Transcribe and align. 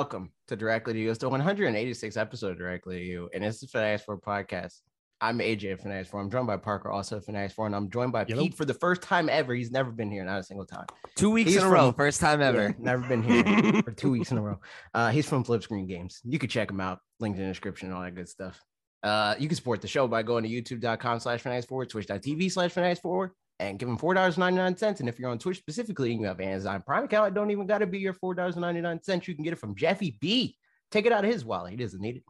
Welcome 0.00 0.32
to 0.48 0.56
Directly 0.56 0.94
to 0.94 0.98
You. 0.98 1.10
It's 1.10 1.18
the 1.18 1.28
186 1.28 2.16
episode 2.16 2.52
of 2.52 2.56
Directly 2.56 3.00
to 3.00 3.04
You, 3.04 3.28
and 3.34 3.44
it's 3.44 3.60
the 3.60 3.66
Finance 3.66 4.00
4 4.00 4.18
podcast. 4.18 4.80
I'm 5.20 5.40
AJ 5.40 5.78
Fanatics 5.82 6.08
4. 6.08 6.22
I'm 6.22 6.30
joined 6.30 6.46
by 6.46 6.56
Parker, 6.56 6.90
also 6.90 7.20
Fanatics 7.20 7.52
4, 7.52 7.66
and 7.66 7.76
I'm 7.76 7.90
joined 7.90 8.10
by. 8.10 8.24
Pete 8.24 8.54
for 8.54 8.64
the 8.64 8.72
first 8.72 9.02
time 9.02 9.28
ever. 9.28 9.52
He's 9.54 9.70
never 9.70 9.90
been 9.92 10.10
here, 10.10 10.24
not 10.24 10.40
a 10.40 10.42
single 10.42 10.64
time. 10.64 10.86
Two 11.16 11.28
weeks 11.30 11.50
He's 11.50 11.56
in 11.58 11.64
a 11.64 11.66
from- 11.66 11.72
row, 11.74 11.92
first 11.92 12.18
time 12.18 12.40
ever. 12.40 12.68
Yeah, 12.68 12.72
never 12.78 13.06
been 13.06 13.22
here 13.22 13.82
for 13.84 13.92
two 13.92 14.10
weeks 14.10 14.30
in 14.32 14.38
a 14.38 14.40
row. 14.40 14.58
Uh, 14.94 15.10
he's 15.10 15.28
from 15.28 15.44
Flip 15.44 15.62
Screen 15.62 15.86
Games. 15.86 16.22
You 16.24 16.38
could 16.38 16.48
check 16.48 16.70
him 16.70 16.80
out. 16.80 17.00
linked 17.20 17.38
in 17.38 17.44
the 17.44 17.50
description 17.50 17.88
and 17.88 17.94
all 17.98 18.02
that 18.02 18.14
good 18.14 18.30
stuff. 18.30 18.58
Uh, 19.02 19.34
you 19.38 19.48
can 19.48 19.56
support 19.56 19.82
the 19.82 19.88
show 19.88 20.08
by 20.08 20.22
going 20.22 20.44
to 20.44 20.48
youtube.com 20.48 21.20
slash 21.20 21.42
finance 21.42 21.66
forward, 21.66 21.90
twitch.tv 21.90 22.50
slash 22.50 22.72
finance 22.72 23.00
forward, 23.00 23.32
and 23.60 23.78
give 23.78 23.88
him 23.88 23.98
$4.99. 23.98 25.00
And 25.00 25.08
if 25.08 25.18
you're 25.18 25.30
on 25.30 25.38
Twitch 25.38 25.58
specifically 25.58 26.12
and 26.12 26.20
you 26.20 26.26
have 26.26 26.40
Amazon 26.40 26.82
Prime 26.84 27.04
account, 27.04 27.28
it 27.28 27.34
don't 27.34 27.50
even 27.50 27.66
got 27.66 27.78
to 27.78 27.86
be 27.86 27.98
your 27.98 28.14
$4.99. 28.14 29.28
You 29.28 29.34
can 29.34 29.44
get 29.44 29.52
it 29.52 29.58
from 29.58 29.76
Jeffy 29.76 30.16
B. 30.20 30.56
Take 30.90 31.06
it 31.06 31.12
out 31.12 31.24
of 31.24 31.30
his 31.30 31.44
wallet. 31.44 31.70
He 31.70 31.76
doesn't 31.76 32.00
need 32.00 32.16
it. 32.16 32.22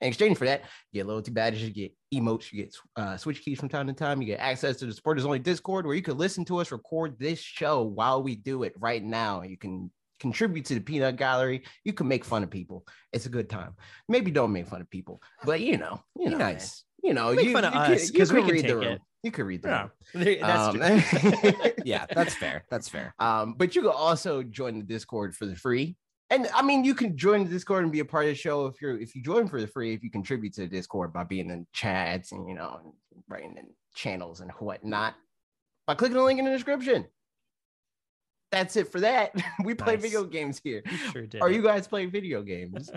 In 0.00 0.08
exchange 0.08 0.36
for 0.38 0.44
that, 0.44 0.62
you 0.92 1.00
get 1.00 1.06
loyalty 1.08 1.30
badges, 1.30 1.62
you 1.62 1.70
get 1.70 1.92
emotes, 2.14 2.52
you 2.52 2.62
get 2.64 2.76
uh, 2.96 3.16
switch 3.16 3.42
keys 3.42 3.58
from 3.58 3.70
time 3.70 3.86
to 3.86 3.94
time, 3.94 4.20
you 4.20 4.26
get 4.26 4.40
access 4.40 4.76
to 4.76 4.86
the 4.86 4.92
supporters 4.92 5.24
only 5.24 5.38
Discord 5.38 5.86
where 5.86 5.94
you 5.96 6.02
can 6.02 6.18
listen 6.18 6.44
to 6.46 6.58
us 6.58 6.70
record 6.70 7.18
this 7.18 7.38
show 7.40 7.82
while 7.82 8.22
we 8.22 8.36
do 8.36 8.62
it 8.62 8.74
right 8.78 9.02
now. 9.02 9.40
You 9.42 9.56
can 9.56 9.90
contribute 10.20 10.66
to 10.66 10.74
the 10.74 10.80
peanut 10.80 11.16
gallery. 11.16 11.64
You 11.84 11.94
can 11.94 12.08
make 12.08 12.24
fun 12.26 12.42
of 12.42 12.50
people. 12.50 12.86
It's 13.14 13.24
a 13.26 13.30
good 13.30 13.48
time. 13.48 13.74
Maybe 14.06 14.30
don't 14.30 14.52
make 14.52 14.66
fun 14.66 14.82
of 14.82 14.90
people, 14.90 15.22
but 15.44 15.60
you 15.60 15.78
know, 15.78 16.02
you 16.18 16.28
know, 16.30 16.36
nice. 16.38 16.84
man. 17.02 17.08
You 17.08 17.14
know, 17.14 17.32
Make 17.34 17.46
you, 17.46 17.52
fun 17.52 17.64
of 17.64 17.72
you 17.74 17.80
us, 17.80 18.10
'cause 18.10 18.32
we 18.32 18.40
can 18.40 18.46
can 18.48 18.54
read 18.54 18.66
the 18.68 18.74
room. 18.76 18.84
it. 18.84 19.02
You 19.22 19.30
could 19.30 19.46
read 19.46 19.62
the 19.62 19.68
Yeah, 19.68 19.88
room. 20.14 20.38
that's 20.40 21.54
Um. 21.64 21.72
Yeah, 21.84 22.06
that's 22.14 22.34
fair. 22.34 22.64
That's 22.70 22.88
fair. 22.88 23.14
um, 23.18 23.54
but 23.56 23.74
you 23.74 23.82
can 23.82 23.90
also 23.90 24.42
join 24.42 24.78
the 24.78 24.84
Discord 24.84 25.34
for 25.34 25.46
the 25.46 25.56
free. 25.56 25.96
And 26.30 26.48
I 26.54 26.62
mean, 26.62 26.84
you 26.84 26.94
can 26.94 27.16
join 27.16 27.44
the 27.44 27.50
Discord 27.50 27.84
and 27.84 27.92
be 27.92 28.00
a 28.00 28.04
part 28.04 28.24
of 28.24 28.30
the 28.30 28.34
show 28.34 28.66
if 28.66 28.80
you're 28.82 28.98
if 28.98 29.14
you 29.14 29.22
join 29.22 29.48
for 29.48 29.60
the 29.60 29.66
free. 29.68 29.94
If 29.94 30.02
you 30.02 30.10
contribute 30.10 30.52
to 30.54 30.62
the 30.62 30.66
Discord 30.68 31.12
by 31.12 31.22
being 31.24 31.50
in 31.50 31.66
chats 31.72 32.32
and 32.32 32.48
you 32.48 32.54
know 32.54 32.80
and 32.82 32.92
writing 33.28 33.54
in 33.56 33.66
channels 33.94 34.40
and 34.40 34.50
whatnot 34.58 35.14
by 35.86 35.94
clicking 35.94 36.16
the 36.16 36.22
link 36.22 36.38
in 36.40 36.44
the 36.44 36.50
description. 36.50 37.06
That's 38.52 38.76
it 38.76 38.90
for 38.92 39.00
that. 39.00 39.32
We 39.64 39.74
play 39.74 39.94
Nice. 39.94 40.02
video 40.02 40.24
games 40.24 40.60
here. 40.62 40.82
You 40.90 40.96
sure 40.96 41.26
did. 41.26 41.42
Are 41.42 41.50
you 41.50 41.62
guys 41.62 41.86
playing 41.88 42.10
video 42.10 42.42
games? 42.42 42.90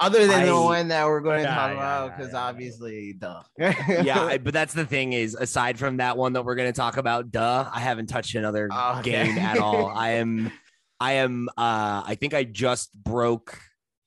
Other 0.00 0.26
than 0.28 0.46
the 0.46 0.54
one 0.54 0.88
that 0.88 1.06
we're 1.06 1.20
going 1.20 1.38
to 1.38 1.42
Yeah, 1.48 1.54
talk 1.54 1.70
yeah, 1.70 1.74
about, 1.76 2.16
because 2.16 2.32
yeah, 2.32 2.38
yeah. 2.38 2.46
obviously, 2.46 3.12
duh. 3.14 3.42
yeah, 3.58 4.20
I- 4.26 4.38
but 4.38 4.54
that's 4.54 4.72
the 4.74 4.86
thing 4.86 5.12
is, 5.12 5.34
aside 5.34 5.78
from 5.78 5.96
that 5.96 6.16
one 6.16 6.34
that 6.34 6.44
we're 6.44 6.54
going 6.54 6.68
to 6.72 6.76
talk 6.76 6.96
about, 6.98 7.30
duh, 7.32 7.68
I 7.72 7.80
haven't 7.80 8.06
touched 8.06 8.34
another 8.36 8.68
Oh, 8.72 8.98
Okay. 9.00 9.10
game 9.10 9.38
at 9.38 9.58
all. 9.60 9.88
I 9.88 10.10
am, 10.10 10.52
I 11.00 11.12
am, 11.14 11.48
uh, 11.56 12.02
I 12.06 12.16
think 12.18 12.32
I 12.34 12.44
just 12.44 12.92
broke 13.02 13.58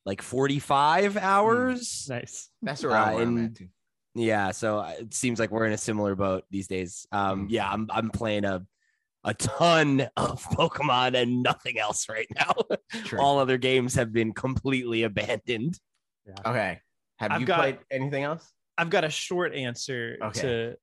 like 0.06 0.22
45 0.22 1.18
hours. 1.18 2.08
nice? 2.10 2.50
that's 2.62 2.84
where 2.84 2.96
I'm 2.96 3.38
Uh, 3.38 3.42
at 3.46 3.56
too. 3.56 3.68
Yeah, 4.16 4.52
so 4.52 4.80
uh, 4.80 4.94
it 5.00 5.14
seems 5.14 5.40
like 5.40 5.52
we're 5.52 5.66
in 5.66 5.74
a 5.74 5.78
similar 5.78 6.16
boat 6.16 6.44
these 6.52 6.68
days. 6.68 7.06
Um, 7.12 7.48
Mm. 7.48 7.52
yeah, 7.52 7.70
I'm, 7.72 7.88
I'm 7.92 8.10
playing 8.10 8.46
a, 8.46 8.66
a 9.24 9.34
ton 9.36 10.08
of 10.18 10.44
Pokemon 10.54 11.16
and 11.16 11.44
nothing 11.44 11.78
else 11.80 12.08
right 12.10 12.28
now. 12.36 12.54
True. 13.06 13.20
all 13.20 13.40
other 13.40 13.58
games 13.58 13.96
have 13.96 14.12
been 14.12 14.34
completely 14.34 15.04
abandoned. 15.04 15.80
Okay. 16.46 16.80
Have 17.20 17.32
I've 17.32 17.42
you 17.42 17.46
got- 17.48 17.60
played 17.60 17.78
anything 17.92 18.24
else? 18.24 18.52
I've 18.78 18.90
got 18.90 19.04
a 19.04 19.10
short 19.10 19.54
answer 19.54 20.18
Okay. 20.24 20.42
to 20.42 20.76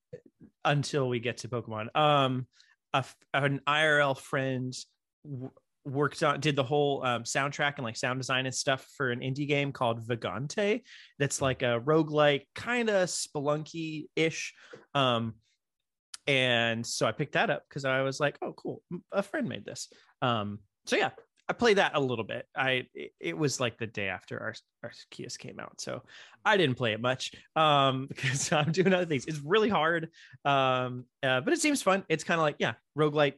until 0.63 1.09
we 1.09 1.19
get 1.19 1.37
to 1.39 1.49
Pokemon. 1.49 1.93
Um, 1.95 2.47
a 2.93 2.97
f 2.99 3.15
an 3.33 3.59
IRL 3.67 4.17
friend 4.17 4.73
w- 5.25 5.51
worked 5.85 6.23
on 6.23 6.39
did 6.39 6.55
the 6.55 6.63
whole 6.63 7.03
um, 7.03 7.23
soundtrack 7.23 7.73
and 7.75 7.83
like 7.83 7.97
sound 7.97 8.19
design 8.19 8.45
and 8.45 8.55
stuff 8.55 8.87
for 8.95 9.09
an 9.11 9.19
indie 9.19 9.47
game 9.47 9.71
called 9.73 10.05
Vagante. 10.07 10.81
That's 11.17 11.41
like 11.41 11.61
a 11.61 11.81
roguelike 11.83 12.43
kind 12.55 12.89
of 12.89 13.09
spelunky 13.09 14.05
ish. 14.15 14.53
Um, 14.93 15.33
and 16.29 16.85
so 16.85 17.07
I 17.07 17.11
picked 17.11 17.33
that 17.33 17.49
up 17.49 17.63
because 17.67 17.85
I 17.85 18.03
was 18.03 18.19
like, 18.19 18.37
oh, 18.43 18.53
cool, 18.53 18.83
a 19.11 19.23
friend 19.23 19.49
made 19.49 19.65
this. 19.65 19.91
Um, 20.21 20.59
so 20.85 20.95
yeah, 20.95 21.09
I 21.47 21.53
played 21.53 21.79
that 21.79 21.95
a 21.95 21.99
little 21.99 22.23
bit. 22.23 22.45
I 22.55 22.85
it, 23.19 23.35
was 23.35 23.59
like 23.59 23.79
the 23.79 23.87
day 23.87 24.09
after 24.09 24.39
our 24.39 24.53
our 24.83 24.91
Arceus 24.91 25.39
came 25.39 25.59
out, 25.59 25.81
so 25.81 26.03
I 26.45 26.55
didn't 26.55 26.75
play 26.75 26.93
it 26.93 27.01
much 27.01 27.33
um 27.55 28.05
because 28.09 28.51
I'm 28.51 28.71
doing 28.71 28.93
other 28.93 29.07
things. 29.07 29.25
It's 29.25 29.39
really 29.39 29.69
hard, 29.69 30.09
um, 30.45 31.05
uh, 31.23 31.41
but 31.41 31.51
it 31.51 31.59
seems 31.59 31.81
fun. 31.81 32.03
It's 32.09 32.23
kind 32.23 32.39
of 32.39 32.43
like 32.43 32.57
yeah, 32.59 32.73
roguelike 32.95 33.33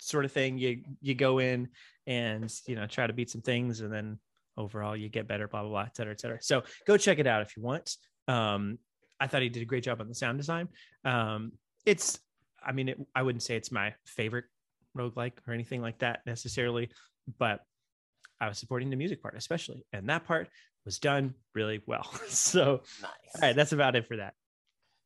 sort 0.00 0.24
of 0.24 0.32
thing. 0.32 0.56
You 0.56 0.82
you 1.02 1.14
go 1.14 1.38
in 1.38 1.68
and 2.06 2.50
you 2.66 2.76
know 2.76 2.86
try 2.86 3.06
to 3.06 3.12
beat 3.12 3.28
some 3.28 3.42
things, 3.42 3.82
and 3.82 3.92
then 3.92 4.18
overall 4.56 4.96
you 4.96 5.10
get 5.10 5.28
better. 5.28 5.48
Blah 5.48 5.60
blah 5.60 5.70
blah, 5.70 5.82
et 5.82 5.96
cetera, 5.98 6.14
et 6.14 6.20
cetera. 6.20 6.38
So 6.40 6.62
go 6.86 6.96
check 6.96 7.18
it 7.18 7.26
out 7.26 7.42
if 7.42 7.58
you 7.58 7.62
want. 7.62 7.94
Um, 8.26 8.78
I 9.20 9.26
thought 9.26 9.42
he 9.42 9.50
did 9.50 9.62
a 9.62 9.66
great 9.66 9.84
job 9.84 10.00
on 10.00 10.08
the 10.08 10.14
sound 10.14 10.38
design. 10.38 10.68
Um, 11.04 11.52
it's 11.86 12.18
I 12.64 12.72
mean, 12.72 12.88
it, 12.90 12.98
I 13.14 13.22
wouldn't 13.22 13.42
say 13.42 13.56
it's 13.56 13.72
my 13.72 13.94
favorite 14.06 14.44
roguelike 14.96 15.32
or 15.48 15.52
anything 15.54 15.82
like 15.82 15.98
that 15.98 16.20
necessarily, 16.26 16.90
but 17.38 17.60
I 18.40 18.48
was 18.48 18.58
supporting 18.58 18.90
the 18.90 18.96
music 18.96 19.22
part, 19.22 19.36
especially, 19.36 19.84
and 19.92 20.08
that 20.08 20.24
part 20.24 20.48
was 20.84 20.98
done 20.98 21.34
really 21.54 21.80
well. 21.86 22.04
so, 22.28 22.82
Nice. 23.00 23.10
all 23.34 23.40
right, 23.42 23.56
that's 23.56 23.72
about 23.72 23.96
it 23.96 24.06
for 24.06 24.16
that. 24.16 24.34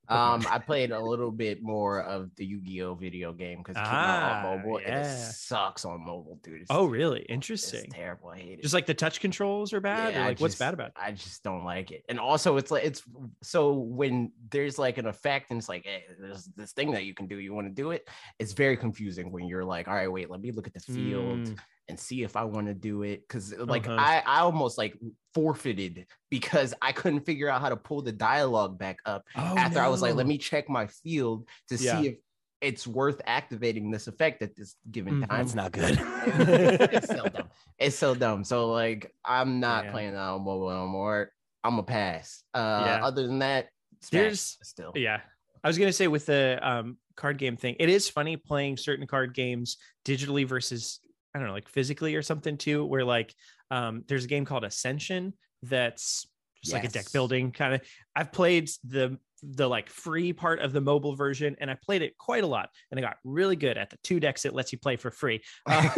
Um, 0.09 0.47
I 0.51 0.59
played 0.59 0.91
a 0.91 1.01
little 1.01 1.31
bit 1.31 1.63
more 1.63 2.03
of 2.03 2.35
the 2.37 2.45
Yu-Gi-Oh 2.45 2.95
video 2.95 3.33
game 3.33 3.59
because 3.59 3.77
it 3.77 3.81
came 3.85 3.87
out 3.87 4.23
Ah, 4.23 4.49
on 4.51 4.59
mobile. 4.59 4.81
and. 4.85 5.05
It 5.07 5.33
sucks 5.33 5.85
on 5.85 6.05
mobile, 6.05 6.39
dude. 6.43 6.63
It's, 6.63 6.71
Oh, 6.71 6.87
really? 6.87 7.21
it's 7.21 7.31
Interesting. 7.31 7.91
terrible. 7.91 8.31
I 8.31 8.39
hate 8.39 8.59
it. 8.59 8.63
Just 8.63 8.75
like 8.75 8.87
the 8.87 8.95
touch 8.95 9.21
controls 9.21 9.73
are 9.73 9.81
bad, 9.81 10.15
Yeah, 10.15 10.27
like 10.27 10.41
what's 10.41 10.55
bad 10.57 10.75
about 10.75 10.89
it? 10.89 10.95
I 10.97 11.13
just 11.13 11.43
don't 11.43 11.65
like 11.65 11.91
it. 11.91 12.05
And 12.09 12.19
also, 12.21 12.57
it's 12.57 12.71
like 12.71 12.85
it's 12.85 13.03
so 13.43 13.73
when 13.73 14.33
there's 14.51 14.79
like 14.79 14.99
an 14.99 15.07
effect 15.07 15.51
and 15.51 15.59
it's 15.59 15.69
like, 15.69 15.85
hey, 15.85 16.05
there's 16.21 16.47
this 16.57 16.73
thing 16.73 16.93
that 16.93 17.05
you 17.05 17.15
can 17.15 17.27
do. 17.27 17.39
You 17.39 17.55
want 17.55 17.67
to 17.67 17.73
do 17.73 17.91
it? 17.91 18.09
It's 18.39 18.53
very 18.53 18.77
confusing 18.77 19.31
when 19.33 19.47
you're 19.47 19.65
like, 19.65 19.89
all 19.89 19.95
right, 19.95 20.11
wait, 20.11 20.31
let 20.31 20.41
me 20.41 20.53
look 20.53 20.67
at 20.67 20.75
the 20.75 20.81
field 20.81 21.41
Mm, 21.41 21.59
and 21.89 21.99
see 21.99 22.23
if 22.23 22.37
I 22.37 22.45
want 22.45 22.67
to 22.67 22.75
do 22.75 23.03
it. 23.03 23.23
Because 23.27 23.55
like 23.57 23.87
Uh-huh. 23.89 23.97
I, 24.01 24.23
I 24.27 24.41
almost 24.41 24.79
like 24.79 24.97
forfeited 25.35 26.07
because 26.31 26.75
I 26.83 26.93
couldn't 26.93 27.21
figure 27.21 27.49
out 27.49 27.61
how 27.61 27.69
to 27.69 27.77
pull 27.77 28.03
the 28.03 28.13
dialogue 28.13 28.79
back 28.79 28.99
up 29.05 29.25
oh, 29.37 29.55
after 29.57 29.81
I 29.81 29.89
was 29.89 30.03
like, 30.03 30.15
let 30.15 30.27
me 30.27 30.39
check 30.39 30.69
my 30.69 30.87
field 30.87 31.49
to 31.69 31.77
Yeah. 31.77 32.01
see 32.01 32.07
if 32.09 32.17
it's 32.63 32.87
worth 32.87 33.21
activating 33.27 33.91
this 33.91 34.07
effect 34.09 34.43
at 34.43 34.57
this 34.57 34.77
given 34.91 35.21
Mhm. 35.23 35.29
time. 35.29 35.41
It's 35.43 35.55
not 35.55 35.73
good. 35.73 35.99
it's 36.01 37.07
so 37.09 37.25
dumb. 37.25 37.49
It's 37.79 37.97
so 37.97 38.15
dumb. 38.15 38.43
So 38.45 38.71
like, 38.73 39.13
I'm 39.25 39.61
not 39.61 39.85
Yeah. 39.85 39.91
playing 39.93 40.13
that 40.13 40.19
on 40.21 40.43
mobile 40.43 40.71
no 40.71 40.87
more. 40.87 41.31
I'm 41.63 41.73
gonna 41.73 41.83
pass. 41.83 42.43
Uh, 42.55 42.83
Yeah. 42.87 43.05
Other 43.07 43.27
than 43.27 43.41
that, 43.41 43.69
Smash 44.03 44.11
There's- 44.11 44.59
still. 44.63 44.93
Yeah. 44.95 45.21
I 45.63 45.69
was 45.69 45.79
gonna 45.79 45.93
say 45.93 46.07
with 46.09 46.27
the 46.27 46.59
um 46.63 46.97
card 47.17 47.39
game 47.39 47.57
thing, 47.57 47.77
it 47.79 47.89
is 47.89 48.09
funny 48.09 48.37
playing 48.37 48.77
certain 48.79 49.07
card 49.07 49.35
games 49.35 49.77
digitally 50.05 50.47
versus 50.47 51.01
I 51.37 51.39
don't 51.39 51.49
know, 51.49 51.53
like 51.53 51.69
physically 51.69 52.15
or 52.15 52.23
something 52.23 52.57
too, 52.57 52.83
where 52.87 53.05
like 53.05 53.35
um 53.71 54.05
there's 54.09 54.25
a 54.25 54.29
game 54.29 54.47
called 54.47 54.65
Ascension 54.65 55.35
that's 55.63 56.27
just 56.63 56.73
like 56.73 56.85
a 56.85 56.89
deck 56.89 57.13
building 57.13 57.53
kind 57.53 57.75
of 57.75 57.83
I've 58.15 58.33
played 58.33 58.71
the 58.85 59.19
the 59.43 59.69
like 59.69 59.91
free 59.91 60.33
part 60.33 60.61
of 60.61 60.73
the 60.73 60.81
mobile 60.81 61.15
version 61.15 61.57
and 61.61 61.71
I 61.71 61.77
played 61.85 62.01
it 62.01 62.17
quite 62.17 62.43
a 62.43 62.47
lot 62.47 62.71
and 62.91 62.99
I 62.99 63.03
got 63.03 63.19
really 63.23 63.55
good 63.55 63.77
at 63.77 63.91
the 63.91 63.99
two 64.03 64.19
decks 64.19 64.47
it 64.47 64.55
lets 64.55 64.73
you 64.73 64.79
play 64.79 64.97
for 64.97 65.11
free. 65.11 65.43
Uh, 65.67 65.91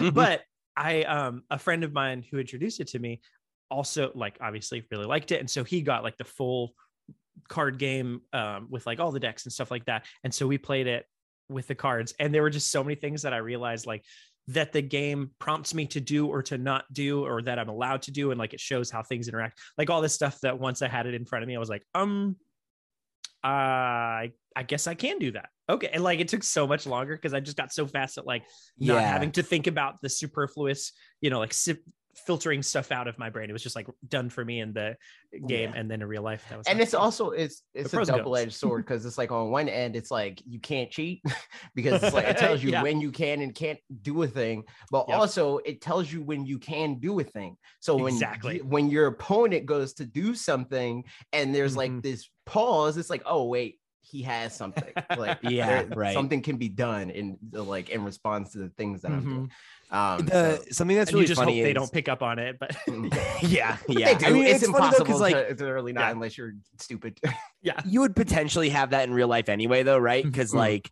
but 0.12 0.42
I 0.76 1.04
um 1.04 1.44
a 1.48 1.58
friend 1.58 1.84
of 1.84 1.92
mine 1.92 2.24
who 2.28 2.40
introduced 2.40 2.80
it 2.80 2.88
to 2.88 2.98
me 2.98 3.20
also 3.70 4.10
like 4.16 4.36
obviously 4.40 4.84
really 4.90 5.06
liked 5.06 5.30
it 5.30 5.38
and 5.38 5.48
so 5.48 5.62
he 5.62 5.80
got 5.80 6.02
like 6.02 6.16
the 6.16 6.24
full 6.24 6.72
card 7.48 7.78
game 7.78 8.22
um 8.32 8.66
with 8.68 8.84
like 8.84 8.98
all 8.98 9.12
the 9.12 9.20
decks 9.20 9.44
and 9.44 9.52
stuff 9.52 9.70
like 9.70 9.84
that 9.84 10.04
and 10.24 10.34
so 10.34 10.44
we 10.44 10.58
played 10.58 10.88
it 10.88 11.06
with 11.48 11.66
the 11.66 11.74
cards 11.74 12.14
and 12.18 12.34
there 12.34 12.42
were 12.42 12.50
just 12.50 12.70
so 12.70 12.82
many 12.84 12.94
things 12.94 13.22
that 13.22 13.32
I 13.32 13.38
realized 13.38 13.86
like 13.86 14.04
that 14.48 14.72
the 14.72 14.80
game 14.82 15.30
prompts 15.38 15.74
me 15.74 15.86
to 15.86 16.00
do 16.00 16.26
or 16.26 16.42
to 16.42 16.56
not 16.56 16.84
do 16.92 17.24
or 17.26 17.42
that 17.42 17.58
I'm 17.58 17.68
allowed 17.68 18.02
to 18.02 18.10
do 18.10 18.30
and 18.30 18.38
like 18.38 18.54
it 18.54 18.60
shows 18.60 18.90
how 18.90 19.02
things 19.02 19.28
interact 19.28 19.58
like 19.76 19.90
all 19.90 20.00
this 20.00 20.14
stuff 20.14 20.40
that 20.42 20.58
once 20.58 20.80
I 20.82 20.88
had 20.88 21.06
it 21.06 21.14
in 21.14 21.24
front 21.24 21.42
of 21.42 21.48
me 21.48 21.56
I 21.56 21.58
was 21.58 21.68
like 21.68 21.84
um 21.94 22.36
I 23.42 24.32
I 24.56 24.62
guess 24.64 24.86
I 24.88 24.94
can 24.94 25.18
do 25.18 25.30
that. 25.32 25.50
Okay. 25.68 25.88
And 25.92 26.02
like 26.02 26.18
it 26.18 26.28
took 26.28 26.42
so 26.42 26.66
much 26.66 26.86
longer 26.86 27.14
because 27.14 27.34
I 27.34 27.40
just 27.40 27.56
got 27.56 27.72
so 27.72 27.86
fast 27.86 28.18
at 28.18 28.26
like 28.26 28.42
not 28.78 28.94
Yeah. 28.94 29.00
having 29.08 29.30
to 29.32 29.42
think 29.42 29.66
about 29.68 30.00
the 30.02 30.08
superfluous, 30.08 30.92
you 31.20 31.30
know, 31.30 31.38
like 31.38 31.54
si- 31.54 31.76
filtering 32.26 32.62
stuff 32.62 32.90
out 32.92 33.08
of 33.08 33.18
my 33.18 33.30
brain. 33.30 33.48
It 33.50 33.52
was 33.52 33.62
just 33.62 33.76
like 33.76 33.86
done 34.08 34.28
for 34.30 34.44
me 34.44 34.60
in 34.60 34.72
the 34.72 34.96
game 35.46 35.70
Yeah. 35.72 35.78
and 35.80 35.90
then 35.90 36.02
in 36.02 36.08
real 36.08 36.22
life. 36.22 36.44
That 36.48 36.58
was 36.58 36.66
and 36.66 36.80
it's 36.80 36.94
also 36.94 37.30
it's 37.30 37.62
it's 37.74 37.92
a 37.92 37.96
cons. 37.96 38.08
double-edged 38.08 38.52
sword 38.52 38.84
because 38.84 39.04
it's 39.06 39.18
like 39.18 39.30
on 39.30 39.50
one 39.50 39.68
end 39.68 39.96
it's 39.96 40.10
like 40.10 40.42
you 40.46 40.58
can't 40.60 40.90
cheat 40.90 41.22
because 41.74 42.02
it's 42.02 42.14
like 42.14 42.26
it 42.26 42.38
tells 42.38 42.62
you 42.64 42.70
Yeah. 42.70 42.82
when 42.82 43.00
you 43.00 43.10
can 43.10 43.40
and 43.42 43.54
can't 43.54 43.78
do 44.02 44.22
a 44.22 44.26
thing 44.26 44.64
but 44.90 45.06
Yep. 45.08 45.18
also 45.18 45.58
it 45.58 45.80
tells 45.80 46.10
you 46.12 46.22
when 46.22 46.46
you 46.46 46.58
can 46.58 46.98
do 46.98 47.18
a 47.20 47.24
thing 47.24 47.56
so 47.80 47.96
when 47.96 48.14
Exactly. 48.14 48.60
when 48.62 48.88
your 48.90 49.06
opponent 49.06 49.66
goes 49.66 49.94
to 49.94 50.04
do 50.06 50.34
something 50.34 51.04
and 51.32 51.54
there's 51.54 51.74
Mhm. 51.74 51.76
like 51.76 52.02
this 52.02 52.28
pause 52.46 52.96
it's 52.96 53.10
like 53.10 53.22
oh 53.26 53.44
wait 53.46 53.78
he 54.00 54.22
has 54.22 54.56
something. 54.56 54.84
Like 55.18 55.38
Yeah, 55.42 55.82
there- 55.82 55.98
right. 55.98 56.14
Something 56.14 56.40
can 56.40 56.56
be 56.56 56.70
done 56.70 57.10
in 57.10 57.36
like 57.52 57.90
in 57.90 58.04
response 58.04 58.52
to 58.52 58.58
the 58.58 58.70
things 58.70 59.02
that 59.02 59.10
I'm 59.12 59.22
doing. 59.22 59.50
Um, 59.90 60.26
The, 60.26 60.56
so- 60.56 60.62
something 60.70 60.96
that's 60.96 61.10
and 61.10 61.14
you 61.14 61.18
really 61.20 61.26
just 61.28 61.38
hope 61.38 61.46
funny 61.48 61.62
they 61.62 61.70
is, 61.70 61.74
don't 61.74 61.90
pick 61.92 62.08
up 62.08 62.22
on 62.22 62.38
it, 62.38 62.58
but 62.58 62.76
yeah, 63.42 63.76
yeah. 63.88 64.12
they 64.12 64.14
do. 64.16 64.26
I 64.26 64.30
mean, 64.32 64.44
it's, 64.44 64.56
it's, 64.56 64.64
impossible 64.64 65.04
because 65.06 65.20
like 65.20 65.34
to, 65.48 65.54
to 65.54 65.64
really 65.66 65.92
not 65.92 66.02
Yeah. 66.02 66.10
unless 66.10 66.36
you're 66.36 66.52
stupid. 66.78 67.18
yeah. 67.62 67.80
you 67.86 68.00
would 68.00 68.14
potentially 68.14 68.68
have 68.68 68.90
that 68.90 69.08
in 69.08 69.14
real 69.14 69.28
life 69.28 69.48
anyway, 69.48 69.82
though, 69.82 69.98
right? 69.98 70.22
Because 70.24 70.52
Mhm. 70.52 70.56
like 70.58 70.90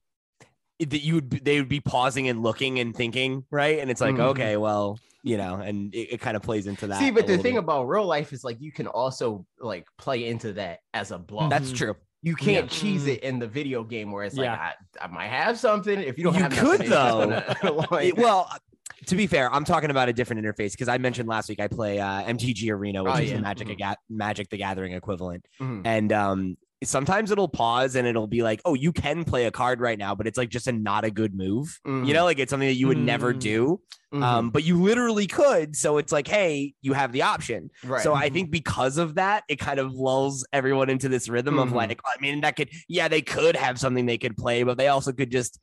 that 0.81 1.01
you 1.03 1.15
would 1.17 1.31
they 1.31 1.59
would 1.59 1.69
be 1.69 1.81
pausing 1.81 2.29
and 2.29 2.43
looking 2.43 2.79
and 2.79 2.95
thinking, 2.95 3.45
right? 3.51 3.79
And 3.81 3.91
it's 3.91 4.01
like, 4.01 4.15
Mhm. 4.17 4.21
okay, 4.31 4.57
well, 4.57 4.99
you 5.23 5.37
know, 5.37 5.57
and 5.57 5.93
it, 5.95 6.15
it 6.15 6.21
kind 6.21 6.37
of 6.37 6.43
plays 6.43 6.67
into 6.67 6.87
that. 6.87 6.99
See, 6.99 7.11
but 7.11 7.27
the 7.27 7.37
thing 7.39 7.55
bit. 7.55 7.65
about 7.65 7.85
real 7.89 8.05
life 8.07 8.33
is 8.33 8.45
like 8.45 8.59
you 8.61 8.73
can 8.73 8.87
also 8.87 9.45
like 9.61 9.87
play 9.99 10.27
into 10.27 10.53
that 10.55 10.81
as 10.95 11.11
a 11.11 11.19
bluff. 11.19 11.51
that's 11.51 11.71
Mhm. 11.73 11.77
true. 11.77 11.97
you 12.23 12.35
can't 12.35 12.73
Yeah. 12.73 12.79
cheese 12.81 13.05
Mhm. 13.05 13.09
it 13.15 13.21
in 13.23 13.39
the 13.39 13.47
video 13.47 13.85
game 13.85 14.11
where 14.11 14.25
it's 14.25 14.37
like 14.37 14.47
Yeah. 14.47 14.73
I, 15.01 15.05
I 15.05 15.07
might 15.09 15.29
have 15.29 15.59
something. 15.61 16.01
If 16.01 16.19
you 16.19 16.25
don't 16.25 16.35
You 16.35 16.43
have 16.43 16.53
could, 16.53 16.81
nothing, 16.81 17.33
it's 17.33 17.61
gonna, 17.61 17.87
like- 17.91 18.07
It- 18.07 18.17
well, 18.17 18.51
to 19.07 19.17
be 19.17 19.27
fair, 19.27 19.53
I'm 19.53 19.65
talking 19.65 19.91
about 19.91 20.09
a 20.09 20.13
different 20.13 20.45
interface 20.45 20.73
because 20.73 20.89
I 20.89 20.99
mentioned 20.99 21.29
last 21.29 21.49
week 21.49 21.61
I 21.61 21.69
play 21.69 22.01
uh, 22.01 22.23
MTG 22.25 22.71
Arena, 22.71 23.05
which 23.05 23.13
Oh, 23.15 23.19
is 23.19 23.31
yeah. 23.31 23.37
the 23.37 23.43
Magic 23.43 23.69
Mhm. 23.69 23.79
Ga- 23.79 23.95
Magic 24.09 24.49
the 24.51 24.57
Gathering 24.57 24.93
equivalent, 24.93 25.45
Mhm. 25.61 25.83
and 25.85 26.13
um, 26.13 26.57
sometimes 26.85 27.31
it'll 27.31 27.49
pause 27.49 27.97
and 27.97 28.07
it'll 28.07 28.27
be 28.27 28.43
like, 28.43 28.61
oh, 28.65 28.75
you 28.75 28.93
can 28.93 29.25
play 29.25 29.47
a 29.47 29.51
card 29.51 29.81
right 29.81 29.99
now, 29.99 30.15
but 30.15 30.27
it's 30.27 30.37
like 30.37 30.51
just 30.51 30.67
a 30.67 30.73
not 30.73 31.05
a 31.05 31.11
good 31.11 31.35
move. 31.35 31.81
Mhm. 31.87 32.07
You 32.07 32.15
know, 32.15 32.25
like 32.25 32.39
it's 32.39 32.51
something 32.51 32.69
that 32.69 32.75
you 32.75 32.87
would 32.87 32.99
never 32.99 33.33
Mm. 33.35 33.41
do. 33.41 33.81
Um, 34.13 34.49
but 34.49 34.65
you 34.65 34.81
literally 34.83 35.27
could. 35.27 35.77
So 35.77 35.99
it's 35.99 36.11
like, 36.11 36.27
hey, 36.27 36.73
you 36.81 36.95
have 36.95 37.13
the 37.13 37.21
option. 37.23 37.71
right. 37.85 38.03
So 38.03 38.15
I 38.15 38.31
think 38.31 38.51
because 38.51 38.97
of 38.97 39.17
that, 39.17 39.45
it 39.47 39.57
kind 39.59 39.79
of 39.79 39.93
lulls 39.93 40.47
everyone 40.55 40.89
into 40.89 41.11
this 41.11 41.29
rhythm 41.29 41.59
of 41.59 41.73
like, 41.73 42.01
I 42.03 42.19
mean, 42.23 42.41
that 42.41 42.57
could, 42.57 42.71
yeah, 42.89 43.09
they 43.09 43.21
could 43.21 43.57
have 43.57 43.79
something 43.79 44.07
they 44.07 44.17
could 44.17 44.35
play, 44.37 44.63
but 44.63 44.79
they 44.79 44.89
also 44.89 45.13
could 45.13 45.31
just 45.31 45.59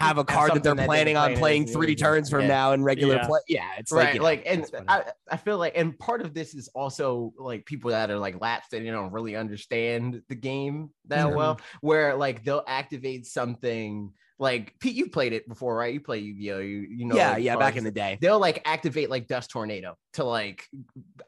have 0.00 0.18
a 0.18 0.24
card 0.24 0.52
that 0.54 0.62
they're 0.62 0.72
that 0.74 0.78
they're 0.78 0.86
planning 0.86 1.16
on 1.16 1.28
playing 1.28 1.38
playing 1.38 1.66
three 1.66 1.74
individual. 1.88 2.12
turns 2.12 2.30
from 2.30 2.40
Yeah. 2.42 2.46
now 2.48 2.72
in 2.72 2.82
regular 2.82 3.16
Yeah. 3.16 3.26
play. 3.26 3.40
Yeah, 3.48 3.68
it's 3.78 3.92
right 3.92 4.04
like, 4.04 4.14
you 4.14 4.18
know, 4.20 4.24
like 4.24 4.42
and. 4.46 4.70
I, 4.88 5.04
I 5.30 5.36
feel 5.36 5.58
like 5.58 5.74
and 5.76 5.98
part 5.98 6.20
of 6.22 6.34
this 6.34 6.54
is 6.54 6.68
also 6.74 7.32
like 7.38 7.64
people 7.64 7.90
that 7.92 8.10
are 8.10 8.18
like 8.18 8.40
lapsed 8.40 8.72
and 8.72 8.84
they 8.86 8.90
don't 8.90 9.12
really 9.12 9.36
understand 9.36 10.22
the 10.28 10.34
game 10.34 10.90
that 11.06 11.26
Mhm. 11.28 11.36
well 11.36 11.60
where 11.80 12.14
like 12.16 12.44
they'll 12.44 12.64
activate 12.66 13.26
something 13.26 14.12
like 14.40 14.74
pete 14.80 14.96
you 14.96 15.08
played 15.08 15.32
it 15.32 15.46
before 15.48 15.76
right 15.76 15.94
you 15.94 16.00
play 16.00 16.18
yu-gi-oh 16.18 16.58
you, 16.58 16.78
you 16.90 17.04
know 17.06 17.14
yeah, 17.14 17.30
like, 17.34 17.42
yeah, 17.44 17.56
back 17.56 17.76
in 17.76 17.84
the 17.84 17.90
day. 17.92 18.18
they'll 18.20 18.40
like 18.40 18.60
activate 18.64 19.08
like 19.08 19.28
dust 19.28 19.48
tornado 19.48 19.96
to 20.14 20.24
like 20.24 20.66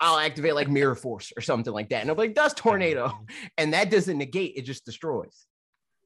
i'll 0.00 0.18
activate 0.18 0.56
like 0.56 0.68
mirror 0.68 0.96
force 0.96 1.32
or 1.36 1.40
something 1.40 1.72
like 1.72 1.88
that 1.90 2.00
and 2.00 2.08
they'll 2.08 2.16
be 2.16 2.22
like 2.22 2.34
dust 2.34 2.56
tornado 2.64 3.12
and 3.58 3.72
that 3.74 3.90
doesn't 3.92 4.18
negate 4.18 4.54
it 4.56 4.62
just 4.62 4.84
destroys 4.84 5.45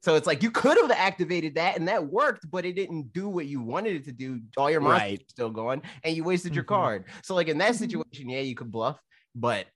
so 0.02 0.14
it's 0.14 0.26
like 0.26 0.42
you 0.42 0.50
could 0.50 0.76
have 0.78 0.90
activated 0.90 1.54
that 1.56 1.76
and 1.78 1.86
that 1.88 2.04
worked 2.06 2.50
but 2.50 2.64
it 2.64 2.74
didn't 2.74 3.12
do 3.12 3.28
what 3.28 3.46
you 3.46 3.60
wanted 3.60 3.94
it 3.96 4.04
to 4.04 4.12
do 4.12 4.40
all 4.56 4.70
your 4.70 4.80
monsters 4.80 5.10
Right. 5.10 5.20
are 5.20 5.24
still 5.28 5.50
going 5.50 5.82
and 6.04 6.16
you 6.16 6.24
wasted 6.24 6.54
your 6.54 6.64
Mhm. 6.64 6.68
card 6.68 7.04
so 7.22 7.34
like 7.34 7.48
in 7.48 7.58
that 7.58 7.74
situation 7.76 8.28
yeah 8.28 8.40
you 8.40 8.54
could 8.54 8.70
bluff 8.70 8.98
but 9.34 9.66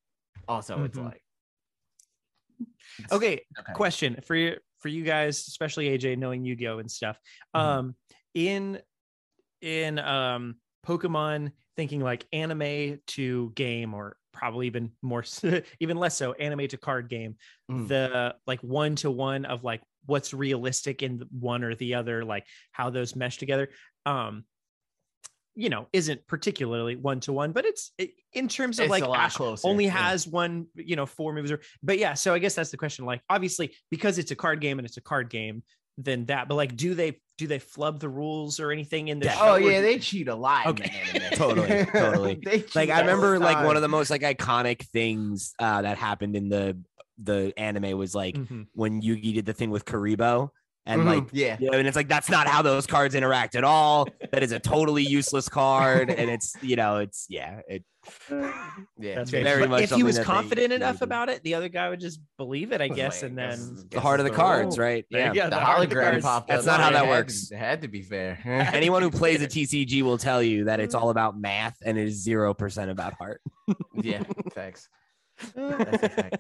also 0.49 0.83
it's 0.85 0.99
Mhm. 0.99 1.05
like 1.05 1.21
Okay, 3.13 3.45
okay. 3.59 3.73
question 3.75 4.21
for 4.25 4.37
you 4.37 4.57
for 4.81 4.89
you 4.89 5.03
guys, 5.03 5.49
especially 5.49 5.89
AJ, 5.89 6.17
knowing 6.17 6.45
Yu-Gi-Oh 6.45 6.79
and 6.79 6.91
stuff. 6.91 7.19
Mhm. 7.57 7.61
Um, 7.61 7.97
in 8.35 8.81
in 9.63 9.99
um 9.99 10.57
Pokemon, 10.87 11.53
thinking 11.77 12.01
like 12.01 12.27
anime 12.33 13.01
to 13.09 13.51
game, 13.57 13.95
or 13.95 14.17
probably 14.33 14.67
even 14.67 14.93
more, 15.03 15.25
even 15.81 15.97
less 15.97 16.17
so, 16.17 16.35
anime 16.35 16.69
to 16.69 16.77
card 16.77 17.09
game. 17.09 17.37
Mm. 17.71 17.89
The 17.89 18.37
like 18.47 18.61
one 18.63 18.95
to 18.97 19.11
one 19.11 19.45
of 19.47 19.65
like 19.65 19.83
what's 20.07 20.35
realistic 20.35 21.03
in 21.03 21.23
one 21.39 21.65
or 21.65 21.75
the 21.75 21.95
other, 21.95 22.25
like 22.25 22.47
how 22.73 22.91
those 22.91 23.15
mesh 23.17 23.39
together. 23.39 23.71
Um, 24.07 24.45
you 25.57 25.69
know, 25.69 25.87
isn't 25.93 26.27
particularly 26.27 26.97
one 26.97 27.21
to 27.21 27.33
one, 27.33 27.53
but 27.53 27.65
it's 27.65 27.93
it, 27.97 28.11
in 28.33 28.49
terms 28.49 28.81
of 28.81 28.85
It's 28.87 28.91
like 28.91 29.05
a 29.05 29.09
lot 29.09 29.21
Ash 29.21 29.37
closer, 29.37 29.69
only 29.69 29.85
yeah. 29.85 29.93
has 29.93 30.27
one, 30.27 30.67
you 30.75 30.97
know, 30.97 31.07
four 31.07 31.33
moves 31.33 31.53
or 31.53 31.61
but 31.83 31.99
yeah, 31.99 32.15
so 32.15 32.35
I 32.35 32.41
guess 32.41 32.55
that's 32.57 32.71
the 32.71 32.77
question. 32.77 33.05
Like, 33.05 33.23
obviously, 33.31 33.75
because 33.91 34.19
it's 34.19 34.33
a 34.33 34.37
card 34.37 34.61
game 34.61 34.79
and 34.81 34.87
it's 34.87 34.97
a 34.97 35.01
card 35.01 35.31
game, 35.31 35.63
then 35.97 36.25
that, 36.27 36.49
but 36.49 36.57
like, 36.57 36.77
do 36.77 36.95
they 36.95 37.21
do 37.39 37.47
they 37.47 37.61
flub 37.61 38.01
the 38.01 38.09
rules 38.09 38.59
or 38.59 38.73
anything 38.73 39.09
in 39.09 39.21
the 39.21 39.27
Yeah. 39.27 39.33
show? 39.35 39.53
oh 39.53 39.57
yeah 39.57 39.81
they 39.81 39.99
cheat 39.99 40.27
a 40.29 40.35
lot 40.35 40.67
Okay. 40.67 40.85
in 40.85 40.91
the 40.91 41.25
anime. 41.25 41.31
Totally, 41.39 41.85
totally. 41.87 42.65
Like 42.75 42.91
I 42.91 42.93
all 43.01 43.05
the 43.05 43.13
remember 43.13 43.39
like 43.39 43.65
one 43.65 43.77
of 43.77 43.83
the 43.83 43.89
most 43.89 44.11
like 44.11 44.23
iconic 44.23 44.83
things 44.87 45.55
uh, 45.61 45.83
that 45.83 45.99
happened 45.99 46.35
in 46.35 46.49
the 46.49 46.77
the 47.19 47.53
anime 47.57 47.97
was 47.97 48.15
like 48.15 48.35
Mhm. 48.37 48.67
when 48.75 49.01
Yugi 49.03 49.35
did 49.35 49.47
the 49.47 49.53
thing 49.53 49.71
with 49.71 49.85
Kuriboh 49.85 50.51
and 50.87 51.03
Mhm, 51.03 51.07
like 51.07 51.29
yeah 51.33 51.57
Yeah, 51.61 51.71
and 51.75 51.87
it's 51.87 51.97
like 51.97 52.09
that's 52.09 52.29
not 52.29 52.47
how 52.47 52.61
those 52.63 52.87
cards 52.87 53.15
interact 53.15 53.55
at 53.55 53.65
all. 53.65 54.09
That 54.33 54.43
is 54.43 54.53
a 54.53 54.59
totally 54.59 55.03
useless 55.05 55.49
card, 55.49 56.11
and 56.11 56.29
it's 56.31 56.55
you 56.63 56.77
know 56.77 56.99
it's 56.99 57.27
yeah 57.31 57.61
it 57.69 57.85
yeah 58.99 59.15
That's 59.15 59.31
very 59.31 59.45
very 59.45 59.61
much 59.63 59.71
much. 59.71 59.83
If 59.85 59.91
he 59.93 60.03
was 60.03 60.19
confident 60.19 60.69
they 60.69 60.75
enough 60.75 60.99
do. 60.99 61.05
about 61.05 61.31
it, 61.31 61.43
the 61.43 61.55
other 61.55 61.71
guy 61.71 61.89
would 61.89 62.01
just 62.01 62.21
believe 62.37 62.71
it, 62.73 62.83
I 62.83 62.89
guess, 62.89 63.23
like, 63.23 63.31
and 63.31 63.39
guess- 63.39 63.67
then 63.67 63.89
the 63.91 64.01
heart 64.01 64.21
of 64.21 64.25
the 64.27 64.31
cards, 64.33 64.77
right? 64.79 65.07
There 65.11 65.21
Yeah. 65.21 65.29
you 65.33 65.41
go, 65.43 65.49
the 65.51 65.57
heart 65.61 65.89
hologram 65.89 66.03
cards. 66.11 66.23
popped 66.25 66.49
That's 66.49 66.67
not 66.67 66.81
how 66.81 66.91
that 66.91 67.07
works. 67.09 67.51
It 67.51 67.57
had 67.57 67.81
to 67.81 67.89
be 67.89 68.03
fair. 68.03 68.39
Anyone 68.75 69.01
who 69.01 69.11
plays 69.11 69.41
a 69.41 69.47
TCG 69.47 70.03
will 70.03 70.19
tell 70.19 70.43
you 70.43 70.65
that 70.65 70.81
it's 70.81 70.95
all 70.95 71.09
about 71.09 71.39
math 71.41 71.79
and 71.83 71.97
it 71.97 72.09
is 72.09 72.23
zero 72.23 72.53
percent 72.53 72.91
about 72.91 73.15
heart. 73.15 73.41
yeah, 73.95 74.23
thanks. 74.53 74.89
That's 75.57 76.03
a 76.03 76.09
fact. 76.11 76.37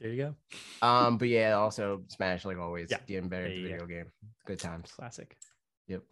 there 0.00 0.10
you 0.12 0.34
go. 0.82 0.86
Um, 0.86 1.18
but 1.18 1.28
yeah, 1.28 1.54
also 1.54 2.02
Smash 2.08 2.44
like 2.44 2.58
always. 2.58 2.88
Yeah. 2.90 2.98
getting 3.06 3.28
better 3.28 3.44
at 3.46 3.50
the 3.50 3.56
Yeah, 3.56 3.62
yeah, 3.68 3.72
video 3.78 3.86
game. 3.86 4.12
Good 4.46 4.58
times. 4.60 4.90
Classic. 4.92 5.36
Yep. 5.88 6.02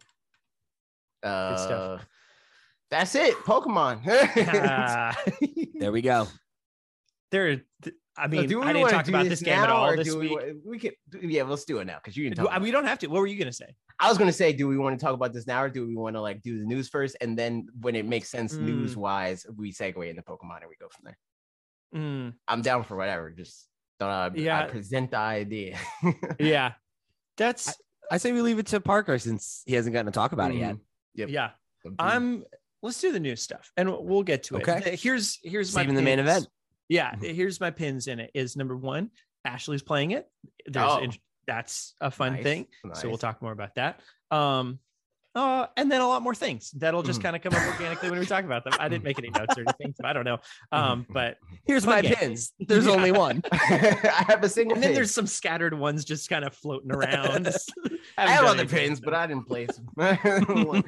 Uh, 1.23 1.55
stuff. 1.57 2.07
That's 2.89 3.15
it. 3.15 3.35
Pokemon. 3.37 4.01
There 5.79 5.91
we 5.91 6.01
go. 6.01 6.27
there. 7.31 7.61
th- 7.83 7.95
I 8.19 8.23
So 8.25 8.29
mean, 8.31 8.49
do 8.49 8.59
we 8.61 8.65
I 8.65 8.73
didn't 8.73 8.89
talk 8.89 9.05
do 9.05 9.11
about 9.11 9.29
this 9.29 9.43
game 9.43 9.59
at 9.59 9.69
all 9.69 9.95
this 9.95 10.07
do 10.07 10.17
we, 10.17 10.29
week. 10.29 10.39
we 10.65 10.79
could, 10.79 10.93
yeah, 11.21 11.43
let's 11.43 11.65
do 11.65 11.77
it 11.77 11.85
now 11.85 11.97
because 12.03 12.17
you 12.17 12.23
didn't 12.23 12.37
talk. 12.43 12.51
Do- 12.55 12.61
we 12.63 12.71
don't 12.71 12.85
have 12.85 12.97
to. 12.99 13.07
What 13.07 13.19
were 13.19 13.27
you 13.27 13.37
gonna 13.37 13.51
say? 13.53 13.75
I 13.99 14.09
was 14.09 14.17
gonna 14.17 14.33
say, 14.33 14.53
do 14.53 14.67
we 14.67 14.75
want 14.77 14.99
to 14.99 15.05
talk 15.05 15.13
about 15.13 15.33
this 15.33 15.45
now, 15.45 15.61
or 15.61 15.69
do 15.69 15.85
we 15.85 15.95
want 15.95 16.15
to 16.15 16.21
like 16.21 16.41
do 16.41 16.57
the 16.57 16.65
news 16.65 16.89
first, 16.89 17.15
and 17.21 17.37
then 17.37 17.67
when 17.79 17.95
it 17.95 18.07
makes 18.07 18.29
sense 18.29 18.55
Mm. 18.55 18.61
news 18.61 18.97
wise, 18.97 19.45
we 19.55 19.71
segue 19.71 20.09
into 20.09 20.23
Pokemon 20.23 20.61
and 20.61 20.69
we 20.69 20.75
go 20.79 20.87
from 20.89 21.03
there. 21.05 21.17
Mm, 21.95 22.33
I'm 22.47 22.61
down 22.63 22.83
for 22.83 22.97
whatever. 22.97 23.29
Just 23.29 23.69
uh, 24.05 24.29
Yeah. 24.35 24.59
I 24.61 24.67
present 24.67 25.11
the 25.11 25.17
idea. 25.17 25.77
yeah, 26.39 26.73
that's 27.37 27.75
I 28.11 28.17
say 28.17 28.31
we 28.31 28.41
leave 28.41 28.59
it 28.59 28.67
to 28.67 28.79
Parker 28.79 29.17
since 29.19 29.63
he 29.65 29.73
hasn't 29.75 29.93
gotten 29.93 30.05
to 30.05 30.11
talk 30.11 30.31
about 30.31 30.51
it 30.51 30.57
yet. 30.57 30.75
Mhm. 30.75 30.79
Yep. 31.15 31.29
yeah. 31.29 31.49
I'm. 31.99 32.43
Let's 32.83 33.01
do 33.01 33.11
the 33.11 33.19
new 33.19 33.35
stuff, 33.35 33.71
and 33.75 33.91
we'll 33.91 34.21
get 34.23 34.43
to 34.43 34.57
it. 34.57 34.67
Okay. 34.69 34.93
Uh, 34.93 34.97
Here's 34.97 35.39
here's 35.43 35.71
Saving 35.71 35.95
my 35.95 35.99
the 36.01 36.05
main 36.05 36.19
event. 36.19 36.47
Yeah, 36.89 37.15
Mhm. 37.15 37.33
here's 37.35 37.59
my 37.59 37.71
pins 37.71 38.07
in 38.07 38.19
it. 38.19 38.29
Is 38.35 38.55
number 38.55 38.77
one, 38.77 39.09
Ashley's 39.45 39.81
playing 39.81 40.11
it. 40.11 40.27
There's 40.67 40.85
Oh. 40.85 41.07
that's 41.47 41.95
a 42.01 42.11
fun 42.11 42.33
Nice, 42.35 42.43
thing. 42.43 42.67
So 42.93 43.09
we'll 43.09 43.17
talk 43.17 43.41
more 43.41 43.51
about 43.51 43.75
that. 43.75 43.99
Um, 44.31 44.79
uh, 45.37 45.67
and 45.77 45.91
then 45.91 46.01
a 46.01 46.07
lot 46.07 46.21
more 46.21 46.33
things 46.35 46.71
that'll 46.71 47.03
just 47.03 47.19
Mhm. 47.19 47.23
kind 47.23 47.35
of 47.35 47.41
come 47.43 47.53
up 47.53 47.67
organically 47.73 48.09
when 48.09 48.19
we 48.19 48.25
talk 48.25 48.43
about 48.43 48.63
them. 48.63 48.73
I 48.79 48.89
didn't 48.89 49.03
make 49.03 49.19
any 49.19 49.29
notes 49.29 49.55
or 49.57 49.61
anything, 49.67 49.93
so 50.01 50.07
I 50.07 50.13
don't 50.13 50.25
know. 50.25 50.39
Um, 50.71 51.05
but 51.09 51.37
Here's 51.65 51.85
my 51.85 52.01
game. 52.01 52.15
pins. 52.15 52.53
There's 52.59 52.85
Yeah. 52.87 52.91
only 52.93 53.11
one. 53.11 53.43
I 53.53 54.25
have 54.27 54.43
a 54.43 54.49
single. 54.49 54.75
and 54.75 54.83
then 54.83 54.89
pin. 54.89 54.95
there's 54.95 55.13
some 55.13 55.27
scattered 55.27 55.73
ones 55.73 56.03
just 56.03 56.29
kind 56.29 56.43
of 56.43 56.53
floating 56.55 56.91
around. 56.91 57.47
I 58.17 58.27
have 58.31 58.45
other 58.45 58.65
pins, 58.65 58.99
but 58.99 59.13
I 59.13 59.27
didn't 59.27 59.45
place 59.45 59.69
them. 59.95 60.83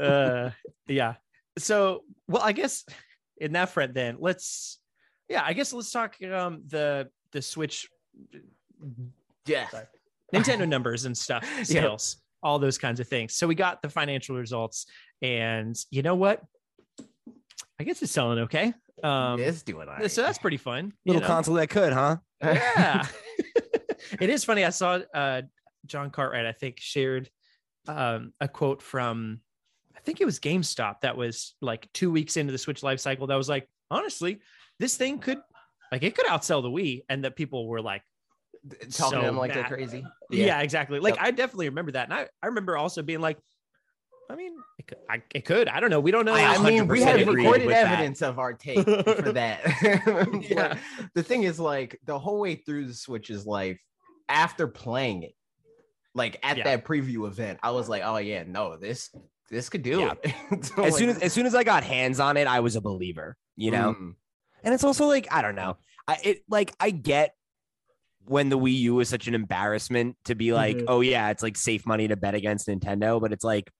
uh 0.00 0.50
yeah 0.88 1.14
so 1.58 2.02
well 2.28 2.42
i 2.42 2.52
guess 2.52 2.84
in 3.38 3.52
that 3.52 3.68
front 3.70 3.94
then 3.94 4.16
let's 4.20 4.78
yeah 5.28 5.42
i 5.44 5.52
guess 5.52 5.72
let's 5.72 5.90
talk 5.90 6.14
um 6.32 6.62
the 6.66 7.08
the 7.32 7.40
switch 7.42 7.88
yeah. 9.46 9.68
Sorry. 9.68 9.84
nintendo 10.34 10.68
numbers 10.68 11.04
and 11.04 11.16
stuff 11.16 11.44
Yeah. 11.68 11.96
Sales 12.42 12.46
all 12.46 12.58
those 12.58 12.78
kinds 12.78 13.00
of 13.00 13.08
things 13.08 13.34
so 13.34 13.46
we 13.46 13.54
got 13.54 13.82
the 13.82 13.88
financial 13.88 14.36
results 14.36 14.86
and 15.22 15.76
you 15.90 16.02
know 16.02 16.14
what 16.14 16.42
i 17.80 17.84
guess 17.84 18.02
it's 18.02 18.12
selling 18.12 18.38
okay 18.38 18.72
um 19.02 19.40
it's 19.40 19.62
doing 19.62 19.88
all 19.88 19.94
right. 19.94 20.10
so 20.10 20.22
that's 20.22 20.38
pretty 20.38 20.56
fun 20.56 20.92
you 21.04 21.12
Little 21.12 21.22
know? 21.22 21.26
console 21.26 21.54
that 21.56 21.68
could, 21.68 21.92
huh? 21.92 22.16
yeah 22.42 23.06
it 24.20 24.30
is 24.30 24.44
funny 24.44 24.64
i 24.64 24.70
saw 24.70 25.00
uh 25.14 25.42
john 25.86 26.10
cartwright 26.10 26.46
i 26.46 26.52
think 26.52 26.78
shared 26.80 27.30
um 27.88 28.32
a 28.40 28.48
quote 28.48 28.82
from 28.82 29.40
i 29.96 30.00
think 30.00 30.20
it 30.20 30.24
was 30.24 30.40
gamestop 30.40 31.00
that 31.02 31.16
was 31.16 31.54
like 31.60 31.88
two 31.92 32.10
weeks 32.10 32.36
into 32.36 32.52
the 32.52 32.58
switch 32.58 32.82
life 32.82 33.00
cycle 33.00 33.26
that 33.26 33.36
was 33.36 33.48
like 33.48 33.68
honestly 33.90 34.40
this 34.78 34.96
thing 34.96 35.18
could 35.18 35.38
like 35.92 36.02
it 36.02 36.14
could 36.14 36.26
outsell 36.26 36.62
the 36.62 36.68
wii 36.68 37.02
and 37.08 37.24
that 37.24 37.36
people 37.36 37.66
were 37.66 37.80
like 37.80 38.02
talking 38.70 38.90
so 38.90 39.10
to 39.10 39.16
them 39.26 39.36
like 39.36 39.52
they're 39.54 39.64
crazy. 39.64 40.04
yeah, 40.30 40.60
exactly 40.60 40.98
like 41.00 41.14
Yep. 41.16 41.24
i 41.24 41.30
definitely 41.30 41.68
remember 41.68 41.92
that 41.92 42.04
and 42.08 42.14
i, 42.14 42.26
I 42.42 42.46
remember 42.46 42.76
also 42.76 43.02
being 43.02 43.20
like 43.20 43.38
i 44.28 44.34
mean 44.34 44.52
it 44.78 44.86
could, 44.88 44.98
I, 45.08 45.22
it 45.34 45.44
could 45.44 45.68
i 45.68 45.78
don't 45.80 45.90
know 45.90 46.00
we 46.00 46.10
don't 46.10 46.24
know 46.24 46.34
I 46.34 46.58
mean, 46.58 46.88
we 46.88 47.00
100% 47.00 47.04
have 47.04 47.28
recorded 47.28 47.66
with 47.66 47.74
that. 47.76 47.92
evidence 47.92 48.22
of 48.22 48.38
our 48.38 48.52
take 48.54 48.84
for 48.84 49.32
that. 49.32 49.60
Yeah. 50.42 50.78
The 51.14 51.22
thing 51.22 51.44
is, 51.44 51.58
like, 51.60 51.98
the 52.04 52.18
whole 52.18 52.40
way 52.40 52.56
through 52.56 52.86
the 52.86 52.94
Switch's 52.94 53.46
life, 53.46 53.80
after 54.28 54.66
playing 54.66 55.22
it, 55.22 55.32
like 56.14 56.38
at 56.42 56.56
Yeah. 56.58 56.64
that 56.64 56.84
preview 56.84 57.26
event, 57.26 57.58
I 57.62 57.70
was 57.70 57.88
like, 57.88 58.02
oh 58.04 58.16
yeah, 58.18 58.42
no, 58.46 58.76
this 58.76 59.10
this 59.50 59.68
could 59.68 59.82
do 59.82 60.00
Yeah. 60.00 60.14
it. 60.24 60.34
So, 60.64 60.82
as 60.84 60.92
like, 60.94 60.98
soon 60.98 61.08
as 61.10 61.18
as 61.18 61.32
soon 61.32 61.46
as 61.46 61.54
I 61.54 61.62
got 61.64 61.84
hands 61.84 62.18
on 62.20 62.36
it, 62.36 62.46
I 62.48 62.60
was 62.60 62.74
a 62.76 62.80
believer. 62.80 63.36
You 63.56 63.70
know, 63.70 63.94
mm, 63.98 64.14
and 64.64 64.74
it's 64.74 64.84
also 64.84 65.06
like 65.06 65.28
I 65.32 65.40
don't 65.42 65.54
know. 65.56 65.76
I 66.08 66.18
it 66.24 66.42
like 66.48 66.74
I 66.80 66.90
get 66.90 67.34
when 68.26 68.48
the 68.48 68.58
Wii 68.58 68.74
U 68.80 68.94
was 68.96 69.08
such 69.08 69.28
an 69.28 69.34
embarrassment 69.34 70.16
to 70.24 70.34
be 70.34 70.52
like, 70.52 70.76
Mhm. 70.78 70.84
oh 70.88 71.00
yeah, 71.00 71.30
it's 71.30 71.42
like 71.42 71.56
safe 71.56 71.86
money 71.86 72.08
to 72.08 72.16
bet 72.16 72.34
against 72.34 72.66
Nintendo, 72.68 73.20
but 73.20 73.32
it's 73.32 73.44
like 73.44 73.70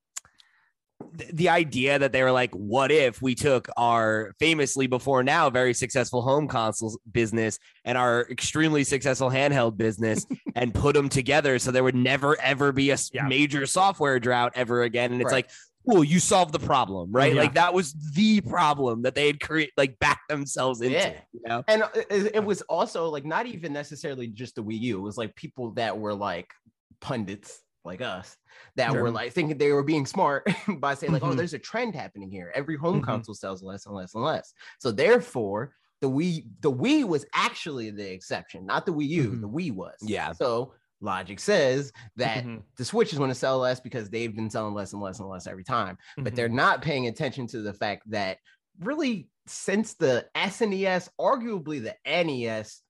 th- 1.17 1.29
the 1.31 1.49
idea 1.49 1.99
that 1.99 2.11
they 2.11 2.23
were 2.23 2.31
like, 2.31 2.53
what 2.53 2.91
if 2.91 3.21
we 3.21 3.35
took 3.35 3.67
our 3.77 4.33
famously 4.39 4.87
before 4.87 5.21
now 5.23 5.49
very 5.49 5.73
successful 5.73 6.21
home 6.21 6.47
consoles 6.47 6.97
business 7.11 7.59
and 7.85 7.97
our 7.97 8.21
extremely 8.31 8.83
successful 8.83 9.29
handheld 9.29 9.77
business 9.77 10.25
and 10.55 10.73
put 10.73 10.95
them 10.95 11.09
together 11.09 11.59
so 11.59 11.71
there 11.71 11.83
would 11.83 11.95
never 11.95 12.39
ever 12.41 12.71
be 12.71 12.89
a 12.91 12.97
Yeah. 13.13 13.27
major 13.27 13.65
software 13.65 14.19
drought 14.19 14.53
ever 14.55 14.81
again? 14.83 15.11
And 15.11 15.21
it's 15.21 15.31
Right. 15.31 15.45
like, 15.45 15.49
well, 15.87 16.03
you 16.03 16.19
solved 16.19 16.53
the 16.53 16.59
problem, 16.59 17.11
right? 17.11 17.33
Yeah. 17.33 17.41
Like 17.41 17.53
that 17.53 17.73
was 17.73 17.93
the 18.13 18.41
problem 18.41 19.03
that 19.03 19.15
they 19.15 19.27
had 19.27 19.39
created, 19.39 19.71
like 19.77 19.97
backed 19.99 20.27
themselves 20.29 20.81
into. 20.81 20.97
Yeah. 20.97 21.13
You 21.31 21.41
know? 21.47 21.63
and 21.67 21.83
it, 21.95 22.35
it 22.35 22.43
was 22.43 22.61
also 22.63 23.07
like 23.09 23.25
not 23.25 23.45
even 23.47 23.71
necessarily 23.73 24.27
just 24.27 24.55
the 24.55 24.63
Wii 24.63 24.79
U. 24.81 24.97
It 24.97 25.01
was 25.01 25.17
like 25.17 25.35
people 25.35 25.71
that 25.71 25.97
were 25.97 26.13
like 26.13 26.51
pundits 26.99 27.59
like 27.85 28.01
us 28.01 28.35
that 28.75 28.91
Sure. 28.91 29.03
were 29.03 29.11
like 29.11 29.31
thinking 29.31 29.57
they 29.57 29.71
were 29.71 29.83
being 29.83 30.05
smart 30.05 30.45
by 30.79 30.93
saying 30.93 31.13
like, 31.13 31.23
oh, 31.23 31.27
Mhm. 31.27 31.37
there's 31.37 31.53
a 31.53 31.59
trend 31.59 31.95
happening 31.95 32.29
here. 32.29 32.51
Every 32.53 32.75
home 32.75 33.01
Mhm. 33.01 33.05
console 33.05 33.35
sells 33.35 33.63
less 33.63 33.85
and 33.85 33.95
less 33.95 34.13
and 34.13 34.23
less. 34.23 34.53
So 34.79 34.91
therefore, 34.91 35.73
the 36.01 36.09
Wii 36.09 36.45
the 36.61 36.71
Wii 36.71 37.05
was 37.07 37.25
actually 37.33 37.91
the 37.91 38.11
exception, 38.11 38.65
not 38.65 38.85
the 38.85 38.93
Wii 38.93 39.07
U. 39.07 39.31
Mhm. 39.31 39.41
The 39.41 39.49
Wii 39.49 39.71
was. 39.73 39.95
Yeah. 40.01 40.33
So 40.33 40.73
logic 41.01 41.39
says 41.39 41.91
that 42.15 42.45
Mhm. 42.45 42.63
the 42.77 42.85
Switch 42.85 43.11
is 43.13 43.17
going 43.19 43.29
to 43.29 43.35
sell 43.35 43.59
less 43.59 43.79
because 43.79 44.09
they've 44.09 44.35
been 44.35 44.49
selling 44.49 44.73
less 44.73 44.93
and 44.93 45.01
less 45.01 45.19
and 45.19 45.29
less 45.29 45.47
every 45.47 45.63
time. 45.63 45.97
But 46.23 46.33
Mhm. 46.33 46.35
they're 46.35 46.49
not 46.49 46.81
paying 46.81 47.07
attention 47.07 47.47
to 47.47 47.61
the 47.61 47.73
fact 47.73 48.03
that 48.11 48.39
really 48.79 49.29
since 49.47 49.93
the 49.95 50.29
SNES, 50.35 51.09
arguably 51.19 51.81
the 51.81 51.95
NES, 52.07 52.81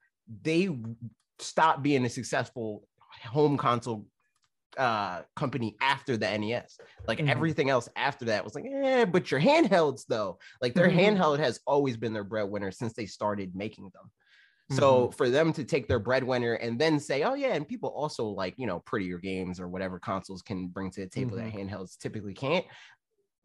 they 0.42 0.70
stopped 1.40 1.84
being 1.84 2.06
a 2.06 2.10
successful 2.10 2.88
home 3.24 3.58
console 3.58 4.08
uh 4.78 5.24
company 5.36 5.76
after 5.82 6.18
the 6.18 6.28
NES. 6.28 6.80
Like 7.08 7.20
Mhm. 7.20 7.28
everything 7.28 7.70
else 7.70 7.90
after 7.96 8.26
that 8.26 8.44
was 8.44 8.54
like, 8.56 8.66
eh, 8.66 9.06
but 9.06 9.32
your 9.32 9.40
handhelds 9.42 10.06
though, 10.08 10.40
like 10.62 10.76
their 10.76 10.90
Mhm. 10.90 10.92
handheld 10.92 11.40
has 11.40 11.60
always 11.66 11.98
been 11.98 12.14
their 12.14 12.24
breadwinner 12.26 12.72
since 12.72 12.94
they 12.94 13.06
started 13.08 13.56
making 13.56 13.90
them. 13.94 14.12
So 14.70 15.12
for 15.12 15.30
them 15.30 15.54
to 15.54 15.64
take 15.64 15.88
their 15.88 16.00
breadwinner 16.00 16.54
and 16.56 16.78
then 16.80 17.00
say, 17.00 17.24
oh 17.24 17.36
yeah, 17.36 17.54
and 17.54 17.68
people 17.68 17.90
also 17.90 18.26
like 18.26 18.54
you 18.58 18.68
know 18.68 18.80
prettier 18.82 19.18
games 19.18 19.60
or 19.60 19.68
whatever 19.70 20.00
consoles 20.00 20.42
can 20.42 20.68
bring 20.68 20.92
to 20.92 21.02
the 21.02 21.08
table 21.10 21.38
that 21.38 21.54
handhelds 21.54 21.98
typically 21.98 22.34
can't. 22.34 22.66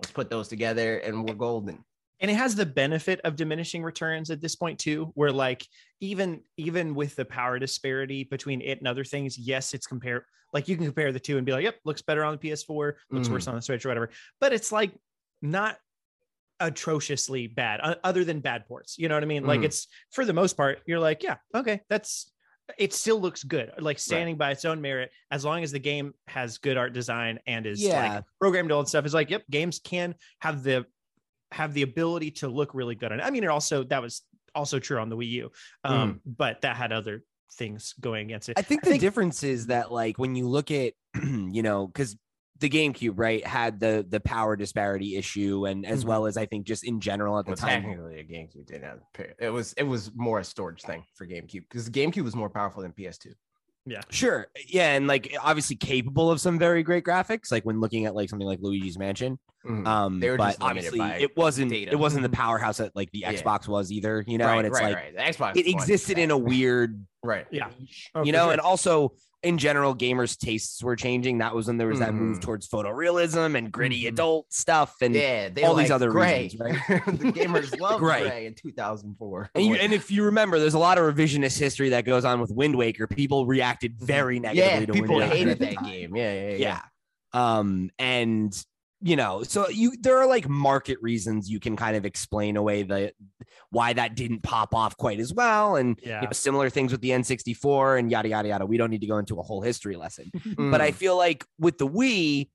Let's 0.00 0.10
put 0.12 0.30
those 0.30 0.48
together 0.48 0.98
and 0.98 1.24
we're 1.28 1.36
golden. 1.36 1.84
and 2.20 2.30
it 2.30 2.34
has 2.34 2.54
the 2.56 2.66
benefit 2.66 3.20
of 3.24 3.36
diminishing 3.36 3.82
returns 3.84 4.30
at 4.30 4.40
this 4.40 4.56
point 4.56 4.78
too 4.80 5.12
where 5.14 5.30
like 5.32 5.64
even 6.00 6.42
even 6.56 6.94
with 6.94 7.14
the 7.16 7.24
power 7.24 7.58
disparity 7.58 8.24
between 8.24 8.60
it 8.60 8.78
and 8.78 8.88
other 8.88 9.04
things 9.04 9.38
yes 9.38 9.74
it's 9.74 9.86
compare 9.86 10.26
like 10.52 10.66
you 10.68 10.76
can 10.76 10.86
compare 10.86 11.12
the 11.12 11.20
two 11.20 11.36
and 11.36 11.46
be 11.46 11.52
like 11.52 11.62
yep 11.64 11.76
looks 11.84 12.02
better 12.02 12.24
on 12.24 12.36
the 12.36 12.48
ps4 12.50 12.94
looks 13.10 13.28
Mhm. 13.28 13.32
worse 13.32 13.46
on 13.48 13.54
the 13.54 13.62
switch 13.62 13.84
or 13.84 13.88
whatever 13.90 14.10
but 14.40 14.52
it's 14.52 14.70
like 14.72 14.92
not 15.40 15.78
atrociously 16.60 17.46
bad 17.46 17.80
o- 17.82 17.94
other 18.04 18.24
than 18.24 18.40
bad 18.40 18.66
ports 18.66 18.96
you 18.98 19.08
know 19.08 19.14
what 19.14 19.22
i 19.22 19.26
mean 19.26 19.44
like 19.44 19.60
Mhm. 19.60 19.64
it's 19.64 19.88
for 20.12 20.24
the 20.24 20.32
most 20.32 20.56
part 20.56 20.80
you're 20.86 21.00
like 21.00 21.22
yeah 21.22 21.36
okay 21.54 21.80
that's 21.88 22.30
it 22.78 22.92
still 22.92 23.20
looks 23.20 23.42
good 23.42 23.72
like 23.78 23.98
standing 23.98 24.36
by 24.36 24.50
its 24.52 24.64
own 24.64 24.80
merit 24.80 25.10
as 25.30 25.44
long 25.44 25.62
as 25.64 25.72
the 25.72 25.78
game 25.80 26.14
has 26.28 26.58
good 26.58 26.76
art 26.76 26.92
design 26.92 27.38
and 27.46 27.66
is 27.66 27.82
Yeah. 27.82 28.14
like 28.14 28.24
programmed 28.40 28.70
all 28.70 28.80
and 28.80 28.88
stuff 28.88 29.04
is 29.04 29.12
like 29.14 29.30
yep 29.30 29.42
games 29.50 29.80
can 29.82 30.14
have 30.40 30.62
the 30.62 30.86
have 31.50 31.74
the 31.74 31.82
ability 31.82 32.30
to 32.30 32.48
look 32.48 32.74
really 32.74 32.94
good 32.94 33.12
on 33.12 33.20
it. 33.20 33.22
I 33.22 33.28
mean, 33.28 33.44
it 33.44 33.50
also 33.50 33.84
that 33.84 34.00
was 34.00 34.22
also 34.54 34.78
true 34.78 34.98
on 34.98 35.10
the 35.10 35.16
Wii 35.18 35.28
U, 35.32 35.50
um, 35.84 36.20
but 36.24 36.62
that 36.62 36.76
had 36.78 36.92
other 36.92 37.24
things 37.58 37.92
going 38.00 38.24
against 38.24 38.48
it. 38.48 38.58
I 38.58 38.62
think 38.62 38.80
I 38.82 38.84
the 38.86 38.90
think- 38.92 39.00
difference 39.02 39.42
is 39.42 39.66
that 39.66 39.92
like 39.92 40.18
when 40.18 40.34
you 40.34 40.48
look 40.48 40.70
at 40.70 40.94
you 41.22 41.62
know 41.62 41.88
because 41.88 42.16
the 42.62 42.70
GameCube 42.70 43.12
right 43.16 43.46
had 43.46 43.78
the 43.78 44.06
the 44.08 44.20
power 44.20 44.56
disparity 44.56 45.16
issue 45.16 45.66
and 45.66 45.84
as 45.84 46.02
Mhm. 46.04 46.08
well 46.08 46.26
as 46.26 46.38
I 46.38 46.46
think 46.46 46.66
just 46.66 46.82
in 46.84 46.98
general 47.00 47.38
at 47.38 47.44
the 47.44 47.50
Well, 47.50 47.56
time 47.56 47.82
technically, 47.82 48.20
a 48.20 48.24
GameCube 48.24 48.66
didn't 48.66 48.84
have. 48.84 49.00
It 49.38 49.50
was 49.50 49.74
it 49.74 49.82
was 49.82 50.10
more 50.14 50.38
a 50.38 50.44
storage 50.44 50.80
thing 50.82 51.04
for 51.14 51.26
GameCube 51.26 51.64
because 51.68 51.90
GameCube 51.90 52.24
was 52.24 52.34
more 52.34 52.48
powerful 52.48 52.80
than 52.82 52.92
PS2. 52.92 53.34
Yeah, 53.84 54.00
Sure. 54.10 54.46
Yeah, 54.68 54.92
and 54.94 55.06
like 55.08 55.34
obviously 55.42 55.74
capable 55.76 56.30
of 56.30 56.40
some 56.40 56.56
very 56.58 56.82
great 56.84 57.04
graphics, 57.04 57.50
like 57.50 57.64
when 57.64 57.80
looking 57.80 58.06
at 58.06 58.14
like 58.14 58.30
something 58.30 58.46
like 58.46 58.60
Luigi's 58.62 58.96
Mansion. 58.96 59.38
Mhm. 59.66 59.86
Um, 59.86 60.20
They 60.20 60.30
were 60.30 60.36
but 60.36 60.46
just 60.50 60.62
obviously 60.62 61.00
it 61.00 61.36
wasn't 61.36 61.70
data. 61.70 61.90
it 61.92 61.98
wasn't 61.98 62.22
the 62.22 62.28
powerhouse 62.28 62.76
that 62.78 62.94
like 62.94 63.10
the 63.10 63.20
Yeah. 63.20 63.32
Xbox 63.32 63.66
was 63.68 63.90
either, 63.92 64.24
you 64.26 64.38
know. 64.38 64.46
right, 64.46 64.58
and 64.58 64.66
it's 64.68 64.74
right, 64.80 64.92
like 64.92 64.96
right. 64.96 65.16
The 65.16 65.22
Xbox 65.44 65.56
it 65.56 65.66
existed 65.68 66.16
in 66.18 66.30
a 66.30 66.38
weird, 66.38 67.04
right. 67.22 67.46
Yeah. 67.50 67.68
Oh, 68.14 68.24
you 68.24 68.32
know, 68.32 68.44
sure. 68.44 68.52
and 68.52 68.60
also 68.60 69.12
in 69.42 69.58
general, 69.58 69.92
gamers' 69.96 70.38
tastes 70.38 70.82
were 70.84 70.94
changing. 70.94 71.38
That 71.38 71.52
was 71.52 71.66
when 71.66 71.76
there 71.76 71.88
was 71.88 71.98
that 71.98 72.14
move 72.14 72.38
Mhm. 72.38 72.42
towards 72.42 72.68
photorealism 72.68 73.56
and 73.58 73.72
gritty 73.72 74.04
Mhm. 74.04 74.08
adult 74.10 74.52
stuff, 74.52 74.94
and 75.00 75.14
yeah, 75.14 75.48
all 75.64 75.74
like 75.74 75.84
these 75.86 75.90
other 75.90 76.10
gray. 76.10 76.42
reasons, 76.44 76.60
right? 76.60 76.72
the 77.06 77.32
gamers 77.32 77.76
love 77.80 77.98
Gray. 77.98 78.20
gray. 78.22 78.46
in 78.46 78.54
2004. 78.54 79.50
And, 79.56 79.66
you, 79.66 79.74
and 79.74 79.92
if 79.92 80.12
you 80.12 80.24
remember, 80.24 80.60
there's 80.60 80.74
a 80.74 80.78
lot 80.78 80.96
of 80.96 81.12
revisionist 81.12 81.58
history 81.58 81.88
that 81.88 82.04
goes 82.04 82.24
on 82.24 82.40
with 82.40 82.52
Wind 82.52 82.76
Waker. 82.76 83.08
People 83.08 83.46
reacted 83.46 83.98
very 83.98 84.38
negatively 84.38 84.80
yeah, 84.80 84.86
to 84.86 84.92
people 84.92 85.16
Wind 85.16 85.30
Waker. 85.30 85.36
hated 85.36 85.58
that 85.60 85.74
time. 85.74 85.84
game. 85.86 86.16
Yeah, 86.16 86.32
yeah, 86.34 86.50
yeah. 86.50 86.56
Yeah. 86.56 86.80
Um, 87.58 87.90
and 87.98 88.64
you 89.04 89.16
know, 89.16 89.42
so 89.42 89.68
you 89.68 89.96
there 90.00 90.16
are 90.18 90.26
like 90.26 90.48
market 90.48 90.98
reasons 91.02 91.50
you 91.50 91.58
can 91.58 91.74
kind 91.76 91.96
of 91.96 92.04
explain 92.04 92.56
away 92.56 92.82
the 92.84 93.12
why 93.70 93.92
that 93.92 94.14
didn't 94.14 94.42
pop 94.42 94.74
off 94.74 94.96
quite 94.96 95.18
as 95.18 95.34
well, 95.34 95.76
and 95.76 95.98
Yeah. 96.02 96.20
you 96.20 96.26
know, 96.28 96.32
similar 96.32 96.70
things 96.70 96.92
with 96.92 97.00
the 97.00 97.10
N64 97.10 97.98
and 97.98 98.10
yada 98.10 98.28
yada 98.28 98.48
yada. 98.48 98.64
We 98.66 98.76
don't 98.76 98.90
need 98.90 99.00
to 99.00 99.06
go 99.06 99.18
into 99.18 99.38
a 99.40 99.42
whole 99.42 99.60
history 99.60 99.96
lesson, 99.96 100.30
Mm. 100.36 100.70
but 100.70 100.80
I 100.80 100.92
feel 100.92 101.16
like 101.16 101.44
with 101.58 101.78
the 101.78 101.88
Wii, 101.88 102.48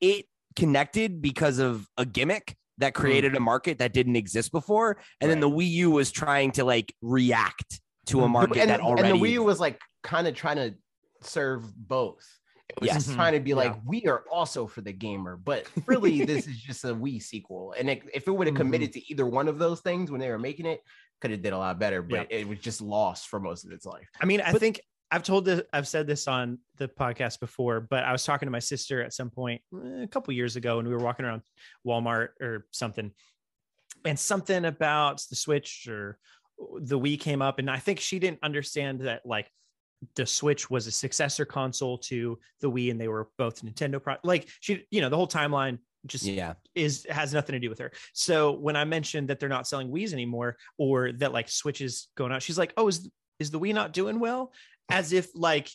it 0.00 0.26
connected 0.56 1.22
because 1.22 1.58
of 1.58 1.86
a 1.96 2.04
gimmick 2.04 2.54
that 2.78 2.94
created 2.94 3.34
a 3.34 3.40
market 3.40 3.78
that 3.78 3.92
didn't 3.92 4.16
exist 4.16 4.52
before, 4.52 4.98
and 5.20 5.30
then 5.30 5.40
the 5.40 5.50
Wii 5.50 5.68
U 5.70 5.90
was 5.90 6.12
trying 6.12 6.52
to 6.52 6.64
like 6.64 6.94
react 7.02 7.80
to 8.06 8.20
a 8.20 8.26
Mhm. 8.26 8.30
market 8.30 8.58
and, 8.58 8.70
that 8.70 8.80
already 8.80 9.10
and 9.10 9.20
the 9.20 9.24
Wii 9.24 9.32
U 9.32 9.42
was 9.42 9.58
like 9.58 9.80
kind 10.02 10.26
of 10.28 10.34
trying 10.34 10.56
to 10.56 10.74
serve 11.22 11.64
both. 11.76 12.24
It 12.68 12.80
was 12.80 12.86
Yes. 12.88 12.96
just 12.96 13.10
Mhm. 13.10 13.14
trying 13.14 13.32
to 13.32 13.40
be 13.40 13.54
like, 13.54 13.72
Yeah. 13.72 13.80
we 13.86 14.06
are 14.06 14.24
also 14.30 14.66
for 14.66 14.80
the 14.82 14.92
gamer, 14.92 15.36
but 15.36 15.66
really, 15.86 16.24
this 16.24 16.46
is 16.46 16.58
just 16.60 16.84
a 16.84 16.88
Wii 16.94 17.22
sequel. 17.22 17.72
And 17.78 17.88
it, 17.90 18.02
if 18.12 18.28
it 18.28 18.30
would 18.30 18.46
have 18.46 18.54
Mhm. 18.54 18.58
committed 18.58 18.92
to 18.94 19.10
either 19.10 19.26
one 19.26 19.48
of 19.48 19.58
those 19.58 19.80
things 19.80 20.10
when 20.10 20.20
they 20.20 20.28
were 20.28 20.38
making 20.38 20.66
it, 20.66 20.82
could 21.20 21.30
have 21.30 21.42
did 21.42 21.52
a 21.52 21.58
lot 21.58 21.78
better. 21.78 22.02
But 22.02 22.30
it 22.30 22.46
was 22.46 22.58
just 22.60 22.80
lost 22.80 23.28
for 23.28 23.40
most 23.40 23.64
of 23.64 23.72
its 23.72 23.84
life. 23.86 24.08
I 24.20 24.26
mean, 24.26 24.40
I 24.40 24.52
But- 24.52 24.60
think 24.60 24.80
I've 25.10 25.22
told 25.22 25.46
this, 25.46 25.62
I've 25.72 25.88
said 25.88 26.06
this 26.06 26.28
on 26.28 26.58
the 26.76 26.86
podcast 26.86 27.40
before, 27.40 27.80
but 27.80 28.04
I 28.04 28.12
was 28.12 28.24
talking 28.24 28.46
to 28.46 28.50
my 28.50 28.58
sister 28.58 29.02
at 29.02 29.14
some 29.14 29.30
point 29.30 29.62
eh, 29.74 30.02
a 30.02 30.06
couple 30.08 30.34
years 30.34 30.54
ago, 30.56 30.78
and 30.78 30.86
we 30.86 30.92
were 30.92 31.00
walking 31.02 31.24
around 31.24 31.40
Walmart 31.86 32.38
or 32.42 32.66
something, 32.72 33.12
and 34.04 34.18
something 34.18 34.66
about 34.66 35.22
the 35.30 35.34
Switch 35.36 35.88
or 35.88 36.18
the 36.80 36.98
Wii 36.98 37.18
came 37.18 37.40
up, 37.40 37.58
and 37.58 37.70
I 37.70 37.78
think 37.78 38.00
she 38.00 38.18
didn't 38.18 38.40
understand 38.42 39.00
that 39.00 39.24
like 39.24 39.50
the 40.14 40.26
Switch 40.26 40.70
was 40.70 40.86
a 40.86 40.90
successor 40.90 41.44
console 41.44 41.98
to 41.98 42.38
the 42.60 42.70
Wii, 42.70 42.90
and 42.90 43.00
they 43.00 43.08
were 43.08 43.28
both 43.36 43.62
Nintendo 43.62 44.02
pro. 44.02 44.16
Like 44.22 44.48
she, 44.60 44.84
you 44.90 45.00
know, 45.00 45.08
the 45.08 45.16
whole 45.16 45.28
timeline 45.28 45.78
just 46.06 46.24
yeah. 46.24 46.54
is 46.74 47.06
has 47.10 47.34
nothing 47.34 47.54
to 47.54 47.60
do 47.60 47.68
with 47.68 47.78
her. 47.78 47.92
So 48.12 48.52
when 48.52 48.76
I 48.76 48.84
mentioned 48.84 49.28
that 49.28 49.40
they're 49.40 49.48
not 49.48 49.66
selling 49.66 49.90
Wii's 49.90 50.12
anymore, 50.12 50.56
or 50.76 51.12
that 51.12 51.32
like 51.32 51.48
Switch 51.48 51.80
is 51.80 52.08
going 52.16 52.32
out, 52.32 52.42
she's 52.42 52.58
like, 52.58 52.72
"Oh, 52.76 52.88
is 52.88 53.10
is 53.38 53.50
the 53.50 53.60
Wii 53.60 53.74
not 53.74 53.92
doing 53.92 54.20
well?" 54.20 54.52
As 54.90 55.12
if 55.12 55.28
like 55.34 55.70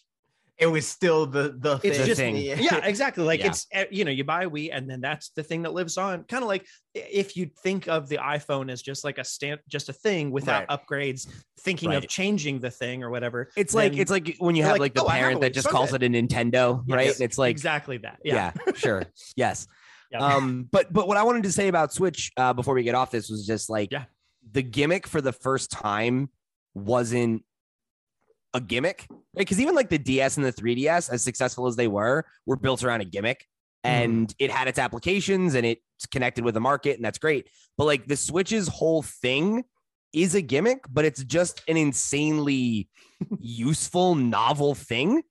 It 0.59 0.67
was 0.67 0.87
still 0.87 1.25
the 1.25 1.55
the 1.57 1.79
it's 1.83 1.97
thing. 1.97 2.05
just 2.05 2.19
thing. 2.21 2.35
yeah, 2.37 2.77
exactly. 2.83 3.23
Like 3.23 3.39
Yeah. 3.39 3.47
it's 3.47 3.65
eh, 3.71 3.85
you 3.89 4.05
know 4.05 4.11
you 4.11 4.23
buy 4.23 4.43
a 4.43 4.49
Wii 4.49 4.69
and 4.71 4.87
then 4.89 5.01
that's 5.01 5.29
the 5.29 5.41
thing 5.41 5.63
that 5.63 5.73
lives 5.73 5.97
on. 5.97 6.23
Kind 6.25 6.43
of 6.43 6.47
like 6.47 6.67
if 6.93 7.35
you 7.35 7.49
think 7.63 7.87
of 7.87 8.07
the 8.07 8.17
iPhone 8.17 8.71
as 8.71 8.81
just 8.81 9.03
like 9.03 9.17
a 9.17 9.23
stand, 9.23 9.59
just 9.67 9.89
a 9.89 9.93
thing 9.93 10.29
without 10.29 10.67
upgrades, 10.67 11.27
thinking 11.61 11.93
of 11.93 12.07
changing 12.07 12.59
the 12.59 12.69
thing 12.69 13.03
or 13.03 13.09
whatever. 13.09 13.49
It's 13.57 13.73
like 13.73 13.97
it's 13.97 14.11
like 14.11 14.35
when 14.37 14.55
you 14.55 14.61
have 14.63 14.73
like, 14.73 14.79
like, 14.81 14.93
the 14.93 15.03
"Oh, 15.03 15.09
parent 15.09 15.41
that 15.41 15.53
just 15.55 15.67
calls 15.69 15.91
good." 15.91 16.03
it 16.03 16.15
a 16.15 16.21
Nintendo, 16.21 16.83
right? 16.87 17.07
Yes, 17.07 17.15
And 17.19 17.25
it's 17.25 17.37
like 17.39 17.51
exactly 17.51 17.97
that. 17.97 18.19
Yeah. 18.23 18.51
yeah, 18.67 18.73
sure, 18.75 19.03
yes. 19.35 19.67
Yeah. 20.11 20.19
Um, 20.19 20.69
but 20.71 20.93
but 20.93 21.07
what 21.07 21.17
I 21.17 21.23
wanted 21.23 21.43
to 21.43 21.51
say 21.51 21.67
about 21.67 21.91
Switch 21.91 22.31
uh, 22.37 22.53
before 22.53 22.75
we 22.75 22.83
get 22.83 22.93
off 22.93 23.09
this 23.09 23.27
was 23.27 23.47
just 23.47 23.71
like 23.71 23.91
Yeah. 23.91 24.03
the 24.51 24.61
gimmick 24.61 25.07
for 25.07 25.19
the 25.19 25.33
first 25.33 25.71
time 25.71 26.29
wasn't 26.75 27.43
a 28.53 28.61
gimmick, 28.61 29.07
right? 29.09 29.19
Because 29.37 29.59
even 29.59 29.75
like 29.75 29.89
the 29.89 29.97
DS 29.97 30.37
and 30.37 30.45
the 30.45 30.53
3DS, 30.53 31.11
as 31.11 31.23
successful 31.23 31.67
as 31.67 31.75
they 31.75 31.87
were, 31.87 32.25
were 32.45 32.55
built 32.55 32.83
around 32.83 33.01
a 33.01 33.05
gimmick. 33.05 33.45
Hmm. 33.83 33.89
And 33.89 34.35
it 34.39 34.51
had 34.51 34.67
its 34.67 34.79
applications 34.79 35.55
and 35.55 35.65
it's 35.65 36.05
connected 36.11 36.43
with 36.43 36.53
the 36.53 36.61
market, 36.61 36.95
and 36.95 37.05
that's 37.05 37.17
great. 37.17 37.49
But 37.77 37.85
like 37.85 38.07
the 38.07 38.15
Switch's 38.15 38.67
whole 38.67 39.01
thing 39.01 39.63
is 40.13 40.35
a 40.35 40.41
gimmick, 40.41 40.85
but 40.89 41.05
it's 41.05 41.23
just 41.23 41.61
an 41.67 41.77
insanely 41.77 42.87
useful, 43.39 44.15
novel 44.15 44.75
thing. 44.75 45.23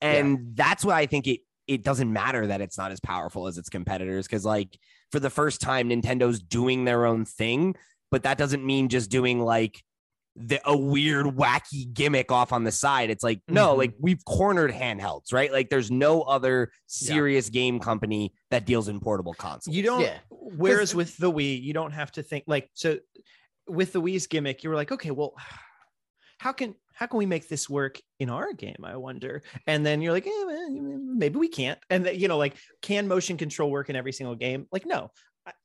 And 0.00 0.54
that's 0.54 0.84
why 0.84 1.00
I 1.00 1.06
think 1.06 1.26
it 1.26 1.40
it 1.66 1.82
doesn't 1.82 2.12
matter 2.12 2.46
that 2.46 2.60
it's 2.60 2.76
not 2.76 2.92
as 2.92 3.00
powerful 3.00 3.46
as 3.46 3.56
its 3.56 3.70
competitors. 3.70 4.28
Cause 4.28 4.44
like 4.44 4.78
for 5.10 5.18
the 5.18 5.30
first 5.30 5.62
time, 5.62 5.88
Nintendo's 5.88 6.42
doing 6.42 6.84
their 6.84 7.06
own 7.06 7.24
thing, 7.24 7.74
but 8.10 8.24
that 8.24 8.36
doesn't 8.36 8.66
mean 8.66 8.90
just 8.90 9.10
doing 9.10 9.40
like 9.40 9.82
the, 10.36 10.60
a 10.68 10.76
weird, 10.76 11.26
wacky 11.26 11.92
gimmick 11.92 12.32
off 12.32 12.52
on 12.52 12.64
the 12.64 12.72
side. 12.72 13.08
It's 13.10 13.22
like, 13.22 13.40
no, 13.48 13.74
Mhm. 13.74 13.78
like 13.78 13.94
we've 14.00 14.24
cornered 14.24 14.72
handhelds, 14.72 15.32
right? 15.32 15.52
Like 15.52 15.70
there's 15.70 15.90
no 15.90 16.22
other 16.22 16.72
serious 16.86 17.48
game 17.50 17.78
company 17.78 18.32
that 18.50 18.66
deals 18.66 18.88
in 18.88 18.98
portable 19.00 19.34
consoles. 19.34 19.76
You 19.76 19.82
don't. 19.84 20.00
Yeah. 20.00 20.18
Whereas 20.30 20.94
with 20.94 21.16
the 21.18 21.30
Wii, 21.30 21.62
you 21.62 21.72
don't 21.72 21.92
have 21.92 22.10
to 22.12 22.22
think 22.22 22.44
like 22.46 22.68
so. 22.74 22.98
With 23.66 23.92
the 23.92 24.02
Wii's 24.02 24.26
gimmick, 24.26 24.62
you 24.62 24.70
were 24.70 24.76
like, 24.76 24.92
okay, 24.92 25.10
well, 25.10 25.34
how 26.38 26.52
can 26.52 26.74
how 26.92 27.06
can 27.06 27.18
we 27.18 27.26
make 27.26 27.48
this 27.48 27.68
work 27.70 28.00
in 28.20 28.28
our 28.30 28.52
game? 28.52 28.76
I 28.84 28.96
wonder. 28.96 29.42
And 29.66 29.84
then 29.84 30.00
you're 30.00 30.12
like, 30.12 30.26
eh, 30.26 30.44
well, 30.46 30.70
maybe 30.70 31.38
we 31.38 31.48
can't. 31.48 31.78
And 31.90 32.06
then, 32.06 32.18
you 32.18 32.28
know, 32.28 32.38
like, 32.38 32.54
can 32.82 33.08
motion 33.08 33.36
control 33.36 33.70
work 33.70 33.88
in 33.90 33.96
every 33.96 34.12
single 34.12 34.36
game? 34.36 34.66
Like, 34.70 34.86
no. 34.86 35.10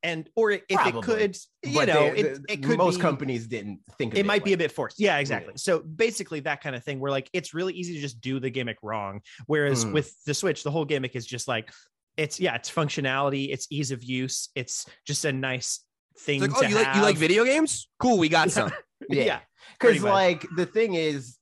And 0.03 0.29
or 0.35 0.51
if 0.51 0.61
Probably. 0.69 0.99
it 0.99 1.03
could, 1.03 1.37
you 1.63 1.85
know, 1.85 2.11
they- 2.11 2.19
it, 2.19 2.39
it 2.49 2.63
could 2.63 2.77
most 2.77 2.97
be, 2.97 3.01
companies 3.01 3.47
didn't 3.47 3.79
think 3.97 4.13
of 4.13 4.19
it 4.19 4.25
might 4.25 4.43
be 4.43 4.53
a 4.53 4.57
bit 4.57 4.71
forced. 4.71 4.99
Yeah, 4.99 5.17
exactly. 5.19 5.53
So 5.55 5.79
basically, 5.79 6.41
that 6.41 6.61
kind 6.61 6.75
of 6.75 6.83
thing 6.83 6.99
where 6.99 7.11
like 7.11 7.29
it's 7.33 7.53
really 7.53 7.73
easy 7.73 7.93
to 7.95 8.01
just 8.01 8.19
do 8.19 8.39
the 8.39 8.49
gimmick 8.49 8.77
wrong. 8.83 9.21
Whereas 9.45 9.85
Mm. 9.85 9.93
with 9.93 10.13
the 10.25 10.33
Switch, 10.33 10.63
the 10.63 10.71
whole 10.71 10.83
gimmick 10.85 11.15
is 11.15 11.25
just 11.25 11.47
like 11.47 11.71
it's 12.17 12.39
yeah, 12.39 12.55
it's 12.55 12.69
functionality, 12.69 13.53
it's 13.53 13.67
ease 13.69 13.91
of 13.91 14.03
use, 14.03 14.49
it's 14.55 14.85
just 15.07 15.23
a 15.23 15.31
nice 15.31 15.79
thing. 16.19 16.41
Like, 16.41 16.51
oh, 16.55 16.61
you 16.63 16.75
like 16.75 16.95
you 16.95 17.01
like 17.01 17.15
video 17.17 17.45
games? 17.45 17.87
Cool, 17.99 18.17
we 18.17 18.27
got 18.29 18.51
some. 18.57 18.71
Yeah, 19.09 19.23
Yeah. 19.23 19.39
Because 19.79 20.01
much. 20.01 20.11
like 20.11 20.45
the 20.57 20.65
thing 20.65 20.93
is, 20.95 21.37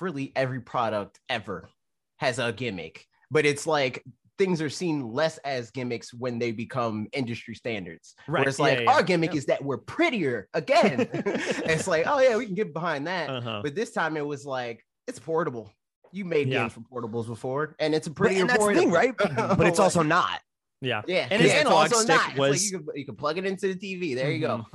really 0.00 0.32
every 0.34 0.60
product 0.60 1.20
ever 1.28 1.68
has 2.16 2.40
a 2.40 2.52
gimmick, 2.52 3.04
but 3.30 3.46
it's 3.46 3.66
like 3.68 4.02
things 4.38 4.60
are 4.60 4.70
seen 4.70 5.10
less 5.12 5.38
as 5.38 5.70
gimmicks 5.70 6.12
when 6.12 6.38
they 6.38 6.52
become 6.52 7.08
industry 7.12 7.54
standards. 7.54 8.14
right. 8.26 8.40
Where 8.40 8.48
it's 8.48 8.58
yeah, 8.58 8.64
like 8.64 8.80
yeah, 8.80 8.90
our 8.90 9.02
gimmick 9.02 9.32
yeah. 9.32 9.38
is 9.38 9.46
that 9.46 9.64
we're 9.64 9.78
prettier 9.78 10.48
again. 10.54 11.08
it's 11.12 11.86
like, 11.86 12.06
oh 12.06 12.20
yeah, 12.20 12.36
we 12.36 12.46
can 12.46 12.54
get 12.54 12.72
behind 12.72 13.06
that. 13.06 13.30
Uh-huh. 13.30 13.60
But 13.62 13.74
this 13.74 13.92
time 13.92 14.16
it 14.16 14.26
was 14.26 14.44
like 14.44 14.84
it's 15.06 15.18
portable. 15.18 15.72
You 16.12 16.24
made 16.24 16.48
games 16.48 16.72
for 16.72 16.80
portables 16.80 17.26
before, 17.26 17.74
and 17.78 17.94
it's 17.94 18.06
a 18.06 18.10
pretty 18.10 18.40
and 18.40 18.48
that's 18.48 18.64
thing, 18.64 18.90
right? 18.90 19.14
But 19.18 19.66
it's 19.66 19.80
also 19.80 20.02
not. 20.02 20.40
yeah. 20.80 21.02
yeah, 21.06 21.26
and 21.30 21.42
analog 21.42 21.92
also 21.92 21.96
stick 21.96 22.16
not. 22.16 22.30
It's 22.30 22.38
like 22.38 22.62
you, 22.62 22.78
can, 22.78 22.86
you 22.94 23.04
can 23.04 23.16
plug 23.16 23.38
it 23.38 23.44
into 23.44 23.74
the 23.74 23.74
TV. 23.74 24.14
There 24.14 24.30
you 24.30 24.40
go. 24.40 24.66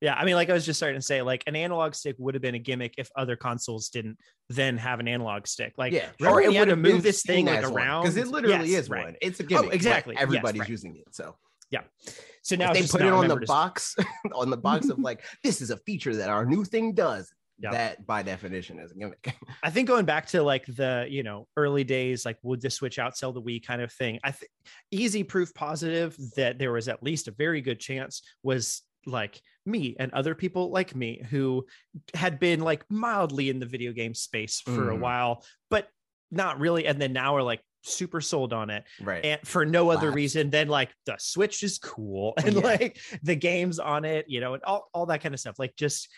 Yeah, 0.00 0.14
I 0.14 0.24
mean, 0.24 0.36
like 0.36 0.48
I 0.48 0.52
was 0.52 0.64
just 0.64 0.78
starting 0.78 1.00
to 1.00 1.04
say, 1.04 1.22
like 1.22 1.42
an 1.46 1.56
analog 1.56 1.94
stick 1.94 2.14
would 2.18 2.34
have 2.34 2.42
been 2.42 2.54
a 2.54 2.60
gimmick 2.60 2.94
if 2.98 3.10
other 3.16 3.34
consoles 3.34 3.88
didn't 3.88 4.18
then 4.48 4.76
have 4.76 5.00
an 5.00 5.08
analog 5.08 5.46
stick. 5.48 5.74
Like, 5.76 5.92
yeah, 5.92 6.10
remember 6.20 6.42
when 6.42 6.52
you 6.52 6.58
had 6.58 6.68
to 6.68 6.76
move 6.76 7.02
this 7.02 7.22
thing 7.22 7.46
like 7.46 7.64
around 7.64 8.02
because 8.02 8.16
it 8.16 8.28
literally 8.28 8.70
Yes, 8.70 8.84
is 8.84 8.90
right. 8.90 9.06
one. 9.06 9.16
It's 9.20 9.40
a 9.40 9.42
oh, 9.42 9.46
gimmick. 9.46 9.64
but 9.66 9.74
exactly. 9.74 10.14
Yes, 10.14 10.22
Everybody's 10.22 10.60
right. 10.60 10.68
using 10.68 10.96
it. 10.96 11.14
So 11.14 11.34
yeah. 11.70 11.82
So 12.42 12.56
now 12.56 12.72
they 12.72 12.86
put 12.86 13.02
it 13.02 13.12
on 13.12 13.28
the 13.28 13.36
box, 13.46 13.96
on 14.34 14.50
the 14.50 14.56
box 14.56 14.88
of 14.88 14.98
like 14.98 15.24
this 15.44 15.60
is 15.60 15.70
a 15.70 15.76
feature 15.78 16.14
that 16.16 16.30
our 16.30 16.44
new 16.46 16.64
thing 16.64 16.92
does. 16.92 17.30
Yeah. 17.60 17.72
That 17.72 18.06
by 18.06 18.22
definition 18.22 18.78
is 18.78 18.92
a 18.92 18.94
gimmick. 18.94 19.34
I 19.64 19.70
think 19.70 19.88
going 19.88 20.04
back 20.04 20.26
to 20.28 20.44
like 20.44 20.64
the 20.66 21.06
you 21.10 21.24
know 21.24 21.48
early 21.56 21.82
days, 21.82 22.24
like 22.24 22.38
would 22.44 22.60
the 22.60 22.70
Switch 22.70 22.98
outsell 22.98 23.34
the 23.34 23.42
Wii 23.42 23.66
kind 23.66 23.82
of 23.82 23.92
thing. 23.92 24.20
I 24.22 24.30
think 24.30 24.50
easy 24.92 25.24
proof 25.24 25.52
positive 25.54 26.16
that 26.36 26.60
there 26.60 26.70
was 26.70 26.86
at 26.86 27.02
least 27.02 27.26
a 27.26 27.32
very 27.32 27.60
good 27.60 27.80
chance 27.80 28.22
was 28.44 28.82
like 29.06 29.40
me 29.68 29.94
and 29.98 30.12
other 30.12 30.34
people 30.34 30.70
like 30.70 30.96
me 30.96 31.22
who 31.30 31.64
had 32.14 32.40
been 32.40 32.60
like 32.60 32.84
mildly 32.90 33.50
in 33.50 33.60
the 33.60 33.66
video 33.66 33.92
game 33.92 34.14
space 34.14 34.60
for 34.60 34.90
a 34.90 34.96
Mhm. 34.96 35.00
while, 35.00 35.44
but 35.70 35.88
not 36.30 36.58
really. 36.58 36.86
And 36.86 37.00
then 37.00 37.12
now 37.12 37.36
are 37.36 37.42
like 37.42 37.60
super 37.84 38.20
sold 38.20 38.52
on 38.52 38.70
it 38.70 38.84
right. 39.00 39.24
and 39.24 39.40
for 39.46 39.64
no 39.64 39.88
other 39.90 40.10
reason 40.10 40.50
than 40.50 40.68
like 40.68 40.90
the 41.06 41.14
switch 41.18 41.62
is 41.62 41.78
cool 41.78 42.34
and 42.44 42.56
Yeah. 42.56 42.60
like 42.62 42.98
the 43.22 43.36
games 43.36 43.78
on 43.78 44.04
it 44.04 44.26
you 44.28 44.40
know 44.40 44.54
and 44.54 44.64
all, 44.64 44.90
all 44.92 45.06
that 45.06 45.22
kind 45.22 45.32
of 45.32 45.40
stuff 45.40 45.58
like 45.60 45.74
just 45.76 46.08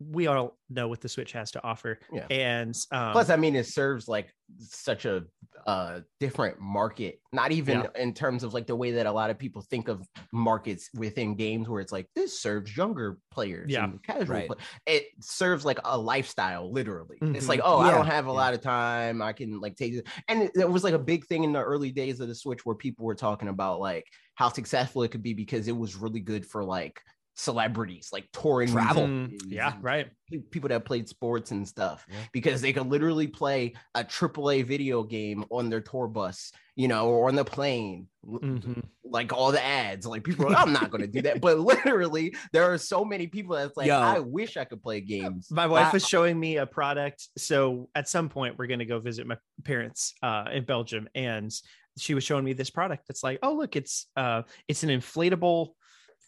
we 0.00 0.26
all 0.28 0.56
know 0.70 0.86
what 0.86 1.00
the 1.00 1.08
switch 1.08 1.32
has 1.32 1.50
to 1.50 1.62
offer 1.64 1.98
Yeah. 2.12 2.26
and 2.30 2.74
um 2.92 3.12
Plus, 3.12 3.30
I 3.30 3.36
mean, 3.36 3.56
it 3.56 3.66
serves 3.66 4.06
like 4.08 4.32
such 4.58 5.04
a 5.04 5.24
uh, 5.66 6.00
different 6.20 6.58
market. 6.60 7.20
Not 7.32 7.52
even 7.52 7.80
Yeah. 7.80 8.00
in 8.02 8.14
terms 8.14 8.42
of 8.44 8.54
like 8.54 8.66
the 8.66 8.76
way 8.76 8.92
that 8.92 9.06
a 9.06 9.12
lot 9.12 9.28
of 9.28 9.38
people 9.38 9.60
think 9.60 9.88
of 9.88 10.06
markets 10.32 10.88
within 10.94 11.34
games, 11.34 11.68
where 11.68 11.80
it's 11.80 11.92
like 11.92 12.06
this 12.14 12.40
serves 12.40 12.74
younger 12.76 13.18
players, 13.30 13.70
Yeah. 13.70 13.84
and 13.84 14.02
casual. 14.02 14.34
Right. 14.36 14.46
play- 14.46 14.56
It 14.86 15.04
serves 15.20 15.64
like 15.64 15.80
a 15.84 15.98
lifestyle, 15.98 16.72
literally. 16.72 17.18
It's 17.20 17.44
Mhm. 17.44 17.48
like, 17.48 17.60
oh, 17.62 17.78
I 17.78 17.90
don't 17.90 18.06
have 18.06 18.26
a 18.26 18.30
Yeah. 18.30 18.34
lot 18.34 18.54
of 18.54 18.60
time. 18.62 19.20
I 19.20 19.32
can 19.32 19.60
like 19.60 19.76
take 19.76 19.94
it, 19.94 20.06
and 20.28 20.42
it, 20.44 20.52
it 20.54 20.70
was 20.70 20.84
like 20.84 20.94
a 20.94 20.98
big 20.98 21.26
thing 21.26 21.44
in 21.44 21.52
the 21.52 21.62
early 21.62 21.90
days 21.92 22.20
of 22.20 22.28
the 22.28 22.34
Switch 22.34 22.64
where 22.64 22.76
people 22.76 23.04
were 23.04 23.14
talking 23.16 23.48
about 23.48 23.80
like 23.80 24.06
how 24.36 24.48
successful 24.48 25.02
it 25.02 25.10
could 25.10 25.22
be 25.22 25.34
because 25.34 25.66
it 25.68 25.76
was 25.76 25.96
really 25.96 26.20
good 26.20 26.46
for 26.46 26.64
like 26.64 27.00
celebrities, 27.38 28.08
like 28.12 28.26
touring 28.32 28.70
Travel. 28.70 29.04
mm, 29.06 29.40
yeah 29.46 29.74
right 29.80 30.08
people 30.50 30.68
that 30.68 30.84
played 30.84 31.08
sports 31.08 31.52
and 31.52 31.66
stuff 31.66 32.04
Yeah. 32.10 32.16
because 32.34 32.60
they 32.60 32.72
could 32.74 32.86
literally 32.88 33.26
play 33.28 33.74
a 33.94 34.04
AAA 34.04 34.66
video 34.66 35.02
game 35.02 35.44
on 35.50 35.70
their 35.70 35.80
tour 35.80 36.06
bus, 36.06 36.52
you 36.76 36.86
know, 36.86 37.08
or 37.08 37.28
on 37.28 37.34
the 37.34 37.44
plane, 37.46 38.08
Mhm. 38.26 38.82
like 39.04 39.32
all 39.32 39.52
the 39.52 39.64
ads. 39.64 40.04
Like 40.06 40.24
people, 40.24 40.46
are, 40.52 40.56
I'm 40.56 40.74
not 40.74 40.90
going 40.90 41.00
to 41.00 41.06
do 41.06 41.22
that, 41.22 41.40
but 41.40 41.58
literally, 41.58 42.34
there 42.52 42.64
are 42.70 42.76
so 42.76 43.06
many 43.06 43.26
people 43.28 43.56
that's 43.56 43.74
like, 43.78 43.86
Yo. 43.86 43.98
I 43.98 44.18
wish 44.18 44.58
I 44.58 44.64
could 44.64 44.82
play 44.82 45.00
games. 45.00 45.48
my 45.50 45.66
wife 45.66 45.86
but 45.86 45.92
was 45.94 46.06
showing 46.06 46.38
me 46.38 46.58
a 46.58 46.66
product 46.66 47.28
so 47.38 47.88
at 47.94 48.06
some 48.08 48.28
point 48.28 48.58
we're 48.58 48.66
going 48.66 48.80
to 48.80 48.84
go 48.84 48.98
visit 49.00 49.26
my 49.26 49.36
parents 49.64 50.12
uh 50.22 50.44
in 50.52 50.64
belgium 50.64 51.08
and 51.14 51.50
she 51.96 52.14
was 52.14 52.22
showing 52.24 52.44
me 52.44 52.52
this 52.52 52.70
product 52.70 53.04
that's 53.08 53.22
like 53.24 53.38
oh 53.42 53.54
look 53.54 53.74
it's 53.76 54.06
uh 54.16 54.42
it's 54.68 54.82
an 54.82 54.90
inflatable 54.90 55.70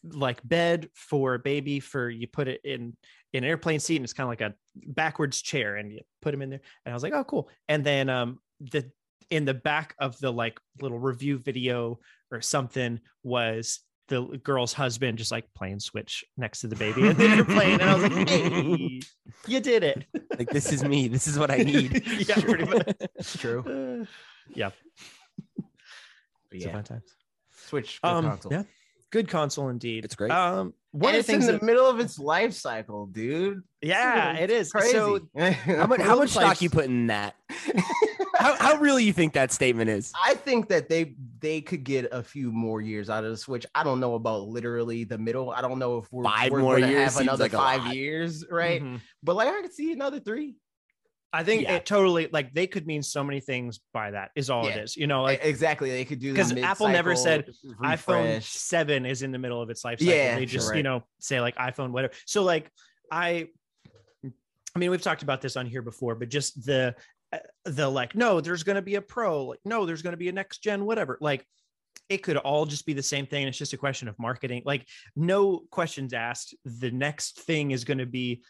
like 0.04 0.40
bed 0.46 0.88
for 0.94 1.34
a 1.34 1.38
baby 1.38 1.80
for 1.80 2.08
you 2.08 2.26
put 2.26 2.48
it 2.48 2.60
in 2.64 2.96
in 3.32 3.44
an 3.44 3.50
airplane 3.50 3.80
seat 3.80 3.96
and 3.96 4.04
it's 4.04 4.12
kind 4.12 4.24
of 4.24 4.30
like 4.30 4.40
a 4.40 4.54
backwards 4.74 5.42
chair 5.42 5.76
and 5.76 5.92
you 5.92 6.00
put 6.22 6.32
them 6.32 6.42
in 6.42 6.50
there. 6.50 6.60
And 6.84 6.92
i 6.92 6.94
was 6.94 7.02
like 7.02 7.12
oh 7.12 7.24
cool. 7.24 7.48
And 7.68 7.84
then 7.84 8.08
um 8.08 8.38
the 8.60 8.90
in 9.30 9.44
the 9.44 9.54
back 9.54 9.94
of 9.98 10.18
the 10.18 10.32
like 10.32 10.58
little 10.80 10.98
review 10.98 11.38
video 11.38 12.00
or 12.32 12.40
something 12.40 13.00
was 13.22 13.80
the 14.08 14.22
girl's 14.42 14.72
husband 14.72 15.18
just 15.18 15.30
like 15.30 15.44
playing 15.54 15.78
switch 15.78 16.24
next 16.36 16.60
to 16.60 16.66
the 16.66 16.74
baby 16.74 17.06
and 17.06 17.16
then 17.16 17.36
you're 17.36 17.44
playing 17.44 17.80
and 17.80 17.88
i 17.88 17.94
was 17.94 18.02
like 18.02 18.28
hey 18.28 19.00
you 19.46 19.60
did 19.60 19.82
it. 19.82 20.06
Like 20.38 20.50
this 20.50 20.72
is 20.72 20.84
me. 20.84 21.08
This 21.08 21.26
is 21.26 21.38
what 21.38 21.50
I 21.50 21.56
need. 21.58 22.02
yeah 22.28 22.40
pretty 22.40 22.64
much. 22.64 22.92
It's 23.14 23.36
true. 23.36 24.02
Uh, 24.02 24.04
yeah. 24.54 24.70
But 25.56 25.64
it's 26.52 26.64
a 26.64 26.68
yeah, 26.68 26.74
fun 26.74 26.84
time. 26.84 27.02
Switch 27.66 28.00
good 28.02 28.08
um 28.08 28.24
console. 28.24 28.52
yeah 28.52 28.62
good 29.10 29.28
console 29.28 29.68
indeed 29.68 30.04
It's 30.04 30.14
great. 30.14 30.30
um 30.30 30.74
one 30.92 31.10
and 31.10 31.16
of 31.16 31.20
it's 31.20 31.26
things 31.28 31.46
in 31.46 31.54
the 31.54 31.58
that, 31.60 31.64
middle 31.64 31.86
of 31.86 32.00
its 32.00 32.18
life 32.18 32.52
cycle, 32.52 33.06
dude. 33.06 33.62
yeah 33.80 34.34
it 34.36 34.50
is 34.50 34.72
Crazy. 34.72 34.92
so 34.92 35.20
How 35.38 35.86
much 35.86 36.00
how 36.00 36.16
much 36.18 36.30
stock 36.30 36.60
you 36.62 36.70
put 36.70 36.86
in 36.86 37.06
that? 37.08 37.34
How 38.36 38.56
how 38.56 38.76
real 38.76 38.98
you 38.98 39.12
think 39.12 39.34
that 39.34 39.52
statement 39.52 39.90
is? 39.90 40.12
I 40.24 40.34
think 40.34 40.68
that 40.70 40.88
they 40.88 41.14
they 41.40 41.60
could 41.60 41.84
get 41.84 42.08
a 42.10 42.22
few 42.22 42.50
more 42.50 42.80
years 42.80 43.10
out 43.10 43.22
of 43.22 43.30
the 43.30 43.36
Switch. 43.36 43.66
I 43.74 43.84
don't 43.84 44.00
know 44.00 44.14
about 44.14 44.48
literally 44.48 45.04
the 45.04 45.18
middle. 45.18 45.50
I 45.50 45.60
don't 45.60 45.78
know 45.78 45.98
if 45.98 46.10
we're, 46.10 46.24
5 46.24 46.50
we're 46.50 46.60
more 46.60 46.78
years 46.78 47.02
have 47.02 47.12
seems 47.12 47.28
another 47.28 47.44
like 47.44 47.52
five 47.52 47.92
years, 47.94 48.46
right? 48.50 48.82
Mhm. 48.82 49.00
But 49.22 49.36
like 49.36 49.48
I 49.48 49.60
could 49.60 49.74
see 49.74 49.92
another 49.92 50.20
three. 50.20 50.54
I 51.32 51.44
think 51.44 51.62
Yeah. 51.62 51.76
it 51.76 51.86
totally 51.86 52.28
like 52.32 52.52
they 52.52 52.66
could 52.66 52.86
mean 52.86 53.02
so 53.02 53.22
many 53.22 53.40
things 53.40 53.80
by 53.92 54.10
that 54.10 54.30
is 54.34 54.50
all 54.50 54.66
it 54.66 54.76
Yeah. 54.76 54.82
is 54.82 54.96
you 54.96 55.06
know 55.06 55.22
Like 55.22 55.40
exactly, 55.44 55.90
they 55.90 56.04
could 56.04 56.18
do 56.18 56.32
because 56.32 56.52
Apple 56.56 56.88
never 56.88 57.14
said 57.14 57.46
mid-cycle 57.46 58.14
iPhone 58.14 58.42
7 58.42 59.06
is 59.06 59.22
in 59.22 59.30
the 59.30 59.38
middle 59.38 59.62
of 59.62 59.70
its 59.70 59.84
life 59.84 60.00
cycle. 60.00 60.14
Yeah, 60.14 60.36
they 60.36 60.46
just, 60.46 60.68
sure, 60.68 60.76
you 60.76 60.82
know, 60.82 61.04
say 61.20 61.40
like 61.40 61.56
iPhone, 61.56 61.90
whatever. 61.92 62.12
So, 62.26 62.42
like, 62.42 62.70
I, 63.10 63.48
I 64.74 64.78
mean, 64.78 64.90
we've 64.90 65.02
talked 65.02 65.22
about 65.22 65.40
this 65.40 65.56
on 65.56 65.66
here 65.66 65.82
before, 65.82 66.14
but 66.14 66.28
just 66.28 66.64
the, 66.64 66.94
uh, 67.32 67.38
the 67.64 67.88
like, 67.88 68.14
no, 68.14 68.40
there's 68.40 68.62
going 68.62 68.76
to 68.76 68.82
be 68.82 68.96
a 68.96 69.02
pro, 69.02 69.46
like, 69.46 69.60
no, 69.64 69.86
there's 69.86 70.02
going 70.02 70.12
to 70.12 70.16
be 70.18 70.28
a 70.28 70.32
next 70.32 70.62
gen, 70.62 70.84
whatever. 70.84 71.18
Like, 71.20 71.44
it 72.08 72.18
could 72.18 72.36
all 72.36 72.66
just 72.66 72.86
be 72.86 72.92
the 72.92 73.02
same 73.02 73.26
thing. 73.26 73.46
It's 73.46 73.58
just 73.58 73.72
a 73.72 73.76
question 73.76 74.08
of 74.08 74.18
marketing. 74.18 74.62
Like, 74.64 74.86
no 75.16 75.62
questions 75.70 76.12
asked. 76.12 76.54
The 76.64 76.90
next 76.90 77.40
thing 77.40 77.70
is 77.70 77.84
going 77.84 77.98
to 77.98 78.06
be 78.06 78.42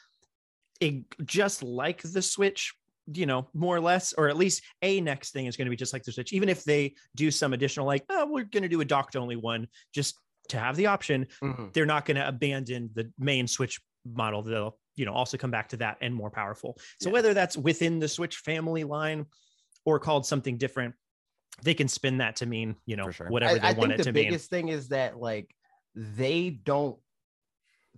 a, 0.82 1.04
just 1.24 1.62
like 1.62 2.02
the 2.02 2.22
Switch, 2.22 2.72
you 3.12 3.26
know, 3.26 3.48
more 3.54 3.76
or 3.76 3.80
less, 3.80 4.12
or 4.12 4.28
at 4.28 4.36
least 4.36 4.62
a 4.82 5.00
next 5.00 5.32
thing 5.32 5.46
is 5.46 5.56
going 5.56 5.66
to 5.66 5.70
be 5.70 5.76
just 5.76 5.92
like 5.92 6.02
the 6.04 6.12
Switch. 6.12 6.32
Even 6.32 6.48
if 6.48 6.64
they 6.64 6.94
do 7.16 7.30
some 7.30 7.52
additional, 7.52 7.86
like, 7.86 8.04
oh, 8.08 8.26
we're 8.26 8.44
going 8.44 8.62
to 8.62 8.68
do 8.68 8.80
a 8.80 8.84
docked 8.84 9.16
only 9.16 9.36
one 9.36 9.66
just 9.94 10.16
to 10.48 10.58
have 10.58 10.76
the 10.76 10.86
option, 10.86 11.26
Mhm. 11.42 11.72
they're 11.72 11.86
not 11.86 12.04
going 12.04 12.16
to 12.16 12.26
abandon 12.26 12.90
the 12.94 13.10
main 13.18 13.46
Switch 13.46 13.80
model. 14.04 14.42
They'll, 14.42 14.78
you 14.96 15.04
know, 15.04 15.12
also 15.12 15.36
come 15.36 15.50
back 15.50 15.68
to 15.70 15.76
that 15.78 15.98
and 16.00 16.14
more 16.14 16.30
powerful. 16.30 16.78
So 17.00 17.08
Yeah. 17.08 17.14
whether 17.14 17.34
that's 17.34 17.56
within 17.56 17.98
the 17.98 18.08
Switch 18.08 18.36
family 18.36 18.84
line 18.84 19.26
or 19.84 19.98
called 19.98 20.26
something 20.26 20.58
different, 20.58 20.94
they 21.62 21.74
can 21.74 21.88
spin 21.88 22.18
that 22.18 22.36
to 22.36 22.46
mean, 22.46 22.76
you 22.86 22.96
know, 22.96 23.10
sure. 23.10 23.28
whatever 23.28 23.56
I, 23.56 23.58
they 23.58 23.68
I 23.68 23.72
want 23.72 23.90
think 23.90 23.92
it 23.92 23.96
the 23.98 24.04
to 24.04 24.12
mean. 24.12 24.24
The 24.24 24.30
biggest 24.30 24.50
thing 24.50 24.68
is 24.68 24.88
that 24.88 25.18
like 25.18 25.54
they 25.94 26.50
don't 26.50 26.98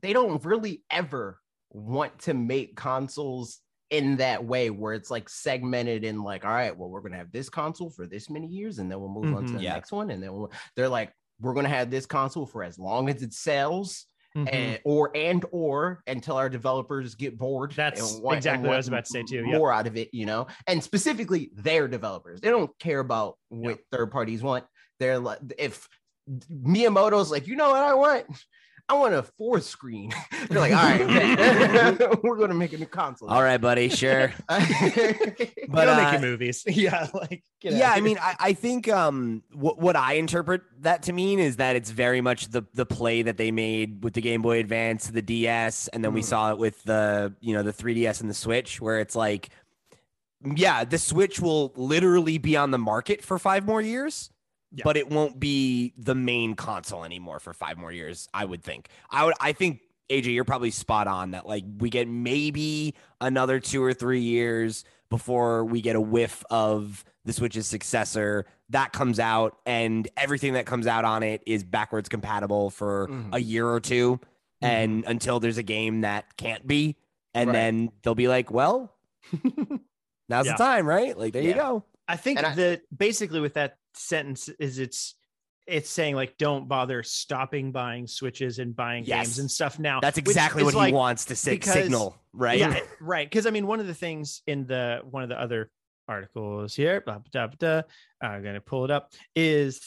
they 0.00 0.12
don't 0.12 0.44
really 0.44 0.82
ever 0.90 1.38
want 1.72 2.18
to 2.20 2.34
make 2.34 2.76
consoles 2.76 3.58
in 3.90 4.16
that 4.16 4.44
way 4.44 4.70
where 4.70 4.94
it's 4.94 5.10
like 5.10 5.28
segmented 5.28 6.04
in 6.04 6.22
like 6.22 6.44
all 6.44 6.50
right 6.50 6.76
well 6.76 6.88
we're 6.88 7.00
going 7.00 7.12
to 7.12 7.18
have 7.18 7.30
this 7.32 7.48
console 7.50 7.90
for 7.90 8.06
this 8.06 8.30
many 8.30 8.46
years 8.46 8.78
and 8.78 8.90
then 8.90 8.98
we'll 9.00 9.08
move 9.10 9.34
on 9.36 9.44
to 9.46 9.52
the 9.54 9.60
Yeah. 9.60 9.74
next 9.74 9.92
one 9.92 10.10
and 10.10 10.22
then 10.22 10.32
we'll, 10.32 10.52
they're 10.76 10.88
like 10.88 11.12
we're 11.40 11.52
going 11.54 11.64
to 11.64 11.70
have 11.70 11.90
this 11.90 12.06
console 12.06 12.46
for 12.46 12.62
as 12.62 12.78
long 12.78 13.08
as 13.08 13.22
it 13.22 13.32
sells 13.34 14.06
Mhm. 14.34 14.48
and 14.50 14.80
or 14.86 15.10
and 15.14 15.44
or 15.50 16.02
until 16.06 16.38
our 16.38 16.48
developers 16.48 17.14
get 17.14 17.36
bored 17.36 17.72
That's 17.76 18.14
want- 18.18 18.38
exactly 18.38 18.66
what 18.66 18.74
I 18.74 18.78
was 18.78 18.88
about 18.88 19.04
to 19.04 19.10
say 19.10 19.22
too, 19.24 19.44
yep. 19.44 19.58
more 19.58 19.70
out 19.74 19.86
of 19.86 19.98
it 19.98 20.08
you 20.14 20.24
know 20.24 20.46
and 20.66 20.82
specifically 20.82 21.50
their 21.54 21.86
developers 21.86 22.40
they 22.40 22.48
don't 22.48 22.70
care 22.78 23.00
about 23.00 23.36
what 23.50 23.80
third 23.90 24.10
parties 24.10 24.42
want 24.42 24.64
they're 24.98 25.18
like 25.18 25.38
if 25.58 25.86
miyamoto's 26.50 27.30
like 27.30 27.46
you 27.46 27.56
know 27.56 27.70
what 27.70 27.82
i 27.82 27.92
want 27.94 28.24
i 28.92 28.94
want 28.94 29.14
a 29.14 29.22
fourth 29.22 29.64
screen 29.64 30.12
they're 30.48 30.60
like 30.60 30.72
all 30.72 30.82
right 30.82 31.98
bet. 31.98 32.18
we're 32.22 32.36
gonna 32.36 32.54
make 32.54 32.72
a 32.72 32.78
new 32.78 32.86
console 32.86 33.28
All 33.30 33.42
right, 33.42 33.56
buddy. 33.60 33.88
Sure. 33.88 34.32
but 34.48 34.60
But, 35.68 35.84
Don't 35.86 35.98
uh, 35.98 36.02
make 36.02 36.12
your 36.12 36.20
movies. 36.20 36.64
yeah, 36.66 37.08
like 37.14 37.42
get 37.60 37.72
yeah 37.72 37.88
out 37.90 37.94
i 37.94 37.98
of 37.98 38.04
mean 38.04 38.18
I, 38.20 38.34
I 38.40 38.52
think 38.52 38.88
um 38.88 39.42
what, 39.52 39.78
what 39.78 39.96
i 39.96 40.14
interpret 40.14 40.62
that 40.80 41.04
to 41.04 41.12
mean 41.12 41.38
is 41.38 41.56
that 41.56 41.76
it's 41.76 41.90
very 41.90 42.20
much 42.20 42.48
the 42.48 42.62
the 42.74 42.84
play 42.84 43.22
that 43.22 43.36
they 43.36 43.50
made 43.50 44.02
with 44.04 44.14
the 44.14 44.20
game 44.20 44.42
boy 44.42 44.58
advance 44.58 45.06
the 45.08 45.22
ds 45.22 45.88
and 45.88 46.04
then 46.04 46.12
we 46.12 46.20
Mhm. 46.20 46.24
saw 46.24 46.50
it 46.52 46.58
with 46.58 46.82
the 46.84 47.34
you 47.40 47.54
know 47.54 47.62
the 47.62 47.72
3ds 47.72 48.20
and 48.20 48.28
the 48.28 48.34
switch 48.34 48.80
where 48.80 49.00
it's 49.00 49.14
like 49.16 49.48
yeah 50.56 50.84
the 50.84 50.98
switch 50.98 51.38
will 51.40 51.72
literally 51.76 52.36
be 52.38 52.56
on 52.56 52.70
the 52.72 52.78
market 52.78 53.22
for 53.22 53.38
five 53.38 53.64
more 53.64 53.80
years 53.80 54.30
Yeah. 54.74 54.82
but 54.84 54.96
it 54.96 55.10
won't 55.10 55.38
be 55.38 55.92
the 55.98 56.14
main 56.14 56.54
console 56.54 57.04
anymore 57.04 57.40
for 57.40 57.52
five 57.52 57.76
more 57.76 57.92
years 57.92 58.28
i 58.32 58.44
would 58.44 58.62
think 58.62 58.88
i 59.10 59.22
would 59.24 59.34
i 59.40 59.52
think 59.52 59.80
aj 60.10 60.24
you're 60.32 60.44
probably 60.44 60.70
spot 60.70 61.06
on 61.06 61.32
that 61.32 61.46
like 61.46 61.64
we 61.78 61.90
get 61.90 62.08
maybe 62.08 62.94
another 63.20 63.60
two 63.60 63.82
or 63.82 63.92
three 63.92 64.20
years 64.22 64.84
before 65.10 65.64
we 65.64 65.80
get 65.82 65.94
a 65.94 66.00
whiff 66.00 66.42
of 66.50 67.04
the 67.26 67.32
Switch's 67.34 67.66
successor 67.68 68.46
that 68.70 68.92
comes 68.92 69.20
out, 69.20 69.58
and 69.66 70.08
everything 70.16 70.54
that 70.54 70.64
comes 70.66 70.86
out 70.88 71.04
on 71.04 71.22
it 71.22 71.42
is 71.46 71.62
backwards 71.62 72.08
compatible 72.08 72.70
for 72.70 73.06
Mhm. 73.08 73.28
a 73.34 73.38
year 73.38 73.68
or 73.68 73.78
two, 73.78 74.18
and 74.62 75.04
until 75.06 75.38
there's 75.38 75.58
a 75.58 75.62
game 75.62 76.00
that 76.00 76.36
can't 76.38 76.66
be, 76.66 76.96
and 77.34 77.48
Right. 77.48 77.52
then 77.52 77.92
they'll 78.02 78.14
be 78.16 78.26
like, 78.28 78.50
"Well, 78.50 78.92
now's 80.28 80.46
Yeah. 80.46 80.52
the 80.52 80.58
time, 80.58 80.86
right? 80.86 81.16
Like 81.16 81.32
there 81.32 81.42
you 81.42 81.54
go." 81.54 81.84
I 82.08 82.16
think 82.16 82.38
And 82.38 82.46
I- 82.46 82.54
that 82.54 82.82
basically 82.96 83.40
with 83.40 83.54
that 83.54 83.76
sentence 83.94 84.48
is 84.58 84.78
it's 84.78 85.14
it's 85.68 85.88
saying 85.88 86.16
like 86.16 86.36
don't 86.38 86.66
bother 86.66 87.04
stopping 87.04 87.70
buying 87.70 88.08
switches 88.08 88.58
and 88.58 88.74
buying 88.74 89.04
Yes. 89.04 89.26
games 89.28 89.38
and 89.38 89.50
stuff 89.50 89.78
now. 89.78 90.00
That's 90.00 90.18
exactly 90.18 90.64
what 90.64 90.74
like- 90.74 90.88
he 90.88 90.92
wants 90.92 91.24
to 91.26 91.36
sig- 91.36 91.60
because- 91.60 91.74
signal, 91.74 92.20
right? 92.32 92.58
Yeah, 92.58 92.80
right. 93.00 93.28
Because 93.30 93.46
I 93.46 93.50
mean, 93.50 93.66
one 93.68 93.78
of 93.78 93.86
the 93.86 93.94
things 93.94 94.42
in 94.48 94.66
the 94.66 95.02
one 95.08 95.22
of 95.22 95.28
the 95.28 95.40
other 95.40 95.70
articles 96.08 96.74
here, 96.74 97.00
blah, 97.00 97.18
blah, 97.18 97.46
blah, 97.46 97.56
blah, 97.56 97.82
I'm 98.20 98.42
gonna 98.42 98.60
pull 98.60 98.84
it 98.84 98.90
up, 98.90 99.12
is 99.36 99.80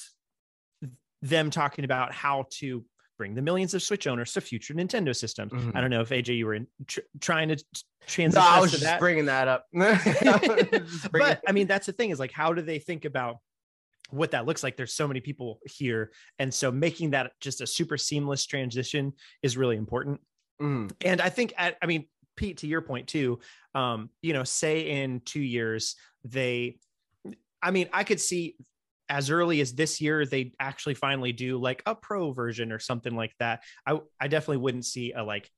them 1.21 1.49
talking 1.49 1.83
about 1.83 2.13
how 2.13 2.45
to 2.51 2.85
bring 3.17 3.33
the 3.35 3.41
millions 3.41 3.73
of 3.73 3.81
Switch 3.81 4.07
owners 4.07 4.33
to 4.33 4.41
future 4.41 4.73
Nintendo 4.73 5.15
systems. 5.15 5.51
Mhm. 5.51 5.75
I 5.75 5.81
don't 5.81 5.89
know 5.89 6.01
if 6.01 6.09
AJ 6.09 6.37
you 6.37 6.45
were 6.45 6.55
in, 6.55 6.67
tr- 6.87 6.99
trying 7.19 7.49
to 7.49 7.55
t- 7.55 7.63
no, 7.63 8.07
transition 8.07 8.43
i 8.47 8.59
was 8.59 8.71
just 8.71 8.83
that. 8.83 8.99
bringing 8.99 9.25
that 9.25 9.47
up 9.47 9.65
but 9.73 11.41
I 11.47 11.51
mean, 11.51 11.67
that's 11.67 11.85
the 11.87 11.93
thing 11.93 12.11
is 12.11 12.19
like, 12.19 12.31
how 12.31 12.53
do 12.53 12.61
they 12.61 12.79
think 12.79 13.05
about 13.05 13.37
what 14.11 14.31
that 14.31 14.45
looks 14.45 14.61
like? 14.63 14.77
There's 14.77 14.93
so 14.93 15.07
many 15.07 15.19
people 15.19 15.59
here. 15.65 16.11
And 16.37 16.53
so 16.53 16.71
making 16.71 17.11
that 17.11 17.31
just 17.39 17.61
a 17.61 17.67
super 17.67 17.97
seamless 17.97 18.45
transition 18.45 19.13
is 19.41 19.57
really 19.57 19.77
important. 19.77 20.21
Mhm. 20.61 20.91
And 21.03 21.21
I 21.21 21.29
think, 21.29 21.53
at, 21.57 21.77
I 21.81 21.85
mean, 21.87 22.07
Pete, 22.35 22.57
to 22.57 22.67
your 22.67 22.81
point 22.81 23.07
too, 23.07 23.39
um, 23.73 24.09
you 24.21 24.33
know, 24.33 24.43
say 24.43 25.01
in 25.01 25.21
two 25.21 25.41
years, 25.41 25.95
they, 26.23 26.77
I 27.61 27.71
mean, 27.71 27.89
I 27.91 28.03
could 28.03 28.19
see 28.19 28.55
as 29.09 29.29
early 29.29 29.61
as 29.61 29.73
this 29.73 30.01
year, 30.01 30.25
they 30.25 30.53
actually 30.59 30.95
finally 30.95 31.31
do 31.31 31.57
like 31.57 31.83
a 31.85 31.95
pro 31.95 32.31
version 32.31 32.71
or 32.71 32.79
something 32.79 33.15
like 33.15 33.33
that. 33.39 33.63
I, 33.85 33.99
I 34.19 34.27
definitely 34.27 34.57
wouldn't 34.57 34.85
see 34.85 35.13
a 35.13 35.23
like 35.23 35.49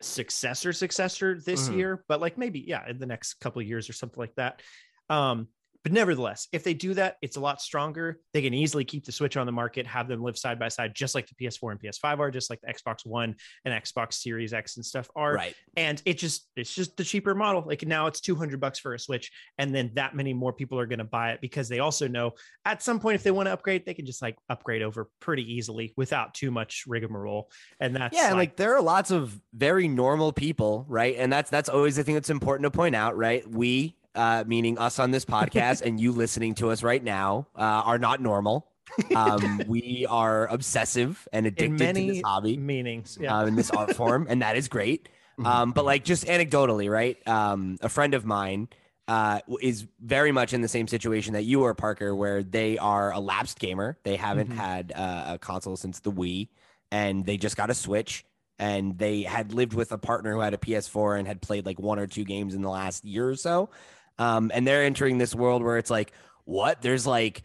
successor 0.00 0.72
successor 0.72 1.38
this 1.38 1.68
Mhm. 1.68 1.76
year, 1.76 2.04
but 2.08 2.20
like 2.20 2.38
maybe, 2.38 2.60
yeah, 2.60 2.88
in 2.88 2.98
the 2.98 3.06
next 3.06 3.34
couple 3.34 3.60
of 3.60 3.66
years 3.68 3.88
or 3.88 3.92
something 3.92 4.18
like 4.20 4.34
that. 4.36 4.62
Um, 5.08 5.48
but 5.86 5.92
nevertheless, 5.92 6.48
if 6.50 6.64
they 6.64 6.74
do 6.74 6.94
that, 6.94 7.16
it's 7.22 7.36
a 7.36 7.40
lot 7.40 7.62
stronger. 7.62 8.18
They 8.32 8.42
can 8.42 8.52
easily 8.52 8.84
keep 8.84 9.04
the 9.04 9.12
Switch 9.12 9.36
on 9.36 9.46
the 9.46 9.52
market, 9.52 9.86
have 9.86 10.08
them 10.08 10.20
live 10.20 10.36
side 10.36 10.58
by 10.58 10.66
side, 10.66 10.96
just 10.96 11.14
like 11.14 11.28
the 11.28 11.36
PS4 11.36 11.70
and 11.70 11.80
PS5 11.80 12.18
are, 12.18 12.28
just 12.32 12.50
like 12.50 12.60
the 12.60 12.74
Xbox 12.74 13.06
One 13.06 13.36
and 13.64 13.72
Xbox 13.72 14.14
Series 14.14 14.52
X 14.52 14.78
and 14.78 14.84
stuff 14.84 15.08
are. 15.14 15.34
Right. 15.34 15.54
And 15.76 16.02
it 16.04 16.18
just 16.18 16.48
it's 16.56 16.74
just 16.74 16.96
the 16.96 17.04
cheaper 17.04 17.36
model. 17.36 17.62
Like 17.64 17.86
now 17.86 18.08
it's 18.08 18.20
200 18.20 18.58
bucks 18.58 18.80
for 18.80 18.94
a 18.94 18.98
Switch, 18.98 19.30
and 19.58 19.72
then 19.72 19.92
that 19.94 20.16
many 20.16 20.34
more 20.34 20.52
people 20.52 20.76
are 20.80 20.86
going 20.86 20.98
to 20.98 21.04
buy 21.04 21.30
it 21.30 21.40
because 21.40 21.68
they 21.68 21.78
also 21.78 22.08
know 22.08 22.32
at 22.64 22.82
some 22.82 22.98
point 22.98 23.14
if 23.14 23.22
they 23.22 23.30
want 23.30 23.46
to 23.46 23.52
upgrade, 23.52 23.86
they 23.86 23.94
can 23.94 24.06
just 24.06 24.20
like 24.20 24.36
upgrade 24.48 24.82
over 24.82 25.08
pretty 25.20 25.54
easily 25.54 25.94
without 25.96 26.34
too 26.34 26.50
much 26.50 26.82
rigmarole. 26.88 27.48
And 27.78 27.94
that's 27.94 28.16
yeah, 28.16 28.30
and 28.30 28.36
like 28.36 28.56
there 28.56 28.74
are 28.74 28.82
lots 28.82 29.12
of 29.12 29.40
very 29.54 29.86
normal 29.86 30.32
people, 30.32 30.84
right? 30.88 31.14
And 31.16 31.32
that's 31.32 31.48
that's 31.48 31.68
always 31.68 31.94
the 31.94 32.02
thing 32.02 32.14
that's 32.14 32.28
important 32.28 32.64
to 32.64 32.76
point 32.76 32.96
out, 32.96 33.16
right? 33.16 33.48
We, 33.48 33.94
uh, 34.16 34.44
meaning 34.46 34.78
us 34.78 34.98
on 34.98 35.10
this 35.12 35.24
podcast, 35.24 35.82
and 35.82 36.00
you 36.00 36.10
listening 36.12 36.54
to 36.56 36.70
us 36.70 36.82
right 36.82 37.02
now, 37.02 37.46
uh, 37.54 37.60
are 37.60 37.98
not 37.98 38.20
normal. 38.20 38.66
Um, 39.14 39.62
we 39.68 40.06
are 40.08 40.46
obsessive 40.48 41.28
and 41.32 41.46
addicted 41.46 41.94
to 41.94 42.06
this 42.06 42.22
hobby, 42.24 42.56
meanings. 42.56 43.18
Yeah. 43.20 43.38
uh, 43.38 43.46
in 43.46 43.54
this 43.54 43.70
art 43.70 43.94
form, 44.00 44.26
and 44.28 44.42
that 44.42 44.56
is 44.56 44.68
great. 44.68 45.08
Mhm. 45.38 45.46
Um, 45.46 45.72
but 45.72 45.84
like 45.84 46.02
just 46.04 46.24
anecdotally, 46.26 46.90
right? 46.90 47.16
Um, 47.28 47.76
a 47.82 47.88
friend 47.90 48.14
of 48.14 48.24
mine 48.24 48.68
uh, 49.06 49.40
is 49.60 49.86
very 50.00 50.32
much 50.32 50.52
in 50.54 50.62
the 50.62 50.68
same 50.68 50.88
situation 50.88 51.34
that 51.34 51.44
you 51.44 51.62
are, 51.64 51.74
Parker, 51.74 52.14
where 52.16 52.42
they 52.42 52.78
are 52.78 53.12
a 53.12 53.20
lapsed 53.20 53.58
gamer. 53.58 53.98
They 54.02 54.16
haven't 54.16 54.48
Mhm. 54.50 54.56
had 54.56 54.92
uh, 54.96 55.34
a 55.34 55.38
console 55.38 55.76
since 55.76 56.00
the 56.00 56.10
Wii, 56.10 56.48
and 56.90 57.24
they 57.26 57.36
just 57.36 57.56
got 57.56 57.70
a 57.70 57.74
Switch. 57.74 58.24
And 58.58 58.96
they 58.96 59.20
had 59.22 59.52
lived 59.52 59.74
with 59.74 59.92
a 59.92 59.98
partner 59.98 60.32
who 60.32 60.40
had 60.40 60.54
a 60.54 60.56
PS4 60.58 61.18
and 61.18 61.28
had 61.28 61.42
played 61.42 61.66
like 61.66 61.78
one 61.78 61.98
or 61.98 62.06
two 62.06 62.24
games 62.24 62.54
in 62.54 62.62
the 62.62 62.70
last 62.70 63.04
year 63.04 63.28
or 63.28 63.36
so. 63.36 63.68
Um, 64.18 64.50
and 64.54 64.66
they're 64.66 64.84
entering 64.84 65.18
this 65.18 65.34
world 65.34 65.62
where 65.62 65.78
it's 65.78 65.90
like, 65.90 66.12
what? 66.44 66.80
There's 66.82 67.06
like 67.06 67.42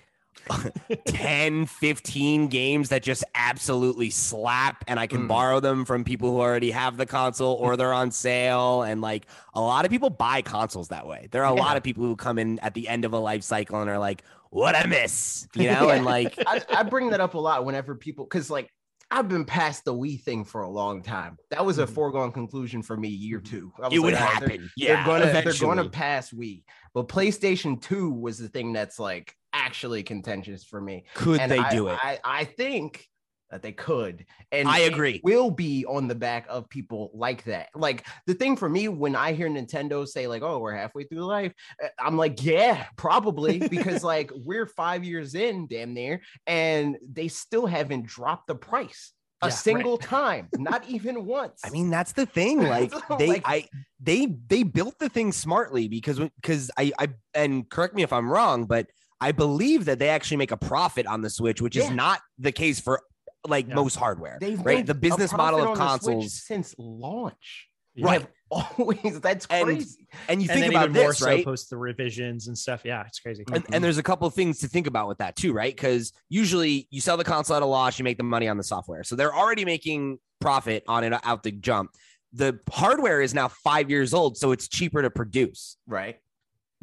10, 1.05 1.65
15 1.65 2.47
games 2.47 2.89
that 2.89 3.03
just 3.03 3.23
absolutely 3.35 4.09
slap, 4.09 4.83
and 4.87 4.99
I 4.99 5.07
can 5.07 5.21
Mm. 5.25 5.27
borrow 5.27 5.59
them 5.59 5.85
from 5.85 6.03
people 6.03 6.31
who 6.31 6.39
already 6.39 6.71
have 6.71 6.97
the 6.97 7.05
console 7.05 7.53
or 7.55 7.77
they're 7.77 7.93
on 7.93 8.11
sale. 8.11 8.81
And 8.83 9.01
like 9.01 9.25
a 9.53 9.61
lot 9.61 9.85
of 9.85 9.91
people 9.91 10.09
buy 10.09 10.41
consoles 10.41 10.87
that 10.89 11.05
way. 11.05 11.27
There 11.31 11.43
are 11.43 11.51
a 11.51 11.55
lot 11.55 11.77
of 11.77 11.83
people 11.83 12.03
who 12.03 12.15
come 12.15 12.39
in 12.39 12.59
at 12.59 12.73
the 12.73 12.87
end 12.87 13.05
of 13.05 13.13
a 13.13 13.19
life 13.19 13.43
cycle 13.43 13.81
and 13.81 13.89
are 13.89 13.99
like, 13.99 14.23
what 14.49 14.75
I 14.75 14.85
miss, 14.85 15.47
you 15.55 15.67
know? 15.71 15.89
And 15.89 16.05
like, 16.05 16.35
I, 16.47 16.61
I 16.69 16.83
bring 16.83 17.09
that 17.11 17.21
up 17.21 17.33
a 17.35 17.39
lot 17.39 17.65
whenever 17.65 17.95
people 17.95 18.25
because 18.25 18.49
like 18.49 18.71
I've 19.11 19.27
been 19.27 19.43
past 19.45 19.83
the 19.85 19.93
Wii 19.93 20.21
thing 20.21 20.45
for 20.45 20.61
a 20.61 20.69
long 20.69 21.03
time. 21.03 21.37
That 21.49 21.65
was 21.65 21.79
a 21.79 21.85
Mhm. 21.85 21.93
foregone 21.93 22.31
conclusion 22.31 22.81
for 22.81 22.95
me 22.95 23.09
year 23.09 23.39
two. 23.41 23.71
I 23.81 23.87
was 23.89 23.93
it 23.93 23.99
would 23.99 24.13
like, 24.13 24.21
right, 24.21 24.39
they're- 24.39 24.49
happen. 24.49 24.69
They're, 24.77 24.87
Yeah. 24.87 25.05
gonna 25.05 25.25
they're 25.43 25.53
gonna 25.59 25.89
pass 25.89 26.31
Wii, 26.31 26.63
but 26.93 27.07
PlayStation 27.09 27.81
Two 27.81 28.09
was 28.11 28.37
the 28.39 28.47
thing 28.47 28.71
that's 28.73 28.99
like 28.99 29.35
actually 29.53 30.01
contentious 30.03 30.63
for 30.63 30.79
me. 30.79 31.03
Could 31.13 31.41
And 31.41 31.51
they 31.51 31.59
I- 31.59 31.75
do 31.75 31.89
it? 31.89 31.99
I, 32.01 32.19
I 32.23 32.43
think 32.45 33.05
that 33.51 33.61
they 33.61 33.73
could, 33.73 34.25
and 34.51 34.67
I 34.67 34.79
agree. 34.79 35.19
will 35.23 35.51
be 35.51 35.85
on 35.85 36.07
the 36.07 36.15
back 36.15 36.45
of 36.49 36.69
people 36.69 37.11
like 37.13 37.43
that. 37.43 37.69
Like 37.75 38.05
the 38.25 38.33
thing 38.33 38.55
for 38.55 38.69
me 38.69 38.87
when 38.87 39.15
I 39.15 39.33
hear 39.33 39.49
Nintendo 39.49 40.07
say 40.07 40.25
like, 40.27 40.41
"Oh, 40.41 40.59
we're 40.59 40.73
halfway 40.75 41.03
through 41.03 41.25
life," 41.25 41.53
uh, 41.83 41.87
I'm 41.99 42.17
like, 42.17 42.43
"Yeah, 42.43 42.85
probably," 42.97 43.59
because 43.67 44.03
like 44.03 44.31
we're 44.33 44.65
five 44.65 45.03
years 45.03 45.35
in, 45.35 45.67
damn 45.67 45.93
near, 45.93 46.21
and 46.47 46.97
they 47.11 47.27
still 47.27 47.65
haven't 47.67 48.05
dropped 48.07 48.47
the 48.47 48.55
price 48.55 49.13
a 49.43 49.47
Yeah, 49.47 49.49
right. 49.49 49.57
single 49.59 49.97
time, 50.17 50.47
not 50.57 50.87
even 50.87 51.25
once. 51.25 51.61
I 51.65 51.69
mean, 51.71 51.89
that's 51.89 52.13
the 52.13 52.25
thing. 52.25 52.61
Like 52.71 52.91
So, 52.91 53.01
they, 53.17 53.27
like- 53.27 53.43
I, 53.45 53.67
they, 53.99 54.27
they 54.47 54.63
built 54.63 54.97
the 54.99 55.09
thing 55.09 55.31
smartly 55.31 55.87
because, 55.87 56.19
because 56.19 56.69
I, 56.77 56.91
I, 56.99 57.07
and 57.33 57.67
correct 57.69 57.95
me 57.95 58.03
if 58.03 58.13
I'm 58.13 58.29
wrong, 58.31 58.65
but 58.65 58.87
I 59.19 59.31
believe 59.31 59.85
that 59.85 59.97
they 59.99 60.09
actually 60.09 60.37
make 60.37 60.51
a 60.51 60.57
profit 60.57 61.05
on 61.07 61.21
the 61.21 61.29
Switch, 61.29 61.59
which 61.61 61.75
is 61.75 61.89
not 61.89 62.21
the 62.39 62.51
case 62.51 62.79
for 62.79 63.01
like 63.47 63.67
Yeah. 63.67 63.75
most 63.75 63.95
hardware. 63.95 64.37
They've 64.39 64.59
right? 64.59 64.85
The 64.85 64.93
business 64.93 65.31
model 65.33 65.61
of 65.61 65.69
on 65.69 65.75
consoles, 65.75 66.33
since 66.33 66.75
launch. 66.77 67.67
Yeah. 67.95 68.05
right? 68.05 68.27
Always, 68.51 69.19
that's 69.21 69.45
crazy. 69.45 70.07
And 70.27 70.41
you 70.41 70.49
and 70.49 70.59
think 70.59 70.65
then 70.65 70.69
about 70.71 70.89
even 70.89 71.01
more 71.01 71.09
this, 71.11 71.19
so 71.19 71.25
right? 71.25 71.43
post 71.45 71.69
the 71.69 71.77
revisions 71.77 72.47
and 72.47 72.57
stuff. 72.57 72.81
Yeah, 72.83 73.03
it's 73.07 73.19
crazy. 73.19 73.43
And, 73.53 73.65
and 73.73 73.83
there's 73.83 73.97
a 73.97 74.03
couple 74.03 74.27
of 74.27 74.33
things 74.33 74.59
to 74.59 74.67
think 74.67 74.87
about 74.87 75.07
with 75.07 75.17
that 75.19 75.35
too, 75.35 75.53
right? 75.53 75.73
Because 75.75 76.11
usually 76.29 76.87
you 76.89 76.99
sell 77.01 77.17
the 77.17 77.23
console 77.23 77.55
at 77.57 77.63
a 77.63 77.65
loss, 77.65 77.97
you 77.99 78.03
make 78.03 78.17
the 78.17 78.23
money 78.23 78.47
on 78.49 78.57
the 78.57 78.63
software. 78.63 79.03
So 79.03 79.15
they're 79.15 79.33
already 79.35 79.63
making 79.65 80.19
profit 80.39 80.83
on 80.87 81.03
it 81.03 81.13
out 81.23 81.43
the 81.43 81.51
jump. 81.51 81.91
The 82.33 82.59
hardware 82.71 83.21
is 83.21 83.33
now 83.33 83.47
five 83.49 83.89
years 83.89 84.13
old, 84.13 84.37
so 84.37 84.51
it's 84.51 84.67
cheaper 84.67 85.01
to 85.01 85.09
produce. 85.09 85.77
right. 85.87 86.17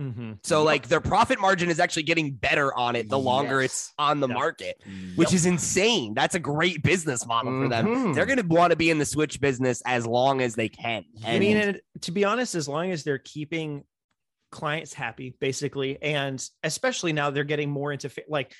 Mm-hmm. 0.00 0.32
So 0.44 0.61
Yep. 0.61 0.66
like 0.66 0.88
their 0.88 1.00
profit 1.00 1.40
margin 1.40 1.68
is 1.70 1.80
actually 1.80 2.04
getting 2.04 2.32
better 2.32 2.72
on 2.74 2.94
it 2.96 3.08
the 3.08 3.18
longer 3.18 3.61
Yes. 3.62 3.70
it's 3.70 3.92
on 3.98 4.20
the 4.20 4.28
Yep. 4.28 4.34
market, 4.37 4.82
which 5.16 5.32
is 5.34 5.44
insane. 5.46 6.14
That's 6.14 6.34
a 6.34 6.40
great 6.40 6.82
business 6.82 7.26
model 7.26 7.62
for 7.62 7.68
them. 7.68 7.87
Mhm. 7.87 8.14
They're 8.14 8.26
going 8.26 8.38
to 8.40 8.46
want 8.46 8.70
to 8.70 8.76
be 8.76 8.90
in 8.90 8.98
the 8.98 9.04
Switch 9.04 9.40
business 9.40 9.82
as 9.87 10.06
long 10.06 10.40
as 10.40 10.54
they 10.54 10.68
can. 10.68 11.04
I 11.24 11.38
mean, 11.38 11.56
And- 11.56 11.68
and 11.76 12.02
to 12.02 12.12
be 12.12 12.24
honest, 12.24 12.54
as 12.54 12.68
long 12.68 12.90
as 12.92 13.02
they're 13.04 13.18
keeping 13.18 13.84
clients 14.52 14.94
happy, 14.94 15.34
basically, 15.40 16.00
and 16.02 16.42
especially 16.62 17.12
now 17.12 17.30
they're 17.30 17.44
getting 17.44 17.70
more 17.70 17.92
into 17.92 18.08
fa- 18.08 18.22
like 18.28 18.54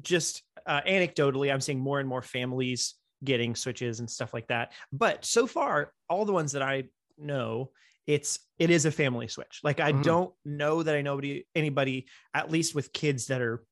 just 0.00 0.42
uh, 0.66 0.80
anecdotally, 0.86 1.52
I'm 1.52 1.60
seeing 1.60 1.80
more 1.80 2.00
and 2.00 2.08
more 2.08 2.22
families 2.22 2.94
getting 3.24 3.54
switches 3.54 4.00
and 4.00 4.08
stuff 4.10 4.32
like 4.32 4.46
that. 4.48 4.72
But 4.92 5.24
so 5.24 5.46
far, 5.46 5.92
all 6.08 6.24
the 6.24 6.32
ones 6.32 6.52
that 6.52 6.62
I 6.62 6.84
know, 7.20 7.70
it's 8.06 8.40
it 8.58 8.70
is 8.70 8.84
a 8.86 8.90
family 8.90 9.28
switch. 9.28 9.60
Like 9.62 9.80
I 9.80 9.92
Mhm. 9.92 10.02
don't 10.02 10.34
know 10.44 10.82
that 10.82 10.94
I 10.94 11.02
know 11.02 11.12
anybody, 11.18 11.46
anybody 11.54 12.06
at 12.34 12.50
least 12.50 12.74
with 12.74 12.92
kids 12.92 13.26
that 13.26 13.40
are 13.40 13.64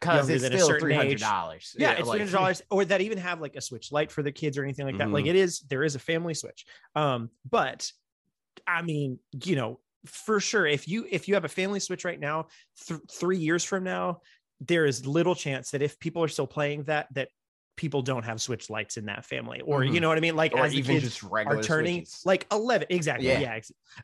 because 0.00 0.28
it's 0.28 0.42
than 0.42 0.52
a 0.52 0.56
still 0.56 0.66
certain 0.68 0.80
three 0.80 0.94
hundred 0.94 1.12
age. 1.12 1.20
dollars. 1.20 1.74
yeah, 1.78 1.92
it's 1.92 2.08
three 2.08 2.18
hundred 2.18 2.32
dollars, 2.32 2.62
or 2.70 2.84
that 2.84 3.00
even 3.00 3.18
have 3.18 3.40
like 3.40 3.56
a 3.56 3.60
Switch 3.60 3.90
light 3.92 4.10
for 4.12 4.22
the 4.22 4.32
kids 4.32 4.58
or 4.58 4.64
anything 4.64 4.84
like 4.86 4.98
that. 4.98 5.10
Like 5.10 5.24
Mhm. 5.24 5.28
it 5.30 5.36
is, 5.36 5.60
there 5.60 5.84
is 5.84 5.94
a 5.94 5.98
family 5.98 6.34
Switch. 6.34 6.66
Um, 6.94 7.30
but 7.48 7.90
I 8.66 8.82
mean, 8.82 9.18
you 9.44 9.56
know, 9.56 9.80
for 10.04 10.38
sure, 10.40 10.66
if 10.66 10.86
you 10.88 11.06
if 11.10 11.28
you 11.28 11.34
have 11.34 11.44
a 11.44 11.48
family 11.48 11.80
Switch 11.80 12.04
right 12.04 12.20
now, 12.20 12.46
th- 12.86 13.00
three 13.10 13.38
years 13.38 13.64
from 13.64 13.84
now, 13.84 14.20
there 14.60 14.86
is 14.86 15.06
little 15.06 15.34
chance 15.34 15.70
that 15.70 15.82
if 15.82 15.98
people 15.98 16.22
are 16.22 16.28
still 16.28 16.46
playing 16.46 16.84
that, 16.84 17.06
that 17.14 17.28
people 17.76 18.02
don't 18.02 18.24
have 18.24 18.40
Switch 18.40 18.70
Lights 18.70 18.96
in 18.96 19.06
that 19.06 19.24
family, 19.24 19.60
or 19.60 19.84
you 19.84 19.92
Mhm. 19.92 20.00
know 20.02 20.08
what 20.08 20.18
I 20.18 20.20
mean? 20.20 20.34
Like 20.36 20.54
or 20.54 20.64
as 20.64 20.72
the 20.72 20.78
even 20.78 20.94
kids 21.00 21.18
just 21.20 21.24
are 21.32 21.62
turning 21.62 22.00
Switches. 22.06 22.26
like 22.26 22.46
eleven, 22.50 22.86
exactly, 22.90 23.26
Yeah. 23.28 23.40
yeah, 23.40 23.60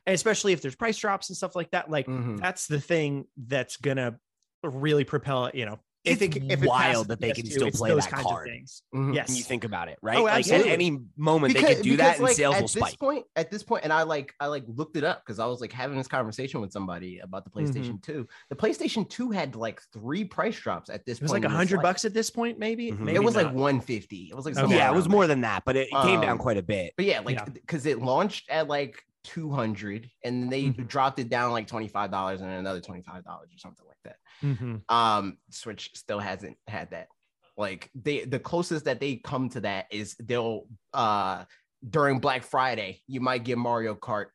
especially 0.06 0.52
if 0.52 0.61
there's 0.62 0.76
price 0.76 0.98
drops 0.98 1.30
and 1.30 1.37
stuff 1.37 1.56
like 1.56 1.70
that. 1.72 1.90
Like 1.90 2.06
Mhm. 2.06 2.38
that's 2.38 2.66
the 2.66 2.80
thing 2.80 3.26
that's 3.37 3.76
gonna 3.78 4.18
really 4.62 5.04
propel. 5.04 5.50
You 5.54 5.66
know, 5.66 5.80
if 6.04 6.20
It's 6.20 6.36
if 6.36 6.62
it 6.62 6.66
wild 6.68 6.80
passes 6.82 7.06
that 7.06 7.20
they 7.20 7.30
can 7.32 7.46
still 7.46 7.70
play 7.70 7.90
those 7.90 8.04
that 8.04 8.10
kinds 8.10 8.26
of 8.26 8.30
card. 8.32 8.48
things. 8.48 8.82
Mhm. 8.92 9.14
Yes, 9.14 9.28
when 9.28 9.36
you 9.36 9.44
think 9.44 9.62
about 9.62 9.88
it, 9.88 9.98
right? 10.02 10.18
Oh, 10.18 10.24
like 10.24 10.48
at 10.50 10.66
any 10.66 10.98
moment 11.16 11.54
they 11.54 11.62
could 11.62 11.82
do 11.82 11.96
that 11.98 12.16
and 12.16 12.24
like, 12.24 12.34
sales 12.36 12.54
at 12.56 12.60
will 12.62 12.68
this 12.68 12.72
spike. 12.72 12.98
point 12.98 13.24
at 13.36 13.50
this 13.52 13.62
point 13.62 13.84
and 13.84 13.92
i 13.92 14.02
like 14.02 14.34
i 14.40 14.46
like 14.46 14.64
looked 14.66 14.96
it 14.96 15.04
up 15.04 15.22
because 15.24 15.38
i 15.38 15.46
was 15.46 15.60
like 15.60 15.70
having 15.72 15.96
this 15.96 16.08
conversation 16.08 16.60
with 16.60 16.72
somebody 16.72 17.20
about 17.20 17.44
the 17.44 17.50
Mm-hmm. 17.50 17.78
playstation 17.78 18.02
2 18.02 18.26
the 18.50 18.56
playstation 18.56 19.08
2 19.08 19.30
had 19.30 19.54
like 19.54 19.80
three 19.92 20.24
price 20.24 20.58
drops 20.58 20.90
at 20.90 21.04
this 21.06 21.18
point. 21.18 21.20
It 21.20 21.22
was 21.22 21.30
point 21.32 21.44
like 21.44 21.52
a 21.52 21.54
hundred 21.56 21.76
life. 21.76 21.82
bucks 21.84 22.04
at 22.04 22.14
this 22.14 22.30
point, 22.30 22.58
maybe. 22.58 22.90
Mhm. 22.90 22.98
maybe 23.00 23.16
it 23.16 23.22
was 23.22 23.36
like 23.36 23.52
150 23.52 24.28
it 24.30 24.34
was 24.34 24.44
like 24.44 24.56
Okay. 24.58 24.74
Yeah, 24.76 24.90
it 24.90 24.94
was 24.94 25.08
more 25.08 25.26
than 25.26 25.42
that, 25.42 25.64
but 25.64 25.76
it, 25.76 25.88
it 25.92 26.02
came 26.02 26.20
down 26.20 26.30
Um, 26.30 26.38
quite 26.38 26.56
a 26.56 26.62
bit. 26.62 26.94
but 26.96 27.06
yeah 27.06 27.20
like 27.20 27.36
Yeah. 27.36 27.44
because 27.44 27.86
it 27.86 28.00
launched 28.02 28.50
at 28.50 28.66
like 28.68 29.04
200 29.24 30.11
and 30.24 30.50
they 30.52 30.70
Mhm. 30.70 30.87
dropped 30.88 31.18
it 31.18 31.28
down 31.28 31.52
like 31.52 31.66
$25 31.68 32.40
and 32.40 32.50
another 32.50 32.80
$25 32.80 33.48
or 33.54 33.58
something 33.58 33.87
like 33.87 33.98
that 34.04 34.16
Mhm. 34.42 34.82
um 34.88 35.38
switch 35.50 35.90
still 35.94 36.18
hasn't 36.18 36.58
had 36.66 36.90
that 36.90 37.08
like 37.56 37.90
they 37.94 38.24
the 38.24 38.38
closest 38.40 38.85
that 38.87 39.00
they 39.00 39.16
come 39.16 39.48
to 39.50 39.61
that 39.61 39.87
is 39.92 40.14
they'll 40.16 40.66
uh 40.92 41.44
during 41.88 42.18
black 42.20 42.42
friday 42.42 43.02
you 43.06 43.20
might 43.20 43.44
get 43.44 43.58
mario 43.58 43.94
kart 43.94 44.26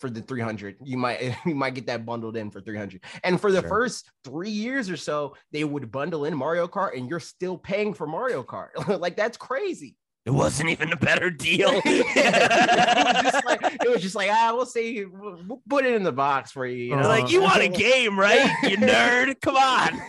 for 0.00 0.10
the 0.10 0.20
300 0.22 0.76
you 0.82 0.96
might 0.98 1.36
you 1.46 1.54
might 1.54 1.74
get 1.74 1.86
that 1.86 2.04
bundled 2.04 2.36
in 2.36 2.50
for 2.50 2.60
300 2.60 3.02
and 3.22 3.40
for 3.40 3.52
the 3.52 3.60
Sure. 3.60 3.68
first 3.68 4.10
three 4.24 4.50
years 4.50 4.90
or 4.90 4.96
so 4.96 5.36
they 5.52 5.64
would 5.64 5.90
bundle 5.92 6.24
in 6.24 6.36
mario 6.36 6.66
kart 6.66 6.96
and 6.96 7.08
you're 7.08 7.20
still 7.20 7.56
paying 7.58 7.94
for 7.94 8.06
mario 8.06 8.42
kart 8.42 8.70
like 9.00 9.16
that's 9.16 9.36
crazy 9.36 9.96
It 10.26 10.30
wasn't 10.30 10.70
even 10.70 10.90
a 10.90 10.96
better 10.96 11.28
deal. 11.28 11.68
it, 11.84 13.14
was 13.24 13.32
just 13.32 13.44
like, 13.44 13.60
it 13.84 13.90
was 13.90 14.02
just 14.02 14.14
like 14.14 14.30
ah 14.32 14.52
we'll 14.54 14.64
see 14.64 15.04
we'll, 15.04 15.38
we'll 15.46 15.62
put 15.68 15.84
it 15.84 15.94
in 15.94 16.02
the 16.02 16.12
box 16.12 16.50
for 16.50 16.64
you, 16.66 16.84
you 16.84 16.96
know? 16.96 17.06
like 17.06 17.30
you 17.30 17.42
want 17.42 17.62
a 17.62 17.68
game, 17.68 18.18
right? 18.18 18.50
You 18.62 18.78
nerd. 18.78 19.40
Come 19.42 19.56
on. 19.56 20.00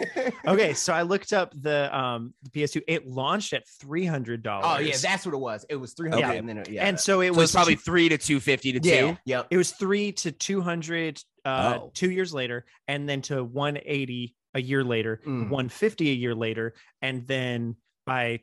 Okay, 0.48 0.74
so 0.74 0.94
I 0.94 1.02
looked 1.02 1.34
up 1.34 1.54
the 1.60 1.96
um 1.98 2.34
the 2.44 2.50
PS2. 2.50 2.84
It 2.88 3.06
launched 3.08 3.52
at 3.54 3.68
three 3.82 4.06
hundred 4.06 4.42
dollars. 4.42 4.66
oh 4.68 4.80
yeah 4.80 4.96
that's 5.02 5.26
what 5.26 5.36
it 5.36 5.40
was 5.40 5.66
it 5.70 5.76
was 5.76 5.94
300 5.94 6.24
Okay. 6.26 6.38
and 6.38 6.48
then 6.48 6.58
it, 6.60 6.70
yeah 6.70 6.86
and 6.86 6.98
so 7.00 7.20
it 7.22 7.28
It 7.28 7.30
was 7.32 7.38
was 7.38 7.52
probably 7.52 7.76
two- 7.76 7.82
three 7.82 8.10
to 8.10 8.18
two 8.18 8.40
fifty 8.40 8.72
to 8.80 8.88
yeah 8.88 9.02
two. 9.12 9.18
yep 9.26 9.48
it 9.50 9.58
was 9.58 9.72
three 9.72 10.12
to 10.14 10.32
two 10.32 10.62
hundred 10.62 11.22
uh 11.44 11.80
Oh. 11.82 11.92
two 11.94 12.10
years 12.10 12.34
later, 12.34 12.66
and 12.88 13.08
then 13.08 13.22
to 13.24 13.44
one 13.44 13.78
eighty 13.86 14.34
a 14.54 14.62
year 14.62 14.84
later, 14.84 15.20
Mm. 15.28 15.50
one 15.50 15.68
fifty 15.70 16.10
a 16.10 16.14
year 16.14 16.34
later, 16.34 16.74
and 17.02 17.28
then 17.28 17.76
by 18.06 18.40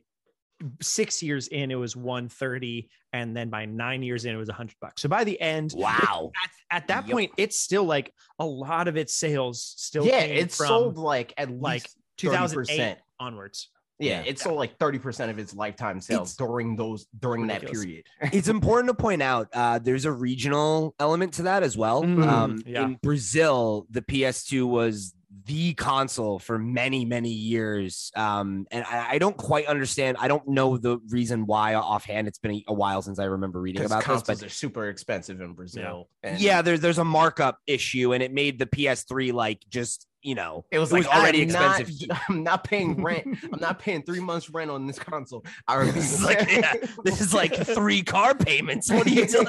six 0.81 1.23
years 1.23 1.49
in 1.49 1.71
it 1.71 1.75
was 1.77 1.97
130 1.97 2.89
and 3.13 3.37
then 3.37 3.51
by 3.51 3.65
nine 3.65 4.03
years 4.03 4.25
in 4.25 4.35
it 4.35 4.39
was 4.39 4.49
100 4.49 4.75
bucks 4.81 5.03
so 5.03 5.09
by 5.09 5.25
the 5.25 5.41
end 5.41 5.73
Wow. 5.77 6.31
at, 6.45 6.51
at 6.83 6.89
that 6.89 7.07
Yep. 7.07 7.13
point 7.13 7.33
it's 7.37 7.59
still 7.59 7.85
like 7.85 8.13
a 8.39 8.45
lot 8.47 8.89
of 8.89 8.97
its 8.97 9.15
sales 9.15 9.75
still 9.77 10.07
yeah, 10.07 10.21
came 10.27 10.37
it 10.37 10.53
sold 10.53 10.97
like 10.99 11.33
at 11.37 11.51
like 11.51 11.83
least 11.83 11.97
2008 12.19 12.79
30%. 12.81 12.97
onwards 13.21 13.69
Yeah, 13.99 14.23
Yeah. 14.23 14.31
it 14.31 14.39
sold 14.39 14.57
like 14.57 14.79
30% 14.79 15.31
of 15.31 15.39
its 15.39 15.55
lifetime 15.55 16.01
sales 16.01 16.31
It's 16.31 16.37
during 16.37 16.77
those 16.77 17.07
during 17.19 17.47
that 17.49 17.65
period. 17.67 18.05
it's 18.33 18.49
important 18.49 18.89
to 18.89 18.95
point 18.95 19.23
out 19.23 19.49
uh, 19.53 19.79
there's 19.79 20.05
a 20.07 20.13
regional 20.13 20.95
element 20.99 21.35
to 21.35 21.43
that 21.45 21.63
as 21.63 21.77
well. 21.77 22.03
Mhm. 22.03 22.27
Um, 22.27 22.63
Yeah. 22.67 22.85
In 22.85 22.99
Brazil, 23.03 23.87
the 23.91 24.03
PS2 24.03 24.67
was 24.67 25.15
the 25.47 25.75
console 25.75 26.39
for 26.39 26.59
many, 26.59 27.05
many 27.05 27.31
years. 27.31 28.13
Um, 28.15 28.67
and 28.71 28.85
I, 28.85 29.13
I 29.13 29.19
don't 29.19 29.37
quite 29.37 29.67
understand. 29.67 30.17
I 30.21 30.29
don't 30.29 30.47
know 30.47 30.77
the 30.77 30.99
reason 31.09 31.47
why 31.47 31.75
offhand. 31.75 32.29
It's 32.29 32.39
been 32.39 32.63
a, 32.69 32.73
while 32.73 33.03
since 33.03 33.19
I 33.19 33.25
remember 33.25 33.61
reading 33.61 33.85
about 33.85 33.99
this, 33.99 34.05
consoles 34.05 34.41
but 34.41 34.47
are 34.47 34.51
super 34.51 34.89
expensive 34.89 35.41
in 35.41 35.55
Brazil. 35.55 36.09
and 36.23 36.41
yeah, 36.41 36.63
there's 36.63 36.81
there's 36.81 36.99
a 36.99 37.05
markup 37.05 37.59
issue, 37.67 38.13
and 38.13 38.23
it 38.23 38.33
made 38.33 38.59
the 38.59 38.67
PS3 38.67 39.33
like 39.33 39.63
just 39.69 40.07
you 40.23 40.35
know 40.35 40.65
It 40.71 40.79
was 40.79 40.93
It 40.93 40.99
was 40.99 41.07
like 41.07 41.17
already 41.17 41.43
I'm 41.43 41.49
expensive. 41.51 42.09
Not, 42.09 42.21
I'm 42.29 42.43
not 42.45 42.65
paying 42.65 43.03
rent. 43.03 43.27
I'm 43.53 43.61
not 43.61 43.79
paying 43.79 44.03
three 44.03 44.21
months 44.21 44.49
rent 44.51 44.71
on 44.71 44.87
this 44.87 44.99
console. 44.99 45.45
I 45.67 45.75
remember. 45.77 46.01
This 46.01 46.13
is 46.13 46.25
like- 46.25 46.51
yeah, 46.51 46.75
this 47.05 47.21
is 47.21 47.35
like 47.35 47.55
three 47.55 48.03
car 48.03 48.35
payments. 48.35 48.91
What 48.91 49.07
are 49.07 49.11
you 49.11 49.27
doing? 49.29 49.47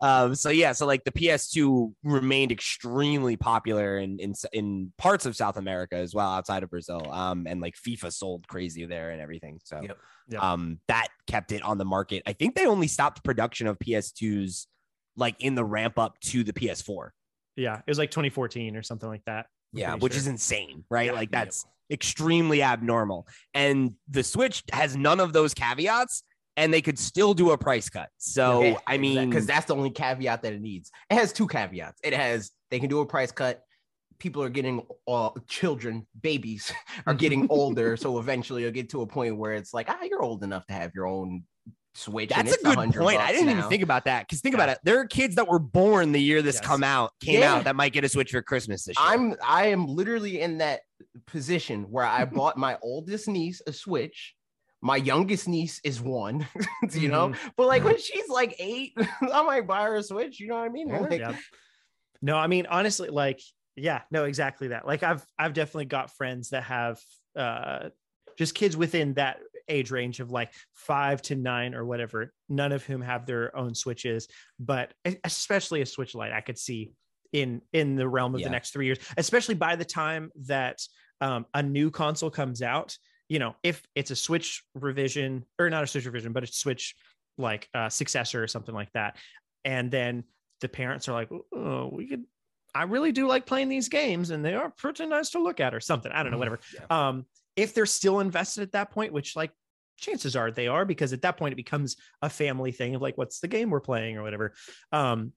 um, 0.00 0.34
so 0.34 0.50
yeah, 0.50 0.72
so 0.72 0.86
like 0.86 1.04
the 1.04 1.12
PS2 1.12 1.92
remained 2.02 2.52
extremely 2.52 3.36
popular 3.36 3.98
in, 3.98 4.18
in 4.18 4.34
in 4.52 4.92
parts 4.98 5.26
of 5.26 5.36
South 5.36 5.56
America 5.56 5.96
as 5.96 6.14
well, 6.14 6.30
outside 6.30 6.62
of 6.62 6.70
Brazil. 6.70 7.10
Um, 7.10 7.46
and 7.46 7.60
like 7.60 7.74
FIFA 7.76 8.12
sold 8.12 8.48
crazy 8.48 8.84
there 8.86 9.10
and 9.10 9.20
everything. 9.20 9.60
So 9.64 9.80
Yep. 9.82 9.98
Yep. 10.28 10.42
um, 10.42 10.80
that 10.88 11.08
kept 11.26 11.52
it 11.52 11.62
on 11.62 11.78
the 11.78 11.84
market. 11.84 12.22
I 12.26 12.32
think 12.32 12.54
they 12.54 12.66
only 12.66 12.88
stopped 12.88 13.22
production 13.24 13.66
of 13.66 13.78
PS2s 13.78 14.66
like 15.16 15.36
in 15.38 15.54
the 15.54 15.64
ramp 15.64 15.98
up 15.98 16.18
to 16.20 16.42
the 16.44 16.52
PS4. 16.52 17.10
Yeah 17.56 17.76
it 17.78 17.88
was 17.88 17.98
like 17.98 18.10
2014 18.10 18.76
or 18.76 18.82
something 18.82 19.08
like 19.08 19.24
that 19.26 19.46
I'm 19.74 19.80
Yeah, 19.80 19.94
which 19.96 20.12
sure. 20.12 20.18
is 20.20 20.26
insane, 20.26 20.84
right? 20.90 21.06
Yeah, 21.06 21.12
like 21.12 21.30
yeah. 21.32 21.44
that's 21.44 21.66
extremely 21.90 22.62
abnormal. 22.62 23.26
And 23.54 23.94
the 24.08 24.22
Switch 24.22 24.62
has 24.72 24.96
none 24.96 25.20
of 25.20 25.32
those 25.32 25.54
caveats, 25.54 26.22
and 26.56 26.72
they 26.72 26.80
could 26.80 26.98
still 26.98 27.34
do 27.34 27.50
a 27.50 27.58
price 27.58 27.88
cut. 27.88 28.08
So 28.18 28.78
I 28.86 28.96
mean, 28.96 29.28
because 29.28 29.46
that's 29.46 29.66
the 29.66 29.74
only 29.74 29.90
caveat 29.90 30.42
that 30.42 30.52
it 30.52 30.60
needs. 30.60 30.90
It 31.10 31.14
has 31.14 31.32
two 31.32 31.46
caveats. 31.46 32.00
It 32.02 32.14
has 32.14 32.50
they 32.70 32.78
can 32.80 32.88
do 32.88 33.00
a 33.00 33.06
price 33.06 33.32
cut. 33.32 33.62
People 34.18 34.42
are 34.42 34.48
getting 34.48 34.86
uh, 35.06 35.30
children, 35.46 36.06
babies 36.22 36.72
are 37.06 37.14
getting 37.14 37.46
older, 37.50 37.96
so 37.96 38.18
eventually 38.18 38.62
you'll 38.62 38.72
get 38.72 38.88
to 38.90 39.02
a 39.02 39.06
point 39.06 39.36
where 39.36 39.52
it's 39.52 39.74
like, 39.74 39.90
ah, 39.90 40.02
you're 40.04 40.22
old 40.22 40.42
enough 40.42 40.66
to 40.68 40.72
have 40.72 40.92
your 40.94 41.06
own 41.06 41.42
Switch. 41.96 42.28
that's 42.30 42.52
a 42.54 42.62
good 42.62 42.76
point. 42.94 43.20
I 43.20 43.32
didn't 43.32 43.48
even 43.50 43.68
think 43.68 43.82
about 43.82 44.04
that. 44.04 44.26
Because 44.26 44.40
think 44.40 44.54
Yeah. 44.54 44.62
about 44.64 44.68
it, 44.70 44.78
there 44.84 45.00
are 45.00 45.06
kids 45.06 45.34
that 45.36 45.48
were 45.48 45.58
born 45.58 46.12
the 46.12 46.20
year 46.20 46.42
this 46.42 46.56
Yes. 46.56 46.64
come 46.66 46.84
out 46.84 47.12
came 47.20 47.40
Yeah. 47.40 47.54
out 47.54 47.64
that 47.64 47.74
might 47.76 47.92
get 47.92 48.04
a 48.04 48.08
Switch 48.08 48.30
for 48.30 48.42
Christmas 48.42 48.84
this 48.84 48.96
year. 48.98 49.06
I'm 49.08 49.34
I 49.42 49.66
am 49.68 49.86
literally 49.86 50.40
in 50.40 50.58
that 50.58 50.80
position 51.26 51.84
where 51.90 52.04
I 52.04 52.24
bought 52.38 52.56
my 52.56 52.78
oldest 52.82 53.28
niece 53.28 53.62
a 53.66 53.72
Switch. 53.72 54.34
My 54.82 54.96
youngest 54.96 55.48
niece 55.48 55.80
is 55.84 56.00
one, 56.00 56.46
you 56.92 57.08
know, 57.08 57.30
Mm-hmm. 57.30 57.48
but 57.56 57.66
like 57.66 57.82
when 57.82 57.98
she's 57.98 58.28
like 58.28 58.54
eight, 58.58 58.92
I 59.32 59.42
might 59.42 59.66
buy 59.66 59.84
her 59.84 59.96
a 59.96 60.02
Switch. 60.02 60.38
You 60.38 60.48
know 60.48 60.56
what 60.56 60.64
I 60.64 60.68
mean? 60.68 60.88
Like, 60.88 61.18
yeah. 61.20 61.34
No, 62.22 62.36
I 62.36 62.46
mean 62.46 62.66
honestly, 62.66 63.08
like 63.08 63.40
yeah, 63.74 64.02
no, 64.10 64.24
exactly 64.24 64.68
that. 64.68 64.86
Like 64.86 65.02
I've 65.02 65.24
I've 65.38 65.52
definitely 65.54 65.86
got 65.86 66.10
friends 66.10 66.50
that 66.50 66.64
have 66.64 66.98
uh 67.34 67.88
just 68.38 68.54
kids 68.54 68.76
within 68.76 69.14
that 69.14 69.38
age 69.68 69.90
range 69.90 70.20
of 70.20 70.30
like 70.30 70.52
five 70.74 71.22
to 71.22 71.34
nine 71.36 71.74
or 71.74 71.84
whatever, 71.84 72.32
none 72.48 72.72
of 72.72 72.84
whom 72.84 73.00
have 73.02 73.26
their 73.26 73.56
own 73.56 73.74
switches, 73.74 74.28
but 74.58 74.92
especially 75.24 75.80
a 75.80 75.86
switch 75.86 76.14
light, 76.14 76.32
I 76.32 76.40
could 76.40 76.58
see 76.58 76.92
in 77.32 77.60
in 77.72 77.96
the 77.96 78.08
realm 78.08 78.34
of 78.34 78.40
Yeah. 78.40 78.46
the 78.46 78.52
next 78.52 78.72
three 78.72 78.86
years, 78.86 78.98
especially 79.16 79.56
by 79.56 79.76
the 79.76 79.84
time 79.84 80.30
that 80.46 80.78
um, 81.20 81.46
a 81.54 81.62
new 81.62 81.90
console 81.90 82.30
comes 82.30 82.62
out. 82.62 82.96
You 83.28 83.40
know, 83.40 83.56
if 83.64 83.82
it's 83.96 84.12
a 84.12 84.16
Switch 84.16 84.62
revision 84.74 85.44
or 85.58 85.68
not 85.68 85.82
a 85.82 85.86
Switch 85.86 86.06
revision, 86.06 86.32
but 86.32 86.44
a 86.44 86.46
Switch 86.46 86.94
like 87.38 87.68
uh, 87.74 87.88
successor 87.88 88.42
or 88.42 88.46
something 88.46 88.74
like 88.74 88.92
that, 88.92 89.16
and 89.64 89.90
then 89.90 90.24
the 90.60 90.68
parents 90.68 91.08
are 91.08 91.12
like, 91.12 91.28
oh, 91.54 91.90
we 91.92 92.06
could. 92.06 92.24
I 92.74 92.84
really 92.84 93.10
do 93.10 93.26
like 93.26 93.46
playing 93.46 93.68
these 93.68 93.88
games, 93.88 94.30
and 94.30 94.44
they 94.44 94.54
are 94.54 94.70
pretty 94.70 95.06
nice 95.06 95.30
to 95.30 95.42
look 95.42 95.60
at, 95.60 95.74
or 95.74 95.80
something. 95.80 96.12
I 96.12 96.22
don't 96.22 96.30
know, 96.30 96.38
whatever. 96.38 96.60
Um, 96.90 97.26
if 97.56 97.74
they're 97.74 97.86
still 97.86 98.20
invested 98.20 98.62
at 98.62 98.72
that 98.72 98.90
point, 98.90 99.12
which 99.12 99.34
like 99.34 99.50
chances 99.96 100.36
are 100.36 100.50
they 100.50 100.68
are, 100.68 100.84
because 100.84 101.12
at 101.12 101.22
that 101.22 101.36
point 101.36 101.52
it 101.52 101.56
becomes 101.56 101.96
a 102.22 102.28
family 102.30 102.70
thing 102.70 102.94
of 102.94 103.02
like, 103.02 103.16
what's 103.16 103.40
the 103.40 103.48
game 103.48 103.70
we're 103.70 103.80
playing 103.80 104.16
or 104.16 104.22
whatever. 104.22 104.54
Um, 104.92 105.32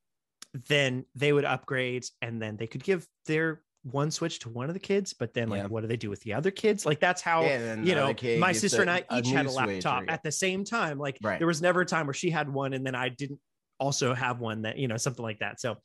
then 0.68 1.06
they 1.16 1.32
would 1.32 1.46
upgrade 1.46 2.06
and 2.22 2.42
then 2.42 2.58
they 2.58 2.68
could 2.68 2.84
give 2.84 3.08
their 3.26 3.62
one 3.84 4.12
switch 4.12 4.40
to 4.40 4.50
one 4.50 4.68
of 4.68 4.74
the 4.74 4.80
kids 4.80 5.14
but 5.14 5.34
then 5.34 5.48
like 5.48 5.62
Yeah. 5.64 5.68
what 5.68 5.82
do 5.82 5.88
they 5.88 5.96
do 5.96 6.10
with 6.10 6.20
the 6.22 6.34
other 6.34 6.52
kids 6.52 6.86
like 6.86 7.00
that's 7.00 7.22
how 7.22 7.44
Yeah, 7.44 7.76
you 7.82 7.96
know 7.96 8.14
my 8.38 8.52
sister 8.52 8.80
a- 8.80 8.82
and 8.82 8.90
I 8.90 9.04
each 9.12 9.30
had 9.32 9.46
a 9.46 9.52
laptop 9.52 10.04
at 10.10 10.22
the 10.22 10.32
same 10.32 10.66
time 10.66 10.98
like 11.00 11.18
Right. 11.22 11.38
there 11.40 11.48
was 11.48 11.62
never 11.62 11.82
a 11.82 11.86
time 11.86 12.06
where 12.08 12.14
she 12.14 12.30
had 12.30 12.52
one 12.52 12.74
and 12.74 12.86
then 12.86 12.94
i 12.94 13.08
didn't 13.08 13.40
also 13.80 14.14
have 14.14 14.40
one 14.40 14.64
that 14.64 14.78
you 14.78 14.90
know 14.90 14.98
something 14.98 15.24
like 15.24 15.40
that 15.40 15.62
so 15.62 15.78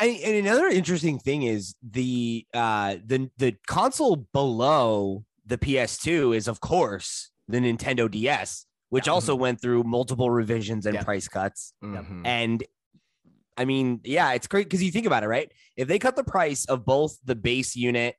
I, 0.00 0.06
and 0.24 0.36
another 0.46 0.68
interesting 0.68 1.18
thing 1.18 1.42
is 1.42 1.74
the 1.82 2.46
uh 2.54 2.96
the 3.04 3.30
the 3.36 3.54
console 3.66 4.16
below 4.32 5.24
the 5.46 5.58
PS2 5.58 6.36
is 6.36 6.48
of 6.48 6.60
course 6.60 7.30
the 7.48 7.58
Nintendo 7.58 8.10
DS, 8.10 8.66
which 8.88 9.08
also 9.08 9.34
went 9.34 9.60
through 9.60 9.84
multiple 9.84 10.30
revisions 10.30 10.86
and 10.86 10.94
Yeah. 10.94 11.02
price 11.04 11.28
cuts. 11.28 11.74
Mhm. 11.82 12.22
And 12.24 12.64
I 13.56 13.64
mean, 13.66 14.00
yeah, 14.04 14.32
it's 14.32 14.46
great 14.46 14.66
because 14.66 14.82
you 14.82 14.90
think 14.90 15.06
about 15.06 15.22
it, 15.22 15.28
right? 15.28 15.52
If 15.76 15.86
they 15.86 15.98
cut 15.98 16.16
the 16.16 16.24
price 16.24 16.64
of 16.64 16.84
both 16.84 17.18
the 17.24 17.34
base 17.36 17.76
unit 17.76 18.16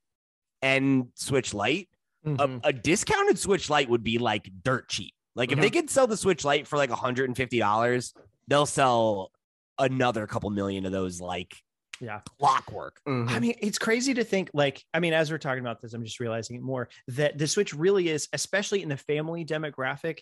and 0.61 1.07
Switch 1.15 1.53
Lite, 1.53 1.89
mhm. 2.25 2.61
a, 2.63 2.69
a 2.69 2.73
discounted 2.73 3.37
Switch 3.39 3.69
Lite 3.69 3.89
would 3.89 4.03
be 4.03 4.17
like 4.17 4.49
dirt 4.63 4.87
cheap. 4.89 5.13
Like 5.35 5.51
if 5.51 5.59
they 5.59 5.69
could 5.69 5.89
sell 5.89 6.07
the 6.07 6.15
Switch 6.15 6.45
Lite 6.45 6.65
for 6.67 6.77
like 6.77 6.89
$150, 6.89 8.13
they'll 8.47 8.65
sell 8.65 9.31
another 9.77 10.25
couple 10.27 10.49
million 10.51 10.85
of 10.85 10.93
those 10.93 11.19
like 11.19 11.57
Yeah. 12.01 12.21
clockwork. 12.39 12.99
Mhm. 13.07 13.29
I 13.29 13.39
mean, 13.39 13.55
it's 13.61 13.79
crazy 13.79 14.13
to 14.15 14.23
think 14.23 14.49
like, 14.53 14.83
I 14.93 14.99
mean, 14.99 15.13
as 15.13 15.31
we're 15.31 15.37
talking 15.37 15.61
about 15.61 15.81
this, 15.81 15.93
I'm 15.93 16.03
just 16.03 16.19
realizing 16.19 16.57
it 16.57 16.61
more 16.61 16.89
that 17.09 17.37
the 17.37 17.47
Switch 17.47 17.73
really 17.73 18.09
is, 18.09 18.27
especially 18.33 18.83
in 18.83 18.89
the 18.89 18.97
family 18.97 19.45
demographic. 19.45 20.19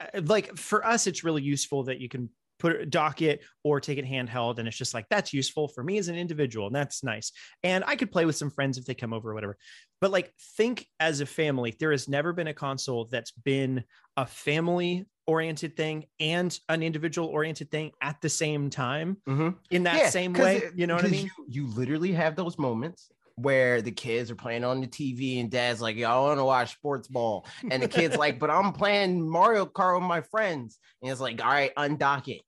uh, 0.00 0.20
Like 0.24 0.56
for 0.56 0.86
us, 0.86 1.06
it's 1.06 1.24
really 1.24 1.42
useful 1.42 1.84
that 1.84 2.00
you 2.00 2.08
can 2.08 2.30
put 2.60 2.72
it 2.72 2.90
dock 2.90 3.22
it 3.22 3.40
or 3.64 3.80
take 3.80 3.98
it 3.98 4.04
handheld. 4.04 4.58
And 4.58 4.68
it's 4.68 4.76
just 4.76 4.92
like, 4.92 5.06
that's 5.08 5.32
useful 5.32 5.66
for 5.66 5.82
me 5.82 5.96
as 5.98 6.08
an 6.08 6.14
individual. 6.16 6.66
And 6.66 6.76
that's 6.76 7.02
nice. 7.02 7.32
And 7.62 7.82
I 7.86 7.96
could 7.96 8.12
play 8.12 8.26
with 8.26 8.36
some 8.36 8.50
friends 8.50 8.76
if 8.76 8.84
they 8.84 8.94
come 8.94 9.14
over 9.14 9.30
or 9.30 9.34
whatever. 9.34 9.56
But 10.00 10.10
like, 10.10 10.32
think 10.56 10.86
as 11.00 11.20
a 11.20 11.26
family, 11.26 11.74
there 11.80 11.90
has 11.90 12.06
never 12.06 12.32
been 12.34 12.48
a 12.48 12.54
console 12.54 13.06
that's 13.06 13.30
been 13.32 13.82
a 14.16 14.26
family 14.26 15.06
oriented 15.30 15.76
thing 15.76 16.06
and 16.18 16.58
an 16.68 16.82
individual 16.82 17.28
oriented 17.28 17.70
thing 17.70 17.92
at 18.02 18.20
the 18.20 18.28
same 18.28 18.68
time 18.68 19.16
Mhm. 19.28 19.56
in 19.70 19.84
that 19.84 19.96
Yeah, 19.98 20.10
same 20.10 20.34
'cause 20.34 20.44
way. 20.44 20.56
it- 20.58 20.72
You 20.76 20.86
know 20.88 20.96
what 20.96 21.04
I 21.04 21.08
mean? 21.08 21.30
You, 21.48 21.66
you 21.66 21.66
literally 21.74 22.12
have 22.12 22.34
those 22.34 22.58
moments 22.58 23.10
where 23.36 23.80
the 23.80 23.92
kids 23.92 24.30
are 24.30 24.34
playing 24.34 24.64
on 24.64 24.80
the 24.80 24.86
TV 24.88 25.40
and 25.40 25.50
dad's 25.50 25.80
like, 25.80 25.96
Yo, 25.96 26.10
I 26.10 26.18
want 26.20 26.38
to 26.40 26.44
watch 26.44 26.72
sports 26.74 27.06
ball. 27.08 27.46
And 27.70 27.82
the 27.82 27.88
kid's 27.88 28.16
like, 28.16 28.38
But 28.40 28.50
I'm 28.50 28.72
playing 28.72 29.26
Mario 29.28 29.64
Kart 29.66 29.98
with 30.00 30.08
my 30.08 30.20
friends. 30.20 30.78
And 31.00 31.10
it's 31.10 31.20
like, 31.20 31.40
All 31.42 31.50
right, 31.50 31.72
undock 31.76 32.28
it. 32.28 32.42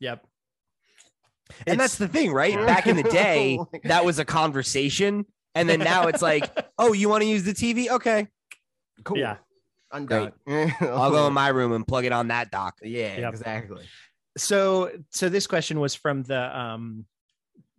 Yep. 0.00 0.26
And 1.66 1.78
that's 1.78 1.96
the 1.96 2.08
thing, 2.08 2.32
right? 2.32 2.54
Back 2.66 2.86
in 2.88 2.96
the 2.96 3.02
day, 3.24 3.58
that 3.84 4.04
was 4.04 4.18
a 4.18 4.24
conversation. 4.24 5.24
And 5.54 5.68
then 5.68 5.78
now 5.78 6.08
it's 6.08 6.20
like, 6.22 6.44
oh, 6.78 6.92
you 6.92 7.08
want 7.08 7.22
to 7.22 7.28
use 7.28 7.44
the 7.44 7.52
TV? 7.54 7.88
Okay. 7.88 8.26
Cool. 9.04 9.18
Yeah. 9.18 9.36
Undock. 9.94 10.32
I'll 10.80 11.10
go 11.10 11.26
in 11.26 11.32
my 11.32 11.48
room 11.48 11.72
and 11.72 11.86
plug 11.86 12.04
it 12.04 12.12
on 12.12 12.28
that 12.28 12.50
dock. 12.50 12.78
Yeah, 12.82 13.18
Yep. 13.20 13.32
exactly. 13.32 13.84
so 14.36 14.90
so 15.10 15.28
this 15.28 15.46
question 15.46 15.78
was 15.80 15.94
from 15.94 16.22
the 16.24 16.58
um 16.58 17.04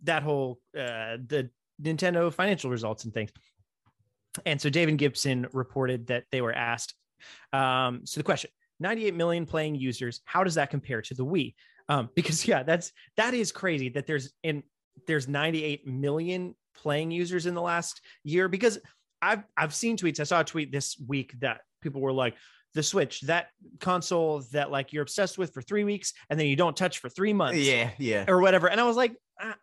that 0.02 0.22
whole 0.22 0.58
uh 0.76 1.16
the 1.26 1.50
Nintendo 1.82 2.32
financial 2.32 2.70
results 2.70 3.04
and 3.04 3.12
things. 3.12 3.30
And 4.44 4.60
so 4.60 4.68
David 4.70 4.98
Gibson 4.98 5.46
reported 5.52 6.06
that 6.08 6.24
they 6.30 6.40
were 6.40 6.52
asked 6.54 6.94
um 7.52 8.02
so 8.04 8.20
the 8.20 8.24
question 8.24 8.50
98 8.80 9.14
million 9.14 9.46
playing 9.46 9.74
users 9.74 10.20
how 10.24 10.44
does 10.44 10.54
that 10.56 10.70
compare 10.70 11.00
to 11.02 11.14
the 11.14 11.24
Wii? 11.24 11.54
Um 11.88 12.08
because 12.16 12.46
yeah 12.46 12.62
that's 12.62 12.92
that 13.16 13.34
is 13.34 13.52
crazy 13.52 13.88
that 13.90 14.06
there's 14.06 14.32
in 14.42 14.62
there's 15.06 15.28
98 15.28 15.86
million 15.86 16.54
playing 16.74 17.10
users 17.10 17.46
in 17.46 17.54
the 17.54 17.62
last 17.62 18.00
year 18.24 18.48
because 18.48 18.78
I've 19.22 19.44
I've 19.56 19.74
seen 19.74 19.96
tweets 19.96 20.20
I 20.20 20.24
saw 20.24 20.40
a 20.40 20.44
tweet 20.44 20.70
this 20.72 20.96
week 21.06 21.34
that 21.40 21.60
people 21.80 22.00
were 22.00 22.12
like 22.12 22.34
the 22.74 22.82
Switch, 22.82 23.22
that 23.22 23.48
console 23.80 24.40
that 24.52 24.70
like 24.70 24.92
you're 24.92 25.02
obsessed 25.02 25.38
with 25.38 25.52
for 25.54 25.62
three 25.62 25.84
weeks 25.84 26.12
and 26.28 26.38
then 26.38 26.46
you 26.46 26.56
don't 26.56 26.76
touch 26.76 26.98
for 26.98 27.08
three 27.08 27.32
months 27.32 27.58
Yeah, 27.58 27.90
yeah. 27.98 28.24
or 28.28 28.40
whatever. 28.40 28.68
And 28.68 28.80
I 28.80 28.84
was 28.84 28.96
like, 28.96 29.14
ah, 29.40 29.56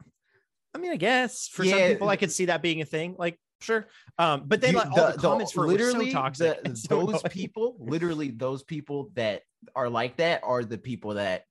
I 0.73 0.77
mean, 0.79 0.91
I 0.91 0.95
guess 0.95 1.47
for 1.47 1.63
some 1.63 1.77
people, 1.79 2.09
I 2.09 2.15
could 2.15 2.31
see 2.31 2.45
that 2.45 2.61
being 2.63 2.81
a 2.81 2.85
thing. 2.85 3.15
Like, 3.17 3.37
sure. 3.61 3.87
Um, 4.17 4.43
but 4.47 4.61
then 4.61 4.73
like 4.73 4.89
all 4.91 5.11
the, 5.11 5.17
comments 5.19 5.55
were 5.55 5.67
literally 5.67 6.09
so 6.09 6.17
toxic. 6.17 6.63
the- 6.63 6.75
so 6.75 6.99
those 7.01 7.09
annoying. 7.09 7.21
people, 7.29 7.75
literally 7.79 8.29
those 8.31 8.63
people 8.63 9.11
that 9.13 9.43
are 9.75 9.89
like 9.89 10.17
that 10.17 10.41
are 10.43 10.63
the 10.65 10.77
people 10.79 11.13
that 11.13 11.43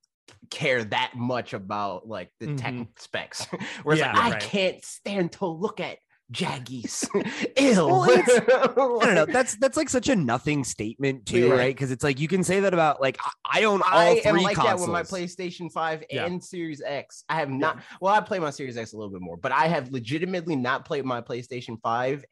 care 0.50 0.82
that 0.82 1.12
much 1.14 1.52
about 1.52 2.08
like 2.08 2.30
the 2.40 2.54
tech 2.56 2.74
specs. 2.98 3.44
Where 3.84 3.94
it's 3.94 4.00
Yeah, 4.00 4.12
like, 4.12 4.24
I 4.24 4.30
right. 4.32 4.40
can't 4.42 4.84
stand 4.84 5.32
to 5.32 5.46
look 5.46 5.78
at 5.78 5.98
Jaggies. 6.32 7.06
ill 7.56 7.88
Well, 7.88 8.02
I 9.02 9.04
don't 9.06 9.14
know. 9.14 9.26
That's 9.26 9.56
that's 9.56 9.76
like 9.76 9.88
such 9.88 10.08
a 10.08 10.16
nothing 10.16 10.64
statement 10.64 11.26
too, 11.26 11.48
Yeah. 11.48 11.54
right? 11.54 11.74
Because 11.74 11.90
it's 11.90 12.02
like 12.02 12.18
you 12.18 12.28
can 12.28 12.42
say 12.42 12.60
that 12.60 12.72
about 12.74 13.00
like 13.00 13.18
I, 13.44 13.60
I 13.60 13.64
own 13.64 13.82
all 13.82 13.98
I 13.98 14.20
three 14.20 14.30
am 14.30 14.36
like 14.38 14.56
consoles. 14.56 14.80
that 14.80 14.80
with 14.80 14.90
my 14.90 15.02
PlayStation 15.02 15.70
5 15.70 16.04
Yeah. 16.10 16.26
and 16.26 16.42
Series 16.42 16.80
X. 16.84 17.24
I 17.28 17.36
have 17.36 17.50
not, 17.50 17.80
well, 18.00 18.14
I 18.14 18.20
play 18.20 18.38
my 18.38 18.50
Series 18.50 18.76
X 18.76 18.92
a 18.92 18.96
little 18.96 19.12
bit 19.12 19.20
more, 19.20 19.36
but 19.36 19.52
I 19.52 19.68
have 19.68 19.90
legitimately 19.92 20.56
not 20.56 20.84
played 20.84 21.04
my 21.04 21.20
PlayStation 21.20 21.78
5 21.82 22.24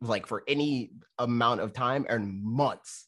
like 0.00 0.26
for 0.26 0.42
any 0.46 0.90
amount 1.18 1.60
of 1.60 1.72
time 1.72 2.06
or 2.08 2.18
months. 2.18 3.06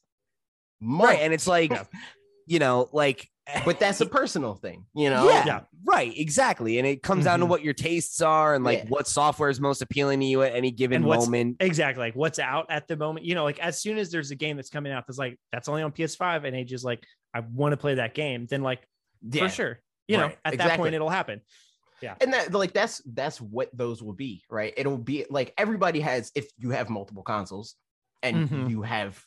Months. 0.81 1.09
right, 1.15 1.21
and 1.23 1.33
it's 1.33 1.47
like 1.47 1.71
you 2.47 2.59
know, 2.59 2.89
like 2.93 3.29
but 3.65 3.79
that's 3.79 4.01
a 4.01 4.07
personal 4.07 4.55
thing, 4.55 4.85
you 4.95 5.09
know? 5.09 5.29
yeah, 5.29 5.45
Yeah. 5.47 5.61
right, 5.85 6.13
exactly. 6.17 6.79
And 6.79 6.87
it 6.87 7.01
comes 7.05 7.27
down 7.27 7.39
to 7.39 7.47
Mhm. 7.47 7.49
what 7.49 7.63
your 7.63 7.75
tastes 7.75 8.21
are 8.21 8.57
and 8.57 8.65
like 8.65 8.79
Yeah. 8.81 8.89
what 8.89 9.07
software 9.07 9.49
is 9.51 9.61
most 9.61 9.83
appealing 9.83 10.19
to 10.19 10.27
you 10.27 10.43
at 10.43 10.53
any 10.53 10.73
given 10.73 10.97
And 10.97 11.05
moment. 11.05 11.59
exactly 11.61 12.01
like 12.01 12.17
what's 12.17 12.41
out 12.41 12.67
at 12.71 12.89
the 12.89 12.97
moment. 12.97 13.25
You 13.25 13.37
know, 13.37 13.45
like 13.45 13.61
as 13.61 13.81
soon 13.81 13.99
as 13.99 14.11
there's 14.11 14.33
a 14.33 14.35
game 14.35 14.57
that's 14.57 14.69
coming 14.71 14.91
out 14.93 15.05
that's 15.07 15.19
like 15.19 15.39
that's 15.53 15.69
only 15.69 15.83
on 15.83 15.93
PS5 15.93 16.45
and 16.45 16.57
Age 16.57 16.73
is 16.73 16.83
like, 16.83 17.05
I 17.35 17.41
want 17.41 17.71
to 17.73 17.77
play 17.77 17.95
that 17.95 18.15
game, 18.15 18.47
then 18.47 18.63
like 18.63 18.81
Yeah. 19.23 19.45
for 19.45 19.49
sure. 19.49 19.81
You 20.09 20.17
know, 20.17 20.25
Right. 20.25 20.39
at 20.45 20.59
that 20.59 20.77
point 20.77 20.95
it'll 20.97 21.09
happen. 21.09 21.41
Yeah. 22.03 22.17
And 22.21 22.33
that 22.33 22.53
like 22.53 22.73
that's 22.73 23.01
that's 23.07 23.41
what 23.41 23.71
those 23.73 24.03
will 24.03 24.13
be 24.13 24.43
right 24.51 24.75
it'll 24.77 24.99
be 24.99 25.25
like 25.31 25.55
everybody 25.57 26.01
has 26.01 26.31
if 26.35 26.47
you 26.59 26.71
have 26.71 26.91
multiple 26.91 27.23
consoles 27.23 27.77
and 28.25 28.49
Mhm. 28.49 28.71
you 28.71 28.83
have 28.83 29.25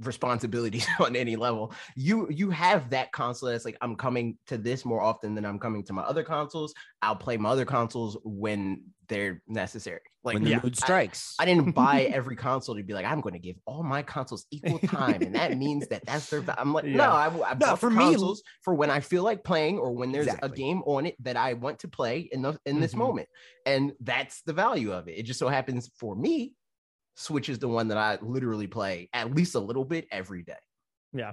responsibilities 0.00 0.86
on 1.00 1.14
any 1.16 1.36
level 1.36 1.72
you 1.94 2.28
you 2.30 2.50
have 2.50 2.90
that 2.90 3.12
console 3.12 3.48
that's 3.48 3.64
like 3.64 3.76
i'm 3.80 3.94
coming 3.96 4.36
to 4.46 4.58
this 4.58 4.84
more 4.84 5.00
often 5.00 5.34
than 5.34 5.44
i'm 5.44 5.58
coming 5.58 5.84
to 5.84 5.92
my 5.92 6.02
other 6.02 6.22
consoles 6.24 6.74
i'll 7.02 7.14
play 7.16 7.36
my 7.36 7.50
other 7.50 7.64
consoles 7.64 8.16
when 8.24 8.82
they're 9.08 9.42
necessary 9.46 10.00
like 10.24 10.34
when 10.34 10.44
the 10.44 10.50
yeah, 10.50 10.60
mood 10.62 10.74
strikes. 10.74 11.34
I 11.38 11.44
didn't 11.44 11.72
buy 11.72 12.04
every 12.12 12.34
console 12.34 12.74
to 12.76 12.82
be 12.82 12.94
like, 12.94 13.04
I'm 13.04 13.20
going 13.20 13.34
to 13.34 13.38
give 13.38 13.56
all 13.66 13.82
my 13.82 14.00
consoles 14.02 14.46
equal 14.50 14.78
time, 14.78 15.20
and 15.20 15.34
that 15.34 15.54
means 15.58 15.86
that 15.88 16.06
that's 16.06 16.30
their. 16.30 16.42
I'm 16.56 16.72
like, 16.72 16.86
Yeah. 16.86 16.96
no, 16.96 17.10
I, 17.10 17.50
I 17.50 17.52
bought 17.52 17.78
for 17.78 17.88
for 17.88 17.90
me- 17.90 18.04
consoles 18.04 18.42
for 18.62 18.74
when 18.74 18.90
I 18.90 19.00
feel 19.00 19.22
like 19.22 19.44
playing 19.44 19.78
or 19.78 19.92
when 19.92 20.12
there's 20.12 20.28
Exactly. 20.28 20.50
a 20.50 20.56
game 20.56 20.82
on 20.86 21.04
it 21.04 21.16
that 21.22 21.36
I 21.36 21.52
want 21.52 21.80
to 21.80 21.88
play 21.88 22.20
in 22.32 22.40
the 22.40 22.58
in 22.64 22.80
this 22.80 22.94
Mhm. 22.94 22.98
moment, 22.98 23.28
and 23.66 23.92
that's 24.00 24.40
the 24.42 24.54
value 24.54 24.92
of 24.94 25.08
it. 25.08 25.18
It 25.18 25.24
just 25.24 25.38
so 25.38 25.48
happens 25.48 25.90
for 25.98 26.16
me, 26.16 26.54
Switch 27.14 27.48
is 27.48 27.58
the 27.58 27.68
one 27.68 27.88
that 27.88 27.98
I 27.98 28.18
literally 28.22 28.66
play 28.66 29.08
at 29.12 29.34
least 29.34 29.54
a 29.54 29.60
little 29.60 29.84
bit 29.84 30.06
every 30.10 30.42
day. 30.42 30.54
Yeah. 31.12 31.32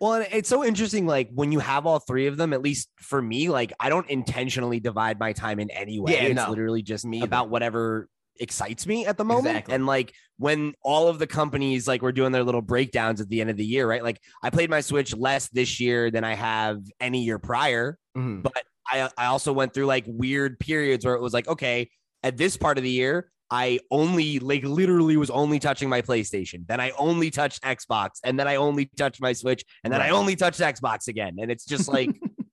Well, 0.00 0.14
and 0.14 0.26
it's 0.32 0.48
so 0.48 0.64
interesting. 0.64 1.06
Like 1.06 1.30
when 1.32 1.52
you 1.52 1.58
have 1.60 1.86
all 1.86 1.98
three 2.00 2.26
of 2.26 2.36
them, 2.36 2.52
at 2.52 2.62
least 2.62 2.88
for 2.98 3.20
me, 3.20 3.48
like 3.48 3.72
I 3.78 3.88
don't 3.88 4.08
intentionally 4.08 4.80
divide 4.80 5.18
my 5.20 5.32
time 5.32 5.60
in 5.60 5.70
any 5.70 6.00
way. 6.00 6.14
Yeah, 6.14 6.22
it's 6.24 6.34
no. 6.36 6.48
literally 6.50 6.82
just 6.82 7.04
Me 7.04 7.18
either. 7.18 7.26
about 7.26 7.50
whatever 7.50 8.08
excites 8.40 8.86
me 8.86 9.04
at 9.06 9.18
the 9.18 9.24
moment. 9.24 9.48
Exactly. 9.48 9.74
And 9.74 9.86
like 9.86 10.14
when 10.38 10.72
all 10.82 11.08
of 11.08 11.18
the 11.18 11.26
companies 11.26 11.86
like 11.86 12.00
were 12.00 12.12
doing 12.12 12.32
their 12.32 12.42
little 12.44 12.62
breakdowns 12.62 13.20
at 13.20 13.28
the 13.28 13.40
end 13.42 13.50
of 13.50 13.56
the 13.58 13.64
year, 13.64 13.86
right? 13.86 14.02
Like 14.02 14.18
I 14.42 14.48
played 14.50 14.70
my 14.70 14.80
Switch 14.80 15.14
less 15.14 15.48
this 15.50 15.78
year 15.78 16.10
than 16.10 16.24
I 16.24 16.34
have 16.34 16.80
any 16.98 17.22
year 17.22 17.38
prior. 17.38 17.98
Mhm. 18.16 18.46
I 18.90 19.08
I 19.16 19.26
also 19.26 19.52
went 19.52 19.74
through 19.74 19.86
like 19.86 20.04
weird 20.08 20.58
periods 20.58 21.04
where 21.04 21.14
it 21.14 21.20
was 21.20 21.34
like, 21.34 21.46
okay, 21.46 21.90
at 22.22 22.36
this 22.36 22.56
part 22.56 22.78
of 22.78 22.84
the 22.84 22.90
year, 22.90 23.30
I 23.50 23.80
only 23.90 24.38
like 24.38 24.62
literally 24.64 25.16
was 25.16 25.30
only 25.30 25.58
touching 25.58 25.88
my 25.88 26.02
PlayStation. 26.02 26.66
Then 26.68 26.80
I 26.80 26.90
only 26.98 27.30
touched 27.30 27.62
Xbox, 27.62 28.10
and 28.24 28.38
then 28.38 28.46
I 28.46 28.56
only 28.56 28.86
touched 28.96 29.20
my 29.20 29.32
Switch, 29.32 29.64
and 29.84 29.92
then 29.92 30.00
I 30.00 30.10
only 30.10 30.36
touched 30.36 30.60
Xbox 30.60 31.08
again. 31.08 31.36
And 31.40 31.50
it's 31.50 31.64
just 31.64 31.88
like, 31.88 32.10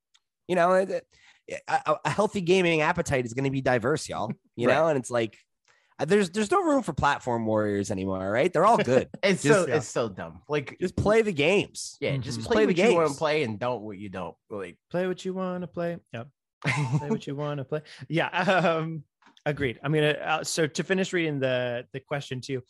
you 0.47 0.55
know, 0.55 0.73
it- 0.73 0.89
it- 0.89 1.07
a, 1.69 1.95
a 2.03 2.09
healthy 2.09 2.41
gaming 2.41 2.81
appetite 2.81 3.25
is 3.25 3.33
going 3.33 3.45
to 3.45 3.49
be 3.51 3.61
diverse, 3.61 4.09
y'all. 4.09 4.31
You 4.57 4.67
Right. 4.67 4.73
know, 4.75 4.87
and 4.87 4.97
it's 4.99 5.09
like. 5.09 5.37
uh, 5.97 6.03
There's 6.05 6.29
there's 6.31 6.51
no 6.51 6.61
room 6.61 6.83
for 6.83 6.91
platform 6.91 7.45
warriors 7.45 7.89
anymore, 7.89 8.29
right? 8.29 8.51
They're 8.51 8.65
all 8.65 8.77
good. 8.77 9.07
It's 9.23 9.43
Just- 9.43 9.61
so 9.61 9.67
yeah. 9.67 9.77
it's 9.77 9.87
so 9.87 10.09
dumb. 10.09 10.41
Like 10.49 10.75
Just 10.81 10.97
play 10.97 11.21
the 11.21 11.31
games. 11.31 11.95
yeah, 12.01 12.11
Mhm. 12.11 12.21
just 12.21 12.39
Just 12.39 12.47
play, 12.47 12.65
play 12.65 12.73
the 12.73 12.81
what 12.81 12.89
you 12.89 12.95
want 12.95 13.07
games. 13.07 13.15
to 13.15 13.19
play 13.19 13.43
and 13.43 13.57
don't 13.59 13.81
what 13.83 13.97
you 13.97 14.09
don't. 14.09 14.35
Like 14.49 14.77
Play 14.91 15.07
what 15.07 15.23
you 15.23 15.33
want 15.33 15.61
to 15.61 15.67
play. 15.67 15.97
Yep. 16.11 16.27
play 16.97 17.09
what 17.09 17.25
you 17.27 17.35
want 17.35 17.59
to 17.59 17.63
play. 17.63 17.81
Yeah, 18.09 18.27
um, 18.81 19.03
agreed. 19.49 19.79
I'm 19.83 19.93
gonna. 19.93 20.11
Uh, 20.11 20.43
so 20.43 20.67
to 20.67 20.83
finish 20.83 21.13
reading 21.13 21.39
the 21.39 21.85
the 21.93 21.99
question 21.99 22.41
too. 22.41 22.61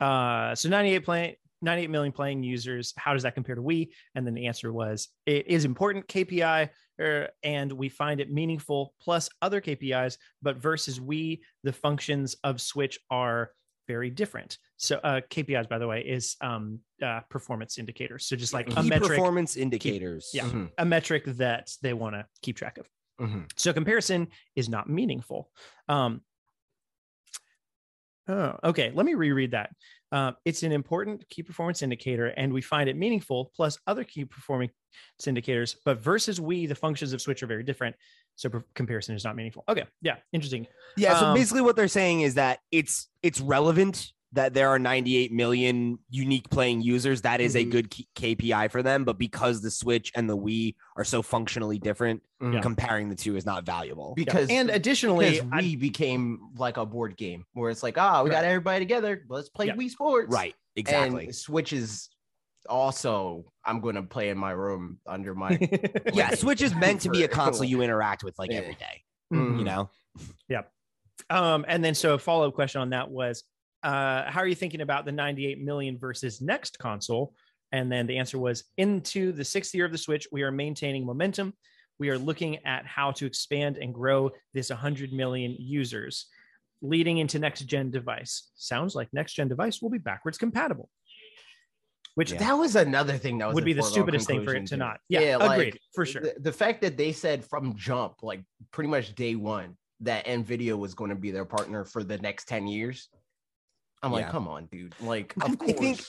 Uh, 0.00 0.54
so 0.54 0.68
98 0.68 1.04
play 1.04 1.38
98 1.62 1.90
million 1.90 2.12
playing 2.12 2.42
users. 2.42 2.92
How 2.96 3.12
does 3.12 3.22
that 3.22 3.34
compare 3.34 3.54
to 3.54 3.62
Wii? 3.62 3.88
And 4.14 4.26
then 4.26 4.34
the 4.34 4.46
answer 4.46 4.72
was 4.72 5.08
it 5.24 5.46
is 5.48 5.64
important 5.64 6.06
KPI 6.06 6.68
er, 7.00 7.28
and 7.42 7.72
we 7.72 7.88
find 7.88 8.20
it 8.20 8.32
meaningful 8.32 8.94
plus 9.00 9.28
other 9.42 9.60
KPIs, 9.60 10.18
but 10.42 10.56
versus 10.56 11.00
Wii, 11.00 11.40
the 11.64 11.72
functions 11.72 12.36
of 12.44 12.60
Switch 12.60 12.98
are 13.10 13.50
very 13.88 14.10
different. 14.10 14.58
So 14.76 14.96
uh, 14.96 15.20
KPIs, 15.30 15.68
by 15.68 15.78
the 15.78 15.86
way, 15.86 16.02
is 16.02 16.36
um, 16.40 16.80
uh, 17.02 17.20
performance 17.30 17.78
indicators. 17.78 18.26
So 18.26 18.36
just 18.36 18.52
like 18.52 18.68
a 18.76 18.82
metric, 18.82 19.10
performance 19.10 19.56
indicators. 19.56 20.30
yeah. 20.34 20.44
Mhm, 20.44 20.70
a 20.78 20.84
metric 20.84 21.24
that 21.26 21.70
they 21.82 21.92
want 21.92 22.16
to 22.16 22.26
keep 22.42 22.56
track 22.56 22.78
of. 22.78 22.88
Mhm. 23.20 23.50
So 23.56 23.72
comparison 23.72 24.28
is 24.54 24.68
not 24.68 24.88
meaningful. 24.88 25.50
Um, 25.88 26.20
oh, 28.28 28.58
okay. 28.64 28.90
Let 28.94 29.06
me 29.06 29.14
reread 29.14 29.52
that. 29.52 29.70
Uh, 30.12 30.32
it's 30.44 30.62
an 30.62 30.72
important 30.72 31.28
key 31.28 31.42
performance 31.42 31.82
indicator, 31.82 32.26
and 32.26 32.52
we 32.52 32.60
find 32.62 32.88
it 32.88 32.96
meaningful. 32.96 33.50
Plus 33.56 33.78
other 33.86 34.04
key 34.04 34.24
performance 34.24 34.72
indicators, 35.26 35.76
but 35.84 35.98
versus 35.98 36.38
Wii, 36.38 36.68
the 36.68 36.74
functions 36.74 37.12
of 37.12 37.20
Switch 37.20 37.42
are 37.42 37.46
very 37.46 37.62
different. 37.64 37.96
So 38.36 38.48
per- 38.50 38.64
comparison 38.74 39.16
is 39.16 39.24
not 39.24 39.34
meaningful. 39.34 39.64
Okay, 39.68 39.84
yeah, 40.02 40.16
interesting. 40.32 40.66
Yeah. 40.96 41.18
So 41.18 41.26
Um, 41.26 41.34
basically, 41.34 41.62
what 41.62 41.74
they're 41.76 41.88
saying 41.88 42.20
is 42.20 42.34
that 42.34 42.60
it's 42.70 43.08
it's 43.22 43.40
relevant 43.40 44.12
that 44.32 44.52
there 44.54 44.68
are 44.68 44.78
98 44.78 45.32
million 45.32 45.98
unique 46.10 46.50
playing 46.50 46.82
users. 46.82 47.22
That 47.22 47.40
is 47.40 47.54
Mhm. 47.54 47.60
a 47.60 47.64
good 47.64 47.90
key- 47.90 48.08
KPI 48.16 48.68
for 48.68 48.82
them. 48.82 49.04
But 49.04 49.18
because 49.18 49.62
the 49.62 49.70
Switch 49.70 50.10
and 50.14 50.28
the 50.28 50.36
Wii 50.36 50.74
are 50.96 51.04
so 51.04 51.22
functionally 51.22 51.78
different, 51.78 52.22
Yeah. 52.42 52.60
comparing 52.60 53.08
the 53.08 53.14
two 53.14 53.36
is 53.36 53.46
not 53.46 53.64
valuable. 53.64 54.14
because 54.16 54.50
and 54.50 54.68
additionally, 54.68 55.30
because 55.30 55.48
I- 55.52 55.62
Wii 55.62 55.78
became 55.80 56.50
like 56.56 56.76
a 56.76 56.84
board 56.84 57.16
game 57.16 57.46
where 57.54 57.70
it's 57.70 57.82
like, 57.82 57.96
ah, 57.98 58.22
we 58.22 58.30
got 58.30 58.44
everybody 58.44 58.80
together. 58.80 59.24
Let's 59.28 59.48
play 59.48 59.66
Yeah. 59.66 59.76
Wii 59.76 59.90
Sports. 59.90 60.32
Right. 60.32 60.54
Exactly. 60.74 61.26
And 61.26 61.34
Switch 61.34 61.72
is 61.72 62.10
also 62.68 63.44
I'm 63.64 63.80
going 63.80 63.94
to 63.94 64.02
play 64.02 64.28
in 64.30 64.38
my 64.38 64.50
room 64.50 64.98
under 65.06 65.34
my. 65.34 65.50
yeah. 66.14 66.30
Switch 66.34 66.62
is 66.62 66.74
meant 66.74 67.00
to 67.02 67.10
be 67.10 67.22
a 67.22 67.28
console 67.40 67.64
you 67.64 67.80
interact 67.80 68.24
with 68.24 68.36
like 68.38 68.50
Yeah. 68.50 68.58
every 68.58 68.74
day. 68.74 69.02
Mhm. 69.32 69.58
You 69.58 69.64
know. 69.64 69.90
Yeah 70.48 70.62
um, 71.30 71.64
and 71.66 71.82
then 71.84 71.94
so 71.94 72.14
a 72.14 72.18
follow 72.18 72.46
up 72.48 72.54
question 72.54 72.80
on 72.82 72.90
that 72.90 73.10
was, 73.10 73.42
uh, 73.86 74.28
how 74.28 74.40
are 74.40 74.48
you 74.48 74.56
thinking 74.56 74.80
about 74.80 75.04
the 75.04 75.12
98 75.12 75.62
million 75.62 75.96
versus 75.96 76.40
next 76.40 76.76
console? 76.80 77.32
And 77.70 77.90
then 77.90 78.08
the 78.08 78.18
answer 78.18 78.36
was 78.36 78.64
into 78.76 79.30
the 79.30 79.44
sixth 79.44 79.72
year 79.74 79.84
of 79.84 79.92
the 79.92 79.98
Switch, 79.98 80.26
we 80.32 80.42
are 80.42 80.50
maintaining 80.50 81.06
momentum. 81.06 81.54
We 82.00 82.10
are 82.10 82.18
looking 82.18 82.64
at 82.66 82.84
how 82.84 83.12
to 83.12 83.26
expand 83.26 83.76
and 83.76 83.94
grow 83.94 84.32
this 84.52 84.70
100 84.70 85.12
million 85.12 85.54
users 85.56 86.26
leading 86.82 87.18
into 87.18 87.38
next 87.38 87.60
gen 87.60 87.92
device. 87.92 88.50
Sounds 88.56 88.96
like 88.96 89.08
next 89.12 89.34
gen 89.34 89.46
device 89.46 89.80
will 89.80 89.90
be 89.90 89.98
backwards 89.98 90.36
compatible. 90.36 90.90
Which 92.16 92.32
Yeah. 92.32 92.38
That 92.38 92.54
was 92.54 92.74
another 92.74 93.16
thing 93.16 93.38
that 93.38 93.46
was 93.46 93.54
would 93.54 93.64
be 93.64 93.72
the 93.72 93.84
stupidest 93.84 94.26
thing 94.26 94.42
for 94.42 94.52
it 94.52 94.66
to 94.66 94.74
too. 94.74 94.76
not. 94.78 94.98
Yeah, 95.08 95.36
agreed 95.36 95.74
like, 95.74 95.80
for 95.94 96.04
sure. 96.04 96.22
The, 96.22 96.34
the 96.40 96.52
fact 96.52 96.80
that 96.80 96.96
they 96.96 97.12
said 97.12 97.44
from 97.44 97.76
jump, 97.76 98.22
like 98.22 98.42
pretty 98.72 98.90
much 98.90 99.14
day 99.14 99.36
one, 99.36 99.76
that 100.00 100.26
Nvidia 100.26 100.76
was 100.76 100.94
going 100.94 101.10
to 101.10 101.16
be 101.16 101.30
their 101.30 101.44
partner 101.44 101.84
for 101.84 102.02
the 102.02 102.18
next 102.18 102.48
ten 102.48 102.66
years. 102.66 103.08
I'm 104.06 104.12
like, 104.12 104.30
come 104.30 104.48
on, 104.48 104.66
dude. 104.66 104.94
Like, 105.00 105.34
I 105.40 105.46
of 105.46 105.58
course. 105.58 105.72
think- 105.72 106.00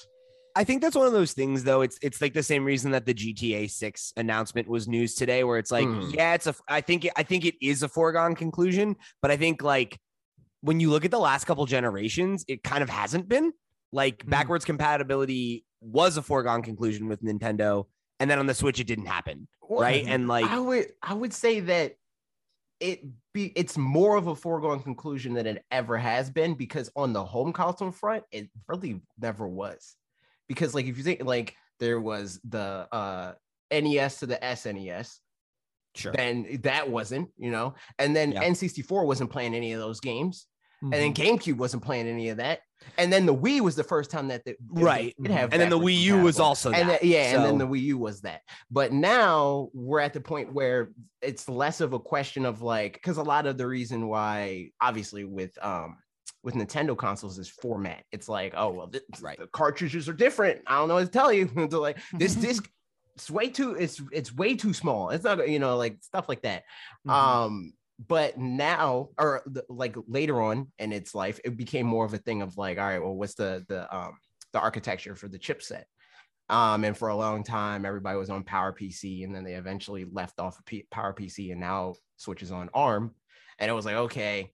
I 0.55 0.63
think 0.63 0.81
that's 0.81 0.95
one 0.95 1.05
of 1.05 1.13
those 1.13 1.33
things 1.33 1.63
though. 1.63 1.81
It's 1.81 1.99
it's 2.01 2.19
like 2.19 2.33
the 2.33 2.41
same 2.41 2.65
reason 2.65 2.89
that 2.91 3.05
the 3.05 3.13
GTA 3.13 3.69
6 3.69 4.13
announcement 4.17 4.67
was 4.67 4.87
news 4.87 5.13
today, 5.13 5.43
where 5.43 5.59
it's 5.59 5.69
like, 5.71 5.85
Mhm. 5.85 6.15
yeah, 6.15 6.33
it's 6.33 6.47
a 6.47 6.55
I 6.67 6.81
think 6.81 7.05
it, 7.05 7.13
I 7.15 7.21
think 7.21 7.45
it 7.45 7.53
is 7.61 7.83
a 7.83 7.87
foregone 7.87 8.33
conclusion, 8.33 8.95
but 9.21 9.29
I 9.29 9.37
think 9.37 9.61
like 9.61 9.99
when 10.61 10.79
you 10.79 10.89
look 10.89 11.05
at 11.05 11.11
the 11.11 11.19
last 11.19 11.45
couple 11.45 11.63
generations, 11.67 12.43
it 12.47 12.63
kind 12.63 12.81
of 12.81 12.89
hasn't 12.89 13.27
been. 13.29 13.53
Like 13.91 14.25
Mhm. 14.25 14.29
backwards 14.31 14.65
compatibility 14.65 15.63
was 15.79 16.17
a 16.17 16.23
foregone 16.23 16.63
conclusion 16.63 17.07
with 17.07 17.21
Nintendo, 17.21 17.85
and 18.19 18.27
then 18.27 18.39
on 18.39 18.47
the 18.47 18.55
Switch 18.55 18.79
it 18.79 18.87
didn't 18.87 19.05
happen, 19.05 19.47
Well, 19.61 19.81
right? 19.81 20.05
And 20.07 20.27
like 20.27 20.45
I 20.45 20.57
would 20.57 20.87
I 21.03 21.13
would 21.13 21.33
say 21.33 21.59
that 21.59 21.97
it 22.79 23.01
be 23.33 23.51
it's 23.55 23.77
more 23.77 24.17
of 24.17 24.27
a 24.27 24.35
foregone 24.35 24.81
conclusion 24.81 25.33
than 25.33 25.47
it 25.47 25.65
ever 25.71 25.97
has 25.97 26.29
been 26.29 26.53
because 26.53 26.91
on 26.95 27.13
the 27.13 27.23
home 27.23 27.53
console 27.53 27.91
front, 27.91 28.23
it 28.31 28.49
really 28.67 29.01
never 29.19 29.47
was. 29.47 29.95
Because 30.47 30.75
like 30.75 30.85
if 30.85 30.97
you 30.97 31.03
think 31.03 31.23
like 31.23 31.55
there 31.79 31.99
was 31.99 32.39
the 32.47 32.87
uh 32.91 33.33
NES 33.71 34.19
to 34.19 34.25
the 34.25 34.37
SNES, 34.37 35.17
sure, 35.95 36.11
then 36.13 36.59
that 36.63 36.89
wasn't, 36.89 37.29
you 37.37 37.51
know, 37.51 37.75
and 37.99 38.15
then 38.15 38.31
Yeah. 38.31 38.43
N64 38.43 39.05
wasn't 39.05 39.29
playing 39.29 39.55
any 39.55 39.73
of 39.73 39.79
those 39.79 39.99
games, 39.99 40.47
and 40.81 40.93
then 40.93 41.13
Mhm. 41.13 41.39
GameCube 41.39 41.57
wasn't 41.57 41.83
playing 41.83 42.07
any 42.07 42.29
of 42.29 42.37
that, 42.37 42.59
and 42.97 43.11
then 43.11 43.25
the 43.25 43.35
Wii 43.35 43.61
was 43.61 43.75
the 43.75 43.83
first 43.83 44.11
time 44.11 44.27
that 44.27 44.45
the, 44.45 44.55
Right. 44.69 45.15
it 45.23 45.31
have 45.31 45.51
and 45.51 45.61
then 45.61 45.69
the 45.69 45.79
Wii 45.79 45.97
U 46.01 46.21
was 46.21 46.39
also 46.39 46.71
and 46.71 46.89
that. 46.89 47.01
then- 47.01 47.09
yeah, 47.11 47.35
and 47.35 47.43
then 47.43 47.57
the 47.57 47.67
Wii 47.67 47.81
U 47.83 47.97
was 47.97 48.21
that. 48.21 48.41
But 48.69 48.91
now 48.93 49.69
we're 49.73 49.99
at 49.99 50.13
the 50.13 50.21
point 50.21 50.53
where 50.53 50.91
it's 51.21 51.49
less 51.49 51.81
of 51.81 51.93
a 51.93 51.99
question 51.99 52.45
of 52.45 52.61
like, 52.61 52.93
because 52.93 53.17
a 53.17 53.23
lot 53.23 53.45
of 53.47 53.57
the 53.57 53.65
reason 53.67 54.07
why, 54.07 54.69
obviously, 54.81 55.23
with 55.25 55.57
um 55.63 55.97
with 56.43 56.53
Nintendo 56.53 56.95
consoles 56.95 57.39
is 57.39 57.49
format. 57.49 58.03
It's 58.11 58.29
like, 58.29 58.53
oh 58.55 58.69
well, 58.71 58.87
this, 58.87 59.01
Right. 59.19 59.37
the 59.39 59.47
cartridges 59.47 60.07
are 60.07 60.13
different. 60.13 60.61
I 60.67 60.77
don't 60.77 60.87
know 60.87 60.93
what 60.95 61.05
to 61.05 61.11
tell 61.11 61.33
you. 61.33 61.45
They're 61.55 61.79
like 61.79 61.97
this 62.13 62.35
disc, 62.35 62.69
it's 63.15 63.29
way 63.31 63.49
too, 63.49 63.73
it's 63.73 63.99
it's 64.11 64.31
way 64.33 64.55
too 64.55 64.71
small. 64.73 65.09
It's 65.09 65.23
not, 65.23 65.49
you 65.49 65.57
know, 65.59 65.75
like 65.75 65.97
stuff 66.01 66.29
like 66.29 66.43
that. 66.43 66.63
Mhm. 67.07 67.11
Um, 67.11 67.73
but 68.05 68.37
now, 68.37 69.09
or 69.17 69.43
like 69.69 69.95
later 70.07 70.41
on 70.41 70.71
in 70.77 70.91
its 70.91 71.15
life, 71.15 71.39
it 71.43 71.57
became 71.57 71.85
more 71.85 72.05
of 72.05 72.13
a 72.13 72.19
thing 72.19 72.41
of 72.41 72.57
like, 72.57 72.77
all 72.77 72.85
right, 72.85 73.01
well, 73.01 73.15
what's 73.15 73.35
the 73.35 73.65
the 73.67 73.93
um 73.95 74.17
the 74.53 74.59
architecture 74.59 75.15
for 75.15 75.27
the 75.27 75.39
chipset? 75.39 75.83
Um, 76.49 76.85
and 76.85 76.95
for 76.95 77.09
a 77.09 77.15
long 77.15 77.43
time, 77.43 77.85
everybody 77.85 78.17
was 78.17 78.29
on 78.29 78.43
Power 78.43 78.71
PC, 78.71 79.23
and 79.23 79.35
then 79.35 79.43
they 79.43 79.55
eventually 79.55 80.05
left 80.05 80.39
off 80.39 80.59
of 80.59 80.65
P- 80.65 80.87
Power 80.91 81.13
PC, 81.13 81.51
and 81.51 81.59
now 81.59 81.95
switches 82.15 82.51
on 82.51 82.69
ARM. 82.73 83.13
And 83.59 83.69
it 83.69 83.73
was 83.73 83.85
like, 83.85 83.95
okay, 83.95 84.51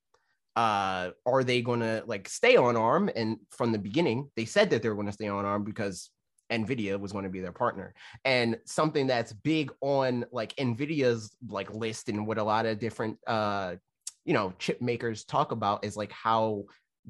uh, 0.56 1.12
are 1.26 1.44
they 1.44 1.62
going 1.62 1.82
to 1.82 2.04
like 2.08 2.30
stay 2.30 2.56
on 2.56 2.78
ARM? 2.78 3.10
And 3.16 3.38
from 3.52 3.72
the 3.72 3.80
beginning, 3.80 4.30
they 4.36 4.46
said 4.46 4.70
that 4.70 4.82
they 4.82 4.90
were 4.90 4.96
going 4.96 5.08
to 5.08 5.14
stay 5.14 5.28
on 5.28 5.46
ARM 5.46 5.64
because 5.64 6.10
Nvidia 6.52 7.00
was 7.00 7.12
going 7.12 7.24
to 7.24 7.30
be 7.30 7.42
their 7.42 7.52
partner. 7.52 7.94
And 8.26 8.60
something 8.66 9.08
that's 9.08 9.34
big 9.34 9.72
on 9.82 10.26
like 10.32 10.56
Nvidia's 10.56 11.36
like 11.48 11.74
list 11.74 12.10
and 12.10 12.28
what 12.28 12.38
a 12.38 12.44
lot 12.44 12.66
of 12.66 12.80
different 12.80 13.18
uh, 13.28 13.76
you 14.26 14.34
know, 14.34 14.54
chip 14.60 14.82
makers 14.82 15.26
talk 15.26 15.52
about 15.52 15.84
is 15.84 15.98
like 15.98 16.12
how 16.12 16.64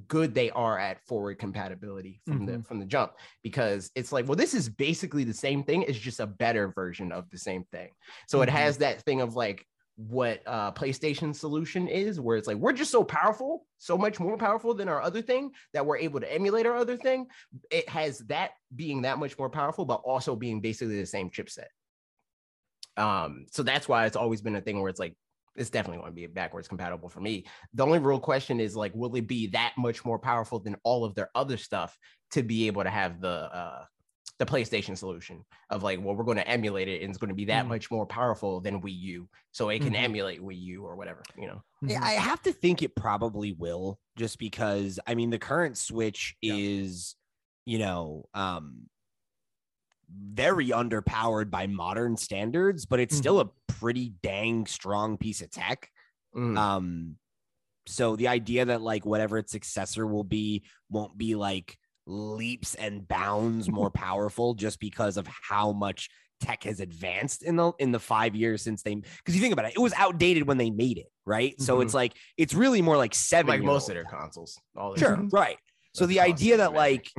good 0.08 0.34
they 0.34 0.50
are 0.52 0.80
at 0.80 1.00
forward 1.06 1.38
compatibility 1.38 2.20
from 2.26 2.48
the 2.48 2.54
Mhm. 2.54 2.66
from 2.66 2.80
the 2.80 2.86
jump 2.86 3.14
because 3.44 3.92
it's 3.94 4.12
like 4.12 4.28
well 4.28 4.36
this 4.36 4.56
is 4.56 4.68
basically 4.68 5.24
the 5.24 5.34
same 5.34 5.64
thing 5.64 5.84
it's 5.84 6.00
just 6.00 6.20
a 6.20 6.26
better 6.26 6.70
version 6.70 7.12
of 7.12 7.30
the 7.30 7.38
same 7.38 7.64
thing 7.66 7.90
so 8.28 8.42
it 8.42 8.50
Mhm. 8.50 8.54
has 8.54 8.80
that 8.80 9.04
thing 9.04 9.22
of 9.22 9.36
like 9.36 9.68
what 9.96 10.41
uh 10.48 10.72
PlayStation 10.72 11.36
solution 11.36 11.88
is 11.88 12.20
where 12.20 12.36
it's 12.36 12.48
like 12.48 12.58
we're 12.58 12.74
just 12.74 12.91
so 12.91 13.04
powerful 13.04 13.68
so 13.78 13.98
much 13.98 14.20
more 14.20 14.38
powerful 14.38 14.74
than 14.74 14.89
our 14.89 15.02
other 15.02 15.22
thing 15.22 15.52
that 15.74 15.86
we're 15.86 15.98
able 15.98 16.20
to 16.20 16.34
emulate 16.34 16.66
our 16.66 16.76
other 16.76 16.98
thing. 16.98 17.28
It 17.70 17.88
has 17.89 18.20
that 18.30 18.52
being 18.76 19.04
that 19.04 19.20
much 19.20 19.38
more 19.38 19.50
powerful 19.50 19.86
but 19.86 20.02
also 20.04 20.36
being 20.36 20.62
basically 20.62 21.00
the 21.00 21.06
same 21.06 21.30
chipset. 21.30 21.68
Um 22.98 23.46
so 23.52 23.62
that's 23.62 23.88
why 23.88 24.06
it's 24.06 24.16
always 24.16 24.41
been 24.41 24.56
a 24.56 24.62
thing 24.62 24.82
where 24.82 24.89
it's 24.89 25.00
like 25.00 25.16
it's 25.56 25.70
definitely 25.70 26.00
going 26.00 26.12
to 26.12 26.16
be 26.16 26.26
backwards 26.26 26.68
compatible 26.68 27.10
for 27.10 27.22
me. 27.22 27.46
The 27.76 27.86
only 27.86 28.00
real 28.00 28.20
question 28.20 28.60
is 28.60 28.76
like 28.76 28.94
will 28.96 29.16
it 29.16 29.28
be 29.28 29.48
that 29.48 29.74
much 29.78 30.04
more 30.04 30.18
powerful 30.18 30.60
than 30.60 30.76
all 30.84 31.06
of 31.06 31.14
their 31.14 31.30
other 31.36 31.58
stuff 31.58 31.96
to 32.32 32.41
be 32.41 32.66
able 32.66 32.84
to 32.84 32.89
have 32.89 33.22
the 33.22 33.30
uh 33.30 33.86
the 34.40 34.46
PlayStation 34.46 34.98
solution 34.98 35.46
of 35.70 35.84
like, 35.84 36.00
well, 36.04 36.16
we're 36.16 36.24
going 36.24 36.38
to 36.38 36.48
emulate 36.48 36.88
it 36.88 37.02
and 37.02 37.10
it's 37.10 37.20
going 37.20 37.30
to 37.30 37.36
be 37.36 37.46
that 37.46 37.66
Mm. 37.66 37.70
much 37.70 37.92
more 37.92 38.06
powerful 38.06 38.60
than 38.62 38.82
Wii 38.82 39.00
U. 39.00 39.30
So 39.52 39.70
it 39.70 39.80
can 39.80 39.94
Mhm. 39.94 40.04
emulate 40.04 40.42
Wii 40.42 40.60
U 40.60 40.84
or 40.86 40.96
whatever, 40.96 41.22
you 41.38 41.48
know. 41.48 41.62
Yeah, 41.82 42.02
Mhm. 42.02 42.04
I 42.04 42.12
have 42.14 42.42
to 42.44 42.52
think 42.54 42.82
it 42.82 42.96
probably 42.96 43.54
will, 43.54 44.00
just 44.18 44.40
because 44.40 45.00
I 45.06 45.14
mean 45.16 45.30
the 45.30 45.40
current 45.40 45.78
Switch 45.78 46.36
Yeah. 46.42 46.56
is, 46.56 47.16
you 47.66 47.78
know, 47.80 48.26
um 48.34 48.90
very 50.10 50.68
underpowered 50.68 51.50
by 51.50 51.66
modern 51.68 52.18
standards, 52.18 52.86
but 52.86 53.00
it's 53.00 53.16
still 53.16 53.40
a 53.40 53.50
pretty 53.68 54.10
dang 54.22 54.66
strong 54.68 55.18
piece 55.18 55.42
of 55.42 55.50
tech. 55.50 55.90
Mm. 56.36 56.58
Um, 56.58 57.18
so 57.88 58.16
the 58.16 58.28
idea 58.28 58.66
that 58.66 58.82
like 58.82 59.06
whatever 59.06 59.38
its 59.38 59.52
successor 59.52 60.06
will 60.06 60.24
be 60.24 60.66
won't 60.90 61.18
be 61.18 61.36
like 61.36 61.78
leaps 62.06 62.76
and 62.76 63.08
bounds 63.08 63.70
more 63.70 63.89
powerful 64.08 64.54
just 64.54 64.80
because 64.80 65.18
of 65.18 65.28
how 65.28 65.72
much 65.72 66.10
tech 66.41 66.64
has 66.64 66.80
advanced 66.82 67.41
in 67.43 67.56
the 67.56 67.72
in 67.80 67.91
the 67.93 67.99
five 67.99 68.36
years 68.36 68.62
since 68.62 68.84
they 68.84 68.95
because 68.95 69.34
you 69.36 69.39
think 69.41 69.54
about 69.54 69.66
it, 69.66 69.74
it 69.76 69.80
was 69.80 69.93
outdated 69.93 70.45
when 70.45 70.58
they 70.58 70.70
made 70.70 70.97
it, 70.97 71.08
right? 71.26 71.60
So 71.62 71.78
Mhm. 71.78 71.84
it's 71.84 71.93
like 71.93 72.14
it's 72.36 72.54
really 72.54 72.82
more 72.82 72.97
like 72.97 73.16
seven. 73.16 73.47
like 73.49 73.62
most 73.64 73.88
of 73.88 73.95
their 73.95 74.04
consoles. 74.04 74.60
All 74.76 74.95
Sure, 74.95 75.16
their- 75.16 75.26
right. 75.32 75.58
So 75.93 76.06
That's 76.06 76.16
the 76.16 76.20
idea 76.22 76.58
that 76.58 76.74
like 76.74 77.10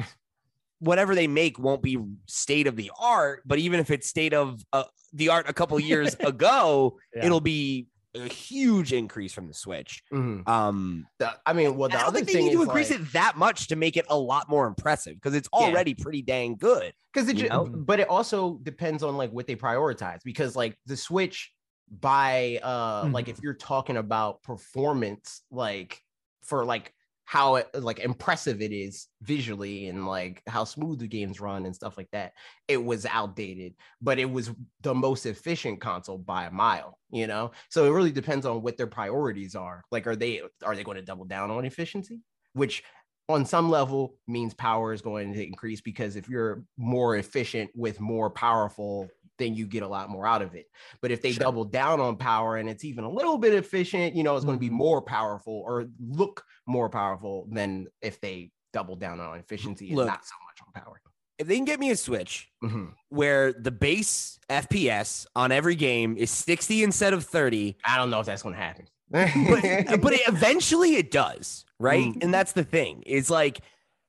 whatever 0.80 1.14
they 1.14 1.26
make 1.26 1.58
won't 1.58 1.80
be 1.82 1.96
state 2.26 2.66
of 2.66 2.76
the 2.76 2.90
art, 3.00 3.42
but 3.46 3.58
even 3.58 3.80
if 3.80 3.90
it's 3.90 4.08
state 4.08 4.34
of 4.34 4.60
uh, 4.72 4.84
the 5.14 5.30
art 5.30 5.48
a 5.48 5.52
couple 5.54 5.78
years 5.80 6.14
ago, 6.20 6.98
Yeah. 7.14 7.24
it'll 7.26 7.40
be 7.40 7.86
a 8.14 8.28
huge 8.28 8.92
increase 8.92 9.32
from 9.32 9.48
the 9.48 9.54
Switch. 9.54 10.02
Mhm. 10.12 10.46
Um, 10.48 11.06
The- 11.18 11.36
I 11.44 11.52
mean, 11.52 11.76
well, 11.76 11.88
the 11.88 11.96
I 11.96 12.00
don't 12.00 12.08
other 12.08 12.18
think 12.24 12.30
they 12.30 12.44
need 12.44 12.52
to 12.52 12.62
increase 12.62 12.90
like, 12.90 13.00
it 13.00 13.12
that 13.12 13.36
much 13.36 13.68
to 13.68 13.76
make 13.76 13.96
it 13.96 14.06
a 14.08 14.16
lot 14.18 14.48
more 14.48 14.66
impressive 14.66 15.14
because 15.14 15.34
it's 15.34 15.48
Yeah. 15.52 15.58
already 15.66 15.94
pretty 15.94 16.22
dang 16.22 16.56
good. 16.56 16.92
because 17.12 17.28
it 17.28 17.36
you 17.38 17.48
know? 17.48 17.64
but 17.64 18.00
it 18.00 18.08
also 18.08 18.58
depends 18.62 19.02
on 19.02 19.16
like 19.16 19.30
what 19.30 19.46
they 19.46 19.56
prioritize 19.56 20.18
because 20.24 20.56
like 20.56 20.76
the 20.86 20.96
switch 20.96 21.52
by 22.00 22.58
uh 22.62 23.08
like 23.12 23.28
if 23.28 23.38
you're 23.42 23.54
talking 23.54 23.96
about 23.96 24.42
performance 24.42 25.42
like 25.50 26.00
for 26.42 26.64
like 26.64 26.92
how 27.24 27.56
it, 27.56 27.68
like 27.74 27.98
impressive 28.00 28.60
it 28.60 28.72
is 28.72 29.08
visually 29.22 29.88
and 29.88 30.06
like 30.06 30.42
how 30.46 30.64
smooth 30.64 30.98
the 30.98 31.06
games 31.06 31.40
run 31.40 31.64
and 31.64 31.74
stuff 31.74 31.96
like 31.96 32.08
that 32.12 32.32
it 32.68 32.82
was 32.82 33.06
outdated 33.06 33.74
but 34.02 34.18
it 34.18 34.30
was 34.30 34.50
the 34.82 34.94
most 34.94 35.26
efficient 35.26 35.80
console 35.80 36.18
by 36.18 36.44
a 36.44 36.50
mile 36.50 36.98
you 37.10 37.26
know 37.26 37.50
so 37.70 37.86
it 37.86 37.90
really 37.90 38.12
depends 38.12 38.44
on 38.44 38.62
what 38.62 38.76
their 38.76 38.86
priorities 38.86 39.54
are 39.54 39.82
like 39.90 40.06
are 40.06 40.16
they 40.16 40.42
are 40.62 40.76
they 40.76 40.84
going 40.84 40.96
to 40.96 41.02
double 41.02 41.24
down 41.24 41.50
on 41.50 41.64
efficiency 41.64 42.20
which 42.52 42.82
on 43.28 43.46
some 43.46 43.70
level 43.70 44.16
means 44.28 44.52
power 44.52 44.92
is 44.92 45.00
going 45.00 45.32
to 45.32 45.42
increase 45.42 45.80
because 45.80 46.16
if 46.16 46.28
you're 46.28 46.64
more 46.76 47.16
efficient 47.16 47.70
with 47.74 48.00
more 48.00 48.28
powerful 48.28 49.08
then 49.38 49.54
you 49.54 49.66
get 49.66 49.82
a 49.82 49.88
lot 49.88 50.10
more 50.10 50.26
out 50.26 50.42
of 50.42 50.54
it. 50.54 50.66
But 51.00 51.10
if 51.10 51.22
they 51.22 51.32
sure. 51.32 51.40
double 51.40 51.64
down 51.64 52.00
on 52.00 52.16
power 52.16 52.56
and 52.56 52.68
it's 52.68 52.84
even 52.84 53.04
a 53.04 53.10
little 53.10 53.38
bit 53.38 53.54
efficient, 53.54 54.14
you 54.14 54.22
know, 54.22 54.36
it's 54.36 54.44
going 54.44 54.56
to 54.56 54.60
be 54.60 54.68
mm-hmm. 54.68 54.76
more 54.76 55.02
powerful 55.02 55.62
or 55.66 55.86
look 55.98 56.44
more 56.66 56.88
powerful 56.88 57.46
than 57.50 57.88
if 58.00 58.20
they 58.20 58.50
double 58.72 58.96
down 58.96 59.20
on 59.20 59.38
efficiency 59.38 59.88
and 59.88 59.96
Look, 59.96 60.06
not 60.06 60.24
so 60.24 60.34
much 60.46 60.66
on 60.66 60.82
power. 60.82 61.00
If 61.38 61.48
they 61.48 61.56
can 61.56 61.64
get 61.64 61.80
me 61.80 61.90
a 61.90 61.96
Switch 61.96 62.48
mm-hmm. 62.62 62.86
where 63.08 63.52
the 63.52 63.72
base 63.72 64.38
FPS 64.48 65.26
on 65.34 65.50
every 65.50 65.74
game 65.74 66.16
is 66.16 66.30
60 66.30 66.84
instead 66.84 67.12
of 67.12 67.24
30, 67.24 67.76
I 67.84 67.96
don't 67.96 68.10
know 68.10 68.20
if 68.20 68.26
that's 68.26 68.42
going 68.42 68.54
to 68.54 68.60
happen. 68.60 68.86
but 69.10 69.30
but 70.00 70.12
it, 70.12 70.28
eventually 70.28 70.96
it 70.96 71.10
does, 71.10 71.64
right? 71.78 72.06
Mm. 72.06 72.22
And 72.24 72.34
that's 72.34 72.52
the 72.52 72.64
thing. 72.64 73.02
Is 73.04 73.30
like 73.30 73.60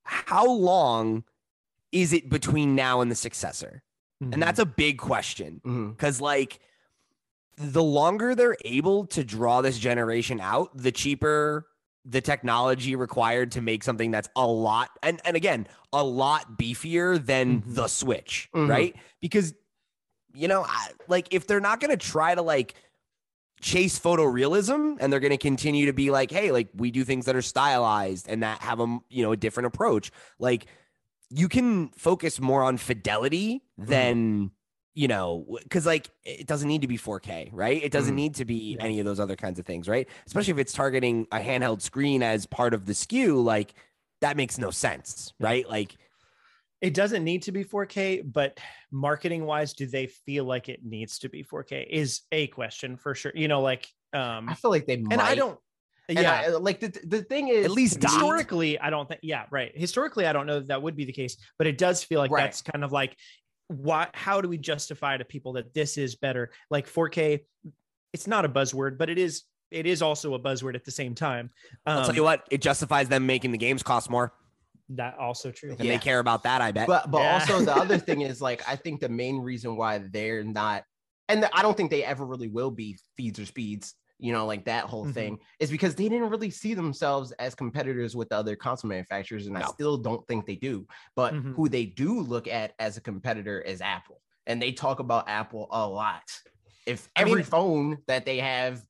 how 0.04 0.48
long 0.48 1.24
is 1.92 2.14
it 2.14 2.30
between 2.30 2.76
now 2.76 3.02
and 3.02 3.10
the 3.10 3.16
successor? 3.16 3.84
Mm-hmm. 4.24 4.34
And 4.34 4.44
that's 4.44 4.60
a 4.60 4.66
big 4.66 4.98
question 4.98 5.62
because, 5.64 6.18
mm-hmm. 6.18 6.24
like, 6.24 6.60
the 7.58 7.84
longer 7.84 8.36
they're 8.36 8.58
able 8.66 9.08
to 9.08 9.24
draw 9.24 9.62
this 9.62 9.78
generation 9.78 10.40
out, 10.40 10.76
the 10.76 10.92
cheaper 10.92 11.68
the 12.06 12.22
technology 12.22 12.96
required 12.96 13.52
to 13.52 13.62
make 13.62 13.84
something 13.84 14.12
that's 14.12 14.30
a 14.36 14.46
lot 14.46 14.90
and, 15.02 15.20
and 15.26 15.36
again 15.36 15.68
a 15.92 16.04
lot 16.04 16.58
beefier 16.58 17.24
than 17.24 17.62
mm-hmm. 17.62 17.74
the 17.74 17.88
switch 17.88 18.50
mm-hmm. 18.54 18.70
right 18.70 18.96
because 19.22 19.54
you 20.34 20.48
know 20.48 20.64
I, 20.68 20.90
like 21.08 21.28
if 21.32 21.48
they're 21.48 21.60
not 21.60 21.80
going 21.80 21.92
to 21.92 21.98
try 21.98 22.36
to 22.36 22.42
like 22.42 22.76
chase 23.62 23.98
photorealism 23.98 24.98
and 25.00 25.12
they're 25.12 25.20
going 25.20 25.32
to 25.32 25.38
continue 25.38 25.88
to 25.88 25.94
be 25.94 26.12
like 26.12 26.30
hey 26.30 26.52
like 26.52 26.70
we 26.76 26.92
do 26.92 27.04
things 27.04 27.26
that 27.26 27.36
are 27.36 27.42
stylized 27.42 28.30
and 28.30 28.44
that 28.44 28.62
have 28.62 28.80
a 28.80 29.00
you 29.10 29.24
know 29.24 29.32
a 29.32 29.38
different 29.38 29.68
approach 29.68 30.12
like 30.38 30.68
you 31.30 31.50
can 31.50 31.90
focus 31.90 32.40
more 32.40 32.64
on 32.64 32.78
fidelity 32.78 33.64
mm-hmm. 33.80 33.90
than 33.90 34.52
you 34.96 35.10
know 35.10 35.46
because 35.62 35.86
like 35.86 36.10
it 36.24 36.48
doesn't 36.48 36.68
need 36.68 36.82
to 36.82 36.88
be 36.88 36.98
4k 36.98 37.50
right 37.52 37.84
it 37.84 37.92
doesn't 37.92 38.14
mm. 38.14 38.18
need 38.18 38.36
to 38.36 38.46
be 38.46 38.78
any 38.80 39.00
of 39.00 39.06
those 39.06 39.20
other 39.20 39.36
kinds 39.36 39.60
of 39.60 39.66
things 39.66 39.88
right 39.88 40.08
especially 40.26 40.52
if 40.52 40.58
it's 40.58 40.74
targeting 40.74 41.28
a 41.32 41.40
handheld 41.40 41.82
screen 41.82 42.24
as 42.24 42.46
part 42.46 42.74
of 42.74 42.86
the 42.86 42.94
SKU 42.94 43.44
like 43.44 43.74
that 44.22 44.38
makes 44.38 44.58
no 44.58 44.72
sense 44.72 45.34
right 45.40 45.70
like 45.70 45.96
it 46.82 46.94
doesn't 46.94 47.24
need 47.24 47.44
to 47.44 47.52
be 47.52 47.64
4k 47.64 48.24
but 48.26 48.58
marketing 48.90 49.46
wise 49.46 49.74
do 49.74 49.86
they 49.86 50.08
feel 50.08 50.46
like 50.46 50.70
it 50.70 50.80
needs 50.84 51.20
to 51.20 51.30
be 51.30 51.44
4k 51.44 51.86
is 51.90 52.22
a 52.32 52.48
question 52.48 52.96
for 52.96 53.14
sure 53.14 53.34
you 53.36 53.50
know 53.50 53.62
like 53.62 53.88
um 54.14 54.48
i 54.48 54.54
feel 54.56 54.72
like 54.72 54.88
they 54.88 54.98
might. 54.98 55.12
and 55.12 55.22
i 55.22 55.36
don't 55.36 55.60
yeah, 56.08 56.44
I, 56.46 56.50
like 56.50 56.80
the 56.80 56.94
the 57.06 57.24
thing 57.24 57.48
is, 57.48 57.66
at 57.66 57.72
least 57.72 58.02
historically, 58.02 58.78
I 58.78 58.92
don't 58.92 59.08
think. 59.08 59.22
Yeah, 59.24 59.46
right. 59.50 59.72
Historically, 59.76 60.28
I 60.28 60.34
don't 60.34 60.46
know 60.46 60.60
that, 60.60 60.68
that 60.68 60.82
would 60.84 60.96
be 60.96 61.06
the 61.06 61.14
case, 61.14 61.36
but 61.58 61.66
it 61.66 61.78
does 61.80 62.04
feel 62.04 62.20
like 62.20 62.30
right. 62.30 62.44
that's 62.44 62.62
kind 62.62 62.84
of 62.84 62.92
like 62.92 63.18
why. 63.68 64.08
How 64.14 64.42
do 64.42 64.50
we 64.50 64.58
justify 64.58 65.18
to 65.18 65.26
people 65.26 65.54
that 65.54 65.74
this 65.74 65.98
is 65.98 66.16
better? 66.16 66.52
Like 66.70 66.90
4K, 66.90 67.42
it's 68.14 68.28
not 68.28 68.46
a 68.46 68.50
buzzword, 68.50 68.98
but 68.98 69.10
it 69.10 69.18
is. 69.18 69.44
It 69.72 69.88
is 69.88 70.02
also 70.02 70.36
a 70.36 70.40
buzzword 70.40 70.76
at 70.76 70.86
the 70.86 70.92
same 70.92 71.16
time. 71.16 71.50
Um, 71.86 71.98
I'll 71.98 72.02
tell 72.02 72.12
um, 72.12 72.16
you 72.16 72.24
what, 72.24 72.48
it 72.52 72.62
justifies 72.62 73.10
them 73.10 73.26
making 73.26 73.52
the 73.52 73.58
games 73.58 73.84
cost 73.84 74.10
more. 74.10 74.32
That 74.90 75.18
also 75.18 75.52
true. 75.52 75.72
And 75.72 75.80
yeah. 75.82 75.94
they 75.94 75.98
care 75.98 76.20
about 76.20 76.44
that, 76.44 76.62
I 76.62 76.72
bet. 76.72 76.88
But 76.88 77.10
but 77.10 77.22
yeah. 77.22 77.34
also 77.34 77.62
the 77.66 77.76
other 77.76 77.98
thing 77.98 78.22
is 78.22 78.42
like 78.42 78.62
I 78.68 78.76
think 78.76 79.02
the 79.02 79.10
main 79.10 79.40
reason 79.40 79.76
why 79.76 79.98
they're 79.98 80.44
not 80.44 80.84
and 81.28 81.44
the, 81.44 81.58
I 81.58 81.62
don't 81.62 81.76
think 81.76 81.90
they 81.90 82.04
ever 82.04 82.26
really 82.26 82.48
will 82.48 82.72
be 82.72 82.98
feeds 83.18 83.40
or 83.40 83.46
speeds 83.46 83.96
you 84.18 84.32
know, 84.32 84.46
like 84.46 84.66
that 84.66 84.86
whole 84.86 85.04
mm-hmm. 85.04 85.14
thing 85.14 85.40
is 85.60 85.70
because 85.70 85.96
they 85.96 86.08
didn't 86.08 86.30
really 86.30 86.50
see 86.50 86.74
themselves 86.74 87.32
as 87.34 87.54
competitors 87.54 88.16
with 88.16 88.30
the 88.30 88.36
other 88.36 88.56
console 88.56 88.90
manufacturers. 88.90 89.46
And 89.46 89.56
no. 89.56 89.62
I 89.62 89.66
still 89.66 89.98
don't 89.98 90.26
think 90.28 90.46
they 90.46 90.56
do. 90.56 90.88
But 91.16 91.34
mm-hmm. 91.34 91.54
who 91.54 91.68
they 91.68 91.86
do 91.86 92.22
look 92.22 92.48
at 92.48 92.74
as 92.80 92.98
a 92.98 93.02
competitor 93.02 93.60
is 93.60 93.82
Apple. 93.82 94.22
And 94.48 94.62
they 94.62 94.72
talk 94.72 95.00
about 95.00 95.28
Apple 95.28 95.68
a 95.72 95.86
lot. 95.88 96.24
If 96.86 97.10
every 97.16 97.34
I 97.34 97.36
mean, 97.36 97.44
phone 97.44 97.98
that 98.08 98.26
they 98.26 98.38
have 98.38 98.82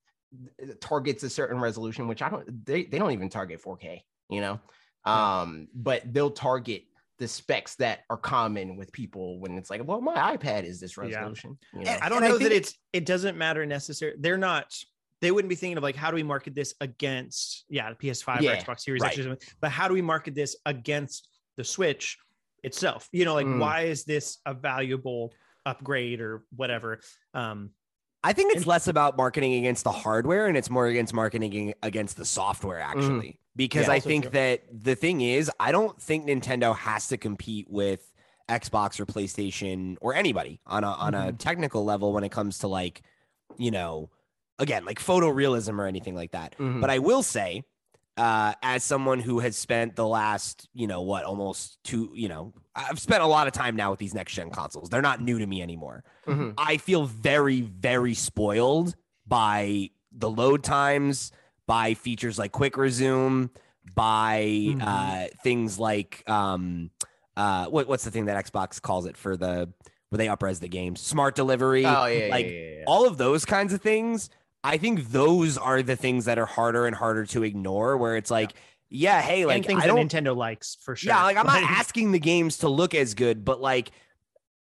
uh, 0.62 0.74
targets 0.80 1.24
a 1.24 1.30
certain 1.30 1.60
resolution, 1.60 2.08
which 2.08 2.22
I 2.22 2.30
don't, 2.30 2.66
they, 2.66 2.84
they 2.84 3.00
don't 3.00 3.12
even 3.12 3.30
target 3.30 3.62
4K, 3.64 4.02
you 4.30 4.42
know, 4.42 4.60
um, 5.06 5.70
but 5.74 6.02
they'll 6.14 6.32
target 6.32 6.84
the 7.18 7.28
specs 7.28 7.76
that 7.76 8.00
are 8.10 8.18
common 8.18 8.76
with 8.76 8.92
people 8.92 9.40
when 9.40 9.58
it's 9.58 9.70
like, 9.70 9.82
well, 9.86 10.02
my 10.02 10.36
iPad 10.36 10.66
is 10.66 10.80
this 10.80 10.98
resolution. 10.98 11.58
Yeah. 11.74 11.80
You 11.80 11.86
know? 11.86 11.98
I 12.02 12.10
don't 12.10 12.24
and 12.24 12.30
know 12.30 12.36
I 12.36 12.44
that 12.44 12.52
it's 12.52 12.78
it 12.92 13.06
doesn't 13.06 13.38
matter 13.38 13.66
necessarily. 13.66 14.18
They're 14.20 14.38
not 14.38 14.76
they 15.22 15.32
wouldn't 15.32 15.50
be 15.50 15.56
thinking 15.56 15.78
of 15.78 15.84
like 15.84 15.96
how 15.96 16.10
do 16.12 16.16
we 16.16 16.24
market 16.24 16.56
this 16.56 16.74
against 16.82 17.66
yeah 17.70 17.90
the 17.90 17.96
PS5 17.96 18.42
yeah, 18.42 18.54
or 18.54 18.56
Xbox 18.58 18.82
Series 18.82 19.02
right. 19.02 19.18
X, 19.18 19.46
but 19.62 19.72
how 19.72 19.88
do 19.88 19.94
we 19.94 20.02
market 20.02 20.36
this 20.36 20.56
against 20.66 21.28
the 21.58 21.64
Switch 21.64 22.18
itself? 22.64 23.08
You 23.12 23.26
know, 23.26 23.34
like 23.34 23.46
mm. 23.46 23.60
why 23.60 23.84
is 23.84 24.04
this 24.04 24.38
a 24.46 24.54
valuable 24.54 25.34
upgrade 25.66 26.22
or 26.22 26.44
whatever? 26.56 27.00
Um, 27.34 27.72
I 28.24 28.34
think 28.34 28.52
it's 28.54 28.64
and- 28.64 28.68
less 28.68 28.88
about 28.88 29.18
marketing 29.18 29.54
against 29.56 29.84
the 29.84 29.92
hardware 29.92 30.48
and 30.48 30.58
it's 30.58 30.70
more 30.70 30.88
against 30.88 31.14
marketing 31.14 31.74
against 31.84 32.18
the 32.18 32.26
software 32.26 32.80
mm. 32.80 32.86
actually. 32.86 33.28
Mm. 33.30 33.38
Because 33.58 33.88
yeah, 33.88 33.94
I 33.94 34.00
think 34.02 34.26
true. 34.26 34.32
that 34.32 34.64
the 34.84 34.96
thing 34.96 35.22
is, 35.22 35.50
I 35.62 35.72
don't 35.72 36.00
think 36.02 36.28
Nintendo 36.28 36.76
has 36.76 37.08
to 37.08 37.18
compete 37.18 37.68
with 37.70 38.12
Xbox 38.50 39.00
or 39.00 39.06
PlayStation 39.06 39.96
or 40.02 40.14
anybody 40.14 40.60
on 40.66 40.84
a 40.84 40.88
on 40.88 41.14
mm-hmm. 41.14 41.30
a 41.30 41.34
technical 41.34 41.86
level 41.86 42.12
when 42.12 42.26
it 42.26 42.34
comes 42.34 42.60
to 42.60 42.68
like, 42.68 43.02
you 43.58 43.72
know, 43.72 44.10
again, 44.60 44.86
like 44.86 45.00
photorealism 45.00 45.80
or 45.80 45.86
anything 45.86 46.16
like 46.16 46.32
that. 46.32 46.54
Mm-hmm. 46.58 46.82
But 46.82 46.90
I 46.90 47.00
will 47.00 47.24
say, 47.24 47.64
uh, 48.18 48.54
as 48.64 48.84
someone 48.84 49.20
who 49.20 49.40
has 49.40 49.58
spent 49.58 49.96
the 49.96 50.08
last, 50.08 50.70
you 50.74 50.88
know, 50.88 51.02
what, 51.02 51.26
almost 51.26 51.84
two, 51.84 52.12
you 52.14 52.30
know, 52.30 52.54
I've 52.76 53.00
spent 53.00 53.22
a 53.22 53.28
lot 53.28 53.48
of 53.48 53.54
time 53.54 53.76
now 53.76 53.92
with 53.92 54.00
these 54.00 54.14
next 54.14 54.34
gen 54.34 54.50
consoles. 54.52 54.90
They're 54.90 55.02
not 55.02 55.22
new 55.22 55.40
to 55.40 55.46
me 55.46 55.62
anymore. 55.62 56.04
Mm-hmm. 56.26 56.52
I 56.58 56.78
feel 56.78 57.06
very, 57.06 57.62
very 57.62 58.14
spoiled 58.14 58.96
by 59.28 59.90
the 60.12 60.30
load 60.30 60.64
times, 60.64 61.32
by 61.68 61.94
features 61.94 62.40
like 62.40 62.52
quick 62.54 62.78
resume, 62.78 63.50
by 63.94 64.44
mm-hmm. 64.46 64.82
uh, 64.82 65.26
things 65.44 65.78
like 65.78 66.24
um, 66.30 66.92
uh, 67.36 67.66
what, 67.66 67.88
what's 67.88 68.06
the 68.06 68.12
thing 68.12 68.26
that 68.26 68.46
Xbox 68.46 68.82
calls 68.82 69.06
it 69.06 69.18
for 69.18 69.36
the 69.36 69.72
where 70.10 70.18
they 70.18 70.28
upres 70.28 70.60
the 70.60 70.68
games, 70.70 71.02
smart 71.02 71.36
delivery, 71.36 71.86
oh, 71.86 72.06
yeah, 72.06 72.28
like 72.30 72.46
yeah, 72.46 72.52
yeah, 72.52 72.70
yeah. 72.78 72.84
all 72.88 73.08
of 73.08 73.18
those 73.18 73.44
kinds 73.44 73.74
of 73.74 73.82
things 73.82 74.30
I 74.66 74.78
think 74.78 75.10
those 75.10 75.60
are 75.60 75.84
the 75.84 75.96
things 75.96 76.26
that 76.26 76.40
are 76.40 76.48
harder 76.48 76.88
and 76.88 76.96
harder 76.96 77.26
to 77.28 77.44
ignore. 77.44 77.98
Where 77.98 78.18
it's 78.18 78.32
like, 78.32 78.54
yeah, 78.90 79.18
yeah 79.18 79.22
hey, 79.22 79.46
like 79.46 79.66
things 79.66 79.84
I 79.84 79.88
don't, 79.88 80.10
Nintendo 80.10 80.36
likes 80.36 80.78
for 80.82 80.96
sure. 80.96 81.10
Yeah, 81.10 81.24
like 81.24 81.38
I'm 81.38 81.46
not 81.46 81.62
asking 81.70 82.12
the 82.12 82.20
games 82.20 82.58
to 82.60 82.70
look 82.70 82.96
as 82.96 83.14
good, 83.14 83.46
but 83.46 83.62
like, 83.62 83.92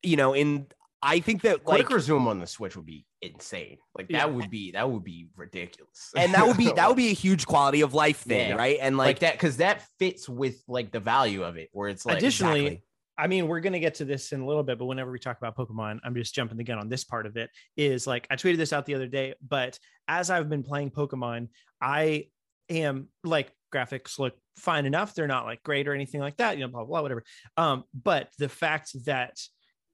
you 0.04 0.16
know, 0.16 0.34
in 0.34 0.68
I 1.02 1.20
think 1.20 1.42
that 1.42 1.64
quick 1.64 1.86
like 1.86 1.90
resume 1.90 2.28
on 2.28 2.40
the 2.40 2.46
Switch 2.46 2.76
would 2.76 2.86
be 2.86 3.06
insane. 3.24 3.78
Like 3.98 4.10
that 4.10 4.14
yeah. 4.14 4.26
would 4.26 4.52
be 4.52 4.72
that 4.72 4.88
would 4.90 5.04
be 5.04 5.30
ridiculous, 5.36 6.12
and 6.16 6.32
that 6.36 6.46
would 6.46 6.58
be 6.58 6.72
that 6.72 6.88
would 6.88 6.98
be 6.98 7.10
a 7.10 7.14
huge 7.26 7.48
quality 7.48 7.82
of 7.82 7.96
life 7.96 8.20
thing, 8.20 8.50
yeah. 8.50 8.56
right? 8.56 8.78
And 8.80 8.98
like, 8.98 9.08
like 9.08 9.20
that 9.20 9.34
because 9.34 9.58
that 9.58 9.82
fits 9.98 10.30
with 10.30 10.64
like 10.68 10.92
the 10.92 11.00
value 11.00 11.44
of 11.44 11.58
it, 11.58 11.70
where 11.72 11.90
it's 11.90 12.06
like 12.06 12.18
additionally. 12.18 12.60
Exactly 12.60 12.84
I 13.18 13.28
mean, 13.28 13.48
we're 13.48 13.62
going 13.62 13.74
to 13.74 13.80
get 13.80 13.96
to 13.96 14.06
this 14.06 14.32
in 14.32 14.42
a 14.42 14.46
little 14.46 14.64
bit, 14.64 14.78
but 14.78 14.86
whenever 14.86 15.12
we 15.12 15.20
talk 15.20 15.38
about 15.38 15.58
Pokemon, 15.58 16.00
I'm 16.04 16.14
just 16.14 16.36
jumping 16.36 16.58
the 16.58 16.64
gun 16.64 16.78
on 16.78 16.88
this 16.88 17.04
part 17.04 17.26
of 17.26 17.36
it. 17.36 17.50
Is 17.76 18.06
like 18.06 18.28
I 18.30 18.36
tweeted 18.36 18.58
this 18.58 18.74
out 18.74 18.86
the 18.86 18.96
other 18.96 19.08
day, 19.08 19.34
but 19.46 19.80
as 20.08 20.30
I've 20.30 20.50
been 20.50 20.64
playing 20.64 20.92
Pokemon, 20.92 21.50
I 21.82 22.28
am 22.70 23.08
like 23.24 23.52
graphics 23.74 24.20
look 24.20 24.34
fine 24.58 24.86
enough. 24.86 25.14
They're 25.14 25.28
not 25.28 25.46
like 25.46 25.64
great 25.64 25.88
or 25.88 25.94
anything 25.94 26.22
like 26.22 26.38
that, 26.38 26.58
you 26.58 26.64
know, 26.64 26.70
blah, 26.70 26.82
blah, 26.82 26.88
blah 26.88 27.02
whatever. 27.02 27.24
Um, 27.58 27.84
but 27.94 28.30
the 28.38 28.50
fact 28.50 28.92
that 29.06 29.40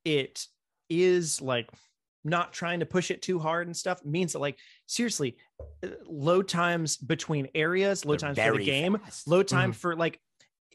it 0.05 0.45
is 0.89 1.41
like 1.41 1.69
not 2.23 2.53
trying 2.53 2.79
to 2.79 2.85
push 2.85 3.11
it 3.11 3.21
too 3.21 3.39
hard 3.39 3.67
and 3.67 3.75
stuff 3.75 4.03
means 4.05 4.33
that 4.33 4.39
like 4.39 4.57
seriously 4.85 5.37
uh, 5.83 5.89
load 6.05 6.47
times 6.47 6.95
between 6.97 7.47
areas 7.53 8.05
load 8.05 8.19
They're 8.19 8.33
times 8.33 8.51
for 8.51 8.57
the 8.57 8.65
game 8.65 8.97
fast. 8.97 9.27
load 9.27 9.47
time 9.47 9.71
mm-hmm. 9.71 9.79
for 9.79 9.95
like 9.95 10.19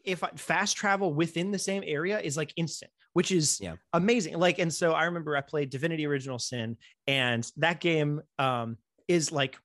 if 0.08 0.24
I, 0.24 0.30
fast 0.36 0.76
travel 0.76 1.12
within 1.12 1.50
the 1.50 1.58
same 1.58 1.82
area 1.86 2.18
is 2.18 2.36
like 2.36 2.52
instant, 2.56 2.90
which 3.12 3.30
is 3.30 3.58
yeah. 3.60 3.74
amazing. 3.92 4.38
Like, 4.38 4.58
and 4.58 4.72
so 4.72 4.92
I 4.92 5.04
remember 5.04 5.36
I 5.36 5.40
played 5.40 5.70
Divinity 5.70 6.06
Original 6.06 6.38
Sin, 6.38 6.76
and 7.06 7.48
that 7.58 7.80
game 7.80 8.22
um, 8.38 8.78
is 9.06 9.30
like 9.30 9.56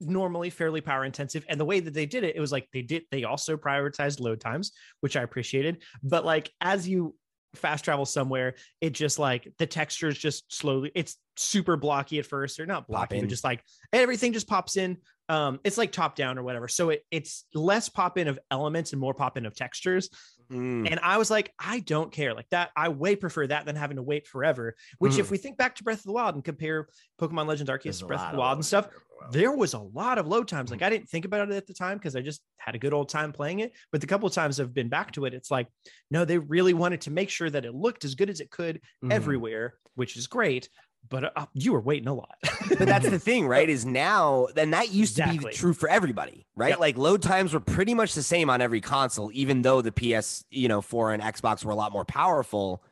normally 0.00 0.50
fairly 0.50 0.80
power 0.80 1.04
intensive 1.04 1.44
and 1.48 1.58
the 1.58 1.64
way 1.64 1.80
that 1.80 1.94
they 1.94 2.04
did 2.04 2.24
it 2.24 2.36
it 2.36 2.40
was 2.40 2.52
like 2.52 2.68
they 2.72 2.82
did 2.82 3.04
they 3.10 3.24
also 3.24 3.56
prioritized 3.56 4.20
load 4.20 4.40
times 4.40 4.72
which 5.00 5.16
i 5.16 5.22
appreciated 5.22 5.82
but 6.02 6.24
like 6.24 6.50
as 6.60 6.86
you 6.86 7.14
fast 7.54 7.84
travel 7.84 8.04
somewhere, 8.04 8.54
it 8.80 8.90
just 8.90 9.18
like 9.18 9.52
the 9.58 9.66
textures 9.66 10.18
just 10.18 10.52
slowly. 10.52 10.92
It's 10.94 11.16
super 11.36 11.76
blocky 11.76 12.18
at 12.18 12.26
first, 12.26 12.60
or 12.60 12.66
not 12.66 12.86
blocky, 12.86 13.20
but 13.20 13.28
just 13.28 13.44
like 13.44 13.62
everything 13.92 14.32
just 14.32 14.48
pops 14.48 14.76
in. 14.76 14.98
Um, 15.28 15.58
it's 15.64 15.78
like 15.78 15.90
top 15.90 16.16
down 16.16 16.38
or 16.38 16.42
whatever. 16.42 16.68
So 16.68 16.90
it 16.90 17.04
it's 17.10 17.46
less 17.54 17.88
pop 17.88 18.18
in 18.18 18.28
of 18.28 18.38
elements 18.50 18.92
and 18.92 19.00
more 19.00 19.14
pop 19.14 19.36
in 19.36 19.46
of 19.46 19.54
textures. 19.54 20.10
Mm. 20.52 20.90
And 20.90 21.00
I 21.02 21.16
was 21.16 21.30
like, 21.30 21.52
I 21.58 21.80
don't 21.80 22.12
care. 22.12 22.34
Like 22.34 22.48
that, 22.50 22.70
I 22.76 22.90
way 22.90 23.16
prefer 23.16 23.46
that 23.46 23.64
than 23.64 23.76
having 23.76 23.96
to 23.96 24.02
wait 24.02 24.26
forever. 24.26 24.76
Which, 24.98 25.18
if 25.18 25.30
we 25.30 25.38
think 25.38 25.56
back 25.56 25.76
to 25.76 25.84
Breath 25.84 26.00
of 26.00 26.04
the 26.04 26.12
Wild 26.12 26.34
and 26.34 26.44
compare 26.44 26.88
Pokemon 27.20 27.46
Legends. 27.46 27.68
There's 27.68 27.80
Arceus 27.80 27.98
to 28.00 28.06
Breath 28.06 28.26
of 28.26 28.32
the 28.32 28.38
Wild 28.38 28.58
and 28.58 28.64
stuff, 28.64 28.88
There 29.30 29.52
was 29.52 29.74
a 29.74 29.78
lot 29.78 30.18
of 30.18 30.26
load 30.26 30.48
times. 30.48 30.70
Like 30.70 30.82
I 30.82 30.90
didn't 30.90 31.08
think 31.08 31.24
about 31.24 31.48
it 31.50 31.54
at 31.54 31.66
the 31.66 31.74
time 31.74 31.98
because 31.98 32.14
I 32.16 32.20
just 32.20 32.42
had 32.58 32.74
a 32.74 32.78
good 32.78 32.92
old 32.92 33.08
time 33.08 33.32
playing 33.32 33.60
it. 33.60 33.72
But 33.90 34.00
the 34.00 34.06
couple 34.06 34.26
of 34.26 34.34
times 34.34 34.60
I've 34.60 34.74
been 34.74 34.88
back 34.88 35.12
to 35.12 35.24
it, 35.24 35.34
it's 35.34 35.50
like, 35.50 35.66
no, 36.10 36.24
they 36.24 36.38
really 36.38 36.74
wanted 36.74 37.00
to 37.02 37.10
make 37.10 37.30
sure 37.30 37.48
that 37.50 37.64
it 37.64 37.74
looked 37.74 38.04
as 38.04 38.14
good 38.14 38.28
as 38.30 38.40
it 38.40 38.50
could 38.50 38.80
Mhm. 39.02 39.12
everywhere, 39.12 39.74
which 39.94 40.16
is 40.16 40.26
great. 40.26 40.68
But 41.08 41.36
uh, 41.36 41.46
you 41.52 41.72
were 41.74 41.80
waiting 41.82 42.08
a 42.08 42.14
lot. 42.14 42.34
but 42.68 42.78
that's 42.86 43.08
the 43.08 43.18
thing, 43.18 43.46
right? 43.46 43.68
Is 43.68 43.84
now 44.06 44.48
then 44.54 44.70
that 44.70 44.90
used 44.92 45.16
to 45.16 45.26
be 45.28 45.38
true 45.52 45.74
for 45.74 45.88
everybody, 45.88 46.46
right? 46.56 46.70
Yep. 46.70 46.78
Like 46.80 46.96
load 46.98 47.20
times 47.22 47.52
were 47.52 47.60
pretty 47.60 47.92
much 47.94 48.14
the 48.14 48.22
same 48.22 48.48
on 48.48 48.60
every 48.62 48.80
console, 48.80 49.30
even 49.34 49.60
though 49.62 49.82
the 49.82 49.92
PS, 49.92 50.44
you 50.50 50.68
know, 50.68 50.80
4 50.80 51.12
and 51.12 51.22
Xbox 51.22 51.64
were 51.64 51.72
a 51.72 51.76
lot 51.76 51.92
more 51.92 52.04
powerful. 52.06 52.82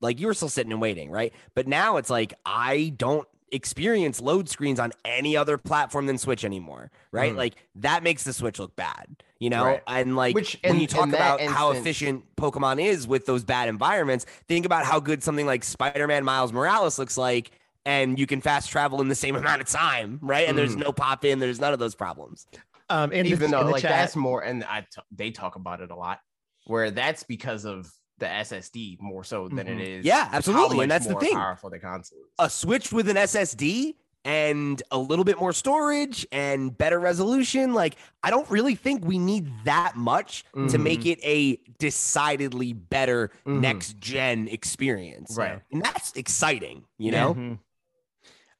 Like 0.00 0.20
you 0.20 0.26
were 0.26 0.34
still 0.34 0.48
sitting 0.48 0.72
and 0.72 0.80
waiting, 0.80 1.10
right? 1.10 1.32
But 1.54 1.66
now 1.68 1.96
it's 1.98 2.10
like 2.10 2.34
I 2.46 2.94
don't 2.96 3.28
experience 3.52 4.20
load 4.20 4.48
screens 4.48 4.80
on 4.80 4.92
any 5.04 5.36
other 5.36 5.56
platform 5.58 6.06
than 6.06 6.18
Switch 6.18 6.44
anymore, 6.44 6.90
right? 7.12 7.32
Mhm. 7.32 7.36
Like 7.36 7.54
that 7.76 8.02
makes 8.02 8.24
the 8.24 8.32
Switch 8.32 8.58
look 8.58 8.74
bad, 8.74 9.22
you 9.38 9.50
know? 9.50 9.64
Right. 9.64 9.82
And 9.86 10.16
like 10.16 10.34
Which 10.34 10.58
when 10.64 10.74
in- 10.76 10.80
you 10.80 10.86
talk 10.86 11.04
in 11.04 11.10
that 11.10 11.40
about 11.40 11.40
how 11.54 11.70
efficient 11.70 12.24
Pokemon 12.36 12.82
is 12.82 13.06
with 13.06 13.26
those 13.26 13.44
bad 13.44 13.68
environments, 13.68 14.26
think 14.48 14.66
about 14.66 14.84
how 14.84 14.98
good 15.00 15.22
something 15.22 15.46
like 15.46 15.62
Spider-Man 15.64 16.24
Miles 16.24 16.52
Morales 16.52 16.98
looks 16.98 17.16
like 17.16 17.52
and 17.86 18.18
you 18.18 18.26
can 18.26 18.40
fast 18.40 18.70
travel 18.70 19.00
in 19.00 19.08
the 19.08 19.14
same 19.14 19.36
amount 19.36 19.60
of 19.60 19.68
time, 19.68 20.18
right? 20.22 20.48
And 20.48 20.56
there's 20.58 20.74
Mhm. 20.74 20.84
no 20.84 20.92
pop 20.92 21.24
in, 21.24 21.38
there's 21.38 21.60
none 21.60 21.72
of 21.72 21.78
those 21.78 21.94
problems. 21.94 22.46
Um, 22.90 23.12
in 23.12 23.26
even 23.26 23.50
the, 23.50 23.58
though 23.58 23.70
like 23.70 23.82
chat, 23.82 23.90
that's 23.92 24.16
more 24.16 24.42
and 24.42 24.64
I 24.64 24.80
t- 24.82 25.00
they 25.10 25.30
talk 25.30 25.56
about 25.56 25.80
it 25.80 25.90
a 25.90 25.96
lot 25.96 26.20
where 26.66 26.90
that's 26.90 27.22
because 27.22 27.64
of 27.64 27.90
the 28.18 28.26
SSD 28.26 28.96
more 29.00 29.24
so 29.24 29.48
than 29.48 29.66
Mhm. 29.66 29.80
it 29.80 29.88
is 29.88 30.04
Yeah, 30.04 30.28
absolutely, 30.32 30.80
and 30.82 30.90
that's 30.90 31.06
the 31.06 31.16
thing. 31.16 31.34
powerful 31.34 31.70
the 31.70 31.78
console. 31.78 32.18
A 32.38 32.48
Switch 32.48 32.92
with 32.92 33.08
an 33.08 33.16
SSD 33.16 33.96
and 34.24 34.82
a 34.90 34.98
little 34.98 35.24
bit 35.24 35.38
more 35.38 35.52
storage 35.52 36.26
and 36.32 36.76
better 36.78 36.98
resolution, 36.98 37.74
like 37.74 37.96
I 38.22 38.30
don't 38.30 38.48
really 38.48 38.74
think 38.74 39.04
we 39.04 39.18
need 39.18 39.50
that 39.64 39.96
much 39.96 40.44
to 40.54 40.60
Mhm. 40.60 40.82
make 40.82 41.06
it 41.06 41.18
a 41.22 41.56
decidedly 41.78 42.72
better 42.72 43.30
Mhm. 43.44 43.60
next 43.60 43.98
gen 43.98 44.48
experience. 44.48 45.36
Right. 45.36 45.60
And 45.72 45.82
that's 45.82 46.12
exciting, 46.12 46.84
you 46.96 47.12
Yeah. 47.12 47.20
know? 47.20 47.34
Mhm. 47.34 47.58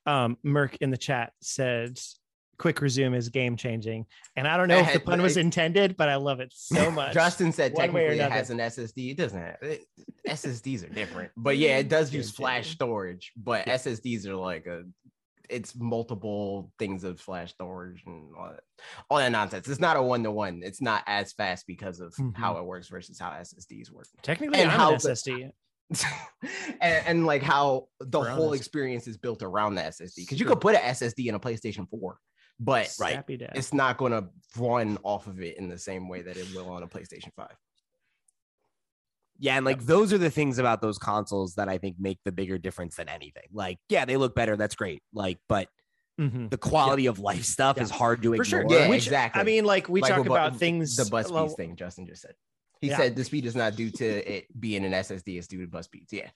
Um, 0.06 0.38
Merc 0.42 0.76
in 0.82 0.90
the 0.90 0.98
chat 0.98 1.32
said, 1.40 1.98
"Quick 2.58 2.80
resume 2.80 3.14
is 3.14 3.28
game 3.28 3.56
changing," 3.56 4.06
and 4.36 4.46
I 4.48 4.56
don't 4.56 4.68
know 4.68 4.78
if 4.78 4.92
the 4.92 5.00
pun 5.00 5.20
was 5.22 5.36
intended, 5.36 5.96
but 5.96 6.08
I 6.08 6.16
love 6.16 6.40
it 6.40 6.52
so 6.56 6.90
much. 6.90 7.14
Justin 7.14 7.52
said 7.52 7.74
technically 7.74 8.18
it 8.18 8.30
has 8.32 8.50
an 8.50 8.58
SSD. 8.58 9.10
It 9.12 9.16
doesn't 9.16 9.38
have 9.40 9.56
it, 9.62 9.84
SSDs 10.28 10.84
are 10.84 10.92
different, 10.94 11.30
but 11.36 11.56
yeah, 11.58 11.78
it 11.78 11.88
does 11.88 12.12
use 12.12 12.30
flash 12.30 12.70
storage. 12.70 13.32
But 13.36 13.66
Yeah. 13.66 13.74
SSDs 13.74 14.26
are 14.26 14.36
like 14.36 14.66
a 14.66 14.84
it's 15.50 15.76
multiple 15.76 16.72
things 16.78 17.04
of 17.04 17.20
flash 17.20 17.52
storage 17.52 18.02
and 18.06 18.34
all 18.34 18.48
that, 18.48 18.60
all 19.10 19.18
that 19.18 19.30
nonsense. 19.30 19.68
It's 19.68 19.78
not 19.78 19.98
a 19.98 20.02
one 20.02 20.22
to 20.22 20.30
one. 20.30 20.62
It's 20.64 20.80
not 20.80 21.04
as 21.06 21.34
fast 21.34 21.66
because 21.66 22.00
of 22.00 22.14
Mhm. 22.14 22.34
how 22.34 22.56
it 22.56 22.64
works 22.64 22.88
versus 22.88 23.18
how 23.18 23.28
SSDs 23.30 23.90
work. 23.92 24.06
Technically, 24.22 24.60
and 24.60 24.70
I'm 24.70 24.78
how 24.78 24.92
an 24.94 24.98
the- 25.02 25.10
SSD. 25.10 25.50
and, 26.80 27.06
and 27.06 27.26
like 27.26 27.42
how 27.42 27.88
the 28.00 28.22
whole 28.22 28.48
honest. 28.48 28.62
experience 28.62 29.06
is 29.06 29.18
built 29.18 29.42
around 29.42 29.74
the 29.74 29.82
SSD 29.82 30.16
because 30.22 30.40
you 30.40 30.46
could 30.46 30.60
put 30.60 30.74
an 30.76 30.80
SSD 30.80 31.26
in 31.26 31.34
a 31.34 31.38
PlayStation 31.40 31.86
4, 31.90 32.16
but 32.60 32.92
Right. 32.98 33.24
It's 33.28 33.72
not 33.72 33.96
going 33.96 34.12
to 34.12 34.28
run 34.56 34.98
off 35.02 35.26
of 35.26 35.40
it 35.40 35.58
in 35.58 35.68
the 35.68 35.78
same 35.78 36.08
way 36.08 36.22
that 36.22 36.36
it 36.36 36.46
will 36.54 36.70
on 36.70 36.82
a 36.82 36.86
PlayStation 36.86 37.32
5. 37.36 37.48
Yeah, 39.38 39.56
and 39.56 39.64
like 39.64 39.84
those 39.84 40.12
are 40.12 40.18
the 40.18 40.30
things 40.30 40.58
about 40.58 40.80
those 40.80 40.96
consoles 40.96 41.54
that 41.56 41.68
I 41.68 41.78
think 41.78 41.96
make 41.98 42.18
the 42.24 42.30
bigger 42.32 42.56
difference 42.56 42.96
than 42.96 43.08
anything. 43.08 43.48
Like, 43.52 43.78
yeah, 43.88 44.04
they 44.04 44.16
look 44.16 44.34
better, 44.34 44.56
that's 44.56 44.76
great. 44.76 45.02
Like, 45.12 45.38
but 45.48 45.68
Mhm. 46.20 46.48
the 46.50 46.56
quality 46.58 47.06
of 47.06 47.18
life 47.18 47.44
stuff 47.44 47.76
Yeah. 47.76 47.82
is 47.82 47.90
hard 47.90 48.22
to 48.22 48.28
For 48.28 48.34
ignore. 48.42 48.44
sure. 48.44 48.64
Yeah, 48.68 48.88
Which, 48.88 49.06
exactly. 49.06 49.40
I 49.40 49.44
mean, 49.44 49.64
like 49.64 49.88
we 49.88 50.00
Like 50.00 50.14
talk 50.14 50.26
about 50.26 50.56
things. 50.56 50.94
The 50.94 51.06
bus 51.06 51.30
well, 51.32 51.48
speeds 51.48 51.56
thing 51.56 51.76
Justin 51.76 52.06
just 52.06 52.22
said. 52.22 52.34
He 52.80 52.88
Yeah. 52.88 52.96
said 52.98 53.16
the 53.16 53.24
speed 53.24 53.44
is 53.46 53.56
not 53.56 53.74
due 53.74 53.90
to 53.90 54.04
it 54.36 54.46
being 54.60 54.84
an 54.84 54.94
SSD, 54.94 55.36
it's 55.38 55.48
due 55.48 55.62
to 55.62 55.66
bus 55.66 55.86
speeds. 55.86 56.12
Yeah. 56.12 56.30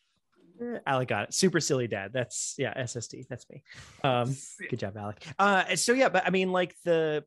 Alec 0.86 1.09
got 1.09 1.24
it. 1.24 1.34
Super 1.34 1.61
silly 1.61 1.86
dad. 1.86 2.12
That's 2.12 2.54
yeah, 2.59 2.74
SSD. 2.74 3.26
That's 3.28 3.48
me. 3.50 3.62
Um, 4.04 4.36
good 4.70 4.78
job, 4.78 4.96
Alec. 4.96 5.24
Uh, 5.38 5.76
so 5.76 5.92
yeah, 5.92 6.09
but 6.09 6.26
I 6.26 6.30
mean, 6.30 6.52
like 6.52 6.74
the 6.84 7.24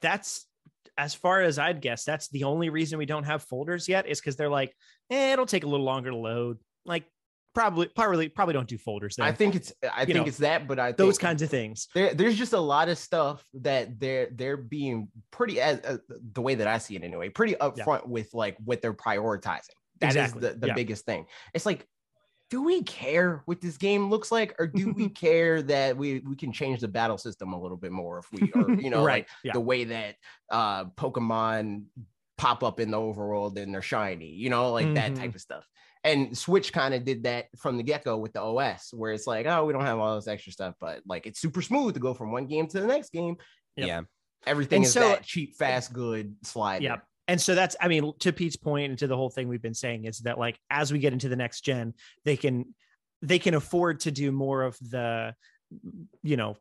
that's 0.00 0.46
as 0.96 1.14
far 1.14 1.42
as 1.42 1.58
I'd 1.58 1.80
guess, 1.80 2.04
that's 2.04 2.28
the 2.28 2.44
only 2.44 2.70
reason 2.70 2.98
we 2.98 3.06
don't 3.06 3.24
have 3.24 3.42
folders 3.44 3.88
yet 3.88 4.06
is 4.06 4.20
because 4.20 4.36
they're 4.36 4.48
like, 4.48 4.74
eh, 5.10 5.32
it'll 5.32 5.46
take 5.46 5.64
a 5.64 5.66
little 5.66 5.86
longer 5.86 6.10
to 6.10 6.16
load. 6.16 6.58
Like 6.84 7.04
probably, 7.54 7.86
probably, 7.86 8.28
probably 8.28 8.54
don't 8.54 8.68
do 8.68 8.78
folders 8.78 9.16
there. 9.16 9.24
I 9.24 9.32
think 9.32 9.54
it's 9.54 9.72
I 9.94 10.04
think 10.04 10.18
know, 10.18 10.24
it's 10.24 10.38
that, 10.38 10.66
but 10.66 10.78
I 10.78 10.92
Those 10.92 11.16
kinds 11.16 11.40
of 11.42 11.50
things. 11.50 11.86
there, 11.94 12.14
there's 12.14 12.36
just 12.36 12.52
a 12.52 12.60
lot 12.60 12.88
of 12.88 12.98
stuff 12.98 13.44
that 13.54 14.00
they're 14.00 14.28
they're 14.32 14.56
being 14.56 15.08
pretty 15.30 15.60
as 15.60 15.78
uh, 15.80 15.98
the 16.32 16.42
way 16.42 16.56
that 16.56 16.66
I 16.66 16.78
see 16.78 16.96
it 16.96 17.04
anyway, 17.04 17.28
pretty 17.28 17.54
upfront 17.54 18.08
with 18.08 18.34
like 18.34 18.56
what 18.64 18.82
they're 18.82 18.92
prioritizing. 18.92 19.70
That 20.00 20.10
is 20.10 20.16
Exactly, 20.16 20.40
the, 20.40 20.54
the 20.54 20.66
yeah. 20.68 20.74
biggest 20.74 21.04
thing. 21.04 21.26
It's 21.54 21.66
like, 21.66 21.86
do 22.50 22.62
we 22.62 22.82
care 22.82 23.42
what 23.44 23.60
this 23.60 23.76
game 23.76 24.08
looks 24.10 24.32
like, 24.32 24.54
or 24.58 24.66
do 24.66 24.92
we 24.92 25.08
care 25.26 25.60
that 25.62 25.96
we 25.96 26.20
we 26.20 26.34
can 26.36 26.52
change 26.52 26.80
the 26.80 26.88
battle 26.88 27.18
system 27.18 27.52
a 27.52 27.60
little 27.60 27.76
bit 27.76 27.92
more 27.92 28.18
if 28.18 28.32
we, 28.32 28.50
or 28.52 28.70
you 28.72 28.90
know, 28.94 29.04
right. 29.04 29.24
like 29.24 29.28
yeah. 29.44 29.52
the 29.52 29.60
way 29.60 29.84
that 29.84 30.16
uh 30.50 30.84
Pokemon 30.96 31.84
pop 32.38 32.62
up 32.62 32.78
in 32.80 32.90
the 32.90 32.96
overworld 32.96 33.58
and 33.58 33.74
they're 33.74 33.82
shiny, 33.82 34.28
you 34.30 34.48
know, 34.48 34.72
like 34.72 34.94
that 34.94 35.12
Mhm. 35.12 35.18
type 35.18 35.34
of 35.34 35.40
stuff. 35.40 35.66
And 36.04 36.38
Switch 36.38 36.72
kind 36.72 36.94
of 36.94 37.04
did 37.04 37.24
that 37.24 37.46
from 37.58 37.76
the 37.76 37.82
get 37.82 38.04
go 38.04 38.16
with 38.18 38.32
the 38.32 38.40
OS, 38.40 38.92
where 38.94 39.10
it's 39.12 39.26
like, 39.26 39.46
oh, 39.46 39.64
we 39.64 39.72
don't 39.72 39.84
have 39.84 39.98
all 39.98 40.14
this 40.14 40.28
extra 40.28 40.52
stuff, 40.52 40.74
but 40.80 41.02
like 41.06 41.26
it's 41.26 41.40
super 41.40 41.60
smooth 41.60 41.94
to 41.94 42.00
go 42.00 42.14
from 42.14 42.30
one 42.30 42.46
game 42.46 42.68
to 42.68 42.80
the 42.80 42.86
next 42.86 43.10
game. 43.10 43.36
Yep. 43.76 43.86
Yeah. 43.88 44.00
Everything 44.46 44.76
And 44.78 44.86
is 44.86 44.92
so- 44.92 45.00
that 45.00 45.24
cheap, 45.24 45.56
fast, 45.56 45.92
good 45.92 46.36
slide. 46.44 46.82
Yep. 46.82 47.02
And 47.28 47.40
so 47.40 47.54
that's, 47.54 47.76
I 47.80 47.88
mean, 47.88 48.12
to 48.20 48.32
Pete's 48.32 48.56
point 48.56 48.88
and 48.90 48.98
to 48.98 49.06
the 49.06 49.14
whole 49.16 49.28
thing 49.30 49.48
we've 49.48 49.62
been 49.62 49.74
saying 49.74 50.06
is 50.06 50.18
that 50.20 50.38
like 50.38 50.58
as 50.70 50.90
we 50.92 50.98
get 50.98 51.12
into 51.12 51.28
the 51.28 51.36
next 51.36 51.60
gen, 51.60 51.94
they 52.24 52.36
can 52.36 52.74
they 53.20 53.38
can 53.38 53.54
afford 53.54 54.00
to 54.00 54.10
do 54.10 54.32
more 54.32 54.62
of 54.62 54.78
the, 54.80 55.34
you 56.22 56.36
know, 56.36 56.56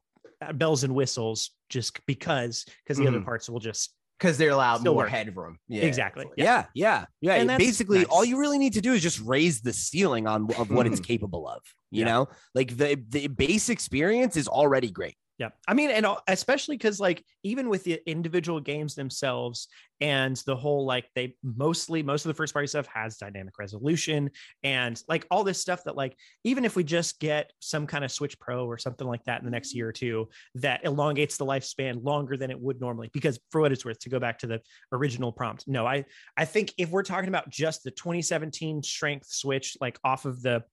bells 0.56 0.84
and 0.84 0.94
whistles 0.94 1.52
just 1.70 2.06
because 2.06 2.66
because 2.84 2.98
the 2.98 3.08
other 3.08 3.20
Mhm. 3.20 3.26
parts 3.26 3.50
will 3.50 3.60
just 3.60 3.94
because 4.20 4.38
they're 4.40 4.50
allowed 4.50 4.80
Still 4.80 4.94
more 4.96 5.04
work. 5.04 5.12
headroom. 5.12 5.60
Yeah, 5.68 5.86
Exactly. 5.86 6.26
like- 6.26 6.34
Yeah, 6.38 6.66
yeah, 6.74 7.06
yeah. 7.22 7.36
And 7.36 7.48
Basically, 7.58 8.04
all 8.06 8.26
you 8.26 8.38
really 8.40 8.58
need 8.58 8.74
to 8.74 8.82
do 8.82 8.94
is 8.94 9.02
just 9.04 9.20
raise 9.22 9.62
the 9.62 9.72
ceiling 9.72 10.26
on 10.28 10.52
of 10.56 10.72
what 10.72 10.88
it's 10.88 11.00
capable 11.00 11.48
of. 11.48 11.62
You 11.92 12.00
Yeah. 12.02 12.06
know, 12.12 12.28
like 12.56 12.76
the 12.76 13.02
the 13.08 13.28
base 13.28 13.70
experience 13.70 14.36
is 14.36 14.48
already 14.48 14.90
great. 14.92 15.16
Yeah. 15.38 15.50
I 15.68 15.76
mean, 15.76 15.92
and 15.92 16.04
uh, 16.04 16.16
especially 16.28 16.78
because, 16.78 17.00
like, 17.00 17.24
even 17.44 17.70
with 17.70 17.84
the 17.84 18.02
individual 18.10 18.60
games 18.60 18.96
themselves 18.96 19.68
and 20.02 20.36
the 20.48 20.56
whole, 20.56 20.84
like, 20.84 21.06
they 21.14 21.36
mostly, 21.44 22.02
most 22.02 22.26
of 22.26 22.30
the 22.30 22.34
first 22.34 22.54
party 22.54 22.66
stuff 22.68 22.88
has 22.88 23.18
dynamic 23.18 23.60
resolution 23.60 24.32
and 24.64 25.02
like 25.08 25.28
all 25.30 25.44
this 25.44 25.62
stuff 25.62 25.84
that, 25.84 25.96
like, 25.96 26.18
even 26.44 26.66
if 26.66 26.76
we 26.76 26.84
just 26.84 27.20
get 27.20 27.52
some 27.60 27.86
kind 27.86 28.04
of 28.04 28.12
Switch 28.12 28.40
Pro 28.40 28.66
or 28.66 28.80
something 28.80 29.08
like 29.08 29.24
that 29.26 29.40
in 29.40 29.46
the 29.46 29.52
next 29.52 29.70
mm-hmm. 29.70 29.78
year 29.78 29.90
or 29.90 29.94
two, 29.94 30.28
that 30.56 30.84
elongates 30.84 31.38
the 31.38 31.46
lifespan 31.46 32.04
longer 32.04 32.36
than 32.36 32.50
it 32.50 32.60
would 32.60 32.82
normally. 32.82 33.12
Because 33.14 33.40
for 33.52 33.62
what 33.62 33.72
it's 33.72 33.86
worth, 33.86 34.00
to 34.00 34.10
go 34.10 34.20
back 34.20 34.40
to 34.40 34.48
the 34.48 34.60
original 34.92 35.32
prompt, 35.32 35.68
no, 35.68 35.86
I, 35.86 36.06
I 36.36 36.46
think 36.46 36.74
if 36.80 36.90
we're 36.90 37.04
talking 37.04 37.30
about 37.30 37.50
just 37.50 37.84
the 37.84 37.92
2017 37.92 38.82
strength 38.82 39.28
Switch, 39.28 39.78
like 39.80 40.00
off 40.04 40.26
of 40.26 40.42
the, 40.42 40.64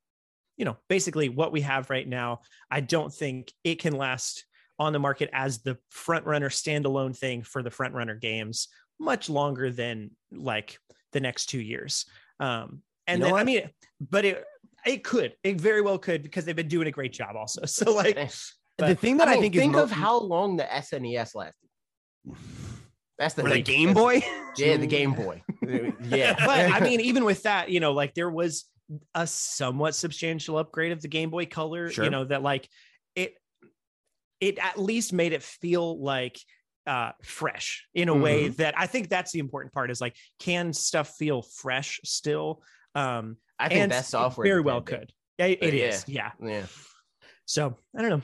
you 0.56 0.64
know, 0.64 0.78
basically 0.88 1.28
what 1.28 1.52
we 1.52 1.60
have 1.60 1.90
right 1.90 2.08
now, 2.08 2.40
I 2.70 2.80
don't 2.80 3.12
think 3.12 3.52
it 3.62 3.78
can 3.78 3.94
last 3.94 4.46
on 4.78 4.92
the 4.92 4.98
market 4.98 5.30
as 5.32 5.58
the 5.58 5.78
front 5.90 6.26
runner 6.26 6.48
standalone 6.48 7.16
thing 7.16 7.42
for 7.42 7.62
the 7.62 7.70
front 7.70 7.94
runner 7.94 8.14
games 8.14 8.68
much 8.98 9.28
longer 9.28 9.70
than 9.70 10.10
like 10.32 10.78
the 11.12 11.20
next 11.20 11.46
two 11.46 11.60
years. 11.60 12.06
Um, 12.40 12.82
and 13.06 13.20
You 13.20 13.28
know 13.28 13.36
then 13.36 13.40
I 13.40 13.44
mean, 13.44 13.70
but 14.00 14.24
it 14.24 14.44
it 14.86 15.04
could, 15.04 15.34
it 15.42 15.60
very 15.60 15.80
well 15.80 15.98
could 15.98 16.22
because 16.22 16.44
they've 16.44 16.56
been 16.56 16.68
doing 16.68 16.88
a 16.88 16.90
great 16.90 17.12
job 17.12 17.36
also. 17.36 17.62
So 17.66 17.92
like, 17.92 18.16
the 18.78 18.94
thing 18.94 19.18
that 19.18 19.28
I, 19.28 19.32
mean, 19.32 19.42
think 19.42 19.54
think 19.54 19.76
is 19.76 19.82
of 19.82 19.90
how 19.90 20.18
long 20.18 20.56
the 20.56 20.64
SNES 20.64 21.34
lasted. 21.34 21.68
That's 23.18 23.34
the 23.34 23.42
for 23.42 23.50
the. 23.50 23.62
Game 23.62 23.94
Boy. 23.94 24.22
Yeah, 24.56 24.76
the 24.76 24.86
Game 24.86 25.14
Boy. 25.14 25.42
yeah, 26.04 26.36
but 26.46 26.70
I 26.70 26.78
mean, 26.78 27.00
even 27.00 27.24
with 27.24 27.42
that, 27.42 27.70
you 27.70 27.80
know, 27.80 27.92
like 27.92 28.14
there 28.14 28.30
was 28.30 28.66
a 29.16 29.26
somewhat 29.26 29.96
substantial 29.96 30.58
upgrade 30.58 30.92
of 30.92 31.02
the 31.02 31.08
Game 31.08 31.30
Boy 31.30 31.46
Color. 31.46 31.90
Sure. 31.90 32.04
You 32.04 32.10
know 32.10 32.24
that 32.24 32.42
like 32.42 32.68
it 34.48 34.54
it 34.54 34.58
at 34.58 34.78
least 34.78 35.12
made 35.12 35.32
it 35.32 35.42
feel 35.42 36.02
like 36.02 36.38
uh 36.86 37.12
fresh 37.22 37.86
in 37.94 38.08
a 38.08 38.14
way 38.14 38.48
that 38.48 38.74
I 38.78 38.86
think 38.86 39.08
that's 39.08 39.32
the 39.32 39.38
important 39.38 39.72
part 39.72 39.90
is 39.90 40.00
like 40.00 40.16
can 40.38 40.72
stuff 40.72 41.16
feel 41.16 41.42
fresh 41.42 42.00
still? 42.04 42.62
Um 42.94 43.36
I 43.58 43.68
think 43.68 43.90
that 43.92 44.04
software 44.04 44.46
very 44.46 44.60
well 44.60 44.82
could. 44.82 45.12
Yeah, 45.38 45.46
it 45.46 45.60
But 45.60 45.72
yeah. 45.72 45.84
is. 45.86 46.04
Yeah. 46.06 46.30
Yeah. 46.42 46.66
So 47.46 47.76
I 47.96 48.02
don't 48.02 48.10
know. 48.10 48.22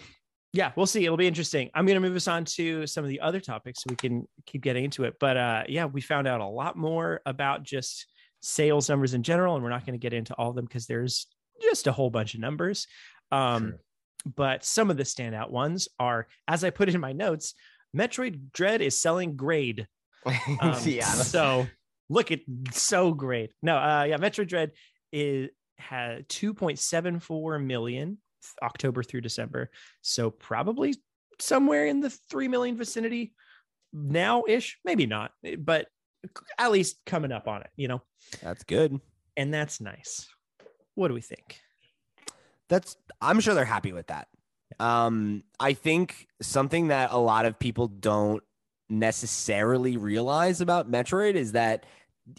Yeah, 0.53 0.73
we'll 0.75 0.87
see. 0.87 1.05
It'll 1.05 1.17
be 1.17 1.29
interesting. 1.29 1.71
I'm 1.75 1.87
going 1.87 1.95
to 1.95 2.01
move 2.01 2.17
us 2.17 2.27
on 2.27 2.45
to 2.57 2.85
some 2.87 3.05
of 3.05 3.09
the 3.09 3.21
other 3.21 3.39
topics 3.39 3.83
so 3.83 3.87
we 3.89 3.95
can 3.95 4.27
keep 4.47 4.63
getting 4.63 4.85
into 4.85 5.05
it. 5.05 5.15
But 5.21 5.37
uh, 5.37 5.63
yeah, 5.69 5.85
we 5.85 6.01
found 6.01 6.27
out 6.27 6.41
a 6.41 6.47
lot 6.47 6.77
more 6.77 7.21
about 7.25 7.63
just 7.63 8.07
sales 8.43 8.89
numbers 8.89 9.15
in 9.15 9.23
general, 9.23 9.55
and 9.55 9.63
we're 9.63 9.71
not 9.71 9.87
going 9.87 9.99
to 9.99 10.03
get 10.03 10.13
into 10.13 10.35
all 10.35 10.51
of 10.51 10.57
them 10.57 10.65
because 10.65 10.87
there's 10.87 11.29
just 11.63 11.87
a 11.87 11.93
whole 11.93 12.11
bunch 12.11 12.35
of 12.35 12.41
numbers. 12.41 12.89
Um, 13.31 13.69
Sure. 13.69 13.81
But 14.27 14.65
some 14.65 14.91
of 14.91 14.97
the 14.97 15.05
standout 15.05 15.51
ones 15.51 15.89
are, 15.99 16.27
as 16.47 16.63
I 16.65 16.71
put 16.71 16.89
it 16.89 16.95
in 16.95 17.01
my 17.01 17.13
notes, 17.13 17.55
Metroid 17.97 18.53
Dread 18.53 18.81
is 18.83 18.99
selling 18.99 19.37
grade. 19.37 19.87
Um, 20.61 20.77
yeah. 20.85 21.07
So 21.07 21.67
look 22.11 22.31
at 22.31 22.41
so 22.73 23.15
great. 23.15 23.53
No, 23.63 23.77
uh, 23.79 24.05
yeah, 24.07 24.19
Metroid 24.19 24.49
Dread 24.49 24.73
is 25.13 25.49
had 25.79 26.29
2.74 26.29 27.65
million 27.65 28.19
October 28.63 29.03
through 29.03 29.23
December. 29.23 29.71
So 30.03 30.31
probably 30.31 30.95
somewhere 31.39 31.87
in 31.87 32.01
the 32.01 32.11
3 32.31 32.49
million 32.49 32.77
vicinity 32.77 33.33
now 33.93 34.45
ish, 34.47 34.79
maybe 34.85 35.07
not, 35.07 35.33
but 35.59 35.87
at 36.59 36.71
least 36.71 36.99
coming 37.07 37.33
up 37.33 37.49
on 37.49 37.63
it, 37.63 37.71
you 37.77 37.89
know, 37.89 38.03
That's 38.43 38.63
good. 38.65 39.01
and 39.37 39.53
that's 39.53 39.81
nice. 39.81 40.29
What 40.95 41.09
do 41.09 41.15
we 41.15 41.23
think? 41.23 41.61
That's 42.71 42.97
I'm 43.21 43.41
sure 43.41 43.55
they're 43.55 43.65
happy 43.67 43.93
with 43.93 44.07
that. 44.07 44.29
Um, 44.79 45.43
I 45.59 45.75
think 45.75 46.29
something 46.41 46.89
that 46.89 47.11
a 47.13 47.19
lot 47.19 47.45
of 47.45 47.59
people 47.59 47.89
don't 47.89 48.43
necessarily 48.89 49.97
realize 49.97 50.61
about 50.61 50.91
Metroid 50.91 51.35
is 51.35 51.53
that 51.53 51.85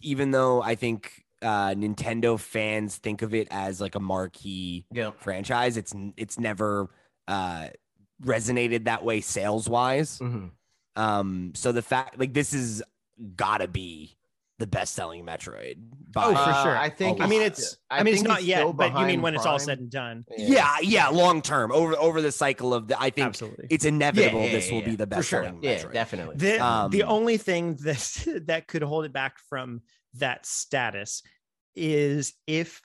even 0.02 0.32
though 0.32 0.62
I 0.62 0.76
think 0.76 1.26
uh, 1.42 1.70
Nintendo 1.72 2.40
fans 2.40 2.98
think 2.98 3.22
of 3.22 3.34
it 3.34 3.48
as 3.52 3.82
like 3.82 3.96
a 3.96 4.00
marquee 4.00 4.86
Yeah. 4.92 5.12
franchise, 5.18 5.76
it's 5.78 5.94
it's 6.18 6.40
never 6.40 6.90
uh, 7.28 7.68
resonated 8.24 8.86
that 8.86 9.04
way 9.04 9.22
sales 9.22 9.68
wise. 9.70 10.20
Mhm. 10.20 10.52
Um, 10.96 11.52
so 11.56 11.72
the 11.72 11.82
fact 11.82 12.20
like 12.20 12.34
this 12.34 12.54
is 12.54 12.84
gotta 13.36 13.68
be 13.68 14.16
the 14.62 14.68
best 14.68 14.94
selling 14.94 15.26
Metroid. 15.26 15.76
by- 16.14 16.26
Oh, 16.26 16.32
for 16.34 16.38
Uh, 16.40 16.64
sure. 16.64 16.78
I 16.78 16.90
think. 16.90 17.20
I 17.22 17.24
I 17.24 17.28
mean, 17.28 17.42
it's- 17.42 17.60
it's, 17.60 17.78
I, 17.90 18.04
mean, 18.04 18.14
it's 18.14 18.24
not 18.24 18.44
yet, 18.44 18.64
but 18.76 18.88
you 18.88 18.94
mean 18.94 18.94
behind 19.06 19.24
when 19.24 19.36
it's 19.36 19.46
all 19.46 19.60
said 19.60 19.80
and 19.80 19.90
done? 19.90 20.26
yeah, 20.38 20.76
yeah, 20.82 21.08
long 21.08 21.42
term 21.42 21.72
over 21.72 21.96
over 21.98 22.22
the 22.22 22.32
cycle 22.32 22.74
of 22.74 22.88
the, 22.90 23.00
I 23.02 23.10
think 23.12 23.28
Absolutely. 23.28 23.68
it's 23.70 23.86
inevitable 23.86 24.42
yeah, 24.44 24.52
this 24.52 24.68
yeah, 24.68 24.74
will 24.76 24.82
be 24.84 24.92
yeah. 24.92 24.98
the 24.98 25.04
For 25.06 25.16
best 25.16 25.30
sure. 25.30 25.44
selling 25.44 25.64
Yeah, 25.64 25.78
Metroid. 25.80 25.94
definitely. 25.94 26.36
The 26.38 26.60
Um, 26.60 26.92
the 26.92 27.04
only 27.04 27.38
thing 27.38 27.76
that 27.84 28.26
that 28.48 28.68
could 28.68 28.82
hold 28.84 29.06
it 29.06 29.14
back 29.14 29.40
from 29.50 29.82
that 30.16 30.46
status 30.46 31.24
is 31.76 32.34
if 32.48 32.82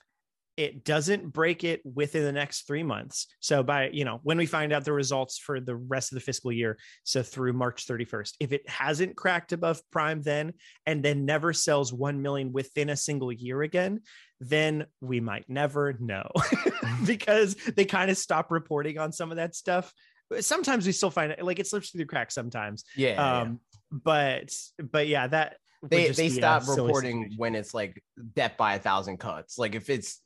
it 0.57 0.83
doesn't 0.83 1.31
break 1.31 1.63
it 1.63 1.81
within 1.85 2.23
the 2.23 2.31
next 2.31 2.65
three 2.65 2.81
months. 2.83 3.27
So 3.39 3.61
by 3.63 3.89
you 3.89 4.03
know 4.03 4.19
when 4.23 4.37
we 4.37 4.47
find 4.47 4.73
out 4.73 4.83
the 4.83 4.91
results 4.91 5.37
for 5.37 5.59
the 5.59 5.75
rest 5.75 6.11
of 6.11 6.15
the 6.15 6.21
fiscal 6.21 6.51
year, 6.51 6.77
so 7.03 7.21
through 7.23 7.53
March 7.53 7.85
31st, 7.85 8.33
if 8.39 8.51
it 8.51 8.67
hasn't 8.67 9.15
cracked 9.15 9.53
above 9.53 9.79
prime 9.91 10.21
then 10.23 10.53
and 10.85 11.03
then 11.05 11.25
never 11.25 11.53
sells 11.53 11.93
one 11.93 12.21
million 12.21 12.51
within 12.51 12.89
a 12.89 12.97
single 12.97 13.31
year 13.31 13.61
again, 13.61 14.01
then 14.41 14.85
we 14.99 15.19
might 15.19 15.45
never 15.47 15.93
know 15.99 16.27
because 17.05 17.55
they 17.75 17.85
kind 17.85 18.09
of 18.09 18.17
stop 18.17 18.51
reporting 18.51 18.97
on 18.97 19.11
some 19.11 19.29
of 19.31 19.37
that 19.37 19.55
stuff. 19.55 19.93
Sometimes 20.39 20.85
we 20.85 20.91
still 20.91 21.11
find 21.11 21.31
it 21.31 21.41
like 21.43 21.59
it 21.59 21.67
slips 21.67 21.91
through 21.91 21.99
the 21.99 22.05
cracks 22.05 22.33
sometimes 22.33 22.83
Yeah. 22.97 23.11
yeah. 23.11 23.39
um 23.41 23.59
but 23.89 24.51
but 24.91 25.07
yeah 25.07 25.27
that 25.27 25.55
they 25.83 26.09
they 26.09 26.29
stop 26.29 26.67
reporting 26.67 27.33
when 27.37 27.53
it's 27.55 27.73
like 27.73 28.01
death 28.35 28.53
by 28.57 28.75
a 28.75 28.79
thousand 28.79 29.17
cuts. 29.17 29.57
Like 29.57 29.75
if 29.75 29.89
it's 29.89 30.21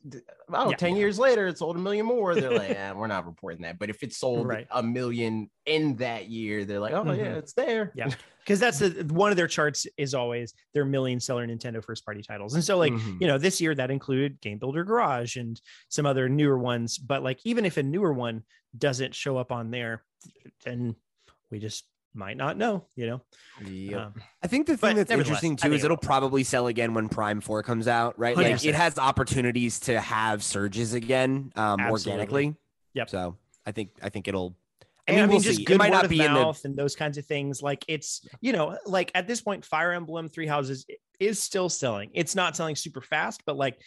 oh, 0.52 0.70
Yeah. 0.70 0.76
10 0.76 0.96
years 0.96 1.18
later, 1.18 1.46
it 1.48 1.58
sold 1.58 1.76
a 1.76 1.78
million 1.78 2.06
more. 2.06 2.34
They're 2.34 2.50
like, 2.52 2.70
yeah, 2.70 2.92
we're 2.94 3.06
not 3.06 3.26
reporting 3.26 3.62
that. 3.62 3.78
But 3.78 3.90
if 3.90 4.02
it 4.02 4.12
sold 4.14 4.46
Right. 4.46 4.66
a 4.70 4.82
million 4.82 5.50
in 5.66 5.96
that 5.96 6.28
year, 6.28 6.64
they're 6.64 6.80
like, 6.80 6.94
oh 6.94 7.04
yeah, 7.12 7.24
Mhm. 7.34 7.36
it's 7.38 7.52
there. 7.52 7.92
Yeah. 7.94 8.08
because 8.40 8.58
that's 8.58 8.78
the 8.80 9.06
one 9.12 9.30
of 9.30 9.36
their 9.36 9.46
charts 9.46 9.86
is 9.96 10.14
always 10.14 10.52
their 10.74 10.84
million 10.84 11.20
seller 11.20 11.46
nintendo 11.46 11.84
first 11.84 12.04
party 12.04 12.22
titles 12.22 12.54
and 12.54 12.64
so 12.64 12.76
like 12.76 12.92
Mhm. 12.92 13.20
you 13.20 13.28
know 13.28 13.38
this 13.38 13.60
year 13.60 13.72
that 13.72 13.88
included 13.88 14.40
game 14.40 14.58
builder 14.58 14.82
garage 14.82 15.36
and 15.36 15.60
some 15.90 16.06
other 16.06 16.28
newer 16.28 16.58
ones 16.58 16.98
but 16.98 17.22
like 17.22 17.38
even 17.44 17.64
if 17.64 17.76
a 17.76 17.84
newer 17.84 18.12
one 18.12 18.42
doesn't 18.76 19.14
show 19.14 19.36
up 19.36 19.52
on 19.52 19.70
there 19.70 20.02
then 20.64 20.96
we 21.52 21.60
just 21.60 21.84
might 22.14 22.36
not 22.36 22.56
know 22.56 22.84
you 22.94 23.06
know 23.06 23.22
Yep. 23.64 24.00
Um, 24.00 24.14
I 24.42 24.46
think 24.46 24.66
the 24.66 24.76
thing 24.76 24.96
that's 24.96 25.10
nevertheless, 25.10 25.42
interesting 25.42 25.58
I 25.62 25.68
too 25.68 25.74
is 25.74 25.82
it 25.82 25.86
it'll 25.86 25.96
probably 25.96 26.42
sell 26.42 26.66
again 26.66 26.94
when 26.94 27.08
Prime 27.08 27.40
4 27.40 27.62
comes 27.62 27.86
out, 27.86 28.18
right? 28.18 28.36
Like 28.36 28.46
100%. 28.46 28.64
it 28.64 28.74
has 28.74 28.98
opportunities 28.98 29.80
to 29.80 30.00
have 30.00 30.42
surges 30.42 30.94
again 30.94 31.52
um 31.56 31.80
organically. 31.80 32.54
Yep. 32.94 33.10
So 33.10 33.36
I 33.64 33.72
think 33.72 33.90
I 34.02 34.08
think 34.08 34.28
it'll 34.28 34.56
I 35.08 35.12
mean, 35.12 35.18
I 35.18 35.22
mean, 35.22 35.30
we'll 35.30 35.40
just 35.40 35.58
see. 35.58 35.64
good 35.64 35.74
it 35.74 35.78
might 35.78 35.90
word 35.90 35.96
not 35.96 36.04
of 36.04 36.10
be 36.10 36.20
in 36.20 36.32
the 36.32 36.40
mouth 36.40 36.64
and 36.64 36.76
those 36.76 36.94
kinds 36.94 37.18
of 37.18 37.26
things. 37.26 37.60
Like 37.60 37.84
it's, 37.88 38.26
you 38.40 38.52
know, 38.52 38.78
like 38.86 39.10
at 39.16 39.26
this 39.26 39.40
point, 39.40 39.64
Fire 39.64 39.92
Emblem 39.92 40.28
Three 40.28 40.46
Houses 40.46 40.86
is 41.18 41.42
still 41.42 41.68
selling. 41.68 42.10
It's 42.14 42.36
not 42.36 42.56
selling 42.56 42.76
super 42.76 43.00
fast, 43.00 43.42
but 43.44 43.56
like 43.56 43.78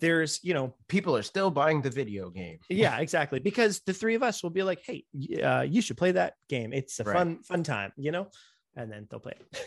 there's, 0.00 0.40
you 0.42 0.54
know, 0.54 0.74
People 0.88 1.16
are 1.16 1.22
still 1.22 1.50
buying 1.50 1.82
the 1.82 1.90
video 1.90 2.30
game. 2.30 2.58
yeah, 2.68 2.98
exactly. 2.98 3.40
Because 3.40 3.80
the 3.80 3.92
three 3.92 4.14
of 4.14 4.22
us 4.22 4.42
will 4.42 4.50
be 4.50 4.62
like, 4.62 4.80
hey, 4.84 5.04
uh, 5.42 5.62
you 5.62 5.82
should 5.82 5.96
play 5.96 6.12
that 6.12 6.34
game. 6.48 6.72
It's 6.72 6.98
a 7.00 7.04
Right. 7.04 7.16
fun, 7.16 7.42
fun 7.42 7.62
time, 7.62 7.92
you 7.96 8.12
know, 8.12 8.28
and 8.76 8.90
then 8.90 9.06
they'll 9.10 9.20
play 9.20 9.34
it 9.38 9.66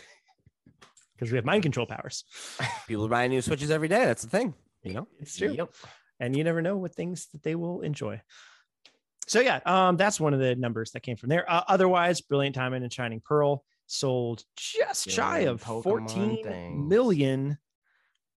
because 1.16 1.30
we 1.30 1.36
have 1.36 1.44
mind 1.44 1.62
control 1.62 1.86
powers. 1.86 2.24
people 2.88 3.04
are 3.06 3.08
buying 3.08 3.30
new 3.30 3.42
switches 3.42 3.70
every 3.70 3.88
day. 3.88 4.04
That's 4.04 4.22
the 4.22 4.30
thing, 4.30 4.54
you 4.82 4.94
know. 4.94 5.08
It's 5.20 5.36
true. 5.36 5.52
Yep. 5.52 5.72
and 6.20 6.36
you 6.36 6.44
never 6.44 6.62
know 6.62 6.76
what 6.76 6.94
things 6.94 7.26
that 7.32 7.42
they 7.42 7.54
will 7.54 7.82
enjoy. 7.82 8.20
So 9.28 9.40
yeah, 9.40 9.60
um, 9.66 9.96
that's 9.96 10.20
one 10.20 10.34
of 10.34 10.40
the 10.40 10.54
numbers 10.54 10.92
that 10.92 11.00
came 11.00 11.16
from 11.16 11.28
there. 11.30 11.50
Uh, 11.50 11.62
otherwise, 11.68 12.20
Brilliant 12.20 12.54
Diamond 12.54 12.84
and 12.84 12.92
Shining 12.92 13.20
Pearl 13.24 13.64
sold 13.88 14.44
just 14.56 15.10
shy 15.10 15.40
of 15.40 15.62
Pokemon 15.62 15.82
fourteen 15.82 16.42
things. 16.44 16.88
million, 16.88 17.58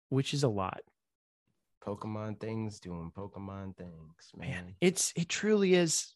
which 0.08 0.32
is 0.34 0.44
a 0.44 0.48
lot. 0.48 0.80
Pokemon 1.88 2.38
things 2.40 2.80
doing 2.80 3.10
Pokemon 3.16 3.76
things, 3.76 4.30
man. 4.36 4.74
It's 4.80 5.12
it 5.16 5.28
truly 5.28 5.74
is 5.74 6.14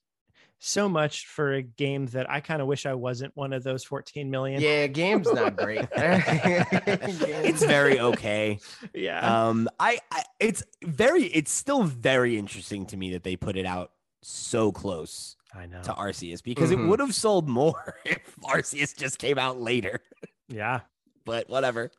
so 0.58 0.88
much 0.88 1.26
for 1.26 1.54
a 1.54 1.62
game 1.62 2.06
that 2.06 2.30
I 2.30 2.40
kind 2.40 2.62
of 2.62 2.68
wish 2.68 2.86
I 2.86 2.94
wasn't 2.94 3.36
one 3.36 3.52
of 3.52 3.64
those 3.64 3.82
14 3.84 4.30
million. 4.30 4.60
Yeah, 4.60 4.86
game's 4.86 5.32
not 5.32 5.56
great. 5.56 5.86
It's 5.96 7.64
very 7.64 7.98
okay. 8.00 8.58
yeah. 8.94 9.46
Um 9.48 9.68
I, 9.80 9.98
I 10.10 10.22
it's 10.38 10.62
very 10.84 11.24
it's 11.24 11.50
still 11.50 11.82
very 11.82 12.38
interesting 12.38 12.86
to 12.86 12.96
me 12.96 13.12
that 13.12 13.22
they 13.24 13.36
put 13.36 13.56
it 13.56 13.66
out 13.66 13.90
so 14.22 14.70
close 14.72 15.36
I 15.54 15.66
know. 15.66 15.82
to 15.82 15.92
Arceus 15.92 16.42
because 16.42 16.70
Mhm. 16.70 16.84
it 16.84 16.88
would 16.88 17.00
have 17.00 17.14
sold 17.14 17.48
more 17.48 17.96
if 18.04 18.36
Arceus 18.44 18.96
just 18.96 19.18
came 19.18 19.38
out 19.38 19.60
later. 19.60 20.00
Yeah. 20.48 20.80
But 21.24 21.48
whatever. 21.48 21.90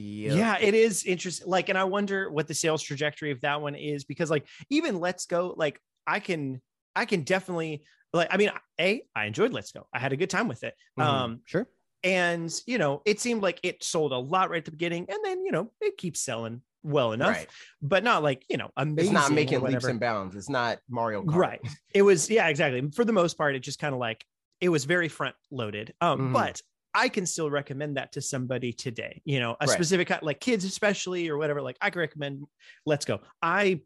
Yep. 0.00 0.36
Yeah, 0.36 0.58
it 0.58 0.74
is 0.74 1.04
interesting. 1.04 1.46
Like, 1.48 1.68
and 1.68 1.76
I 1.78 1.84
wonder 1.84 2.30
what 2.30 2.48
the 2.48 2.54
sales 2.54 2.82
trajectory 2.82 3.30
of 3.30 3.40
that 3.42 3.60
one 3.60 3.74
is 3.74 4.04
because, 4.04 4.30
like, 4.30 4.46
even 4.70 4.98
Let's 5.00 5.26
Go, 5.26 5.54
like, 5.56 5.80
I 6.06 6.20
can, 6.20 6.60
I 6.96 7.04
can 7.04 7.22
definitely, 7.22 7.84
like, 8.12 8.28
I 8.30 8.36
mean, 8.36 8.50
a, 8.80 9.02
I 9.14 9.26
enjoyed 9.26 9.52
Let's 9.52 9.72
Go. 9.72 9.86
I 9.92 9.98
had 9.98 10.12
a 10.12 10.16
good 10.16 10.30
time 10.30 10.48
with 10.48 10.64
it. 10.64 10.74
Mhm. 10.98 11.04
Um, 11.04 11.40
Sure. 11.44 11.68
and 12.02 12.52
you 12.66 12.78
know, 12.78 13.02
it 13.04 13.20
seemed 13.20 13.42
like 13.42 13.60
it 13.62 13.84
sold 13.84 14.12
a 14.12 14.18
lot 14.18 14.50
right 14.50 14.58
at 14.58 14.64
the 14.64 14.70
beginning, 14.70 15.06
and 15.08 15.18
then 15.24 15.44
you 15.44 15.52
know, 15.52 15.70
it 15.80 15.96
keeps 15.98 16.20
selling 16.20 16.62
well 16.82 17.12
enough, 17.12 17.36
Right. 17.36 17.48
but 17.82 18.02
not 18.02 18.22
like 18.22 18.44
you 18.48 18.56
know, 18.56 18.70
amazing. 18.76 19.12
It's 19.14 19.28
not 19.28 19.32
making 19.32 19.60
leaps 19.60 19.84
and 19.84 20.00
bounds. 20.00 20.34
It's 20.34 20.48
not 20.48 20.78
Mario 20.88 21.22
Kart. 21.22 21.34
Right. 21.36 21.60
It 21.94 22.02
was, 22.02 22.30
yeah, 22.30 22.48
exactly. 22.48 22.90
For 22.94 23.04
the 23.04 23.12
most 23.12 23.36
part, 23.36 23.54
it 23.54 23.60
just 23.60 23.78
kind 23.78 23.92
of 23.94 24.00
like 24.00 24.24
it 24.60 24.70
was 24.70 24.84
very 24.86 25.08
front 25.08 25.36
loaded. 25.50 25.92
Um, 26.00 26.30
Mhm. 26.30 26.32
but 26.32 26.62
I 26.94 27.08
can 27.08 27.26
still 27.26 27.50
recommend 27.50 27.96
that 27.96 28.12
to 28.12 28.20
somebody 28.20 28.72
today, 28.72 29.22
you 29.24 29.38
know, 29.40 29.56
a 29.60 29.66
Right. 29.66 29.70
specific 29.70 30.08
kind 30.08 30.22
like 30.22 30.40
kids, 30.40 30.64
especially 30.64 31.28
or 31.28 31.38
whatever. 31.38 31.62
Like 31.62 31.76
I 31.80 31.90
can 31.90 32.00
recommend 32.00 32.44
Let's 32.84 33.04
Go. 33.04 33.20
I 33.40 33.82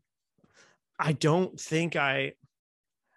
I 0.99 1.13
don't 1.13 1.61
think 1.61 1.97
I 1.97 2.33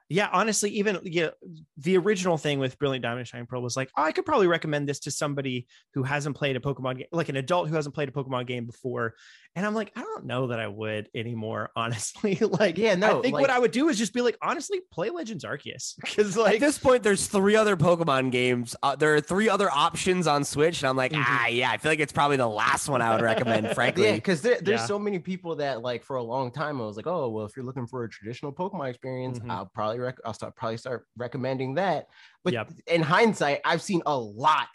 yeah, 0.10 0.30
honestly, 0.32 0.70
even 0.72 0.99
yeah, 1.03 1.30
the 1.78 1.97
original 1.97 2.38
thing 2.38 2.60
with 2.60 2.78
Brilliant 2.80 3.03
Diamond 3.03 3.20
and 3.20 3.28
Shining 3.28 3.45
Pearl 3.47 3.62
was 3.62 3.76
like, 3.76 3.89
oh, 3.97 4.03
I 4.03 4.12
could 4.12 4.26
probably 4.26 4.47
recommend 4.47 4.88
this 4.88 4.99
to 5.01 5.12
somebody 5.12 5.68
who 5.93 6.03
hasn't 6.03 6.36
played 6.38 6.55
a 6.55 6.60
Pokemon 6.60 6.97
game, 6.99 7.08
like 7.12 7.30
an 7.30 7.36
adult 7.36 7.68
who 7.70 7.76
hasn't 7.76 7.93
played 7.93 8.08
a 8.10 8.12
Pokemon 8.12 8.47
game 8.47 8.66
before. 8.66 9.16
And 9.55 9.66
I'm 9.66 9.74
like, 9.74 9.91
I 9.95 10.01
don't 10.01 10.26
know 10.26 10.47
that 10.47 10.60
I 10.60 10.68
would 10.68 11.10
anymore, 11.16 11.72
honestly. 11.76 12.36
like, 12.36 12.78
Yeah, 12.78 12.93
no, 12.95 13.20
I 13.20 13.22
think 13.22 13.34
like- 13.34 13.41
what 13.41 13.49
I 13.49 13.58
would 13.60 13.72
do 13.72 13.89
is 13.89 13.97
just 13.97 14.14
be 14.14 14.22
like, 14.22 14.38
honestly, 14.41 14.80
play 14.91 15.10
Legends 15.10 15.43
Arceus 15.43 15.95
because 16.01 16.38
like 16.38 16.55
At 16.55 16.60
this 16.62 16.78
point, 16.78 17.01
there's 17.03 17.28
three 17.28 17.55
other 17.55 17.76
Pokemon 17.76 18.32
games. 18.32 18.76
Uh, 18.84 18.95
there 18.95 19.16
are 19.16 19.22
three 19.22 19.49
other 19.49 19.70
options 19.72 20.28
on 20.28 20.43
Switch, 20.43 20.82
and 20.84 20.89
I'm 20.89 20.95
like, 20.95 21.12
Mhm. 21.12 21.24
ah, 21.26 21.47
yeah, 21.47 21.72
I 21.72 21.78
feel 21.78 21.91
like 21.91 21.99
it's 21.99 22.14
probably 22.14 22.38
the 22.38 22.47
last 22.47 22.88
one 22.88 23.01
I 23.01 23.14
would 23.16 23.24
recommend, 23.24 23.72
frankly. 23.76 24.05
Yeah, 24.05 24.14
because 24.16 24.41
there, 24.41 24.60
there's 24.62 24.82
Yeah. 24.82 24.86
so 24.86 24.99
many 24.99 25.20
people 25.20 25.55
that 25.58 25.82
like 25.82 26.03
for 26.03 26.18
a 26.18 26.24
long 26.24 26.51
time 26.51 26.80
I 26.80 26.86
was 26.86 26.95
like, 26.95 27.08
oh 27.08 27.30
well, 27.30 27.45
if 27.45 27.55
you're 27.58 27.66
looking 27.66 27.88
for 27.88 28.03
a 28.03 28.10
traditional 28.10 28.53
Pokemon 28.53 28.89
experience, 28.89 29.39
Mhm. 29.39 29.49
I'll 29.49 29.66
probably 29.66 29.97
rec- 30.00 30.20
I'll 30.26 30.34
start 30.34 30.56
probably 30.56 30.78
start 30.78 31.06
recommending 31.18 31.76
that. 31.76 32.08
But 32.43 32.54
Yep. 32.54 32.72
in 32.88 33.02
hindsight, 33.02 33.62
I've 33.66 33.82
seen 33.82 34.02
a 34.06 34.18
lot 34.18 34.70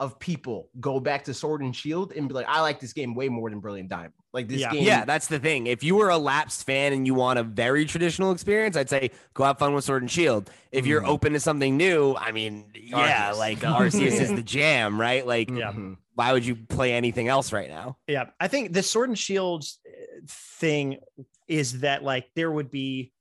of 0.00 0.18
people 0.18 0.68
go 0.80 0.98
back 0.98 1.22
to 1.24 1.32
Sword 1.34 1.60
and 1.60 1.76
Shield 1.76 2.12
and 2.12 2.26
be 2.26 2.34
like, 2.34 2.46
I 2.48 2.60
like 2.60 2.80
this 2.80 2.92
game 2.92 3.14
way 3.14 3.28
more 3.28 3.48
than 3.50 3.60
Brilliant 3.60 3.88
Diamond. 3.88 4.14
Like 4.32 4.48
this 4.48 4.60
Yeah. 4.60 4.72
game. 4.72 4.82
Yeah, 4.84 5.04
that's 5.04 5.28
the 5.28 5.38
thing. 5.38 5.68
If 5.68 5.84
you 5.84 5.94
were 5.94 6.08
a 6.08 6.18
lapsed 6.18 6.66
fan 6.66 6.92
and 6.92 7.06
you 7.06 7.14
want 7.14 7.38
a 7.38 7.44
very 7.44 7.84
traditional 7.84 8.32
experience, 8.32 8.76
I'd 8.76 8.88
say 8.90 9.12
go 9.34 9.44
have 9.44 9.58
fun 9.58 9.74
with 9.74 9.84
Sword 9.84 10.02
and 10.02 10.10
Shield. 10.10 10.50
If 10.72 10.86
you're 10.86 11.02
Mhm. 11.02 11.08
open 11.08 11.32
to 11.34 11.40
something 11.40 11.76
new, 11.76 12.14
I 12.16 12.32
mean, 12.32 12.72
yeah, 12.74 13.30
Arceus. 13.30 13.38
like 13.38 13.58
Arceus 13.60 14.20
is 14.20 14.30
the 14.30 14.42
jam, 14.42 15.00
right? 15.00 15.24
Like, 15.24 15.50
Yeah. 15.50 15.70
Mhm. 15.72 15.98
why 16.14 16.32
would 16.32 16.44
you 16.44 16.56
play 16.56 16.94
anything 16.94 17.28
else 17.28 17.52
right 17.52 17.68
now? 17.68 17.96
Yeah, 18.08 18.30
I 18.40 18.48
think 18.48 18.72
the 18.72 18.82
Sword 18.82 19.10
and 19.10 19.18
Shield 19.18 19.64
uh, 19.86 19.90
thing 20.26 20.98
is 21.46 21.80
that 21.80 22.02
like 22.02 22.28
there 22.34 22.50
would 22.50 22.70
be, 22.72 23.12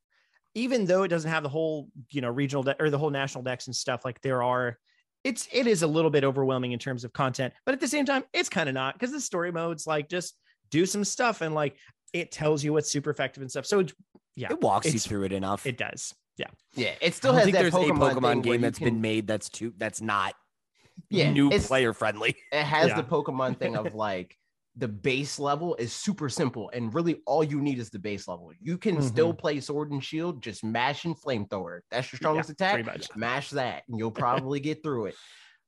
even 0.56 0.86
though 0.86 1.04
it 1.04 1.08
doesn't 1.08 1.30
have 1.32 1.44
the 1.44 1.50
whole 1.50 1.90
you 2.10 2.22
know 2.22 2.30
regional 2.30 2.64
de- 2.64 2.82
or 2.82 2.90
the 2.90 2.98
whole 2.98 3.10
national 3.10 3.44
dex 3.44 3.68
and 3.68 3.76
stuff, 3.76 4.04
like 4.06 4.22
there 4.22 4.44
are. 4.44 4.78
It's 5.24 5.48
it 5.52 5.68
is 5.68 5.84
a 5.84 5.88
little 5.88 6.10
bit 6.10 6.24
overwhelming 6.24 6.72
in 6.72 6.80
terms 6.80 7.04
of 7.04 7.14
content, 7.14 7.54
but 7.64 7.74
at 7.74 7.80
the 7.80 7.88
same 7.88 8.06
time, 8.08 8.24
it's 8.34 8.50
kind 8.50 8.68
of 8.68 8.74
not 8.74 8.96
because 8.96 9.12
the 9.12 9.22
story 9.22 9.52
modes 9.52 9.86
like 9.86 10.10
just 10.10 10.36
do 10.72 10.84
some 10.84 11.04
stuff 11.04 11.42
and 11.42 11.54
like 11.54 11.78
it 12.12 12.32
tells 12.32 12.64
you 12.64 12.74
what's 12.74 12.90
super 12.92 13.12
effective 13.12 13.42
and 13.42 13.52
stuff. 13.52 13.68
So 13.68 13.82
it, 13.82 13.94
yeah, 14.36 14.48
It 14.52 14.62
walks 14.62 14.92
you 14.92 14.98
through 15.00 15.26
it 15.26 15.32
enough. 15.32 15.68
it 15.68 15.78
does. 15.78 16.16
Yeah, 16.38 16.48
Yeah. 16.76 16.94
It 17.02 17.14
still 17.14 17.34
don't 17.34 17.38
has 17.40 17.46
think 17.46 17.56
that 17.56 17.62
there's 17.62 17.74
Pokemon, 17.74 18.12
a 18.14 18.16
Pokemon 18.16 18.42
game 18.44 18.54
you 18.54 18.60
that's 18.62 18.80
can- 18.80 18.86
been 18.86 19.02
made 19.02 19.28
that's 19.28 19.48
too 19.50 19.74
that's 19.78 20.02
not 20.02 20.34
yeah, 21.12 21.32
new 21.32 21.52
player 21.52 21.94
friendly. 21.94 22.36
It 22.52 22.64
has 22.64 22.88
Yeah. 22.88 22.96
the 22.96 23.04
Pokemon 23.04 23.58
thing 23.60 23.76
of 23.78 23.94
like 23.94 24.36
the 24.78 24.88
base 24.88 25.38
level 25.38 25.76
is 25.76 25.92
super 25.92 26.30
simple, 26.30 26.70
and 26.74 26.94
really 26.94 27.22
all 27.26 27.44
you 27.44 27.60
need 27.62 27.78
is 27.78 27.90
the 27.90 28.00
base 28.00 28.28
level. 28.28 28.52
You 28.62 28.78
can 28.78 28.96
Mm-hmm. 28.98 29.08
still 29.08 29.34
play 29.34 29.60
Sword 29.60 29.92
and 29.92 30.04
Shield, 30.04 30.42
just 30.42 30.64
mashing 30.64 31.14
Flamethrower. 31.16 31.82
That's 31.92 32.12
your 32.12 32.18
strongest 32.18 32.50
attack. 32.50 32.76
pretty 32.76 32.90
much. 32.90 33.08
Mash 33.16 33.50
that, 33.52 33.84
and 33.90 34.00
you'll 34.00 34.12
probably 34.26 34.60
get 34.62 34.82
through 34.84 35.08
it. 35.08 35.16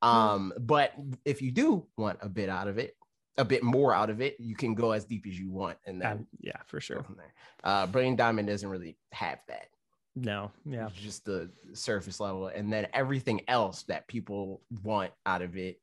Hmm. 0.02 0.08
Um, 0.10 0.54
but 0.60 0.94
if 1.26 1.42
you 1.42 1.52
do 1.52 1.86
want 1.98 2.20
a 2.22 2.30
bit 2.30 2.48
out 2.50 2.68
of 2.68 2.78
it, 2.78 2.96
a 3.38 3.44
bit 3.44 3.64
more 3.64 3.94
out 3.94 4.10
of 4.10 4.22
it, 4.22 4.36
you 4.40 4.56
can 4.56 4.74
go 4.76 4.92
as 4.92 5.06
deep 5.06 5.26
as 5.28 5.38
you 5.38 5.50
want, 5.52 5.78
and 5.86 6.02
then 6.02 6.12
Um, 6.12 6.28
yeah, 6.40 6.58
for 6.68 6.80
sure. 6.80 7.04
from 7.04 7.16
there. 7.18 7.34
Uh, 7.64 7.88
Brilliant 7.88 8.18
Diamond 8.18 8.48
doesn't 8.48 8.70
really 8.70 8.96
have 9.12 9.40
that. 9.48 9.68
No, 10.16 10.52
yeah, 10.64 10.88
It's 10.88 10.96
just 11.02 11.26
the 11.26 11.50
surface 11.74 12.20
level, 12.20 12.48
and 12.48 12.72
then 12.72 12.88
everything 12.94 13.42
else 13.48 13.84
that 13.84 14.08
people 14.08 14.62
want 14.84 15.12
out 15.26 15.42
of 15.42 15.58
it 15.58 15.80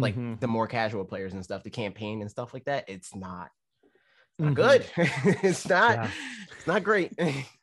like 0.00 0.16
Mhm. 0.16 0.40
the 0.40 0.46
more 0.48 0.66
casual 0.66 1.04
players 1.04 1.32
and 1.34 1.44
stuff, 1.44 1.62
the 1.62 1.70
campaign 1.70 2.20
and 2.20 2.30
stuff 2.30 2.52
like 2.54 2.64
that, 2.64 2.84
it's 2.88 3.14
not, 3.14 3.50
it's 3.82 4.40
not 4.40 4.52
Mhm. 4.52 4.54
good. 4.54 4.86
it's 5.44 5.68
not 5.68 5.94
Yeah. 5.96 6.10
it's 6.56 6.66
not 6.66 6.82
great. 6.84 7.12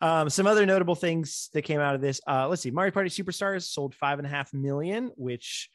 Um, 0.00 0.30
some 0.30 0.46
other 0.46 0.64
notable 0.64 0.94
things 0.94 1.50
that 1.54 1.62
came 1.62 1.80
out 1.80 1.96
of 1.96 2.00
this. 2.00 2.20
Uh, 2.24 2.46
let's 2.46 2.62
see. 2.62 2.70
Mario 2.70 2.92
Party 2.92 3.10
Superstars 3.10 3.64
sold 3.64 3.96
five 3.96 4.20
and 4.20 4.26
a 4.26 4.30
half 4.30 4.54
million, 4.54 5.10
which 5.16 5.68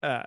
uh, 0.00 0.22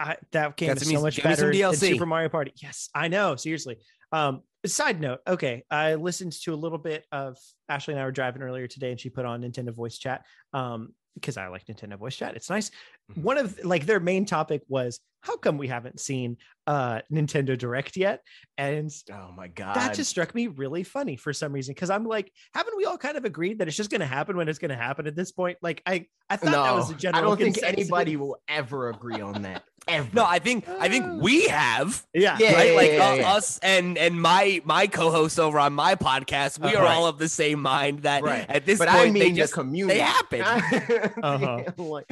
I, 0.00 0.16
that 0.32 0.56
came 0.56 0.76
so 0.76 1.00
much 1.00 1.18
me 1.18 1.22
some 1.22 1.30
better 1.30 1.42
than 1.42 1.52
DLC. 1.54 1.90
Super 1.92 2.06
Mario 2.06 2.28
Party. 2.28 2.52
Yes, 2.60 2.88
I 2.92 3.06
know. 3.06 3.36
Seriously. 3.36 3.78
Um, 4.10 4.42
side 4.66 5.00
note. 5.00 5.20
Okay, 5.28 5.62
I 5.70 5.94
listened 5.94 6.32
to 6.42 6.52
a 6.52 6.56
little 6.56 6.76
bit 6.78 7.04
of 7.12 7.36
Ashley 7.68 7.94
and 7.94 8.00
I 8.00 8.04
were 8.04 8.10
driving 8.10 8.42
earlier 8.42 8.66
today, 8.66 8.90
and 8.90 8.98
she 8.98 9.10
put 9.10 9.24
on 9.24 9.42
Nintendo 9.42 9.72
Voice 9.72 9.96
Chat. 9.96 10.24
Um, 10.52 10.92
because 11.14 11.36
I 11.36 11.46
like 11.48 11.66
Nintendo 11.66 11.96
Voice 11.96 12.16
Chat. 12.16 12.34
It's 12.34 12.50
nice. 12.50 12.72
One 13.14 13.38
of 13.38 13.58
like 13.64 13.86
their 13.86 14.00
main 14.00 14.24
topic 14.26 14.62
was 14.68 15.00
how 15.20 15.36
come 15.36 15.58
we 15.58 15.66
haven't 15.66 15.98
seen 15.98 16.36
uh 16.66 17.00
Nintendo 17.12 17.58
Direct 17.58 17.96
yet? 17.96 18.22
And 18.56 18.90
oh 19.12 19.32
my 19.36 19.48
god. 19.48 19.74
that 19.76 19.94
just 19.94 20.10
struck 20.10 20.34
me 20.34 20.46
really 20.46 20.84
funny 20.84 21.16
for 21.16 21.32
some 21.32 21.52
reason 21.52 21.74
because 21.74 21.90
I'm 21.90 22.04
like, 22.04 22.30
haven't 22.54 22.76
we 22.76 22.84
all 22.84 22.98
kind 22.98 23.16
of 23.16 23.24
agreed 23.24 23.58
that 23.58 23.68
it's 23.68 23.76
just 23.76 23.90
going 23.90 24.00
to 24.00 24.06
happen 24.06 24.36
when 24.36 24.48
it's 24.48 24.58
going 24.58 24.70
to 24.70 24.76
happen 24.76 25.06
at 25.06 25.16
this 25.16 25.32
point? 25.32 25.58
Like, 25.60 25.82
I 25.86 26.06
I 26.30 26.36
thought 26.36 26.52
no, 26.52 26.62
that 26.62 26.74
was 26.74 26.90
a 26.90 26.94
general. 26.94 27.24
I 27.24 27.26
don't 27.36 27.52
think 27.52 27.62
anybody 27.64 28.16
will 28.16 28.36
ever 28.48 28.90
agree 28.90 29.20
on 29.20 29.42
that. 29.42 29.64
Ever. 29.88 30.08
No, 30.12 30.22
I 30.26 30.38
think 30.38 30.68
I 30.68 30.90
think 30.90 31.22
we 31.22 31.48
have. 31.48 32.04
Yeah, 32.12 32.36
Yeah, 32.38 32.52
right? 32.52 32.74
like 32.74 32.92
yeah, 32.92 33.08
uh, 33.08 33.14
yeah. 33.14 33.32
us 33.32 33.58
and 33.62 33.96
and 33.96 34.20
my 34.20 34.60
my 34.66 34.86
co-host 34.86 35.40
over 35.40 35.58
on 35.58 35.72
my 35.72 35.94
podcast, 35.94 36.58
we 36.58 36.76
Uh, 36.76 36.80
are 36.80 36.82
right. 36.84 36.94
all 36.94 37.06
of 37.06 37.16
the 37.16 37.28
same 37.28 37.62
mind 37.62 38.00
that 38.00 38.22
Right. 38.22 38.44
at 38.50 38.66
this 38.66 38.78
but 38.78 38.88
point 38.88 39.00
I 39.00 39.04
mean 39.06 39.14
they 39.14 39.20
mean 39.28 39.36
just 39.36 39.54
the 39.54 39.62
community. 39.62 39.98
they 39.98 40.04
happen. 40.04 40.42
Uh-huh. 41.22 41.62
like, 41.78 42.10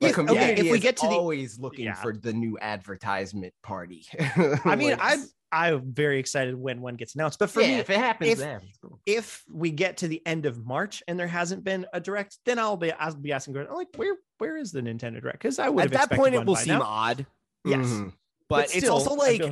Yeah, 0.00 0.08
the 0.08 0.14
community 0.14 0.52
okay, 0.52 0.66
if 0.66 0.72
we 0.72 0.78
get 0.78 0.96
to 0.98 1.06
the- 1.06 1.12
always 1.12 1.58
looking 1.58 1.86
Yeah. 1.86 1.94
for 1.94 2.12
the 2.12 2.32
new 2.32 2.58
advertisement 2.60 3.54
party. 3.62 4.06
I 4.64 4.76
mean, 4.76 4.96
I'm 5.00 5.24
I'm 5.52 5.92
very 5.92 6.20
excited 6.20 6.54
when 6.54 6.80
one 6.80 6.94
gets 6.94 7.16
announced. 7.16 7.40
But 7.40 7.50
for 7.50 7.60
yeah, 7.60 7.68
me, 7.68 7.74
if 7.76 7.90
it 7.90 7.96
happens, 7.96 8.38
if-. 8.40 8.62
Cool. 8.82 9.00
if 9.04 9.42
we 9.52 9.72
get 9.72 9.96
to 9.98 10.08
the 10.08 10.22
end 10.24 10.46
of 10.46 10.64
March 10.64 11.02
and 11.08 11.18
there 11.18 11.26
hasn't 11.26 11.64
been 11.64 11.86
a 11.92 12.00
direct, 12.00 12.38
then 12.46 12.58
I'll 12.58 12.76
be 12.76 12.92
I'll 12.92 13.14
be 13.16 13.32
asking, 13.32 13.54
going, 13.54 13.66
like, 13.72 13.88
where 13.96 14.14
where 14.38 14.56
is 14.56 14.70
the 14.72 14.80
Nintendo 14.80 15.20
Direct? 15.20 15.38
Because 15.40 15.58
I 15.58 15.68
would 15.68 15.86
at 15.86 15.92
that 15.92 16.12
point 16.16 16.34
it 16.34 16.44
will 16.46 16.56
seem 16.56 16.78
Now. 16.78 16.82
odd. 16.82 17.26
Yes, 17.64 17.86
Mhm. 17.86 18.12
But, 18.48 18.66
But 18.66 18.76
it's 18.76 18.88
also 18.88 19.14
like 19.14 19.42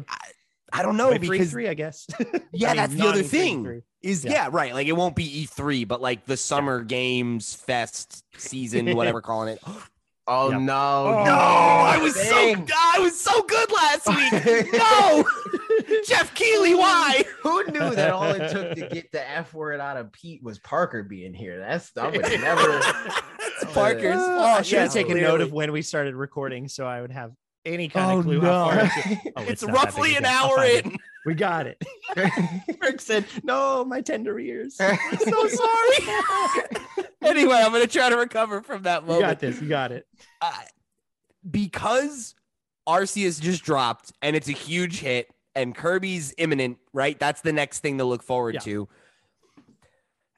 I, 0.72 0.82
don't 0.82 0.96
know 0.96 1.16
because 1.18 1.52
E3, 1.52 1.68
I 1.68 1.74
guess. 1.74 2.06
yeah, 2.52 2.68
I 2.70 2.72
mean, 2.72 2.76
that's 2.76 2.94
the 2.94 3.06
other 3.06 3.22
thing. 3.22 3.82
Is 4.02 4.24
Yeah. 4.24 4.32
yeah. 4.32 4.48
right. 4.52 4.74
Like 4.74 4.86
it 4.86 4.92
won't 4.92 5.14
be 5.16 5.46
E3, 5.46 5.86
but 5.86 6.00
like 6.00 6.26
the 6.26 6.36
Summer 6.36 6.82
Games 6.82 7.54
Fest 7.54 8.24
season, 8.36 8.94
whatever 8.96 9.20
calling 9.20 9.48
it. 9.54 9.62
Oh 10.30 10.50
Yep. 10.50 10.60
no, 10.60 10.74
Oh, 11.06 11.24
No, 11.24 11.32
I 11.32 11.96
was 12.02 12.14
so. 12.14 12.36
I 12.76 12.98
was 13.00 13.18
so 13.18 13.42
good 13.44 13.72
last 13.72 14.06
week. 14.08 14.72
No, 14.74 15.24
Geoff 16.06 16.34
Keighley, 16.34 16.74
why? 16.74 17.24
Who 17.42 17.64
knew 17.68 17.94
that 17.94 18.10
all 18.12 18.24
it 18.24 18.50
took 18.52 18.74
to 18.76 18.88
get 18.94 19.10
the 19.10 19.26
F 19.28 19.54
word 19.54 19.80
out 19.80 19.96
of 19.96 20.12
Pete 20.12 20.42
was 20.42 20.58
Parker 20.58 21.02
being 21.02 21.32
here? 21.32 21.58
That's 21.58 21.90
I 21.96 22.08
would 22.10 22.22
never. 22.22 22.80
It's 23.40 23.72
Parker's 23.72 24.16
Oh, 24.18 24.36
fault. 24.38 24.58
I 24.60 24.62
should 24.62 24.78
have 24.80 24.88
yeah, 24.94 25.02
taken 25.02 25.20
note 25.20 25.40
of 25.40 25.50
when 25.52 25.72
we 25.72 25.80
started 25.82 26.14
recording, 26.14 26.68
so 26.68 26.86
I 26.86 27.00
would 27.00 27.10
have 27.12 27.32
any 27.68 27.88
kind 27.88 28.10
Oh, 28.12 28.18
of 28.18 28.24
clue 28.24 28.40
no. 28.40 28.68
how 28.68 28.70
far. 28.70 28.80
into- 28.80 29.32
Oh, 29.36 29.42
It's 29.42 29.62
not 29.62 29.74
that 29.74 29.84
roughly 29.84 30.10
an 30.16 30.24
a 30.24 30.28
deal. 30.28 30.30
I'll 30.36 30.46
hour 30.50 30.56
find 30.56 30.70
it. 30.70 30.84
in. 30.86 30.96
We 31.26 31.34
got 31.34 31.66
it. 31.66 31.84
Rick 32.80 33.00
said, 33.00 33.26
"No, 33.42 33.84
my 33.84 34.00
tender 34.00 34.38
ears." 34.38 34.76
I'm 34.80 34.96
so 35.18 35.48
sorry. 35.48 35.96
anyway, 37.22 37.56
I'm 37.56 37.70
gonna 37.72 37.86
try 37.86 38.08
to 38.08 38.16
recover 38.16 38.62
from 38.62 38.82
that 38.84 39.02
moment. 39.02 39.20
you 39.20 39.26
got 39.26 39.40
this. 39.40 39.60
You 39.60 39.68
got 39.68 39.92
it. 39.92 40.06
uh, 40.40 40.52
because 41.50 42.34
Arceus 42.88 43.40
just 43.40 43.62
dropped 43.62 44.12
and 44.22 44.34
it's 44.36 44.48
a 44.48 44.52
huge 44.52 45.00
hit 45.00 45.28
and 45.54 45.74
Kirby's 45.74 46.32
imminent, 46.38 46.78
right? 46.92 47.18
That's 47.18 47.40
the 47.42 47.52
next 47.52 47.80
thing 47.80 47.98
to 47.98 48.04
look 48.04 48.22
forward 48.22 48.54
Yeah. 48.54 48.60
to. 48.60 48.88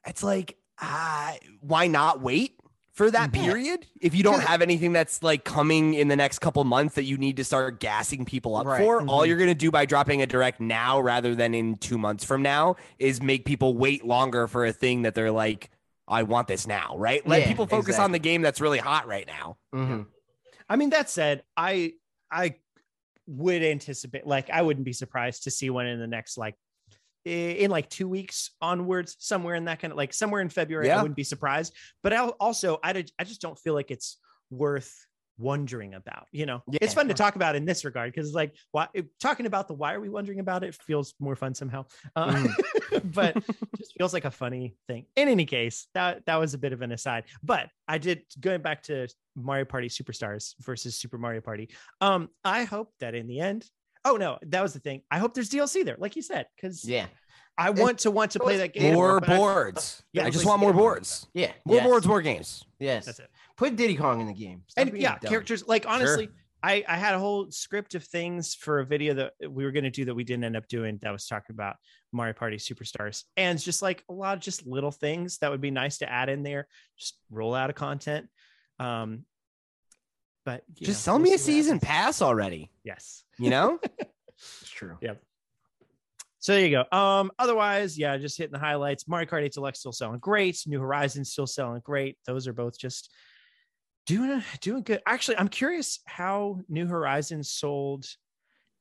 It's 0.05 0.23
like, 0.23 0.57
uh, 0.81 1.33
why 1.61 1.87
not 1.87 2.21
wait 2.21 2.55
for 2.93 3.09
that 3.11 3.33
Yeah. 3.33 3.41
period? 3.43 3.87
If 4.01 4.13
you 4.15 4.23
don't 4.23 4.41
have 4.41 4.61
anything 4.61 4.91
that's 4.93 5.23
like 5.23 5.43
coming 5.45 5.93
in 5.93 6.07
the 6.09 6.15
next 6.15 6.39
couple 6.39 6.63
months 6.63 6.95
that 6.95 7.03
you 7.03 7.17
need 7.17 7.37
to 7.37 7.43
start 7.43 7.79
gassing 7.79 8.25
people 8.25 8.55
up 8.55 8.65
Right. 8.65 8.79
for, 8.81 9.01
all 9.07 9.21
Mhm. 9.21 9.27
you're 9.27 9.37
going 9.37 9.49
to 9.49 9.55
do 9.55 9.71
by 9.71 9.85
dropping 9.85 10.21
a 10.21 10.25
direct 10.27 10.59
now 10.59 10.99
rather 10.99 11.33
than 11.35 11.53
in 11.53 11.75
two 11.77 11.97
months 11.97 12.23
from 12.23 12.41
now 12.41 12.75
is 12.99 13.21
make 13.21 13.45
people 13.45 13.75
wait 13.75 14.05
longer 14.05 14.47
for 14.47 14.65
a 14.65 14.73
thing 14.73 15.03
that 15.03 15.15
they're 15.15 15.31
like, 15.31 15.69
I 16.07 16.23
want 16.23 16.47
this 16.49 16.67
now, 16.67 16.95
right? 16.97 17.25
Let 17.25 17.41
Yeah, 17.41 17.47
people 17.47 17.65
focus 17.67 17.97
on 17.97 18.11
the 18.11 18.19
game 18.19 18.41
that's 18.41 18.59
really 18.59 18.79
hot 18.79 19.07
right 19.07 19.25
now. 19.25 19.57
Mhm. 19.73 20.07
I 20.69 20.75
mean, 20.75 20.89
that 20.89 21.09
said, 21.09 21.43
I 21.55 21.93
I 22.29 22.55
would 23.27 23.61
anticipate, 23.63 24.25
like, 24.25 24.49
I 24.49 24.61
wouldn't 24.61 24.85
be 24.85 24.93
surprised 24.93 25.43
to 25.43 25.51
see 25.51 25.69
one 25.69 25.85
in 25.85 25.99
the 25.99 26.07
next, 26.07 26.37
like, 26.37 26.55
i- 26.55 26.57
in 27.25 27.69
like 27.71 27.89
two 27.89 28.07
weeks 28.07 28.51
onwards, 28.61 29.15
somewhere 29.19 29.55
in 29.55 29.65
that 29.65 29.79
kind 29.79 29.91
of 29.91 29.97
like 29.97 30.13
somewhere 30.13 30.41
in 30.41 30.49
February. 30.49 30.91
I 30.91 31.01
wouldn't 31.01 31.15
be 31.15 31.23
surprised. 31.23 31.73
But 32.03 32.13
I'll 32.13 32.35
also, 32.39 32.79
I 32.83 33.03
I 33.19 33.23
just 33.23 33.41
don't 33.41 33.57
feel 33.59 33.73
like 33.73 33.91
it's 33.91 34.17
worth 34.49 35.05
wondering 35.37 35.93
about. 35.95 36.27
You 36.31 36.45
know, 36.45 36.61
Yeah. 36.69 36.79
it's 36.81 36.93
fun 36.93 37.07
to 37.07 37.13
talk 37.13 37.35
about 37.35 37.55
in 37.55 37.65
this 37.65 37.83
regard 37.83 38.11
because, 38.13 38.33
like, 38.33 38.55
why 38.71 38.87
talking 39.19 39.45
about 39.45 39.67
the 39.67 39.73
why 39.73 39.93
are 39.93 39.99
we 39.99 40.09
wondering 40.09 40.39
about 40.39 40.63
it 40.63 40.75
feels 40.75 41.13
more 41.19 41.35
fun 41.35 41.55
somehow. 41.55 41.85
Uh, 42.15 42.47
but 43.05 43.35
just 43.77 43.93
feels 43.97 44.13
like 44.13 44.25
a 44.25 44.31
funny 44.31 44.75
thing. 44.87 45.05
In 45.15 45.27
any 45.27 45.45
case, 45.45 45.87
that 45.93 46.25
that 46.25 46.35
was 46.35 46.53
a 46.53 46.57
bit 46.57 46.73
of 46.73 46.81
an 46.81 46.91
aside. 46.91 47.25
But 47.43 47.69
I 47.87 47.97
did 47.97 48.23
going 48.39 48.61
back 48.61 48.83
to 48.83 49.07
Mario 49.35 49.65
Party 49.65 49.89
Superstars 49.89 50.53
versus 50.59 50.95
Super 50.95 51.17
Mario 51.17 51.41
Party. 51.41 51.69
Um, 52.01 52.29
I 52.43 52.63
hope 52.63 52.93
that 52.99 53.15
in 53.15 53.27
the 53.27 53.39
end. 53.39 53.65
Oh 54.05 54.17
no, 54.17 54.37
that 54.43 54.61
was 54.61 54.73
the 54.73 54.79
thing. 54.79 55.01
I 55.11 55.19
hope 55.19 55.33
there's 55.33 55.49
DLC 55.49 55.85
there, 55.85 55.95
like 55.99 56.15
you 56.15 56.21
said, 56.21 56.47
because 56.55 56.83
Yeah, 56.85 57.05
I 57.57 57.69
want 57.69 57.99
to 57.99 58.11
want 58.11 58.31
to 58.31 58.39
play 58.39 58.57
that 58.57 58.73
game. 58.73 58.93
More 58.93 59.19
but 59.19 59.29
I- 59.29 59.37
boards. 59.37 60.03
Yeah, 60.13 60.25
I 60.25 60.29
just 60.29 60.45
want 60.45 60.59
more 60.59 60.73
boards. 60.73 61.27
yeah, 61.33 61.51
More 61.65 61.77
yes, 61.77 61.85
boards, 61.85 62.07
more 62.07 62.21
games. 62.21 62.63
Yes, 62.79 63.05
That's 63.05 63.19
it. 63.19 63.29
put 63.57 63.75
Diddy 63.75 63.95
Kong 63.95 64.21
in 64.21 64.27
the 64.27 64.33
game. 64.33 64.63
Stop 64.67 64.87
and 64.87 64.97
yeah, 64.97 65.17
dumb. 65.19 65.29
characters 65.29 65.67
like 65.67 65.85
honestly, 65.87 66.29
I 66.63 66.83
I 66.87 66.95
had 66.97 67.13
a 67.15 67.19
whole 67.19 67.51
script 67.51 67.93
of 67.95 68.03
things 68.03 68.55
for 68.55 68.79
a 68.79 68.85
video 68.85 69.13
that 69.15 69.33
we 69.49 69.63
were 69.65 69.71
going 69.71 69.83
to 69.83 69.89
do 69.91 70.05
that 70.05 70.15
we 70.15 70.23
didn't 70.23 70.43
end 70.45 70.55
up 70.57 70.67
doing 70.67 70.97
that 71.03 71.11
was 71.11 71.27
talking 71.27 71.53
about 71.53 71.75
Mario 72.11 72.33
Party 72.33 72.57
Superstars 72.57 73.23
and 73.37 73.55
it's 73.55 73.63
just 73.63 73.81
like 73.81 74.03
a 74.09 74.13
lot 74.13 74.35
of 74.35 74.39
just 74.43 74.65
little 74.67 74.91
things 74.91 75.37
that 75.39 75.49
would 75.51 75.61
be 75.61 75.71
nice 75.71 75.99
to 75.99 76.11
add 76.11 76.27
in 76.29 76.41
there. 76.43 76.67
Just 76.97 77.15
roll 77.29 77.53
out 77.55 77.69
of 77.69 77.75
content. 77.75 78.27
Um, 78.79 79.25
but 80.45 80.63
Just 80.75 80.87
know, 80.89 80.93
sell 80.93 81.13
we'll 81.15 81.23
me 81.23 81.33
a 81.33 81.37
season 81.37 81.79
pass 81.79 82.21
already. 82.21 82.71
Yes. 82.83 83.23
You 83.37 83.49
know? 83.49 83.79
It's 84.61 84.71
true. 84.71 84.97
Yep. 85.01 85.21
So 86.39 86.53
there 86.53 86.65
you 86.65 86.71
go. 86.71 86.97
Um, 86.97 87.31
otherwise, 87.37 87.95
yeah, 87.95 88.17
just 88.17 88.39
hitting 88.39 88.53
the 88.53 88.57
highlights. 88.57 89.07
Mario 89.07 89.27
Kart 89.29 89.43
8 89.43 89.53
Deluxe 89.53 89.79
still 89.79 89.91
selling 89.91 90.17
great. 90.17 90.59
New 90.65 90.79
Horizons 90.79 91.31
still 91.31 91.45
selling 91.45 91.81
great. 91.83 92.17
Those 92.25 92.47
are 92.47 92.53
both 92.53 92.79
just 92.79 93.11
doing 94.07 94.43
doing 94.61 94.81
good. 94.81 95.01
Actually, 95.05 95.37
I'm 95.37 95.47
curious 95.49 95.99
how 96.05 96.61
New 96.67 96.87
Horizons 96.87 97.51
sold 97.51 98.05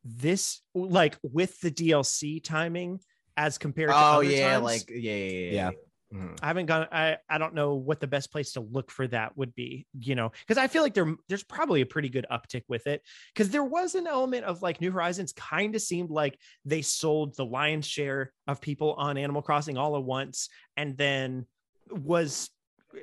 this 0.03 0.63
like 0.75 1.19
with 1.23 1.61
the 1.61 1.71
DLC 1.71 2.43
timing 2.43 3.01
as 3.37 3.59
compared 3.59 3.91
to 3.91 3.95
Oh 3.95 3.99
other 3.99 4.25
yeah, 4.25 4.55
times. 4.55 4.65
like 4.65 4.89
yeah, 4.89 5.15
yeah, 5.15 5.29
yeah. 5.29 5.51
Yeah. 5.53 5.71
Mhm. 6.13 6.39
I 6.43 6.47
haven't 6.49 6.67
gone. 6.67 6.89
I 6.91 7.19
I 7.29 7.39
don't 7.39 7.55
know 7.55 7.75
what 7.75 8.01
the 8.01 8.07
best 8.07 8.33
place 8.33 8.53
to 8.53 8.61
look 8.61 8.91
for 8.91 9.07
that 9.09 9.37
would 9.37 9.55
be. 9.55 9.87
You 9.99 10.15
know, 10.17 10.33
because 10.41 10.59
I 10.59 10.67
feel 10.67 10.83
like 10.83 10.95
there 10.95 11.15
there's 11.29 11.45
probably 11.45 11.83
a 11.83 11.87
pretty 11.87 12.09
good 12.09 12.27
uptick 12.31 12.65
with 12.69 12.87
it. 12.87 13.03
Because 13.33 13.51
there 13.51 13.65
was 13.65 13.95
an 13.95 14.07
element 14.07 14.45
of 14.45 14.61
like 14.63 14.81
New 14.81 14.91
Horizons 14.91 15.33
kind 15.33 15.75
of 15.75 15.83
seemed 15.83 16.11
like 16.11 16.39
they 16.65 16.83
sold 16.83 17.37
the 17.37 17.45
lion's 17.45 17.87
share 17.87 18.33
of 18.49 18.61
people 18.61 18.95
on 18.95 19.17
Animal 19.19 19.43
Crossing 19.43 19.79
all 19.79 19.97
at 19.97 20.03
once, 20.03 20.49
and 20.77 20.97
then 20.97 21.47
was 21.91 22.51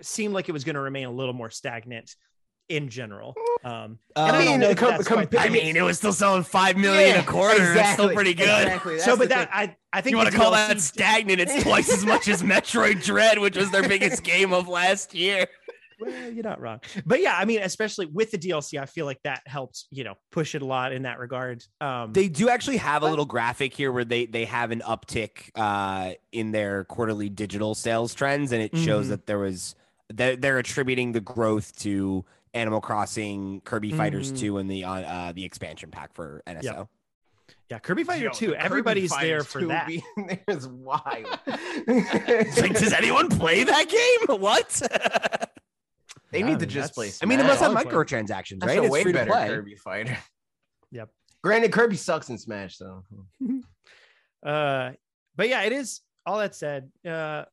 seemed 0.02 0.34
like 0.34 0.50
it 0.50 0.52
was 0.52 0.66
going 0.66 0.76
to 0.76 0.82
remain 0.82 1.06
a 1.06 1.12
little 1.12 1.34
more 1.34 1.50
stagnant 1.50 2.14
in 2.70 2.90
general. 2.90 3.34
Um, 3.64 4.00
and 4.16 4.36
I 4.36 4.40
I 4.42 4.46
mean, 4.46 4.60
know 4.60 4.76
com- 4.76 5.04
com- 5.04 5.28
I 5.38 5.50
mean, 5.50 5.76
it 5.76 5.82
was 5.82 5.98
still 5.98 6.14
selling 6.14 6.44
five 6.44 6.78
million 6.78 7.16
Yeah, 7.16 7.22
a 7.22 7.26
quarter. 7.26 7.74
That's 7.74 7.94
still 7.94 8.10
pretty 8.14 8.34
good. 8.34 8.48
Exactly. 8.68 9.00
so, 9.00 9.16
but 9.18 9.30
that 9.30 9.50
thing. 9.52 9.70
I 9.94 9.98
I 9.98 10.02
think 10.02 10.12
You 10.12 10.18
want 10.18 10.32
to 10.32 10.36
call 10.38 10.52
DLC 10.52 10.68
that 10.68 10.82
stagnant? 10.82 11.40
It's 11.42 11.64
twice 11.64 11.92
as 11.92 12.06
much 12.06 12.28
as 12.28 12.44
Metroid 12.44 13.04
Dread, 13.04 13.40
which 13.40 13.58
was 13.58 13.72
their 13.72 13.88
biggest 13.88 14.24
game 14.24 14.54
of 14.54 14.68
last 14.68 15.14
year. 15.14 15.48
well, 16.00 16.12
you're 16.32 16.44
not 16.44 16.62
wrong. 16.62 16.80
But 17.06 17.22
yeah, 17.22 17.36
I 17.36 17.46
mean, 17.46 17.62
especially 17.64 18.06
with 18.06 18.30
the 18.32 18.38
DLC, 18.38 18.80
I 18.80 18.86
feel 18.86 19.06
like 19.08 19.20
that 19.24 19.42
helped, 19.48 19.86
you 19.90 20.04
know, 20.04 20.14
push 20.32 20.54
it 20.54 20.62
a 20.62 20.66
lot 20.66 20.92
in 20.94 21.04
that 21.04 21.18
regard. 21.18 21.64
Um, 21.82 22.14
They 22.14 22.28
do 22.28 22.50
actually 22.50 22.78
have 22.78 23.02
a 23.02 23.10
little 23.10 23.26
graphic 23.26 23.74
here 23.74 23.92
where 23.92 24.06
they 24.06 24.26
they 24.28 24.46
have 24.46 24.70
an 24.72 24.82
uptick 24.82 25.50
uh, 25.56 26.14
in 26.32 26.52
their 26.52 26.84
quarterly 26.84 27.30
digital 27.30 27.74
sales 27.74 28.14
trends, 28.14 28.52
and 28.52 28.62
it 28.62 28.78
shows 28.78 29.08
Mhm. 29.08 29.10
that 29.10 29.26
there 29.26 29.40
was 29.40 29.74
they're, 30.14 30.36
they're 30.38 30.60
attributing 30.60 31.12
the 31.14 31.20
growth 31.22 31.76
to 31.80 32.24
Animal 32.54 32.82
Crossing, 32.82 33.62
Kirby 33.62 33.92
Fighters 33.92 34.32
Mhm. 34.32 34.40
2, 34.40 34.58
and 34.58 34.70
the 34.72 34.84
uh, 34.86 34.94
uh, 34.94 35.32
the 35.34 35.44
expansion 35.46 35.92
pack 35.92 36.14
for 36.14 36.42
NSO. 36.48 36.88
yeah, 37.70 37.80
Kirby 37.80 38.04
Fighter 38.04 38.26
Yo, 38.26 38.32
2, 38.32 38.48
the 38.48 38.52
Kirby 38.54 38.66
everybody's 38.66 39.12
there 39.18 39.44
for 39.44 39.62
2 39.62 39.68
that. 39.68 39.88
being 39.88 40.02
there 40.28 40.44
is 40.48 40.68
wild. 40.68 41.04
Like, 41.88 42.74
does 42.80 42.94
anyone 42.94 43.30
play 43.30 43.64
that 43.64 43.88
game? 43.90 44.40
What? 44.40 44.70
they 46.32 46.40
Yeah, 46.40 46.46
need 46.48 46.56
I 46.56 46.60
to 46.60 46.66
just 46.66 46.94
play. 46.94 47.12
I 47.22 47.26
mean, 47.26 47.40
it 47.40 47.46
must 47.46 47.62
have 47.62 47.72
microtransactions, 47.74 48.60
That's 48.60 48.66
right? 48.70 48.80
a 48.80 48.84
It's 48.84 48.92
way 48.92 49.04
free 49.04 49.12
to 49.14 49.18
better 49.20 49.32
play. 49.32 49.48
Kirby 49.48 49.76
fighter. 49.76 50.18
Yep. 50.92 51.10
Granted, 51.44 51.72
Kirby 51.72 51.96
sucks 51.98 52.30
in 52.30 52.38
Smash 52.38 52.78
though. 52.78 53.04
Uh, 54.46 54.92
but 55.36 55.50
yeah, 55.50 55.64
it 55.64 55.72
is. 55.72 56.02
All 56.26 56.40
that 56.40 56.56
said, 56.56 56.92
uh, 57.08 57.46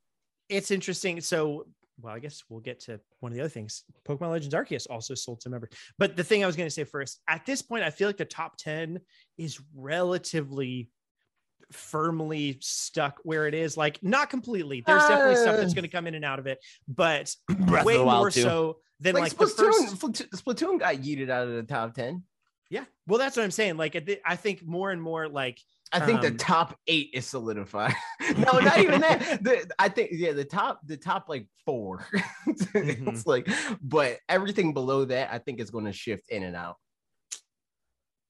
it's 0.49 0.71
interesting. 0.71 1.21
So, 1.21 1.67
well, 2.01 2.15
I 2.15 2.19
guess 2.19 2.43
we'll 2.49 2.61
get 2.61 2.81
to 2.81 3.01
one 3.21 3.31
of 3.33 3.37
the 3.37 3.43
other 3.43 3.49
things. 3.51 3.85
Pokemon 4.09 4.31
Legends 4.31 4.55
Arceus 4.55 4.87
also 4.91 5.15
sold 5.15 5.41
to 5.43 5.51
members. 5.51 5.71
But 5.99 6.17
the 6.17 6.25
thing 6.25 6.43
I 6.43 6.47
was 6.47 6.57
going 6.57 6.67
to 6.67 6.71
say 6.75 6.85
first, 6.85 7.21
at 7.29 7.47
this 7.47 7.63
point, 7.63 7.85
I 7.85 7.91
feel 7.91 8.09
like 8.09 8.17
the 8.17 8.25
top 8.25 8.57
10 8.59 9.01
is 9.39 9.61
relatively 9.75 10.91
firmly 11.73 12.59
stuck 12.61 13.19
where 13.23 13.47
it 13.47 13.55
is. 13.55 13.77
Like, 13.77 14.03
not 14.03 14.31
completely. 14.31 14.83
There's 14.87 15.03
definitely 15.07 15.37
stuff 15.37 15.57
that's 15.57 15.73
Uh. 15.73 15.75
going 15.75 15.85
to 15.85 15.89
come 15.89 16.07
in 16.07 16.15
and 16.15 16.25
out 16.25 16.39
of 16.39 16.47
it, 16.47 16.59
but 16.89 17.35
Breath 17.49 17.85
way 17.85 17.97
more 17.99 18.31
2. 18.31 18.43
so 18.43 18.79
than 19.01 19.15
like, 19.15 19.23
Like, 19.23 19.37
the 19.39 19.45
Splatoon, 19.47 19.89
first. 19.89 20.01
Splatoon, 20.01 20.29
Splatoon 20.31 20.81
got 20.81 20.97
yeeted 20.97 21.31
out 21.31 21.47
of 21.49 21.55
the 21.55 21.63
top 21.63 21.95
ten. 21.95 22.23
Yeah. 22.71 22.85
Well, 23.07 23.19
that's 23.19 23.37
what 23.37 23.43
I'm 23.45 23.51
saying. 23.51 23.77
Like, 23.77 24.21
I 24.25 24.37
think 24.37 24.65
more 24.67 24.91
and 24.91 25.01
more 25.01 25.29
like, 25.29 25.61
I 25.95 26.05
think 26.05 26.21
the 26.23 26.29
Um, 26.29 26.37
top 26.37 26.79
eight 26.87 27.11
is 27.15 27.27
solidified. 27.27 27.95
no, 28.37 28.59
not 28.59 28.79
even 28.79 29.01
that. 29.01 29.21
The, 29.43 29.71
I 29.79 29.89
think 29.89 30.11
yeah, 30.13 30.33
the 30.33 30.45
top 30.45 30.81
the 30.87 30.97
top 30.97 31.29
like 31.29 31.47
4 31.65 32.07
Mm-hmm. 32.49 33.09
It's 33.09 33.27
like, 33.27 33.49
but 33.81 34.19
everything 34.29 34.75
below 34.75 35.05
that, 35.07 35.33
I 35.33 35.39
think 35.39 35.61
is 35.61 35.71
going 35.71 35.85
to 35.87 35.93
shift 35.93 36.29
in 36.31 36.43
and 36.43 36.57
out. 36.57 36.77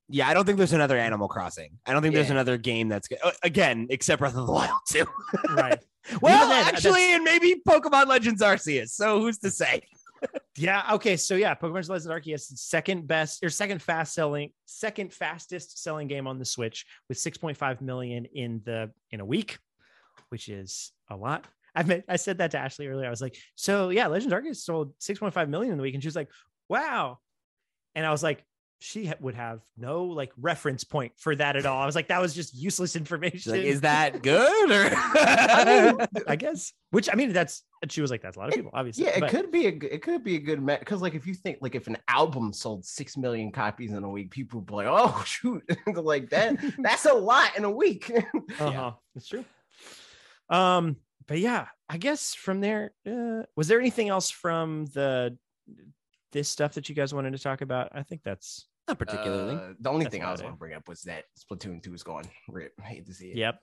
Yeah, 0.08 0.28
I 0.28 0.34
don't 0.34 0.44
think 0.44 0.58
there's 0.58 0.74
another 0.74 0.98
Animal 0.98 1.28
Crossing. 1.28 1.78
I 1.86 1.92
don't 1.92 2.02
think 2.02 2.14
there's 2.14 2.30
another 2.30 2.58
game 2.58 2.88
that's 2.88 3.08
good. 3.08 3.18
Uh, 3.24 3.30
again, 3.42 3.86
except 3.88 4.20
Breath 4.20 4.36
of 4.36 4.46
the 4.46 4.52
Wild 4.52 4.78
too. 4.86 5.06
right. 5.50 5.78
well, 6.20 6.48
then, 6.48 6.64
actually, 6.66 7.14
and 7.14 7.24
maybe 7.24 7.62
Pokemon 7.66 8.06
Legends 8.06 8.42
Arceus. 8.42 8.90
So 8.90 9.20
who's 9.20 9.38
to 9.38 9.50
say? 9.50 9.80
Yeah. 10.56 10.82
Okay. 10.92 11.16
So 11.16 11.34
yeah, 11.34 11.54
Pokemon 11.54 11.88
Legends 11.88 12.06
Arceus 12.06 12.42
second 12.58 13.08
best 13.08 13.42
or 13.42 13.50
second 13.50 13.82
fast 13.82 14.14
selling, 14.14 14.50
second 14.66 15.12
fastest 15.12 15.82
selling 15.82 16.06
game 16.06 16.26
on 16.26 16.38
the 16.38 16.44
Switch 16.44 16.86
with 17.08 17.18
6.5 17.18 17.80
million 17.80 18.26
in 18.26 18.60
the 18.64 18.90
in 19.10 19.20
a 19.20 19.24
week, 19.24 19.58
which 20.28 20.48
is 20.48 20.92
a 21.10 21.16
lot. 21.16 21.46
I 21.74 21.82
meant 21.82 22.04
I 22.08 22.16
said 22.16 22.38
that 22.38 22.52
to 22.52 22.58
Ashley 22.58 22.86
earlier. 22.86 23.06
I 23.06 23.10
was 23.10 23.20
like, 23.20 23.36
so 23.56 23.88
yeah, 23.88 24.06
Legends 24.06 24.32
Arceus 24.32 24.56
sold 24.56 24.96
6.5 25.00 25.48
million 25.48 25.72
in 25.72 25.78
the 25.78 25.82
week, 25.82 25.94
and 25.94 26.02
she 26.02 26.08
was 26.08 26.16
like, 26.16 26.30
wow. 26.68 27.18
And 27.96 28.06
I 28.06 28.10
was 28.10 28.22
like, 28.22 28.44
she 28.84 29.10
would 29.18 29.34
have 29.34 29.62
no 29.78 30.04
like 30.04 30.30
reference 30.36 30.84
point 30.84 31.12
for 31.16 31.34
that 31.34 31.56
at 31.56 31.64
all. 31.64 31.80
I 31.80 31.86
was 31.86 31.94
like, 31.94 32.08
that 32.08 32.20
was 32.20 32.34
just 32.34 32.54
useless 32.54 32.96
information. 32.96 33.52
Like, 33.52 33.62
is 33.62 33.80
that 33.80 34.22
good 34.22 34.70
or? 34.70 34.90
I 34.94 35.64
mean, 35.96 36.06
I 36.28 36.36
guess. 36.36 36.72
Which 36.90 37.08
I 37.10 37.14
mean, 37.16 37.32
that's. 37.32 37.62
And 37.80 37.90
she 37.90 38.02
was 38.02 38.10
like, 38.10 38.20
that's 38.20 38.36
a 38.36 38.40
lot 38.40 38.50
of 38.50 38.54
people, 38.54 38.70
obviously. 38.74 39.04
yeah, 39.04 39.12
it 39.16 39.20
but- 39.20 39.30
could 39.30 39.50
be 39.50 39.66
a 39.66 39.70
it 39.70 40.02
could 40.02 40.22
be 40.22 40.36
a 40.36 40.38
good 40.38 40.64
because 40.66 41.00
like 41.00 41.14
if 41.14 41.26
you 41.26 41.32
think 41.32 41.58
like 41.62 41.74
if 41.74 41.86
an 41.86 41.96
album 42.08 42.52
sold 42.52 42.84
six 42.84 43.16
million 43.16 43.50
copies 43.50 43.90
in 43.90 44.04
a 44.04 44.10
week, 44.10 44.30
people 44.30 44.60
would 44.60 44.66
be 44.66 44.74
like, 44.74 44.86
oh 44.90 45.22
shoot, 45.26 45.62
like 45.94 46.28
that 46.28 46.56
that's 46.78 47.06
a 47.06 47.14
lot 47.14 47.56
in 47.56 47.64
a 47.64 47.70
week. 47.70 48.12
uh-huh 48.60 48.92
that's 49.14 49.28
true 49.28 49.44
um 50.50 50.96
but 51.26 51.38
yeah 51.38 51.68
i 51.88 51.96
guess 51.96 52.34
from 52.34 52.60
there 52.60 52.92
uh, 53.06 53.42
was 53.56 53.66
there 53.68 53.80
anything 53.80 54.10
else 54.10 54.30
from 54.30 54.84
the 54.92 55.36
this 56.32 56.48
stuff 56.48 56.74
that 56.74 56.88
you 56.88 56.94
guys 56.94 57.14
wanted 57.14 57.32
to 57.32 57.38
talk 57.38 57.62
about 57.62 57.88
i 57.92 58.02
think 58.02 58.20
that's 58.22 58.66
Not 58.88 58.98
particularly. 58.98 59.54
Uh, 59.54 59.74
the 59.80 59.88
only 59.90 60.04
That's 60.04 60.12
thing 60.14 60.24
I 60.24 60.30
was 60.30 60.40
going 60.40 60.52
to 60.52 60.58
bring 60.58 60.74
up 60.74 60.88
was 60.88 61.02
that 61.02 61.24
Splatoon 61.38 61.82
2 61.82 61.94
is 61.94 62.02
gone. 62.02 62.24
Rip. 62.48 62.72
Hate 62.82 63.06
to 63.06 63.14
see 63.14 63.28
it. 63.30 63.36
yep 63.36 63.56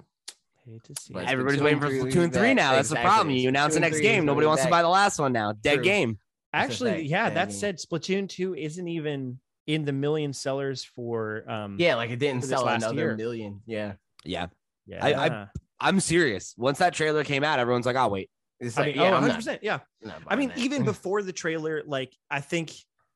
hate 0.65 0.83
to 0.83 0.93
see 1.01 1.11
But 1.13 1.23
it. 1.23 1.29
Everybody's 1.29 1.59
Splatoon 1.59 1.63
waiting 1.63 1.79
for 1.79 1.87
3 1.87 1.97
is 1.97 2.03
Splatoon 2.05 2.33
3 2.33 2.41
back. 2.49 2.55
now. 2.55 2.71
That's 2.73 2.89
the 2.89 2.95
problem. 2.97 3.35
You 3.35 3.49
announce 3.49 3.73
the 3.73 3.79
next 3.79 3.99
game. 3.99 4.25
Nobody 4.25 4.45
coming 4.45 4.49
wants 4.49 4.63
to 4.63 4.69
buy 4.69 4.81
the 4.83 4.89
last 4.89 5.17
one 5.19 5.33
now. 5.33 5.53
Dead 5.53 5.75
True. 5.75 5.83
game. 5.83 6.19
Actually 6.53 6.91
fact. 6.91 7.03
yeah 7.03 7.23
Yeah, 7.25 7.29
that 7.31 7.41
I 7.41 7.45
mean- 7.45 7.55
said 7.55 7.77
splatoon 7.79 8.29
2 8.29 8.55
isn't 8.55 8.87
even 8.87 9.39
in 9.67 9.85
the 9.85 9.91
million 9.93 10.33
sellers 10.33 10.83
for 10.83 11.43
um 11.49 11.77
Yeah, 11.79 11.95
like 11.95 12.09
it 12.11 12.17
didn't 12.17 12.43
sell 12.43 12.63
last 12.65 12.83
another 12.83 12.95
year. 12.95 13.15
million. 13.15 13.61
Yeah. 13.65 13.93
Yeah. 14.23 14.47
yeah 14.85 15.03
I- 15.05 15.27
I- 15.27 15.47
I'm 15.79 15.99
serious. 15.99 16.53
Once 16.57 16.77
that 16.77 16.93
trailer 16.93 17.23
came 17.23 17.43
out, 17.43 17.57
everyone's 17.57 17.87
like, 17.87 17.95
oh, 17.95 18.07
wait. 18.09 18.29
It's 18.59 18.77
I 18.77 18.81
like, 18.81 18.95
mean, 18.95 19.03
yeah, 19.03 19.17
oh, 19.17 19.21
100%. 19.21 19.45
not, 19.47 19.63
yeah. 19.63 19.79
I 20.27 20.35
mean, 20.35 20.49
buying 20.49 20.49
that. 20.49 20.57
even 20.59 20.83
before 20.93 21.23
the 21.23 21.33
trailer, 21.33 21.81
like 21.87 22.15
I 22.29 22.39
think, 22.41 22.71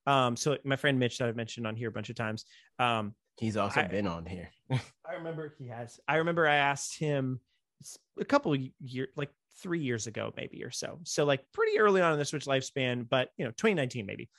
um, 0.06 0.36
so 0.36 0.58
my 0.64 0.76
friend 0.76 1.00
Mitch 1.00 1.18
that 1.18 1.28
I've 1.28 1.36
mentioned 1.36 1.68
on 1.68 1.76
here 1.76 1.90
a 1.90 1.92
bunch 1.92 2.10
of 2.10 2.16
times, 2.16 2.46
um, 2.80 3.16
he's 3.38 3.58
also 3.58 3.82
I- 3.82 3.88
been 3.88 4.08
on 4.08 4.26
here. 4.26 4.50
I 4.72 5.14
remember 5.18 5.54
he 5.58 5.68
has. 5.68 6.00
I 6.08 6.18
remember 6.18 6.48
I 6.48 6.56
asked 6.56 6.98
him 6.98 7.40
a 8.20 8.26
couple 8.26 8.56
years, 8.80 9.10
like 9.16 9.30
three 9.62 9.80
years 9.82 10.08
ago, 10.08 10.34
maybe 10.36 10.64
or 10.64 10.72
so. 10.72 11.00
So 11.04 11.26
like 11.26 11.44
pretty 11.54 11.80
early 11.80 12.02
on 12.02 12.14
in 12.14 12.20
the 12.20 12.26
Switch 12.26 12.46
lifespan, 12.46 13.08
but 13.08 13.30
you 13.38 13.46
know, 13.46 13.52
2019 13.52 14.06
maybe. 14.06 14.30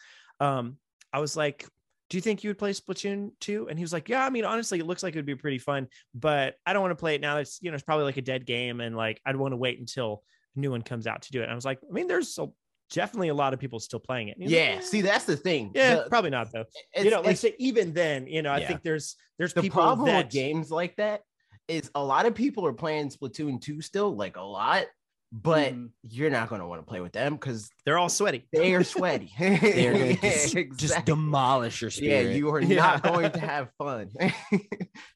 Um, 0.41 0.77
I 1.13 1.21
was 1.21 1.37
like, 1.37 1.67
"Do 2.11 2.17
you 2.17 2.21
think 2.21 2.45
you 2.45 2.51
would 2.51 2.59
play 2.59 2.73
Splatoon 2.73 3.31
2?" 3.41 3.69
And 3.69 3.79
he 3.79 3.85
was 3.85 3.93
like, 3.93 4.09
"Yeah, 4.09 4.25
I 4.25 4.31
mean, 4.31 4.45
honestly, 4.45 4.79
it 4.79 4.87
looks 4.87 5.03
like 5.03 5.15
it 5.15 5.19
would 5.19 5.27
be 5.27 5.35
pretty 5.35 5.59
fun, 5.59 5.89
but 6.15 6.57
I 6.67 6.73
don't 6.73 6.83
want 6.83 6.93
to 6.93 6.97
play 7.01 7.15
it 7.15 7.21
now. 7.21 7.39
It's 7.39 7.59
you 7.63 7.71
know, 7.71 7.75
it's 7.75 7.85
probably 7.85 8.05
like 8.05 8.17
a 8.19 8.23
dead 8.23 8.47
game, 8.47 8.81
and 8.81 8.97
like 8.97 9.21
I'd 9.25 9.37
want 9.37 9.53
to 9.53 9.57
wait 9.57 9.79
until 9.79 10.23
a 10.57 10.61
new 10.61 10.71
one 10.71 10.83
comes 10.83 11.07
out 11.07 11.23
to 11.23 11.33
do 11.33 11.41
it." 11.41 11.45
And 11.45 11.53
I 11.53 11.55
was 11.55 11.65
like, 11.65 11.79
"I 11.89 11.93
mean, 11.93 12.07
there's 12.07 12.39
a, 12.39 12.47
definitely 12.91 13.29
a 13.29 13.35
lot 13.35 13.53
of 13.55 13.61
people 13.61 13.79
still 13.81 14.01
playing 14.01 14.29
it." 14.29 14.37
And 14.39 14.49
he 14.49 14.55
was 14.55 14.61
like, 14.63 14.75
Yeah. 14.77 14.81
See, 14.81 15.01
that's 15.01 15.25
the 15.25 15.37
thing. 15.37 15.73
yeah, 15.75 15.95
The- 15.97 16.09
probably 16.09 16.31
not 16.31 16.53
though. 16.53 16.65
you 16.97 17.11
know, 17.11 17.17
like 17.19 17.25
it's- 17.37 17.41
say, 17.41 17.55
even 17.59 17.93
then, 17.93 18.27
you 18.27 18.43
know, 18.43 18.51
I 18.53 18.59
Yeah. 18.59 18.69
think 18.69 18.83
there's 18.83 19.17
there's 19.39 19.53
the 19.55 19.63
people 19.63 19.83
problem 19.83 20.07
that 20.09 20.27
with 20.27 20.33
games 20.33 20.71
like 20.71 20.97
that 20.97 21.23
is 21.69 21.91
a 21.95 22.03
lot 22.03 22.27
of 22.27 22.35
people 22.35 22.67
are 22.67 22.73
playing 22.73 23.11
Splatoon 23.11 23.61
2 23.61 23.81
still, 23.83 24.15
like 24.15 24.37
a 24.37 24.43
lot, 24.43 24.87
but 25.33 25.75
Mhm. 25.75 25.91
you're 26.09 26.31
not 26.31 26.49
going 26.49 26.61
to 26.61 26.67
want 26.67 26.81
to 26.81 26.87
play 26.89 27.01
with 27.01 27.13
them 27.13 27.35
because 27.35 27.69
they're 27.85 27.99
all 27.99 28.09
sweaty. 28.09 28.47
they 28.53 28.73
are 28.75 28.85
sweaty. 28.85 29.31
They're 29.39 29.59
going 29.93 30.17
to 30.21 30.27
Yeah, 30.27 30.47
just, 30.47 30.77
just 30.77 31.05
demolish 31.05 31.83
your 31.83 31.91
spirit. 31.91 32.13
Yeah, 32.13 32.21
spirit. 32.21 32.37
you 32.37 32.49
are 32.51 32.61
Yeah. 32.63 32.77
not 32.77 33.03
going 33.03 33.33
to 33.33 33.41
have 33.41 33.69
fun. 33.79 34.11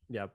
Yep. 0.09 0.33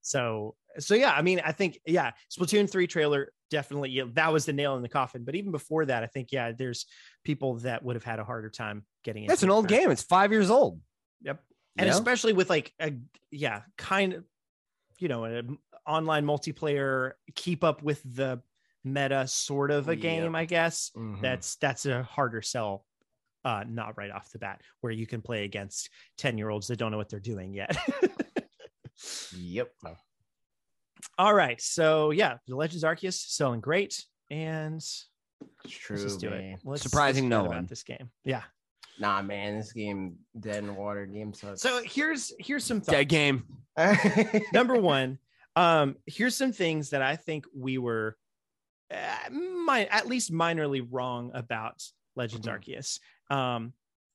So 0.00 0.56
so 0.78 0.94
yeah, 0.94 1.12
I 1.12 1.22
mean, 1.22 1.40
I 1.44 1.52
think 1.52 1.78
yeah, 1.86 2.12
Splatoon 2.30 2.70
three 2.70 2.86
trailer 2.86 3.32
definitely 3.50 3.90
yeah, 3.90 4.04
that 4.14 4.32
was 4.32 4.46
the 4.46 4.52
nail 4.52 4.76
in 4.76 4.82
the 4.82 4.88
coffin. 4.88 5.24
But 5.24 5.34
even 5.34 5.50
before 5.52 5.84
that, 5.86 6.02
I 6.02 6.06
think 6.06 6.28
yeah, 6.32 6.52
there's 6.52 6.86
people 7.24 7.54
that 7.58 7.82
would 7.82 7.96
have 7.96 8.04
had 8.04 8.18
a 8.18 8.24
harder 8.24 8.50
time 8.50 8.84
getting. 9.04 9.26
That's 9.26 9.42
an 9.42 9.50
old 9.50 9.68
game. 9.68 9.90
It's 9.90 10.02
five 10.02 10.32
years 10.32 10.50
old. 10.50 10.80
Yep. 11.22 11.40
You 11.48 11.82
and 11.82 11.88
know? 11.90 11.96
especially 11.96 12.32
with 12.32 12.48
like 12.50 12.72
a 12.80 12.92
yeah, 13.30 13.62
kind 13.76 14.14
of 14.14 14.24
you 14.98 15.08
know, 15.08 15.24
an 15.24 15.58
online 15.86 16.24
multiplayer 16.26 17.12
keep 17.34 17.64
up 17.64 17.82
with 17.82 18.02
the 18.04 18.40
meta 18.84 19.26
sort 19.26 19.70
of 19.70 19.88
a 19.88 19.94
Yep. 19.96 20.02
game, 20.02 20.34
I 20.34 20.44
guess. 20.44 20.90
Mhm. 20.96 21.20
That's 21.20 21.56
that's 21.56 21.86
a 21.86 22.02
harder 22.02 22.42
sell. 22.42 22.86
Uh, 23.42 23.64
not 23.66 23.96
right 23.96 24.10
off 24.10 24.30
the 24.32 24.38
bat, 24.38 24.60
where 24.82 24.92
you 24.92 25.06
can 25.06 25.22
play 25.22 25.44
against 25.44 25.88
10 26.18 26.36
year 26.36 26.50
olds 26.50 26.66
that 26.66 26.76
don't 26.76 26.90
know 26.90 26.98
what 26.98 27.08
they're 27.08 27.18
doing 27.18 27.54
yet. 27.54 27.74
yep. 29.36 29.72
All 31.18 31.34
right. 31.34 31.60
So 31.60 32.10
yeah, 32.10 32.38
the 32.46 32.56
Legends 32.56 32.84
Arceus 32.84 33.14
selling 33.14 33.60
great. 33.60 34.04
And 34.30 34.76
It's 34.76 35.04
true, 35.68 35.96
Let's 35.96 36.04
just 36.04 36.20
do 36.20 36.30
man. 36.30 36.40
it. 36.54 36.60
Let's, 36.64 36.82
Surprising 36.82 37.24
let's 37.24 37.30
no 37.30 37.38
forget 37.40 37.46
about 37.52 37.56
one. 37.58 37.66
this 37.66 37.82
game. 37.82 38.10
Yeah. 38.24 38.42
Nah, 38.98 39.22
man, 39.22 39.56
this 39.56 39.72
game 39.72 40.16
dead 40.38 40.62
in 40.62 40.76
water. 40.76 41.06
Game 41.06 41.32
sucks. 41.32 41.62
So 41.62 41.82
here's 41.84 42.32
here's 42.38 42.64
some 42.64 42.80
thoughts. 42.80 42.96
Dead 42.98 43.08
game. 43.08 43.44
Number 44.52 44.76
one, 44.76 45.18
um, 45.56 45.96
here's 46.06 46.36
some 46.36 46.52
things 46.52 46.90
that 46.90 47.00
I 47.02 47.16
think 47.16 47.46
we 47.56 47.78
were 47.78 48.16
uh, 48.92 49.30
mi- 49.30 49.86
at 49.88 50.06
least 50.06 50.30
minorly 50.32 50.86
wrong 50.88 51.30
about 51.34 51.82
Legends 52.14 52.46
Mhm. 52.46 52.52
Arceus. 53.30 53.34
Um, 53.34 53.72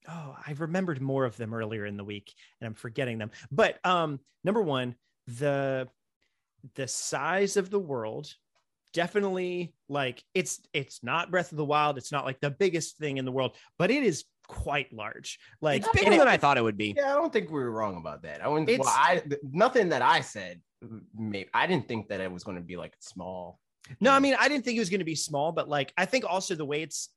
oh, 0.08 0.36
I 0.46 0.52
remembered 0.58 1.02
more 1.02 1.26
of 1.26 1.38
them 1.38 1.54
earlier 1.54 1.86
in 1.86 1.98
the 1.98 2.04
week, 2.04 2.34
and 2.60 2.68
I'm 2.68 2.74
forgetting 2.74 3.18
them. 3.18 3.32
But 3.52 3.84
um, 3.86 4.20
number 4.44 4.62
one, 4.62 4.96
the 5.28 5.88
the 6.76 6.88
size 6.88 7.58
of 7.58 7.70
the 7.70 7.80
world 7.80 8.34
definitely 8.94 9.74
like 9.90 10.24
it's 10.34 10.62
it's 10.74 11.04
not 11.04 11.30
Breath 11.32 11.52
of 11.52 11.58
the 11.58 11.66
Wild. 11.66 11.98
It's 11.98 12.12
not 12.12 12.26
like 12.26 12.40
the 12.40 12.50
biggest 12.52 12.98
thing 12.98 13.18
in 13.18 13.26
the 13.26 13.32
world, 13.32 13.56
but 13.78 13.92
it 13.92 14.04
is 14.04 14.24
quite 14.48 14.94
large. 14.94 15.40
Like 15.62 15.82
It's 15.84 15.92
bigger 15.92 16.06
and 16.06 16.16
it- 16.16 16.20
than 16.20 16.28
I 16.28 16.38
thought 16.38 16.58
it 16.58 16.64
would 16.64 16.78
be. 16.78 16.94
yeah, 16.98 17.12
I 17.12 17.16
don't 17.16 17.34
think 17.34 17.50
we 17.50 17.56
were 17.60 17.72
wrong 17.72 17.98
about 17.98 18.24
that. 18.24 18.42
I 18.44 18.48
wouldn't. 18.48 18.70
It's- 18.70 18.86
Well, 18.86 18.94
I 18.96 19.22
nothing 19.52 19.90
that 19.90 20.02
I 20.02 20.22
said. 20.22 20.62
Maybe 21.18 21.50
I 21.54 21.68
didn't 21.68 21.88
think 21.88 22.10
that 22.10 22.22
it 22.22 22.32
was 22.32 22.44
going 22.44 22.58
to 22.58 22.64
be 22.64 22.78
like 22.78 22.94
small. 23.00 23.60
No, 24.00 24.12
I 24.12 24.20
mean, 24.20 24.36
I 24.40 24.48
didn't 24.48 24.66
think 24.66 24.78
it 24.78 24.82
was 24.82 24.90
going 24.90 25.00
to 25.00 25.06
be 25.06 25.16
small, 25.16 25.52
but 25.52 25.68
like, 25.70 25.94
I 25.98 26.06
think 26.06 26.26
also 26.28 26.56
the 26.56 26.66
way 26.66 26.82
it's 26.82 27.10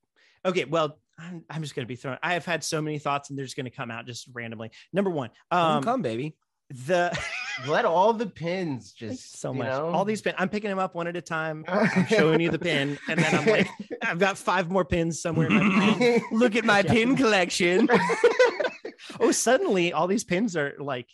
okay. 0.45 0.65
Well, 0.65 0.99
I'm, 1.19 1.45
I'm 1.51 1.63
just 1.63 1.75
going 1.75 1.85
to 1.85 1.89
be 1.89 1.97
thrown. 1.97 2.17
I 2.23 2.35
have 2.35 2.45
had 2.45 2.63
so 2.63 2.81
many 2.81 2.99
thoughts, 2.99 3.31
and 3.31 3.39
they're 3.39 3.45
just 3.47 3.57
going 3.57 3.65
to 3.65 3.71
come 3.71 3.91
out 3.91 4.07
just 4.07 4.29
randomly. 4.33 4.71
Number 4.93 5.11
one, 5.11 5.31
um, 5.51 5.83
come, 5.83 6.01
baby. 6.03 6.37
the 6.71 7.17
let 7.67 7.85
all 7.85 8.13
the 8.13 8.27
pins 8.27 8.95
Thank 8.99 9.11
you 9.13 9.17
just 9.17 9.41
so 9.41 9.53
much. 9.53 9.67
know? 9.67 9.89
All 9.89 10.05
these 10.05 10.21
pins, 10.23 10.37
I'm 10.39 10.49
picking 10.49 10.71
them 10.71 10.79
up 10.79 10.95
one 10.95 11.07
at 11.09 11.17
a 11.17 11.21
time. 11.21 11.65
I'm 11.69 12.07
showing 12.07 12.41
you 12.41 12.51
the 12.51 12.59
pin, 12.59 12.99
and 13.09 13.19
then 13.19 13.35
I'm 13.35 13.47
like, 13.47 13.69
I've 14.03 14.19
got 14.19 14.39
five 14.39 14.71
more 14.71 14.85
pins 14.85 15.21
somewhere. 15.21 15.49
In 15.49 15.69
my. 15.77 16.23
Look 16.31 16.55
at 16.55 16.65
my 16.65 16.81
Yeah. 16.81 16.93
pin 16.93 17.17
collection. 17.17 17.89
oh, 19.21 19.33
suddenly 19.33 19.93
all 19.93 20.07
these 20.07 20.25
pins 20.25 20.57
are 20.57 20.75
like. 20.79 21.09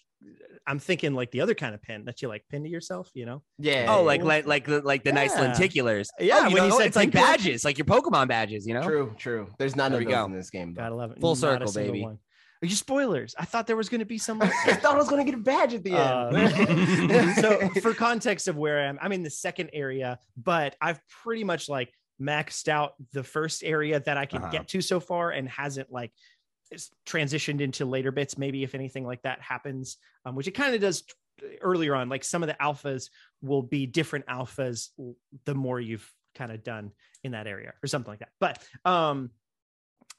I'm 0.67 0.79
thinking 0.79 1.15
like 1.15 1.31
the 1.31 1.41
other 1.43 1.55
kind 1.55 1.75
of 1.75 1.83
pin 1.83 2.05
that 2.07 2.23
you 2.23 2.29
like 2.29 2.45
pin 2.49 2.63
to 2.65 2.69
yourself, 2.71 3.11
you 3.15 3.27
know? 3.27 3.43
yeah. 3.59 3.87
oh, 3.89 4.03
like 4.03 4.23
like 4.23 4.47
like 4.47 4.65
the 4.67 4.81
like 4.81 5.05
the 5.05 5.13
nice 5.13 5.35
lenticulars. 5.35 6.09
Yeah, 6.19 6.39
Oh, 6.43 6.49
you 6.49 6.55
when 6.55 6.63
you 6.65 6.69
know, 6.71 6.79
said 6.79 6.87
it's 6.87 6.97
like 6.97 7.11
badges, 7.11 7.65
like 7.65 7.77
your 7.79 7.85
Pokemon 7.85 8.29
badges. 8.29 8.67
You 8.67 8.75
know. 8.75 8.83
true, 8.83 9.15
true. 9.19 9.49
There's 9.59 9.77
none 9.77 9.93
There 9.93 10.01
of 10.01 10.07
those 10.07 10.15
go. 10.15 10.25
in 10.25 10.33
this 10.33 10.51
game. 10.51 10.73
Though. 10.75 10.83
Gotta 10.83 10.95
love 10.95 11.11
it. 11.13 11.21
Full 11.21 11.31
Not 11.35 11.39
circle, 11.39 11.73
baby. 11.73 12.03
one. 12.03 12.19
Are 12.63 12.67
you 12.67 12.75
spoilers? 12.77 13.35
I 13.39 13.45
thought 13.45 13.67
there 13.67 13.77
was 13.77 13.91
going 13.91 13.99
to 13.99 14.07
be 14.07 14.17
some. 14.17 14.41
I 14.43 14.47
thought 14.49 14.95
I 14.95 14.97
was 14.99 15.09
going 15.11 15.23
to 15.23 15.31
get 15.31 15.39
a 15.39 15.43
badge 15.43 15.75
at 15.75 15.85
the 15.85 15.93
end. 15.93 16.71
Uh, 16.71 17.35
so 17.41 17.69
for 17.83 17.93
context 17.93 18.49
of 18.49 18.57
where 18.57 18.81
I 18.81 18.85
am, 18.85 18.99
I'm 19.03 19.13
in 19.13 19.23
the 19.23 19.29
second 19.29 19.69
area, 19.75 20.19
but 20.43 20.75
I've 20.81 20.99
pretty 21.23 21.45
much 21.45 21.69
like 21.69 21.93
maxed 22.23 22.69
out 22.69 22.95
the 23.13 23.23
first 23.25 23.63
area 23.65 24.01
that 24.01 24.17
I 24.17 24.25
can 24.25 24.41
Uh-huh. 24.41 24.51
get 24.53 24.69
to 24.69 24.81
so 24.81 24.99
far 25.01 25.31
and 25.33 25.47
hasn't 25.49 25.93
like 25.93 26.13
transitioned 27.07 27.61
into 27.61 27.85
later 27.85 28.11
bits, 28.11 28.39
maybe 28.39 28.63
if 28.63 28.75
anything 28.75 29.05
like 29.05 29.23
that 29.23 29.41
happens, 29.41 29.97
um, 30.25 30.35
which 30.35 30.49
it 30.49 30.53
kind 30.53 30.75
of 30.75 30.81
does 30.81 31.03
t- 31.03 31.15
earlier 31.61 31.95
on. 31.95 32.09
Like 32.09 32.25
some 32.25 32.43
of 32.43 32.49
the 32.49 32.57
alphas 32.61 33.11
will 33.43 33.63
be 33.63 33.87
different 33.87 34.27
alphas 34.27 34.91
the 35.45 35.55
more 35.55 35.81
you've 35.81 36.11
kind 36.35 36.53
of 36.53 36.65
done 36.65 36.93
in 37.23 37.33
that 37.33 37.47
area 37.47 37.73
or 37.83 37.87
something 37.87 38.11
like 38.11 38.21
that. 38.21 38.31
But 38.41 38.63
um, 38.85 39.31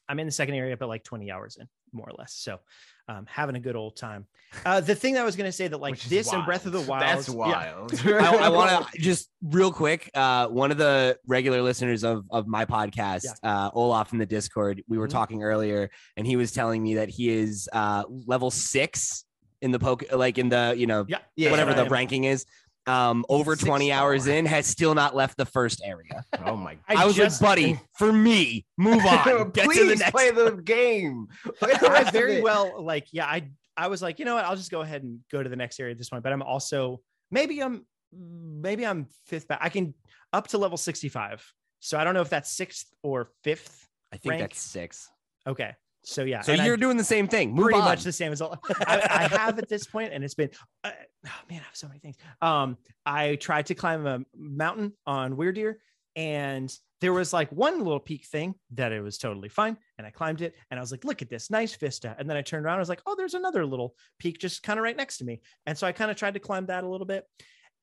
I'm 0.07 0.19
in 0.19 0.25
the 0.25 0.31
second 0.31 0.55
area, 0.55 0.77
but 0.77 0.89
like 0.89 1.03
20 1.03 1.31
hours 1.31 1.57
in, 1.57 1.67
more 1.91 2.07
or 2.09 2.15
less. 2.17 2.33
So 2.33 2.59
um, 3.07 3.25
having 3.29 3.55
a 3.55 3.59
good 3.59 3.75
old 3.75 3.95
time. 3.95 4.25
Uh, 4.65 4.79
the 4.79 4.95
thing 4.95 5.13
that 5.15 5.21
I 5.21 5.25
was 5.25 5.35
going 5.35 5.47
to 5.47 5.51
say 5.51 5.67
that 5.67 5.77
like 5.77 5.91
Which 5.91 6.05
this 6.05 6.31
and 6.31 6.45
Breath 6.45 6.65
of 6.65 6.71
the 6.71 6.79
wild. 6.81 7.27
Wild, 7.29 7.89
That's 7.91 8.03
yeah, 8.05 8.31
wild. 8.31 8.35
I, 8.43 8.45
I 8.45 8.49
want 8.49 8.87
to 8.93 8.99
just 8.99 9.29
real 9.43 9.71
quick. 9.71 10.09
Uh, 10.13 10.47
one 10.47 10.71
of 10.71 10.77
the 10.77 11.17
regular 11.27 11.61
listeners 11.61 12.03
of 12.03 12.25
of 12.31 12.47
my 12.47 12.65
podcast, 12.65 13.25
uh, 13.43 13.69
Olaf 13.73 14.13
in 14.13 14.19
the 14.19 14.25
Discord, 14.25 14.81
we 14.87 14.97
were 14.97 15.07
Mhm. 15.07 15.11
talking 15.11 15.43
earlier, 15.43 15.89
and 16.15 16.25
he 16.25 16.35
was 16.35 16.51
telling 16.51 16.81
me 16.81 16.95
that 16.95 17.09
he 17.09 17.29
is 17.29 17.67
uh, 17.73 18.03
level 18.09 18.49
six 18.49 19.25
in 19.61 19.71
the 19.71 19.79
poke, 19.79 20.03
like 20.13 20.37
in 20.37 20.49
the 20.49 20.73
you 20.77 20.87
know 20.87 21.05
yeah, 21.07 21.17
Yeah, 21.35 21.51
whatever 21.51 21.71
that's 21.71 21.81
the 21.81 21.85
am. 21.87 21.91
ranking 21.91 22.23
is. 22.25 22.45
Um, 22.87 23.25
over 23.29 23.55
Six 23.55 23.65
twenty 23.67 23.91
hours 23.91 24.23
star. 24.23 24.35
in, 24.35 24.45
has 24.45 24.67
still 24.67 24.93
not 24.93 25.15
left 25.15 25.37
the 25.37 25.45
first 25.45 25.81
area. 25.83 26.23
oh 26.45 26.55
my 26.55 26.77
I 26.87 27.01
I, 27.01 27.05
was 27.05 27.15
just- 27.15 27.41
like, 27.41 27.49
buddy, 27.57 27.79
for 27.97 28.13
me, 28.13 28.65
move 28.77 29.03
on. 29.05 29.49
Get 29.51 29.65
Please 29.65 29.79
to 29.79 29.85
the 29.85 29.95
next. 29.95 30.11
play 30.11 30.29
the 30.31 30.51
game. 30.63 31.27
Play 31.59 31.73
the 31.79 31.89
I 31.89 32.03
very 32.11 32.41
well 32.41 32.83
like 32.83 33.07
yeah 33.11 33.25
i 33.25 33.49
i 33.77 33.87
was 33.87 34.01
like 34.01 34.19
you 34.19 34.25
know 34.25 34.35
what 34.35 34.45
i'll 34.45 34.55
just 34.55 34.71
go 34.71 34.81
ahead 34.81 35.03
and 35.03 35.19
go 35.31 35.41
to 35.43 35.49
the 35.49 35.55
next 35.55 35.79
area 35.79 35.91
at 35.91 35.97
this 35.97 36.09
point 36.09 36.23
but 36.23 36.31
i'm 36.31 36.41
also 36.41 37.01
maybe 37.31 37.61
i'm 37.61 37.85
maybe 38.13 38.85
i'm 38.85 39.07
fifth 39.25 39.47
back 39.49 39.59
i 39.61 39.67
can 39.69 39.93
up 40.31 40.47
to 40.47 40.57
level 40.57 40.77
65 40.77 41.43
so 41.81 41.97
i 41.97 42.03
don't 42.05 42.13
know 42.13 42.21
if 42.21 42.29
that's 42.29 42.51
sixth 42.51 42.85
or 43.03 43.31
fifth 43.43 43.87
I 44.13 44.17
think 44.17 44.31
rank. 44.31 44.41
that's 44.43 44.61
six. 44.61 45.09
okay 45.47 45.73
so 46.05 46.23
yeah 46.23 46.41
So 46.41 46.53
and 46.53 46.63
you're 46.63 46.77
doing 46.77 46.97
the 46.97 47.03
same 47.03 47.27
thing. 47.27 47.53
Move 47.53 47.65
pretty 47.65 47.79
on. 47.79 47.85
much 47.85 48.03
the 48.03 48.11
same 48.11 48.31
as 48.31 48.41
all 48.41 48.59
I, 48.87 49.01
I 49.09 49.37
have 49.37 49.57
at 49.59 49.67
this 49.67 49.85
point 49.85 50.13
and 50.13 50.23
it's 50.23 50.35
been 50.35 50.49
uh, 50.83 50.91
oh 51.25 51.29
man 51.49 51.61
i 51.61 51.65
have 51.65 51.75
so 51.75 51.87
many 51.87 51.99
things 51.99 52.15
um 52.41 52.77
i 53.05 53.35
tried 53.35 53.67
to 53.67 53.75
climb 53.75 54.05
a 54.05 54.19
mountain 54.37 54.93
on 55.05 55.35
weird 55.35 55.55
deer 55.55 55.79
and 56.15 56.73
there 57.01 57.11
was 57.11 57.33
like 57.33 57.51
one 57.51 57.79
little 57.79 57.99
peak 57.99 58.25
thing 58.25 58.55
that 58.73 58.91
it 58.91 59.01
was 59.01 59.17
totally 59.17 59.49
fine 59.49 59.77
and 59.97 60.07
i 60.07 60.09
climbed 60.09 60.41
it 60.41 60.55
and 60.71 60.79
i 60.79 60.81
was 60.81 60.91
like 60.91 61.03
look 61.03 61.21
at 61.21 61.29
this 61.29 61.49
nice 61.49 61.75
vista 61.75 62.15
and 62.17 62.29
then 62.29 62.37
i 62.37 62.41
turned 62.41 62.65
around 62.65 62.75
and 62.75 62.79
i 62.79 62.81
was 62.81 62.89
like 62.89 63.01
oh 63.05 63.15
there's 63.17 63.33
another 63.33 63.65
little 63.65 63.95
peak 64.19 64.39
just 64.39 64.63
kind 64.63 64.79
of 64.79 64.83
right 64.83 64.97
next 64.97 65.17
to 65.17 65.25
me 65.25 65.41
and 65.65 65.77
so 65.77 65.85
i 65.85 65.91
kind 65.91 66.11
of 66.11 66.17
tried 66.17 66.35
to 66.35 66.39
climb 66.39 66.65
that 66.67 66.83
a 66.83 66.87
little 66.87 67.07
bit 67.07 67.25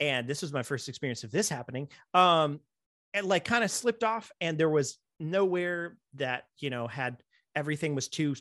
and 0.00 0.26
this 0.26 0.42
was 0.42 0.52
my 0.52 0.62
first 0.62 0.88
experience 0.88 1.24
of 1.24 1.30
this 1.30 1.48
happening 1.48 1.88
um 2.14 2.60
and 3.14 3.26
like 3.26 3.44
kind 3.44 3.64
of 3.64 3.70
slipped 3.70 4.04
off 4.04 4.30
and 4.40 4.56
there 4.56 4.70
was 4.70 4.98
nowhere 5.20 5.96
that 6.14 6.44
you 6.58 6.70
know 6.70 6.86
had 6.86 7.16
everything 7.54 7.94
was 7.94 8.08
too 8.08 8.34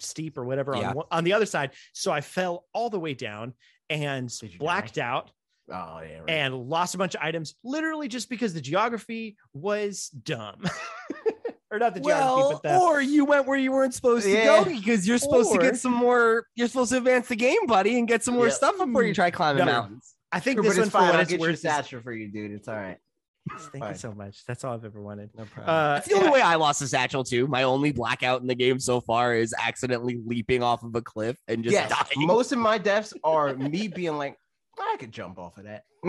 steep 0.00 0.36
or 0.38 0.44
whatever 0.44 0.76
Yeah. 0.76 0.90
on, 0.90 0.96
one- 0.96 1.06
on 1.10 1.24
the 1.24 1.32
other 1.32 1.46
side 1.46 1.70
so 1.92 2.10
i 2.12 2.20
fell 2.20 2.64
all 2.72 2.90
the 2.90 2.98
way 3.00 3.14
down 3.14 3.54
and 3.90 4.30
blacked 4.58 4.98
out 4.98 5.30
Oh 5.70 6.00
yeah. 6.02 6.18
Right. 6.18 6.28
and 6.30 6.54
lost 6.68 6.94
a 6.96 6.98
bunch 6.98 7.14
of 7.14 7.20
items 7.22 7.54
literally 7.62 8.08
just 8.08 8.28
because 8.28 8.52
the 8.52 8.60
geography 8.60 9.36
was 9.54 10.08
dumb 10.08 10.60
or 11.70 11.78
not 11.78 11.94
the 11.94 12.00
geography 12.00 12.04
well, 12.04 12.60
but 12.62 12.68
the 12.68 12.78
or 12.78 13.00
you 13.00 13.24
went 13.24 13.46
where 13.46 13.56
you 13.56 13.70
weren't 13.70 13.94
supposed 13.94 14.26
to 14.26 14.32
Yeah. 14.32 14.44
go 14.44 14.64
because 14.64 15.06
you're 15.06 15.18
supposed 15.18 15.52
to 15.52 15.58
get 15.58 15.76
some 15.78 15.92
more. 15.94 16.46
You're 16.56 16.68
supposed 16.68 16.90
to 16.90 16.98
advance 16.98 17.28
the 17.28 17.36
game, 17.36 17.64
buddy, 17.66 17.96
and 17.98 18.06
get 18.08 18.24
some 18.24 18.34
more 18.34 18.48
Yeah. 18.48 18.52
stuff 18.54 18.76
before 18.76 19.04
you 19.04 19.10
hmm. 19.12 19.14
try 19.14 19.30
climbing 19.30 19.64
No. 19.64 19.72
mountains. 19.72 20.14
i 20.32 20.40
think 20.40 20.60
this 20.60 20.74
one 20.76 20.82
it's 20.82 20.86
for 20.90 20.98
fine. 20.98 21.06
what 21.06 21.14
I'll 21.14 21.20
it's 21.22 21.30
get 21.30 21.40
your 21.40 21.48
worth 21.50 21.64
is- 21.64 22.02
for 22.02 22.12
you, 22.12 22.28
dude. 22.30 22.50
It's 22.50 22.68
all 22.68 22.74
right. 22.76 22.98
Thank 23.72 23.84
you 23.88 23.94
so 23.94 24.12
much 24.14 24.44
that's 24.46 24.62
all 24.64 24.72
i've 24.74 24.84
ever 24.84 25.00
wanted 25.02 25.28
No 25.36 25.44
problem. 25.44 25.68
uh 25.74 25.94
That's 25.94 26.08
the 26.08 26.14
only 26.14 26.26
yeah, 26.26 26.32
way 26.32 26.40
I 26.42 26.54
lost 26.54 26.80
a 26.82 26.86
satchel 26.88 27.24
too. 27.24 27.46
My 27.48 27.64
only 27.64 27.90
blackout 27.92 28.40
in 28.40 28.46
the 28.46 28.54
game 28.54 28.78
so 28.78 29.00
far 29.00 29.34
is 29.34 29.52
accidentally 29.58 30.20
leaping 30.24 30.62
off 30.62 30.82
of 30.84 30.94
a 30.94 31.02
cliff 31.02 31.36
and 31.48 31.62
just 31.64 31.72
yes, 31.72 31.90
dying. 31.90 32.26
most 32.26 32.52
of 32.52 32.58
my 32.58 32.78
deaths 32.78 33.12
are 33.24 33.54
me 33.56 33.88
being 33.88 34.16
like, 34.16 34.36
I 34.78 34.96
could 34.98 35.10
jump 35.12 35.38
off 35.38 35.58
of 35.58 35.64
that, 35.64 35.84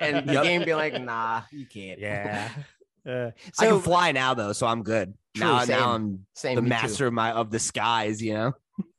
and 0.00 0.26
the 0.28 0.32
Yep. 0.34 0.42
game 0.42 0.64
being 0.64 0.76
like, 0.78 1.00
Nah, 1.00 1.42
you 1.52 1.66
can't. 1.66 1.98
yeah 2.00 2.50
uh, 3.06 3.30
I 3.58 3.66
can 3.66 3.80
fly 3.80 4.12
now 4.12 4.34
though, 4.34 4.52
so 4.52 4.66
I'm 4.66 4.82
good. 4.82 5.12
True, 5.36 5.46
now, 5.46 5.60
same. 5.64 5.78
now 5.78 5.92
I'm 5.92 6.26
same. 6.34 6.56
the 6.56 6.62
me 6.62 6.66
too. 6.66 6.70
master 6.70 7.06
of 7.06 7.12
my 7.12 7.30
of 7.32 7.50
the 7.50 7.58
skies. 7.58 8.22
You 8.22 8.34
know. 8.34 8.52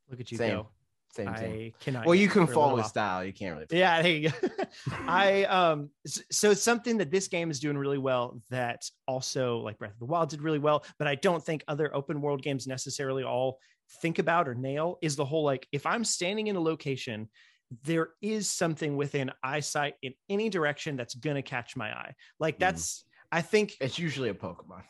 look 0.10 0.20
at 0.20 0.32
you 0.32 0.38
Same. 0.38 0.58
go 0.58 0.68
Same, 1.14 1.36
same. 1.38 1.52
i 1.52 1.74
cannot 1.84 2.06
Well, 2.06 2.16
you 2.16 2.30
can 2.30 2.48
fall 2.48 2.76
with 2.76 2.86
style. 2.86 3.24
You 3.24 3.34
can't 3.34 3.54
really. 3.54 3.68
Yeah, 3.70 4.02
there 4.02 4.12
you 4.12 4.30
go. 4.30 4.48
I 5.08 5.44
um 5.46 5.90
so 6.06 6.54
something 6.54 6.98
that 6.98 7.12
this 7.12 7.28
game 7.28 7.52
is 7.52 7.60
doing 7.60 7.78
really 7.78 7.98
well 7.98 8.42
that 8.50 8.84
also 9.08 9.58
like 9.60 9.78
Breath 9.78 9.94
of 9.94 10.00
the 10.00 10.06
Wild 10.06 10.30
did 10.30 10.42
really 10.42 10.60
well, 10.60 10.86
but 10.98 11.08
I 11.08 11.16
don't 11.16 11.44
think 11.44 11.64
other 11.68 11.94
open 11.94 12.22
world 12.22 12.42
games 12.42 12.66
necessarily 12.66 13.24
all 13.24 13.60
think 14.02 14.20
about 14.20 14.48
or 14.48 14.56
nail 14.56 14.98
is 15.02 15.18
the 15.18 15.26
whole 15.26 15.44
like 15.44 15.68
if 15.74 15.86
I'm 15.86 16.06
standing 16.06 16.48
in 16.48 16.56
a 16.56 16.62
location 16.62 17.30
there 17.84 18.10
is 18.22 18.50
something 18.50 18.98
within 18.98 19.32
eyesight 19.44 19.96
in 20.02 20.14
any 20.30 20.50
direction 20.50 20.98
that's 20.98 21.16
going 21.16 21.36
to 21.38 21.42
catch 21.42 21.76
my 21.78 21.90
eye. 21.90 22.14
Like 22.40 22.56
Mhm. 22.56 22.60
that's 22.60 23.06
I 23.32 23.42
think 23.42 23.78
It's 23.80 23.98
usually 23.98 24.30
a 24.30 24.34
Pokemon. 24.34 24.84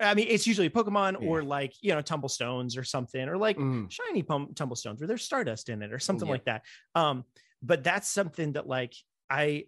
I 0.00 0.14
mean 0.14 0.26
it's 0.28 0.46
usually 0.46 0.70
Pokemon 0.70 1.20
Yeah. 1.20 1.28
or 1.28 1.42
like, 1.42 1.74
you 1.82 1.94
know, 1.94 2.00
tumblestones 2.02 2.76
or 2.76 2.84
something 2.84 3.28
or 3.28 3.36
like 3.36 3.56
Mhm. 3.58 3.90
shiny 3.90 4.22
pum- 4.22 4.54
tumblestones 4.54 5.00
where 5.00 5.08
there's 5.08 5.24
stardust 5.24 5.68
in 5.68 5.82
it 5.82 5.92
or 5.92 5.98
something 5.98 6.26
Yeah. 6.26 6.32
like 6.32 6.44
that 6.44 6.64
um 6.94 7.24
but 7.62 7.84
that's 7.84 8.08
something 8.08 8.52
that 8.52 8.66
like 8.66 8.94
i 9.28 9.64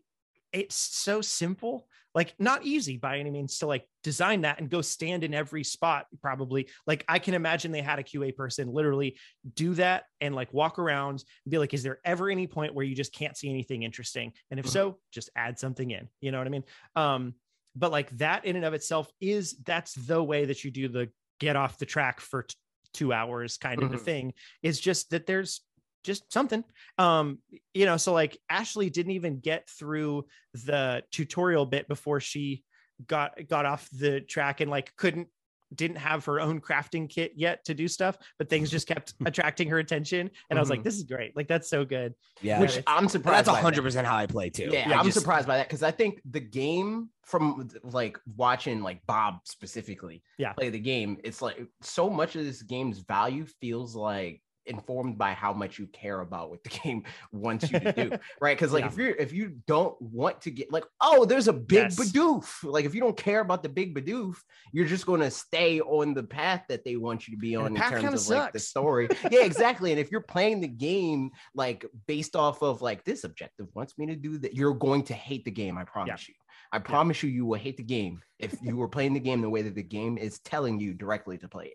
it's 0.53 0.75
so 0.77 1.21
simple 1.21 1.89
like 2.15 2.35
not 2.39 2.65
easy 2.65 2.99
by 2.99 3.19
any 3.19 3.31
means 3.31 3.59
to 3.59 3.67
like 3.67 3.87
design 4.03 4.43
that 4.43 4.59
and 4.61 4.69
go 4.69 4.83
stand 4.83 5.25
in 5.25 5.33
every 5.35 5.65
spot 5.65 6.07
probably 6.21 6.69
like 6.87 7.05
i 7.09 7.19
can 7.19 7.35
imagine 7.35 7.73
they 7.73 7.81
had 7.83 7.99
a 7.99 8.03
qa 8.03 8.35
person 8.35 8.69
literally 8.73 9.17
do 9.55 9.75
that 9.75 10.05
and 10.21 10.35
like 10.35 10.53
walk 10.53 10.79
around 10.79 11.25
and 11.45 11.51
be 11.51 11.59
like 11.59 11.73
is 11.75 11.83
there 11.83 12.01
ever 12.05 12.29
any 12.31 12.47
point 12.47 12.75
where 12.75 12.85
you 12.85 12.95
just 12.95 13.13
can't 13.15 13.37
see 13.37 13.49
anything 13.51 13.83
interesting 13.83 14.33
and 14.51 14.61
if 14.61 14.69
so 14.69 14.99
just 15.11 15.31
add 15.37 15.59
something 15.59 15.91
in 15.91 16.09
you 16.21 16.31
know 16.33 16.39
what 16.39 16.47
i 16.47 16.51
mean 16.51 16.65
um 16.97 17.35
but 17.75 17.91
like 17.91 18.11
that 18.19 18.45
in 18.45 18.57
and 18.57 18.65
of 18.65 18.75
itself 18.75 19.09
is 19.21 19.57
that's 19.65 19.95
the 19.95 20.23
way 20.23 20.45
that 20.45 20.65
you 20.65 20.71
do 20.71 20.89
the 20.89 21.09
get 21.41 21.57
off 21.57 21.79
the 21.79 21.87
track 21.87 22.21
for 22.21 22.43
t- 22.43 22.55
two 22.93 23.13
hours 23.13 23.57
kind 23.57 23.83
of 23.83 23.93
a 23.93 23.99
thing 23.99 24.33
is 24.63 24.79
just 24.79 25.11
that 25.11 25.27
there's 25.27 25.63
just 26.05 26.31
something. 26.33 26.63
Um 26.99 27.39
you 27.75 27.87
know 27.87 27.97
so 27.97 28.13
like 28.13 28.39
ashley 28.51 28.91
didn't 28.91 29.13
even 29.13 29.41
get 29.41 29.69
through 29.69 30.27
the 30.53 31.03
tutorial 31.11 31.65
bit 31.65 31.89
before 31.89 32.21
she 32.21 32.65
got 33.07 33.39
got 33.49 33.67
off 33.67 33.89
the 33.93 34.21
track 34.21 34.61
and 34.61 34.71
like 34.71 34.95
couldn't 34.97 35.29
didn't 35.75 35.97
have 35.99 36.25
her 36.25 36.41
own 36.41 36.61
crafting 36.61 37.09
kit 37.09 37.33
yet 37.37 37.65
to 37.65 37.75
do 37.75 37.89
stuff, 37.89 38.17
but 38.39 38.49
things 38.49 38.71
just 38.71 38.87
kept 38.87 39.15
attracting 39.27 39.69
her 39.69 39.79
attention. 39.79 40.31
And 40.51 40.59
I 40.59 40.63
was 40.63 40.71
like, 40.71 40.81
Mhm. 40.81 40.85
this 40.85 40.97
is 40.97 41.05
great. 41.05 41.37
Like 41.37 41.49
that's 41.49 41.69
so 41.69 41.85
good. 41.85 42.15
Yeah. 42.41 42.61
Which 42.61 42.81
I'm 42.87 43.09
surprised. 43.09 43.47
that's 43.47 43.57
by 43.57 43.61
hundred 43.61 43.83
percent 43.83 44.07
how 44.07 44.17
I 44.17 44.27
play 44.27 44.51
too. 44.51 44.69
Yeah, 44.73 44.91
I 44.91 44.99
I'm 44.99 45.05
just- 45.05 45.19
surprised 45.19 45.47
by 45.47 45.57
that 45.59 45.69
because 45.69 45.83
I 45.83 45.91
think 45.91 46.21
the 46.31 46.41
game 46.41 47.09
from 47.25 47.69
like 47.85 48.19
watching 48.37 48.83
like 48.83 49.01
Bob 49.07 49.37
specifically 49.45 50.23
Yeah. 50.39 50.53
play 50.53 50.71
the 50.71 50.79
game, 50.81 51.19
it's 51.25 51.41
like 51.41 51.65
so 51.81 52.11
much 52.11 52.37
of 52.37 52.45
this 52.45 52.63
game's 52.63 52.99
value 52.99 53.47
feels 53.61 53.95
like 53.95 54.43
informed 54.67 55.19
by 55.19 55.33
how 55.33 55.53
much 55.53 55.79
you 55.79 55.87
care 55.89 56.21
about 56.21 56.51
what 56.51 56.63
the 56.65 56.71
game 56.85 57.05
wants 57.33 57.71
you 57.71 57.81
to 57.81 57.93
do, 57.93 58.11
right? 58.41 58.57
Because 58.57 58.73
like 58.73 58.83
Yeah. 58.85 58.89
if 58.91 58.97
you're 58.97 59.11
if 59.17 59.33
you 59.33 59.57
don't 59.67 60.01
want 60.01 60.41
to 60.43 60.51
get 60.51 60.73
like, 60.73 60.85
oh, 61.01 61.25
there's 61.25 61.49
a 61.49 61.53
big 61.53 61.91
Yes. 61.93 61.99
Bidoof, 61.99 62.63
like 62.65 62.85
if 62.85 62.95
you 62.95 63.01
don't 63.01 63.17
care 63.17 63.41
about 63.41 63.63
the 63.63 63.69
big 63.69 63.95
Bidoof, 63.95 64.37
you're 64.73 64.87
just 64.87 65.07
going 65.07 65.21
to 65.21 65.31
stay 65.31 65.81
on 65.81 66.15
the 66.15 66.23
path 66.23 66.63
that 66.69 66.85
they 66.85 66.97
want 66.97 67.27
you 67.29 67.35
to 67.35 67.39
be 67.41 67.55
And 67.55 67.65
on 67.65 67.77
in 67.77 67.83
terms 67.83 68.31
of 68.31 68.37
like 68.37 68.53
the 68.53 68.59
story. 68.59 69.09
yeah, 69.31 69.45
exactly. 69.45 69.91
And 69.91 70.01
if 70.01 70.11
you're 70.11 70.21
playing 70.21 70.61
the 70.61 70.69
game 70.69 71.31
like 71.55 71.85
based 72.07 72.37
off 72.37 72.63
of 72.63 72.83
like 72.83 73.05
this 73.05 73.25
objective 73.25 73.67
wants 73.75 73.99
me 73.99 74.07
to 74.07 74.17
do 74.17 74.39
that, 74.39 74.55
you're 74.55 74.75
going 74.75 75.03
to 75.05 75.15
hate 75.15 75.45
the 75.45 75.51
game. 75.51 75.77
I 75.79 75.85
promise 75.85 76.29
you. 76.29 76.35
I 76.75 76.79
promise 76.79 77.23
you, 77.23 77.29
you 77.29 77.45
will 77.45 77.59
hate 77.59 77.77
the 77.77 77.83
game 77.83 78.23
if 78.39 78.55
you 78.63 78.77
were 78.77 78.89
playing 78.89 79.13
the 79.13 79.21
game 79.21 79.43
the 79.43 79.51
way 79.51 79.61
that 79.63 79.75
the 79.75 79.83
game 79.83 80.17
is 80.17 80.39
telling 80.41 80.81
you 80.81 80.95
directly 80.95 81.37
to 81.39 81.49
play 81.49 81.67
it. 81.67 81.75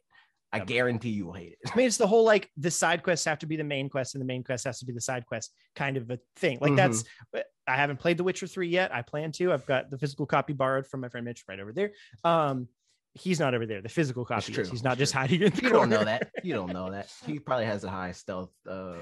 I 0.61 0.65
guarantee 0.65 1.09
you 1.09 1.25
will 1.27 1.33
hate 1.33 1.53
it. 1.61 1.71
I 1.71 1.75
mean, 1.75 1.87
it's 1.87 1.97
the 1.97 2.07
whole 2.07 2.23
like 2.23 2.49
the 2.57 2.71
side 2.71 3.03
quests 3.03 3.25
have 3.25 3.39
to 3.39 3.45
be 3.45 3.55
the 3.55 3.63
main 3.63 3.89
quest 3.89 4.15
and 4.15 4.21
the 4.21 4.25
main 4.25 4.43
quest 4.43 4.65
has 4.65 4.79
to 4.79 4.85
be 4.85 4.93
the 4.93 5.01
side 5.01 5.25
quest 5.25 5.53
kind 5.75 5.97
of 5.97 6.09
a 6.09 6.19
thing. 6.35 6.59
Like 6.61 6.75
that's 6.75 7.03
I 7.33 7.75
haven't 7.75 7.97
played 7.97 8.17
The 8.17 8.23
Witcher 8.23 8.47
3 8.47 8.67
yet. 8.67 8.93
I 8.93 9.01
plan 9.01 9.31
to. 9.33 9.51
I've 9.53 9.65
got 9.65 9.89
the 9.89 9.97
physical 9.97 10.25
copy 10.25 10.53
borrowed 10.53 10.87
from 10.87 11.01
my 11.01 11.09
friend 11.09 11.25
Mitch 11.25 11.43
right 11.47 11.59
over 11.59 11.73
there. 11.73 11.91
Um 12.23 12.67
he's 13.13 13.39
not 13.39 13.55
over 13.55 13.65
there. 13.65 13.81
The 13.81 13.89
physical 13.89 14.25
copy 14.25 14.53
is. 14.53 14.69
He's 14.69 14.83
not 14.83 14.97
That's 14.97 15.11
just 15.11 15.13
true. 15.13 15.21
hiding 15.21 15.41
in 15.41 15.51
the 15.51 15.61
You 15.63 15.69
don't 15.69 15.89
know 15.89 16.03
that. 16.03 16.29
You 16.43 16.53
don't 16.53 16.71
know 16.71 16.91
that. 16.91 17.11
He 17.25 17.39
probably 17.39 17.65
has 17.65 17.83
a 17.83 17.89
high 17.89 18.11
stealth. 18.11 18.51
Uh, 18.69 18.93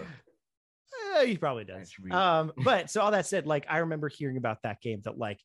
Eh, 1.17 1.25
he 1.25 1.37
probably 1.37 1.63
does. 1.63 1.93
Um, 2.11 2.51
but 2.63 2.89
so 2.89 3.01
all 3.01 3.11
that 3.11 3.25
said, 3.25 3.45
like 3.45 3.65
I 3.69 3.79
remember 3.79 4.09
hearing 4.09 4.37
about 4.37 4.61
that 4.63 4.81
game 4.81 5.01
that 5.03 5.17
like, 5.17 5.39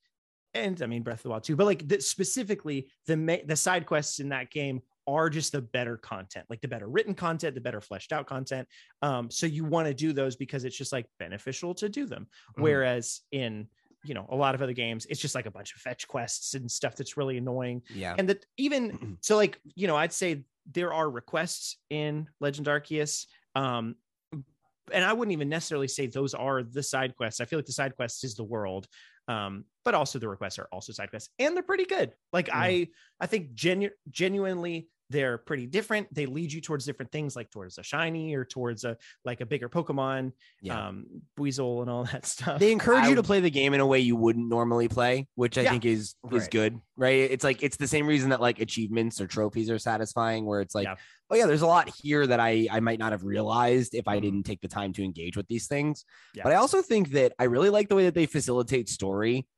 and 0.54 0.80
I 0.82 0.86
mean 0.86 1.02
Breath 1.02 1.20
of 1.20 1.22
the 1.24 1.28
Wild 1.30 1.44
too, 1.44 1.56
but 1.56 1.66
like 1.66 1.86
the, 1.86 2.00
specifically 2.00 2.88
the 3.06 3.16
ma- 3.16 3.36
the 3.44 3.56
side 3.56 3.86
quests 3.86 4.18
in 4.18 4.30
that 4.30 4.50
game 4.50 4.82
are 5.06 5.30
just 5.30 5.52
the 5.52 5.62
better 5.62 5.96
content, 5.96 6.46
like 6.48 6.60
the 6.60 6.68
better 6.68 6.88
written 6.88 7.14
content, 7.14 7.54
the 7.54 7.60
better 7.60 7.80
fleshed 7.80 8.12
out 8.12 8.26
content. 8.26 8.68
Um, 9.02 9.30
so 9.30 9.46
you 9.46 9.64
want 9.64 9.88
to 9.88 9.94
do 9.94 10.12
those 10.12 10.36
because 10.36 10.64
it's 10.64 10.76
just 10.76 10.92
like 10.92 11.06
beneficial 11.18 11.74
to 11.74 11.88
do 11.88 12.06
them. 12.06 12.28
Mhm. 12.56 12.62
Whereas 12.62 13.20
in 13.32 13.68
you 14.02 14.14
know 14.14 14.26
a 14.30 14.36
lot 14.36 14.54
of 14.54 14.62
other 14.62 14.72
games, 14.72 15.06
it's 15.10 15.20
just 15.20 15.34
like 15.34 15.46
a 15.46 15.50
bunch 15.50 15.74
of 15.74 15.80
fetch 15.80 16.08
quests 16.08 16.54
and 16.54 16.70
stuff 16.70 16.96
that's 16.96 17.16
really 17.16 17.38
annoying. 17.38 17.82
Yeah. 17.94 18.14
And 18.16 18.28
that 18.28 18.44
even 18.56 19.18
so, 19.22 19.36
like 19.36 19.60
you 19.74 19.86
know, 19.86 19.96
I'd 19.96 20.12
say 20.12 20.44
there 20.70 20.92
are 20.92 21.10
requests 21.10 21.76
in 21.90 22.28
Legend 22.40 22.66
Arceus. 22.66 23.26
Um, 23.54 23.96
and 24.92 25.04
I 25.04 25.12
wouldn't 25.12 25.32
even 25.32 25.48
necessarily 25.48 25.88
say 25.88 26.06
those 26.06 26.34
are 26.34 26.62
the 26.62 26.82
side 26.82 27.16
quests. 27.16 27.40
I 27.40 27.44
feel 27.44 27.58
like 27.58 27.66
the 27.66 27.72
side 27.72 27.94
quests 27.96 28.24
is 28.24 28.34
the 28.34 28.44
world, 28.44 28.86
um, 29.28 29.64
but 29.84 29.94
also 29.94 30.18
the 30.18 30.28
requests 30.28 30.58
are 30.58 30.68
also 30.72 30.92
side 30.92 31.10
quests, 31.10 31.30
and 31.38 31.54
they're 31.56 31.62
pretty 31.62 31.84
good. 31.86 32.12
Like 32.32 32.46
Mm. 32.48 32.54
I, 32.54 32.88
I 33.20 33.26
think 33.26 33.54
genu- 33.54 33.90
genuinely 34.10 34.88
they're 35.12 35.38
pretty 35.38 35.66
different. 35.66 36.06
They 36.14 36.26
lead 36.26 36.52
you 36.52 36.60
towards 36.60 36.84
different 36.84 37.10
things, 37.10 37.34
like 37.34 37.50
towards 37.50 37.78
a 37.78 37.82
shiny 37.82 38.32
or 38.36 38.44
towards 38.44 38.84
a 38.84 38.96
like 39.24 39.40
a 39.40 39.46
bigger 39.46 39.68
Pokemon, 39.68 40.30
Yeah. 40.62 40.86
um, 40.88 41.04
Weasel 41.36 41.80
and 41.82 41.90
all 41.90 42.04
that 42.12 42.24
stuff. 42.26 42.60
They 42.60 42.70
encourage 42.70 43.06
I 43.06 43.08
you 43.08 43.14
to 43.16 43.22
play 43.24 43.40
the 43.40 43.50
game 43.50 43.74
in 43.74 43.80
a 43.80 43.86
way 43.86 43.98
you 43.98 44.14
wouldn't 44.14 44.48
normally 44.48 44.86
play, 44.86 45.26
which 45.34 45.58
I 45.58 45.62
Yeah. 45.62 45.70
think 45.72 45.84
is 45.84 46.14
is 46.30 46.42
Right. 46.42 46.50
good, 46.52 46.80
right? 46.96 47.28
It's 47.28 47.42
like 47.42 47.60
it's 47.64 47.76
the 47.76 47.88
same 47.88 48.06
reason 48.06 48.30
that 48.30 48.40
like 48.40 48.60
achievements 48.60 49.20
or 49.20 49.26
trophies 49.26 49.68
are 49.68 49.80
satisfying, 49.80 50.46
where 50.46 50.60
it's 50.60 50.76
like, 50.76 50.84
Yeah. 50.84 50.94
oh 51.30 51.34
yeah, 51.34 51.46
there's 51.46 51.62
a 51.62 51.66
lot 51.66 51.90
here 52.00 52.24
that 52.28 52.38
I 52.38 52.68
I 52.70 52.78
might 52.78 53.00
not 53.00 53.10
have 53.10 53.24
realized 53.24 53.96
if 53.96 54.06
I 54.06 54.18
Mhm. 54.18 54.22
didn't 54.22 54.42
take 54.44 54.60
the 54.60 54.68
time 54.68 54.92
to 54.92 55.02
engage 55.02 55.36
with 55.36 55.48
these 55.48 55.66
things. 55.66 56.04
Yeah. 56.36 56.44
But 56.44 56.52
I 56.52 56.56
also 56.56 56.82
think 56.82 57.10
that 57.10 57.32
I 57.36 57.44
really 57.44 57.70
like 57.70 57.88
the 57.88 57.96
way 57.96 58.04
that 58.04 58.14
they 58.14 58.26
facilitate 58.26 58.88
story. 58.88 59.48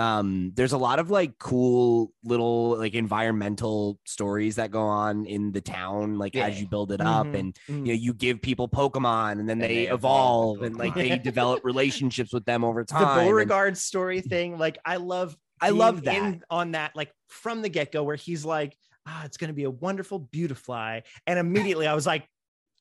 Um, 0.00 0.52
there's 0.54 0.72
a 0.72 0.78
lot 0.78 0.98
of 0.98 1.10
like 1.10 1.38
cool 1.38 2.10
little 2.24 2.78
like 2.78 2.94
environmental 2.94 3.98
stories 4.06 4.56
that 4.56 4.70
go 4.70 4.80
on 4.80 5.26
in 5.26 5.52
the 5.52 5.60
town, 5.60 6.16
like 6.16 6.34
Yeah. 6.34 6.46
as 6.46 6.60
you 6.60 6.66
build 6.66 6.90
it 6.90 7.00
up, 7.02 7.26
Mhm. 7.26 7.38
and 7.38 7.54
Mm. 7.68 7.76
you 7.86 7.92
know 7.92 7.98
you 8.06 8.14
give 8.14 8.40
people 8.40 8.66
pokemon 8.66 9.32
and 9.32 9.48
then 9.48 9.60
And 9.60 9.62
they, 9.62 9.68
they 9.84 9.88
evolve, 9.88 10.56
evolve 10.56 10.62
and 10.62 10.76
like 10.76 10.94
they 10.94 11.18
develop 11.18 11.62
relationships 11.64 12.32
with 12.32 12.46
them 12.46 12.64
over 12.64 12.82
the 12.82 12.86
time 12.86 13.18
and 13.18 13.26
Beauregard 13.28 13.76
story 13.76 14.22
thing, 14.22 14.58
like 14.58 14.78
I 14.84 14.96
love 14.96 15.36
i 15.62 15.68
love 15.68 16.02
that 16.04 16.16
in 16.16 16.42
on 16.48 16.70
that 16.72 16.96
like 16.96 17.12
from 17.28 17.60
the 17.60 17.68
get-go 17.68 18.02
where 18.02 18.16
he's 18.16 18.46
like 18.46 18.74
ah 19.06 19.24
it's 19.26 19.36
going 19.36 19.48
to 19.48 19.54
be 19.54 19.64
a 19.64 19.70
wonderful 19.70 20.18
beautifly 20.18 21.02
and 21.26 21.38
immediately 21.38 21.86
i 21.86 21.92
was 21.94 22.06
like 22.06 22.26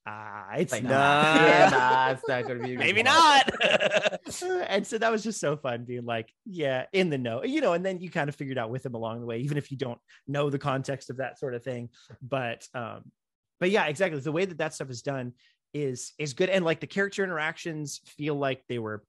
ah 0.06 0.54
it's 0.58 0.72
like, 0.72 0.84
not. 0.84 0.90
nah. 0.90 1.46
yeah, 1.46 1.70
nah, 1.70 2.12
it's 2.12 2.28
not 2.28 2.48
gonna 2.48 2.64
be. 2.64 2.78
maybe 2.78 3.04
not. 3.04 3.50
And 4.70 4.86
so 4.86 4.98
that 4.98 5.12
was 5.12 5.24
just 5.24 5.40
so 5.40 5.58
fun 5.58 5.86
being 5.86 6.06
like 6.06 6.32
yeah 6.46 6.86
in 6.94 7.10
the 7.10 7.18
know 7.18 7.44
you 7.44 7.62
know 7.62 7.74
and 7.74 7.86
then 7.86 8.00
you 8.00 8.10
kind 8.10 8.30
of 8.30 8.36
figured 8.36 8.58
out 8.58 8.70
with 8.70 8.86
him 8.86 8.94
along 8.94 9.20
the 9.20 9.26
way 9.26 9.40
even 9.40 9.58
if 9.58 9.72
you 9.72 9.78
don't 9.78 10.00
know 10.28 10.50
the 10.50 10.60
context 10.60 11.10
of 11.10 11.18
that 11.18 11.40
sort 11.40 11.56
of 11.56 11.64
thing. 11.64 11.90
But 12.22 12.68
um 12.74 13.12
but 13.60 13.72
yeah 13.72 13.86
exactly. 13.86 14.20
The 14.20 14.32
way 14.32 14.46
that 14.46 14.58
that 14.60 14.74
stuff 14.74 14.90
is 14.90 15.02
done 15.02 15.34
is 15.74 16.14
is 16.18 16.34
good. 16.34 16.50
And 16.50 16.64
like 16.64 16.80
the 16.80 16.88
character 16.88 17.24
interactions 17.24 18.02
feel 18.06 18.36
like 18.36 18.64
they 18.68 18.80
were 18.80 19.04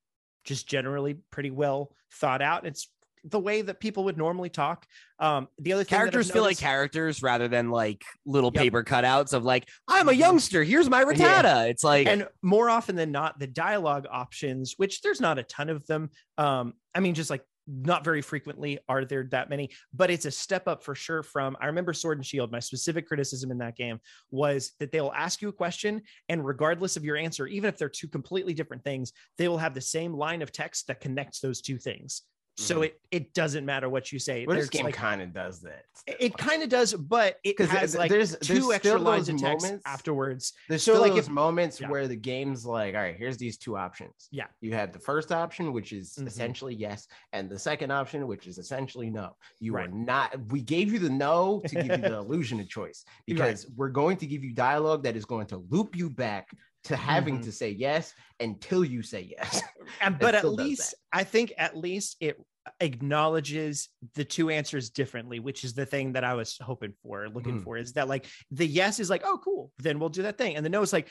just 0.44 0.68
generally 0.68 1.14
pretty 1.30 1.50
well 1.50 1.94
thought 2.14 2.42
out. 2.42 2.66
It's 2.66 2.88
the 3.24 3.38
way 3.38 3.62
that 3.62 3.80
people 3.80 4.04
would 4.04 4.16
normally 4.16 4.48
talk 4.48 4.86
um 5.18 5.48
the 5.58 5.72
other 5.72 5.84
thing 5.84 5.90
that 5.90 5.96
I've 5.96 6.00
characters 6.12 6.30
feel 6.30 6.42
like 6.42 6.58
characters 6.58 7.22
rather 7.22 7.48
than 7.48 7.70
like 7.70 8.02
little 8.24 8.50
Yep. 8.54 8.62
paper 8.62 8.84
cutouts 8.84 9.32
of 9.32 9.44
like 9.44 9.68
i'm 9.88 10.08
a 10.08 10.12
Mhm. 10.12 10.18
youngster 10.18 10.64
here's 10.64 10.88
my 10.88 11.04
Yeah. 11.16 11.64
It's 11.64 11.84
like 11.84 12.06
and 12.06 12.28
more 12.42 12.70
often 12.70 12.96
than 12.96 13.10
not 13.12 13.38
the 13.38 13.46
dialogue 13.46 14.06
options 14.10 14.74
which 14.76 15.02
there's 15.02 15.20
not 15.20 15.38
a 15.38 15.42
ton 15.42 15.68
of 15.68 15.86
them 15.86 16.10
um 16.38 16.74
i 16.94 17.00
mean 17.00 17.14
just 17.14 17.30
like 17.30 17.44
not 17.66 18.02
very 18.02 18.22
frequently 18.22 18.78
are 18.88 19.04
there 19.04 19.28
that 19.30 19.48
many 19.48 19.70
but 19.92 20.10
it's 20.10 20.24
a 20.24 20.30
step 20.30 20.66
up 20.66 20.82
for 20.82 20.94
sure 20.94 21.22
from 21.22 21.56
i 21.60 21.66
remember 21.66 21.92
sword 21.92 22.18
and 22.18 22.26
shield 22.26 22.50
my 22.50 22.58
specific 22.58 23.06
criticism 23.06 23.50
in 23.50 23.58
that 23.58 23.76
game 23.76 24.00
was 24.30 24.72
that 24.80 24.90
they'll 24.90 25.12
ask 25.14 25.40
you 25.40 25.48
a 25.48 25.52
question 25.52 26.02
and 26.28 26.44
regardless 26.44 26.96
of 26.96 27.04
your 27.04 27.16
answer 27.16 27.46
even 27.46 27.68
if 27.68 27.76
they're 27.78 27.88
two 27.88 28.08
completely 28.08 28.54
different 28.54 28.82
things 28.82 29.12
they 29.38 29.46
will 29.46 29.58
have 29.58 29.74
the 29.74 29.80
same 29.80 30.14
line 30.14 30.42
of 30.42 30.50
text 30.50 30.86
that 30.88 31.00
connects 31.00 31.38
those 31.40 31.60
two 31.60 31.78
things 31.78 32.22
so 32.60 32.80
Mhm. 32.80 32.84
it 32.86 33.00
it 33.10 33.34
doesn't 33.34 33.64
matter 33.66 33.88
what 33.88 34.12
you 34.12 34.18
say 34.20 34.46
Well, 34.46 34.56
this 34.56 34.68
game 34.68 34.84
like- 34.84 34.94
kind 34.94 35.20
of 35.20 35.32
does 35.32 35.60
that. 35.62 35.84
it 36.06 36.36
kind 36.38 36.62
of 36.62 36.68
does 36.68 36.94
but 36.94 37.38
it 37.42 37.58
has 37.60 37.96
like 37.96 38.08
there's- 38.10 38.36
two 38.40 38.54
there's 38.54 38.70
extra 38.70 38.98
lines 38.98 39.28
of 39.28 39.38
text 39.38 39.64
moments- 39.66 39.82
afterwards 39.86 40.52
There's 40.68 40.82
So, 40.84 41.00
like, 41.00 41.12
those 41.12 41.26
if- 41.26 41.28
moments 41.30 41.80
yeah. 41.80 41.88
where 41.88 42.06
the 42.06 42.14
game's 42.16 42.64
like, 42.64 42.94
all 42.94 43.00
right, 43.00 43.16
here's 43.16 43.36
these 43.36 43.56
two 43.58 43.76
options. 43.76 44.28
Yeah. 44.30 44.46
You 44.60 44.74
have 44.74 44.92
the 44.92 44.98
first 45.00 45.32
option, 45.32 45.72
which 45.72 45.92
is 45.92 46.14
Mhm. 46.16 46.26
essentially 46.28 46.74
yes, 46.74 47.08
and 47.32 47.50
the 47.50 47.58
second 47.58 47.90
option, 47.90 48.26
which 48.28 48.46
is 48.46 48.58
essentially 48.58 49.10
no. 49.10 49.36
You 49.58 49.72
Right. 49.74 49.88
are 49.88 49.92
not. 49.92 50.38
We 50.52 50.60
gave 50.62 50.92
you 50.92 50.98
the 51.00 51.10
no 51.10 51.60
to 51.66 51.74
give 51.74 51.86
you 51.86 51.96
the 51.96 52.18
illusion 52.24 52.60
of 52.60 52.68
choice 52.68 53.04
Right. 53.06 53.22
because 53.26 53.66
we're 53.76 53.88
going 53.90 54.18
to 54.18 54.26
give 54.26 54.44
you 54.44 54.52
dialogue 54.54 55.02
that 55.04 55.16
is 55.16 55.24
going 55.24 55.46
to 55.48 55.56
loop 55.68 55.96
you 55.96 56.08
back 56.10 56.48
to 56.84 56.96
having 56.96 57.38
Mhm. 57.40 57.44
to 57.44 57.52
say 57.52 57.70
yes 57.70 58.14
until 58.38 58.84
you 58.84 59.02
say 59.02 59.20
yes. 59.38 59.60
and 60.00 60.18
but 60.20 60.34
at 60.34 60.46
least 60.48 60.94
i 61.12 61.22
think 61.24 61.52
at 61.58 61.76
least 61.76 62.16
it 62.20 62.40
acknowledges 62.80 63.88
the 64.14 64.24
two 64.24 64.50
answers 64.50 64.90
differently 64.90 65.40
which 65.40 65.64
is 65.64 65.72
the 65.74 65.86
thing 65.86 66.12
that 66.12 66.24
i 66.24 66.34
was 66.34 66.58
hoping 66.60 66.92
for 67.02 67.28
looking 67.28 67.60
Mhm. 67.60 67.64
for 67.64 67.76
is 67.78 67.94
that 67.94 68.06
like 68.08 68.26
the 68.50 68.66
yes 68.66 69.00
is 69.00 69.08
like 69.08 69.22
oh 69.24 69.38
cool 69.42 69.72
then 69.78 69.98
we'll 69.98 70.08
do 70.10 70.22
that 70.22 70.36
thing 70.38 70.56
and 70.56 70.64
the 70.64 70.68
no 70.70 70.82
is 70.82 70.92
like 70.92 71.08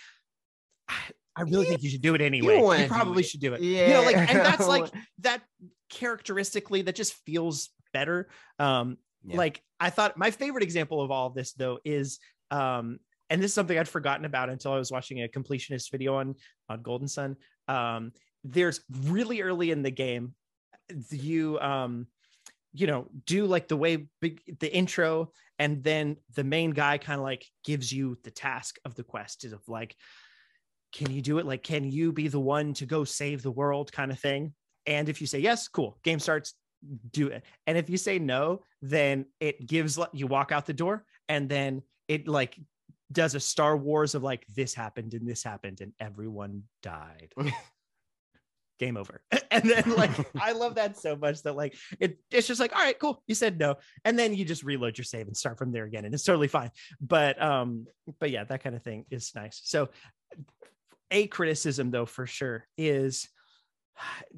i 0.87 0.95
I 1.35 1.43
really 1.43 1.65
think 1.67 1.83
you 1.83 1.89
should 1.89 2.01
do 2.01 2.15
it 2.15 2.21
anyway. 2.21 2.55
you, 2.59 2.77
do 2.83 2.87
probably 2.89 3.23
should 3.23 3.39
do 3.39 3.53
it. 3.53 3.61
Yeah 3.61 3.87
you 3.87 3.93
know 3.93 4.01
like 4.03 4.17
and 4.17 4.39
that's 4.39 4.67
like 4.67 4.91
that 5.19 5.41
characteristically 5.89 6.81
that 6.81 6.95
just 6.95 7.13
feels 7.25 7.69
better. 7.93 8.29
Um 8.57 8.97
Yeah. 9.23 9.37
like 9.37 9.63
i 9.79 9.89
thought 9.89 10.17
my 10.17 10.31
favorite 10.31 10.63
example 10.63 11.01
of 11.01 11.11
all 11.11 11.27
of 11.27 11.33
this 11.35 11.53
though 11.53 11.79
is 11.85 12.19
um 12.51 12.99
and 13.29 13.41
this 13.41 13.51
is 13.51 13.55
something 13.55 13.77
i'd 13.77 13.87
forgotten 13.87 14.25
about 14.25 14.49
until 14.49 14.73
i 14.73 14.77
was 14.77 14.91
watching 14.91 15.21
a 15.23 15.27
completionist 15.27 15.91
video 15.91 16.15
on 16.15 16.35
on 16.67 16.81
golden 16.81 17.07
sun. 17.07 17.37
Um 17.67 18.11
there's 18.43 18.81
really 19.03 19.41
early 19.41 19.71
in 19.71 19.81
the 19.81 19.91
game 19.91 20.33
you 21.11 21.59
um 21.59 22.07
you 22.73 22.87
know 22.87 23.07
do 23.25 23.45
like 23.45 23.67
the 23.67 23.77
way 23.77 24.07
big 24.21 24.41
the 24.59 24.73
intro 24.73 25.31
and 25.57 25.83
then 25.83 26.17
the 26.35 26.43
main 26.43 26.71
guy 26.71 26.97
kind 26.97 27.19
of 27.19 27.23
like 27.23 27.45
gives 27.63 27.91
you 27.91 28.17
the 28.23 28.31
task 28.31 28.77
of 28.85 28.95
the 28.95 29.03
quest 29.03 29.43
is 29.43 29.53
of 29.53 29.61
like 29.67 29.95
can 30.91 31.11
you 31.11 31.21
do 31.21 31.37
it? 31.37 31.45
Like 31.45 31.61
can 31.61 31.83
you 31.83 32.11
be 32.11 32.27
the 32.29 32.39
one 32.39 32.73
to 32.75 32.87
go 32.87 33.03
save 33.03 33.43
the 33.43 33.51
world 33.51 33.91
kind 33.91 34.11
of 34.11 34.19
thing? 34.19 34.53
And 34.85 35.09
if 35.09 35.21
you 35.21 35.27
say 35.27 35.39
yes 35.39 35.67
cool 35.67 35.97
game 36.03 36.19
starts 36.19 36.53
do 37.11 37.27
it. 37.27 37.43
And 37.67 37.77
if 37.77 37.89
you 37.89 37.97
say 37.97 38.19
no 38.19 38.61
then 38.81 39.25
it 39.39 39.65
gives 39.65 39.99
you 40.13 40.27
walk 40.27 40.51
out 40.51 40.65
the 40.65 40.73
door 40.73 41.05
and 41.27 41.49
then 41.49 41.83
it 42.07 42.27
like 42.27 42.57
does 43.11 43.35
a 43.35 43.39
star 43.39 43.75
wars 43.75 44.15
of 44.15 44.23
like 44.23 44.45
this 44.55 44.73
happened 44.73 45.13
and 45.13 45.27
this 45.27 45.43
happened 45.43 45.81
and 45.81 45.93
everyone 45.99 46.63
died. 46.83 47.33
Game 48.79 48.95
over 48.95 49.21
and 49.51 49.63
then 49.63 49.95
like 49.95 50.11
I 50.39 50.51
love 50.51 50.75
that 50.75 50.97
so 50.97 51.15
much 51.15 51.41
that 51.43 51.55
like 51.55 51.75
it 51.99 52.19
it's 52.29 52.47
just 52.47 52.59
like 52.59 52.75
all 52.75 52.83
right 52.83 52.97
cool 52.99 53.23
you 53.25 53.33
said 53.33 53.57
no. 53.57 53.75
And 54.05 54.17
then 54.17 54.35
you 54.35 54.45
just 54.45 54.63
reload 54.63 54.97
your 54.97 55.05
save 55.05 55.27
and 55.27 55.35
start 55.35 55.57
from 55.57 55.71
there 55.71 55.85
again 55.85 56.05
and 56.05 56.13
it's 56.13 56.23
totally 56.23 56.47
fine. 56.47 56.71
But 57.01 57.41
um 57.41 57.87
but 58.19 58.29
yeah 58.29 58.43
that 58.43 58.63
kind 58.63 58.75
of 58.75 58.83
thing 58.83 59.05
is 59.09 59.31
nice. 59.35 59.61
So 59.63 59.89
a 61.11 61.27
criticism 61.27 61.89
though 61.89 62.05
for 62.05 62.27
sure 62.27 62.67
is 62.77 63.27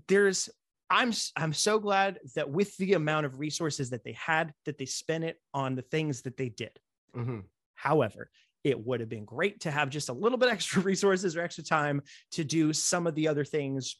there's 0.07 0.49
I'm 0.89 1.13
I'm 1.35 1.53
so 1.53 1.79
glad 1.79 2.19
that 2.35 2.49
with 2.49 2.75
the 2.77 2.93
amount 2.93 3.25
of 3.25 3.39
resources 3.39 3.89
that 3.91 4.03
they 4.03 4.13
had 4.13 4.53
that 4.65 4.77
they 4.77 4.85
spent 4.85 5.23
it 5.23 5.39
on 5.53 5.75
the 5.75 5.81
things 5.81 6.21
that 6.23 6.37
they 6.37 6.49
did. 6.49 6.77
Mhm. 7.15 7.43
However, 7.75 8.29
it 8.63 8.79
would 8.79 8.99
have 8.99 9.09
been 9.09 9.25
great 9.25 9.61
to 9.61 9.71
have 9.71 9.89
just 9.89 10.09
a 10.09 10.13
little 10.13 10.37
bit 10.37 10.49
extra 10.51 10.81
resources 10.81 11.35
or 11.35 11.41
extra 11.41 11.63
time 11.63 12.01
to 12.31 12.43
do 12.43 12.73
some 12.73 13.07
of 13.07 13.15
the 13.15 13.27
other 13.27 13.45
things 13.45 13.97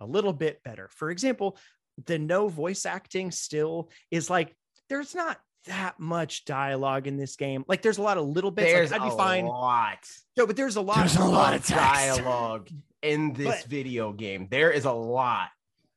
a 0.00 0.06
little 0.06 0.32
bit 0.32 0.62
better. 0.64 0.88
For 0.92 1.10
example, 1.10 1.56
the 2.06 2.18
no 2.18 2.48
voice 2.48 2.86
acting 2.86 3.30
still 3.30 3.90
is 4.10 4.28
like 4.28 4.54
there's 4.88 5.14
not 5.14 5.38
that 5.66 5.98
much 5.98 6.44
dialogue 6.44 7.06
in 7.06 7.16
this 7.16 7.36
game. 7.36 7.64
Like 7.66 7.80
there's 7.82 7.98
a 7.98 8.02
lot 8.02 8.18
of 8.18 8.26
little 8.26 8.50
bits. 8.50 8.70
There's 8.70 8.90
like, 8.90 9.00
I'd 9.00 9.08
be 9.08 9.14
a 9.14 9.16
fine. 9.16 9.46
lot. 9.46 9.98
No, 10.36 10.46
but 10.46 10.56
there's 10.56 10.76
a 10.76 10.80
lot. 10.80 10.98
There's 10.98 11.16
a 11.16 11.24
lot 11.24 11.54
of 11.54 11.64
text. 11.64 11.82
dialogue 12.20 12.68
in 13.02 13.32
this 13.32 13.62
But- 13.62 13.70
video 13.70 14.12
game. 14.12 14.48
There 14.50 14.70
is 14.70 14.84
a 14.84 14.92
lot. 14.92 15.48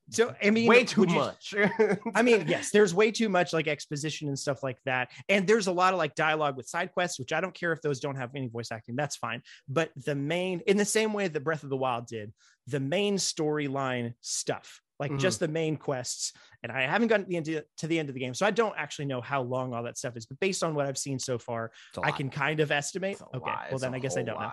So 0.09 0.33
I 0.41 0.51
mean, 0.51 0.67
Way 0.67 0.85
too 0.85 1.01
would 1.01 1.11
you- 1.11 1.17
much. 1.17 1.53
I 2.15 2.21
mean, 2.21 2.45
yes, 2.47 2.71
there's 2.71 2.93
way 2.93 3.11
too 3.11 3.27
much 3.29 3.51
like 3.51 3.67
exposition 3.67 4.27
and 4.29 4.39
stuff 4.39 4.63
like 4.63 4.77
that. 4.85 5.11
And 5.27 5.45
there's 5.45 5.67
a 5.67 5.71
lot 5.73 5.93
of 5.93 5.97
like 5.99 6.15
dialogue 6.15 6.55
with 6.55 6.67
side 6.67 6.93
quests, 6.93 7.19
which 7.19 7.33
I 7.33 7.41
don't 7.41 7.53
care 7.53 7.73
if 7.73 7.81
those 7.81 7.99
don't 7.99 8.15
have 8.15 8.31
any 8.35 8.47
voice 8.47 8.71
acting, 8.71 8.95
that's 8.95 9.17
fine. 9.17 9.41
But 9.67 9.91
the 9.97 10.15
main, 10.15 10.61
in 10.65 10.77
the 10.77 10.85
same 10.85 11.11
way 11.13 11.27
that 11.27 11.43
Breath 11.43 11.63
of 11.63 11.69
the 11.69 11.75
Wild 11.77 12.07
did, 12.07 12.31
the 12.67 12.79
main 12.79 13.15
storyline 13.17 14.13
stuff, 14.21 14.81
like 14.99 15.11
Mhm. 15.11 15.19
just 15.19 15.39
the 15.39 15.47
main 15.47 15.77
quests, 15.77 16.33
and 16.63 16.71
I 16.71 16.81
haven't 16.83 17.09
gotten 17.09 17.25
to 17.25 17.29
the, 17.29 17.37
end 17.57 17.63
to 17.77 17.87
the 17.87 17.99
end 17.99 18.09
of 18.09 18.13
the 18.15 18.19
game, 18.21 18.33
so 18.33 18.45
I 18.45 18.51
don't 18.51 18.73
actually 18.77 19.05
know 19.05 19.21
how 19.21 19.41
long 19.41 19.73
all 19.73 19.83
that 19.83 19.97
stuff 19.97 20.15
is. 20.17 20.25
But 20.25 20.39
based 20.39 20.63
on 20.63 20.73
what 20.73 20.85
I've 20.85 20.97
seen 20.97 21.19
so 21.19 21.37
far, 21.37 21.71
I 21.97 22.07
lot. 22.09 22.17
can 22.17 22.29
kind 22.29 22.59
of 22.61 22.71
estimate. 22.71 23.21
Okay, 23.35 23.39
lot. 23.51 23.67
well 23.71 23.79
then 23.79 23.93
I 23.93 23.99
guess 23.99 24.17
I 24.17 24.23
don't 24.23 24.39
know. 24.39 24.51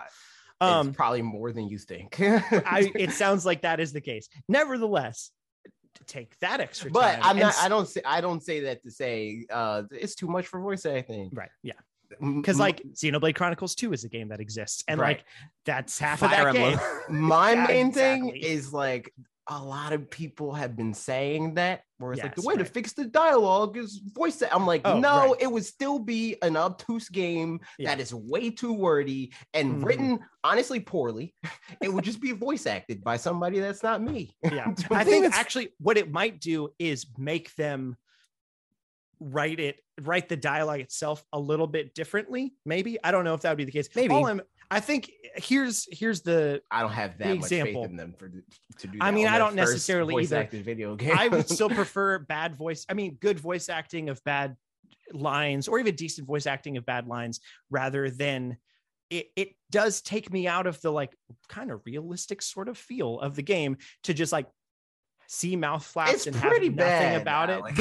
Um, 0.61 0.87
it's 0.89 0.95
probably 0.95 1.21
more 1.21 1.51
than 1.51 1.67
you 1.67 1.77
think. 1.77 2.15
I, 2.21 2.89
it 2.95 3.11
sounds 3.11 3.45
like 3.45 3.63
that 3.63 3.81
is 3.81 3.91
the 3.91 3.99
case. 4.01 4.29
Nevertheless, 4.47 5.31
to 5.95 6.03
take 6.05 6.37
that 6.39 6.59
extra 6.59 6.91
but 6.91 7.13
time, 7.15 7.19
I'm 7.23 7.29
and 7.37 7.39
not. 7.41 7.55
I 7.61 7.67
don't 7.69 7.87
say. 7.87 8.01
I 8.05 8.21
don't 8.21 8.41
say 8.43 8.59
that 8.61 8.83
to 8.83 8.91
say 8.91 9.45
uh, 9.49 9.83
it's 9.91 10.15
too 10.15 10.27
much 10.27 10.47
for 10.47 10.59
voice 10.59 10.85
acting. 10.85 11.29
right, 11.33 11.49
yeah. 11.63 11.73
Because 12.21 12.59
like 12.59 12.81
Xenoblade 12.93 13.35
Chronicles 13.35 13.73
2 13.75 13.91
is 13.91 14.03
a 14.03 14.09
game 14.09 14.27
that 14.29 14.39
exists, 14.39 14.83
and 14.87 14.99
Right. 14.99 15.17
like 15.17 15.25
that's 15.65 15.97
half 15.99 16.19
Fire 16.19 16.47
of 16.49 16.53
that 16.53 16.61
Emblem. 16.61 16.79
game. 17.09 17.21
my 17.27 17.51
Yeah, 17.53 17.67
main 17.67 17.91
thing 17.91 18.29
is 18.35 18.71
like 18.71 19.11
a 19.47 19.61
lot 19.63 19.93
of 19.93 20.09
people 20.09 20.53
have 20.53 20.75
been 20.75 20.93
saying 20.93 21.53
that 21.55 21.81
where 21.97 22.13
it's 22.13 22.23
like 22.23 22.35
the 22.35 22.41
Yes, 22.41 22.45
way 22.47 22.55
to 22.57 22.65
fix 22.65 22.93
the 22.93 23.05
dialogue 23.05 23.77
is 23.77 24.01
voice 24.13 24.41
act. 24.41 24.53
I'm 24.53 24.65
like, 24.65 24.81
Oh, 24.85 24.99
no, 24.99 25.31
right. 25.31 25.41
it 25.41 25.51
would 25.51 25.65
still 25.65 25.99
be 25.99 26.35
an 26.41 26.57
obtuse 26.57 27.09
game 27.09 27.59
Yeah. 27.77 27.89
that 27.95 28.01
is 28.01 28.13
way 28.13 28.49
too 28.49 28.73
wordy 28.73 29.33
and 29.53 29.81
Mhm. 29.81 29.85
written 29.85 30.19
honestly 30.43 30.79
poorly. 30.79 31.35
it 31.81 31.93
would 31.93 32.03
just 32.03 32.21
be 32.21 32.31
voice 32.31 32.65
acted 32.65 33.03
by 33.03 33.17
somebody 33.17 33.59
that's 33.59 33.83
not 33.83 34.01
me. 34.01 34.35
Yeah, 34.43 34.73
I 34.91 35.03
think 35.03 35.25
actually 35.33 35.73
what 35.79 35.97
it 35.97 36.11
might 36.11 36.39
do 36.39 36.69
is 36.79 37.05
make 37.17 37.53
them 37.55 37.97
write 39.19 39.59
it, 39.59 39.79
write 40.01 40.29
the 40.29 40.37
dialogue 40.37 40.79
itself 40.79 41.23
a 41.33 41.39
little 41.39 41.67
bit 41.67 41.93
differently. 41.93 42.53
Maybe 42.65 42.97
I 43.03 43.11
don't 43.11 43.23
know 43.23 43.33
if 43.33 43.41
that 43.41 43.49
would 43.49 43.57
be 43.57 43.65
the 43.65 43.71
case. 43.71 43.89
Maybe. 43.95 44.13
I 44.71 44.79
think 44.79 45.11
here's 45.35 45.87
here's 45.91 46.21
the 46.21 46.61
I 46.71 46.81
don't 46.81 46.91
have 46.91 47.17
that 47.19 47.27
The 47.27 47.35
much 47.35 47.49
faith 47.49 47.75
in 47.75 47.95
them 47.95 48.15
for 48.17 48.29
to 48.79 48.87
do. 48.87 48.97
I 48.99 49.11
mean, 49.11 49.27
I 49.27 49.37
don't 49.37 49.55
necessarily 49.55 50.13
voice 50.13 50.31
either. 50.31 50.49
video 50.51 50.95
game. 50.95 51.15
I 51.15 51.27
would 51.27 51.47
still 51.47 51.69
prefer 51.81 52.19
bad 52.19 52.55
voice. 52.55 52.85
I 52.89 52.93
mean, 52.93 53.17
good 53.21 53.39
voice 53.39 53.69
acting 53.69 54.09
of 54.09 54.23
bad 54.23 54.55
lines 55.13 55.67
or 55.67 55.79
even 55.79 55.95
decent 55.95 56.27
voice 56.27 56.47
acting 56.47 56.77
of 56.77 56.85
bad 56.85 57.07
lines 57.07 57.39
rather 57.69 58.09
than 58.09 58.57
it, 59.09 59.27
it 59.35 59.49
does 59.69 60.01
take 60.01 60.31
me 60.33 60.47
out 60.47 60.65
of 60.65 60.81
the 60.81 60.91
like 60.91 61.15
kind 61.47 61.71
of 61.71 61.81
realistic 61.85 62.41
sort 62.41 62.67
of 62.67 62.77
feel 62.77 63.19
of 63.19 63.35
the 63.35 63.43
game 63.43 63.77
to 64.03 64.13
just 64.13 64.31
like 64.31 64.47
see 65.27 65.55
mouth 65.55 65.83
flaps 65.83 66.13
it's 66.13 66.27
and 66.27 66.35
pretty 66.35 66.67
have 66.67 66.75
nothing 66.75 66.75
bad 66.75 67.21
about 67.21 67.49
it. 67.49 67.59
Alec. 67.59 67.75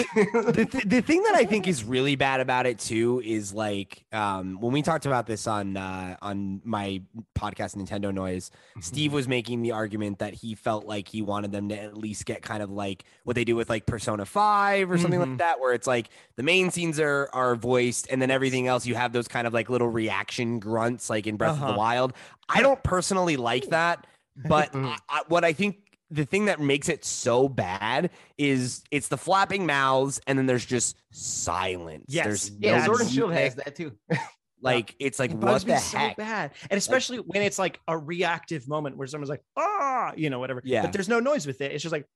the, 0.55 0.69
th- 0.71 0.85
the 0.87 1.01
thing 1.03 1.23
that 1.25 1.35
I 1.35 1.45
think 1.45 1.69
is 1.69 1.85
really 1.85 2.17
bad 2.17 2.41
about 2.41 2.67
it 2.67 2.79
too 2.79 3.21
is 3.25 3.53
like 3.53 4.05
um, 4.13 4.59
when 4.61 4.73
we 4.73 4.83
talked 4.83 5.07
about 5.07 5.27
this 5.27 5.47
on 5.47 5.77
uh, 5.77 6.17
on 6.23 6.61
my 6.65 7.03
podcast 7.39 7.77
Nintendo 7.77 8.13
Noise, 8.15 8.51
Steve 8.81 9.13
was 9.13 9.29
making 9.29 9.63
the 9.63 9.73
argument 9.73 10.19
that 10.21 10.35
he 10.35 10.55
felt 10.55 10.87
like 10.87 11.09
he 11.09 11.23
wanted 11.23 11.53
them 11.53 11.69
to 11.69 11.79
at 11.79 11.97
least 11.97 12.25
get 12.27 12.43
kind 12.43 12.63
of 12.63 12.71
like 12.71 13.05
what 13.25 13.35
they 13.37 13.45
do 13.45 13.57
with 13.57 13.69
like 13.69 13.87
Persona 13.87 14.25
5 14.25 14.91
or 14.91 14.99
something 14.99 15.21
Mhm. 15.21 15.29
like 15.31 15.39
that, 15.39 15.61
where 15.61 15.75
it's 15.75 15.87
like 15.87 16.09
the 16.37 16.43
main 16.43 16.71
scenes 16.71 16.99
are 17.01 17.29
are 17.33 17.57
voiced 17.57 18.09
and 18.11 18.21
then 18.23 18.31
everything 18.31 18.67
else 18.67 18.87
you 18.87 18.95
have 18.95 19.13
those 19.13 19.29
kind 19.29 19.47
of 19.47 19.53
like 19.53 19.69
little 19.71 19.89
reaction 19.89 20.59
grunts 20.59 21.11
like 21.11 21.27
in 21.27 21.37
Breath 21.37 21.57
of 21.57 21.63
Uh-huh. 21.63 21.73
the 21.73 21.79
Wild. 21.79 22.13
I 22.49 22.63
don't 22.63 22.83
personally 22.83 23.37
like 23.37 23.67
that, 23.71 24.07
but. 24.37 24.71
I, 24.75 24.99
I, 25.09 25.23
what 25.29 25.45
I 25.45 25.53
think 25.53 25.77
the 26.15 26.25
thing 26.25 26.45
that 26.47 26.61
makes 26.61 26.89
it 26.89 27.05
so 27.05 27.49
bad 27.49 28.11
is 28.39 28.83
it's 28.91 29.09
the 29.09 29.17
flapping 29.19 29.67
mouths 29.67 30.21
and 30.27 30.39
then 30.39 30.47
there's 30.47 30.65
just 30.65 30.97
silence. 31.11 32.05
Yes. 32.09 32.25
There's 32.25 32.51
yeah, 32.59 32.79
no 32.79 32.85
Sword 32.87 33.01
and 33.03 33.11
Shield 33.11 33.33
has 33.33 33.55
that 33.57 33.75
too. 33.77 33.93
Like 34.63 34.97
it's 34.99 35.19
like 35.19 35.33
It 35.33 35.37
what 35.37 35.61
the 35.61 35.75
me 35.75 35.79
so 35.79 35.99
heck? 35.99 36.17
bad, 36.17 36.53
and 36.71 36.79
especially 36.79 37.19
when 37.19 37.43
it's 37.43 37.59
like 37.59 37.81
a 37.87 37.99
reactive 37.99 38.67
moment 38.67 38.97
where 38.97 39.07
someone's 39.07 39.29
like, 39.29 39.43
"Ah," 39.59 40.15
you 40.17 40.31
know, 40.31 40.39
whatever. 40.39 40.63
Yeah. 40.65 40.81
but 40.81 40.91
there's 40.95 41.09
no 41.09 41.21
noise 41.21 41.47
with 41.47 41.61
it. 41.61 41.73
It's 41.73 41.83
just 41.83 41.93
like 41.93 42.07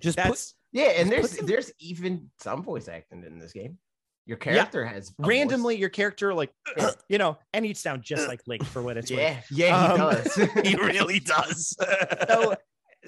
Just 0.00 0.16
put 0.16 0.24
that's 0.28 0.54
Yeah, 0.72 0.84
and 0.96 1.12
there's 1.12 1.36
some- 1.36 1.44
there's 1.44 1.70
even 1.78 2.30
some 2.40 2.62
voice 2.62 2.88
acting 2.88 3.24
in 3.26 3.38
this 3.38 3.52
game. 3.52 3.76
Your 4.24 4.38
character 4.38 4.86
has 4.86 5.10
a 5.10 5.22
voice. 5.22 5.28
randomly 5.28 5.76
your 5.76 5.90
character 5.90 6.32
like, 6.32 6.50
you 7.10 7.18
know, 7.18 7.36
and 7.52 7.62
he'd 7.66 7.76
sound 7.76 8.02
just 8.02 8.26
like 8.26 8.40
Link 8.46 8.64
for 8.64 8.80
what 8.80 8.96
it's 8.96 9.10
worth. 9.10 9.20
Yeah, 9.20 9.40
yeah, 9.50 9.86
he 9.86 10.00
Um, 10.00 10.10
does. 10.12 10.34
he 10.64 10.76
really 10.76 11.20
does. 11.20 11.76
so 12.28 12.54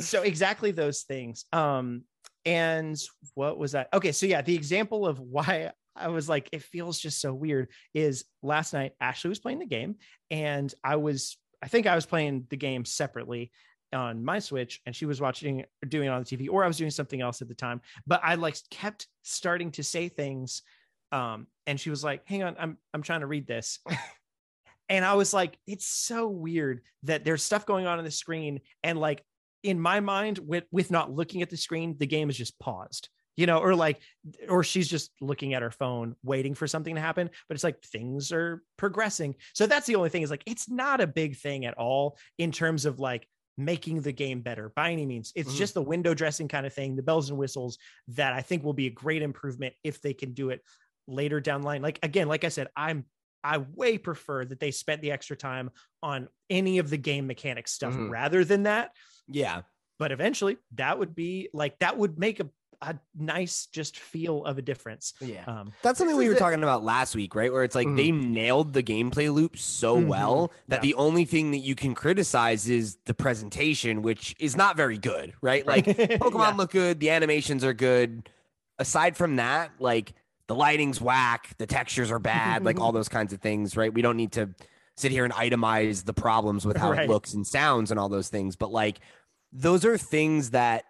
so 0.01 0.23
exactly 0.23 0.70
those 0.70 1.03
things. 1.03 1.45
Um 1.53 2.05
and 2.45 2.99
what 3.35 3.59
was 3.59 3.73
that? 3.73 3.89
Okay 3.93 4.12
so 4.12 4.27
yeah 4.27 4.43
the 4.43 4.55
example 4.55 5.07
of 5.07 5.19
why 5.20 5.73
i 5.97 6.09
was 6.09 6.29
like 6.29 6.49
it 6.53 6.62
feels 6.62 6.99
just 6.99 7.20
so 7.20 7.35
weird 7.35 7.69
is 7.93 8.25
last 8.43 8.73
night 8.73 8.93
ashley 9.01 9.29
was 9.29 9.41
playing 9.41 9.59
the 9.59 9.66
game 9.66 9.97
and 10.31 10.73
i 10.85 10.95
was 10.95 11.37
i 11.61 11.66
think 11.66 11.87
i 11.87 11.95
was 11.95 12.07
playing 12.07 12.47
the 12.51 12.57
game 12.57 12.85
separately 12.85 13.51
on 13.93 14.25
my 14.25 14.39
switch 14.39 14.81
and 14.87 14.95
she 14.95 15.07
was 15.07 15.20
watching 15.20 15.65
doing 15.89 16.07
it 16.07 16.11
on 16.11 16.23
the 16.23 16.37
tv 16.37 16.49
or 16.51 16.62
i 16.62 16.69
was 16.69 16.77
doing 16.77 16.91
something 16.91 17.20
else 17.20 17.43
at 17.43 17.49
the 17.49 17.55
time. 17.55 17.81
But 18.07 18.20
i 18.23 18.37
like 18.37 18.57
kept 18.70 19.09
starting 19.23 19.73
to 19.73 19.83
say 19.83 20.09
things 20.09 20.62
um 21.11 21.47
and 21.66 21.81
she 21.81 21.91
was 21.91 22.05
like 22.05 22.23
hang 22.27 22.43
on 22.43 22.55
i'm 22.59 22.79
i'm 22.95 23.03
trying 23.03 23.20
to 23.20 23.27
read 23.27 23.47
this. 23.47 23.81
And 24.89 25.05
I 25.05 25.15
was 25.15 25.35
like, 25.35 25.59
it's 25.66 25.85
so 25.85 26.29
weird 26.29 26.81
that 27.03 27.25
there's 27.25 27.43
stuff 27.43 27.66
going 27.66 27.87
on 27.87 27.99
on 27.99 28.05
the 28.05 28.11
screen, 28.11 28.61
and 28.83 28.99
like 28.99 29.23
in 29.63 29.81
my 29.81 30.01
mind, 30.01 30.39
with 30.39 30.65
with 30.71 30.91
not 30.91 31.13
looking 31.13 31.43
at 31.43 31.51
the 31.51 31.57
screen, 31.57 31.97
the 31.99 32.07
game 32.07 32.31
is 32.31 32.37
just 32.37 32.59
paused, 32.59 33.09
you 33.37 33.47
know, 33.47 33.59
or 33.59 33.75
like, 33.75 34.01
or 34.49 34.63
she's 34.65 34.89
just 34.89 35.11
looking 35.21 35.55
at 35.55 35.63
her 35.63 35.71
phone, 35.71 36.15
waiting 36.23 36.55
for 36.55 36.67
something 36.67 36.95
to 36.95 37.01
happen. 37.01 37.31
But 37.49 37.55
it's 37.55 37.65
like 37.65 37.83
things 37.83 38.33
are 38.33 38.63
progressing. 38.77 39.35
So 39.55 39.67
that's 39.67 39.87
the 39.87 39.97
only 39.97 40.11
thing 40.11 40.23
is 40.23 40.31
like, 40.31 40.45
it's 40.47 40.69
not 40.69 41.01
a 41.01 41.07
big 41.07 41.37
thing 41.37 41.65
at 41.65 41.75
all 41.75 42.19
in 42.39 42.53
terms 42.53 42.85
of 42.85 43.01
like 43.01 43.27
making 43.57 44.03
the 44.03 44.13
game 44.13 44.41
better 44.41 44.73
by 44.77 44.93
any 44.93 45.05
means. 45.05 45.33
It's 45.35 45.53
Mhm. 45.53 45.57
just 45.59 45.75
the 45.75 45.83
window 45.83 46.15
dressing 46.15 46.47
kind 46.47 46.65
of 46.65 46.73
thing, 46.73 46.95
the 46.95 47.03
bells 47.03 47.29
and 47.31 47.39
whistles 47.39 47.79
that 48.09 48.33
I 48.33 48.41
think 48.41 48.63
will 48.63 48.73
be 48.73 48.87
a 48.87 48.91
great 48.91 49.23
improvement 49.23 49.75
if 49.83 50.01
they 50.01 50.15
can 50.15 50.33
do 50.33 50.51
it 50.51 50.63
later 51.09 51.41
down 51.41 51.63
the 51.63 51.67
line. 51.67 51.83
Like 51.83 51.99
again, 52.05 52.29
like 52.29 52.45
I 52.45 52.49
said, 52.51 52.69
I'm 52.77 53.07
I 53.45 53.59
way 53.59 53.99
prefer 53.99 54.45
that 54.45 54.59
they 54.59 54.73
spent 54.73 55.01
the 55.01 55.13
extra 55.13 55.37
time 55.37 55.71
on 56.03 56.29
any 56.51 56.79
of 56.79 56.91
the 56.91 56.97
game 56.97 57.27
mechanic 57.29 57.69
stuff 57.69 57.95
Mhm. 57.95 58.11
rather 58.11 58.45
than 58.45 58.65
that. 58.65 58.91
Yeah. 59.29 59.63
But 59.99 60.13
eventually, 60.13 60.59
that 60.77 60.99
would 60.99 61.15
be 61.15 61.49
like 61.53 61.79
that 61.81 61.99
would 61.99 62.19
make 62.21 62.39
a, 62.39 62.49
a 62.81 62.95
nice 63.19 63.67
just 63.67 63.99
feel 63.99 64.45
of 64.45 64.57
a 64.59 64.63
difference. 64.63 65.13
yeah. 65.21 65.43
Um, 65.47 65.73
That's 65.83 65.99
something 65.99 66.17
we 66.17 66.29
were 66.29 66.35
it. 66.37 66.39
talking 66.39 66.63
about 66.63 66.85
last 66.85 67.17
week, 67.17 67.35
right? 67.35 67.53
Where 67.53 67.65
it's 67.65 67.75
like 67.75 67.93
they 67.97 68.13
nailed 68.13 68.73
the 68.75 68.83
gameplay 68.85 69.33
loop 69.35 69.57
so 69.59 69.97
Mhm. 69.97 70.07
well 70.07 70.53
that 70.69 70.77
Yeah. 70.77 70.81
the 70.83 70.95
only 70.95 71.25
thing 71.25 71.51
that 71.51 71.59
you 71.59 71.75
can 71.75 71.97
criticize 71.97 72.69
is 72.69 72.97
the 73.07 73.15
presentation, 73.15 74.03
which 74.03 74.37
is 74.39 74.57
not 74.57 74.77
very 74.77 74.99
good, 74.99 75.33
right? 75.43 75.67
Like 75.67 75.85
Pokemon 75.87 76.51
yeah. 76.51 76.57
look 76.57 76.71
good, 76.71 77.01
the 77.01 77.11
animations 77.11 77.65
are 77.65 77.75
good. 77.75 78.29
Aside 78.79 79.17
from 79.17 79.35
that, 79.37 79.73
like 79.81 80.13
the 80.47 80.55
lighting's 80.55 81.01
whack, 81.01 81.57
the 81.59 81.67
textures 81.67 82.13
are 82.13 82.21
bad, 82.21 82.65
like 82.65 82.79
all 82.79 82.93
those 82.99 83.09
kinds 83.09 83.33
of 83.33 83.41
things, 83.41 83.77
right? 83.77 83.93
We 83.93 84.03
don't 84.03 84.17
need 84.17 84.31
to 84.33 84.51
sit 84.97 85.11
here 85.11 85.25
and 85.25 85.35
itemize 85.35 86.05
the 86.05 86.15
problems 86.15 86.65
with 86.65 86.77
how 86.77 86.93
Right. 86.93 87.05
it 87.05 87.09
looks 87.11 87.35
and 87.35 87.45
sounds 87.47 87.91
and 87.91 87.99
all 87.99 88.09
those 88.09 88.29
things, 88.29 88.55
but 88.57 88.71
like 88.71 89.01
those 89.53 89.85
are 89.85 89.97
things 89.99 90.51
that 90.51 90.85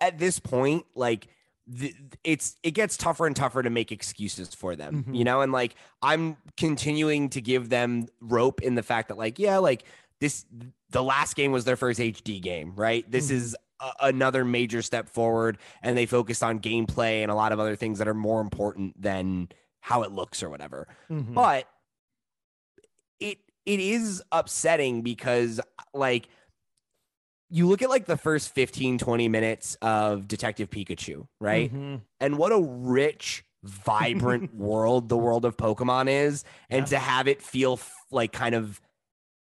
at 0.00 0.18
this 0.18 0.38
point, 0.38 0.84
like 0.94 1.28
the, 1.66 1.94
it's 2.22 2.56
it 2.62 2.72
gets 2.72 2.96
tougher 2.96 3.26
and 3.26 3.34
tougher 3.34 3.62
to 3.62 3.70
make 3.70 3.90
excuses 3.90 4.54
for 4.54 4.76
them, 4.76 5.04
Mhm. 5.04 5.16
you 5.16 5.24
know, 5.24 5.40
and 5.40 5.52
like 5.52 5.74
I'm 6.02 6.36
continuing 6.56 7.28
to 7.30 7.40
give 7.40 7.68
them 7.70 8.06
rope 8.20 8.62
in 8.62 8.74
the 8.74 8.82
fact 8.82 9.08
that 9.08 9.18
like 9.18 9.38
yeah, 9.38 9.58
like 9.58 9.84
this 10.20 10.44
the 10.90 11.02
last 11.02 11.34
game 11.34 11.50
was 11.52 11.64
their 11.64 11.76
first 11.76 11.98
HD 11.98 12.40
game, 12.40 12.72
right? 12.76 13.10
This 13.10 13.28
Mhm. 13.28 13.34
is 13.34 13.56
a, 13.80 13.90
another 14.02 14.44
major 14.44 14.80
step 14.80 15.08
forward 15.08 15.58
and 15.82 15.98
they 15.98 16.06
focused 16.06 16.42
on 16.42 16.60
gameplay 16.60 17.22
and 17.22 17.30
a 17.30 17.34
lot 17.34 17.52
of 17.52 17.58
other 17.58 17.74
things 17.76 17.98
that 17.98 18.06
are 18.08 18.14
more 18.14 18.40
important 18.40 19.00
than 19.00 19.48
how 19.80 20.02
it 20.02 20.12
looks 20.12 20.42
or 20.42 20.48
whatever. 20.50 20.86
Mhm. 21.10 21.34
But 21.34 21.68
it 23.20 23.38
it 23.64 23.80
is 23.80 24.22
upsetting 24.30 25.02
because 25.02 25.60
like 25.92 26.28
you 27.50 27.66
look 27.68 27.82
at 27.82 27.88
like 27.88 28.06
the 28.06 28.16
first 28.16 28.54
15 28.54 28.98
20 28.98 29.28
minutes 29.28 29.76
of 29.82 30.26
Detective 30.28 30.70
Pikachu, 30.70 31.26
right? 31.40 31.72
Mhm. 31.72 32.00
and 32.20 32.38
what 32.38 32.52
a 32.52 32.60
rich 32.60 33.44
vibrant 33.62 34.54
world 34.54 35.08
the 35.08 35.16
world 35.16 35.44
of 35.44 35.56
pokemon 35.56 36.08
is 36.08 36.44
and 36.70 36.80
Yeah. 36.82 36.84
to 36.86 36.98
have 36.98 37.26
it 37.28 37.42
feel 37.42 37.72
f- 37.74 37.92
like 38.12 38.32
kind 38.32 38.54
of 38.54 38.80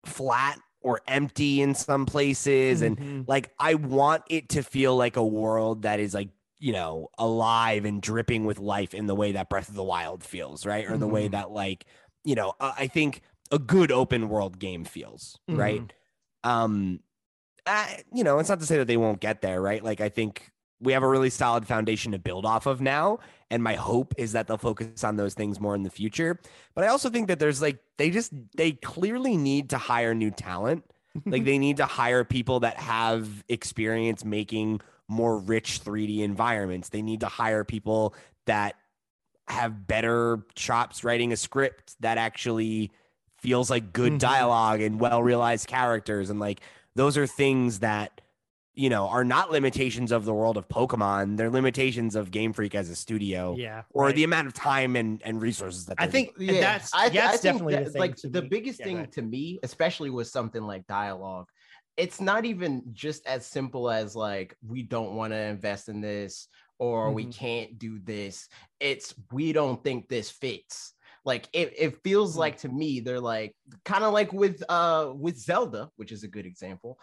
flat 0.06 0.58
or 0.80 1.00
empty 1.06 1.60
in 1.60 1.74
some 1.74 2.06
places 2.06 2.80
and 2.82 2.98
Mhm. 2.98 3.24
like 3.28 3.50
i 3.58 3.74
want 3.74 4.22
it 4.30 4.48
to 4.50 4.62
feel 4.62 4.96
like 4.96 5.16
a 5.16 5.24
world 5.26 5.82
that 5.82 6.00
is 6.00 6.14
like 6.14 6.30
you 6.58 6.72
know 6.72 7.08
alive 7.18 7.84
and 7.84 8.00
dripping 8.00 8.44
with 8.46 8.58
life 8.58 8.94
in 8.94 9.06
the 9.06 9.14
way 9.14 9.32
that 9.32 9.48
breath 9.50 9.68
of 9.68 9.74
the 9.74 9.82
wild 9.84 10.22
feels 10.24 10.64
right 10.64 10.86
or 10.88 10.96
the 10.96 11.06
way 11.08 11.28
Mhm. 11.28 11.32
that 11.32 11.50
like 11.50 11.84
you 12.24 12.34
know 12.34 12.54
uh, 12.60 12.72
i 12.78 12.86
think 12.86 13.20
a 13.50 13.58
good 13.58 13.90
open 13.92 14.28
world 14.28 14.58
game 14.58 14.84
feels 14.84 15.38
right 15.48 15.92
um 16.44 17.00
I, 17.68 18.02
you 18.12 18.24
know 18.24 18.38
it's 18.38 18.48
not 18.48 18.60
to 18.60 18.66
say 18.66 18.78
that 18.78 18.86
they 18.86 18.96
won't 18.96 19.20
get 19.20 19.40
there 19.42 19.60
right? 19.60 19.82
Like 19.84 20.00
i 20.00 20.08
think 20.08 20.50
we 20.80 20.92
have 20.92 21.02
a 21.02 21.08
really 21.08 21.30
solid 21.30 21.66
foundation 21.66 22.12
to 22.12 22.18
build 22.18 22.46
off 22.46 22.66
of 22.66 22.80
now 22.80 23.18
and 23.50 23.62
my 23.62 23.74
hope 23.74 24.14
is 24.16 24.32
that 24.32 24.46
they'll 24.46 24.58
focus 24.58 25.02
on 25.04 25.16
those 25.16 25.34
things 25.34 25.58
more 25.60 25.74
in 25.74 25.82
the 25.82 25.90
future. 25.90 26.38
But 26.74 26.84
i 26.84 26.88
also 26.88 27.10
think 27.10 27.28
that 27.28 27.38
there's 27.38 27.60
like 27.62 27.78
they 27.96 28.10
just 28.10 28.32
they 28.56 28.72
clearly 28.72 29.36
need 29.36 29.70
to 29.70 29.78
hire 29.78 30.14
new 30.14 30.30
talent. 30.30 30.84
Like 31.26 31.44
they 31.50 31.58
need 31.58 31.78
to 31.78 31.86
hire 31.86 32.24
people 32.24 32.60
that 32.60 32.76
have 32.78 33.42
experience 33.48 34.24
making 34.24 34.80
more 35.08 35.38
rich 35.38 35.80
3d 35.82 36.20
environments. 36.20 36.90
They 36.90 37.02
need 37.02 37.20
to 37.20 37.26
hire 37.26 37.64
people 37.64 38.14
that 38.46 38.76
have 39.48 39.86
better 39.86 40.44
chops 40.54 41.02
writing 41.04 41.32
a 41.32 41.36
script 41.36 41.96
that 42.00 42.18
actually 42.18 42.92
feels 43.38 43.70
like 43.70 43.92
good 43.92 44.14
Mhm. 44.14 44.18
dialogue 44.18 44.80
and 44.80 45.00
well 45.00 45.22
realized 45.22 45.66
characters 45.66 46.28
and 46.28 46.38
like 46.38 46.60
those 46.98 47.16
are 47.16 47.26
things 47.26 47.78
that 47.78 48.20
you 48.74 48.90
know 48.90 49.08
are 49.08 49.24
not 49.24 49.50
limitations 49.50 50.12
of 50.12 50.24
the 50.24 50.34
world 50.34 50.56
of 50.56 50.68
pokemon 50.68 51.36
they're 51.36 51.50
limitations 51.50 52.14
of 52.16 52.30
game 52.30 52.52
freak 52.52 52.74
as 52.74 52.90
a 52.90 52.96
studio 52.96 53.54
yeah. 53.56 53.82
or 53.90 54.06
right. 54.06 54.16
the 54.16 54.24
amount 54.24 54.46
of 54.46 54.52
time 54.52 54.96
and, 54.96 55.22
and 55.24 55.40
resources 55.40 55.86
that 55.86 55.96
I 55.98 56.06
think 56.08 56.34
yeah, 56.38 56.60
that's 56.60 56.92
I, 56.92 57.06
yeah, 57.06 57.06
I 57.06 57.12
that's 57.28 57.42
think 57.42 57.54
definitely 57.54 57.74
that, 57.76 57.84
the 57.86 57.90
thing 57.92 58.00
like 58.00 58.16
to 58.16 58.28
the 58.28 58.42
me. 58.42 58.48
biggest 58.48 58.80
Yeah, 58.80 58.86
thing 58.86 58.96
ahead. 58.98 59.12
to 59.12 59.22
me, 59.22 59.58
especially 59.62 60.10
with 60.10 60.28
something 60.28 60.62
like 60.62 60.86
dialogue, 60.86 61.46
it's 61.96 62.20
not 62.20 62.44
even 62.44 62.82
just 62.92 63.26
as 63.26 63.46
simple 63.46 63.90
as 63.90 64.14
like 64.14 64.56
we 64.66 64.82
don't 64.82 65.14
want 65.14 65.32
to 65.32 65.36
invest 65.38 65.88
in 65.88 66.00
this 66.00 66.48
or 66.78 67.10
we 67.12 67.26
Mhm. 67.26 67.34
can't 67.34 67.78
do 67.78 67.98
this. 67.98 68.48
It's 68.78 69.14
we 69.32 69.52
don't 69.52 69.82
think 69.82 70.08
this 70.08 70.30
fits. 70.30 70.94
Like 71.28 71.48
it, 71.52 71.68
it 71.84 72.02
feels 72.04 72.34
Mhm. 72.34 72.38
like 72.44 72.56
to 72.58 72.68
me, 72.80 73.00
they're 73.00 73.20
like 73.36 73.52
kind 73.84 74.04
of 74.04 74.12
like 74.14 74.32
with 74.32 74.62
uh 74.68 75.12
with 75.24 75.36
Zelda, 75.38 75.90
which 75.98 76.12
is 76.12 76.24
a 76.24 76.28
good 76.36 76.46
example. 76.46 76.98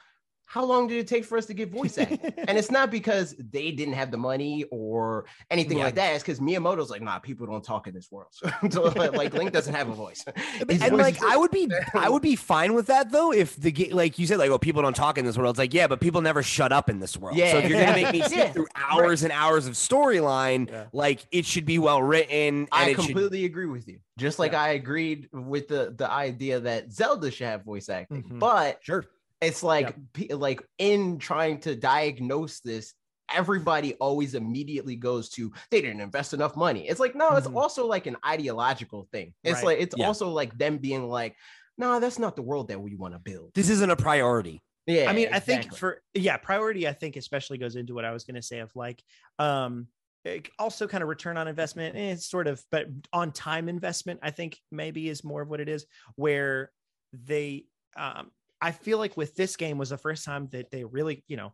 How 0.47 0.63
long 0.63 0.88
did 0.88 0.97
it 0.97 1.07
take 1.07 1.26
for 1.26 1.38
us 1.38 1.45
to 1.47 1.53
get 1.53 1.69
voice 1.72 1.97
acting? 1.97 2.19
and 2.47 2.57
it's 2.57 2.69
not 2.77 2.91
because 2.91 3.35
they 3.51 3.72
didn't 3.72 3.95
have 3.95 4.11
the 4.11 4.17
money 4.17 4.63
or 4.72 5.26
anything 5.49 5.80
Yeah. 5.80 5.85
like 5.85 5.95
that. 5.95 6.13
It's 6.13 6.23
because 6.23 6.39
Miyamoto's 6.39 6.89
like, 6.89 7.01
nah, 7.01 7.19
people 7.19 7.45
don't 7.47 7.63
talk 7.63 7.88
in 7.88 7.93
this 7.93 8.09
world. 8.11 8.31
So, 8.72 8.84
like 8.84 9.34
Link 9.34 9.51
doesn't 9.51 9.73
have 9.73 9.89
a 9.89 9.93
voice. 9.93 10.23
His 10.69 10.81
and 10.81 10.91
voice 10.91 10.99
like 10.99 11.23
I 11.23 11.35
would 11.38 11.51
be 11.51 11.69
I 11.93 12.09
would 12.09 12.22
be 12.22 12.35
fine 12.35 12.73
with 12.73 12.88
that 12.88 13.11
though 13.11 13.31
if 13.31 13.55
the 13.55 13.89
like 13.91 14.17
you 14.19 14.27
said 14.27 14.38
like 14.39 14.49
oh 14.49 14.57
people 14.57 14.81
don't 14.81 14.95
talk 14.95 15.17
in 15.17 15.26
this 15.26 15.38
world 15.38 15.51
it's 15.51 15.59
like 15.59 15.73
yeah 15.73 15.88
but 15.88 15.99
people 15.99 16.22
never 16.22 16.41
shut 16.43 16.72
up 16.72 16.89
in 16.89 16.99
this 16.99 17.15
world 17.17 17.38
Yeah, 17.38 17.51
so 17.51 17.57
if 17.59 17.69
you're 17.69 17.80
gonna 17.80 17.93
make 17.93 18.11
me 18.11 18.22
sit 18.23 18.38
yeah, 18.38 18.51
through 18.51 18.67
hours 18.76 19.23
and 19.23 19.31
hours 19.31 19.67
of 19.67 19.73
storyline 19.73 20.69
Yeah. 20.69 20.85
like 20.93 21.26
it 21.31 21.45
should 21.45 21.65
be 21.65 21.80
well 21.80 22.01
written 22.01 22.67
I 22.72 22.89
it 22.89 22.95
should 22.95 23.05
completely 23.05 23.45
agree 23.45 23.65
with 23.67 23.88
you. 23.88 23.99
Just 24.17 24.39
like 24.39 24.53
I 24.53 24.69
agreed 24.69 25.27
with 25.34 25.67
the 25.67 25.93
the 25.97 26.09
idea 26.09 26.59
that 26.61 26.91
Zelda 26.91 27.30
should 27.31 27.47
have 27.47 27.63
voice 27.63 27.89
acting, 27.89 28.23
Mhm. 28.23 28.39
but 28.39 28.80
sure 28.81 29.05
it's 29.45 29.63
like 29.63 29.95
pe- 30.13 30.34
like 30.34 30.61
in 30.77 31.17
trying 31.19 31.59
to 31.61 31.76
diagnose 31.76 32.59
this 32.59 32.93
everybody 33.34 33.95
always 33.95 34.35
immediately 34.35 34.95
goes 34.95 35.30
to 35.30 35.51
they 35.72 35.81
didn't 35.81 35.99
invest 36.01 36.34
enough 36.34 36.55
money 36.55 36.88
it's 36.88 36.99
like 36.99 37.15
no 37.15 37.35
it's 37.35 37.47
Mhm. 37.47 37.55
also 37.55 37.88
like 37.88 38.05
an 38.05 38.17
ideological 38.26 39.07
thing 39.11 39.34
it's 39.43 39.63
Right. 39.63 39.65
like 39.65 39.80
it's 39.80 39.95
Yeah. 39.97 40.05
also 40.07 40.30
like 40.30 40.55
them 40.57 40.77
being 40.77 41.09
like 41.09 41.35
no 41.77 41.99
that's 41.99 42.19
not 42.19 42.35
the 42.35 42.43
world 42.43 42.67
that 42.67 42.80
we 42.80 42.95
want 42.95 43.13
to 43.15 43.19
build 43.19 43.51
this 43.55 43.69
isn't 43.69 43.89
a 43.89 43.95
priority 43.95 44.61
yeah 44.85 45.09
I 45.09 45.13
mean, 45.13 45.30
I 45.34 45.39
think 45.39 45.76
for 45.76 46.03
yeah, 46.13 46.38
priority. 46.38 46.88
I 46.88 46.93
think 46.93 47.15
especially 47.15 47.57
goes 47.57 47.76
into 47.76 47.95
what 47.95 48.05
I 48.05 48.11
was 48.11 48.23
going 48.23 48.35
to 48.35 48.41
say 48.43 48.59
of 48.59 48.72
like, 48.76 49.01
um, 49.39 49.88
it 50.23 50.47
also 50.59 50.88
kind 50.88 51.01
of 51.01 51.09
return 51.09 51.38
on 51.38 51.47
investment. 51.47 51.95
eh, 51.95 52.11
It's 52.11 52.27
sort 52.30 52.45
of, 52.45 52.63
but 52.69 52.85
on 53.11 53.31
time 53.31 53.67
investment, 53.67 54.19
I 54.22 54.30
think 54.30 54.59
maybe 54.72 55.09
is 55.09 55.23
more 55.23 55.41
of 55.41 55.49
what 55.49 55.59
it 55.59 55.69
is. 55.69 55.88
Where 56.17 56.72
they, 57.13 57.65
um, 57.97 58.30
I 58.61 58.72
feel 58.72 58.98
like 58.98 59.18
with 59.18 59.36
this 59.36 59.56
game 59.56 59.77
was 59.77 59.90
the 59.90 59.98
first 59.98 60.26
time 60.26 60.48
that 60.52 60.72
they 60.72 60.84
really, 60.84 61.23
you 61.27 61.38
know, 61.38 61.53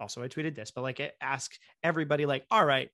also 0.00 0.22
I 0.22 0.28
tweeted 0.28 0.54
this, 0.54 0.70
but 0.70 0.82
like 0.82 1.00
it 1.00 1.14
asked 1.20 1.58
everybody, 1.82 2.26
like, 2.26 2.44
all 2.50 2.64
right, 2.64 2.90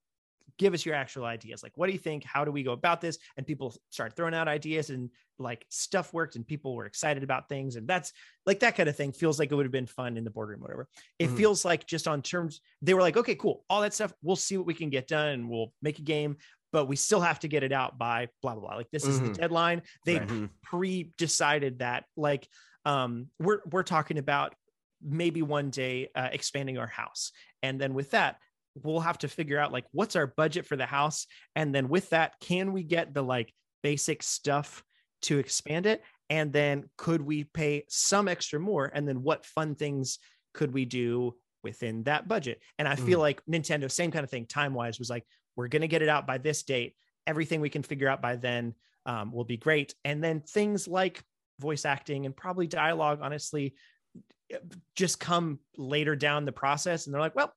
give 0.58 0.74
us 0.74 0.86
your 0.86 0.94
actual 0.94 1.24
ideas. 1.24 1.62
Like, 1.62 1.72
what 1.76 1.86
do 1.86 1.92
you 1.92 1.98
think? 1.98 2.22
How 2.22 2.44
do 2.44 2.52
we 2.52 2.62
go 2.62 2.72
about 2.72 3.00
this? 3.00 3.18
And 3.36 3.46
people 3.46 3.74
start 3.90 4.14
throwing 4.14 4.34
out 4.34 4.46
ideas 4.46 4.90
and 4.90 5.10
like 5.38 5.66
stuff 5.70 6.12
worked 6.14 6.36
and 6.36 6.46
people 6.46 6.74
were 6.74 6.86
excited 6.86 7.22
about 7.22 7.48
things. 7.48 7.76
And 7.76 7.88
that's 7.88 8.12
like 8.46 8.60
that 8.60 8.76
kind 8.76 8.88
of 8.88 8.96
thing 8.96 9.12
feels 9.12 9.38
like 9.38 9.50
it 9.50 9.54
would 9.54 9.66
have 9.66 9.72
been 9.72 9.86
fun 9.86 10.16
in 10.16 10.24
the 10.24 10.30
boardroom, 10.30 10.60
whatever. 10.60 10.88
It 11.18 11.30
Mhm. 11.30 11.36
feels 11.36 11.64
like 11.64 11.86
just 11.86 12.06
on 12.06 12.22
terms, 12.22 12.60
they 12.80 12.94
were 12.94 13.02
like, 13.02 13.16
okay, 13.16 13.34
cool. 13.34 13.64
All 13.68 13.80
that 13.82 13.92
stuff, 13.94 14.12
we'll 14.22 14.36
see 14.36 14.56
what 14.56 14.66
we 14.66 14.74
can 14.74 14.88
get 14.88 15.08
done 15.08 15.28
and 15.30 15.50
we'll 15.50 15.74
make 15.82 15.98
a 15.98 16.02
game, 16.02 16.36
but 16.72 16.86
we 16.86 16.96
still 16.96 17.20
have 17.20 17.40
to 17.40 17.48
get 17.48 17.64
it 17.64 17.72
out 17.72 17.98
by 17.98 18.28
blah, 18.40 18.54
blah, 18.54 18.62
blah. 18.68 18.76
Like 18.76 18.90
this 18.92 19.04
is 19.04 19.20
the 19.20 19.30
Mhm. 19.30 19.34
deadline. 19.34 19.82
They 20.04 20.18
Right. 20.18 20.28
Mhm. 20.28 20.50
pre-decided 20.62 21.80
that 21.80 22.04
like 22.16 22.48
um 22.86 23.26
we're 23.38 23.60
we're 23.70 23.82
talking 23.82 24.16
about 24.16 24.54
maybe 25.02 25.42
one 25.42 25.68
day 25.68 26.08
uh, 26.14 26.28
expanding 26.32 26.78
our 26.78 26.86
house. 26.86 27.30
And 27.62 27.78
then 27.78 27.92
with 27.92 28.12
that 28.12 28.38
we'll 28.82 29.00
have 29.00 29.18
to 29.18 29.28
figure 29.28 29.58
out 29.58 29.72
like 29.72 29.84
what's 29.92 30.16
our 30.16 30.26
budget 30.26 30.66
for 30.66 30.76
the 30.76 30.86
house? 30.86 31.26
And 31.54 31.74
then 31.74 31.88
with 31.88 32.10
that 32.10 32.34
can 32.40 32.72
we 32.72 32.82
get 32.82 33.12
the 33.12 33.22
like 33.22 33.52
basic 33.82 34.22
stuff 34.22 34.82
to 35.22 35.38
expand 35.38 35.86
it? 35.86 36.02
And 36.30 36.52
then 36.52 36.88
could 36.96 37.20
we 37.20 37.44
pay 37.44 37.84
some 37.88 38.28
extra 38.28 38.58
more? 38.58 38.90
And 38.92 39.06
then 39.06 39.22
what 39.22 39.44
fun 39.44 39.74
things 39.74 40.18
could 40.54 40.72
we 40.72 40.84
do 40.84 41.34
within 41.62 42.04
that 42.04 42.28
budget? 42.28 42.62
And 42.78 42.88
i 42.88 42.96
feel 42.96 43.18
like 43.18 43.42
nintendo 43.46 43.90
same 43.90 44.10
kind 44.10 44.24
of 44.24 44.30
thing 44.30 44.46
time 44.46 44.74
wise 44.74 44.98
was 44.98 45.10
like 45.10 45.24
we're 45.56 45.68
going 45.68 45.82
to 45.82 45.88
get 45.88 46.02
it 46.02 46.08
out 46.08 46.26
by 46.26 46.38
this 46.38 46.62
date. 46.62 46.94
Everything 47.26 47.60
we 47.60 47.70
can 47.70 47.82
figure 47.82 48.08
out 48.08 48.22
by 48.22 48.36
then 48.36 48.74
um, 49.06 49.32
will 49.32 49.44
be 49.44 49.56
great. 49.56 49.94
And 50.04 50.22
then 50.22 50.40
things 50.40 50.86
like 50.86 51.22
voice 51.58 51.84
acting 51.84 52.26
and 52.26 52.36
probably 52.36 52.66
dialogue 52.66 53.20
honestly 53.22 53.74
just 54.94 55.18
come 55.18 55.58
later 55.76 56.14
down 56.14 56.44
the 56.44 56.52
process. 56.52 57.06
And 57.06 57.14
they're 57.14 57.20
like 57.20 57.36
well 57.36 57.52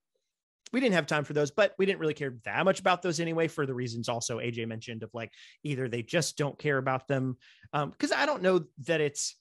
we 0.72 0.80
didn't 0.80 0.96
have 0.96 1.08
time 1.08 1.24
for 1.24 1.34
those 1.34 1.52
but 1.52 1.74
we 1.78 1.86
didn't 1.86 2.00
really 2.00 2.14
care 2.14 2.36
that 2.46 2.64
much 2.64 2.80
about 2.80 3.02
those 3.02 3.20
anyway 3.20 3.48
for 3.48 3.66
the 3.66 3.74
reasons 3.74 4.08
also 4.08 4.38
aj 4.38 4.68
mentioned 4.68 5.02
of 5.02 5.10
like 5.14 5.32
either 5.64 5.88
they 5.88 6.04
just 6.04 6.38
don't 6.38 6.60
care 6.60 6.78
about 6.78 7.08
them. 7.08 7.38
Because 7.74 8.12
i 8.12 8.26
don't 8.26 8.42
know 8.42 8.66
that 8.86 9.02
it's 9.02 9.36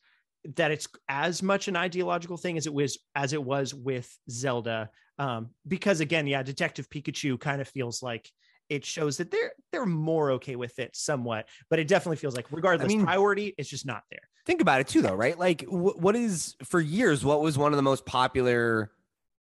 that 0.56 0.70
it's 0.70 0.88
as 1.08 1.42
much 1.42 1.68
an 1.68 1.76
ideological 1.76 2.36
thing 2.36 2.56
as 2.56 2.66
it 2.66 2.72
was 2.72 2.98
as 3.14 3.32
it 3.32 3.42
was 3.42 3.74
with 3.74 4.10
zelda. 4.30 4.90
Um, 5.18 5.50
because 5.66 6.00
again 6.00 6.26
yeah 6.26 6.42
detective 6.42 6.88
pikachu 6.88 7.40
kind 7.40 7.60
of 7.60 7.68
feels 7.68 8.02
like 8.02 8.30
it 8.68 8.84
shows 8.84 9.16
that 9.16 9.30
they're 9.30 9.52
they're 9.72 9.86
more 9.86 10.32
okay 10.32 10.54
with 10.54 10.78
it 10.78 10.94
somewhat 10.94 11.48
but 11.70 11.78
it 11.78 11.88
definitely 11.88 12.18
feels 12.18 12.36
like 12.36 12.46
regardless 12.52 12.88
mean- 12.88 13.04
priority 13.04 13.54
it's 13.58 13.68
just 13.68 13.86
not 13.86 14.02
there 14.10 14.28
think 14.48 14.60
about 14.62 14.80
it 14.80 14.88
too 14.88 15.02
though 15.02 15.14
right 15.14 15.38
like 15.38 15.60
wh- 15.66 15.96
what 16.04 16.16
is 16.16 16.56
for 16.64 16.80
years 16.80 17.22
what 17.24 17.40
was 17.42 17.58
one 17.58 17.70
of 17.72 17.76
the 17.76 17.82
most 17.82 18.04
popular 18.06 18.90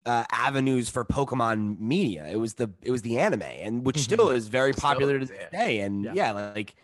uh, 0.07 0.23
avenues 0.31 0.89
for 0.89 1.05
pokemon 1.05 1.79
media 1.79 2.27
it 2.27 2.37
was 2.37 2.55
the 2.55 2.69
it 2.81 2.89
was 2.91 3.01
the 3.03 3.17
anime 3.19 3.41
and 3.43 3.85
which 3.85 3.97
Mhm. 3.97 4.01
still 4.01 4.29
is 4.31 4.47
very 4.47 4.73
popular 4.73 5.17
is, 5.17 5.29
to 5.29 5.35
yeah. 5.35 5.41
this 5.51 5.59
day 5.61 5.79
and 5.81 6.03
Yeah. 6.05 6.11
yeah, 6.15 6.31
like 6.31 6.75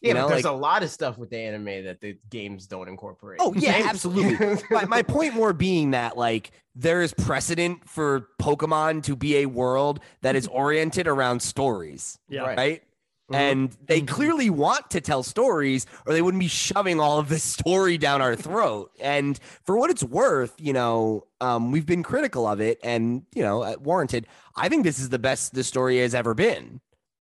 yeah 0.00 0.08
you 0.08 0.14
know, 0.14 0.22
but 0.24 0.28
there's 0.34 0.44
like- 0.44 0.52
a 0.52 0.56
lot 0.56 0.82
of 0.82 0.90
stuff 0.90 1.16
with 1.18 1.30
the 1.30 1.38
anime 1.38 1.84
that 1.84 2.00
the 2.00 2.18
games 2.30 2.66
don't 2.66 2.88
incorporate 2.88 3.40
Oh, 3.42 3.52
yeah, 3.54 3.82
absolutely. 3.88 4.58
my, 4.70 4.84
my 4.86 5.02
point 5.02 5.34
more 5.34 5.52
being 5.52 5.92
that 5.92 6.16
like 6.18 6.50
there 6.74 7.00
is 7.02 7.12
precedent 7.14 7.88
for 7.88 8.28
pokemon 8.40 9.02
to 9.04 9.16
be 9.16 9.36
a 9.38 9.46
world 9.46 10.00
that 10.22 10.34
is 10.36 10.46
oriented 10.64 11.06
around 11.06 11.40
stories 11.40 12.18
yeah 12.28 12.42
Right. 12.42 12.82
Mhm. 13.30 13.34
and 13.36 13.76
they 13.86 14.00
Mhm. 14.02 14.08
clearly 14.08 14.50
want 14.50 14.88
to 14.90 15.00
tell 15.00 15.22
stories 15.22 15.84
or 16.06 16.12
they 16.12 16.22
wouldn't 16.22 16.40
be 16.40 16.46
shoving 16.48 17.00
all 17.00 17.18
of 17.18 17.28
this 17.28 17.42
story 17.42 17.98
down 17.98 18.22
our 18.22 18.36
throat 18.36 18.92
and 19.00 19.40
for 19.64 19.76
what 19.76 19.90
it's 19.90 20.04
worth 20.04 20.54
you 20.58 20.72
know 20.72 21.26
um, 21.40 21.72
we've 21.72 21.86
been 21.86 22.02
critical 22.04 22.46
of 22.46 22.60
it 22.60 22.78
and 22.84 23.22
you 23.34 23.42
know 23.42 23.62
uh, 23.62 23.74
warranted 23.80 24.26
i 24.56 24.68
think 24.68 24.84
this 24.84 24.98
is 25.00 25.08
the 25.08 25.18
best 25.18 25.54
the 25.54 25.64
story 25.64 25.98
has 25.98 26.14
ever 26.14 26.34
been 26.34 26.80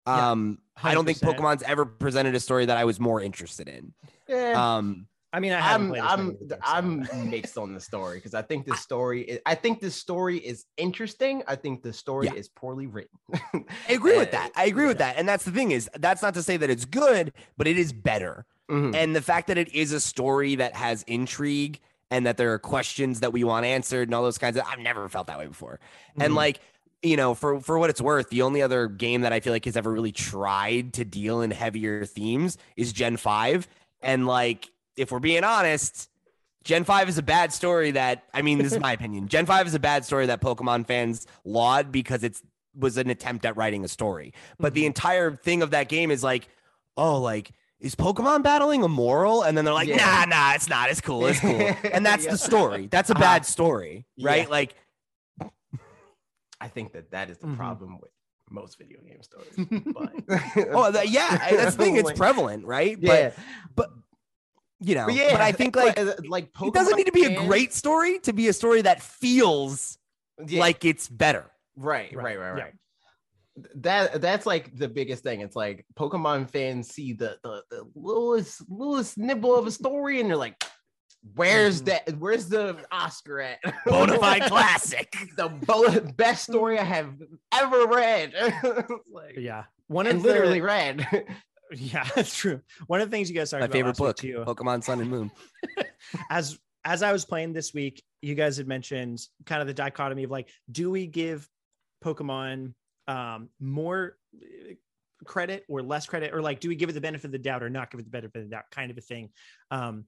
Yeah, 0.07 0.31
um, 0.33 0.59
i 0.83 0.93
don't 0.93 1.05
think 1.05 1.19
pokemon's 1.19 1.63
ever 1.63 1.85
presented 1.87 2.35
a 2.35 2.41
story 2.41 2.67
that 2.67 2.77
i 2.77 2.85
was 2.85 2.99
more 2.99 3.21
interested 3.21 3.69
in 3.69 3.95
Yeah. 4.29 4.77
um, 4.77 5.07
I 5.33 5.41
mean, 5.41 5.53
I 5.53 5.61
haven't 5.61 5.93
I'm. 5.99 6.03
I'm 6.03 6.29
of 6.31 6.37
so- 6.51 6.57
I'm 6.63 7.09
mixed 7.31 7.57
on 7.57 7.73
the 7.75 7.81
story 7.81 8.19
because 8.19 8.35
I 8.35 8.43
think 8.43 8.67
this 8.67 8.81
story 8.81 9.23
is, 9.23 9.41
I 9.47 9.55
think 9.55 9.81
this 9.81 9.95
story 9.97 10.39
is 10.39 10.67
interesting. 10.77 11.43
I 11.49 11.57
think 11.57 11.83
the 11.83 11.93
story 11.93 12.27
Yeah. 12.27 12.35
is 12.35 12.49
poorly 12.49 12.87
written. 12.87 13.19
I 13.55 13.93
agree 13.95 14.19
with 14.19 14.31
that. 14.33 14.53
I 14.57 14.67
agree 14.67 14.87
with 14.87 14.99
that. 14.99 15.17
And 15.17 15.29
that's 15.29 15.45
the 15.45 15.51
thing 15.53 15.71
is 15.71 15.89
that's 15.99 16.23
not 16.23 16.35
to 16.35 16.43
say 16.43 16.57
that 16.59 16.69
it's 16.71 16.85
good, 16.85 17.33
but 17.57 17.67
it 17.67 17.79
is 17.79 17.93
better. 17.93 18.45
Mhm. 18.71 18.95
And 18.95 19.17
the 19.17 19.23
fact 19.23 19.47
that 19.49 19.59
it 19.59 19.75
is 19.75 19.93
a 19.93 20.01
story 20.01 20.55
that 20.57 20.75
has 20.77 21.03
intrigue 21.05 21.81
and 22.11 22.27
that 22.27 22.37
there 22.37 22.53
are 22.53 22.59
questions 22.59 23.21
that 23.21 23.33
we 23.33 23.43
want 23.43 23.65
answered 23.65 24.09
and 24.09 24.15
all 24.15 24.23
those 24.23 24.39
kinds 24.39 24.57
of 24.59 24.65
I've 24.67 24.79
never 24.81 25.09
felt 25.09 25.27
that 25.29 25.39
way 25.39 25.47
before. 25.47 25.81
And 26.21 26.33
Mhm. 26.35 26.37
like, 26.37 26.61
you 27.03 27.17
know, 27.17 27.35
for 27.35 27.59
for 27.59 27.79
what 27.79 27.89
it's 27.91 28.03
worth, 28.03 28.29
the 28.29 28.43
only 28.43 28.61
other 28.61 28.87
game 28.87 29.23
that 29.23 29.33
I 29.33 29.41
feel 29.41 29.53
like 29.55 29.65
has 29.65 29.79
ever 29.79 29.91
really 29.91 30.13
tried 30.13 30.93
to 30.95 31.05
deal 31.07 31.41
in 31.41 31.51
heavier 31.51 32.05
themes 32.05 32.59
is 32.77 32.93
Gen 32.93 33.17
5. 33.17 33.67
And 34.03 34.27
like, 34.27 34.71
if 34.97 35.11
we're 35.11 35.19
being 35.21 35.45
honest, 35.45 36.09
Gen 36.65 36.85
5 36.85 37.09
is 37.09 37.19
a 37.19 37.23
bad 37.23 37.53
story 37.53 37.91
that 37.93 38.25
I 38.33 38.43
mean, 38.43 38.59
this 38.59 38.73
is 38.73 38.79
my 38.81 38.93
opinion. 38.99 39.29
Gen 39.29 39.47
5 39.47 39.67
is 39.67 39.75
a 39.75 39.81
bad 39.81 40.05
story 40.05 40.27
that 40.27 40.41
Pokemon 40.41 40.87
fans 40.87 41.27
laud 41.45 41.91
because 41.93 42.23
it's 42.23 42.43
was 42.75 42.97
an 42.97 43.11
attempt 43.11 43.45
at 43.45 43.57
writing 43.57 43.85
a 43.85 43.89
story. 43.89 44.33
But 44.59 44.73
the 44.75 44.87
entire 44.87 45.37
thing 45.37 45.63
of 45.63 45.73
that 45.73 45.89
game 45.89 46.11
is 46.11 46.23
like, 46.23 46.49
oh, 46.97 47.21
like 47.21 47.51
is 47.81 47.95
Pokemon 47.97 48.45
battling 48.45 48.85
immoral? 48.85 49.43
And 49.43 49.59
then 49.59 49.65
they're 49.65 49.75
like, 49.75 49.89
Yeah. 49.89 49.97
nah, 49.97 50.25
nah, 50.27 50.55
it's 50.55 50.69
not. 50.69 50.89
It's 50.89 51.01
cool. 51.01 51.27
It's 51.27 51.41
cool. 51.41 51.69
And 51.93 52.07
that's 52.07 52.25
Yeah. 52.25 52.31
the 52.31 52.39
story. 52.39 52.87
That's 52.87 53.11
a 53.11 53.15
Uh-huh. 53.15 53.21
bad 53.21 53.45
story, 53.45 54.07
right? 54.21 54.45
Yeah. 54.45 54.49
Like, 54.49 54.75
I 56.61 56.69
think 56.69 56.93
that 56.93 57.11
that 57.11 57.29
is 57.29 57.39
the 57.39 57.49
Mhm. 57.49 57.57
problem 57.57 57.99
with 58.01 58.13
most 58.51 58.79
video 58.79 59.01
game 59.01 59.21
stories. 59.23 59.57
But 59.95 60.13
oh, 60.73 61.03
yeah, 61.03 61.39
that's 61.51 61.75
the 61.77 61.83
thing. 61.83 61.97
It's 61.97 62.13
prevalent, 62.13 62.65
right? 62.67 62.97
yeah, 63.01 63.31
But, 63.31 63.39
but 63.75 63.91
you 64.83 64.95
know, 64.95 65.07
but 65.07 65.15
yeah. 65.15 65.33
but 65.33 65.41
I 65.41 65.53
think 65.61 65.77
like 65.77 65.97
but, 65.97 66.09
uh, 66.09 66.15
like 66.29 66.49
it 66.63 66.75
doesn't 66.75 66.97
need 66.97 67.07
to 67.07 67.13
be 67.13 67.25
a 67.25 67.47
great 67.47 67.73
story 67.73 68.19
to 68.21 68.33
be 68.33 68.49
a 68.49 68.53
story 68.53 68.83
that 68.83 69.01
feels 69.03 69.97
Yeah, 70.47 70.61
like 70.61 70.85
it's 70.85 71.09
better. 71.09 71.51
right, 71.77 72.15
Right, 72.15 72.25
right, 72.25 72.39
right, 72.39 72.57
yeah. 72.59 72.65
right. 72.65 72.75
That 73.77 74.21
that's 74.23 74.47
like 74.47 74.77
the 74.77 74.89
biggest 74.89 75.23
thing. 75.23 75.41
It's 75.43 75.55
like 75.55 75.85
Pokemon 75.95 76.51
fans 76.51 76.89
see 76.89 77.13
the 77.13 77.37
the, 77.43 77.63
the 77.71 77.85
littlest 77.95 78.63
littlest 78.71 79.19
nibble 79.19 79.55
of 79.55 79.67
a 79.67 79.71
story, 79.71 80.21
and 80.21 80.31
they're 80.31 80.39
like, 80.39 80.57
"Where's 81.35 81.83
Mhm. 81.83 81.85
that? 81.85 82.17
Where's 82.19 82.49
the 82.49 82.79
Oscar 82.91 83.41
at? 83.43 83.63
Bonafide 83.87 84.49
classic. 84.49 85.15
the 85.37 85.49
bo- 85.49 86.01
best 86.17 86.45
story 86.45 86.79
I 86.79 86.85
have 86.85 87.13
ever 87.53 87.87
read. 87.87 88.33
like, 89.13 89.37
yeah, 89.37 89.65
one 89.87 90.07
and 90.07 90.17
of 90.21 90.25
literally 90.25 90.61
the, 90.61 90.65
read. 90.67 91.27
Yeah, 91.75 92.09
that's 92.15 92.37
true. 92.37 92.61
One 92.87 93.01
of 93.01 93.11
the 93.11 93.17
things 93.17 93.31
you 93.31 93.37
guys 93.37 93.51
talked 93.51 93.61
My 93.61 93.67
about 93.67 93.73
favorite 93.73 93.97
book, 93.97 94.17
too, 94.17 94.45
Pokemon 94.47 94.85
Sun 94.85 95.01
and 95.01 95.11
Moon. 95.11 95.31
as 96.31 96.59
as 96.85 97.03
I 97.03 97.13
was 97.13 97.25
playing 97.25 97.53
this 97.53 97.73
week, 97.73 98.03
you 98.23 98.35
guys 98.35 98.57
had 98.57 98.67
mentioned 98.67 99.21
kind 99.47 99.61
of 99.61 99.67
the 99.67 99.75
dichotomy 99.75 100.25
of 100.25 100.31
like, 100.31 100.49
do 100.71 100.91
we 100.91 101.07
give 101.07 101.49
Pokemon 102.05 102.75
um, 103.07 103.49
more 103.61 104.17
uh, 104.35 104.75
credit 105.25 105.65
or 105.69 105.83
less 105.83 106.07
credit, 106.07 106.35
or 106.35 106.43
like, 106.43 106.61
do 106.61 106.69
we 106.69 106.75
give 106.75 106.89
it 106.89 106.93
the 106.93 107.01
benefit 107.01 107.27
of 107.27 107.33
the 107.33 107.39
doubt 107.39 107.63
or 107.63 107.71
not 107.71 107.91
give 107.91 108.01
it 108.01 108.05
the 108.05 108.11
benefit 108.11 108.39
of 108.39 108.45
the 108.45 108.51
doubt, 108.51 108.65
kind 108.71 108.91
of 108.91 108.99
a 108.99 109.01
thing. 109.01 109.31
Um, 109.71 110.07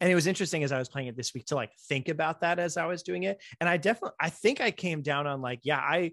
and 0.00 0.10
it 0.10 0.14
was 0.14 0.26
interesting 0.26 0.64
as 0.64 0.72
I 0.72 0.78
was 0.78 0.88
playing 0.88 1.08
it 1.08 1.16
this 1.16 1.34
week 1.34 1.46
to 1.46 1.54
like 1.54 1.70
think 1.88 2.08
about 2.08 2.40
that 2.40 2.58
as 2.58 2.76
I 2.76 2.86
was 2.86 3.02
doing 3.02 3.22
it, 3.24 3.42
and 3.60 3.68
I 3.68 3.76
definitely, 3.76 4.16
I 4.20 4.30
think 4.30 4.60
I 4.60 4.70
came 4.70 5.02
down 5.02 5.26
on 5.26 5.40
like, 5.40 5.60
yeah, 5.62 5.78
I. 5.78 6.12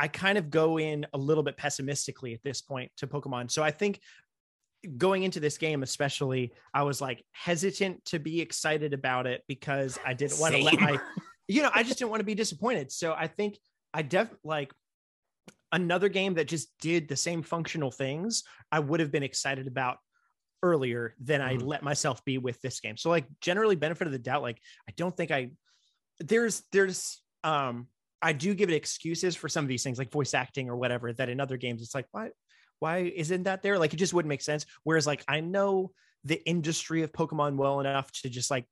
I 0.00 0.08
kind 0.08 0.38
of 0.38 0.48
go 0.48 0.78
in 0.78 1.06
a 1.12 1.18
little 1.18 1.42
bit 1.42 1.58
pessimistically 1.58 2.32
at 2.32 2.42
this 2.42 2.62
point 2.62 2.90
to 2.96 3.06
Pokemon. 3.06 3.50
So 3.50 3.62
I 3.62 3.70
think 3.70 4.00
going 4.96 5.24
into 5.24 5.40
this 5.40 5.58
game, 5.58 5.82
especially, 5.82 6.54
I 6.72 6.84
was 6.84 7.02
like 7.02 7.22
hesitant 7.32 8.02
to 8.06 8.18
be 8.18 8.40
excited 8.40 8.94
about 8.94 9.26
it 9.26 9.42
because 9.46 9.98
I 10.06 10.14
didn't 10.14 10.40
want 10.40 10.54
to 10.54 10.62
let 10.62 10.80
my, 10.80 10.98
you 11.48 11.60
know, 11.60 11.70
I 11.74 11.82
just 11.82 11.98
didn't 11.98 12.10
want 12.10 12.20
to 12.20 12.24
be 12.24 12.34
disappointed. 12.34 12.90
So 12.90 13.12
I 13.12 13.26
think 13.26 13.58
I 13.92 14.00
def 14.00 14.34
like 14.42 14.72
another 15.70 16.08
game 16.08 16.32
that 16.34 16.48
just 16.48 16.70
did 16.80 17.06
the 17.06 17.16
same 17.16 17.42
functional 17.42 17.90
things, 17.90 18.42
I 18.72 18.80
would 18.80 19.00
have 19.00 19.12
been 19.12 19.22
excited 19.22 19.66
about 19.66 19.98
earlier 20.62 21.14
than 21.20 21.42
I 21.42 21.56
Mhm. 21.56 21.66
let 21.66 21.82
myself 21.82 22.24
be 22.24 22.38
with 22.38 22.58
this 22.62 22.80
game. 22.80 22.96
So 22.96 23.10
like 23.10 23.26
generally 23.42 23.76
benefit 23.76 24.06
of 24.06 24.12
the 24.12 24.18
doubt, 24.18 24.40
like 24.40 24.62
I 24.88 24.92
don't 24.96 25.14
think 25.14 25.30
I 25.30 25.50
there's 26.20 26.62
there's 26.72 27.22
um 27.44 27.88
I 28.22 28.32
do 28.32 28.54
give 28.54 28.68
it 28.68 28.74
excuses 28.74 29.34
for 29.36 29.48
some 29.48 29.64
of 29.64 29.68
these 29.68 29.82
things 29.82 29.98
like 29.98 30.10
voice 30.12 30.34
acting 30.34 30.68
or 30.68 30.76
whatever 30.76 31.12
that 31.14 31.28
in 31.28 31.40
other 31.40 31.56
games 31.56 31.82
it's 31.82 31.94
like 31.94 32.06
why 32.12 32.30
why 32.78 32.98
isn't 32.98 33.42
that 33.44 33.62
there? 33.62 33.78
Like 33.78 33.92
it 33.92 33.98
just 33.98 34.14
wouldn't 34.14 34.28
make 34.28 34.40
sense. 34.42 34.64
Whereas 34.84 35.06
like 35.06 35.22
I 35.28 35.40
know 35.40 35.92
the 36.24 36.42
industry 36.48 37.02
of 37.02 37.12
Pokemon 37.12 37.56
well 37.56 37.80
enough 37.80 38.10
to 38.22 38.28
just 38.30 38.50
like 38.50 38.66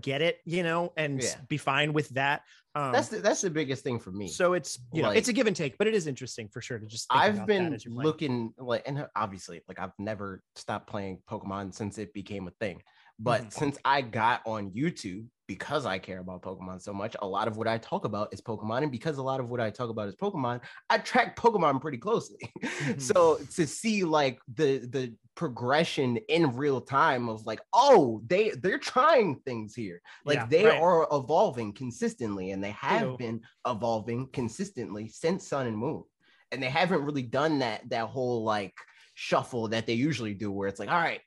get 0.00 0.22
it, 0.22 0.38
you 0.44 0.62
know, 0.62 0.92
and 0.96 1.20
Yeah. 1.20 1.34
be 1.48 1.56
fine 1.56 1.92
with 1.92 2.08
that. 2.10 2.42
Um, 2.76 2.92
that's 2.92 3.08
the, 3.08 3.18
that's 3.18 3.40
the 3.40 3.50
biggest 3.50 3.82
thing 3.82 3.98
for 3.98 4.12
me. 4.12 4.28
so 4.28 4.52
it's 4.52 4.78
you 4.92 5.02
know 5.02 5.08
like- 5.08 5.18
it's 5.18 5.28
a 5.28 5.32
give 5.32 5.48
and 5.48 5.56
take, 5.56 5.76
but 5.78 5.88
it 5.88 5.94
is 5.94 6.06
interesting 6.06 6.48
for 6.48 6.60
sure 6.60 6.78
to 6.78 6.86
just. 6.86 7.06
I've 7.10 7.44
been 7.44 7.76
looking 7.88 8.54
like, 8.56 8.84
and 8.86 9.06
obviously, 9.16 9.62
like 9.66 9.80
I've 9.80 9.92
never 9.98 10.42
stopped 10.54 10.88
playing 10.88 11.20
Pokemon 11.28 11.74
since 11.74 11.98
it 11.98 12.12
became 12.14 12.46
a 12.46 12.52
thing. 12.60 12.82
But 13.22 13.52
Mhm. 13.52 13.52
since 13.52 13.78
I 13.84 14.02
got 14.02 14.42
on 14.46 14.70
YouTube, 14.72 15.28
because 15.46 15.84
I 15.84 15.98
care 15.98 16.20
about 16.20 16.42
Pokemon 16.42 16.80
so 16.80 16.92
much, 16.94 17.16
a 17.20 17.26
lot 17.26 17.48
of 17.48 17.56
what 17.56 17.66
I 17.68 17.76
talk 17.78 18.04
about 18.04 18.32
is 18.32 18.40
Pokemon, 18.40 18.82
and 18.82 18.92
because 18.92 19.18
a 19.18 19.22
lot 19.22 19.40
of 19.40 19.48
what 19.50 19.60
I 19.60 19.70
talk 19.70 19.90
about 19.90 20.08
is 20.08 20.16
Pokemon, 20.16 20.62
I 20.88 20.98
track 20.98 21.36
Pokemon 21.36 21.80
pretty 21.80 21.98
closely. 21.98 22.38
Mhm. 22.80 23.20
so 23.20 23.44
to 23.56 23.66
see 23.66 24.04
like 24.04 24.40
the 24.48 24.78
the 24.78 25.16
progression 25.34 26.18
in 26.28 26.54
real 26.56 26.80
time 26.80 27.28
of 27.28 27.44
like, 27.46 27.60
oh, 27.72 28.22
they 28.26 28.50
they're 28.50 28.78
trying 28.78 29.40
things 29.40 29.74
here, 29.74 30.00
like 30.24 30.40
Yeah, 30.40 30.48
they 30.48 30.70
right. 30.70 30.70
are 30.70 31.06
evolving 31.12 31.72
consistently, 31.74 32.52
and 32.52 32.62
they 32.62 32.72
have 32.72 33.16
Ew. 33.16 33.16
been 33.16 33.42
evolving 33.66 34.30
consistently 34.32 35.08
since 35.08 35.48
Sun 35.48 35.66
and 35.66 35.76
Moon 35.76 36.04
and 36.52 36.62
they 36.62 36.70
haven't 36.70 37.02
really 37.04 37.22
done 37.22 37.60
that 37.60 37.88
that 37.90 38.08
whole 38.08 38.44
like 38.44 38.74
shuffle 39.14 39.68
that 39.68 39.86
they 39.86 39.92
usually 39.94 40.34
do 40.34 40.50
where 40.50 40.68
it's 40.68 40.80
like 40.80 40.88
all 40.88 40.98
right 40.98 41.20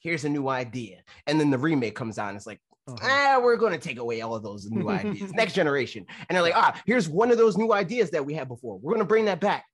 here's 0.00 0.24
a 0.24 0.28
new 0.28 0.48
idea. 0.48 0.98
And 1.26 1.38
then 1.40 1.50
the 1.50 1.58
remake 1.58 1.94
comes 1.96 2.18
out 2.18 2.28
and 2.28 2.36
it's 2.36 2.46
like 2.46 2.60
Uh-huh. 2.88 2.98
ah 3.02 3.40
we're 3.42 3.56
going 3.56 3.72
to 3.72 3.78
take 3.78 3.98
away 3.98 4.20
all 4.20 4.34
of 4.34 4.42
those 4.42 4.70
new 4.70 4.88
ideas. 5.00 5.32
Next 5.34 5.54
generation. 5.54 6.06
And 6.28 6.36
they're 6.36 6.42
like 6.42 6.56
ah 6.56 6.80
here's 6.86 7.08
one 7.08 7.30
of 7.30 7.38
those 7.38 7.56
new 7.56 7.72
ideas 7.72 8.10
that 8.10 8.24
we 8.24 8.34
had 8.34 8.48
before. 8.48 8.78
We're 8.78 8.92
going 8.94 9.04
to 9.04 9.08
bring 9.08 9.24
that 9.26 9.40
back. 9.40 9.64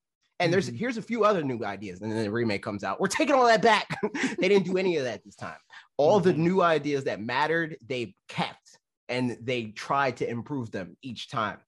And 0.41 0.53
there's 0.53 0.71
Mhm. 0.71 0.77
here's 0.77 0.97
a 0.97 1.03
few 1.03 1.25
other 1.25 1.43
new 1.45 1.65
ideas. 1.65 2.01
And 2.01 2.11
then 2.11 2.25
the 2.25 2.31
remake 2.31 2.63
comes 2.63 2.83
out. 2.85 3.01
We're 3.01 3.09
taking 3.09 3.35
all 3.35 3.47
that 3.47 3.63
back. 3.63 3.87
They 4.39 4.49
didn't 4.49 4.65
do 4.67 4.77
any 4.79 4.97
of 4.97 5.05
that 5.05 5.23
this 5.25 5.37
time. 5.37 5.59
All 5.99 6.19
the 6.21 6.33
Mhm. 6.33 6.39
new 6.39 6.63
ideas 6.63 7.05
that 7.05 7.21
mattered 7.21 7.77
they 7.87 8.15
kept 8.29 8.79
and 9.09 9.37
they 9.43 9.67
tried 9.67 10.17
to 10.19 10.29
improve 10.29 10.71
them 10.71 10.97
each 11.03 11.29
time. 11.29 11.59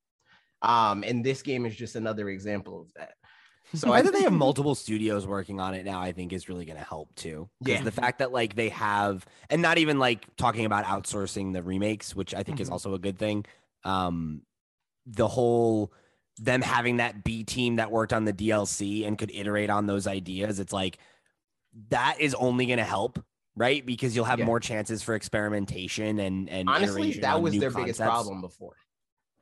Um 0.62 1.05
and 1.05 1.22
this 1.24 1.43
game 1.43 1.66
is 1.66 1.76
just 1.76 1.94
another 1.94 2.28
example 2.31 2.81
of 2.82 2.93
that 2.94 3.14
So 3.74 3.92
I 3.92 4.02
think 4.02 4.14
they 4.14 4.22
have 4.22 4.32
multiple 4.32 4.74
studios 4.74 5.26
working 5.26 5.60
on 5.60 5.74
it 5.74 5.84
now. 5.84 6.01
I 6.01 6.12
think 6.12 6.32
is 6.32 6.48
really 6.48 6.64
going 6.64 6.78
to 6.78 6.84
help 6.84 7.14
too. 7.14 7.48
Yeah. 7.60 7.82
the 7.82 7.90
fact 7.92 8.18
that 8.20 8.32
like 8.32 8.55
they 8.55 8.68
have, 8.70 9.26
and 9.51 9.60
not 9.62 9.78
even 9.78 9.98
like 9.98 10.34
talking 10.36 10.64
about 10.64 10.84
outsourcing 10.84 11.52
the 11.52 11.62
remakes, 11.62 12.14
which 12.14 12.34
I 12.34 12.42
think 12.42 12.60
is 12.60 12.68
Mhm. 12.68 12.72
also 12.72 12.94
a 12.94 12.98
good 12.98 13.18
thing. 13.18 13.44
Um, 13.84 14.42
the 15.06 15.28
whole 15.28 15.92
them 16.38 16.62
having 16.62 16.96
that 16.96 17.22
B 17.22 17.44
team 17.44 17.76
that 17.76 17.92
worked 17.92 18.12
on 18.12 18.24
the 18.24 18.32
DLC 18.32 19.06
and 19.06 19.16
could 19.16 19.30
iterate 19.32 19.70
on 19.70 19.86
those 19.86 20.06
ideas. 20.06 20.59
It's 20.59 20.72
like 20.72 20.98
that 21.90 22.16
is 22.20 22.34
only 22.34 22.66
going 22.66 22.78
to 22.78 22.84
help, 22.84 23.22
right? 23.55 23.84
Because 23.84 24.16
you'll 24.16 24.24
have 24.24 24.38
Yeah. 24.40 24.46
more 24.46 24.59
chances 24.60 25.02
for 25.02 25.14
experimentation 25.14 26.18
and 26.18 26.48
and 26.48 26.68
honestly 26.68 27.12
that 27.20 27.40
was 27.42 27.56
their 27.59 27.70
biggest 27.70 28.01
problem 28.01 28.40
before 28.40 28.74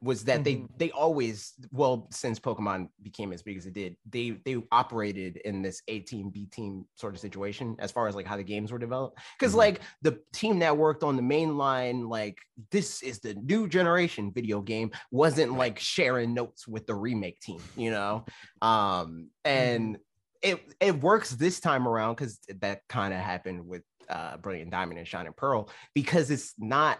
was 0.03 0.25
that 0.25 0.41
Mhm. 0.41 0.45
they 0.45 0.67
they 0.79 0.91
always 0.91 1.53
well 1.71 2.09
since 2.11 2.41
pokemon 2.41 2.89
became 3.03 3.33
as 3.33 3.43
big 3.43 3.57
as 3.57 3.67
it 3.67 3.73
did 3.73 3.97
they 4.11 4.31
they 4.45 4.57
operated 4.73 5.37
in 5.39 5.63
this 5.63 5.81
a 5.89 6.01
team 6.01 6.29
b 6.31 6.47
team 6.47 6.85
sort 6.97 7.15
of 7.15 7.21
situation 7.21 7.77
as 7.79 7.93
far 7.93 8.09
as 8.09 8.15
like 8.15 8.27
how 8.27 8.37
the 8.37 8.43
games 8.43 8.73
were 8.73 8.79
developed 8.79 9.19
because 9.39 9.55
Mhm. 9.55 9.59
like 9.59 9.81
the 10.03 10.21
team 10.33 10.59
that 10.59 10.77
worked 10.77 11.05
on 11.05 11.17
the 11.17 11.23
main 11.23 11.57
line 11.57 12.09
like 12.09 12.37
this 12.71 13.03
is 13.03 13.21
the 13.21 13.35
new 13.35 13.69
generation 13.69 14.33
video 14.33 14.61
game 14.61 14.91
wasn't 15.11 15.53
like 15.57 15.79
sharing 15.79 16.35
notes 16.35 16.67
with 16.67 16.87
the 16.87 16.95
remake 16.95 17.39
team 17.41 17.61
you 17.77 17.91
know 17.91 18.25
um 18.63 19.31
and 19.45 19.99
it 20.43 20.61
it 20.81 21.01
works 21.01 21.31
this 21.31 21.61
time 21.61 21.87
around 21.87 22.17
because 22.17 22.41
that 22.61 22.81
kind 22.89 23.15
of 23.15 23.21
happened 23.21 23.67
with 23.67 23.83
uh 24.09 24.37
brilliant 24.39 24.71
diamond 24.73 24.99
and 24.99 25.07
shining 25.07 25.33
pearl 25.37 25.69
because 25.95 26.31
it's 26.33 26.55
not 26.59 26.99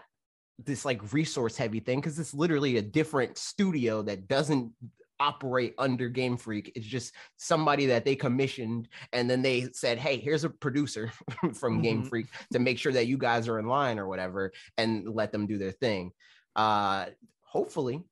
this 0.59 0.85
like 0.85 1.13
resource 1.13 1.57
heavy 1.57 1.79
thing 1.79 1.99
because 1.99 2.19
it's 2.19 2.33
literally 2.33 2.77
a 2.77 2.81
different 2.81 3.37
studio 3.37 4.01
that 4.01 4.27
doesn't 4.27 4.71
operate 5.19 5.73
under 5.77 6.09
game 6.09 6.35
freak 6.35 6.71
it's 6.75 6.85
just 6.85 7.13
somebody 7.37 7.85
that 7.85 8.03
they 8.03 8.15
commissioned 8.15 8.87
and 9.13 9.29
then 9.29 9.41
they 9.41 9.67
said 9.71 9.97
hey 9.97 10.17
here's 10.17 10.43
a 10.43 10.49
producer 10.49 11.11
from 11.53 11.81
game 11.81 12.03
Mhm. 12.03 12.09
freak 12.09 12.25
to 12.51 12.59
make 12.59 12.77
sure 12.77 12.91
that 12.91 13.07
you 13.07 13.17
guys 13.17 13.47
are 13.47 13.59
in 13.59 13.67
line 13.67 13.99
or 13.99 14.07
whatever 14.07 14.51
and 14.77 15.07
let 15.07 15.31
them 15.31 15.47
do 15.47 15.57
their 15.57 15.71
thing 15.71 16.11
uh 16.55 17.05
hopefully 17.41 18.03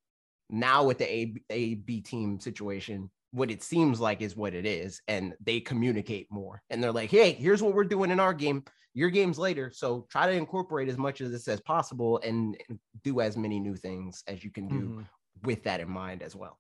now 0.49 0.83
with 0.85 0.99
the 0.99 1.11
a, 1.13 1.33
a 1.49 1.75
b 1.75 2.01
team 2.01 2.39
situation 2.39 3.09
what 3.31 3.49
it 3.51 3.63
seems 3.63 3.99
like 3.99 4.21
is 4.21 4.35
what 4.35 4.53
it 4.53 4.65
is, 4.65 5.01
and 5.07 5.33
they 5.43 5.59
communicate 5.59 6.27
more. 6.31 6.61
And 6.69 6.83
they're 6.83 6.91
like, 6.91 7.09
"Hey, 7.09 7.31
here's 7.31 7.61
what 7.63 7.73
we're 7.73 7.83
doing 7.85 8.11
in 8.11 8.19
our 8.19 8.33
game. 8.33 8.63
Your 8.93 9.09
game's 9.09 9.39
later, 9.39 9.71
so 9.71 10.05
try 10.09 10.25
to 10.27 10.33
incorporate 10.33 10.89
as 10.89 10.97
much 10.97 11.21
of 11.21 11.31
this 11.31 11.47
as 11.47 11.61
possible, 11.61 12.19
and 12.23 12.57
do 13.03 13.21
as 13.21 13.37
many 13.37 13.59
new 13.59 13.75
things 13.75 14.21
as 14.27 14.43
you 14.43 14.51
can 14.51 14.67
do 14.67 14.89
Mhm. 14.89 15.07
with 15.43 15.63
that 15.63 15.79
in 15.79 15.89
mind 15.89 16.21
as 16.21 16.35
well." 16.35 16.59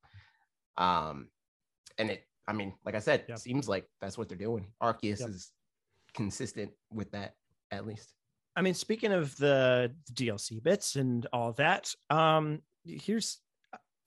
Um, 0.77 1.29
and 1.97 2.09
it, 2.09 2.23
I 2.47 2.53
mean, 2.53 2.73
like 2.85 2.95
I 2.95 2.99
said, 2.99 3.25
Yep. 3.27 3.39
seems 3.39 3.67
like 3.67 3.89
that's 3.99 4.17
what 4.17 4.29
they're 4.29 4.37
doing. 4.37 4.73
Arceus 4.81 5.19
Yep. 5.19 5.29
is 5.29 5.51
consistent 6.13 6.71
with 6.89 7.11
that, 7.11 7.35
at 7.71 7.85
least. 7.85 8.13
I 8.55 8.61
mean, 8.61 8.73
speaking 8.73 9.11
of 9.11 9.35
the 9.37 9.93
DLC 10.13 10.59
bits 10.61 10.95
and 10.95 11.25
all 11.33 11.53
that, 11.53 11.93
um, 12.09 12.61
here's 12.83 13.41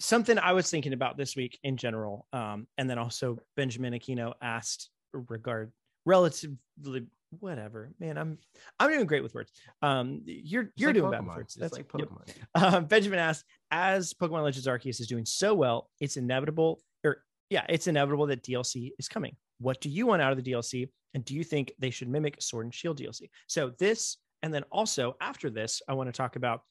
something 0.01 0.39
I 0.39 0.53
was 0.53 0.71
thinking 0.71 0.93
about 0.93 1.17
this 1.17 1.37
week 1.37 1.59
in 1.63 1.77
general. 1.77 2.27
Um, 2.33 2.67
and 2.79 2.89
then 2.89 2.99
also 2.99 3.39
Benjamin 3.57 3.95
Aquino 3.95 4.35
asked 4.43 4.91
regard 5.13 5.73
relatively 6.05 7.07
whatever. 7.41 7.91
Man, 7.99 8.19
I'm 8.19 8.39
I'm 8.79 8.91
doing 8.91 9.07
great 9.07 9.23
with 9.23 9.35
words. 9.35 9.51
Um, 9.83 10.23
you're 10.25 10.71
you're 10.77 10.91
like 10.91 10.97
doing 10.97 11.11
bad 11.11 11.21
with 11.21 11.31
Pokemon. 11.31 11.37
words. 11.37 11.55
That's 11.55 11.73
like 11.73 11.87
yep. 11.99 12.09
Pokemon. 12.09 12.35
Uh, 12.55 12.81
Benjamin 12.81 13.19
asked, 13.19 13.45
as 13.71 14.15
Pokemon 14.15 14.43
Legends 14.43 14.67
Arceus 14.67 15.01
is 15.01 15.07
doing 15.07 15.27
so 15.27 15.55
well, 15.55 15.91
it's 16.01 16.17
inevitable, 16.17 16.81
or 17.05 17.25
yeah, 17.51 17.65
it's 17.69 17.87
inevitable 17.87 18.27
that 18.27 18.43
DLC 18.43 18.93
is 18.99 19.09
coming. 19.09 19.37
What 19.59 19.81
do 19.81 19.89
you 19.89 20.07
want 20.07 20.23
out 20.23 20.33
of 20.33 20.43
the 20.43 20.53
DLC? 20.53 20.89
And 21.15 21.25
do 21.25 21.35
you 21.35 21.45
think 21.45 21.73
they 21.79 21.91
should 21.91 22.09
mimic 22.09 22.37
Sword 22.41 22.67
and 22.67 22.75
Shield 22.75 22.99
DLC? 22.99 23.31
So 23.47 23.73
this, 23.79 24.19
and 24.43 24.53
then 24.53 24.65
also 24.71 25.17
after 25.21 25.49
this, 25.49 25.81
I 25.89 25.95
want 25.95 26.09
to 26.09 26.13
talk 26.13 26.37
about 26.37 26.63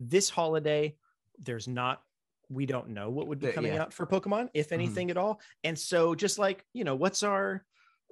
this 0.00 0.28
holiday. 0.28 0.96
There's 1.38 1.68
not, 1.68 2.02
we 2.48 2.66
don't 2.66 2.88
know 2.90 3.10
what 3.10 3.26
would 3.28 3.38
be 3.40 3.48
coming 3.52 3.74
yeah. 3.74 3.82
out 3.82 3.92
for 3.92 4.06
Pokemon, 4.06 4.48
if 4.54 4.68
Mhm. 4.68 4.72
anything 4.72 5.10
at 5.10 5.16
all. 5.16 5.40
And 5.64 5.78
so 5.78 6.14
just 6.14 6.38
like, 6.38 6.64
you 6.72 6.84
know, 6.84 6.94
what's 6.94 7.22
our 7.22 7.64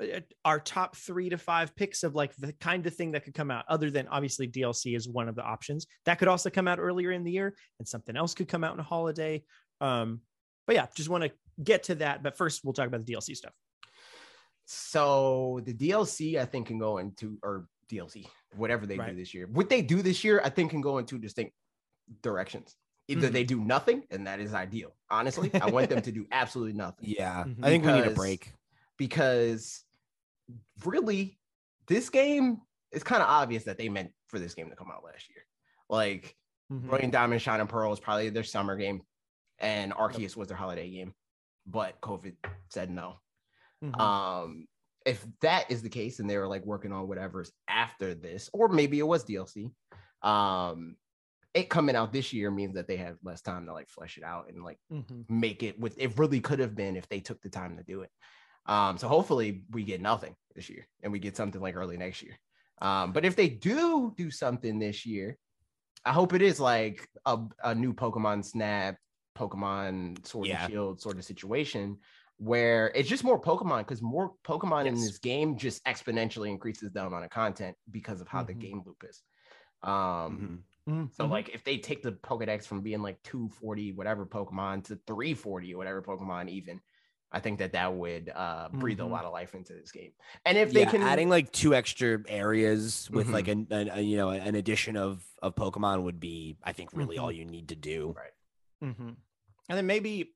uh, 0.02 0.19
our 0.44 0.59
top 0.59 0.97
three 0.97 1.28
to 1.28 1.39
five 1.39 1.77
picks 1.77 2.02
of 2.02 2.16
like 2.16 2.35
the 2.35 2.52
kind 2.55 2.85
of 2.85 2.93
thing 2.94 3.12
that 3.12 3.23
could 3.24 3.32
come 3.35 3.48
out 3.48 3.65
other 3.69 3.93
than 3.93 4.09
obviously 4.09 4.48
dlc 4.48 4.97
is 4.97 5.09
one 5.09 5.28
of 5.28 5.36
the 5.36 5.43
options 5.44 5.86
that 6.05 6.19
could 6.19 6.27
also 6.27 6.51
come 6.51 6.66
out 6.66 6.81
earlier 6.81 7.12
in 7.12 7.23
the 7.23 7.31
year 7.31 7.55
and 7.78 7.86
something 7.86 8.16
else 8.16 8.35
could 8.35 8.48
come 8.48 8.65
out 8.65 8.74
in 8.74 8.81
a 8.81 8.82
holiday 8.82 9.40
um 9.81 10.20
but 10.66 10.74
yeah 10.74 10.86
just 10.97 11.09
want 11.09 11.23
to 11.23 11.31
get 11.62 11.85
to 11.85 11.94
that 11.94 12.24
but 12.24 12.36
first 12.36 12.65
we'll 12.65 12.73
talk 12.73 12.89
about 12.89 13.06
the 13.06 13.12
dlc 13.15 13.36
stuff 13.36 13.52
So 14.66 15.61
the 15.65 15.74
DLC, 15.74 16.40
I 16.40 16.44
think, 16.44 16.66
can 16.66 16.78
go 16.78 16.98
into 16.98 17.39
or 17.43 17.69
DLC, 17.89 18.27
whatever 18.56 18.86
they 18.86 18.97
Right. 18.97 19.11
do 19.11 19.16
this 19.16 19.35
year. 19.35 19.47
What 19.47 19.69
they 19.69 19.82
do 19.82 20.02
this 20.02 20.24
year, 20.24 20.40
I 20.43 20.48
think, 20.51 20.70
can 20.70 20.81
go 20.81 20.98
in 20.98 21.06
two 21.06 21.19
distinct 21.19 21.55
directions. 22.23 22.74
Either 23.09 23.28
Mhm. 23.28 23.32
they 23.32 23.44
do 23.44 23.60
nothing, 23.60 24.05
and 24.10 24.26
that 24.26 24.40
is 24.40 24.55
ideal. 24.55 24.94
Honestly, 25.10 25.51
I 25.55 25.70
want 25.70 25.90
them 25.90 26.01
to 26.02 26.12
do 26.12 26.26
absolutely 26.32 26.72
nothing 26.72 27.09
Yeah, 27.10 27.44
Mhm. 27.44 27.62
I 27.64 27.68
think 27.68 27.85
we 27.85 27.93
need 27.93 28.06
a 28.06 28.10
break. 28.10 28.55
because 28.97 29.85
really, 30.85 31.39
this 31.86 32.09
game 32.10 32.60
is 32.93 33.02
kind 33.05 33.22
of 33.22 33.28
obvious 33.28 33.64
that 33.64 33.76
they 33.78 33.89
meant 33.89 34.12
for 34.28 34.39
this 34.39 34.55
game 34.55 34.70
to 34.70 34.76
come 34.76 34.90
out 34.90 35.05
last 35.05 35.28
year. 35.28 35.44
Like 35.89 36.36
Mhm. 36.72 36.89
Brilliant 36.89 37.12
Diamond, 37.12 37.43
Shining 37.43 37.66
Pearl 37.66 37.90
was 37.90 38.01
probably 38.01 38.31
their 38.31 38.43
summer 38.44 38.76
game, 38.76 39.02
and 39.59 39.93
Arceus 39.93 40.35
was 40.36 40.48
their 40.48 40.56
holiday 40.56 40.90
game, 40.90 41.14
but 41.66 42.01
COVID 42.01 42.36
said 42.70 42.90
no. 42.90 43.20
Mhm. 43.82 44.01
Um, 44.01 44.66
if 45.05 45.26
that 45.40 45.70
is 45.70 45.82
the 45.82 45.90
case, 45.90 46.20
and 46.20 46.31
they 46.31 46.39
were 46.39 46.48
like 46.48 46.64
working 46.64 46.90
on 46.93 47.06
whatever's 47.06 47.52
after 47.68 48.14
this, 48.14 48.48
or 48.55 48.68
maybe 48.68 48.98
it 48.98 49.02
was 49.06 49.24
DLC. 49.24 49.70
Um, 50.22 50.97
it 51.55 51.70
coming 51.70 51.97
out 51.97 52.12
this 52.12 52.32
year 52.32 52.51
means 52.51 52.74
that 52.74 52.89
they 52.89 52.97
have 52.97 53.16
less 53.22 53.40
time 53.40 53.66
to 53.66 53.72
like 53.72 53.89
flesh 53.89 54.18
it 54.18 54.24
out 54.24 54.48
and 54.48 54.62
like 54.64 54.78
Mhm. 54.90 55.24
make 55.28 55.62
it 55.62 55.78
with 55.78 55.97
it 55.98 56.18
really 56.18 56.40
could 56.40 56.59
have 56.59 56.74
been 56.74 56.97
if 56.97 57.09
they 57.09 57.20
took 57.20 57.40
the 57.43 57.51
time 57.51 57.76
to 57.76 57.82
do 57.85 58.02
it. 58.02 58.10
Um, 58.66 58.98
so 58.98 59.09
hopefully 59.09 59.64
we 59.70 59.85
get 59.85 60.01
nothing 60.01 60.36
this 60.55 60.68
year 60.68 60.89
and 61.02 61.12
we 61.12 61.18
get 61.18 61.36
something 61.36 61.60
like 61.60 61.76
early 61.76 61.97
next 61.97 62.22
year. 62.22 62.39
Um, 62.82 63.12
but 63.12 63.24
if 63.24 63.36
they 63.36 63.48
do 63.48 64.12
do 64.16 64.31
something 64.31 64.78
this 64.78 65.06
year, 65.06 65.39
I 66.05 66.12
hope 66.12 66.32
it 66.35 66.43
is 66.43 66.60
like 66.60 67.09
a, 67.24 67.39
a 67.62 67.74
new 67.74 67.94
Pokemon 67.94 68.44
Snap, 68.44 68.97
Pokemon 69.36 70.26
Sword 70.26 70.48
Yeah. 70.48 70.64
and 70.64 70.72
Shield 70.72 71.01
sort 71.01 71.18
of 71.18 71.24
situation 71.24 71.98
where 72.39 72.89
it's 72.97 73.09
just 73.09 73.22
more 73.22 73.40
Pokemon 73.40 73.78
because 73.81 74.02
more 74.02 74.35
Pokemon 74.44 74.86
in 74.86 74.94
this 74.94 75.18
game 75.18 75.56
just 75.56 75.85
exponentially 75.85 76.48
increases 76.51 76.90
the 76.93 77.06
amount 77.06 77.24
of 77.24 77.31
content 77.31 77.76
because 77.90 78.20
of 78.20 78.28
how 78.28 78.43
the 78.43 78.55
Mhm. 78.55 78.60
game 78.60 78.82
loop 78.85 79.05
is. 79.09 79.22
Um, 79.82 80.64
Mhm. 80.89 81.11
so 81.11 81.27
Mhm. 81.27 81.31
like 81.31 81.48
if 81.51 81.65
they 81.65 81.78
take 81.78 82.02
the 82.02 82.12
Pokedex 82.12 82.66
from 82.66 82.82
being 82.82 83.02
like 83.02 83.23
240 83.23 83.93
whatever 83.93 84.27
Pokemon 84.27 84.85
to 84.85 84.97
340 85.06 85.74
whatever 85.74 86.02
Pokemon 86.02 86.48
even, 86.51 86.81
I 87.32 87.40
think 87.40 87.59
that 87.61 87.73
that 87.73 87.94
would 87.94 88.31
uh 88.31 88.69
breathe 88.78 89.01
Mhm. 89.01 89.01
a 89.01 89.06
lot 89.06 89.24
of 89.24 89.32
life 89.32 89.55
into 89.55 89.74
this 89.74 89.93
game. 89.93 90.12
And 90.44 90.59
if 90.59 90.73
they 90.73 90.86
yeah, 90.86 90.86
can 90.86 91.02
adding 91.02 91.28
like 91.28 91.52
two 91.52 91.74
extra 91.74 92.23
areas 92.28 93.11
with 93.11 93.27
Mhm. 93.27 93.32
like 93.32 93.48
an, 93.48 93.66
an 93.70 93.89
a, 93.90 94.01
you 94.01 94.16
know 94.16 94.31
an 94.31 94.55
addition 94.55 94.97
of 94.97 95.24
of 95.43 95.55
Pokemon 95.55 96.02
would 96.05 96.20
be, 96.20 96.56
I 96.62 96.73
think, 96.73 96.90
really 96.93 97.19
all 97.19 97.31
you 97.32 97.44
need 97.44 97.69
to 97.69 97.77
do. 97.77 98.16
right. 98.16 98.32
Mhm. 98.82 99.16
And 99.69 99.78
then 99.78 99.86
maybe 99.86 100.35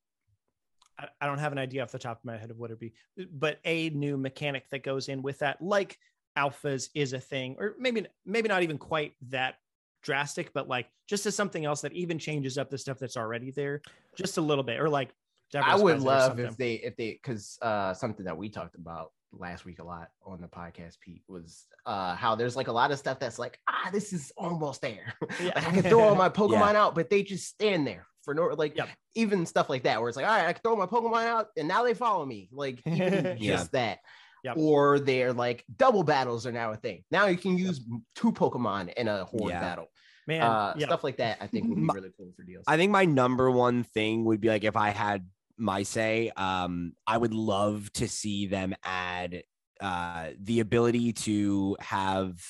I, 0.99 1.09
I 1.21 1.27
don't 1.27 1.39
have 1.39 1.53
an 1.53 1.59
idea 1.59 1.83
off 1.83 1.93
the 1.93 1.99
top 1.99 2.19
of 2.19 2.25
my 2.25 2.37
head 2.37 2.51
of 2.51 2.59
what 2.59 2.71
it'd 2.71 2.81
be, 2.81 2.95
but 3.33 3.61
a 3.65 3.91
new 3.91 4.17
mechanic 4.17 4.69
that 4.71 4.83
goes 4.83 5.09
in 5.09 5.23
with 5.23 5.39
that, 5.41 5.61
like 5.63 5.99
alphas 6.37 6.91
is 6.95 7.13
a 7.13 7.21
thing, 7.21 7.57
or 7.59 7.75
maybe 7.79 8.07
maybe 8.25 8.49
not 8.49 8.63
even 8.63 8.79
quite 8.79 9.15
that 9.29 9.57
drastic, 10.03 10.53
but 10.53 10.69
like 10.69 10.87
just 11.09 11.27
as 11.27 11.35
something 11.35 11.65
else 11.65 11.81
that 11.83 11.93
even 11.93 12.19
changes 12.19 12.59
up 12.59 12.71
the 12.71 12.79
stuff 12.79 12.99
that's 12.99 13.17
already 13.17 13.51
there 13.51 13.83
just 14.17 14.39
a 14.39 14.41
little 14.41 14.65
bit, 14.65 14.81
or 14.81 14.89
like 14.89 15.11
I 15.55 15.77
would 15.77 15.93
Present 15.95 16.05
love 16.05 16.41
if 16.41 16.57
they 16.57 16.75
if 16.75 16.97
they 16.97 17.13
because 17.13 17.59
uh 17.63 17.95
something 17.95 18.27
that 18.27 18.37
we 18.37 18.49
talked 18.49 18.75
about 18.75 19.13
last 19.33 19.65
week 19.65 19.79
a 19.79 19.85
lot 19.85 20.09
on 20.25 20.41
the 20.41 20.47
podcast, 20.49 21.01
Pete, 21.01 21.23
was 21.29 21.67
uh 21.87 22.15
how 22.15 22.35
there's 22.35 22.57
like 22.57 22.69
a 22.69 22.73
lot 22.73 22.91
of 22.91 22.99
stuff 22.99 23.19
that's 23.19 23.39
like, 23.39 23.59
ah, 23.69 23.91
this 23.93 24.13
is 24.13 24.33
almost 24.37 24.83
there. 24.83 25.15
Yeah. 25.41 25.47
like 25.57 25.69
I 25.69 25.71
can 25.71 25.83
throw 25.83 26.03
all 26.03 26.15
my 26.15 26.29
Pokemon 26.41 26.75
out, 26.75 26.95
but 26.95 27.09
they 27.11 27.23
just 27.23 27.47
stand 27.47 27.87
there 27.87 28.07
for 28.23 28.35
no 28.35 28.49
like 28.49 28.77
Yep. 28.77 28.89
even 29.15 29.47
stuff 29.47 29.71
like 29.71 29.85
that, 29.85 30.01
where 30.01 30.09
it's 30.09 30.17
like, 30.17 30.27
all 30.27 30.37
right, 30.37 30.49
I 30.49 30.53
can 30.53 30.61
throw 30.63 30.77
my 30.77 30.87
Pokemon 30.87 31.25
out 31.25 31.49
and 31.57 31.67
now 31.67 31.83
they 31.83 31.95
follow 31.95 32.25
me. 32.27 32.49
Like 32.53 32.81
even 32.87 33.37
Yeah. 33.41 33.57
just 33.57 33.73
that. 33.73 33.99
Yep. 34.45 34.57
Or 34.57 34.99
they're 35.01 35.33
like 35.33 35.65
double 35.77 36.03
battles 36.05 36.47
are 36.47 36.53
now 36.53 36.73
a 36.73 36.77
thing. 36.77 37.05
Now 37.11 37.27
you 37.27 37.37
can 37.37 37.59
use 37.59 37.81
two 38.15 38.33
Pokemon 38.33 38.93
in 38.95 39.09
a 39.09 39.25
horde 39.25 39.51
Yeah. 39.51 39.61
battle. 39.61 39.87
man, 40.27 40.43
uh, 40.43 40.75
yeah. 40.77 40.87
Stuff 40.87 41.05
like 41.05 41.17
that, 41.17 41.39
I 41.41 41.47
think 41.47 41.69
would 41.69 41.77
be 41.77 41.89
really 41.95 42.11
cool 42.17 42.33
for 42.37 42.43
deals. 42.43 42.65
I 42.67 42.77
think 42.77 42.93
my 42.93 43.05
number 43.07 43.51
one 43.51 43.83
thing 43.83 44.25
would 44.27 44.41
be 44.41 44.49
like 44.49 44.63
if 44.65 44.77
I 44.77 44.91
had 44.91 45.27
my 45.57 45.83
say, 45.83 46.31
um, 46.37 46.93
I 47.07 47.17
would 47.19 47.33
love 47.35 47.91
to 47.95 48.07
see 48.09 48.47
them 48.47 48.75
add 48.85 49.43
uh 49.81 50.31
the 50.41 50.61
ability 50.61 51.13
to 51.15 51.77
have 51.81 52.41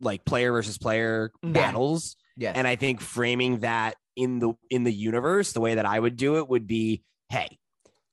like 0.00 0.24
player 0.24 0.52
versus 0.52 0.78
player 0.78 1.30
Yeah. 1.42 1.50
battles. 1.52 2.16
yes. 2.36 2.56
And 2.56 2.66
I 2.66 2.76
think 2.76 3.00
framing 3.00 3.60
that 3.60 3.96
in 4.16 4.38
the 4.38 4.52
in 4.70 4.84
the 4.84 4.92
universe, 4.92 5.52
the 5.52 5.60
way 5.60 5.74
that 5.74 5.86
I 5.86 5.98
would 5.98 6.16
do 6.16 6.36
it 6.38 6.48
would 6.48 6.66
be, 6.66 7.02
hey, 7.28 7.58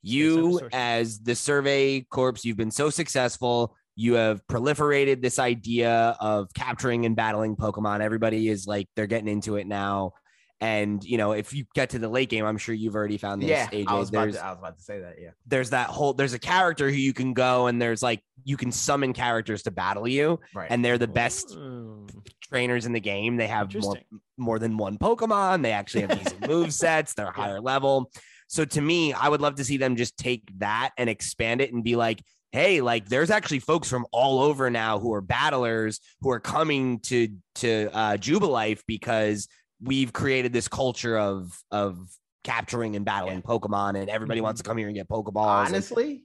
you 0.07 0.59
as 0.73 1.19
the 1.19 1.35
survey 1.35 2.01
corps, 2.01 2.33
you've 2.43 2.57
been 2.57 2.71
so 2.71 2.89
successful. 2.89 3.75
You 3.95 4.13
have 4.13 4.45
proliferated 4.47 5.21
this 5.21 5.39
idea 5.39 6.15
of 6.19 6.53
capturing 6.53 7.05
and 7.05 7.15
battling 7.15 7.55
Pokemon. 7.55 8.01
Everybody 8.01 8.47
is 8.47 8.67
like 8.67 8.87
they're 8.95 9.07
getting 9.07 9.27
into 9.27 9.55
it 9.55 9.65
now. 9.67 10.13
And 10.59 11.03
you 11.03 11.17
know, 11.19 11.33
if 11.33 11.53
you 11.53 11.65
get 11.75 11.91
to 11.91 11.99
the 11.99 12.09
late 12.09 12.29
game, 12.29 12.43
I'm 12.43 12.57
sure 12.57 12.73
you've 12.73 12.95
already 12.95 13.17
found 13.17 13.43
this. 13.43 13.49
yeah, 13.49 13.67
AJ, 13.69 13.85
I 13.87 13.93
was 13.99 14.09
there's 14.09 14.35
to, 14.35 14.43
I 14.45 14.49
was 14.49 14.57
about 14.59 14.77
to 14.77 14.83
say 14.83 14.99
that. 15.01 15.15
Yeah. 15.21 15.29
there's 15.45 15.69
that 15.69 15.87
whole 15.89 16.13
there's 16.13 16.33
a 16.33 16.39
character 16.39 16.89
who 16.89 16.95
you 16.95 17.13
can 17.13 17.33
go 17.35 17.67
and 17.67 17.79
there's 17.79 18.01
like 18.01 18.21
you 18.43 18.57
can 18.57 18.71
summon 18.71 19.13
characters 19.13 19.61
to 19.63 19.71
battle 19.71 20.07
you, 20.07 20.39
Right. 20.55 20.67
and 20.71 20.83
they're 20.83 20.97
the 20.97 21.07
best 21.07 21.49
Mm, 21.49 22.09
trainers 22.41 22.87
in 22.87 22.93
the 22.93 22.99
game. 22.99 23.37
They 23.37 23.45
have 23.47 23.71
more 23.75 23.97
more 24.37 24.57
than 24.59 24.77
one 24.77 24.97
Pokemon. 24.97 25.61
They 25.61 25.73
actually 25.73 26.01
have 26.07 26.17
these 26.23 26.33
move 26.49 26.73
sets. 26.73 27.13
They're 27.13 27.31
higher 27.31 27.61
level. 27.61 28.09
So 28.47 28.65
to 28.65 28.81
me, 28.81 29.13
I 29.13 29.27
would 29.29 29.41
love 29.41 29.55
to 29.55 29.63
see 29.63 29.77
them 29.77 29.95
just 29.95 30.17
take 30.17 30.43
that 30.59 30.91
and 30.97 31.09
expand 31.09 31.61
it 31.61 31.73
and 31.73 31.83
be 31.83 31.95
like, 31.95 32.21
hey, 32.53 32.81
like 32.81 33.07
there's 33.09 33.29
actually 33.29 33.59
folks 33.59 33.89
from 33.89 34.05
all 34.11 34.39
over 34.39 34.69
now 34.69 34.99
who 34.99 35.13
are 35.13 35.21
battlers 35.21 35.99
who 36.21 36.29
are 36.31 36.39
coming 36.39 36.99
to 37.01 37.27
to 37.55 37.89
uh, 37.93 38.17
Jubilife 38.17 38.81
because 38.87 39.47
we've 39.81 40.13
created 40.13 40.53
this 40.53 40.67
culture 40.67 41.17
of 41.17 41.57
of 41.71 41.97
capturing 42.43 42.95
and 42.95 43.03
battling 43.03 43.41
Pokemon, 43.41 43.99
and 43.99 44.09
everybody 44.09 44.39
Mhm. 44.39 44.43
wants 44.43 44.61
to 44.61 44.67
come 44.67 44.77
here 44.77 44.87
and 44.87 44.95
get 44.95 45.09
Pokeballs. 45.09 45.65
and- 45.65 45.75
honestly 45.75 46.23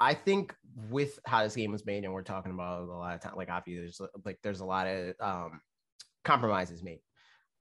i 0.00 0.12
think 0.12 0.52
with 0.90 1.20
how 1.24 1.44
this 1.44 1.54
game 1.54 1.70
was 1.70 1.86
made 1.86 2.02
and 2.04 2.12
we're 2.12 2.22
talking 2.22 2.50
about 2.52 2.82
a 2.82 2.84
lot 2.92 3.14
of 3.14 3.20
time 3.20 3.32
like 3.36 3.48
obviously 3.48 3.80
there's 3.80 4.00
like 4.24 4.36
there's 4.42 4.58
a 4.60 4.64
lot 4.64 4.88
of 4.88 5.14
um 5.20 5.60
compromises 6.24 6.82
made 6.82 6.98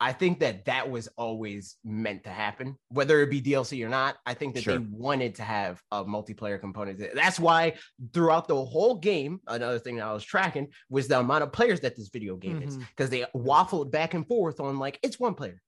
i 0.04 0.12
think 0.12 0.40
that 0.40 0.66
that 0.66 0.90
was 0.90 1.08
always 1.18 1.78
meant 1.86 2.24
to 2.24 2.30
happen 2.30 2.76
whether 2.90 3.22
it 3.22 3.30
be 3.30 3.42
dlc 3.42 3.72
or 3.86 3.90
not 3.90 4.16
i 4.26 4.34
think 4.34 4.54
that 4.54 4.64
Sure. 4.64 4.78
they 4.78 4.86
wanted 4.92 5.36
to 5.36 5.44
have 5.44 5.82
a 5.92 6.04
multiplayer 6.04 6.60
component 6.60 7.02
that's 7.16 7.40
why 7.40 7.74
throughout 8.14 8.48
the 8.48 8.66
whole 8.74 8.96
game 8.96 9.40
another 9.48 9.80
thing 9.80 9.96
that 9.98 10.06
i 10.06 10.14
was 10.14 10.24
tracking 10.24 10.68
was 10.90 11.08
the 11.08 11.18
amount 11.20 11.44
of 11.44 11.52
players 11.54 11.80
that 11.82 11.96
this 11.96 12.10
video 12.10 12.36
game 12.36 12.62
is 12.62 12.78
Mhm. 12.78 12.88
because 12.90 13.10
they 13.10 13.26
waffled 13.36 13.92
back 13.92 14.14
and 14.14 14.28
forth 14.28 14.60
on 14.60 14.78
like 14.78 15.00
it's 15.04 15.20
one 15.20 15.36
player 15.36 15.62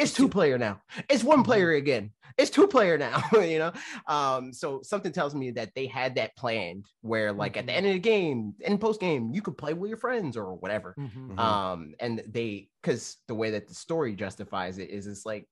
It's 0.00 0.12
two 0.12 0.28
player 0.28 0.58
now. 0.58 0.80
It's 1.08 1.22
one 1.24 1.42
player 1.42 1.72
again. 1.72 2.12
It's 2.38 2.50
two 2.50 2.66
player 2.66 2.96
now. 2.96 3.22
you 3.32 3.58
know, 3.58 3.72
um, 4.06 4.52
so 4.52 4.80
something 4.82 5.12
tells 5.12 5.34
me 5.34 5.50
that 5.52 5.74
they 5.74 5.86
had 5.86 6.14
that 6.14 6.34
planned 6.36 6.86
where, 7.02 7.32
like, 7.32 7.56
at 7.56 7.66
the 7.66 7.72
Mhm. 7.72 7.76
end 7.76 7.86
of 7.86 7.92
the 7.92 7.98
game, 7.98 8.54
in 8.60 8.78
post 8.78 9.00
game, 9.00 9.30
you 9.34 9.42
could 9.42 9.58
play 9.58 9.74
with 9.74 9.88
your 9.88 9.98
friends 9.98 10.36
or 10.36 10.54
whatever. 10.54 10.94
Mhm. 10.98 11.28
Mhm. 11.36 11.38
Um, 11.38 11.94
and 12.00 12.22
they, 12.26 12.70
because 12.82 13.16
the 13.28 13.34
way 13.34 13.50
that 13.50 13.68
the 13.68 13.74
story 13.74 14.14
justifies 14.14 14.78
it 14.78 14.90
is, 14.90 15.06
it's 15.06 15.26
like 15.26 15.46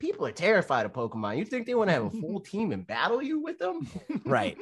people 0.00 0.26
are 0.26 0.32
terrified 0.32 0.84
of 0.86 0.92
Pokemon. 0.92 1.38
You 1.38 1.44
think 1.44 1.66
they 1.66 1.74
want 1.76 1.88
to 1.88 1.94
have 1.94 2.06
a 2.06 2.10
full 2.10 2.40
team 2.52 2.72
and 2.72 2.84
battle 2.86 3.22
you 3.22 3.38
with 3.40 3.58
them? 3.58 3.86
Right. 4.26 4.58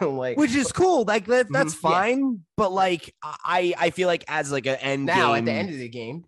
like, 0.00 0.36
Which 0.36 0.54
is 0.54 0.72
cool. 0.72 1.04
Like 1.04 1.24
that, 1.26 1.46
that's 1.50 1.74
Mhm, 1.74 1.82
yeah. 1.82 1.90
fine. 1.90 2.44
But 2.56 2.72
like 2.72 3.14
I 3.22 3.72
I 3.78 3.90
feel 3.90 4.06
like 4.08 4.24
as 4.28 4.52
like 4.52 4.66
an 4.66 4.76
end 4.76 5.06
now 5.06 5.28
game, 5.34 5.36
at 5.38 5.44
the 5.46 5.52
end 5.52 5.70
of 5.70 5.78
the 5.78 5.88
game, 5.88 6.24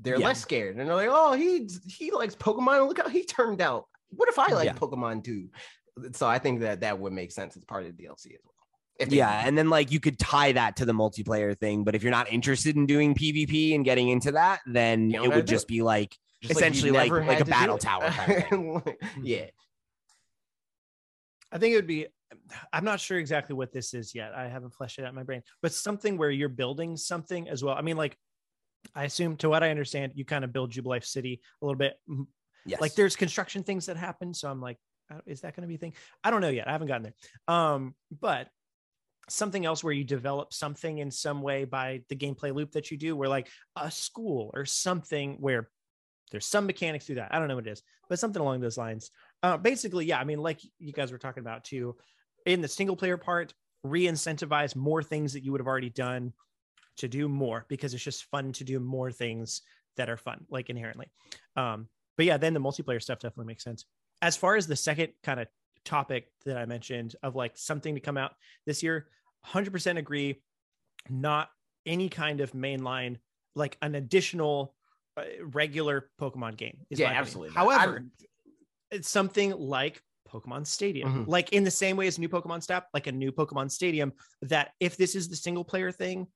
they're 0.00 0.18
Yeah. 0.18 0.26
less 0.28 0.40
scared 0.40 0.76
and 0.76 0.88
they're 0.88 0.96
like, 0.96 1.08
oh, 1.10 1.32
he 1.34 1.68
he 1.88 2.10
likes 2.10 2.34
Pokemon. 2.34 2.88
Look 2.88 2.98
how 2.98 3.08
he 3.08 3.24
turned 3.24 3.60
out. 3.60 3.86
What 4.10 4.28
if 4.28 4.38
I 4.38 4.48
like 4.52 4.66
Yeah. 4.66 4.74
Pokemon 4.74 5.24
too? 5.24 5.48
So 6.12 6.26
I 6.26 6.38
think 6.38 6.60
that 6.60 6.80
that 6.80 6.98
would 6.98 7.12
make 7.12 7.30
sense 7.32 7.56
as 7.56 7.64
part 7.64 7.84
of 7.84 7.96
the 7.96 8.02
DLC 8.02 8.26
as 8.34 8.40
well. 8.44 8.54
If 8.98 9.08
they- 9.10 9.16
yeah, 9.16 9.42
and 9.46 9.56
then 9.56 9.70
like 9.70 9.90
you 9.92 10.00
could 10.00 10.18
tie 10.18 10.52
that 10.52 10.76
to 10.76 10.84
the 10.84 10.92
multiplayer 10.92 11.58
thing. 11.58 11.84
But 11.84 11.94
if 11.94 12.02
you're 12.02 12.10
not 12.10 12.32
interested 12.32 12.76
in 12.76 12.86
doing 12.86 13.14
PvP 13.14 13.74
and 13.74 13.84
getting 13.84 14.08
into 14.08 14.32
that, 14.32 14.60
then 14.66 15.12
it 15.14 15.20
would 15.22 15.46
do 15.46 15.52
just 15.54 15.68
be 15.68 15.82
like 15.82 16.16
just 16.42 16.52
essentially 16.58 16.90
like- 16.90 17.10
never 17.12 17.24
like 17.24 17.40
a 17.40 17.44
battle 17.44 17.78
tower 17.78 18.08
kind 18.10 18.44
of 18.52 18.94
yeah, 19.22 19.46
I 21.52 21.58
think 21.58 21.72
it 21.72 21.76
would 21.76 21.86
be. 21.86 22.06
I'm 22.72 22.84
not 22.84 23.00
sure 23.00 23.18
exactly 23.18 23.54
what 23.56 23.72
this 23.72 23.92
is 23.92 24.14
yet. 24.14 24.32
I 24.34 24.48
haven't 24.48 24.70
fleshed 24.74 24.98
it 24.98 25.02
out 25.04 25.08
in 25.08 25.14
my 25.16 25.24
brain, 25.24 25.42
but 25.62 25.72
something 25.72 26.16
where 26.16 26.30
you're 26.30 26.48
building 26.48 26.96
something 26.96 27.48
as 27.48 27.62
well. 27.64 27.74
I 27.74 27.82
mean, 27.82 27.96
like, 27.96 28.16
I 28.94 29.04
assume 29.04 29.36
to 29.38 29.48
what 29.48 29.62
I 29.62 29.70
understand, 29.70 30.12
you 30.14 30.24
kind 30.24 30.44
of 30.44 30.52
build 30.52 30.72
Jubilife 30.72 31.04
City 31.04 31.40
a 31.60 31.64
little 31.64 31.78
bit. 31.78 31.94
Yes. 32.66 32.80
Like, 32.80 32.94
there's 32.94 33.16
construction 33.16 33.62
things 33.62 33.86
that 33.86 33.96
happen. 33.96 34.34
So 34.34 34.50
I'm 34.50 34.60
like, 34.60 34.78
is 35.26 35.40
that 35.40 35.56
going 35.56 35.62
to 35.62 35.68
be 35.68 35.74
a 35.74 35.78
thing? 35.78 35.94
I 36.22 36.30
don't 36.30 36.40
know 36.40 36.48
yet. 36.48 36.68
I 36.68 36.72
haven't 36.72 36.88
gotten 36.88 37.02
there. 37.02 37.54
Um, 37.54 37.94
but 38.20 38.48
something 39.28 39.64
else 39.64 39.84
where 39.84 39.92
you 39.92 40.04
develop 40.04 40.52
something 40.52 40.98
in 40.98 41.10
some 41.10 41.42
way 41.42 41.64
by 41.64 42.02
the 42.08 42.16
gameplay 42.16 42.54
loop 42.54 42.72
that 42.72 42.90
you 42.90 42.96
do, 42.96 43.16
where 43.16 43.28
like 43.28 43.48
a 43.76 43.90
school 43.90 44.50
or 44.54 44.64
something 44.64 45.36
where 45.40 45.68
there's 46.30 46.46
some 46.46 46.66
mechanics 46.66 47.06
through 47.06 47.16
that. 47.16 47.34
I 47.34 47.38
don't 47.38 47.48
know 47.48 47.56
what 47.56 47.66
it 47.66 47.72
is, 47.72 47.82
but 48.08 48.18
something 48.18 48.40
along 48.40 48.60
those 48.60 48.78
lines. 48.78 49.10
Uh, 49.42 49.56
basically, 49.56 50.06
yeah. 50.06 50.18
I 50.20 50.24
mean, 50.24 50.38
like 50.38 50.60
you 50.78 50.92
guys 50.92 51.10
were 51.10 51.18
talking 51.18 51.40
about 51.40 51.64
too, 51.64 51.96
in 52.46 52.60
the 52.60 52.68
single 52.68 52.96
player 52.96 53.16
part, 53.16 53.52
re-incentivize 53.82 54.76
more 54.76 55.02
things 55.02 55.32
that 55.32 55.42
you 55.44 55.52
would 55.52 55.60
have 55.60 55.66
already 55.66 55.90
done 55.90 56.32
to 57.00 57.08
do 57.08 57.28
more 57.28 57.66
because 57.68 57.92
it's 57.94 58.02
just 58.04 58.24
fun 58.30 58.52
to 58.52 58.64
do 58.64 58.80
more 58.80 59.10
things 59.12 59.62
that 59.96 60.08
are 60.08 60.16
fun, 60.16 60.46
like 60.50 60.70
inherently. 60.70 61.10
Um, 61.56 61.88
but 62.16 62.26
yeah, 62.26 62.36
then 62.36 62.54
the 62.54 62.60
multiplayer 62.60 63.02
stuff 63.02 63.18
definitely 63.18 63.46
makes 63.46 63.64
sense. 63.64 63.84
As 64.22 64.36
far 64.36 64.56
as 64.56 64.66
the 64.66 64.76
second 64.76 65.12
kind 65.22 65.40
of 65.40 65.48
topic 65.84 66.28
that 66.44 66.56
I 66.58 66.66
mentioned 66.66 67.16
of 67.22 67.34
like 67.34 67.56
something 67.56 67.94
to 67.94 68.00
come 68.00 68.16
out 68.16 68.32
this 68.66 68.82
year, 68.82 69.08
100% 69.46 69.96
agree. 69.98 70.42
Not 71.08 71.48
any 71.86 72.08
kind 72.10 72.40
of 72.42 72.52
mainline, 72.52 73.16
like 73.54 73.78
an 73.80 73.94
additional 73.94 74.74
uh, 75.16 75.22
regular 75.42 76.10
Pokemon 76.20 76.56
game. 76.56 76.78
is 76.90 76.98
yeah, 76.98 77.08
absolutely. 77.10 77.54
However, 77.54 78.04
it's 78.90 79.08
something 79.08 79.52
like 79.52 80.02
Pokemon 80.28 80.66
Stadium, 80.66 81.24
Mhm. 81.24 81.28
like 81.28 81.52
in 81.52 81.64
the 81.64 81.70
same 81.70 81.96
way 81.96 82.06
as 82.06 82.18
new 82.18 82.28
Pokemon 82.28 82.62
Snap, 82.62 82.86
like 82.94 83.06
a 83.06 83.12
new 83.12 83.32
Pokemon 83.32 83.70
Stadium. 83.70 84.12
That 84.42 84.72
if 84.78 84.96
this 84.96 85.14
is 85.14 85.28
the 85.28 85.36
single 85.36 85.64
player 85.64 85.90
thing, 85.90 86.26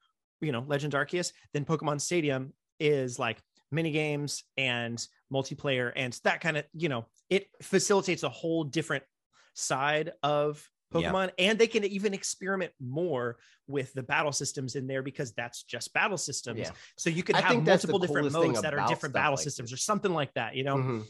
you 0.45 0.53
know, 0.53 0.65
Legends 0.67 0.95
Arceus, 0.95 1.33
then 1.53 1.65
Pokemon 1.65 2.01
Stadium 2.01 2.53
is 2.79 3.19
like 3.19 3.39
mini 3.71 3.91
games 3.91 4.45
and 4.57 5.05
multiplayer 5.33 5.93
and 5.97 6.13
that 6.25 6.41
kind 6.41 6.57
of, 6.57 6.65
you 6.75 6.89
know, 6.89 7.07
it 7.31 7.49
facilitates 7.63 8.23
a 8.23 8.29
whole 8.29 8.63
different 8.65 9.03
side 9.55 10.13
of 10.23 10.69
Yeah. 10.95 11.11
Pokemon, 11.11 11.31
and 11.39 11.59
they 11.59 11.67
can 11.67 11.83
even 11.85 12.15
experiment 12.15 12.73
more 12.81 13.39
with 13.67 13.93
the 13.95 14.03
battle 14.03 14.31
systems 14.33 14.77
in 14.77 14.87
there 14.87 15.03
because 15.03 15.33
that's 15.33 15.65
just 15.65 15.93
battle 15.93 16.19
systems. 16.19 16.61
Yeah. 16.61 16.71
So 16.97 17.11
you 17.11 17.23
could 17.25 17.35
I 17.35 17.41
have 17.41 17.51
think 17.51 17.65
that's 17.65 17.83
the 17.85 17.91
multiple 17.91 18.15
different 18.23 18.33
modes 18.33 18.63
that 18.63 18.75
are 18.75 18.87
different 18.87 19.15
battle 19.15 19.33
like 19.35 19.43
systems 19.43 19.71
this. 19.71 19.81
or 19.81 19.83
something 19.83 20.13
like 20.13 20.33
that. 20.35 20.55
You 20.55 20.63
know, 20.65 20.77
Mhm. 20.77 21.05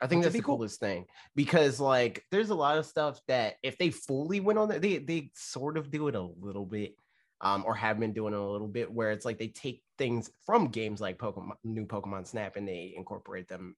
I 0.00 0.08
think 0.08 0.18
Which 0.18 0.24
that's 0.24 0.36
the 0.36 0.42
cool. 0.42 0.56
coolest 0.56 0.80
thing 0.80 1.06
because 1.36 1.78
like 1.78 2.26
there's 2.32 2.50
a 2.50 2.54
lot 2.56 2.76
of 2.76 2.84
stuff 2.84 3.20
that 3.28 3.54
if 3.62 3.78
they 3.78 3.90
fully 3.90 4.40
went 4.40 4.58
on 4.58 4.70
it, 4.72 4.82
they 4.82 4.98
they 4.98 5.30
sort 5.34 5.78
of 5.78 5.90
do 5.90 6.08
it 6.08 6.16
a 6.16 6.20
little 6.20 6.66
bit. 6.66 6.96
Um, 7.42 7.64
or 7.66 7.74
have 7.74 7.98
been 7.98 8.12
doing 8.12 8.34
a 8.34 8.50
little 8.50 8.68
bit 8.68 8.90
where 8.90 9.10
it's 9.10 9.24
like 9.24 9.38
they 9.38 9.48
take 9.48 9.82
things 9.98 10.30
from 10.46 10.68
games 10.68 11.00
like 11.00 11.18
Pokemon, 11.18 11.54
new 11.64 11.86
Pokemon 11.86 12.26
Snap, 12.26 12.54
and 12.56 12.68
they 12.68 12.94
incorporate 12.96 13.48
them 13.48 13.74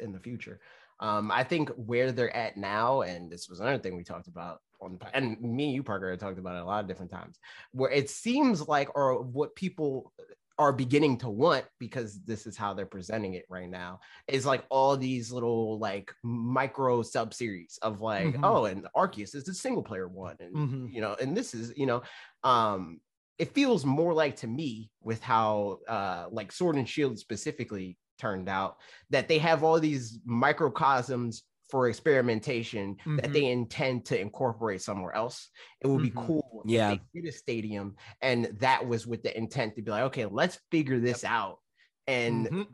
in 0.00 0.12
the 0.12 0.18
future. 0.18 0.60
Um, 0.98 1.30
I 1.30 1.44
think 1.44 1.70
where 1.70 2.10
they're 2.10 2.34
at 2.34 2.56
now, 2.56 3.02
and 3.02 3.30
this 3.30 3.48
was 3.48 3.60
another 3.60 3.78
thing 3.78 3.96
we 3.96 4.02
talked 4.04 4.28
about 4.28 4.60
on 4.80 4.98
and 5.14 5.40
me 5.40 5.72
you, 5.72 5.82
Parker, 5.82 6.16
talked 6.16 6.38
about 6.38 6.56
it 6.56 6.62
a 6.62 6.66
lot 6.66 6.82
of 6.82 6.88
different 6.88 7.10
times, 7.10 7.38
where 7.72 7.90
it 7.90 8.10
seems 8.10 8.66
like, 8.66 8.88
or 8.96 9.22
what 9.22 9.54
people 9.54 10.12
are 10.58 10.72
beginning 10.72 11.18
to 11.18 11.28
want 11.28 11.66
because 11.78 12.22
this 12.24 12.46
is 12.46 12.56
how 12.56 12.72
they're 12.72 12.86
presenting 12.86 13.34
it 13.34 13.44
right 13.48 13.68
now 13.68 14.00
is 14.26 14.46
like 14.46 14.64
all 14.70 14.96
these 14.96 15.30
little 15.30 15.78
like 15.78 16.10
micro 16.22 17.02
sub 17.02 17.34
series 17.34 17.78
of 17.82 18.00
like 18.00 18.34
Mhm. 18.34 18.40
oh 18.42 18.64
and 18.64 18.86
Arceus 18.96 19.34
is 19.34 19.44
the 19.44 19.52
single 19.54 19.82
player 19.82 20.08
one 20.08 20.36
and 20.40 20.54
Mhm. 20.56 20.92
you 20.92 21.00
know 21.00 21.14
and 21.20 21.36
this 21.36 21.54
is 21.54 21.72
you 21.76 21.84
know 21.86 22.02
um 22.42 23.00
it 23.38 23.52
feels 23.54 23.84
more 23.84 24.14
like 24.14 24.36
to 24.36 24.46
me 24.46 24.90
with 25.02 25.20
how 25.22 25.80
uh 25.88 26.26
like 26.30 26.50
Sword 26.52 26.76
and 26.76 26.88
Shield 26.88 27.18
specifically 27.18 27.98
turned 28.18 28.48
out 28.48 28.78
that 29.10 29.28
they 29.28 29.38
have 29.38 29.62
all 29.62 29.78
these 29.78 30.20
microcosms 30.24 31.42
for 31.68 31.88
experimentation 31.88 32.96
that 33.16 33.24
Mhm. 33.26 33.32
they 33.32 33.44
intend 33.46 34.04
to 34.06 34.20
incorporate 34.20 34.80
somewhere 34.82 35.12
else. 35.14 35.50
It 35.80 35.88
would 35.88 36.02
be 36.02 36.10
Mhm. 36.10 36.26
cool 36.26 36.62
if 36.64 36.70
Yeah. 36.70 36.90
they 37.12 37.20
did 37.20 37.28
a 37.28 37.32
stadium 37.32 37.96
and 38.22 38.46
that 38.60 38.86
was 38.86 39.06
with 39.06 39.22
the 39.22 39.36
intent 39.36 39.74
to 39.76 39.82
be 39.82 39.90
like, 39.90 40.04
okay, 40.04 40.26
let's 40.26 40.60
figure 40.70 41.00
this 41.00 41.24
out 41.24 41.58
and 42.06 42.46
Mhm. 42.46 42.66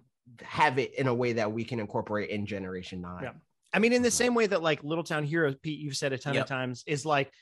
have 0.42 0.78
it 0.78 0.94
in 0.94 1.06
a 1.06 1.14
way 1.14 1.32
that 1.32 1.50
we 1.50 1.64
can 1.64 1.80
incorporate 1.80 2.30
in 2.30 2.44
generation 2.46 3.00
nine. 3.00 3.22
Yeah. 3.22 3.32
I 3.72 3.78
mean, 3.78 3.94
in 3.94 4.02
the 4.02 4.10
same 4.10 4.34
way 4.34 4.46
that 4.46 4.62
like 4.62 4.84
Little 4.84 5.04
Town 5.04 5.24
Heroes, 5.24 5.56
Pete, 5.62 5.80
you've 5.80 5.96
said 5.96 6.12
a 6.12 6.18
ton 6.18 6.34
Yep. 6.34 6.42
of 6.44 6.48
times, 6.48 6.84
is 6.86 7.06
like 7.06 7.32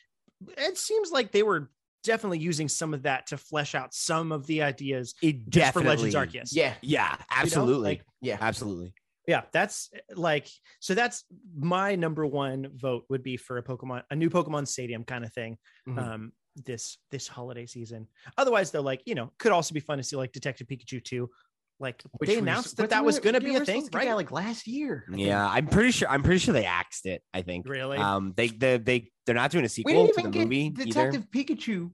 it 0.56 0.78
seems 0.78 1.10
like 1.10 1.32
they 1.32 1.42
were 1.42 1.70
definitely 2.02 2.38
using 2.38 2.66
some 2.68 2.94
of 2.94 3.02
that 3.02 3.26
to 3.26 3.36
flesh 3.36 3.74
out 3.74 3.92
some 3.92 4.32
of 4.32 4.46
the 4.46 4.62
ideas 4.62 5.14
it 5.20 5.46
just 5.50 5.72
for 5.74 5.80
definitely. 5.82 6.10
Legends 6.12 6.14
Arceus. 6.34 6.48
Yeah. 6.52 6.74
Yeah, 6.80 7.16
absolutely. 7.30 7.82
like- 7.90 8.04
Yeah. 8.22 8.38
absolutely. 8.40 8.94
Yeah 9.26 9.42
that's 9.52 9.90
like 10.16 10.48
so 10.80 10.94
that's 10.94 11.24
my 11.56 11.94
number 11.94 12.26
one 12.26 12.68
vote 12.74 13.04
would 13.10 13.22
be 13.22 13.36
for 13.36 13.58
a 13.58 13.62
pokemon 13.62 14.02
a 14.10 14.16
new 14.16 14.30
pokemon 14.30 14.66
stadium 14.66 15.04
kind 15.04 15.24
of 15.24 15.32
thing 15.32 15.56
Mhm. 15.88 15.98
um 15.98 16.32
this 16.56 16.98
this 17.10 17.28
holiday 17.28 17.64
season 17.66 18.08
otherwise 18.36 18.70
though 18.70 18.80
like 18.80 19.02
you 19.06 19.14
know 19.14 19.32
could 19.38 19.52
also 19.52 19.72
be 19.72 19.80
fun 19.80 19.98
to 19.98 20.04
see 20.04 20.16
like 20.16 20.32
detective 20.32 20.66
pikachu 20.66 21.02
2 21.02 21.30
like 21.78 22.02
Which 22.18 22.28
they 22.28 22.36
we- 22.36 22.40
announced 22.42 22.76
that 22.76 22.90
that 22.90 23.04
was 23.04 23.18
going 23.20 23.34
to 23.40 23.40
yeah, 23.42 23.48
be 23.48 23.56
a 23.56 23.64
thing 23.64 23.76
supposed 23.76 23.92
to 23.92 23.98
get 24.00 24.06
right 24.08 24.14
like 24.14 24.30
last 24.30 24.66
year. 24.66 25.04
I 25.08 25.12
think. 25.12 25.26
Yeah, 25.26 25.48
I'm 25.48 25.66
pretty 25.66 25.92
sure. 25.92 26.10
I'm 26.10 26.22
pretty 26.22 26.36
sure 26.40 26.52
they 26.52 26.66
axed 26.66 27.06
it. 27.06 27.22
I 27.32 27.40
think. 27.40 27.66
really 27.66 27.96
Um, 27.96 28.34
they 28.36 28.48
they 28.48 28.76
they 28.76 29.10
they're 29.24 29.34
not 29.34 29.50
doing 29.50 29.62
a 29.62 29.64
we 29.64 29.68
sequel 29.68 30.06
didn't 30.08 30.16
to 30.18 30.22
the 30.24 30.28
get 30.30 30.42
movie 30.44 30.56
either. 30.66 30.84
Detective 30.84 31.26
Pikachu, 31.30 31.90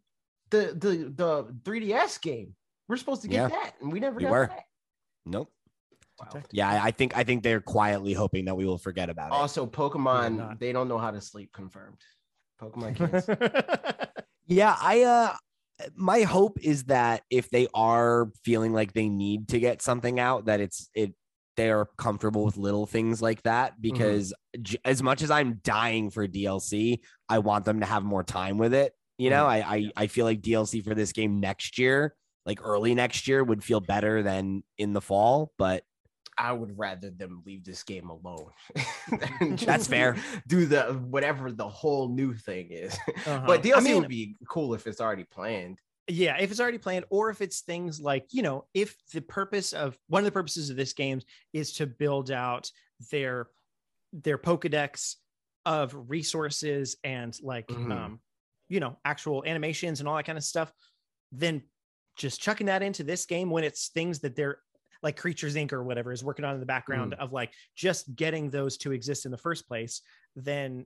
the 0.50 0.74
the 0.76 1.12
the 1.14 1.44
3DS 1.62 2.20
game. 2.20 2.56
We're 2.88 2.96
supposed 2.96 3.22
to 3.22 3.28
get 3.28 3.36
Yeah. 3.42 3.48
that, 3.48 3.74
and 3.80 3.92
we 3.92 4.00
never 4.00 4.16
We 4.16 4.22
got 4.24 4.32
were. 4.32 4.46
that. 4.48 4.64
Nope. 5.24 5.52
Detective. 6.18 6.50
Yeah, 6.52 6.68
I 6.68 6.86
I 6.86 6.90
think 6.90 7.16
I 7.16 7.24
think 7.24 7.42
they're 7.42 7.60
quietly 7.60 8.12
hoping 8.12 8.46
that 8.46 8.56
we 8.56 8.64
will 8.64 8.78
forget 8.78 9.10
about 9.10 9.28
it. 9.28 9.32
Also, 9.32 9.66
Pokemon, 9.66 10.58
they 10.58 10.72
don't 10.72 10.88
know 10.88 10.98
how 10.98 11.10
to 11.10 11.20
sleep. 11.20 11.52
Confirmed. 11.52 11.98
Pokemon 12.60 12.96
kids. 14.06 14.10
Yeah, 14.46 14.76
I 14.80 15.02
uh 15.02 15.36
my 15.94 16.22
hope 16.22 16.58
is 16.62 16.84
that 16.84 17.22
if 17.30 17.50
they 17.50 17.68
are 17.74 18.30
feeling 18.44 18.72
like 18.72 18.94
they 18.94 19.08
need 19.08 19.48
to 19.48 19.58
get 19.58 19.82
something 19.82 20.18
out 20.18 20.46
that 20.46 20.60
it's 20.60 20.88
it 20.94 21.12
they're 21.56 21.86
comfortable 21.96 22.44
with 22.44 22.56
little 22.56 22.86
things 22.86 23.20
like 23.22 23.42
that 23.42 23.80
because 23.80 24.34
j- 24.60 24.78
as 24.84 25.02
much 25.02 25.22
as 25.22 25.30
I'm 25.30 25.60
dying 25.64 26.10
for 26.10 26.26
DLC, 26.28 27.00
I 27.28 27.38
want 27.38 27.64
them 27.64 27.80
to 27.80 27.86
have 27.86 28.04
more 28.04 28.22
time 28.22 28.58
with 28.58 28.74
it. 28.74 28.92
You 29.18 29.30
know, 29.30 29.46
I, 29.46 29.56
I 29.58 29.90
I 29.96 30.06
feel 30.08 30.26
like 30.26 30.42
DLC 30.42 30.84
for 30.84 30.94
this 30.94 31.12
game 31.12 31.40
next 31.40 31.78
year, 31.78 32.14
like 32.44 32.60
early 32.62 32.94
next 32.94 33.26
year 33.26 33.42
would 33.42 33.64
feel 33.64 33.80
better 33.80 34.22
than 34.22 34.62
in 34.76 34.92
the 34.92 35.00
fall, 35.00 35.52
but 35.56 35.82
I 36.38 36.52
would 36.52 36.76
rather 36.78 37.10
them 37.10 37.42
leave 37.46 37.64
this 37.64 37.82
game 37.82 38.10
alone. 38.10 38.50
That's 39.64 39.86
fair. 39.86 40.16
Do 40.46 40.66
the 40.66 40.82
whatever 41.08 41.50
the 41.52 41.68
whole 41.68 42.08
new 42.08 42.34
thing 42.34 42.68
is. 42.70 42.96
Uh-huh. 43.26 43.44
But 43.46 43.62
DLC 43.62 43.76
I 43.76 43.80
mean, 43.80 44.00
would 44.00 44.08
be 44.08 44.36
cool 44.48 44.74
if 44.74 44.86
it's 44.86 45.00
already 45.00 45.24
planned. 45.24 45.78
yeah 46.08 46.36
if 46.38 46.50
it's 46.50 46.60
already 46.60 46.78
planned 46.78 47.04
or 47.10 47.30
if 47.30 47.40
it's 47.40 47.60
things 47.62 48.00
like 48.00 48.26
you 48.30 48.42
know 48.42 48.64
if 48.74 48.94
the 49.12 49.20
purpose 49.22 49.72
of 49.72 49.98
one 50.08 50.20
of 50.20 50.24
the 50.24 50.30
purposes 50.30 50.70
of 50.70 50.76
this 50.76 50.92
game 50.92 51.20
is 51.52 51.72
to 51.72 51.86
build 51.86 52.30
out 52.30 52.70
their 53.10 53.48
their 54.12 54.38
pokédex 54.38 55.16
of 55.64 55.92
resources 56.08 56.96
and 57.02 57.36
like 57.42 57.66
Mhm. 57.66 57.90
um 57.92 58.20
you 58.68 58.78
know 58.78 58.96
actual 59.04 59.42
animations 59.44 59.98
and 59.98 60.08
all 60.08 60.14
that 60.16 60.26
kind 60.26 60.38
of 60.38 60.44
stuff 60.44 60.72
then 61.32 61.62
just 62.16 62.40
chucking 62.40 62.68
that 62.68 62.82
into 62.84 63.02
this 63.02 63.26
game 63.26 63.50
when 63.50 63.64
it's 63.64 63.88
things 63.88 64.20
that 64.20 64.36
they're 64.36 64.58
like 65.06 65.16
Creatures 65.16 65.54
Inc. 65.54 65.72
or 65.72 65.84
whatever 65.84 66.10
is 66.10 66.24
working 66.24 66.44
on 66.44 66.54
in 66.54 66.60
the 66.60 66.66
background 66.66 67.14
of 67.14 67.32
like 67.32 67.52
just 67.76 68.16
getting 68.16 68.50
those 68.50 68.76
to 68.78 68.90
exist 68.90 69.24
in 69.24 69.30
the 69.30 69.38
first 69.38 69.68
place, 69.68 70.00
then 70.34 70.84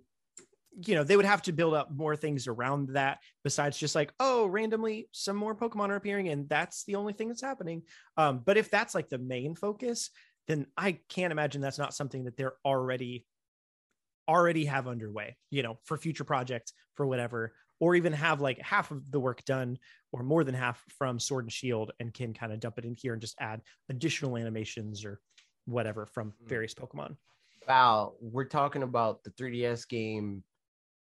you 0.86 0.94
know 0.94 1.02
they 1.02 1.16
would 1.16 1.24
have 1.24 1.40
to 1.40 1.52
build 1.52 1.72
up 1.72 1.90
more 1.90 2.14
things 2.14 2.47
around 2.47 2.90
that 2.90 3.18
besides 3.42 3.78
just 3.78 3.94
like 3.94 4.12
oh 4.20 4.47
randomly 4.47 5.09
some 5.10 5.36
more 5.36 5.55
pokemon 5.55 5.88
are 5.88 5.97
appearing 5.97 6.28
and 6.28 6.48
that's 6.51 6.84
the 6.84 6.97
only 6.97 7.14
thing 7.14 7.28
that's 7.28 7.40
happening. 7.40 7.82
Um 8.18 8.42
but 8.44 8.59
if 8.59 8.70
that's 8.70 8.94
like 8.94 9.09
the 9.09 9.18
main 9.18 9.55
focus 9.55 10.10
then 10.47 10.66
i 10.76 10.92
can't 11.09 11.32
imagine 11.32 11.60
that's 11.60 11.78
not 11.78 11.94
something 11.94 12.24
that 12.24 12.36
they're 12.36 12.55
already 12.64 13.26
already 14.28 14.64
have 14.64 14.86
underway 14.86 15.36
you 15.51 15.62
know 15.62 15.78
for 15.84 15.97
future 15.97 16.24
projects 16.24 16.72
for 16.94 17.06
whatever 17.06 17.52
or 17.81 17.94
even 17.97 18.12
have 18.12 18.40
like 18.40 18.61
half 18.61 18.90
of 18.90 19.11
the 19.11 19.19
work 19.19 19.44
done 19.44 19.78
or 20.12 20.23
more 20.23 20.44
than 20.44 20.55
half 20.55 20.85
from 20.98 21.19
sword 21.19 21.44
and 21.44 21.52
shield 21.52 21.90
and 21.98 22.12
can 22.15 22.32
kind 22.35 22.52
of 22.52 22.61
dump 22.61 22.78
it 22.78 22.85
in 22.85 22.94
here 22.94 23.12
and 23.15 23.20
just 23.23 23.35
add 23.40 23.61
additional 23.89 24.36
animations 24.36 25.05
or 25.05 25.20
whatever 25.65 26.07
from 26.07 26.32
Mm. 26.44 26.48
various 26.48 26.74
pokemon 26.74 27.16
Val, 27.66 28.16
we're 28.20 28.44
talking 28.47 28.82
about 28.82 29.23
the 29.23 29.31
3DS 29.31 29.85
game 29.89 30.43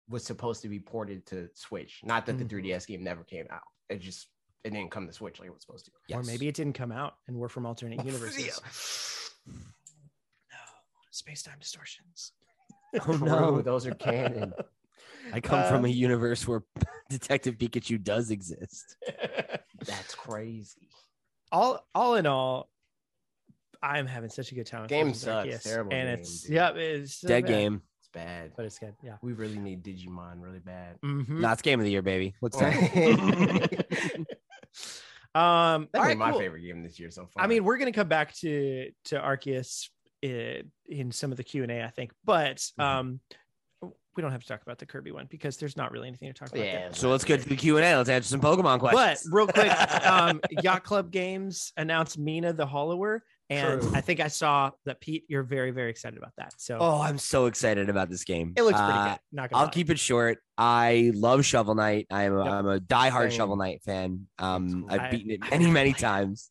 was 0.07 0.23
supposed 0.23 0.61
to 0.61 0.69
be 0.69 0.79
ported 0.79 1.25
to 1.25 1.49
Switch. 1.53 1.99
Not 2.03 2.25
that 2.27 2.37
the 2.37 2.45
Mhm. 2.45 2.49
3DS 2.49 2.85
game 2.87 3.03
never 3.03 3.23
came 3.23 3.45
out. 3.49 3.63
It 3.89 3.99
just 3.99 4.29
it 4.63 4.71
didn't 4.71 4.89
come 4.89 5.05
to 5.05 5.13
Switch 5.13 5.39
like 5.39 5.47
it 5.47 5.53
was 5.53 5.61
supposed 5.61 5.85
to. 5.85 6.15
or 6.15 6.23
maybe 6.23 6.47
it 6.47 6.55
didn't 6.55 6.73
come 6.73 6.91
out 6.91 7.17
and 7.27 7.35
we're 7.37 7.49
from 7.49 7.65
alternate 7.67 7.97
universes 8.05 8.61
no 9.47 10.57
space-time 11.11 11.57
distortions 11.59 12.31
Oh 12.95 13.17
True, 13.17 13.17
no, 13.27 13.61
those 13.61 13.85
are 13.85 13.93
canon. 13.95 14.53
I 15.33 15.39
come 15.41 15.67
from 15.67 15.85
a 15.85 15.89
universe 15.89 16.47
where 16.47 16.63
Detective 17.09 17.57
Pikachu 17.57 18.01
does 18.03 18.31
exist. 18.31 18.95
That's 19.85 20.15
crazy. 20.15 20.89
all 21.51 21.85
all 21.93 22.15
in 22.15 22.25
all 22.25 22.69
i'm 23.83 24.07
having 24.07 24.29
such 24.29 24.51
a 24.51 24.55
good 24.55 24.65
time 24.65 24.81
with 24.81 24.89
Game 24.89 25.07
Legends 25.07 25.21
sucks. 25.21 25.47
Arceus. 25.47 25.63
Terrible 25.63 25.93
and 25.93 26.07
game, 26.07 26.19
it's 26.19 26.41
dude. 26.43 26.51
yeah 26.55 26.69
it's 26.71 27.15
so 27.15 27.27
Dead 27.27 27.43
bad, 27.43 27.49
game. 27.51 27.81
It's 27.99 28.09
bad. 28.11 28.51
but 28.55 28.65
it's 28.65 28.79
good 28.79 28.95
yeah 29.03 29.17
We 29.21 29.33
really 29.33 29.59
need 29.59 29.83
Digimon 29.83 30.41
really 30.41 30.59
bad. 30.59 30.99
Mhm. 31.03 31.41
Nah, 31.41 31.51
it's 31.53 31.61
game 31.61 31.79
of 31.79 31.83
the 31.85 31.91
year, 31.91 32.01
baby. 32.01 32.33
What's 32.39 32.57
that? 32.57 32.73
um 35.35 35.87
That'd 35.91 35.95
all 35.95 36.03
be 36.03 36.07
right, 36.07 36.17
my 36.17 36.31
cool. 36.31 36.39
favorite 36.39 36.61
game 36.61 36.81
this 36.83 36.99
year 36.99 37.11
so 37.11 37.27
far. 37.33 37.43
i 37.43 37.47
mean 37.47 37.63
we're 37.65 37.77
gonna 37.77 37.91
come 37.91 38.07
back 38.07 38.33
to 38.35 38.89
to 39.05 39.15
arceus 39.19 39.89
in, 40.21 40.71
in 40.87 41.11
some 41.11 41.31
of 41.31 41.37
the 41.37 41.43
q&a 41.43 41.83
i 41.83 41.89
think 41.89 42.11
but 42.23 42.57
Mm-hmm. 42.79 43.15
We 44.15 44.21
don't 44.21 44.31
have 44.31 44.41
to 44.41 44.47
talk 44.47 44.61
about 44.61 44.77
the 44.77 44.85
kirby 44.85 45.11
one 45.11 45.27
because 45.29 45.57
there's 45.57 45.75
not 45.77 45.91
really 45.91 46.07
anything 46.07 46.27
to 46.29 46.33
talk 46.33 46.49
about 46.49 46.59
there. 46.59 46.65
yeah. 46.87 46.91
so 46.91 47.09
let's 47.09 47.23
get 47.23 47.41
to 47.41 47.49
the 47.49 47.55
Q 47.55 47.77
and 47.77 47.85
A. 47.85 47.97
Let's 47.97 48.09
answer 48.09 48.29
some 48.29 48.41
Pokemon 48.41 48.79
questions. 48.79 49.29
But 49.29 49.35
real 49.35 49.47
quick, 49.47 49.71
um, 50.05 50.39
Yacht 50.61 50.83
Club 50.83 51.11
Games 51.11 51.73
announced 51.77 52.17
Mina 52.17 52.53
the 52.53 52.65
Hollower, 52.65 53.23
and 53.49 53.81
True. 53.81 53.91
I 53.93 54.01
think 54.01 54.19
I 54.19 54.27
saw 54.27 54.71
that 54.85 54.99
Pete, 55.01 55.23
you're 55.27 55.43
very 55.43 55.71
very 55.71 55.89
excited 55.91 56.17
about 56.17 56.31
that. 56.37 56.53
So 56.57 56.77
oh, 56.79 57.01
I'm 57.01 57.17
so 57.17 57.45
excited 57.47 57.89
about 57.89 58.09
this 58.09 58.23
game. 58.23 58.53
it 58.55 58.63
looks 58.63 58.79
pretty 58.79 58.93
Uh, 58.93 59.09
good. 59.09 59.19
Not 59.31 59.49
gonna 59.49 59.59
I'll 59.59 59.65
lie. 59.67 59.71
keep 59.73 59.89
it 59.89 59.99
short. 59.99 60.37
I 60.57 61.11
love 61.13 61.45
Shovel 61.45 61.75
Knight. 61.75 62.07
I'm 62.09 62.33
a, 62.35 62.43
Yep. 62.45 62.53
I'm 62.53 62.67
a 62.67 62.79
diehard 62.79 63.29
Same. 63.29 63.37
Shovel 63.37 63.55
Knight 63.57 63.81
fan. 63.83 64.27
Um, 64.39 64.85
cool. 64.87 64.91
I've 64.99 65.11
beaten 65.11 65.31
it 65.31 65.39
I've 65.43 65.51
many 65.51 65.63
never 65.65 65.73
many 65.73 65.93
times. 65.93 66.49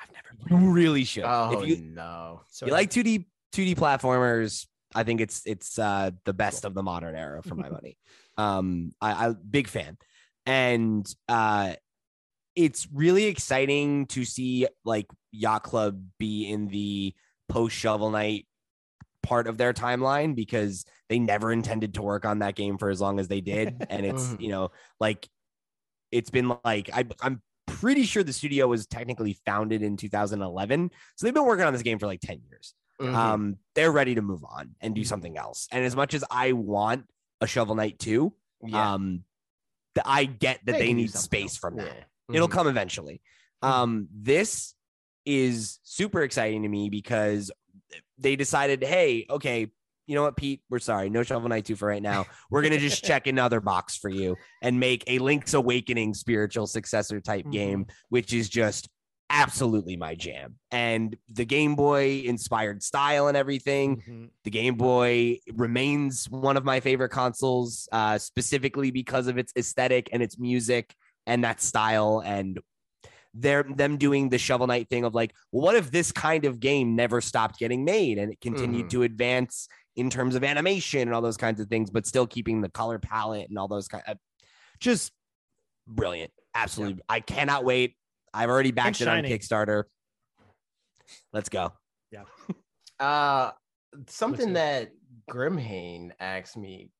I've 0.00 0.08
never 0.12 0.62
You 0.64 0.70
really 0.70 1.04
should. 1.04 1.24
Oh 1.26 1.60
if 1.60 1.68
you 1.68 1.76
no. 1.76 2.42
So 2.48 2.66
you 2.66 2.72
like 2.72 2.90
2D 2.90 3.26
2D 3.54 3.74
platformers, 3.76 4.66
I 4.94 5.02
think 5.04 5.20
it's 5.20 5.42
it's 5.46 5.78
uh 5.78 6.10
the 6.24 6.32
best 6.32 6.64
of 6.64 6.74
the 6.74 6.82
modern 6.82 7.16
era 7.16 7.42
for 7.42 7.54
my 7.54 7.68
money. 7.70 7.96
Um 8.36 8.92
I, 9.00 9.28
I 9.28 9.32
big 9.32 9.68
fan. 9.68 9.96
And 10.46 11.12
uh 11.28 11.74
it's 12.54 12.86
really 12.92 13.24
exciting 13.24 14.06
to 14.06 14.24
see 14.24 14.66
like 14.84 15.06
Yacht 15.30 15.62
Club 15.62 16.02
be 16.18 16.50
in 16.50 16.68
the 16.68 17.14
post 17.48 17.74
Shovel 17.74 18.10
Knight 18.10 18.46
part 19.22 19.46
of 19.46 19.56
their 19.56 19.72
timeline 19.72 20.34
because 20.34 20.84
they 21.08 21.18
never 21.18 21.52
intended 21.52 21.94
to 21.94 22.02
work 22.02 22.24
on 22.24 22.40
that 22.40 22.54
game 22.54 22.76
for 22.76 22.90
as 22.90 23.00
long 23.00 23.20
as 23.20 23.28
they 23.28 23.40
did. 23.40 23.86
And 23.88 24.04
it's, 24.04 24.36
you 24.38 24.48
know, 24.48 24.70
like 25.00 25.28
it's 26.10 26.30
been 26.30 26.52
like 26.64 26.90
I, 26.92 27.06
I'm 27.20 27.40
pretty 27.66 28.04
sure 28.04 28.22
the 28.22 28.32
studio 28.32 28.66
was 28.66 28.86
technically 28.86 29.38
founded 29.46 29.82
in 29.82 29.96
2011. 29.96 30.90
So 31.16 31.26
they've 31.26 31.34
been 31.34 31.46
working 31.46 31.64
on 31.64 31.72
this 31.72 31.82
game 31.82 31.98
for 31.98 32.06
like 32.06 32.20
10 32.20 32.40
years. 32.48 32.74
Mhm. 33.00 33.14
Um, 33.14 33.56
they're 33.74 33.90
ready 33.92 34.14
to 34.14 34.22
move 34.22 34.44
on 34.44 34.74
and 34.80 34.94
do 34.94 35.04
something 35.04 35.36
else. 35.36 35.66
And 35.72 35.84
as 35.84 35.96
much 35.96 36.14
as 36.14 36.24
I 36.30 36.52
want 36.52 37.06
a 37.40 37.46
Shovel 37.46 37.74
Knight 37.74 37.98
2, 37.98 38.32
yeah. 38.66 38.94
um, 38.94 39.24
I 40.04 40.24
get 40.24 40.60
that 40.66 40.78
they, 40.78 40.88
do 40.88 40.94
need 40.94 41.12
space 41.12 41.42
else. 41.52 41.56
from 41.56 41.76
that. 41.76 42.08
Yeah. 42.28 42.36
It'll 42.36 42.48
Mhm. 42.48 42.52
come 42.52 42.66
eventually. 42.68 43.20
Mhm. 43.62 43.68
Um, 43.68 44.08
this 44.12 44.74
is 45.26 45.78
super 45.82 46.22
exciting 46.22 46.62
to 46.62 46.68
me 46.68 46.90
because 46.90 47.50
they 48.18 48.36
decided, 48.36 48.82
hey, 48.84 49.26
okay, 49.30 49.70
you 50.06 50.14
know 50.16 50.22
what, 50.22 50.36
Pete, 50.36 50.62
we're 50.68 50.78
sorry, 50.78 51.08
no 51.10 51.22
Shovel 51.22 51.48
Knight 51.48 51.64
2 51.64 51.76
for 51.76 51.86
right 51.88 52.02
now. 52.02 52.26
We're 52.50 52.62
gonna 52.62 52.78
just 52.78 53.04
check 53.04 53.26
another 53.26 53.60
box 53.60 53.96
for 53.96 54.08
you 54.10 54.36
and 54.60 54.78
make 54.80 55.04
a 55.06 55.18
Link's 55.18 55.54
Awakening 55.54 56.14
spiritual 56.14 56.66
successor 56.66 57.20
type 57.20 57.46
Mhm. 57.46 57.52
game, 57.52 57.86
which 58.08 58.32
is 58.32 58.48
just 58.48 58.88
absolutely 59.32 59.96
my 59.96 60.14
jam. 60.14 60.56
And 60.70 61.16
the 61.28 61.44
Game 61.46 61.74
Boy 61.74 62.22
inspired 62.24 62.82
style 62.82 63.26
and 63.28 63.36
everything 63.36 63.96
Mhm. 64.02 64.30
the 64.44 64.50
Game 64.50 64.76
Boy 64.76 65.38
remains 65.54 66.28
one 66.28 66.56
of 66.56 66.64
my 66.64 66.80
favorite 66.80 67.08
consoles, 67.08 67.88
uh, 67.90 68.18
specifically 68.18 68.90
because 68.90 69.26
of 69.26 69.38
its 69.38 69.52
aesthetic 69.56 70.10
and 70.12 70.22
its 70.22 70.38
music 70.38 70.94
and 71.26 71.42
that 71.44 71.60
style. 71.62 72.22
And 72.24 72.60
they're 73.34 73.62
them 73.62 73.96
doing 73.96 74.28
the 74.28 74.36
Shovel 74.36 74.66
Knight 74.66 74.90
thing 74.90 75.04
of 75.04 75.14
like, 75.14 75.32
well, 75.50 75.62
what 75.64 75.76
if 75.76 75.90
this 75.90 76.12
kind 76.12 76.44
of 76.44 76.60
game 76.60 76.94
never 76.94 77.22
stopped 77.22 77.58
getting 77.58 77.84
made 77.84 78.18
and 78.18 78.30
it 78.30 78.40
continued 78.42 78.86
Mhm. 78.86 78.90
to 78.90 79.02
advance 79.04 79.66
in 79.96 80.10
terms 80.10 80.34
of 80.34 80.44
animation 80.44 81.00
and 81.00 81.14
all 81.14 81.22
those 81.22 81.38
kinds 81.38 81.58
of 81.58 81.68
things, 81.68 81.90
but 81.90 82.06
still 82.06 82.26
keeping 82.26 82.60
the 82.60 82.68
color 82.68 82.98
palette 82.98 83.48
and 83.48 83.58
all 83.58 83.68
those 83.68 83.88
kind 83.88 84.04
of 84.06 84.18
just 84.78 85.12
brilliant. 85.86 86.32
Absolutely. 86.54 87.02
I 87.08 87.20
cannot 87.20 87.64
wait. 87.64 87.96
I've 88.34 88.48
already 88.48 88.70
backed 88.70 89.00
it 89.00 89.08
on. 89.08 89.22
Kickstarter. 89.24 89.84
Let's 91.32 91.48
go. 91.48 91.72
Yeah. 92.10 92.24
uh, 93.00 93.52
something 94.08 94.48
good. 94.48 94.56
that 94.56 94.90
Grimhane 95.30 96.10
asked 96.20 96.56
me, 96.56 96.90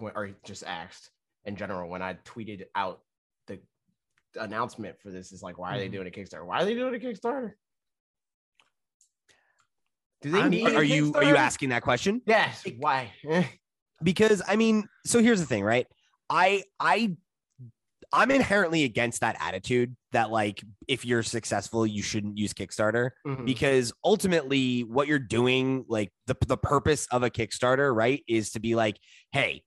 or 0.00 0.30
just 0.44 0.64
asked 0.64 1.10
in 1.44 1.56
general, 1.56 1.88
when 1.88 2.02
I 2.02 2.14
tweeted 2.24 2.64
out 2.74 3.00
the 3.46 3.60
announcement 4.38 4.96
for 5.00 5.10
this, 5.10 5.32
is 5.32 5.42
like, 5.42 5.58
why 5.58 5.76
are 5.76 5.78
they 5.78 5.88
Mhm. 5.88 5.92
doing 5.92 6.06
a 6.08 6.10
Kickstarter? 6.10 6.44
Why 6.46 6.60
are 6.62 6.64
they 6.64 6.74
doing 6.74 6.94
a 6.94 6.98
Kickstarter? 6.98 7.52
Do 10.22 10.30
they 10.30 10.40
I'm- 10.40 10.50
need? 10.50 10.66
a 10.68 10.76
Are 10.76 10.82
you 10.84 11.12
are 11.14 11.24
you 11.24 11.36
asking 11.36 11.68
that 11.70 11.82
question? 11.82 12.22
Yes. 12.26 12.64
Why? 12.78 13.12
because 14.02 14.42
I 14.46 14.56
mean, 14.56 14.88
so 15.04 15.20
here's 15.20 15.40
the 15.40 15.46
thing, 15.46 15.62
right? 15.62 15.86
I 16.30 16.64
I 16.80 17.16
I'm 18.12 18.30
inherently 18.30 18.84
against 18.84 19.20
that 19.20 19.36
attitude 19.40 19.96
that 20.12 20.30
like 20.30 20.62
if 20.88 21.04
you're 21.04 21.22
successful, 21.22 21.86
you 21.86 22.02
shouldn't 22.02 22.36
use 22.38 22.52
Kickstarter 22.52 23.10
Mhm. 23.26 23.44
because 23.44 23.92
ultimately 24.04 24.82
what 24.84 25.08
you're 25.08 25.18
doing, 25.18 25.84
like 25.88 26.10
the 26.26 26.36
the 26.46 26.56
purpose 26.56 27.06
of 27.12 27.22
a 27.22 27.30
Kickstarter, 27.30 27.94
right, 27.94 28.22
is 28.28 28.50
to 28.52 28.60
be 28.60 28.74
like, 28.74 28.96
hey, 29.32 29.62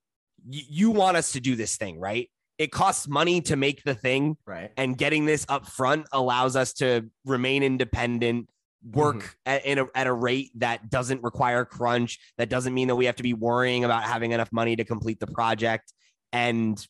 y- 0.46 0.62
you 0.70 0.92
want 0.92 1.18
us 1.18 1.32
to 1.34 1.40
do 1.40 1.56
this 1.56 1.78
thing, 1.78 2.00
right? 2.00 2.30
It 2.58 2.72
costs 2.72 3.08
money 3.08 3.40
to 3.42 3.56
make 3.56 3.84
the 3.84 3.96
thing, 3.96 4.36
right. 4.46 4.72
and 4.76 4.98
getting 4.98 5.26
this 5.26 5.46
up 5.48 5.66
front 5.68 6.08
allows 6.12 6.56
us 6.58 6.74
to 6.74 7.10
remain 7.26 7.64
independent 7.64 8.50
work 8.84 9.16
Mm-hmm. 9.18 9.28
at, 9.46 9.66
in 9.66 9.80
a, 9.80 9.86
at 9.96 10.08
a 10.08 10.14
rate 10.14 10.52
that 10.56 10.90
doesn't 10.90 11.22
require 11.22 11.66
crunch 11.66 12.18
that 12.38 12.48
doesn't 12.50 12.74
mean 12.74 12.88
that 12.88 12.96
we 12.96 13.06
have 13.06 13.16
to 13.18 13.24
be 13.24 13.34
worrying 13.34 13.84
about 13.84 14.04
having 14.04 14.32
enough 14.32 14.50
money 14.54 14.76
to 14.78 14.86
complete 14.86 15.20
the 15.20 15.28
project 15.28 15.92
and 16.32 16.86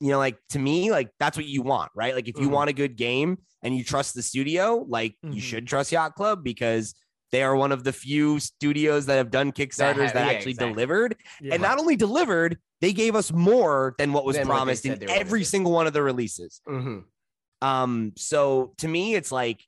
you 0.00 0.10
know 0.10 0.18
like 0.18 0.38
to 0.50 0.58
me 0.58 0.90
like 0.90 1.10
that's 1.18 1.36
what 1.36 1.46
you 1.46 1.62
want 1.62 1.90
right 1.94 2.14
like 2.14 2.28
if 2.28 2.38
you 2.38 2.48
Mhm. 2.48 2.52
want 2.52 2.70
a 2.70 2.72
good 2.72 2.96
game 2.96 3.38
and 3.62 3.76
you 3.76 3.82
trust 3.84 4.14
the 4.14 4.22
studio 4.22 4.84
like 4.88 5.16
you 5.22 5.30
Mhm. 5.30 5.40
should 5.40 5.66
trust 5.66 5.90
yacht 5.92 6.14
club 6.14 6.44
because 6.44 6.94
they 7.32 7.42
are 7.42 7.54
one 7.56 7.72
of 7.72 7.84
the 7.84 7.92
few 7.92 8.38
studios 8.40 9.06
that 9.06 9.16
have 9.16 9.30
done 9.30 9.52
kickstarters 9.52 10.12
that 10.14 10.26
yeah, 10.26 10.32
actually 10.32 10.52
exactly. 10.52 10.72
delivered 10.72 11.16
Yeah. 11.40 11.54
and 11.54 11.62
not 11.62 11.78
only 11.78 11.96
delivered 11.96 12.58
they 12.80 12.92
gave 12.92 13.14
us 13.16 13.32
more 13.32 13.94
than 13.98 14.12
what 14.12 14.24
was 14.24 14.36
Than 14.36 14.46
promised 14.46 14.84
said 14.84 14.92
in 14.94 14.98
they 15.00 15.06
were 15.06 15.08
gonna 15.08 15.20
every 15.20 15.44
single 15.44 15.72
one 15.72 15.86
of 15.88 15.92
the 15.92 16.02
releases 16.02 16.60
Mhm. 16.68 17.04
um, 17.60 18.12
so 18.16 18.72
to 18.78 18.86
me, 18.86 19.16
it's 19.16 19.32
like, 19.32 19.64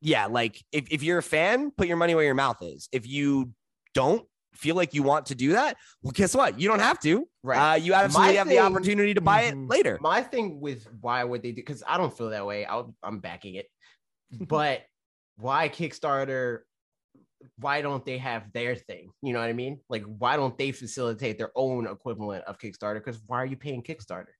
yeah, 0.00 0.26
like 0.26 0.62
if, 0.70 0.86
if 0.90 1.02
you're 1.02 1.18
a 1.18 1.22
fan, 1.22 1.72
put 1.72 1.88
your 1.88 1.96
money 1.96 2.14
where 2.14 2.24
your 2.24 2.34
mouth 2.34 2.58
is. 2.62 2.88
If 2.92 3.08
you 3.08 3.52
don't 3.92 4.24
feel 4.58 4.76
like 4.76 4.94
you 4.94 5.02
want 5.02 5.26
to 5.26 5.34
do 5.34 5.52
that, 5.52 5.76
well, 6.02 6.12
guess 6.12 6.34
what? 6.34 6.58
You 6.60 6.68
don't 6.68 6.80
have 6.80 6.98
to. 7.00 7.26
Right. 7.42 7.72
Uh, 7.72 7.74
you 7.76 7.94
absolutely 7.94 8.32
My 8.32 8.38
have 8.38 8.46
thing- 8.48 8.56
the 8.56 8.62
opportunity 8.62 9.14
to 9.14 9.20
buy 9.20 9.42
it 9.42 9.56
later. 9.56 9.98
My 10.00 10.22
thing 10.22 10.60
with 10.60 10.86
why 11.00 11.22
would 11.24 11.42
they 11.42 11.50
do? 11.52 11.56
Because 11.56 11.82
I 11.86 11.96
don't 11.96 12.16
feel 12.16 12.30
that 12.30 12.46
way. 12.46 12.64
I'll, 12.64 12.94
I'm 13.02 13.20
backing 13.20 13.54
it, 13.54 13.66
but 14.40 14.82
why 15.36 15.68
Kickstarter? 15.68 16.60
Why 17.58 17.80
don't 17.82 18.04
they 18.04 18.18
have 18.18 18.50
their 18.52 18.74
thing? 18.74 19.10
You 19.22 19.32
know 19.32 19.40
what 19.40 19.48
I 19.48 19.52
mean? 19.52 19.78
Like, 19.88 20.04
why 20.04 20.36
don't 20.36 20.56
they 20.58 20.72
facilitate 20.72 21.38
their 21.38 21.52
own 21.54 21.86
equivalent 21.86 22.44
of 22.44 22.58
Kickstarter? 22.58 22.94
Because 22.94 23.20
why 23.26 23.38
are 23.42 23.46
you 23.46 23.56
paying 23.56 23.82
Kickstarter? 23.82 24.32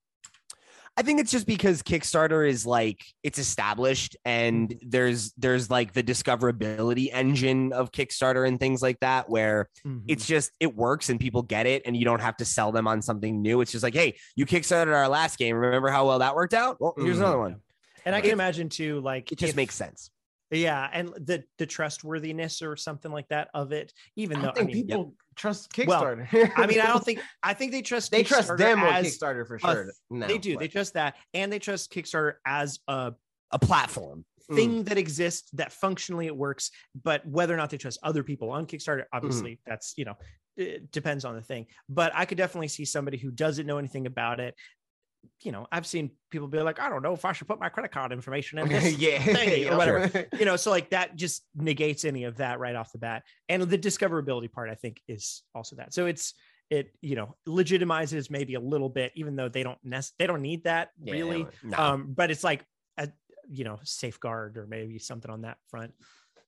I 0.99 1.03
think 1.03 1.21
it's 1.21 1.31
just 1.31 1.47
because 1.47 1.83
Kickstarter 1.83 2.49
is 2.49 2.65
like 2.65 3.05
it's 3.23 3.39
established 3.39 4.17
and 4.25 4.75
there's 4.81 5.33
there's 5.37 5.71
like 5.71 5.93
the 5.93 6.03
discoverability 6.03 7.11
engine 7.13 7.73
of 7.73 7.93
Kickstarter 7.93 8.49
and 8.49 8.59
things 8.59 8.81
like 8.81 8.99
that 9.01 9.29
where 9.29 9.69
Mhm. 9.87 10.05
it's 10.09 10.27
just 10.27 10.53
it 10.59 10.75
works 10.75 11.11
and 11.11 11.21
people 11.21 11.43
get 11.43 11.67
it 11.67 11.83
and 11.85 11.97
you 11.97 12.05
don't 12.07 12.21
have 12.23 12.37
to 12.39 12.45
sell 12.47 12.73
them 12.73 12.89
on 12.89 13.03
something 13.03 13.43
new. 13.43 13.61
It's 13.61 13.73
just 13.73 13.83
like, 13.83 13.95
hey, 13.95 14.17
you 14.37 14.47
kickstarted 14.47 14.95
our 14.95 15.09
last 15.09 15.39
game. 15.39 15.55
Remember 15.57 15.91
how 15.91 16.07
well 16.07 16.21
that 16.21 16.35
worked 16.35 16.55
out? 16.55 16.81
Well, 16.81 16.95
here's 16.97 17.17
Mhm. 17.19 17.21
another 17.21 17.39
one. 17.39 17.57
and 18.07 18.15
I 18.15 18.21
can 18.21 18.31
it- 18.31 18.35
imagine 18.35 18.69
too, 18.69 19.01
like 19.01 19.33
It 19.33 19.39
just 19.39 19.51
if- 19.51 19.57
makes 19.57 19.75
sense. 19.75 20.11
Yeah, 20.51 20.89
and 20.93 21.09
the 21.17 21.45
the 21.59 21.67
trustworthiness 21.67 22.63
or 22.63 22.77
something 22.77 23.11
like 23.13 23.29
that 23.29 23.49
of 23.55 23.73
it. 23.73 23.93
Even 24.17 24.39
I 24.39 24.41
though 24.43 24.49
I 24.51 24.53
think 24.55 24.67
mean, 24.73 24.87
people 24.87 25.15
trust 25.35 25.73
Kickstarter. 25.73 26.33
Well. 26.33 26.51
I 26.57 26.67
mean, 26.67 26.81
I 26.81 26.87
don't 26.87 27.05
think 27.05 27.21
I 27.43 27.55
think 27.55 27.73
they 27.73 27.83
trust 27.83 28.11
they 28.11 28.23
trust 28.23 28.57
them 28.57 28.81
on 28.83 29.05
Kickstarter 29.05 29.47
for 29.47 29.59
sure. 29.59 29.85
th- 29.85 29.95
No, 30.11 30.27
they 30.27 30.39
do. 30.39 30.55
but- 30.55 30.61
They 30.61 30.69
trust 30.69 30.95
that, 30.95 31.17
and 31.35 31.53
they 31.53 31.59
trust 31.59 31.93
Kickstarter 31.93 32.35
as 32.47 32.79
a 32.89 33.13
A 33.53 33.59
platform. 33.59 34.25
Mm. 34.49 34.55
thing 34.55 34.85
that 34.85 34.97
exists 34.97 35.51
that 35.55 35.73
functionally 35.73 36.27
it 36.27 36.37
works. 36.37 36.71
But 37.03 37.27
whether 37.27 37.53
or 37.53 37.57
not 37.57 37.71
they 37.71 37.79
trust 37.79 37.99
other 38.05 38.23
people 38.23 38.51
on 38.51 38.67
Kickstarter, 38.67 39.03
obviously, 39.13 39.59
that's 39.67 39.95
you 39.97 40.05
know, 40.05 40.15
it 40.57 40.93
depends 40.93 41.25
on 41.25 41.35
the 41.35 41.43
thing. 41.43 41.67
But 41.89 42.13
I 42.15 42.27
could 42.27 42.39
definitely 42.39 42.69
see 42.69 42.85
somebody 42.85 43.19
who 43.19 43.33
doesn't 43.33 43.67
know 43.67 43.79
anything 43.79 44.07
about 44.07 44.39
it. 44.39 44.55
You 45.43 45.53
know, 45.53 45.67
I've 45.73 45.87
seen 45.87 46.11
people 46.31 46.49
be 46.49 46.61
like, 46.61 46.79
I 46.81 46.89
don't 46.89 47.03
know 47.03 47.13
if 47.13 47.25
I 47.25 47.33
should 47.33 47.47
put 47.49 47.59
my 47.61 47.69
credit 47.69 47.93
card 47.93 48.13
information 48.13 48.59
in 48.59 48.69
this 48.75 48.97
yeah, 48.99 49.19
thingy 49.19 49.71
or 49.71 49.77
whatever. 49.77 50.09
sure. 50.09 50.27
you 50.39 50.45
know 50.45 50.57
so 50.57 50.71
like 50.71 50.91
that 50.91 51.17
just 51.17 51.45
negates 51.55 52.05
any 52.05 52.25
of 52.25 52.37
that 52.37 52.59
right 52.59 52.75
off 52.77 52.93
the 52.93 52.99
bat 52.99 53.23
and 53.49 53.63
the 53.63 53.79
discoverability 53.79 54.51
part 54.51 54.69
i 54.71 54.75
think 54.75 55.01
is 55.09 55.43
also 55.55 55.77
that 55.77 55.93
so 55.95 56.07
it's 56.07 56.35
it 56.71 56.93
you 57.01 57.15
know 57.17 57.35
legitimizes 57.49 58.31
maybe 58.31 58.55
a 58.55 58.61
little 58.61 58.89
bit 58.89 59.13
even 59.15 59.37
though 59.37 59.49
they 59.49 59.63
don't 59.63 59.79
nec- 59.85 60.13
they 60.19 60.27
don't 60.27 60.43
need 60.43 60.65
that 60.65 60.91
Yeah, 61.03 61.13
really 61.13 61.47
No. 61.63 61.77
um 61.79 62.13
but 62.15 62.31
it's 62.31 62.43
like 62.45 62.65
a 62.99 63.09
you 63.49 63.65
know 63.65 63.79
safeguard 63.85 64.57
or 64.57 64.67
maybe 64.67 64.99
something 64.99 65.31
on 65.31 65.43
that 65.43 65.59
front 65.69 65.95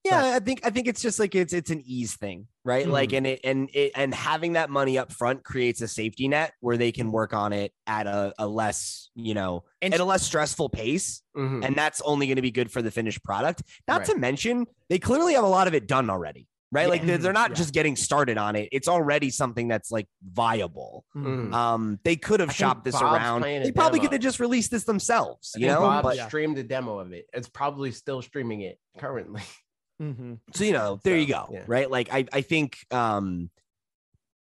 yeah, 0.04 0.32
I 0.36 0.40
think 0.40 0.60
I 0.64 0.70
think 0.70 0.86
it's 0.88 1.02
just 1.02 1.18
like 1.18 1.34
it's 1.34 1.52
it's 1.52 1.70
an 1.70 1.82
ease 1.84 2.14
thing, 2.16 2.46
right? 2.64 2.88
Like 2.88 3.12
and 3.12 3.26
it 3.26 3.40
and 3.44 3.68
it 3.74 3.92
and 3.94 4.14
having 4.14 4.54
that 4.54 4.70
money 4.70 4.96
up 4.98 5.12
front 5.12 5.44
creates 5.44 5.80
a 5.82 5.88
safety 5.88 6.28
net 6.28 6.52
where 6.60 6.76
they 6.76 6.92
can 6.92 7.12
work 7.12 7.34
on 7.34 7.52
it 7.52 7.72
at 7.86 8.06
a, 8.06 8.32
a 8.38 8.46
less, 8.46 9.10
you 9.14 9.34
know, 9.34 9.64
And- 9.82 9.92
at 9.92 10.00
a 10.00 10.04
less 10.04 10.22
stressful 10.22 10.70
pace. 10.70 11.22
Mhm. 11.36 11.64
And 11.64 11.76
that's 11.76 12.00
only 12.02 12.26
going 12.26 12.36
to 12.36 12.42
be 12.42 12.50
good 12.50 12.70
for 12.70 12.80
the 12.82 12.90
finished 12.90 13.22
product. 13.22 13.62
Not 13.86 14.00
Right. 14.00 14.06
to 14.10 14.18
mention, 14.18 14.66
they 14.88 14.98
clearly 14.98 15.34
have 15.34 15.44
a 15.44 15.48
lot 15.48 15.66
of 15.68 15.74
it 15.74 15.86
done 15.86 16.08
already, 16.10 16.48
right? 16.72 16.88
Like 16.88 17.04
they're, 17.04 17.18
they're 17.18 17.32
not 17.32 17.50
Yeah. 17.50 17.56
just 17.56 17.74
getting 17.74 17.94
started 17.96 18.38
on 18.38 18.56
it. 18.56 18.68
It's 18.72 18.88
already 18.88 19.30
something 19.30 19.68
that's 19.68 19.90
like 19.90 20.08
viable. 20.24 21.04
Mhm. 21.16 21.52
Um, 21.52 21.98
they 22.04 22.16
could 22.16 22.40
have 22.40 22.50
I 22.50 22.52
shopped 22.52 22.84
this 22.84 22.94
Bob's 22.94 23.04
around. 23.16 23.42
They 23.42 23.72
probably 23.72 23.98
demo. 23.98 24.08
could 24.08 24.12
have 24.14 24.22
just 24.22 24.40
released 24.40 24.70
this 24.70 24.84
themselves, 24.84 25.52
I 25.56 25.60
you 25.60 25.66
know. 25.66 25.80
Bob 25.80 26.02
But 26.04 26.18
streamed 26.28 26.56
a 26.58 26.62
demo 26.64 26.98
of 26.98 27.12
it. 27.12 27.26
It's 27.32 27.48
probably 27.48 27.90
still 27.92 28.22
streaming 28.22 28.62
it 28.62 28.78
currently. 28.98 29.42
Mhm. 30.00 30.38
so 30.54 30.64
you 30.64 30.72
know, 30.72 31.00
there 31.04 31.16
you 31.16 31.26
go, 31.26 31.48
yeah. 31.52 31.64
right? 31.66 31.90
Like 31.90 32.12
I, 32.12 32.24
I 32.32 32.40
think 32.42 32.78
um, 32.92 33.50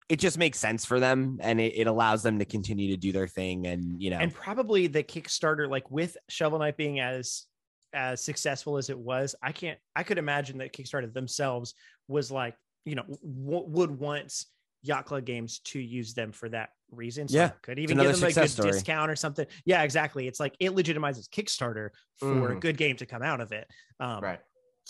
it 0.09 0.19
just 0.19 0.37
makes 0.37 0.57
sense 0.59 0.85
for 0.85 0.99
them, 0.99 1.37
and 1.41 1.61
it, 1.61 1.73
it 1.77 1.87
allows 1.87 2.23
them 2.23 2.39
to 2.39 2.45
continue 2.45 2.89
to 2.91 2.97
do 2.97 3.11
their 3.11 3.27
thing, 3.27 3.67
and 3.67 4.01
you 4.01 4.09
know, 4.09 4.17
and 4.17 4.33
probably 4.33 4.87
the 4.87 5.03
kickstarter 5.03 5.69
like 5.69 5.89
with 5.91 6.17
shovel 6.29 6.59
knight 6.59 6.77
being 6.77 6.99
as 6.99 7.45
as 7.93 8.23
successful 8.23 8.77
as 8.77 8.91
it 8.91 8.99
was 8.99 9.33
i 9.41 9.51
can't 9.51 9.79
i 9.95 10.03
could 10.03 10.19
imagine 10.19 10.59
that 10.59 10.71
kickstarter 10.71 11.11
themselves 11.11 11.73
was 12.07 12.29
like 12.29 12.55
you 12.85 12.93
know 12.93 13.01
w- 13.01 13.65
would 13.67 13.89
want 13.89 14.45
yacht 14.83 15.07
club 15.07 15.25
games 15.25 15.57
to 15.61 15.79
use 15.79 16.13
them 16.13 16.31
for 16.31 16.47
that 16.49 16.69
reason 16.91 17.27
so 17.27 17.35
Yeah, 17.39 17.49
could 17.63 17.79
even 17.79 17.97
give 17.97 18.13
them 18.15 18.29
a 18.29 18.31
good 18.31 18.47
story. 18.47 18.69
discount 18.71 19.09
or 19.09 19.15
something 19.15 19.47
yeah 19.65 19.81
exactly 19.81 20.27
it's 20.27 20.39
like 20.39 20.55
it 20.59 20.73
legitimizes 20.75 21.27
kickstarter 21.29 21.89
for 22.19 22.51
a 22.51 22.55
Mhm. 22.57 22.59
good 22.61 22.77
game 22.77 22.95
to 22.97 23.07
come 23.07 23.23
out 23.23 23.41
of 23.41 23.51
it 23.53 23.67
um 23.99 24.21
right. 24.23 24.39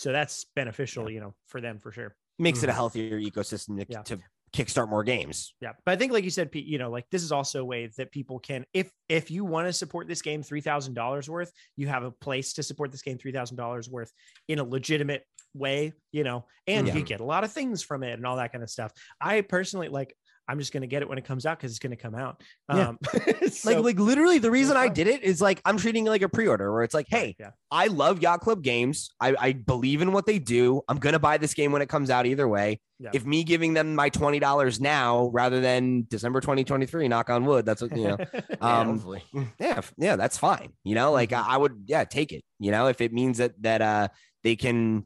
So 0.00 0.12
that's 0.12 0.46
beneficial 0.56 1.10
you 1.10 1.20
know 1.20 1.34
for 1.46 1.60
them 1.60 1.78
for 1.78 1.92
sure 1.92 2.16
makes 2.38 2.62
it 2.62 2.68
a 2.68 2.72
Mhm. 2.72 2.76
healthier 2.76 3.20
ecosystem 3.20 3.78
to, 3.78 3.86
Yeah. 3.88 4.02
to 4.02 4.18
kickstart 4.56 4.88
more 4.88 5.04
games. 5.04 5.54
Yeah, 5.60 5.74
but 5.84 5.92
I 5.92 5.96
think, 5.96 6.10
like 6.12 6.24
you 6.24 6.30
said, 6.30 6.50
Pete, 6.50 6.66
you 6.66 6.78
know, 6.78 6.90
like 6.90 7.04
this 7.12 7.22
is 7.22 7.30
also 7.30 7.60
a 7.60 7.64
way 7.64 7.86
that 7.98 8.10
people 8.10 8.40
can, 8.40 8.64
if 8.72 8.90
if 9.08 9.30
you 9.30 9.44
want 9.44 9.68
to 9.68 9.72
support 9.72 10.08
this 10.08 10.22
game 10.22 10.42
three 10.42 10.62
thousand 10.62 10.94
dollars 10.94 11.28
worth, 11.30 11.52
you 11.76 11.86
have 11.86 12.02
a 12.02 12.10
place 12.10 12.54
to 12.54 12.62
support 12.62 12.90
this 12.90 13.02
game 13.02 13.18
three 13.18 13.30
thousand 13.30 13.56
dollars 13.58 13.88
worth 13.90 14.10
in 14.48 14.58
a 14.58 14.64
legitimate 14.64 15.22
way, 15.54 15.92
you 16.12 16.24
know, 16.24 16.46
and 16.66 16.86
Yeah. 16.88 16.96
you 16.96 17.04
get 17.04 17.20
a 17.20 17.24
lot 17.24 17.44
of 17.44 17.52
things 17.52 17.82
from 17.82 18.02
it 18.02 18.12
and 18.14 18.26
all 18.26 18.36
that 18.36 18.50
kind 18.52 18.64
of 18.64 18.70
stuff. 18.70 18.90
I 19.20 19.42
personally 19.42 19.88
like. 19.88 20.16
I'm 20.48 20.58
just 20.58 20.72
gonna 20.72 20.86
get 20.86 21.02
it 21.02 21.08
when 21.08 21.16
it 21.18 21.24
comes 21.24 21.46
out 21.46 21.58
because 21.58 21.70
it's 21.70 21.78
gonna 21.78 21.96
come 21.96 22.14
out. 22.14 22.42
Yeah. 22.68 22.88
Um, 22.88 22.98
like 23.26 23.52
so- 23.52 23.80
like 23.80 23.98
literally 23.98 24.38
the 24.38 24.50
reason 24.50 24.76
I 24.76 24.88
did 24.88 25.06
it 25.06 25.22
is 25.22 25.40
like 25.40 25.60
I'm 25.64 25.76
treating 25.76 26.06
it 26.06 26.10
like 26.10 26.22
a 26.22 26.28
pre-order 26.28 26.72
where 26.72 26.82
it's 26.82 26.94
like, 26.94 27.06
hey, 27.08 27.36
yeah, 27.38 27.50
I 27.70 27.86
love 27.86 28.20
Yacht 28.22 28.40
Club 28.40 28.62
games. 28.62 29.10
I, 29.20 29.34
I 29.38 29.52
believe 29.52 30.02
in 30.02 30.12
what 30.12 30.26
they 30.26 30.38
do. 30.38 30.82
I'm 30.88 30.98
gonna 30.98 31.18
buy 31.20 31.38
this 31.38 31.54
game 31.54 31.70
when 31.72 31.82
it 31.82 31.88
comes 31.88 32.10
out 32.10 32.26
either 32.26 32.48
way. 32.48 32.80
Yeah. 32.98 33.10
If 33.14 33.24
me 33.24 33.44
giving 33.44 33.72
them 33.74 33.94
my 33.94 34.08
twenty 34.08 34.40
dollars 34.40 34.80
now 34.80 35.30
rather 35.32 35.60
than 35.60 36.06
December 36.10 36.40
2023, 36.40 37.08
knock 37.08 37.30
on 37.30 37.44
wood, 37.44 37.64
that's 37.64 37.80
what 37.80 37.96
you 37.96 38.08
know. 38.08 38.16
Um, 38.60 39.20
yeah, 39.58 39.80
yeah, 39.96 40.16
that's 40.16 40.36
fine. 40.36 40.72
You 40.84 40.94
know, 40.94 41.12
like 41.12 41.30
Mhm. 41.30 41.42
I, 41.44 41.54
I 41.54 41.56
would, 41.56 41.84
yeah, 41.86 42.04
take 42.04 42.32
it. 42.32 42.42
You 42.58 42.70
know, 42.72 42.88
if 42.88 43.00
it 43.00 43.12
means 43.12 43.38
that 43.38 43.52
that 43.62 43.80
uh 43.82 44.08
they 44.42 44.56
can 44.56 45.04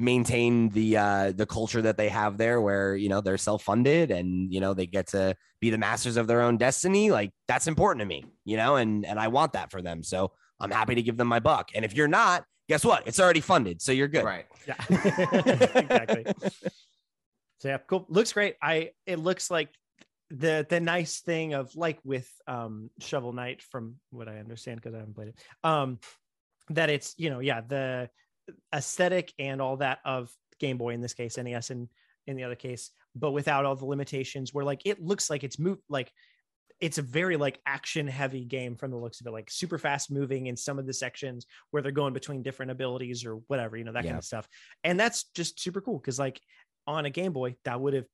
maintain 0.00 0.68
the 0.70 0.96
uh 0.96 1.32
the 1.32 1.46
culture 1.46 1.82
that 1.82 1.96
they 1.96 2.08
have 2.08 2.38
there 2.38 2.60
where 2.60 2.96
you 2.96 3.08
know 3.08 3.20
they're 3.20 3.38
self-funded 3.38 4.10
and 4.10 4.52
you 4.52 4.60
know 4.60 4.74
they 4.74 4.86
get 4.86 5.08
to 5.08 5.34
be 5.60 5.70
the 5.70 5.78
masters 5.78 6.16
of 6.16 6.26
their 6.26 6.40
own 6.40 6.56
destiny 6.56 7.10
like 7.10 7.30
that's 7.46 7.66
important 7.66 8.00
to 8.00 8.06
me 8.06 8.24
you 8.44 8.56
know 8.56 8.76
and 8.76 9.04
and 9.04 9.18
i 9.20 9.28
want 9.28 9.52
that 9.52 9.70
for 9.70 9.82
them 9.82 10.02
so 10.02 10.32
i'm 10.58 10.70
happy 10.70 10.94
to 10.94 11.02
give 11.02 11.16
them 11.16 11.28
my 11.28 11.38
buck 11.38 11.70
and 11.74 11.84
if 11.84 11.94
you're 11.94 12.08
not 12.08 12.44
guess 12.68 12.84
what 12.84 13.06
it's 13.06 13.20
already 13.20 13.40
funded 13.40 13.82
so 13.82 13.92
you're 13.92 14.08
good 14.08 14.24
Right. 14.24 14.46
yeah, 14.66 14.74
exactly. 15.74 16.24
So 17.58 17.68
yeah, 17.68 17.78
cool. 17.86 18.06
Looks 18.08 18.32
great. 18.32 18.56
I 18.62 18.92
it 19.06 19.18
looks 19.18 19.50
like 19.50 19.68
the 20.30 20.66
the 20.68 20.80
nice 20.80 21.20
thing 21.20 21.52
of 21.54 21.74
like 21.76 21.98
with 22.04 22.30
um 22.46 22.90
Shovel 23.00 23.32
Knight 23.32 23.60
from 23.62 23.96
what 24.10 24.28
I 24.28 24.38
understand 24.38 24.80
because 24.80 24.94
I 24.94 24.98
haven't 24.98 25.14
played 25.14 25.28
it. 25.28 25.34
Um 25.62 25.98
that 26.70 26.88
it's, 26.88 27.14
you 27.18 27.30
know, 27.30 27.40
yeah, 27.40 27.60
the 27.60 28.08
aesthetic 28.74 29.32
and 29.38 29.60
all 29.60 29.76
that 29.78 29.98
of 30.04 30.30
Game 30.58 30.78
Boy 30.78 30.90
in 30.94 31.00
this 31.00 31.14
case, 31.14 31.36
NES 31.36 31.70
and 31.70 31.88
in 32.26 32.36
the 32.36 32.44
other 32.44 32.54
case, 32.54 32.90
but 33.14 33.32
without 33.32 33.64
all 33.64 33.74
the 33.76 33.86
limitations 33.86 34.52
where 34.54 34.64
like 34.64 34.82
it 34.84 35.00
looks 35.02 35.30
like 35.30 35.42
it's 35.42 35.58
moved 35.58 35.80
like 35.88 36.12
it's 36.80 36.98
a 36.98 37.02
very 37.02 37.36
like 37.36 37.60
action 37.66 38.06
heavy 38.06 38.44
game 38.44 38.74
from 38.76 38.90
the 38.90 38.96
looks 38.96 39.20
of 39.20 39.26
it, 39.26 39.32
like 39.32 39.50
super 39.50 39.76
fast 39.78 40.10
moving 40.10 40.46
in 40.46 40.56
some 40.56 40.78
of 40.78 40.86
the 40.86 40.92
sections 40.94 41.46
where 41.70 41.82
they're 41.82 41.92
going 41.92 42.14
between 42.14 42.42
different 42.42 42.70
abilities 42.72 43.26
or 43.26 43.36
whatever, 43.48 43.76
you 43.76 43.84
know, 43.84 43.92
that 43.92 44.04
Yeah. 44.04 44.10
kind 44.12 44.18
of 44.18 44.24
stuff. 44.24 44.48
And 44.84 44.98
that's 44.98 45.24
just 45.34 45.60
super 45.60 45.80
cool 45.82 45.98
because 45.98 46.18
like 46.18 46.40
on 46.86 47.04
a 47.04 47.10
Game 47.10 47.32
Boy, 47.32 47.56
that 47.64 47.80
would 47.80 47.94
have 47.94 48.06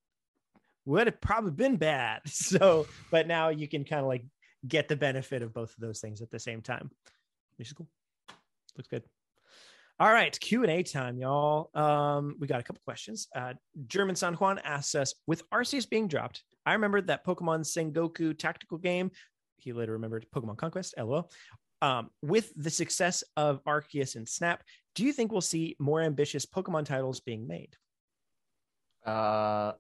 would 0.85 1.07
have 1.07 1.21
probably 1.21 1.53
been 1.53 1.77
bad. 1.77 2.23
So, 2.27 2.87
but 3.11 3.27
now 3.27 3.51
you 3.51 3.69
can 3.69 3.85
kind 3.85 4.01
of 4.01 4.07
like 4.09 4.25
get 4.67 4.89
the 4.89 4.97
benefit 4.97 5.43
of 5.43 5.53
both 5.53 5.71
of 5.71 5.81
those 5.81 6.01
things 6.01 6.21
at 6.23 6.31
the 6.31 6.39
same 6.41 6.61
time, 6.63 6.91
which 7.59 7.69
is 7.69 7.73
cool. 7.73 7.89
Looks 8.77 8.89
good. 8.89 9.05
All 9.99 10.13
right, 10.13 10.39
Q 10.39 10.63
and 10.63 10.71
A 10.71 10.83
time, 10.83 11.17
y'all. 11.17 11.71
Um, 11.75 12.37
we 12.39 12.47
got 12.47 12.61
a 12.61 12.63
couple 12.63 12.83
questions. 12.85 13.29
Uh, 13.35 13.55
German 13.87 14.15
San 14.15 14.35
Juan 14.35 14.59
asks 14.63 14.95
us, 14.95 15.15
with 15.27 15.49
Arceus 15.51 15.89
being 15.89 16.07
dropped, 16.07 16.43
I 16.67 16.75
remember 16.75 17.01
that 17.03 17.25
Pokemon 17.25 17.61
Sengoku 17.61 18.37
tactical 18.37 18.77
game. 18.77 19.11
He 19.57 19.73
later 19.73 19.93
remembered 19.93 20.27
Pokemon 20.35 20.59
Conquest. 20.59 20.95
LOL. 20.99 21.31
Um, 21.81 22.11
with 22.21 22.53
the 22.57 22.69
success 22.71 23.25
of 23.37 23.65
Arceus 23.65 24.17
and 24.17 24.29
Snap, 24.29 24.63
do 24.95 25.03
you 25.05 25.13
think 25.13 25.33
we'll 25.33 25.41
see 25.41 25.77
more 25.79 26.03
ambitious 26.03 26.45
Pokemon 26.45 26.85
titles 26.85 27.21
being 27.21 27.47
made? 27.47 27.75
Uh, 29.05 29.73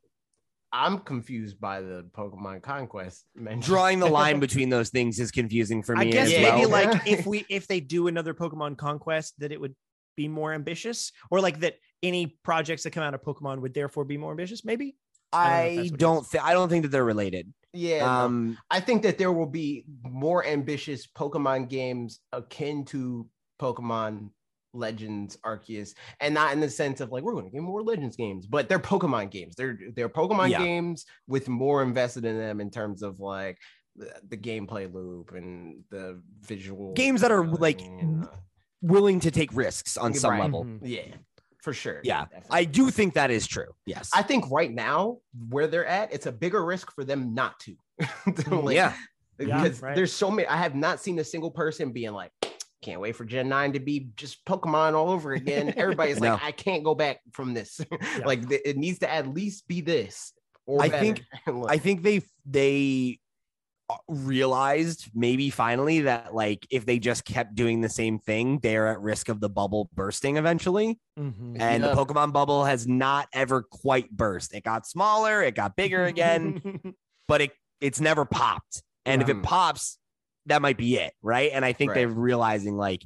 I'm 0.72 0.98
confused 1.00 1.60
by 1.60 1.80
the 1.80 2.06
Pokemon 2.16 2.62
Conquest 2.62 3.26
mention. 3.34 3.60
drawing 3.60 3.98
the 3.98 4.06
line 4.06 4.40
between 4.46 4.68
those 4.70 4.88
things 4.90 5.18
is 5.20 5.30
confusing 5.30 5.82
for 5.82 5.96
I 5.96 6.04
me 6.04 6.12
guess 6.12 6.28
as 6.28 6.40
maybe 6.40 6.60
well. 6.66 6.70
like 6.70 7.02
if 7.06 7.26
we 7.26 7.44
if 7.48 7.66
they 7.66 7.80
do 7.80 8.08
another 8.08 8.34
Pokemon 8.34 8.78
Conquest, 8.78 9.34
that 9.38 9.52
it 9.52 9.60
would 9.60 9.74
be 10.16 10.28
more 10.28 10.52
ambitious, 10.52 11.12
or 11.30 11.40
like 11.40 11.60
that 11.60 11.74
any 12.02 12.38
projects 12.42 12.82
that 12.82 12.90
come 12.90 13.02
out 13.02 13.14
of 13.14 13.22
Pokemon 13.22 13.60
would 13.60 13.74
therefore 13.74 14.04
be 14.04 14.16
more 14.16 14.30
ambitious. 14.30 14.64
Maybe 14.64 14.96
I 15.32 15.44
don't 15.44 15.50
know 15.50 15.56
if 15.56 15.70
I 15.72 15.76
that's 15.76 15.90
what 15.90 15.94
it 15.94 16.00
don't 16.00 16.26
think 16.26 16.44
I 16.44 16.52
don't 16.52 16.68
think 16.68 16.82
that 16.82 16.88
they're 16.88 17.04
related. 17.04 17.52
Yeah, 17.72 18.00
no. 18.00 18.06
Um, 18.06 18.58
I 18.70 18.80
think 18.80 19.02
that 19.02 19.18
there 19.18 19.32
will 19.32 19.46
be 19.46 19.84
more 20.02 20.44
ambitious 20.46 21.06
Pokemon 21.06 21.68
games 21.68 22.20
akin 22.32 22.84
to 22.86 23.28
Pokemon 23.60 24.30
Legends 24.72 25.36
Arceus, 25.44 25.94
and 26.20 26.34
not 26.34 26.52
in 26.52 26.60
the 26.60 26.68
sense 26.70 27.00
of 27.00 27.10
like 27.12 27.22
we're 27.22 27.32
going 27.32 27.44
to 27.44 27.50
get 27.50 27.62
more 27.62 27.82
Legends 27.82 28.16
games, 28.16 28.46
but 28.46 28.68
they're 28.68 28.78
Pokemon 28.78 29.30
games. 29.30 29.54
They're 29.56 29.78
they're 29.94 30.08
Pokemon 30.08 30.50
Yeah. 30.50 30.58
games 30.58 31.04
with 31.26 31.48
more 31.48 31.82
invested 31.82 32.24
in 32.24 32.38
them 32.38 32.60
in 32.60 32.70
terms 32.70 33.02
of 33.02 33.20
like 33.20 33.58
the, 33.96 34.12
the 34.28 34.36
gameplay 34.36 34.92
loop 34.92 35.32
and 35.32 35.82
the 35.90 36.20
visual 36.42 36.92
Games 36.92 37.22
that 37.22 37.32
are, 37.32 37.46
like, 37.46 37.80
and, 37.80 38.24
uh, 38.24 38.28
willing 38.82 39.20
to 39.20 39.30
take 39.30 39.50
risks 39.54 39.96
on 39.96 40.14
some 40.14 40.32
Right. 40.32 40.40
level. 40.42 40.64
Mhm. 40.64 40.80
yeah, 40.82 41.02
for 41.62 41.72
sure. 41.72 42.00
Yeah, 42.04 42.24
definitely. 42.26 42.48
I 42.50 42.64
do 42.64 42.90
think 42.90 43.14
that 43.14 43.30
is 43.30 43.46
true. 43.46 43.74
Yes. 43.86 44.10
I 44.14 44.22
think 44.22 44.50
right 44.50 44.72
now 44.72 45.18
where 45.48 45.66
they're 45.66 45.86
at, 45.86 46.12
it's 46.12 46.26
a 46.26 46.32
bigger 46.32 46.64
risk 46.64 46.92
for 46.94 47.04
them 47.04 47.34
not 47.34 47.58
to. 47.60 47.76
To, 48.44 48.54
like, 48.60 48.74
yeah. 48.76 48.94
Yeah, 49.38 49.62
because 49.62 49.82
right. 49.82 49.94
there's 49.94 50.12
so 50.12 50.30
many. 50.30 50.48
I 50.48 50.56
have 50.56 50.74
not 50.74 51.00
seen 51.00 51.18
a 51.18 51.24
single 51.24 51.50
person 51.50 51.92
being 51.92 52.12
like, 52.12 52.32
"Can't 52.80 53.00
wait 53.02 53.16
for 53.16 53.26
Gen 53.26 53.50
Nine 53.50 53.72
to 53.74 53.80
be 53.80 54.08
just 54.16 54.42
Pokemon 54.46 54.94
all 54.94 55.10
over 55.10 55.32
again." 55.32 55.74
Everybody's 55.76 56.22
I 56.22 56.30
like, 56.30 56.42
"I 56.42 56.52
can't 56.52 56.82
go 56.82 56.94
back 56.94 57.20
from 57.32 57.52
this. 57.52 57.80
like 58.24 58.48
th- 58.48 58.62
it 58.64 58.78
needs 58.78 58.98
to 59.00 59.12
at 59.12 59.26
least 59.28 59.68
be 59.68 59.82
this." 59.82 60.32
Or 60.64 60.82
I 60.82 60.88
better." 60.88 61.02
think- 61.04 61.22
Like, 61.46 61.70
I 61.74 61.76
think 61.78 62.02
they 62.02 62.22
they 62.46 63.18
realized 64.08 65.10
maybe 65.14 65.50
finally 65.50 66.00
that 66.02 66.34
like 66.34 66.66
if 66.70 66.84
they 66.86 66.98
just 66.98 67.24
kept 67.24 67.54
doing 67.54 67.80
the 67.80 67.88
same 67.88 68.18
thing, 68.18 68.58
they're 68.62 68.88
at 68.88 69.00
risk 69.00 69.28
of 69.28 69.40
the 69.40 69.48
bubble 69.48 69.88
bursting 69.94 70.36
eventually. 70.36 70.98
Mhm. 71.18 71.60
And 71.60 71.82
Yeah. 71.84 71.90
the 71.90 71.94
Pokemon 71.94 72.32
bubble 72.32 72.64
has 72.64 72.86
not 72.86 73.28
ever 73.32 73.62
quite 73.62 74.10
burst. 74.10 74.54
It 74.54 74.64
got 74.64 74.86
smaller, 74.86 75.42
it 75.42 75.54
got 75.54 75.76
bigger 75.76 76.04
again, 76.04 76.60
but 77.28 77.40
it 77.40 77.52
it's 77.80 78.00
never 78.00 78.24
popped. 78.24 78.82
And 79.04 79.20
if 79.22 79.28
Mhm. 79.28 79.40
it 79.40 79.42
pops, 79.42 79.98
that 80.46 80.62
might 80.62 80.78
be 80.78 80.96
it, 80.96 81.12
right? 81.22 81.50
And 81.52 81.64
I 81.64 81.72
think 81.72 81.90
Right. 81.90 81.96
they're 81.96 82.08
realizing 82.08 82.76
like 82.76 83.04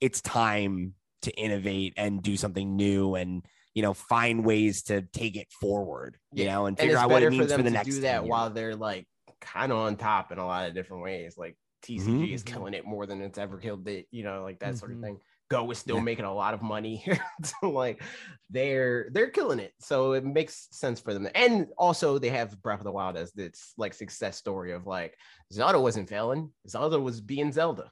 it's 0.00 0.20
time 0.20 0.94
to 1.22 1.32
innovate 1.32 1.94
and 1.96 2.22
do 2.22 2.36
something 2.36 2.76
new 2.76 3.14
and 3.16 3.44
you 3.74 3.82
know 3.82 3.92
find 3.94 4.44
ways 4.44 4.82
to 4.84 5.02
take 5.02 5.36
it 5.36 5.48
forward, 5.52 6.16
you 6.32 6.44
Yeah. 6.44 6.54
know, 6.54 6.66
and 6.66 6.74
and 6.74 6.78
figure 6.78 6.94
it's 6.94 7.02
out 7.02 7.10
what 7.10 7.16
better 7.16 7.26
it 7.26 7.30
for 7.30 7.36
means 7.38 7.48
them 7.50 7.58
for 7.58 7.62
the 7.64 7.70
to 7.70 7.74
next 7.74 7.88
do 7.88 8.00
that 8.02 8.22
years. 8.22 8.28
while 8.30 8.50
they're 8.50 8.76
like 8.76 9.06
kind 9.40 9.72
of 9.72 9.78
on 9.78 9.96
top 9.96 10.32
in 10.32 10.38
a 10.38 10.46
lot 10.46 10.68
of 10.68 10.74
different 10.74 11.02
ways. 11.02 11.36
Like 11.38 11.56
TCG 11.82 12.32
is 12.34 12.42
Mhm. 12.42 12.46
killing 12.46 12.74
it 12.74 12.84
more 12.86 13.06
than 13.06 13.20
it's 13.22 13.38
ever 13.38 13.58
killed 13.58 13.86
it, 13.88 14.06
you 14.10 14.24
know, 14.24 14.42
like 14.42 14.58
that 14.60 14.76
sort 14.78 14.90
of 14.92 14.98
Mhm. 14.98 15.02
thing. 15.02 15.20
Go 15.50 15.70
is 15.70 15.78
still 15.78 15.96
Yeah. 15.96 16.02
making 16.02 16.24
a 16.26 16.34
lot 16.34 16.52
of 16.54 16.60
money. 16.60 17.02
so 17.44 17.70
like 17.70 18.02
they're 18.50 19.08
they're 19.12 19.30
killing 19.30 19.58
it. 19.60 19.72
So 19.80 20.12
it 20.12 20.24
makes 20.24 20.68
sense 20.72 21.00
for 21.00 21.14
them. 21.14 21.28
And 21.34 21.68
also 21.78 22.18
they 22.18 22.30
have 22.30 22.60
Breath 22.62 22.80
of 22.80 22.84
the 22.84 22.92
Wild 22.92 23.16
as 23.16 23.32
this 23.32 23.72
like 23.76 23.94
success 23.94 24.36
story 24.36 24.72
of 24.72 24.86
like 24.86 25.16
Zelda 25.52 25.80
wasn't 25.80 26.08
failing. 26.08 26.52
Zelda 26.68 26.98
was 27.00 27.20
being 27.20 27.52
Zelda. 27.52 27.90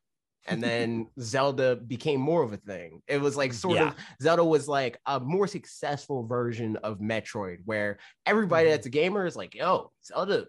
And 0.49 0.63
then 0.63 1.09
Zelda 1.21 1.77
became 1.77 2.21
more 2.21 2.43
of 2.43 2.53
a 2.53 2.57
thing. 2.59 3.03
It 3.09 3.21
was 3.21 3.37
like 3.37 3.53
sort 3.53 3.77
Yeah. 3.77 3.89
of 3.89 3.95
Zelda 4.23 4.45
was 4.45 4.69
like 4.69 5.01
a 5.07 5.19
more 5.19 5.47
successful 5.47 6.25
version 6.27 6.77
of 6.79 6.99
Metroid, 6.99 7.59
where 7.65 7.99
everybody 8.27 8.69
Mhm. 8.69 8.73
that's 8.73 8.87
a 8.87 8.91
gamer 8.91 9.27
is 9.27 9.35
like, 9.37 9.55
yo, 9.55 9.91
Zelda, 10.05 10.47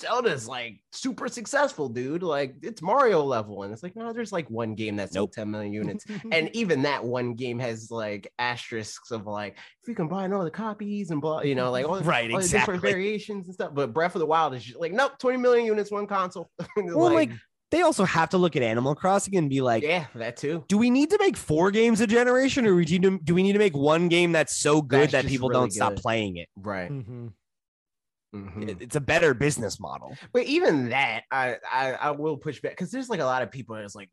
Zelda's 0.00 0.48
like 0.48 0.80
super 0.92 1.28
successful, 1.28 1.88
dude. 1.88 2.22
Like 2.22 2.54
it's 2.62 2.82
Mario 2.82 3.22
level. 3.22 3.62
And 3.62 3.72
it's 3.72 3.82
like, 3.82 3.96
no, 3.96 4.12
there's 4.12 4.32
like 4.32 4.48
one 4.50 4.74
game 4.74 4.96
that's 4.96 5.14
Nope. 5.14 5.32
10 5.32 5.50
million 5.50 5.72
units. 5.72 6.04
and 6.32 6.50
even 6.54 6.82
that 6.82 7.04
one 7.04 7.34
game 7.34 7.58
has 7.58 7.90
like 7.90 8.32
asterisks 8.38 9.10
of 9.10 9.26
like, 9.26 9.56
if 9.82 9.88
you 9.88 9.94
can 9.94 10.08
buy 10.08 10.28
all 10.30 10.44
the 10.44 10.50
copies 10.50 11.10
and 11.10 11.20
blah, 11.20 11.42
you 11.42 11.54
know, 11.54 11.70
like 11.70 11.86
all, 11.86 12.00
Right, 12.00 12.30
all 12.30 12.38
the 12.38 12.44
exactly. 12.44 12.74
different 12.76 12.82
variations 12.82 13.46
and 13.46 13.54
stuff. 13.54 13.74
But 13.74 13.92
Breath 13.92 14.14
of 14.14 14.20
the 14.20 14.26
Wild 14.26 14.54
is 14.54 14.64
just 14.64 14.78
like, 14.80 14.92
nope, 14.92 15.18
20 15.18 15.38
million 15.38 15.66
units, 15.66 15.90
one 15.90 16.06
console. 16.06 16.50
Well, 16.76 17.12
like, 17.12 17.30
they 17.70 17.80
also 17.80 18.04
have 18.04 18.28
to 18.30 18.38
look 18.38 18.54
at 18.54 18.62
Animal 18.62 18.94
Crossing 18.94 19.34
and 19.36 19.48
be 19.48 19.62
like, 19.62 19.82
yeah, 19.82 20.04
that 20.14 20.36
too. 20.36 20.62
do 20.68 20.76
we 20.76 20.90
need 20.90 21.08
to 21.08 21.16
make 21.18 21.38
four 21.38 21.70
games 21.70 22.02
a 22.02 22.06
generation, 22.06 22.66
or 22.66 22.74
we 22.74 22.84
need 22.84 23.02
to, 23.02 23.18
do 23.24 23.34
we 23.34 23.42
need 23.42 23.54
to 23.54 23.58
make 23.58 23.74
one 23.74 24.08
game 24.08 24.32
that's 24.32 24.54
so 24.56 24.82
good 24.82 25.10
That's 25.10 25.12
that 25.12 25.26
people 25.26 25.48
really 25.48 25.60
don't 25.60 25.72
stop 25.72 25.96
playing 25.96 26.36
it? 26.36 26.48
Right. 26.54 26.90
Mhm. 26.90 27.32
Mhm. 28.34 28.80
It's 28.80 28.96
a 28.96 29.00
better 29.00 29.34
business 29.34 29.78
model. 29.78 30.16
But 30.32 30.44
even 30.44 30.88
that, 30.88 31.24
I 31.30 31.56
I, 31.70 31.92
I 31.92 32.10
will 32.12 32.38
push 32.38 32.60
back 32.62 32.72
because 32.72 32.90
there's 32.90 33.10
like 33.10 33.20
a 33.20 33.24
lot 33.26 33.42
of 33.42 33.50
people 33.50 33.76
that's 33.76 33.94
like 33.94 34.08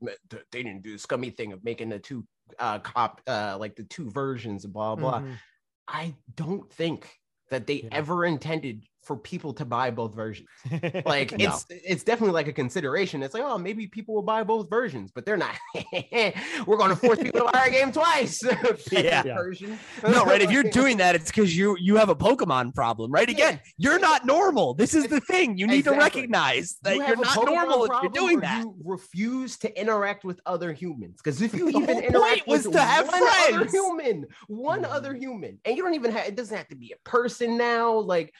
they 0.51 0.63
didn't 0.63 0.83
do 0.83 0.91
the 0.93 0.99
scummy 0.99 1.29
thing 1.29 1.53
of 1.53 1.63
making 1.63 1.89
the 1.89 1.99
two 1.99 2.25
uh 2.59 2.79
cop 2.79 3.21
uh 3.27 3.55
like 3.59 3.75
the 3.77 3.83
two 3.83 4.09
versions 4.09 4.65
of 4.65 4.73
blah 4.73 4.95
blah. 4.95 5.21
Mhm. 5.21 5.37
I 5.87 6.15
don't 6.35 6.69
think 6.71 7.09
that 7.49 7.65
they 7.65 7.81
Yeah. 7.83 7.89
ever 7.93 8.25
intended 8.25 8.85
for 9.03 9.15
people 9.17 9.53
to 9.53 9.65
buy 9.65 9.89
both 9.91 10.13
versions. 10.13 10.49
Like 11.05 11.31
No. 11.37 11.45
it's 11.45 11.65
it's 11.69 12.03
definitely 12.03 12.33
like 12.33 12.47
a 12.47 12.53
consideration. 12.53 13.23
It's 13.23 13.33
like 13.33 13.43
oh 13.43 13.57
maybe 13.57 13.87
people 13.87 14.13
will 14.15 14.21
buy 14.23 14.43
both 14.43 14.69
versions, 14.69 15.11
but 15.13 15.25
they're 15.25 15.37
not. 15.37 15.55
We're 16.67 16.77
going 16.77 16.89
to 16.89 16.95
force 16.95 17.17
people 17.19 17.39
to 17.39 17.45
buy 17.51 17.59
our 17.59 17.69
game 17.69 17.91
twice. 17.91 18.41
Yeah. 18.91 19.23
Yeah. 19.25 19.35
version. 19.35 19.79
No, 20.03 20.25
right. 20.25 20.41
If 20.41 20.51
you're 20.51 20.63
doing 20.63 20.97
that, 20.97 21.15
it's 21.15 21.31
because 21.31 21.55
you 21.55 21.75
you 21.79 21.95
have 21.95 22.09
a 22.09 22.15
Pokemon 22.15 22.75
problem, 22.75 23.11
right? 23.11 23.29
Again, 23.29 23.59
you're 23.77 23.99
not 23.99 24.25
normal. 24.25 24.73
This 24.73 24.93
is 24.93 25.07
the 25.07 25.21
thing. 25.21 25.57
You 25.57 25.67
need 25.67 25.83
to 25.85 25.91
recognize 25.91 26.77
that 26.83 26.95
You 26.95 27.01
you 27.01 27.03
are 27.03 27.07
have 27.07 27.19
a 27.19 27.21
not 27.23 27.37
Pokemon 27.37 27.45
normal 27.53 27.85
if 27.85 27.91
you're 28.03 28.11
doing 28.11 28.39
that. 28.41 28.59
You 28.63 28.75
refuse 28.83 29.57
to 29.59 29.79
interact 29.79 30.23
with 30.25 30.39
other 30.45 30.73
humans 30.73 31.17
because 31.23 31.41
if 31.41 31.53
you 31.53 31.71
The 31.71 31.77
even 31.79 31.99
interact 32.03 32.47
was 32.47 32.65
with 32.65 32.73
to 32.75 32.81
have 32.81 33.07
one 33.07 33.23
other 33.23 33.65
human, 33.65 34.25
one 34.47 34.81
Mhm. 34.83 34.91
other 34.91 35.13
human, 35.13 35.59
and 35.65 35.77
you 35.77 35.83
don't 35.83 35.93
even 35.95 36.11
have 36.11 36.27
it 36.27 36.35
doesn't 36.35 36.55
have 36.57 36.67
to 36.69 36.75
be 36.75 36.93
a 36.93 37.09
person 37.09 37.57
now. 37.57 37.93
Like 37.99 38.33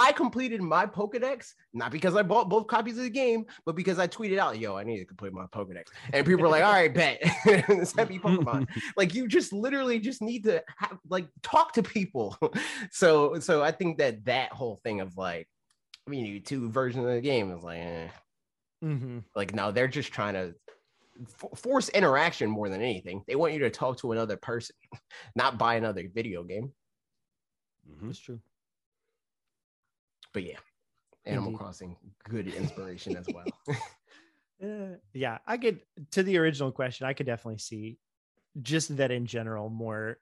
I 0.00 0.12
completed 0.12 0.62
my 0.62 0.86
Pokedex 0.86 1.52
not 1.74 1.92
because 1.92 2.16
I 2.16 2.22
bought 2.22 2.48
both 2.48 2.66
copies 2.66 2.96
of 2.96 3.04
the 3.04 3.10
game, 3.10 3.44
but 3.66 3.76
because 3.76 3.98
I 3.98 4.08
tweeted 4.08 4.38
out, 4.38 4.58
"Yo, 4.58 4.74
I 4.76 4.82
need 4.82 4.98
to 4.98 5.04
complete 5.04 5.32
my 5.34 5.44
Pokedex," 5.46 5.88
and 6.12 6.26
people 6.26 6.42
were 6.42 6.48
like, 6.48 6.64
"All 6.64 6.72
right, 6.72 6.92
bet, 6.92 7.22
send 7.86 8.08
me 8.08 8.18
Pokemon." 8.18 8.66
like 8.96 9.14
you 9.14 9.28
just 9.28 9.52
literally 9.52 9.98
just 9.98 10.22
need 10.22 10.44
to 10.44 10.64
have 10.78 10.98
like 11.08 11.28
talk 11.42 11.74
to 11.74 11.82
people. 11.82 12.36
so 12.90 13.38
so 13.40 13.62
I 13.62 13.72
think 13.72 13.98
that 13.98 14.24
that 14.24 14.52
whole 14.52 14.76
thing 14.82 15.00
of 15.02 15.16
like, 15.18 15.46
I 16.06 16.10
mean, 16.10 16.24
you 16.24 16.40
two 16.40 16.70
versions 16.70 17.04
of 17.04 17.12
the 17.12 17.20
game 17.20 17.52
is 17.52 17.62
like. 17.62 17.78
Eh. 17.80 18.08
Mhm. 18.82 19.24
Like, 19.36 19.54
no, 19.54 19.70
they're 19.72 19.86
just 19.88 20.10
trying 20.10 20.32
to 20.32 20.54
f- 21.22 21.58
force 21.60 21.90
interaction 21.90 22.48
more 22.48 22.70
than 22.70 22.80
anything. 22.80 23.22
They 23.26 23.36
want 23.36 23.52
you 23.52 23.58
to 23.58 23.70
talk 23.70 23.98
to 23.98 24.12
another 24.12 24.38
person, 24.38 24.74
not 25.36 25.58
buy 25.58 25.74
another 25.74 26.08
video 26.08 26.42
game. 26.44 26.72
Mhm. 27.86 28.06
That's 28.06 28.18
true. 28.18 28.40
But 30.32 30.44
yeah, 30.44 30.56
Animal 31.26 31.48
Indeed. 31.48 31.58
Crossing, 31.58 31.96
good 32.28 32.48
inspiration 32.48 33.16
as 33.16 33.28
well. 33.28 33.52
Uh, 34.62 34.96
yeah, 35.14 35.38
I 35.46 35.56
could 35.56 35.80
to 36.10 36.22
the 36.22 36.36
original 36.36 36.70
question. 36.70 37.06
I 37.06 37.14
could 37.14 37.24
definitely 37.24 37.56
see 37.56 37.96
just 38.60 38.94
that 38.98 39.10
in 39.10 39.24
general, 39.24 39.70
more 39.70 40.18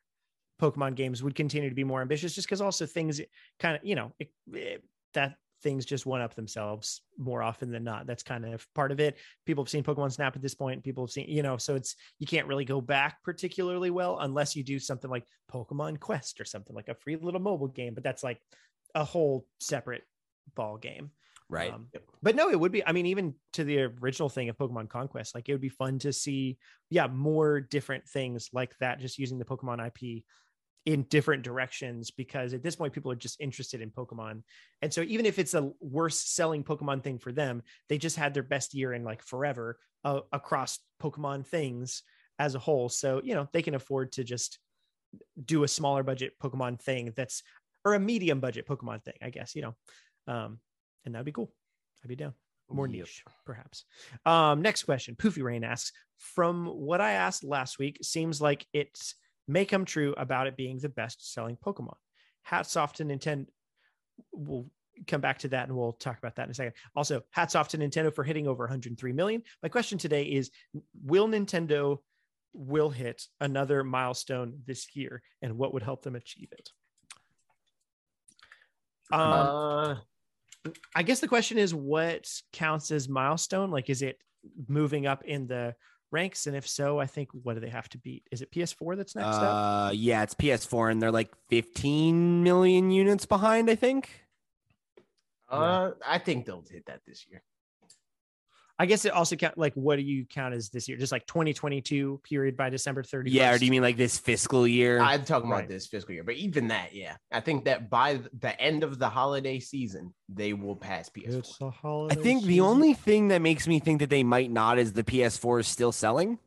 Pokemon 0.63 0.95
games 0.95 1.25
would 1.25 1.35
continue 1.35 1.69
to 1.69 1.75
be 1.75 1.83
more 1.83 2.01
ambitious, 2.03 2.37
just 2.37 2.47
because 2.47 2.61
also 2.61 2.87
things 2.87 3.21
kind 3.59 3.75
of 3.77 3.85
you 3.85 3.97
know 3.97 4.13
it, 4.21 4.31
it- 4.53 4.85
that 5.15 5.35
things 5.61 5.85
just 5.85 6.07
one 6.07 6.21
up 6.21 6.35
themselves 6.37 7.03
more 7.19 7.43
often 7.43 7.73
than 7.73 7.83
not. 7.83 8.07
That's 8.07 8.23
kind 8.23 8.45
of 8.45 8.65
part 8.77 8.93
of 8.93 9.01
it. 9.01 9.17
People 9.45 9.65
have 9.65 9.69
seen 9.71 9.83
Pokemon 9.83 10.13
Snap 10.13 10.37
at 10.37 10.43
this 10.43 10.55
point. 10.55 10.85
People 10.85 11.05
have 11.05 11.11
seen 11.11 11.27
you 11.29 11.43
know, 11.43 11.57
so 11.57 11.75
it's 11.75 11.97
you 12.21 12.27
can't 12.29 12.47
really 12.47 12.65
go 12.65 12.81
back 12.81 13.21
particularly 13.25 13.91
well 13.91 14.19
unless 14.21 14.55
you 14.55 14.63
do 14.63 14.79
something 14.79 15.11
like 15.11 15.27
Pokemon 15.53 15.99
Quest 15.99 16.41
or 16.41 16.45
something 16.45 16.77
like 16.77 16.87
a 16.87 16.95
free 16.95 17.17
little 17.17 17.41
mobile 17.41 17.67
game. 17.67 17.93
But 17.95 18.05
that's 18.05 18.23
like 18.23 18.41
a 18.95 19.05
whole 19.05 19.47
separate 19.59 20.03
ball 20.55 20.77
game. 20.77 21.11
Right. 21.51 21.73
Um, 21.73 21.89
but 22.23 22.37
no, 22.37 22.51
it 22.51 22.61
would 22.61 22.73
be. 22.73 22.87
I 22.87 22.93
mean, 22.93 23.07
even 23.07 23.35
to 23.55 23.65
the 23.65 23.85
original 24.03 24.29
thing 24.29 24.51
of 24.51 24.59
Pokemon 24.59 24.91
Conquest, 24.91 25.35
like 25.35 25.49
it 25.49 25.53
would 25.53 25.63
be 25.63 25.71
fun 25.71 25.99
to 26.01 26.13
see, 26.13 26.59
yeah, 26.91 27.07
more 27.07 27.61
different 27.61 28.07
things 28.07 28.51
like 28.53 28.77
that, 28.81 29.01
just 29.01 29.19
using 29.19 29.39
the 29.39 29.47
Pokemon 29.47 29.87
IP 29.87 30.25
in 30.85 31.05
different 31.05 31.45
directions. 31.45 32.11
Because 32.11 32.53
at 32.53 32.63
this 32.63 32.77
point, 32.77 32.93
people 32.93 33.11
are 33.11 33.17
just 33.17 33.41
interested 33.41 33.81
in 33.81 33.91
Pokemon, 33.91 34.43
and 34.83 34.93
so 34.93 35.01
even 35.03 35.25
if 35.25 35.39
it's 35.39 35.55
a 35.55 35.71
worse 35.81 36.21
selling 36.21 36.65
Pokemon 36.65 37.03
thing 37.03 37.19
for 37.19 37.33
them, 37.33 37.63
they 37.89 37.97
just 37.97 38.17
had 38.17 38.35
their 38.35 38.43
best 38.43 38.75
year 38.75 38.93
in 38.93 39.03
like 39.03 39.23
forever 39.23 39.79
uh, 40.05 40.21
across 40.33 40.81
Pokemon 41.03 41.47
things 41.47 42.03
as 42.39 42.55
a 42.55 42.59
whole. 42.59 42.91
So 42.91 43.23
you 43.25 43.35
know 43.35 43.49
they 43.55 43.63
can 43.63 43.75
afford 43.75 44.13
to 44.13 44.25
just 44.25 44.59
do 45.43 45.65
a 45.65 45.69
smaller 45.69 46.03
budget 46.03 46.35
Pokemon 46.43 46.81
thing 46.81 47.13
that's 47.17 47.43
or 47.89 47.95
a 47.95 48.01
medium 48.01 48.41
budget 48.41 48.67
Pokemon 48.67 49.03
thing, 49.05 49.15
I 49.23 49.31
guess. 49.31 49.55
You 49.55 49.63
know. 49.63 49.77
Um, 50.27 50.61
and 51.05 51.15
that'd 51.15 51.25
be 51.25 51.33
cool. 51.33 51.53
I'd 52.05 52.09
be 52.09 52.17
down. 52.17 52.35
More 52.71 52.87
Yep. 52.87 52.97
niche, 52.97 53.25
perhaps. 53.47 53.85
Um, 54.27 54.61
next 54.61 54.83
question. 54.85 55.17
Poofy 55.17 55.43
Rain 55.43 55.65
asks, 55.65 55.93
from 56.19 56.67
what 56.67 57.01
I 57.01 57.13
asked 57.13 57.43
last 57.45 57.79
week, 57.79 57.99
seems 58.03 58.43
like 58.43 58.67
it 58.75 58.99
may 59.47 59.65
come 59.65 59.87
true 59.87 60.15
about 60.19 60.47
it 60.47 60.57
being 60.57 60.79
the 60.79 60.91
best 60.91 61.33
selling 61.33 61.57
Pokemon. 61.57 61.97
Hats 62.43 62.77
off 62.77 62.93
to 62.95 63.05
Nintendo. 63.05 63.47
We'll 64.33 64.71
come 65.07 65.23
back 65.23 65.39
to 65.39 65.49
that 65.49 65.69
and 65.69 65.77
we'll 65.79 65.95
talk 65.95 66.19
about 66.19 66.37
that 66.37 66.45
in 66.45 66.51
a 66.51 66.55
second. 66.55 66.75
Also, 66.95 67.23
hats 67.31 67.55
off 67.55 67.69
to 67.69 67.79
Nintendo 67.79 68.15
for 68.15 68.25
hitting 68.25 68.47
over 68.47 68.65
103 68.65 69.13
million. 69.15 69.43
My 69.63 69.71
question 69.71 69.97
today 69.97 70.25
is 70.25 70.51
Will 71.05 71.29
Nintendo 71.29 71.99
will 72.53 72.91
hit 72.91 73.23
another 73.41 73.83
milestone 73.85 74.61
this 74.67 74.95
year 74.95 75.23
and 75.41 75.57
what 75.57 75.73
would 75.73 75.83
help 75.83 76.03
them 76.03 76.17
achieve 76.17 76.49
it? 76.53 76.71
Um, 79.11 79.21
uh, 79.21 79.95
I 80.95 81.03
guess 81.03 81.21
the 81.21 81.29
question 81.29 81.59
is 81.59 81.75
what 81.75 82.29
counts 82.53 82.91
as 82.91 83.09
milestone? 83.09 83.71
Like, 83.71 83.89
is 83.91 84.03
it 84.03 84.19
moving 84.69 85.07
up 85.07 85.25
in 85.25 85.47
the 85.47 85.75
ranks? 86.11 86.47
And 86.47 86.57
if 86.57 86.69
so, 86.69 86.99
I 86.99 87.07
think 87.07 87.31
what 87.33 87.55
do 87.55 87.61
they 87.61 87.71
have 87.71 87.89
to 87.91 87.99
beat? 87.99 88.25
Is 88.31 88.43
it 88.43 88.51
PS4 88.51 88.97
that's 88.97 89.15
next 89.15 89.27
up? 89.37 89.89
Uh, 89.89 89.91
yeah, 89.93 90.23
it's 90.23 90.35
PS4, 90.35 90.91
and 90.91 91.03
they're 91.03 91.13
like 91.13 91.31
15 91.49 92.43
million 92.43 92.91
units 92.91 93.27
behind. 93.27 93.71
I 93.71 93.75
think. 93.75 94.11
uh, 95.49 95.93
I 96.07 96.19
think 96.19 96.47
they'll 96.47 96.65
hit 96.71 96.87
that 96.87 97.01
this 97.07 97.27
year. 97.31 97.43
I 98.81 98.87
guess 98.87 99.05
it 99.05 99.13
also 99.13 99.35
count 99.35 99.59
like 99.59 99.75
what 99.75 99.97
do 99.97 100.03
you 100.03 100.25
count 100.25 100.55
as 100.55 100.69
this 100.71 100.89
year? 100.89 100.97
Just 100.97 101.11
like 101.11 101.27
2022 101.27 102.21
period 102.23 102.57
by 102.57 102.71
December 102.71 103.03
31st. 103.03 103.25
Yeah, 103.33 103.53
or 103.55 103.59
do 103.59 103.65
you 103.65 103.71
mean 103.73 103.83
like 103.83 103.97
this 103.97 104.19
fiscal 104.19 104.69
year? 104.69 105.01
I'm 105.01 105.25
talking 105.25 105.51
Right. 105.51 105.59
about 105.61 105.69
this 105.69 105.87
fiscal 105.89 106.15
year, 106.15 106.23
but 106.23 106.37
even 106.37 106.69
that, 106.69 106.95
yeah, 106.95 107.17
I 107.33 107.41
think 107.41 107.65
that 107.65 107.91
by 107.91 108.21
the 108.39 108.61
end 108.61 108.85
of 108.85 108.99
the 109.01 109.09
holiday 109.09 109.59
season, 109.59 110.15
they 110.29 110.53
will 110.53 110.77
pass 110.77 111.09
PS4. 111.09 111.67
a 111.67 111.71
holiday. 111.71 112.21
I 112.21 112.23
think 112.23 112.45
the 112.45 112.61
only 112.61 112.95
thing 112.95 113.29
that 113.29 113.43
makes 113.43 113.67
me 113.67 113.81
think 113.81 113.99
that 113.99 114.11
they 114.11 114.23
might 114.23 114.51
not 114.53 114.79
is 114.79 114.93
the 114.93 115.03
PS4 115.05 115.59
is 115.61 115.67
still 115.67 115.91
selling. 115.93 116.39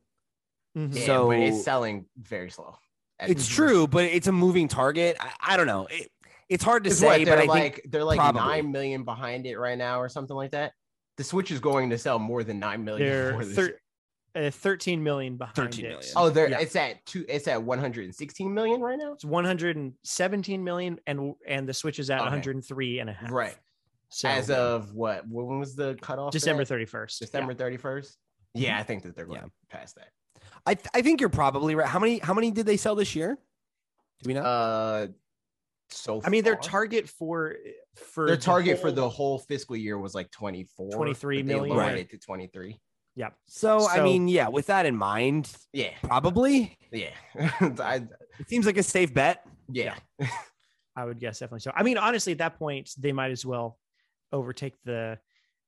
Mhm. 0.78 0.95
Yeah, 0.95 1.06
So- 1.06 1.28
but 1.28 1.40
it's 1.40 1.64
selling 1.66 2.06
very 2.18 2.49
slow. 2.49 2.78
It's 3.20 3.48
true, 3.48 3.88
but 3.88 4.06
it's 4.06 4.26
a 4.28 4.32
moving 4.32 4.68
target. 4.68 5.16
I, 5.20 5.32
I 5.41 5.58
don't 5.58 5.68
know. 5.68 5.86
It, 5.91 6.10
it's 6.49 6.64
hard 6.64 6.86
to 6.86 6.90
It's 6.90 6.99
say, 6.99 7.20
what, 7.20 7.28
but 7.28 7.40
I 7.40 7.44
like 7.44 7.76
think 7.76 7.91
they're 7.91 8.03
like 8.03 8.18
probably. 8.18 8.41
nine 8.41 8.72
million 8.72 9.03
behind 9.03 9.45
it 9.45 9.58
right 9.58 9.78
now, 9.78 10.02
or 10.02 10.10
something 10.10 10.36
like 10.36 10.52
that. 10.52 10.72
The 11.18 11.24
Switch 11.24 11.52
is 11.52 11.60
going 11.60 11.90
to 11.90 11.98
sell 11.98 12.20
more 12.20 12.44
than 12.44 12.60
nine 12.60 12.84
million. 12.84 13.08
they're 13.10 13.34
for 13.34 13.46
this 13.46 13.56
thir- 13.56 13.78
uh, 14.34 14.50
13 14.50 15.04
million 15.04 15.36
behind 15.38 15.56
13 15.56 15.86
it. 15.86 16.14
Oh, 16.16 16.30
there 16.30 16.50
Yeah. 16.50 16.60
it's 16.60 16.76
at 16.76 17.06
two. 17.06 17.26
It's 17.28 17.48
at 17.48 17.62
116 17.62 18.54
million 18.54 18.80
right 18.82 18.98
now. 18.98 19.14
It's 19.14 19.26
117 19.26 20.64
million 20.64 21.00
and 21.08 21.34
and 21.48 21.68
the 21.68 21.74
Switch 21.74 22.00
is 22.00 22.10
at 22.10 22.20
Okay. 22.22 22.26
103 22.30 23.00
and 23.00 23.10
a 23.10 23.14
half. 23.14 23.32
Right. 23.32 23.56
So 24.10 24.28
As 24.30 24.50
of 24.50 24.94
what? 24.94 25.28
When 25.28 25.60
was 25.60 25.76
the 25.76 25.96
cutoff? 26.02 26.32
for 26.34 26.38
December 26.40 26.64
that? 26.66 26.74
31st. 26.74 27.22
yeah. 27.22 27.26
December 27.28 27.54
31st. 27.54 28.16
Yeah, 28.54 28.78
I 28.80 28.84
think 28.84 29.04
that 29.04 29.16
they're 29.16 29.26
going 29.26 29.40
Yeah. 29.42 29.48
past 29.70 29.96
that. 29.96 30.10
I, 30.66 30.74
th- 30.76 30.88
I 30.94 31.02
think 31.02 31.22
you're 31.22 31.30
probably 31.30 31.76
right. 31.76 31.88
How 31.88 32.00
many 32.00 32.20
how 32.20 32.34
many 32.34 32.52
did 32.52 32.66
they 32.66 32.78
sell 32.78 32.96
this 32.96 33.16
year? 33.16 33.38
Do 34.24 34.28
we 34.28 34.34
know? 34.34 34.42
Uh, 34.44 35.08
so 35.93 36.22
I 36.23 36.30
mean, 36.30 36.43
their 36.43 36.55
target 36.55 37.07
for 37.09 37.51
eh, 37.65 37.72
for 37.95 38.27
their 38.27 38.35
the 38.35 38.41
target 38.41 38.80
for 38.80 38.91
the 38.91 39.07
whole 39.07 39.39
fiscal 39.39 39.76
year 39.76 39.97
was 39.97 40.13
like 40.15 40.31
24 40.31 40.91
23 40.91 41.41
but 41.41 41.47
they 41.47 41.55
lowered 41.59 41.77
Right. 41.77 41.97
it 41.99 42.09
to 42.11 42.18
23 42.18 42.80
yeah. 43.15 43.30
so, 43.45 43.88
I 43.89 44.01
mean, 44.01 44.30
yeah, 44.30 44.47
with 44.47 44.68
that 44.68 44.85
in 44.85 44.95
mind, 44.95 45.51
yeah 45.73 45.91
probably 46.03 46.77
yeah 46.91 47.09
I, 47.80 48.03
it 48.39 48.47
seems 48.49 48.65
like 48.65 48.77
a 48.77 48.84
safe 48.84 49.13
bet. 49.13 49.45
yeah 49.69 49.95
I 50.95 51.05
would 51.05 51.19
guess 51.19 51.39
definitely 51.39 51.61
so. 51.61 51.72
I 51.76 51.84
mean, 51.84 51.97
honestly, 51.97 52.31
at 52.34 52.39
that 52.39 52.57
point, 52.59 52.89
they 52.97 53.11
might 53.13 53.31
as 53.31 53.45
well 53.45 53.77
overtake 54.34 54.76
the 54.84 55.19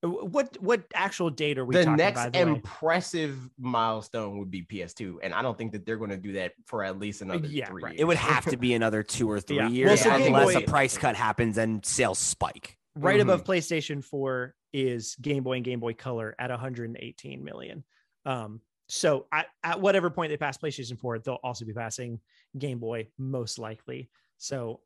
what 0.09 0.57
what 0.61 0.83
actual 0.93 1.29
date 1.29 1.57
are 1.57 1.65
we 1.65 1.73
the 1.75 1.83
talking 1.85 1.97
next 1.97 2.19
by 2.23 2.29
the 2.29 2.45
way? 2.45 2.51
impressive 2.51 3.49
milestone 3.57 4.37
would 4.37 4.51
be 4.51 4.61
ps2 4.63 5.15
and 5.23 5.33
i 5.33 5.41
don't 5.41 5.57
think 5.57 5.71
that 5.71 5.85
they're 5.85 5.97
going 5.97 6.09
to 6.09 6.17
do 6.17 6.33
that 6.33 6.51
for 6.65 6.83
at 6.83 6.99
least 6.99 7.21
another 7.21 7.47
Yeah, 7.47 7.67
three 7.67 7.83
right. 7.83 7.95
It 7.97 8.03
would 8.03 8.17
have 8.17 8.45
to 8.47 8.57
be 8.57 8.73
another 8.73 9.01
two 9.15 9.29
or 9.31 9.39
three 9.39 9.57
Yeah. 9.57 9.69
years 9.69 10.03
Well, 10.05 10.19
so 10.19 10.25
unless 10.25 10.53
Boy- 10.53 10.59
a 10.59 10.61
price 10.65 10.97
cut 10.97 11.15
happens 11.15 11.57
and 11.57 11.85
sales 11.85 12.19
spike. 12.19 12.77
right 12.95 13.19
Mhm. 13.19 13.23
above 13.23 13.43
PlayStation 13.45 14.03
4 14.03 14.53
is 14.73 15.15
Game 15.21 15.43
Boy 15.43 15.53
and 15.57 15.63
Game 15.65 15.79
Boy 15.79 15.93
Color 15.93 16.35
at 16.39 16.49
118 16.51 17.43
million. 17.43 17.83
Um, 18.25 18.59
so 18.89 19.27
at, 19.31 19.47
at 19.63 19.79
whatever 19.79 20.09
point 20.09 20.29
they 20.31 20.37
pass 20.37 20.57
PlayStation 20.57 20.99
4, 20.99 21.19
they'll 21.19 21.39
also 21.43 21.63
be 21.65 21.73
passing 21.73 22.19
Game 22.57 22.79
Boy 22.79 23.07
most 23.17 23.57
likely. 23.59 24.09
So 24.37 24.81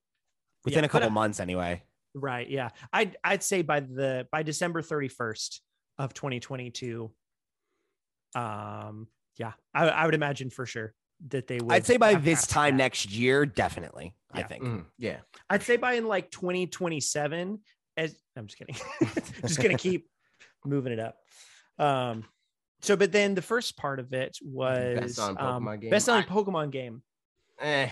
Within 0.65 0.79
Yeah, 0.83 0.85
a 0.85 0.89
couple 0.89 1.07
but, 1.07 1.11
uh, 1.11 1.21
months, 1.21 1.39
anyway. 1.39 1.83
Right, 2.19 2.49
yeah, 2.49 2.69
I'd 2.93 3.17
I'd 3.23 3.43
say 3.43 3.61
by 3.61 3.79
the 3.81 4.27
by 4.31 4.43
December 4.43 4.81
31st 4.81 5.59
of 5.97 6.13
2022. 6.13 7.11
Um, 8.35 9.07
yeah, 9.37 9.53
I, 9.73 9.87
I 9.89 10.05
would 10.05 10.15
imagine 10.15 10.49
for 10.49 10.65
sure 10.65 10.93
that 11.29 11.47
they 11.47 11.59
would. 11.59 11.71
I'd 11.71 11.85
say 11.85 11.97
by 11.97 12.15
this 12.15 12.45
time 12.47 12.77
that. 12.77 12.83
next 12.83 13.11
year, 13.11 13.45
definitely. 13.45 14.13
I 14.31 14.43
think. 14.43 14.63
Mhm, 14.63 14.85
yeah 14.97 15.17
I'd 15.49 15.63
say 15.63 15.77
by 15.77 15.93
in 15.93 16.05
like 16.07 16.29
2027. 16.31 17.59
As 17.95 18.15
I'm 18.35 18.45
just 18.45 18.57
kidding, 18.59 18.75
just 19.41 19.61
gonna 19.61 19.77
keep 19.77 20.07
moving 20.65 20.93
it 20.93 20.99
up. 20.99 21.17
Um, 21.79 22.25
so 22.81 22.95
but 22.95 23.11
then 23.11 23.33
the 23.33 23.41
first 23.41 23.77
part 23.77 23.99
of 23.99 24.13
it 24.13 24.37
was 24.43 24.99
Best-selling 24.99 25.37
um, 25.39 25.63
Pokemon 25.63 25.81
game. 25.81 25.89
best-selling 25.89 26.23
I- 26.23 26.27
Pokemon 26.27 26.71
game. 26.71 27.01
eh. 27.59 27.89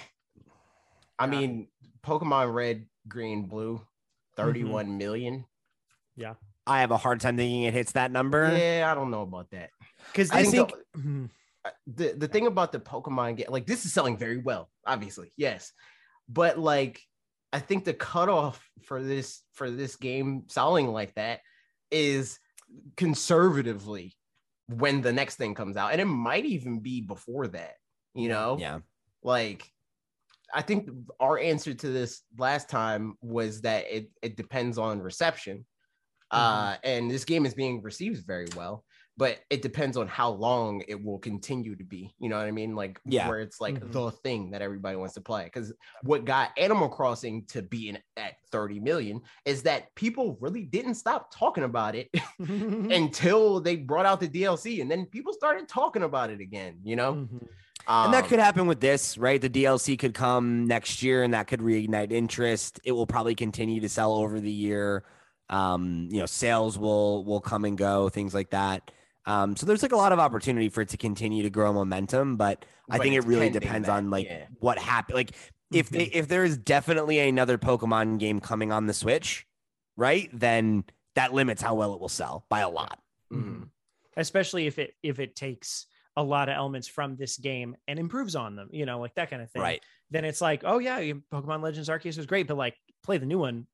i 1.17 1.25
Yeah. 1.25 1.31
mean 1.31 1.67
pokemon 2.05 2.53
red 2.53 2.85
green 3.07 3.43
blue 3.47 3.81
Mm-hmm. 4.37 4.51
31 4.51 4.97
million. 4.97 5.45
I 6.67 6.79
have 6.81 6.91
a 6.91 6.97
hard 6.97 7.19
time 7.19 7.37
thinking 7.37 7.63
it 7.63 7.73
hits 7.73 7.91
that 7.93 8.11
number. 8.11 8.55
yeah 8.57 8.87
i 8.91 8.95
don't 8.95 9.11
know 9.11 9.21
about 9.21 9.51
that 9.51 9.69
Because 10.11 10.31
I 10.31 10.39
I 10.39 10.43
think 10.45 10.71
think 10.71 10.83
Mhm. 11.05 11.29
uh, 11.65 11.69
the 11.87 12.13
the 12.17 12.27
thing 12.27 12.47
about 12.47 12.71
the 12.71 12.79
Pokemon 12.79 13.37
game, 13.37 13.47
like 13.49 13.65
this 13.67 13.85
is 13.85 13.93
selling 13.93 14.17
very 14.17 14.37
well, 14.37 14.69
obviously, 14.85 15.31
yes, 15.37 15.71
but 16.29 16.57
like 16.57 17.01
I 17.53 17.59
think 17.59 17.85
the 17.85 17.93
cutoff 17.93 18.57
for 18.83 19.01
this 19.03 19.41
for 19.53 19.69
this 19.71 19.95
game 19.95 20.43
selling 20.47 20.87
like 20.87 21.13
that 21.15 21.39
is 21.91 22.39
conservatively 22.97 24.15
when 24.67 25.01
the 25.01 25.13
next 25.13 25.35
thing 25.35 25.53
comes 25.55 25.77
out, 25.77 25.91
and 25.91 26.01
it 26.01 26.05
might 26.05 26.45
even 26.45 26.79
be 26.79 27.01
before 27.01 27.47
that. 27.47 27.75
You 28.13 28.29
know, 28.29 28.57
Yeah. 28.59 28.79
like 29.23 29.71
I 30.53 30.61
think 30.61 30.89
our 31.19 31.37
answer 31.39 31.73
to 31.73 31.87
this 31.89 32.21
last 32.37 32.69
time 32.69 33.15
was 33.21 33.61
that 33.61 33.85
it 33.89 34.09
it 34.21 34.37
depends 34.37 34.77
on 34.77 35.01
reception. 35.01 35.65
Uh, 36.31 36.75
and 36.83 37.09
this 37.09 37.23
game 37.23 37.45
is 37.45 37.53
being 37.53 37.81
received 37.81 38.25
very 38.25 38.47
well, 38.57 38.83
but 39.15 39.39
it 39.49 39.61
depends 39.61 39.95
on 39.95 40.05
how 40.07 40.29
long 40.31 40.83
it 40.87 41.01
will 41.01 41.19
continue 41.19 41.75
to 41.77 41.83
be. 41.83 42.13
You 42.19 42.27
know 42.29 42.37
what 42.37 42.47
I 42.47 42.51
mean? 42.51 42.75
Like, 42.75 42.99
Yeah. 43.05 43.29
where 43.29 43.39
it's 43.39 43.61
like 43.61 43.75
Mhm. 43.75 43.91
the 43.93 44.11
thing 44.11 44.51
that 44.51 44.61
everybody 44.61 44.97
wants 44.97 45.13
to 45.13 45.21
play. 45.21 45.45
Because 45.45 45.71
what 46.03 46.25
got 46.25 46.49
Animal 46.57 46.89
Crossing 46.89 47.45
to 47.45 47.61
be 47.61 47.87
in, 47.89 47.99
at 48.17 48.33
30 48.51 48.79
million 48.81 49.21
is 49.45 49.63
that 49.63 49.93
people 49.95 50.35
really 50.41 50.63
didn't 50.65 50.95
stop 50.95 51.31
talking 51.33 51.63
about 51.63 51.95
it 51.95 52.09
until 52.91 53.61
they 53.61 53.75
brought 53.77 54.05
out 54.07 54.19
the 54.19 54.27
DLC, 54.27 54.81
and 54.81 54.89
then 54.91 55.05
people 55.05 55.31
started 55.31 55.69
talking 55.69 56.03
about 56.03 56.31
it 56.31 56.41
again. 56.41 56.79
You 56.83 56.95
know, 56.95 57.29
Mhm. 57.87 58.05
And 58.05 58.13
that 58.13 58.23
Um, 58.23 58.29
could 58.29 58.39
happen 58.39 58.67
with 58.67 58.79
this, 58.79 59.17
right? 59.17 59.39
The 59.39 59.49
DLC 59.49 59.97
could 59.97 60.13
come 60.13 60.65
next 60.65 61.03
year 61.03 61.23
and 61.23 61.33
that 61.33 61.47
could 61.47 61.59
reignite 61.61 62.11
interest. 62.11 62.79
It 62.83 62.91
will 62.93 63.07
probably 63.07 63.35
continue 63.35 63.79
to 63.81 63.89
sell 63.89 64.13
over 64.13 64.39
the 64.39 64.51
year. 64.51 65.03
Um, 65.49 66.07
you 66.11 66.19
know, 66.19 66.25
sales 66.25 66.77
will 66.79 67.23
will 67.25 67.41
come 67.41 67.65
and 67.65 67.77
go, 67.77 68.09
things 68.09 68.33
like 68.33 68.49
that. 68.51 68.89
Um, 69.27 69.55
so 69.55 69.65
there's 69.65 69.81
like 69.83 69.91
a 69.91 69.97
lot 69.97 70.11
of 70.11 70.19
opportunity 70.19 70.69
for 70.69 70.81
it 70.81 70.89
to 70.89 70.97
continue 70.97 71.43
to 71.43 71.49
grow 71.49 71.73
momentum, 71.73 72.37
but 72.37 72.65
I 72.89 72.97
but 72.97 73.03
think 73.03 73.15
it 73.15 73.21
really 73.25 73.49
depends 73.49 73.87
that, 73.87 73.93
on 73.95 74.09
like 74.09 74.25
yeah. 74.27 74.45
what 74.59 74.77
happened. 74.79 75.15
Like 75.15 75.31
if 75.71 75.89
they 75.89 76.05
if 76.05 76.27
there 76.27 76.43
is 76.43 76.57
definitely 76.57 77.19
another 77.19 77.57
Pokemon 77.57 78.19
game 78.19 78.39
coming 78.39 78.71
on 78.71 78.85
the 78.87 78.93
Switch, 78.93 79.45
right? 79.97 80.29
Then 80.33 80.83
that 81.15 81.33
limits 81.33 81.61
how 81.61 81.75
well 81.75 81.93
it 81.93 81.99
will 81.99 82.09
sell 82.09 82.45
by 82.49 82.61
a 82.61 82.69
lot. 82.69 82.99
Mhm. 83.33 83.69
especially 84.17 84.65
if 84.67 84.79
it 84.79 84.95
if 85.03 85.19
it 85.19 85.35
takes 85.35 85.87
a 86.17 86.23
lot 86.23 86.49
of 86.49 86.55
elements 86.55 86.87
from 86.87 87.15
this 87.15 87.37
game 87.37 87.75
and 87.87 87.99
improves 87.99 88.35
on 88.35 88.55
them, 88.55 88.69
you 88.71 88.85
know, 88.85 88.99
like 88.99 89.13
that 89.15 89.29
kind 89.29 89.41
of 89.41 89.51
thing. 89.51 89.61
Right. 89.61 89.81
Then 90.11 90.23
it's 90.25 90.39
like, 90.41 90.61
oh 90.65 90.79
yeah, 90.79 90.99
Pokemon 91.31 91.61
Legends 91.61 91.89
Arceus 91.89 92.17
was 92.17 92.25
great, 92.25 92.47
but 92.47 92.57
like 92.57 92.75
play 93.03 93.17
the 93.17 93.25
new 93.25 93.39
one 93.39 93.67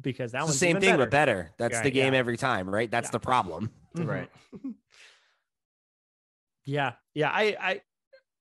because 0.00 0.32
that 0.32 0.42
It's 0.42 0.52
the 0.52 0.58
same 0.58 0.70
even 0.70 0.80
thing, 0.82 0.90
better. 0.92 1.02
but 1.04 1.10
better. 1.10 1.50
That's 1.58 1.80
the 1.80 1.90
game 1.90 2.12
yeah. 2.14 2.18
every 2.18 2.36
time, 2.36 2.68
right? 2.68 2.90
That's 2.90 3.08
Yeah. 3.08 3.12
the 3.12 3.20
problem. 3.20 3.70
Mhm. 3.96 4.06
Right. 4.08 4.30
Yeah, 6.64 6.92
yeah. 7.14 7.30
I 7.30 7.56
I 7.60 7.80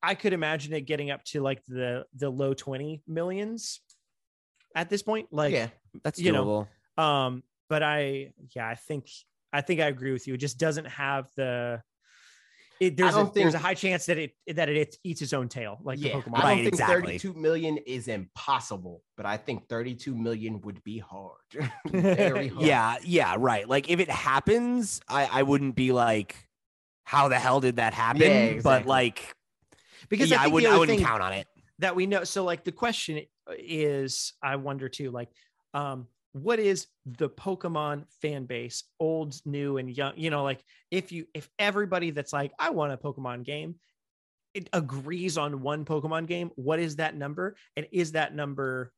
I 0.04 0.16
could 0.16 0.34
imagine 0.34 0.74
it 0.74 0.82
getting 0.82 1.10
up 1.12 1.24
to 1.26 1.42
like 1.42 1.64
the 1.68 2.06
the 2.16 2.30
low 2.30 2.54
twenty 2.54 3.02
millions 3.08 3.82
at 4.76 4.90
this 4.90 5.02
point. 5.02 5.30
Like, 5.32 5.54
yeah. 5.54 5.70
That's 6.04 6.20
You 6.20 6.32
know, 6.32 6.68
um, 6.98 7.44
but 7.70 7.84
I 7.84 8.34
yeah, 8.56 8.68
I 8.68 8.76
think 8.76 9.08
I 9.52 9.62
think 9.62 9.80
I 9.82 9.88
agree 9.88 10.12
with 10.12 10.28
you. 10.28 10.36
It 10.36 10.38
just 10.38 10.58
doesn't 10.58 10.86
have 10.86 11.30
the. 11.36 11.82
It, 12.82 12.98
there's 12.98 13.14
a, 13.14 13.18
don't 13.20 13.34
there's 13.36 13.54
a 13.54 13.60
high 13.60 13.76
chance 13.76 14.08
that 14.08 14.18
it 14.18 14.34
that 14.56 14.68
it 14.68 14.98
eats 15.04 15.22
its 15.22 15.34
own 15.34 15.48
tail, 15.50 15.78
like 15.84 16.00
yeah, 16.00 16.14
the 16.14 16.24
Pokemon. 16.24 16.38
I 16.38 16.42
don't 16.42 16.44
Right, 16.50 16.56
think 16.64 16.68
exactly. 16.70 17.20
32 17.20 17.34
million 17.36 17.78
is 17.78 18.08
impossible, 18.08 19.04
but 19.16 19.28
I 19.28 19.38
think 19.38 19.70
32 19.70 20.16
million 20.16 20.60
would 20.62 20.84
be 20.84 20.98
hard. 20.98 21.38
Very 21.86 22.48
hard. 22.48 22.66
Yeah, 22.66 22.96
yeah, 23.04 23.36
right. 23.38 23.70
Like 23.70 23.88
if 23.92 24.00
it 24.00 24.10
happens, 24.10 25.00
I 25.08 25.30
I 25.32 25.44
wouldn't 25.44 25.76
be 25.76 25.92
like, 25.92 26.36
how 27.04 27.28
the 27.28 27.38
hell 27.38 27.60
did 27.62 27.76
that 27.76 27.94
happen? 27.94 28.22
Yeah, 28.22 28.62
But 28.64 28.88
like, 28.88 29.32
because 30.10 30.32
yeah, 30.32 30.42
I, 30.42 30.46
I, 30.46 30.48
would 30.48 30.66
I 30.66 30.76
wouldn't 30.76 31.02
count 31.02 31.22
on 31.22 31.34
it. 31.34 31.46
that 31.78 31.96
we 31.96 32.08
know. 32.08 32.24
So 32.24 32.44
like 32.44 32.64
the 32.64 32.72
question 32.72 33.22
is, 33.60 34.34
I 34.42 34.56
wonder 34.56 34.90
too, 34.90 35.12
like, 35.12 35.30
um, 35.76 36.08
what 36.34 36.60
is 36.60 36.88
the 37.06 37.30
Pokemon 37.30 38.06
fan 38.22 38.46
base, 38.46 38.84
old, 39.00 39.36
new, 39.46 39.78
and 39.78 39.90
young? 39.90 40.14
You 40.16 40.30
know, 40.30 40.44
like 40.44 40.64
if 40.90 41.12
you 41.12 41.26
if 41.34 41.50
everybody 41.60 42.12
that's 42.12 42.34
like, 42.34 42.52
I 42.58 42.70
want 42.70 42.94
a 42.94 42.98
Pokemon 42.98 43.44
game, 43.44 43.76
it 44.54 44.70
agrees 44.74 45.38
on 45.38 45.62
one 45.62 45.86
Pokemon 45.86 46.28
game, 46.28 46.52
what 46.56 46.80
is 46.80 46.98
that 46.98 47.16
number? 47.16 47.56
And 47.76 47.88
is 47.92 48.14
that 48.14 48.34
number, 48.36 48.94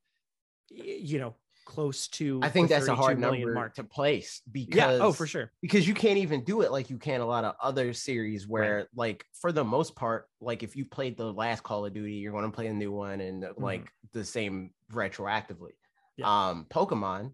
you 0.70 1.20
know, 1.20 1.36
close 1.66 2.08
to? 2.10 2.40
I 2.44 2.50
think 2.50 2.70
that's 2.70 2.86
a 2.86 2.96
32 2.96 3.02
hard 3.02 3.20
million 3.20 3.42
number 3.48 3.54
mark? 3.54 3.76
to 3.76 3.84
place 3.84 4.42
because 4.52 4.76
Yeah. 4.76 5.00
Oh, 5.02 5.12
for 5.12 5.26
sure. 5.26 5.52
because 5.62 5.88
you 5.88 5.94
can't 5.96 6.18
even 6.18 6.44
do 6.44 6.62
it 6.62 6.72
like 6.72 6.90
you 6.90 6.98
can 6.98 7.22
a 7.22 7.26
lot 7.26 7.46
of 7.46 7.56
other 7.62 7.94
series 7.94 8.48
where 8.48 8.88
like 8.96 9.26
for 9.34 9.52
the 9.52 9.64
most 9.64 9.96
part 9.96 10.28
like 10.40 10.62
if 10.62 10.76
you 10.76 10.86
played 10.86 11.18
the 11.18 11.32
last 11.32 11.64
call 11.64 11.86
of 11.86 11.94
duty 11.94 12.14
you're 12.14 12.32
going 12.32 12.46
to 12.46 12.52
play 12.52 12.68
a 12.68 12.74
new 12.74 12.92
one 12.92 13.22
and 13.22 13.44
uh, 13.46 13.54
like 13.58 13.88
the 14.12 14.24
same 14.24 14.72
retroactively 14.92 15.72
Mm-hmm. 15.83 15.83
Yeah. 16.18 16.50
um 16.50 16.66
pokemon 16.70 17.32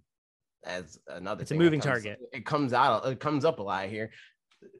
as 0.66 1.00
another 1.08 1.42
It's 1.44 1.52
a 1.52 1.56
moving 1.56 1.80
comes- 1.82 2.04
target. 2.04 2.20
it 2.34 2.46
comes 2.46 2.74
out 2.74 3.06
it 3.06 3.20
comes 3.20 3.46
up 3.46 3.60
a 3.60 3.64
lot 3.64 3.88
here 3.88 4.12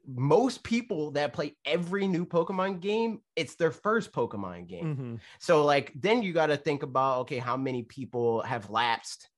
most 0.06 0.64
people 0.64 1.12
that 1.12 1.32
play 1.32 1.56
every 1.64 2.06
new 2.06 2.26
Pokemon 2.26 2.82
game, 2.82 3.22
it's 3.38 3.56
their 3.56 3.72
first 3.72 4.12
Pokemon 4.12 4.68
game. 4.68 4.98
Mhm. 4.98 5.20
So 5.40 5.64
like 5.64 5.94
then 5.96 6.22
you 6.22 6.34
got 6.34 6.48
to 6.48 6.58
think 6.58 6.84
about 6.84 7.20
okay, 7.22 7.38
how 7.38 7.56
many 7.56 7.84
people 7.84 8.42
have 8.42 8.70
lapsed 8.70 9.30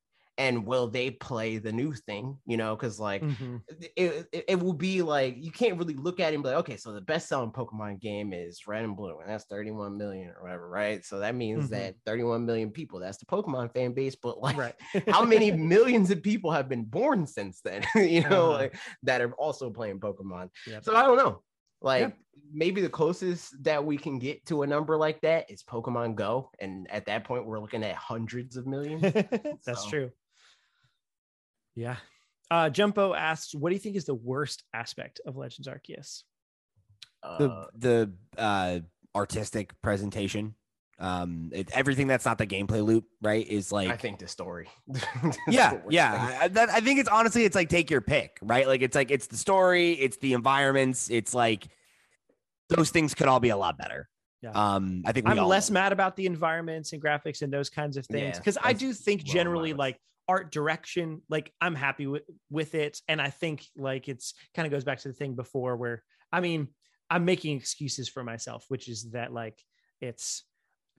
and 0.42 0.66
will 0.66 0.88
they 0.88 1.12
play 1.12 1.58
the 1.60 1.72
new 1.72 1.94
thing, 1.94 2.36
you 2.48 2.58
know, 2.58 2.76
cuz 2.76 3.00
like 3.00 3.22
Mhm. 3.22 3.62
it, 3.96 4.28
it, 4.32 4.46
it 4.48 4.60
will 4.60 4.74
be 4.74 5.02
like 5.04 5.36
you 5.38 5.52
can't 5.52 5.78
really 5.78 5.94
look 5.94 6.20
at 6.20 6.32
it 6.32 6.36
and 6.36 6.44
be 6.44 6.50
like, 6.50 6.58
okay, 6.60 6.78
so 6.78 6.92
the 6.92 7.02
best 7.02 7.28
selling 7.30 7.52
Pokemon 7.52 8.00
game 8.00 8.34
is 8.34 8.66
Red 8.68 8.84
and 8.84 8.96
Blue, 8.98 9.20
and 9.20 9.30
that's 9.30 9.46
31 9.46 9.98
million 9.98 10.30
or 10.30 10.42
whatever, 10.42 10.68
right? 10.68 11.06
So 11.06 11.20
that 11.20 11.36
means 11.36 11.66
Mhm. 11.68 11.70
that 11.70 11.96
31 12.06 12.46
million 12.46 12.72
people, 12.72 13.00
that's 13.00 13.20
the 13.20 13.26
Pokemon 13.28 13.72
fan 13.74 13.94
base, 13.94 14.16
but 14.16 14.40
like 14.42 14.58
Right. 14.58 14.76
how 15.16 15.24
many 15.24 15.52
millions 15.76 16.10
of 16.10 16.24
people 16.24 16.52
have 16.52 16.68
been 16.68 16.86
born 16.86 17.28
since 17.28 17.62
then, 17.62 17.84
you 17.96 18.22
know, 18.28 18.50
Uh-huh. 18.50 18.58
like 18.64 18.76
that 19.04 19.22
are 19.22 19.34
also 19.34 19.70
playing 19.70 20.00
Pokemon. 20.00 20.50
Yep. 20.66 20.84
So 20.84 20.96
I 20.96 21.04
don't 21.04 21.18
know. 21.18 21.44
Like 21.84 22.16
maybe 22.54 22.80
the 22.82 22.90
closest 22.90 23.64
that 23.64 23.84
we 23.84 23.98
can 23.98 24.20
get 24.20 24.46
to 24.46 24.62
a 24.64 24.68
number 24.68 24.98
like 24.98 25.22
that 25.22 25.50
is 25.50 25.64
Pokemon 25.64 26.16
Go. 26.16 26.52
And 26.60 26.90
at 26.92 27.06
that 27.06 27.24
point, 27.24 27.46
we're 27.46 27.60
looking 27.60 27.84
at 27.84 27.96
hundreds 27.96 28.56
of 28.58 28.66
millions. 28.68 29.02
That's 29.02 29.84
So- 29.84 29.90
true. 29.90 30.12
Yeah. 31.76 31.98
Uh, 32.50 32.70
Jumpo 32.70 33.16
asks, 33.18 33.56
"What 33.56 33.70
do 33.70 33.76
you 33.76 33.80
think 33.80 33.96
is 33.96 34.06
the 34.06 34.16
worst 34.16 34.64
aspect 34.74 35.22
of 35.26 35.38
Legends 35.38 35.68
Arceus?" 35.68 36.24
the 37.40 37.50
Uh, 37.52 37.66
the 37.76 38.12
uh 38.38 38.80
artistic 39.16 39.80
presentation 39.84 40.56
um 40.98 41.50
it, 41.54 41.70
everything 41.72 42.08
that's 42.08 42.26
not 42.26 42.38
the 42.40 42.48
gameplay 42.48 42.84
loop 42.84 43.06
right 43.22 43.48
is 43.48 43.72
like 43.72 43.90
I 43.90 43.96
think 43.96 44.18
the 44.20 44.28
story. 44.28 44.68
yeah 45.48 45.76
the 45.76 45.82
yeah. 45.90 46.40
I, 46.42 46.48
that, 46.48 46.70
I 46.70 46.80
think 46.80 47.00
it's 47.00 47.10
honestly 47.10 47.44
it's 47.46 47.56
like 47.56 47.70
take 47.70 47.92
your 47.92 48.02
pick 48.02 48.38
right 48.42 48.66
like 48.68 48.82
it's 48.82 48.96
like 48.96 49.12
it's 49.12 49.28
the 49.28 49.38
story 49.38 49.92
it's 49.94 50.18
the 50.18 50.34
environments 50.34 51.10
it's 51.12 51.34
like 51.36 51.68
those 52.70 52.90
things 52.90 53.14
could 53.14 53.28
all 53.28 53.40
be 53.40 53.50
a 53.50 53.58
lot 53.58 53.78
better 53.78 54.10
Yeah. 54.42 54.52
um 54.52 55.04
i 55.06 55.12
think 55.12 55.26
we 55.28 55.32
I'm 55.32 55.40
all 55.40 55.48
less 55.48 55.70
know. 55.70 55.76
mad 55.76 55.92
about 55.92 56.16
the 56.16 56.26
environments 56.26 56.94
and 56.94 57.02
graphics 57.02 57.42
and 57.44 57.52
those 57.54 57.70
kinds 57.70 57.98
of 57.98 58.06
things 58.08 58.34
Yeah, 58.36 58.40
because 58.40 58.58
I 58.64 58.74
do 58.74 58.94
think 58.94 59.22
low 59.22 59.24
on 59.24 59.28
my 59.28 59.34
generally 59.34 59.70
list. 59.74 59.80
like 59.80 60.00
art 60.32 60.52
direction, 60.52 61.22
like 61.30 61.52
I'm 61.60 61.76
happy 61.76 62.08
with 62.08 62.24
with 62.50 62.74
it, 62.76 63.02
and 63.08 63.22
I 63.22 63.30
think 63.30 63.66
like 63.76 64.08
it's 64.08 64.34
kind 64.56 64.66
of 64.66 64.72
goes 64.72 64.86
back 64.86 65.00
to 65.00 65.10
the 65.10 65.14
thing 65.14 65.36
before 65.36 65.76
where 65.76 66.04
I 66.32 66.40
mean 66.40 66.70
I'm 67.10 67.26
making 67.26 67.58
excuses 67.58 68.08
for 68.08 68.24
myself, 68.24 68.66
which 68.70 68.88
is 68.88 69.12
that 69.12 69.34
like 69.34 69.60
it's 70.00 70.46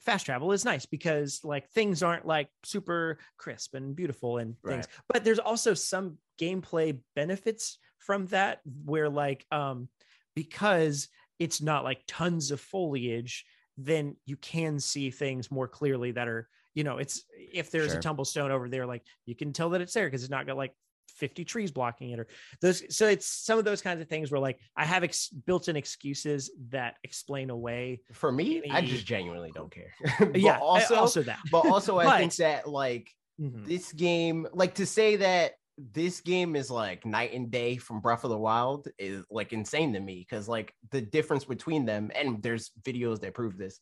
fast 0.01 0.27
travel 0.27 0.53
is 0.53 0.65
nice 0.65 0.85
because 0.85 1.41
like 1.45 1.69
things 1.71 2.03
aren't 2.03 2.27
like 2.27 2.49
super 2.65 3.19
crisp 3.39 3.75
and 3.75 3.97
beautiful 3.97 4.39
and 4.39 4.57
things 4.69 4.87
Right. 4.87 5.05
but 5.09 5.25
there's 5.25 5.39
also 5.39 5.75
some 5.75 6.19
gameplay 6.41 6.99
benefits 7.15 7.79
from 7.99 8.27
that 8.27 8.61
where 8.85 9.09
like 9.09 9.47
um 9.53 9.89
because 10.35 11.09
it's 11.39 11.63
not 11.63 11.85
like 11.85 12.03
tons 12.09 12.51
of 12.51 12.61
foliage 12.61 13.45
then 13.79 14.17
you 14.27 14.37
can 14.37 14.81
see 14.81 15.11
things 15.11 15.51
more 15.53 15.69
clearly 15.69 16.11
that 16.13 16.27
are 16.27 16.49
you 16.74 16.85
know 16.85 16.99
it's 16.99 17.24
if 17.35 17.70
there's 17.70 17.89
Sure. 17.93 17.99
a 18.01 18.03
tumblestone 18.03 18.51
over 18.51 18.69
there 18.69 18.86
like 18.86 19.03
you 19.27 19.35
can 19.35 19.53
tell 19.53 19.70
that 19.70 19.81
it's 19.81 19.93
there 19.93 20.07
because 20.07 20.23
it's 20.23 20.31
not 20.31 20.47
got 20.47 20.57
like 20.57 20.74
50 21.16 21.44
trees 21.44 21.70
blocking 21.70 22.11
it 22.11 22.19
or 22.19 22.27
those 22.61 22.82
so 22.94 23.07
it's 23.07 23.27
some 23.27 23.59
of 23.59 23.65
those 23.65 23.82
kinds 23.82 24.01
of 24.01 24.09
things 24.09 24.31
where 24.31 24.40
like 24.40 24.59
i 24.77 24.85
have 24.85 25.05
ex- 25.05 25.28
built-in 25.28 25.77
excuses 25.77 26.51
that 26.70 26.94
explain 27.05 27.51
away 27.51 28.01
For 28.12 28.32
me, 28.32 28.62
I 28.70 28.81
just 28.81 29.05
genuinely 29.05 29.53
don't 29.53 29.70
care. 29.70 29.93
but 30.19 30.40
yeah 30.40 30.59
also, 30.59 30.94
also 30.94 31.23
that 31.24 31.39
but 31.51 31.61
also, 31.61 31.99
I 31.99 32.19
think 32.19 32.35
that 32.36 32.69
like 32.69 33.11
Mhm. 33.40 33.65
this 33.66 33.93
game, 33.93 34.47
like 34.53 34.74
to 34.74 34.86
say 34.86 35.16
that 35.16 35.53
this 35.78 36.20
game 36.20 36.55
is 36.55 36.70
like 36.70 37.07
night 37.07 37.32
and 37.32 37.51
day 37.51 37.77
from 37.78 38.01
Breath 38.01 38.24
of 38.24 38.31
the 38.31 38.39
Wild 38.39 38.89
is 38.99 39.24
like 39.31 39.53
insane 39.55 39.94
to 39.94 40.01
me 40.01 40.19
because 40.19 40.49
like 40.49 40.74
the 40.90 41.01
difference 41.01 41.44
between 41.47 41.86
them, 41.86 42.11
and 42.15 42.43
there's 42.43 42.70
videos 42.82 43.20
that 43.20 43.32
prove 43.35 43.57
this, 43.57 43.81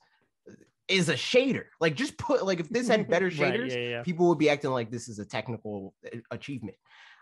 is 0.90 1.08
a 1.08 1.14
shader. 1.14 1.64
Like 1.80 1.94
just 1.94 2.18
put 2.18 2.44
like 2.44 2.60
if 2.60 2.68
this 2.68 2.88
had 2.88 3.08
better 3.08 3.26
Right, 3.28 3.34
shaders, 3.54 3.70
yeah, 3.72 3.88
yeah. 3.90 4.02
people 4.02 4.28
would 4.28 4.38
be 4.38 4.50
acting 4.50 4.70
like 4.70 4.90
this 4.90 5.08
is 5.08 5.18
a 5.18 5.24
technical 5.24 5.94
uh, 6.06 6.18
achievement. 6.30 6.76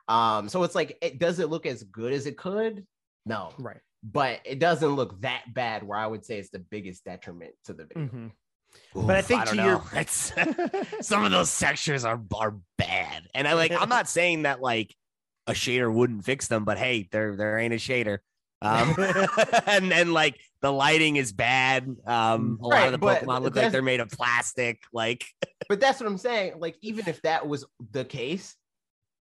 Um, 0.08 0.48
so 0.48 0.62
it's 0.62 0.74
like, 0.74 0.96
it 1.02 1.18
does 1.18 1.38
it 1.38 1.50
look 1.50 1.66
as 1.66 1.82
good 1.84 2.12
as 2.12 2.26
it 2.26 2.36
could? 2.38 2.86
No, 3.26 3.50
right 3.58 3.78
but 4.04 4.38
it 4.44 4.60
doesn't 4.60 4.90
look 4.94 5.20
that 5.22 5.42
bad 5.52 5.82
where 5.82 5.98
I 5.98 6.06
would 6.06 6.24
say 6.24 6.38
it's 6.38 6.50
the 6.50 6.60
biggest 6.60 7.04
detriment 7.04 7.52
to 7.64 7.72
the 7.74 7.84
video. 7.84 8.08
Mhm. 8.08 8.30
Oof, 8.96 9.06
But 9.08 9.16
I 9.16 9.22
think 9.22 9.44
don't 9.46 9.56
to 9.56 9.62
your- 9.62 9.74
know. 9.78 9.84
it's 9.94 10.32
some 11.00 11.24
of 11.24 11.32
those 11.32 11.58
textures 11.58 12.04
are 12.04 12.22
are 12.32 12.56
bad 12.76 13.26
and 13.34 13.48
i 13.48 13.54
like 13.54 13.72
i'm 13.72 13.88
not 13.88 14.08
saying 14.18 14.42
that 14.42 14.60
like 14.60 14.94
a 15.48 15.52
shader 15.52 15.92
wouldn't 15.92 16.24
fix 16.24 16.46
them 16.46 16.64
but 16.64 16.78
hey 16.78 17.08
there 17.10 17.34
there 17.34 17.58
ain't 17.58 17.74
a 17.74 17.76
shader 17.76 18.18
um 18.62 18.94
and 19.66 19.90
then 19.90 20.12
like 20.12 20.38
the 20.62 20.72
lighting 20.72 21.16
is 21.16 21.32
bad 21.32 21.86
um 22.06 22.58
a 22.62 22.66
lot 22.66 22.86
of 22.86 22.92
the 22.92 22.98
pokemon 22.98 23.42
look 23.42 23.54
like 23.56 23.70
they're 23.72 23.82
made 23.82 24.00
of 24.00 24.08
plastic 24.10 24.80
like 24.92 25.24
But 25.68 25.80
that's 25.80 26.00
what 26.00 26.06
I'm 26.06 26.16
saying. 26.18 26.54
Like, 26.58 26.76
even 26.80 27.06
if 27.08 27.20
that 27.22 27.46
was 27.46 27.64
the 27.90 28.02
case, 28.04 28.56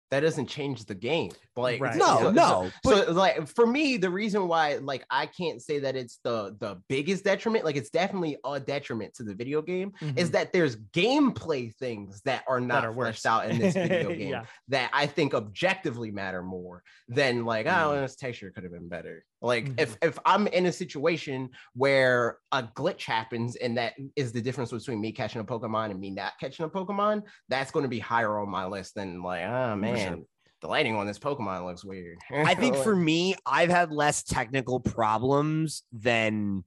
that 0.10 0.22
doesn't 0.22 0.48
change 0.48 0.86
the 0.86 0.96
game. 0.96 1.32
Like, 1.56 1.80
Right. 1.82 1.96
no 1.96 2.18
so- 2.20 2.32
no 2.32 2.72
So, 2.86 3.12
like 3.12 3.48
for 3.48 3.66
me, 3.68 3.98
the 3.98 4.10
reason 4.10 4.48
why 4.48 4.76
like 4.78 5.04
I 5.12 5.26
can't 5.28 5.62
say 5.62 5.80
that 5.80 5.96
it's 5.96 6.20
the 6.24 6.56
the 6.60 6.82
biggest 6.90 7.24
detriment, 7.24 7.66
like 7.66 7.76
it's 7.76 7.90
definitely 7.92 8.38
a 8.46 8.60
detriment 8.60 9.14
to 9.16 9.24
the 9.24 9.36
video 9.36 9.62
game, 9.62 9.92
is 10.16 10.30
Mhm. 10.30 10.34
that 10.34 10.54
there's 10.54 10.76
gameplay 10.78 11.74
things 11.76 12.22
that 12.26 12.44
are 12.48 12.60
not 12.60 12.84
are 12.86 12.94
fleshed 12.94 13.24
worse. 13.24 13.26
out 13.26 13.50
in 13.50 13.60
this 13.60 13.74
video 13.76 14.10
game 14.16 14.30
Yeah. 14.32 14.46
that 14.70 14.90
I 14.94 15.06
think 15.08 15.34
objectively 15.36 16.10
matter 16.12 16.42
more 16.42 16.84
than 17.08 17.46
like 17.46 17.66
Mm. 17.68 17.84
oh 17.86 18.02
this 18.02 18.16
texture 18.16 18.50
could 18.52 18.64
have 18.64 18.74
been 18.74 18.90
better. 18.90 19.24
Like 19.44 19.66
Mm-hmm. 19.66 19.80
if 19.80 19.98
if 20.02 20.18
I'm 20.26 20.48
in 20.48 20.66
a 20.68 20.72
situation 20.72 21.50
where 21.76 22.38
a 22.54 22.64
glitch 22.64 23.04
happens 23.04 23.56
and 23.58 23.78
that 23.78 23.94
is 24.16 24.32
the 24.32 24.42
difference 24.42 24.72
between 24.72 25.02
me 25.02 25.12
catching 25.12 25.42
a 25.42 25.44
Pokemon 25.44 25.92
and 25.92 26.00
me 26.00 26.10
not 26.10 26.34
catching 26.40 26.66
a 26.66 26.70
Pokemon, 26.70 27.24
that's 27.50 27.70
going 27.70 27.84
to 27.84 27.90
be 27.90 28.00
higher 28.00 28.40
on 28.40 28.50
my 28.50 28.66
list 28.66 28.96
than 28.96 29.22
like 29.22 29.44
oh 29.44 29.76
man. 29.76 30.26
The 30.62 30.68
lighting 30.70 30.96
on 30.96 31.06
this 31.06 31.20
Pokemon 31.20 31.66
looks 31.66 31.84
weird. 31.84 32.18
I 32.32 32.56
think 32.62 32.78
for 32.78 32.96
me, 32.96 33.36
I've 33.46 33.70
had 33.70 33.92
less 33.92 34.24
technical 34.24 34.80
problems 34.80 35.84
than. 35.92 36.64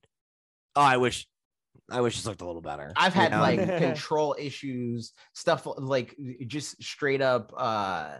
Oh, 0.77 0.83
I 0.83 0.99
wish, 0.99 1.27
I 1.91 2.03
wish 2.03 2.17
this 2.17 2.27
looked 2.27 2.43
a 2.43 2.47
little 2.47 2.61
better. 2.61 2.93
I've 2.95 3.15
had 3.15 3.31
know? 3.31 3.41
like 3.41 3.59
control 3.79 4.37
issues, 4.39 5.15
stuff 5.33 5.67
like 5.79 6.15
just 6.47 6.83
straight 6.83 7.23
up 7.23 7.55
uh 7.57 8.19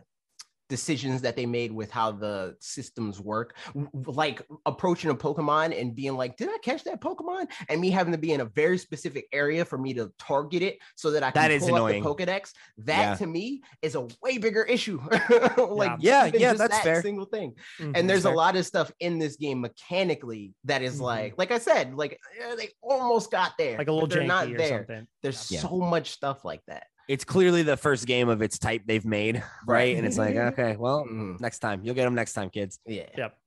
decisions 0.69 1.23
that 1.23 1.37
they 1.37 1.47
made 1.47 1.73
with 1.73 1.91
how 1.91 2.11
the 2.13 2.57
systems 2.61 3.21
work. 3.21 3.57
W- 3.69 3.89
w- 3.93 4.17
Like 4.17 4.43
approaching 4.67 5.11
a 5.11 5.15
Pokemon 5.15 5.79
and 5.81 5.95
being 5.95 6.17
like, 6.17 6.37
did 6.37 6.49
I 6.49 6.59
catch 6.63 6.85
that 6.85 7.01
Pokemon? 7.01 7.47
And 7.69 7.81
me 7.81 7.91
having 7.91 8.13
to 8.13 8.19
be 8.19 8.33
in 8.33 8.41
a 8.41 8.45
very 8.47 8.79
specific 8.79 9.27
area 9.33 9.65
for 9.65 9.79
me 9.79 9.95
to 9.95 10.13
target 10.19 10.63
it 10.63 10.79
so 10.97 11.11
that 11.13 11.23
I 11.23 11.31
can 11.31 11.43
That 11.43 11.51
is 11.51 11.63
pull 11.65 11.77
annoying. 11.77 12.05
up 12.07 12.17
the 12.17 12.25
Pokedex. 12.27 12.53
That 12.79 13.01
Yeah. 13.11 13.15
to 13.17 13.27
me 13.27 13.63
is 13.83 13.95
a 13.95 14.07
way 14.23 14.39
bigger 14.39 14.63
issue. 14.65 15.01
like 15.59 15.93
Yeah, 16.01 16.27
even 16.27 16.41
yeah, 16.41 16.53
that's 16.55 16.75
that 16.75 16.85
fair. 16.85 17.03
single 17.03 17.27
thing 17.27 17.55
Mhm. 17.79 17.97
and 17.97 18.11
there's 18.11 18.25
a 18.25 18.29
fair. 18.29 18.37
lot 18.37 18.57
of 18.57 18.67
stuff 18.67 18.91
in 19.01 19.19
this 19.19 19.37
game 19.37 19.61
mechanically 19.61 20.55
that 20.65 20.83
is 20.83 20.99
Mhm. 20.99 21.03
like 21.03 21.35
like 21.39 21.51
i 21.51 21.59
said 21.59 21.95
like 21.95 22.19
eh, 22.41 22.55
they 22.57 22.69
almost 22.83 23.31
got 23.31 23.53
there 23.59 23.79
like 23.79 23.89
a 23.89 23.93
little 23.93 24.09
but 24.09 24.15
they're 24.15 24.25
janky 24.25 24.29
not 24.29 24.49
or 24.53 24.57
there 24.59 24.79
something. 24.87 25.07
there's 25.23 25.51
Yeah. 25.51 25.61
so 25.61 25.79
much 25.79 26.11
stuff 26.11 26.45
like 26.45 26.63
that 26.67 26.87
it's 27.09 27.25
clearly 27.25 27.63
the 27.63 27.77
first 27.77 28.07
game 28.07 28.29
of 28.29 28.43
its 28.43 28.59
type 28.59 28.83
they've 28.87 29.05
made, 29.05 29.43
right? 29.67 29.97
And 29.97 30.07
it's 30.07 30.19
like, 30.19 30.37
okay, 30.37 30.77
well, 30.77 31.05
Mhm. 31.07 31.39
next 31.41 31.61
time 31.61 31.83
you'll 31.85 31.95
get 31.95 32.05
them 32.05 32.15
next 32.15 32.33
time, 32.33 32.51
kids. 32.51 32.79
yeah 32.87 33.09
Yep. 33.17 33.39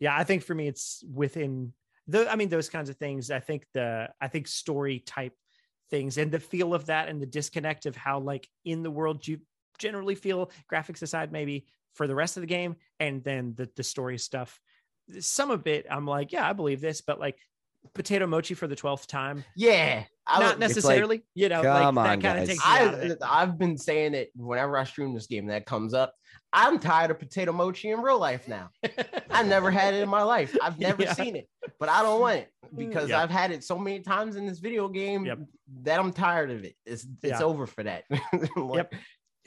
Yeah, 0.00 0.16
I 0.16 0.24
think 0.24 0.44
for 0.44 0.54
me 0.54 0.68
it's 0.68 1.02
within 1.12 1.72
the 2.06 2.30
I 2.30 2.36
mean 2.36 2.48
those 2.48 2.68
kinds 2.70 2.88
of 2.88 2.96
things. 2.96 3.30
I 3.30 3.40
think 3.40 3.66
the 3.74 4.08
I 4.20 4.28
think 4.28 4.46
story 4.46 5.00
type 5.00 5.34
things 5.90 6.18
and 6.18 6.30
the 6.30 6.38
feel 6.38 6.74
of 6.74 6.86
that 6.86 7.08
and 7.08 7.20
the 7.20 7.26
disconnect 7.26 7.86
of 7.86 7.96
how 7.96 8.20
like 8.20 8.48
in 8.64 8.82
the 8.82 8.90
world 8.90 9.26
you 9.26 9.40
generally 9.78 10.14
feel 10.14 10.50
graphics 10.70 11.02
aside 11.02 11.32
maybe 11.32 11.66
for 11.94 12.06
the 12.06 12.14
rest 12.14 12.36
of 12.36 12.42
the 12.42 12.46
game 12.46 12.76
and 13.00 13.24
then 13.24 13.54
the 13.56 13.68
the 13.74 13.82
story 13.82 14.18
stuff. 14.18 14.60
Some 15.20 15.50
of 15.50 15.66
it 15.66 15.86
I'm 15.90 16.06
like, 16.06 16.30
yeah, 16.32 16.48
I 16.48 16.52
believe 16.52 16.80
this, 16.80 17.00
but 17.00 17.18
like 17.18 17.38
potato 17.94 18.26
mochi 18.26 18.54
for 18.54 18.66
the 18.68 18.76
12th 18.76 19.06
time, 19.06 19.44
yeah 19.56 20.04
I, 20.28 20.40
not 20.40 20.50
would- 20.54 20.60
necessarily, 20.60 21.22
you 21.34 21.48
know, 21.48 21.62
like 21.62 21.94
that 21.94 22.20
kind 22.22 22.38
of 22.40 22.46
takes 22.48 22.58
me 22.58 22.64
out 22.66 22.94
of 22.94 23.18
I. 23.22 23.42
I've 23.42 23.58
been 23.58 23.76
saying 23.78 24.14
it 24.14 24.30
whenever 24.36 24.76
I 24.76 24.84
stream 24.84 25.14
this 25.14 25.26
game 25.26 25.46
that 25.46 25.66
comes 25.66 25.94
up. 25.94 26.14
I'm 26.52 26.78
tired 26.78 27.10
of 27.10 27.18
potato 27.18 27.52
mochi 27.52 27.90
in 27.90 28.00
real 28.00 28.18
life 28.18 28.48
now. 28.48 28.70
I 29.30 29.42
never 29.42 29.70
had 29.70 29.92
it 29.94 30.02
in 30.02 30.08
my 30.08 30.22
life. 30.22 30.56
I've 30.62 30.78
never 30.78 31.02
Yeah. 31.02 31.12
seen 31.12 31.36
it, 31.36 31.46
but 31.78 31.88
I 31.90 32.02
don't 32.02 32.20
want 32.20 32.38
it 32.38 32.48
mm, 32.72 32.78
because 32.78 33.10
Yep. 33.10 33.18
I've 33.20 33.30
had 33.30 33.50
it 33.50 33.64
so 33.64 33.78
many 33.78 34.00
times 34.00 34.36
in 34.36 34.46
this 34.46 34.58
video 34.58 34.88
game 34.88 35.26
Yep. 35.26 35.38
that 35.82 36.00
I'm 36.00 36.10
tired 36.12 36.50
of 36.50 36.64
it. 36.64 36.74
It's 36.86 37.04
it's 37.22 37.40
Yeah. 37.40 37.42
over 37.42 37.66
for 37.66 37.82
that. 37.84 38.04
Like, 38.56 38.76
Yep. 38.90 38.94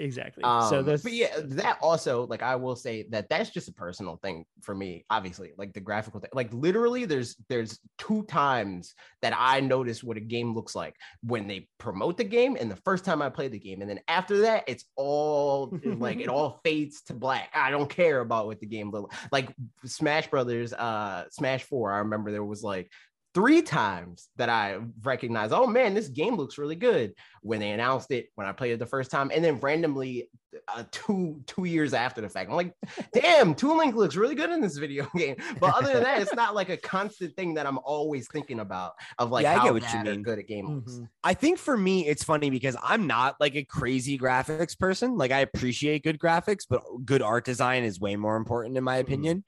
Exactly. 0.01 0.43
Um, 0.43 0.69
so 0.69 0.83
this, 0.83 1.03
but 1.03 1.13
yeah, 1.13 1.35
that 1.43 1.77
also 1.81 2.25
like 2.27 2.41
I 2.41 2.55
will 2.55 2.75
say 2.75 3.05
that 3.09 3.29
that's 3.29 3.49
just 3.49 3.67
a 3.67 3.73
personal 3.73 4.17
thing 4.17 4.45
for 4.61 4.75
me. 4.75 5.05
Obviously, 5.09 5.51
like 5.57 5.73
the 5.73 5.79
graphical 5.79 6.19
thing, 6.19 6.29
like 6.33 6.53
literally, 6.53 7.05
there's 7.05 7.35
there's 7.49 7.79
two 7.97 8.23
times 8.23 8.93
that 9.21 9.33
I 9.37 9.59
notice 9.59 10.03
what 10.03 10.17
a 10.17 10.21
game 10.21 10.53
looks 10.53 10.75
like 10.75 10.95
when 11.23 11.47
they 11.47 11.67
promote 11.77 12.17
the 12.17 12.23
game, 12.23 12.57
and 12.59 12.69
the 12.69 12.75
first 12.77 13.05
time 13.05 13.21
I 13.21 13.29
play 13.29 13.47
the 13.47 13.59
game, 13.59 13.81
and 13.81 13.89
then 13.89 13.99
after 14.07 14.41
that, 14.41 14.63
it's 14.67 14.85
all 14.95 15.77
like 15.83 16.19
it 16.19 16.27
all 16.27 16.59
fades 16.63 17.01
to 17.03 17.13
black. 17.13 17.49
I 17.53 17.71
don't 17.71 17.89
care 17.89 18.19
about 18.19 18.47
what 18.47 18.59
the 18.59 18.67
game 18.67 18.91
look 18.91 19.13
like. 19.31 19.53
Smash 19.85 20.27
Brothers, 20.27 20.73
uh, 20.73 21.25
Smash 21.29 21.63
Four. 21.63 21.91
I 21.91 21.99
remember 21.99 22.31
there 22.31 22.43
was 22.43 22.63
like 22.63 22.91
three 23.33 23.61
times 23.61 24.29
that 24.35 24.49
I 24.49 24.79
recognized, 25.03 25.53
oh 25.53 25.65
man, 25.67 25.93
this 25.93 26.09
game 26.09 26.35
looks 26.35 26.57
really 26.57 26.75
good 26.75 27.13
when 27.41 27.59
they 27.59 27.71
announced 27.71 28.11
it, 28.11 28.27
when 28.35 28.45
I 28.47 28.51
played 28.51 28.73
it 28.73 28.79
the 28.79 28.85
first 28.85 29.09
time, 29.11 29.31
and 29.33 29.43
then 29.43 29.59
randomly 29.59 30.29
uh, 30.67 30.83
two 30.91 31.41
two 31.47 31.63
years 31.63 31.93
after 31.93 32.19
the 32.19 32.27
fact, 32.27 32.49
I'm 32.49 32.57
like, 32.57 32.73
damn, 33.13 33.55
Toon 33.55 33.77
Link 33.77 33.95
looks 33.95 34.17
really 34.17 34.35
good 34.35 34.49
in 34.49 34.59
this 34.59 34.75
video 34.75 35.07
game. 35.15 35.37
But 35.61 35.75
other 35.75 35.93
than 35.93 36.03
that, 36.03 36.21
it's 36.21 36.35
not 36.35 36.53
like 36.55 36.67
a 36.67 36.75
constant 36.75 37.33
thing 37.37 37.53
that 37.53 37.65
I'm 37.65 37.77
always 37.85 38.27
thinking 38.27 38.59
about 38.59 38.93
of 39.17 39.31
like 39.31 39.43
Yeah, 39.43 39.61
I 39.61 39.63
get 39.63 39.73
what 39.73 39.81
you 39.83 39.87
bad 39.87 40.07
or 40.07 40.11
mean. 40.11 40.23
good 40.23 40.39
a 40.39 40.43
game 40.43 40.67
looks. 40.75 40.91
Mhm. 40.93 41.07
I 41.23 41.33
think 41.33 41.57
for 41.57 41.77
me, 41.77 42.05
it's 42.05 42.23
funny 42.25 42.49
because 42.49 42.75
I'm 42.83 43.07
not 43.07 43.37
like 43.39 43.55
a 43.55 43.63
crazy 43.63 44.19
graphics 44.19 44.77
person. 44.77 45.17
Like 45.17 45.31
I 45.31 45.39
appreciate 45.39 46.03
good 46.03 46.19
graphics, 46.19 46.65
but 46.69 46.83
good 47.05 47.21
art 47.21 47.45
design 47.45 47.85
is 47.85 47.99
way 48.01 48.17
more 48.17 48.35
important 48.35 48.77
in 48.77 48.83
my 48.83 48.97
Mhm. 48.97 49.01
opinion. 49.01 49.43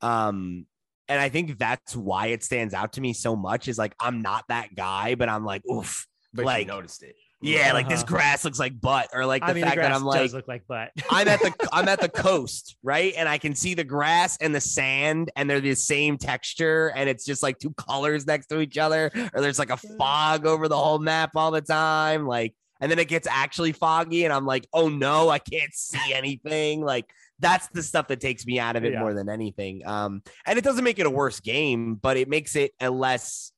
Um, 0.00 0.66
and 1.08 1.20
I 1.20 1.28
think 1.28 1.58
that's 1.58 1.94
why 1.96 2.28
it 2.28 2.42
stands 2.44 2.74
out 2.74 2.94
to 2.94 3.00
me 3.00 3.12
so 3.12 3.36
much. 3.36 3.68
Is 3.68 3.78
like 3.78 3.94
I'm 4.00 4.22
not 4.22 4.44
that 4.48 4.74
guy, 4.74 5.14
but 5.14 5.28
I'm 5.28 5.44
like, 5.44 5.62
oof, 5.70 6.06
But 6.34 6.44
Like, 6.44 6.66
you 6.66 6.72
noticed 6.72 7.02
it. 7.02 7.16
yeah, 7.40 7.72
like 7.72 7.88
this 7.88 8.00
Uh-huh. 8.02 8.08
grass 8.16 8.44
looks 8.44 8.58
like 8.58 8.80
butt, 8.80 9.08
or 9.12 9.24
like 9.26 9.42
the 9.42 9.48
I 9.50 9.52
mean, 9.54 9.62
the 9.62 9.66
fact 9.68 9.80
that 9.82 9.92
I'm 9.92 10.04
like, 10.04 10.20
does 10.22 10.34
look 10.34 10.48
like 10.48 10.66
butt. 10.66 10.90
I'm 11.10 11.28
at 11.28 11.40
the 11.40 11.52
I'm 11.72 11.88
at 11.88 12.00
the 12.00 12.08
coast, 12.08 12.76
right? 12.82 13.12
And 13.16 13.28
I 13.28 13.38
can 13.38 13.54
see 13.54 13.74
the 13.74 13.84
grass 13.84 14.36
and 14.40 14.54
the 14.54 14.60
sand, 14.60 15.30
and 15.36 15.48
they're 15.48 15.60
the 15.60 15.74
same 15.74 16.18
texture, 16.18 16.92
and 16.96 17.08
it's 17.08 17.24
just 17.24 17.42
like 17.42 17.58
two 17.58 17.72
colors 17.74 18.26
next 18.26 18.46
to 18.48 18.60
each 18.60 18.78
other, 18.78 19.10
or 19.34 19.40
there's 19.40 19.58
like 19.58 19.70
a 19.70 19.76
fog 19.76 20.46
over 20.46 20.68
the 20.68 20.76
whole 20.76 20.98
map 20.98 21.30
all 21.36 21.50
the 21.50 21.60
time, 21.62 22.26
like. 22.26 22.54
And 22.78 22.90
then 22.90 22.98
it 22.98 23.08
gets 23.08 23.26
actually 23.26 23.72
foggy, 23.72 24.24
and 24.26 24.34
I'm 24.34 24.44
like, 24.44 24.66
"Oh 24.70 24.90
no, 24.90 25.30
I 25.30 25.38
can't 25.38 25.72
see 25.72 26.12
anything." 26.12 26.82
Like 26.84 27.06
that's 27.38 27.68
the 27.68 27.82
stuff 27.82 28.08
that 28.08 28.20
takes 28.20 28.46
me 28.46 28.58
out 28.58 28.76
of 28.76 28.84
it 28.84 28.92
Yeah. 28.92 29.00
more 29.00 29.12
than 29.14 29.28
anything. 29.28 29.86
Um, 29.86 30.22
and 30.46 30.58
it 30.58 30.64
doesn't 30.64 30.84
make 30.84 30.98
it 30.98 31.06
a 31.06 31.10
worse 31.10 31.40
game, 31.40 31.94
but 31.96 32.16
it 32.16 32.28
makes 32.28 32.56
it 32.56 32.72
a 32.80 32.90
less 32.90 33.52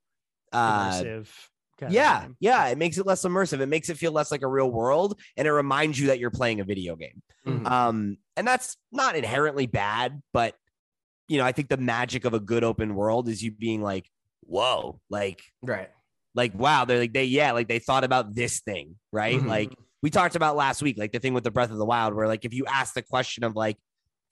uh, 0.52 0.90
Immersive. 0.92 1.28
yeah, 1.88 2.26
yeah, 2.40 2.66
it 2.68 2.78
makes 2.78 2.98
it 2.98 3.06
less 3.06 3.22
immersive. 3.22 3.60
It 3.60 3.66
makes 3.68 3.88
it 3.90 3.96
feel 3.98 4.12
less 4.12 4.30
like 4.32 4.42
a 4.42 4.48
real 4.48 4.70
world, 4.70 5.20
and 5.36 5.46
it 5.46 5.52
reminds 5.52 6.00
you 6.00 6.08
that 6.08 6.18
you're 6.18 6.30
playing 6.30 6.60
a 6.60 6.64
video 6.64 6.96
game. 6.96 7.22
Mhm. 7.46 7.66
Um, 7.70 8.16
and 8.36 8.46
that's 8.46 8.76
not 8.90 9.14
inherently 9.14 9.66
bad, 9.66 10.22
but 10.32 10.54
you 11.28 11.36
know, 11.36 11.44
I 11.44 11.52
think 11.52 11.68
the 11.68 11.76
magic 11.76 12.24
of 12.24 12.32
a 12.32 12.40
good 12.40 12.64
open 12.64 12.94
world 12.94 13.28
is 13.28 13.42
you 13.42 13.50
being 13.52 13.82
like, 13.82 14.08
whoa, 14.40 14.98
like, 15.10 15.42
right. 15.62 15.90
like, 16.34 16.54
wow, 16.54 16.86
they're 16.86 16.98
like, 16.98 17.12
they, 17.12 17.24
yeah, 17.26 17.52
like 17.52 17.68
they 17.68 17.78
thought 17.78 18.02
about 18.02 18.34
this 18.34 18.60
thing, 18.60 18.96
right? 19.12 19.38
Mhm. 19.38 19.46
Like 19.46 19.74
we 20.02 20.10
talked 20.10 20.36
about 20.36 20.56
last 20.56 20.82
week, 20.82 20.96
like 20.98 21.12
the 21.12 21.18
thing 21.18 21.34
with 21.34 21.44
the 21.44 21.50
Breath 21.50 21.70
of 21.70 21.78
the 21.78 21.84
Wild, 21.84 22.14
where 22.14 22.26
like 22.28 22.44
if 22.44 22.54
you 22.54 22.64
ask 22.66 22.94
the 22.94 23.02
question 23.02 23.44
of 23.44 23.56
like, 23.56 23.76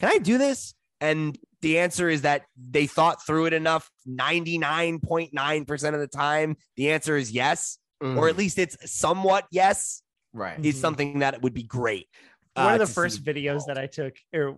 can 0.01 0.11
I 0.11 0.19
do 0.19 0.39
this? 0.39 0.75
And 1.01 1.39
the 1.61 1.79
answer 1.79 2.09
is 2.09 2.23
that 2.23 2.43
they 2.57 2.87
thought 2.87 3.25
through 3.27 3.47
it 3.47 3.53
enough 3.53 3.91
99.9% 4.09 5.95
of 5.95 6.01
the 6.01 6.07
time. 6.07 6.57
The 6.77 6.91
answer 6.91 7.17
is 7.17 7.31
yes, 7.33 7.79
or 8.01 8.07
Mhm. 8.07 8.31
at 8.31 8.37
least 8.37 8.59
it's 8.59 8.77
somewhat 8.91 9.47
yes, 9.51 10.03
right. 10.33 10.65
is 10.65 10.81
something 10.81 11.21
that 11.21 11.43
would 11.43 11.55
be 11.55 11.63
great. 11.63 12.09
one 12.55 12.67
uh, 12.69 12.73
of 12.75 12.79
the 12.79 12.87
first 12.87 13.17
see 13.17 13.23
videos 13.23 13.67
that. 13.67 13.77
I 13.77 13.87
took, 13.87 14.15
or 14.35 14.57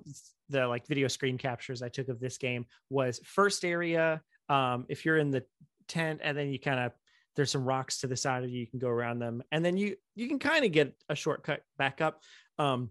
the 0.49 0.69
like 0.69 0.87
video 0.87 1.09
screen 1.09 1.37
captures 1.37 1.83
I 1.83 1.89
took 1.89 2.09
of 2.09 2.21
this 2.21 2.39
game 2.39 2.67
was 2.91 3.21
first 3.25 3.65
area. 3.65 4.23
Um, 4.49 4.87
if 4.89 5.05
you're 5.05 5.19
in 5.19 5.31
the 5.33 5.45
tent 5.89 6.21
and 6.23 6.39
then 6.39 6.53
you 6.53 6.61
kind 6.61 6.79
of 6.79 6.93
there's 7.39 7.53
some 7.53 7.65
rocks 7.65 8.01
to 8.01 8.09
the 8.09 8.17
side 8.17 8.43
of 8.43 8.51
you, 8.51 8.59
you 8.59 8.67
can 8.67 8.81
go 8.81 8.89
around 8.89 9.21
them, 9.21 9.43
and 9.53 9.65
then 9.65 9.77
you 9.77 9.95
you 10.17 10.27
can 10.29 10.41
kind 10.41 10.65
of 10.65 10.73
get 10.73 10.93
a 11.09 11.15
shortcut 11.15 11.63
back 11.79 12.01
up. 12.01 12.21
Um, 12.59 12.91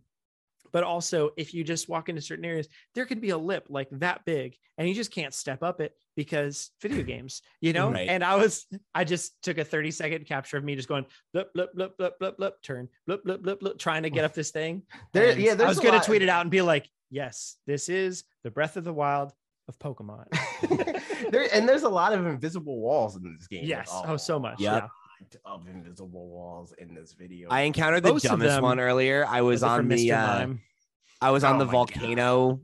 but 0.72 0.84
also 0.84 1.32
if 1.38 1.54
you 1.54 1.64
just 1.66 1.90
walk 1.90 2.08
into 2.08 2.22
certain 2.22 2.46
areas, 2.46 2.68
there 2.96 3.06
could 3.06 3.20
be 3.22 3.32
a 3.32 3.38
lip 3.38 3.66
like 3.70 3.90
that 3.92 4.24
big, 4.26 4.56
and 4.78 4.88
you 4.88 4.96
just 4.96 5.12
can't 5.12 5.34
step 5.34 5.64
up 5.64 5.82
it 5.82 5.94
because 6.16 6.72
video 6.82 7.04
games, 7.04 7.42
you 7.60 7.74
know. 7.74 7.92
Right. 7.92 8.08
And 8.08 8.24
I 8.24 8.36
was 8.36 8.66
I 8.96 9.04
just 9.04 9.42
took 9.44 9.58
a 9.58 9.66
30 9.66 9.92
second 9.92 10.26
capture 10.26 10.56
of 10.58 10.64
me 10.64 10.76
just 10.78 10.88
going 10.88 11.06
blip 11.34 11.54
blip 11.54 11.74
blip 11.76 11.98
blip 11.98 12.18
blip 12.20 12.38
blip 12.38 12.62
turn 12.64 12.88
blip 13.06 13.26
blip 13.26 13.44
blip 13.44 13.60
blip 13.60 13.78
trying 13.78 14.04
to 14.04 14.10
get 14.10 14.24
up 14.24 14.34
this 14.34 14.52
thing. 14.52 14.84
There- 15.12 15.32
And 15.32 15.42
yeah, 15.42 15.56
I 15.60 15.68
was 15.68 15.80
gonna 15.80 16.02
tweet 16.02 16.22
it 16.22 16.30
out 16.30 16.42
and 16.42 16.52
be 16.52 16.62
like, 16.62 16.90
"Yes, 17.10 17.58
this 17.68 17.90
is 17.90 18.24
the 18.44 18.52
Breath 18.52 18.78
of 18.78 18.86
the 18.86 18.94
Wild 18.94 19.34
of 19.68 19.80
Pokemon." 19.80 20.26
there 21.32 21.48
and 21.54 21.68
there's 21.68 21.84
a 21.84 21.90
lot 21.90 22.14
of 22.14 22.26
invisible 22.26 22.80
walls 22.80 23.16
in 23.16 23.36
this 23.38 23.48
game. 23.48 23.64
yes, 23.64 23.92
Like, 23.94 24.10
oh, 24.10 24.18
so 24.18 24.40
much. 24.40 24.60
Yep. 24.60 24.84
Yeah, 24.84 25.40
of 25.46 25.68
invisible 25.68 26.28
walls 26.28 26.74
in 26.78 26.94
this 26.94 27.14
video. 27.14 27.50
I 27.50 27.62
encountered 27.62 28.04
the 28.04 28.14
Most 28.14 28.24
dumbest 28.24 28.62
one 28.62 28.80
earlier. 28.80 29.26
I 29.28 29.42
was 29.42 29.64
on 29.64 29.88
the 29.88 30.12
uh, 30.12 30.48
I 31.22 31.32
was 31.32 31.44
on 31.44 31.56
Oh 31.56 31.60
the 31.60 31.66
my 31.66 31.72
volcano 31.72 32.62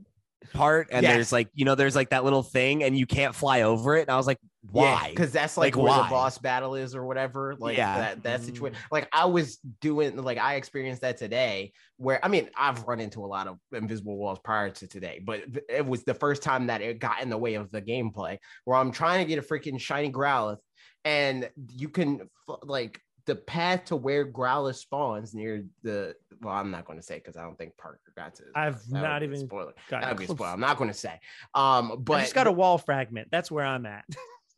part, 0.52 0.88
and 0.90 1.02
Yes. 1.02 1.14
there's 1.14 1.32
like 1.32 1.48
you 1.54 1.64
know 1.64 1.74
there's 1.74 1.96
like 1.96 2.10
that 2.10 2.24
little 2.24 2.42
thing, 2.42 2.82
and 2.84 2.96
you 2.96 3.06
can't 3.06 3.34
fly 3.34 3.62
over 3.62 3.96
it. 3.96 4.02
And 4.02 4.10
I 4.10 4.16
was 4.16 4.26
like, 4.26 4.38
why? 4.70 5.08
Because 5.10 5.32
that's 5.32 5.56
like, 5.56 5.76
Like, 5.76 5.82
where 5.82 5.92
why? 5.92 6.02
the 6.02 6.10
boss 6.10 6.38
battle 6.38 6.74
is 6.74 6.94
or 6.94 7.04
whatever. 7.06 7.54
Like 7.58 7.76
Yeah. 7.76 7.96
that 7.98 8.22
that 8.22 8.40
Mm. 8.40 8.44
situation. 8.44 8.78
Like 8.90 9.08
I 9.12 9.26
was 9.26 9.58
doing 9.80 10.16
like 10.16 10.38
I 10.38 10.54
experienced 10.54 11.02
that 11.02 11.16
today 11.16 11.72
where 11.96 12.24
I 12.24 12.28
mean 12.28 12.48
I've 12.56 12.82
run 12.84 13.00
into 13.00 13.24
a 13.24 13.26
lot 13.26 13.46
of 13.46 13.58
invisible 13.72 14.16
walls 14.16 14.38
prior 14.42 14.70
to 14.70 14.86
today, 14.86 15.20
but 15.24 15.42
it 15.68 15.84
was 15.84 16.04
the 16.04 16.14
first 16.14 16.42
time 16.42 16.66
that 16.68 16.80
it 16.80 16.98
got 16.98 17.22
in 17.22 17.30
the 17.30 17.38
way 17.38 17.54
of 17.54 17.70
the 17.70 17.82
gameplay 17.82 18.38
where 18.64 18.76
I'm 18.76 18.90
trying 18.92 19.24
to 19.24 19.28
get 19.28 19.38
a 19.38 19.46
freaking 19.46 19.80
shiny 19.80 20.10
Growlithe 20.10 20.58
and 21.04 21.50
you 21.72 21.88
can 21.88 22.28
like 22.62 23.00
the 23.26 23.36
path 23.36 23.86
to 23.86 23.96
where 23.96 24.26
Growlithe 24.26 24.76
spawns 24.76 25.34
near 25.34 25.64
the 25.82 26.14
well, 26.42 26.54
I'm 26.54 26.70
not 26.70 26.84
going 26.84 26.98
to 26.98 27.04
say 27.04 27.16
because 27.16 27.36
I 27.36 27.42
don't 27.42 27.56
think 27.56 27.76
Parker 27.76 28.00
got 28.16 28.34
to. 28.36 28.44
I've 28.54 28.90
not 28.90 29.22
even 29.22 29.38
spoiler. 29.38 29.72
That 29.90 30.08
would 30.08 30.18
be 30.18 30.26
spoiler. 30.26 30.50
I'm 30.50 30.60
not 30.60 30.76
going 30.76 30.90
to 30.90 30.94
say. 30.94 31.20
Um, 31.54 32.02
but 32.02 32.14
I 32.14 32.20
just 32.20 32.34
got 32.34 32.46
a 32.46 32.52
wall 32.52 32.78
fragment. 32.78 33.28
That's 33.30 33.50
where 33.50 33.64
I'm 33.64 33.86
at. 33.86 34.04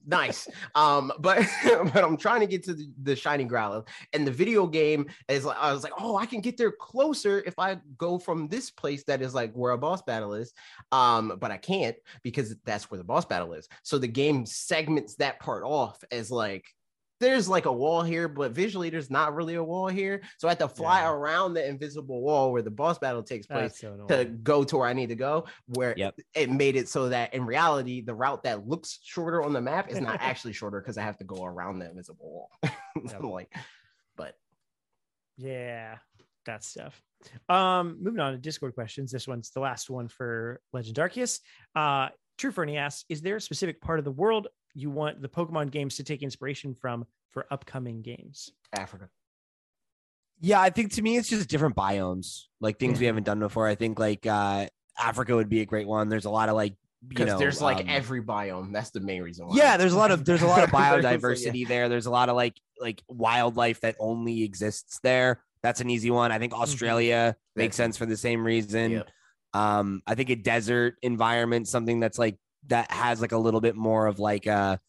nice 0.07 0.49
um 0.75 1.13
but 1.19 1.45
but 1.93 2.05
i'm 2.05 2.17
trying 2.17 2.41
to 2.41 2.47
get 2.47 2.63
to 2.63 2.75
the, 2.75 2.89
the 3.03 3.17
shiny 3.17 3.45
growlithe 3.45 3.87
and 4.13 4.27
the 4.27 4.31
video 4.31 4.67
game 4.67 5.07
is 5.29 5.45
like 5.45 5.57
i 5.59 5.73
was 5.73 5.83
like 5.83 5.93
oh 5.99 6.17
i 6.17 6.25
can 6.25 6.41
get 6.41 6.57
there 6.57 6.71
closer 6.71 7.43
if 7.45 7.59
i 7.59 7.77
go 7.99 8.19
from 8.19 8.47
this 8.49 8.71
place 8.71 9.03
that 9.05 9.21
is 9.21 9.35
like 9.35 9.53
where 9.55 9.73
a 9.73 9.79
boss 9.79 10.03
battle 10.03 10.35
is 10.35 10.53
um 10.93 11.37
but 11.41 11.51
i 11.51 11.57
can't 11.57 11.97
because 12.23 12.55
that's 12.65 12.91
where 12.91 12.99
the 12.99 13.05
boss 13.05 13.25
battle 13.25 13.53
is 13.53 13.69
so 13.83 13.99
the 13.99 14.07
game 14.07 14.47
segments 14.47 15.17
that 15.17 15.41
part 15.41 15.65
off 15.65 16.03
as 16.13 16.31
like 16.31 16.65
there's 17.19 17.49
like 17.49 17.65
a 17.65 17.73
wall 17.73 18.03
here, 18.03 18.29
but 18.29 18.53
visually 18.53 18.91
there's 18.91 19.11
not 19.11 19.35
really 19.35 19.55
a 19.55 19.65
wall 19.65 19.89
here. 19.89 20.23
So 20.39 20.49
I 20.49 20.51
have 20.53 20.59
to 20.59 20.69
fly 20.69 21.01
Yeah. 21.01 21.11
around 21.13 21.55
the 21.55 21.67
invisible 21.67 22.21
wall 22.21 22.53
where 22.53 22.63
the 22.63 22.71
boss 22.71 22.99
battle 22.99 23.23
takes 23.23 23.47
place 23.47 23.79
so 23.79 23.97
to 24.09 24.25
go 24.27 24.65
to 24.65 24.77
where 24.77 24.89
I 24.89 24.93
need 24.93 25.09
to 25.09 25.15
go, 25.15 25.47
where 25.67 25.95
Yep. 25.97 26.19
it 26.35 26.51
made 26.51 26.77
it 26.77 26.89
so 26.89 27.09
that 27.09 27.33
in 27.33 27.47
reality, 27.47 28.01
the 28.03 28.15
route 28.15 28.43
that 28.43 28.67
looks 28.69 28.99
shorter 29.03 29.43
on 29.43 29.53
the 29.53 29.61
map 29.61 29.91
is 29.91 30.01
not 30.01 30.19
actually 30.21 30.53
shorter 30.53 30.81
because 30.81 30.99
I 30.99 31.03
have 31.03 31.17
to 31.19 31.25
go 31.25 31.45
around 31.45 31.79
the 31.79 31.89
invisible 31.89 32.31
wall. 32.31 32.51
Yep. 33.11 33.23
like, 33.23 33.55
but 34.17 34.37
Yeah, 35.37 35.99
that 36.47 36.65
stuff. 36.65 37.03
Um, 37.49 37.99
moving 38.03 38.21
on 38.21 38.33
to 38.33 38.39
Discord 38.39 38.75
questions. 38.75 39.11
This 39.11 39.27
one's 39.27 39.51
the 39.51 39.61
last 39.61 39.91
one 39.91 40.09
for 40.09 40.61
Legend 40.73 40.97
Arceus. 40.97 41.41
Uh, 41.75 42.09
True 42.39 42.53
Fernie 42.53 42.77
asks, 42.77 43.05
is 43.09 43.23
there 43.23 43.37
a 43.37 43.41
specific 43.41 43.81
part 43.81 43.99
of 43.99 44.05
the 44.05 44.13
world 44.13 44.49
you 44.77 44.91
want 44.91 45.23
the 45.23 45.29
Pokemon 45.29 45.71
games 45.71 45.97
to 45.97 46.05
take 46.05 46.23
inspiration 46.23 46.75
from 46.75 47.07
for 47.31 47.47
upcoming 47.51 48.03
games? 48.03 48.53
Africa. 48.77 49.09
Yeah, 50.39 50.61
I 50.61 50.71
think 50.71 50.93
to 50.93 51.03
me 51.03 51.17
it's 51.17 51.31
just 51.31 51.49
different 51.49 51.77
biomes, 51.77 52.43
like 52.61 52.79
things 52.79 53.01
we 53.01 53.07
haven't 53.07 53.25
done 53.25 53.41
before. 53.41 53.67
I 53.67 53.75
think 53.75 53.99
like 53.99 54.27
uh 54.27 54.67
Africa 54.99 55.35
would 55.35 55.49
be 55.49 55.61
a 55.63 55.67
great 55.67 55.87
one. 55.87 56.09
There's 56.09 56.27
a 56.27 56.31
lot 56.31 56.49
of 56.49 56.55
like 56.55 56.73
you 56.73 57.09
Because 57.09 57.27
know 57.27 57.39
there's 57.39 57.63
like 57.63 57.79
um, 57.79 57.87
every 57.89 58.23
biome. 58.23 58.73
That's 58.73 58.91
the 58.91 59.01
main 59.01 59.23
reason 59.23 59.47
why. 59.47 59.57
yeah, 59.57 59.77
there's 59.77 59.93
a 59.93 59.99
lot 59.99 60.11
of 60.11 60.25
there's 60.25 60.43
a 60.43 60.47
lot 60.47 60.63
of 60.63 60.71
There's, 60.71 61.05
like, 61.05 61.05
yeah. 61.05 61.19
biodiversity 61.19 61.67
there. 61.67 61.89
There's 61.89 62.07
a 62.07 62.11
lot 62.11 62.29
of 62.29 62.37
like 62.37 62.61
like 62.81 63.03
wildlife 63.09 63.81
that 63.81 63.97
only 63.99 64.43
exists 64.43 65.01
there. 65.03 65.43
That's 65.63 65.81
an 65.81 65.89
easy 65.89 66.11
one. 66.11 66.33
I 66.33 66.39
think 66.39 66.53
Australia 66.53 67.37
makes 67.55 67.77
sense 67.77 67.97
for 67.97 68.07
the 68.07 68.17
same 68.17 68.45
reason. 68.45 68.93
Yep. 68.93 69.11
Um, 69.55 70.03
I 70.07 70.15
think 70.15 70.29
a 70.29 70.37
desert 70.37 70.97
environment, 71.03 71.67
something 71.67 71.99
that's 71.99 72.19
like 72.19 72.37
that 72.69 72.91
has 72.91 73.21
like 73.21 73.33
a 73.33 73.39
little 73.39 73.61
bit 73.61 73.77
more 73.77 74.07
of 74.07 74.19
like 74.19 74.47
a 74.47 74.81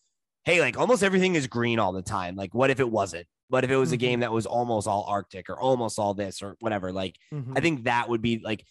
hey, 0.45 0.61
like 0.61 0.77
almost 0.77 1.03
everything 1.03 1.35
is 1.35 1.45
green 1.47 1.77
all 1.77 1.91
the 1.91 2.01
time. 2.01 2.35
Like, 2.35 2.53
what 2.53 2.69
if 2.69 2.79
it 2.79 2.89
wasn't? 2.89 3.27
What 3.49 3.65
if 3.65 3.69
it 3.69 3.75
was 3.75 3.91
a 3.91 3.97
Mhm. 3.97 3.99
game 3.99 4.19
that 4.21 4.31
was 4.31 4.45
almost 4.45 4.87
all 4.87 5.03
Arctic 5.07 5.49
or 5.49 5.59
almost 5.59 5.99
all 5.99 6.13
this 6.13 6.41
or 6.41 6.55
whatever? 6.61 6.93
Like, 6.93 7.17
Mhm. 7.33 7.57
I 7.57 7.59
think 7.61 7.83
that 7.83 8.07
would 8.07 8.21
be 8.21 8.39
like, 8.39 8.65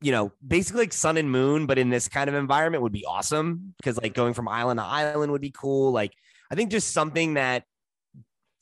you 0.00 0.10
know, 0.10 0.32
basically 0.44 0.82
like 0.82 0.92
sun 0.92 1.16
and 1.16 1.30
moon, 1.30 1.66
but 1.66 1.78
in 1.78 1.90
this 1.90 2.08
kind 2.08 2.28
of 2.28 2.34
environment 2.34 2.82
would 2.82 2.92
be 2.92 3.04
awesome 3.06 3.74
because 3.76 3.96
like 4.02 4.14
going 4.14 4.34
from 4.34 4.48
island 4.48 4.78
to 4.80 4.84
island 4.84 5.30
would 5.30 5.40
be 5.40 5.52
cool. 5.52 5.92
Like, 5.92 6.12
I 6.50 6.56
think 6.56 6.72
just 6.72 6.92
something 6.92 7.34
that 7.34 7.66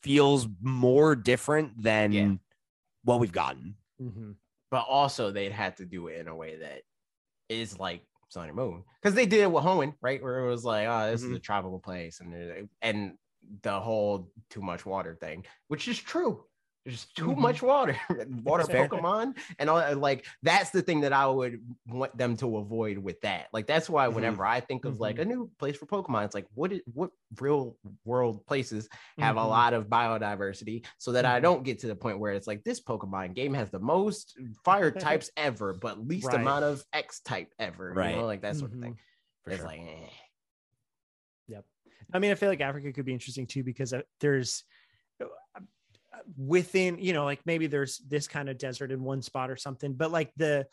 feels 0.03 0.47
more 0.61 1.17
different 1.17 1.83
than 1.83 2.13
Yeah. 2.13 2.33
what 3.05 3.21
we've 3.21 3.33
gotten. 3.33 3.77
Mhm. 4.01 4.37
but 4.71 4.87
also 4.87 5.33
they'd 5.33 5.51
have 5.53 5.75
to 5.75 5.85
do 5.85 6.07
it 6.09 6.19
in 6.21 6.29
a 6.29 6.35
way 6.37 6.57
that 6.57 6.83
is 7.49 7.79
like 7.81 8.03
Sun 8.31 8.47
and 8.49 8.57
Moon 8.57 8.85
because 9.03 9.15
they 9.15 9.27
did 9.27 9.41
it 9.41 9.53
with 9.53 9.65
Hoenn, 9.65 9.95
right? 10.01 10.23
Where 10.23 10.39
it 10.41 10.51
was 10.51 10.65
like, 10.65 10.87
oh, 10.89 11.11
this 11.11 11.23
Mhm. 11.23 11.31
is 11.33 11.37
a 11.37 11.41
tropical 11.41 11.81
place, 11.81 12.21
and 12.21 12.69
and 12.83 13.19
the 13.63 13.81
whole 13.81 14.33
too 14.49 14.63
much 14.63 14.87
water 14.87 15.15
thing, 15.17 15.45
which 15.69 15.89
is 15.89 15.99
true. 15.99 16.50
There's 16.85 17.05
too 17.07 17.27
Mhm. 17.27 17.39
much 17.39 17.63
water, 17.63 17.95
water 18.43 18.65
Pokemon, 18.65 19.39
and 19.59 19.69
all 19.69 19.97
like 19.97 20.25
that's 20.43 20.71
the 20.71 20.81
thing 20.81 21.03
that 21.03 21.13
I 21.13 21.27
would 21.27 21.61
want 21.87 22.17
them 22.17 22.37
to 22.39 22.57
avoid 22.57 22.97
with 22.97 23.21
that. 23.21 23.49
Like 23.53 23.67
that's 23.67 23.91
why 23.91 24.09
Mhm. 24.09 24.15
whenever 24.15 24.47
I 24.47 24.61
think 24.61 24.87
of 24.87 24.99
like 24.99 25.19
a 25.19 25.25
new 25.25 25.51
place 25.59 25.77
for 25.77 25.85
Pokemon, 25.85 26.25
it's 26.25 26.35
like 26.35 26.47
what 26.55 26.73
is 26.73 26.81
what 26.87 27.11
real 27.39 27.77
world 28.05 28.47
places 28.47 28.89
have 29.19 29.37
a 29.37 29.41
Mhm. 29.41 29.49
lot 29.49 29.75
of 29.75 29.89
biodiversity 29.89 30.87
so 30.97 31.13
that 31.13 31.27
I 31.27 31.39
Mhm. 31.39 31.43
don't 31.43 31.65
get 31.65 31.81
to 31.81 31.87
the 31.87 31.97
point 31.97 32.19
where 32.19 32.33
it's 32.33 32.47
like 32.47 32.65
this 32.65 32.81
Pokemon 32.81 33.35
game 33.35 33.53
has 33.53 33.71
the 33.71 33.79
most 33.79 34.39
fire 34.65 34.91
types 34.91 35.31
ever, 35.37 35.75
but 35.75 36.01
least 36.07 36.29
Right. 36.29 36.41
amount 36.41 36.65
of 36.65 36.83
X 36.95 37.21
type 37.21 37.53
ever. 37.59 37.93
Right. 37.93 38.13
You 38.13 38.17
know, 38.23 38.27
like 38.27 38.41
that 38.41 38.57
sort 38.57 38.73
of 38.73 38.81
thing. 38.81 38.99
For 39.45 39.51
it's 39.51 39.59
sure. 39.59 39.67
like, 39.67 39.81
eh. 39.81 40.09
I 42.13 42.19
mean, 42.19 42.31
I 42.31 42.35
feel 42.35 42.49
like 42.49 42.61
Africa 42.61 42.93
could 42.93 43.05
be 43.05 43.13
interesting 43.13 43.47
too 43.47 43.63
because 43.63 43.93
uh, 43.93 44.03
there's 44.21 44.65
uh, 44.65 44.65
within, 46.37 46.99
you 46.99 47.13
know, 47.13 47.25
like 47.25 47.41
maybe 47.45 47.67
there's 47.67 47.99
this 47.99 48.27
kind 48.29 48.49
of 48.49 48.59
desert 48.59 48.93
in 48.93 49.03
one 49.03 49.23
spot 49.23 49.51
or 49.51 49.57
something, 49.57 49.93
but 49.95 50.11
like 50.11 50.33
the 50.37 50.67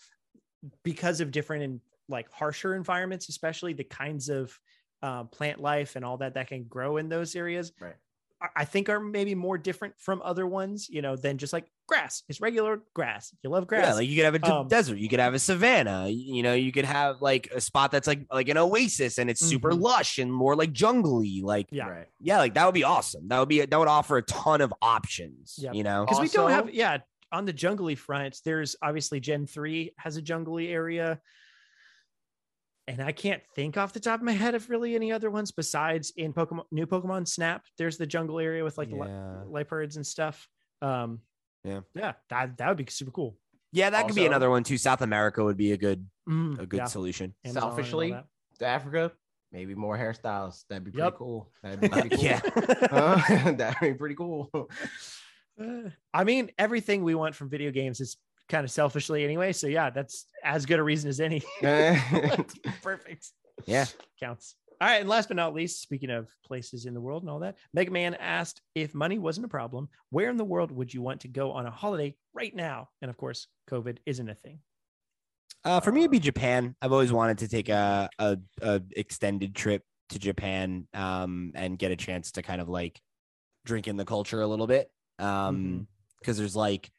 because 0.83 1.21
of 1.21 1.31
different 1.31 1.63
and 1.63 1.81
like 2.09 2.31
harsher 2.31 2.75
environments, 2.75 3.29
especially 3.29 3.73
the 3.73 3.83
kinds 3.83 4.29
of 4.29 4.57
uh, 5.01 5.23
plant 5.25 5.59
life 5.59 5.95
and 5.95 6.03
all 6.03 6.17
that 6.17 6.33
that 6.33 6.47
can 6.47 6.63
grow 6.63 6.97
in 6.97 7.09
those 7.09 7.35
areas, 7.35 7.71
Right. 7.79 7.95
I- 8.41 8.49
I 8.57 8.65
think 8.65 8.88
are 8.89 8.99
maybe 8.99 9.34
more 9.35 9.57
different 9.57 9.95
from 9.97 10.22
other 10.23 10.45
ones, 10.45 10.88
you 10.89 11.01
know, 11.01 11.15
than 11.15 11.38
just 11.38 11.53
like 11.53 11.65
grass. 11.88 12.22
It's 12.30 12.39
regular 12.39 12.81
grass. 12.93 13.34
You 13.43 13.49
love 13.49 13.65
grass. 13.65 13.85
Yeah, 13.85 13.93
like 13.95 14.07
you 14.07 14.15
could 14.15 14.26
have 14.26 14.35
a 14.35 14.39
d- 14.39 14.49
Um, 14.51 14.68
desert, 14.68 14.97
you 14.99 15.09
could 15.09 15.19
have 15.19 15.34
a 15.34 15.39
savanna, 15.39 16.07
you 16.09 16.43
know, 16.43 16.53
you 16.53 16.72
could 16.72 16.85
have 16.85 17.22
like 17.22 17.47
a 17.55 17.59
spot 17.61 17.91
that's 17.91 18.07
like 18.07 18.26
like 18.31 18.49
an 18.49 18.57
oasis 18.57 19.18
and 19.18 19.30
it's 19.30 19.41
super 19.41 19.72
Mhm. 19.72 19.81
lush 19.81 20.19
and 20.19 20.31
more 20.31 20.55
like 20.55 20.72
jungly. 20.72 21.41
Like 21.41 21.68
yeah. 21.72 21.88
right. 21.88 22.07
yeah, 22.19 22.38
like 22.38 22.53
that 22.53 22.65
would 22.65 22.76
be 22.76 22.84
awesome. 22.84 23.27
That 23.30 23.39
would 23.39 23.49
be 23.49 23.65
that 23.65 23.77
would 23.80 23.88
offer 23.88 24.18
a 24.18 24.23
ton 24.23 24.61
of 24.61 24.73
options. 24.81 25.55
Yeah, 25.57 25.72
You 25.73 25.84
know, 25.84 26.05
because 26.05 26.19
we 26.22 26.27
don't 26.30 26.51
have 26.51 26.69
yeah 26.73 26.97
on 27.31 27.45
the 27.45 27.53
jungly 27.53 27.97
front 27.97 28.38
there's 28.45 28.76
obviously 28.81 29.19
gen 29.19 29.45
3 29.47 29.93
has 29.97 30.15
a 30.15 30.22
jungly 30.22 30.69
area 30.69 31.19
and 32.88 33.01
i 33.01 33.11
can't 33.11 33.41
think 33.55 33.77
off 33.77 33.93
the 33.93 33.99
top 33.99 34.19
of 34.19 34.26
my 34.26 34.31
head 34.31 34.55
of 34.55 34.69
really 34.69 34.95
any 34.95 35.11
other 35.11 35.30
ones 35.30 35.51
besides 35.51 36.11
in 36.18 36.34
pokemon 36.34 36.64
new 36.72 36.85
pokemon 36.88 37.27
snap 37.27 37.65
there's 37.77 37.97
the 37.97 38.05
jungle 38.07 38.39
area 38.39 38.64
with 38.64 38.77
like 38.77 38.89
the 38.89 38.97
yeah. 38.97 39.03
li- 39.43 39.47
leopards 39.49 39.95
and 39.97 40.05
stuff 40.05 40.47
um 40.81 41.19
Yeah. 41.64 41.81
yeah 41.93 42.14
that, 42.30 42.57
that 42.57 42.68
would 42.69 42.77
be 42.77 42.85
super 42.89 43.11
cool 43.11 43.38
yeah, 43.73 43.89
that 43.89 44.07
could 44.07 44.15
be 44.15 44.26
another 44.26 44.49
one 44.49 44.64
too. 44.64 44.77
South 44.77 45.01
America 45.01 45.43
would 45.43 45.57
be 45.57 45.73
a 45.73 45.77
good 45.77 46.07
Mm, 46.27 46.57
a 46.57 46.65
good 46.65 46.77
yeah, 46.77 46.85
solution. 46.85 47.35
Amazon 47.43 47.61
Selfishly, 47.64 48.15
to 48.59 48.65
Africa, 48.65 49.11
maybe 49.51 49.76
more 49.76 49.97
hairstyles. 49.97 50.64
That'd 50.69 50.85
be 50.85 50.91
pretty 50.91 51.03
Yep. 51.03 51.15
cool. 51.18 51.51
That'd 51.61 51.81
be 51.81 51.89
pretty 51.89 52.09
cool. 52.09 52.23
Yeah. 52.23 52.39
Huh? 52.89 53.51
that'd 53.57 53.80
be 53.81 53.93
pretty 53.93 54.15
cool. 54.15 54.49
Uh, 55.61 55.89
i 56.14 56.23
mean 56.23 56.49
everything 56.57 57.03
we 57.03 57.14
want 57.14 57.35
from 57.35 57.49
video 57.49 57.72
games 57.72 57.99
is 57.99 58.15
kind 58.49 58.63
of 58.63 58.71
selfishly 58.71 59.23
anyway 59.23 59.51
so 59.51 59.67
yeah 59.67 59.89
that's 59.89 60.25
as 60.43 60.65
good 60.65 60.79
a 60.79 60.83
reason 60.83 61.09
as 61.09 61.19
any 61.19 61.41
perfect 62.81 63.31
Yeah. 63.65 63.85
counts. 64.19 64.55
All 64.79 64.87
right, 64.87 64.99
and 65.01 65.09
last 65.09 65.27
but 65.27 65.37
not 65.37 65.55
least, 65.55 65.81
speaking 65.81 66.11
of 66.11 66.27
places 66.45 66.85
in 66.85 66.93
the 66.93 67.01
world 67.01 67.23
and 67.23 67.31
all 67.31 67.39
that, 67.39 67.57
Mega 67.73 67.89
Man 67.89 68.13
asked 68.13 68.61
if 68.75 68.93
money 68.93 69.17
wasn't 69.17 69.45
a 69.45 69.49
problem, 69.49 69.89
where 70.11 70.29
in 70.29 70.37
the 70.37 70.45
world 70.45 70.69
would 70.71 70.93
you 70.93 71.01
want 71.01 71.21
to 71.21 71.27
go 71.27 71.51
on 71.51 71.65
a 71.65 71.71
holiday 71.71 72.15
right 72.35 72.55
now? 72.55 72.89
And 73.01 73.09
of 73.09 73.17
course, 73.17 73.47
COVID 73.71 73.97
isn't 74.05 74.29
a 74.29 74.35
thing. 74.35 74.59
Uh, 75.65 75.79
for 75.79 75.91
me, 75.91 76.01
it'd 76.01 76.11
be 76.11 76.19
Japan. 76.19 76.75
I've 76.79 76.91
always 76.91 77.11
wanted 77.11 77.39
to 77.39 77.47
take 77.47 77.69
a, 77.69 78.07
a, 78.19 78.37
a 78.61 78.81
extended 78.95 79.55
trip 79.55 79.81
to 80.09 80.19
Japan 80.19 80.87
um, 80.93 81.53
and 81.55 81.79
get 81.79 81.89
a 81.89 81.95
chance 81.95 82.33
to 82.33 82.43
kind 82.43 82.61
of 82.61 82.69
like 82.69 83.01
drink 83.65 83.87
in 83.87 83.97
the 83.97 84.05
culture 84.05 84.41
a 84.41 84.47
little 84.47 84.67
bit. 84.67 84.91
Um, 85.17 85.87
because 86.21 86.37
there's 86.37 86.55
like 86.55 86.91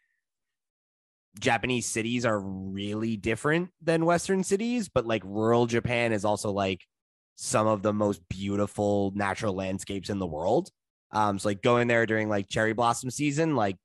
Japanese 1.40 1.86
cities 1.86 2.24
are 2.26 2.40
really 2.40 3.16
different 3.16 3.70
than 3.82 4.04
Western 4.04 4.42
cities, 4.42 4.88
but 4.88 5.06
like 5.06 5.22
rural 5.24 5.66
Japan 5.66 6.12
is 6.12 6.24
also 6.24 6.50
like 6.50 6.84
some 7.36 7.66
of 7.66 7.82
the 7.82 7.92
most 7.92 8.20
beautiful 8.28 9.12
natural 9.14 9.54
landscapes 9.54 10.10
in 10.10 10.18
the 10.18 10.26
world. 10.26 10.70
Um, 11.12 11.38
so 11.38 11.48
like 11.48 11.62
going 11.62 11.86
there 11.88 12.06
during 12.06 12.28
like 12.28 12.48
cherry 12.48 12.72
blossom 12.72 13.10
season, 13.10 13.54
like 13.56 13.76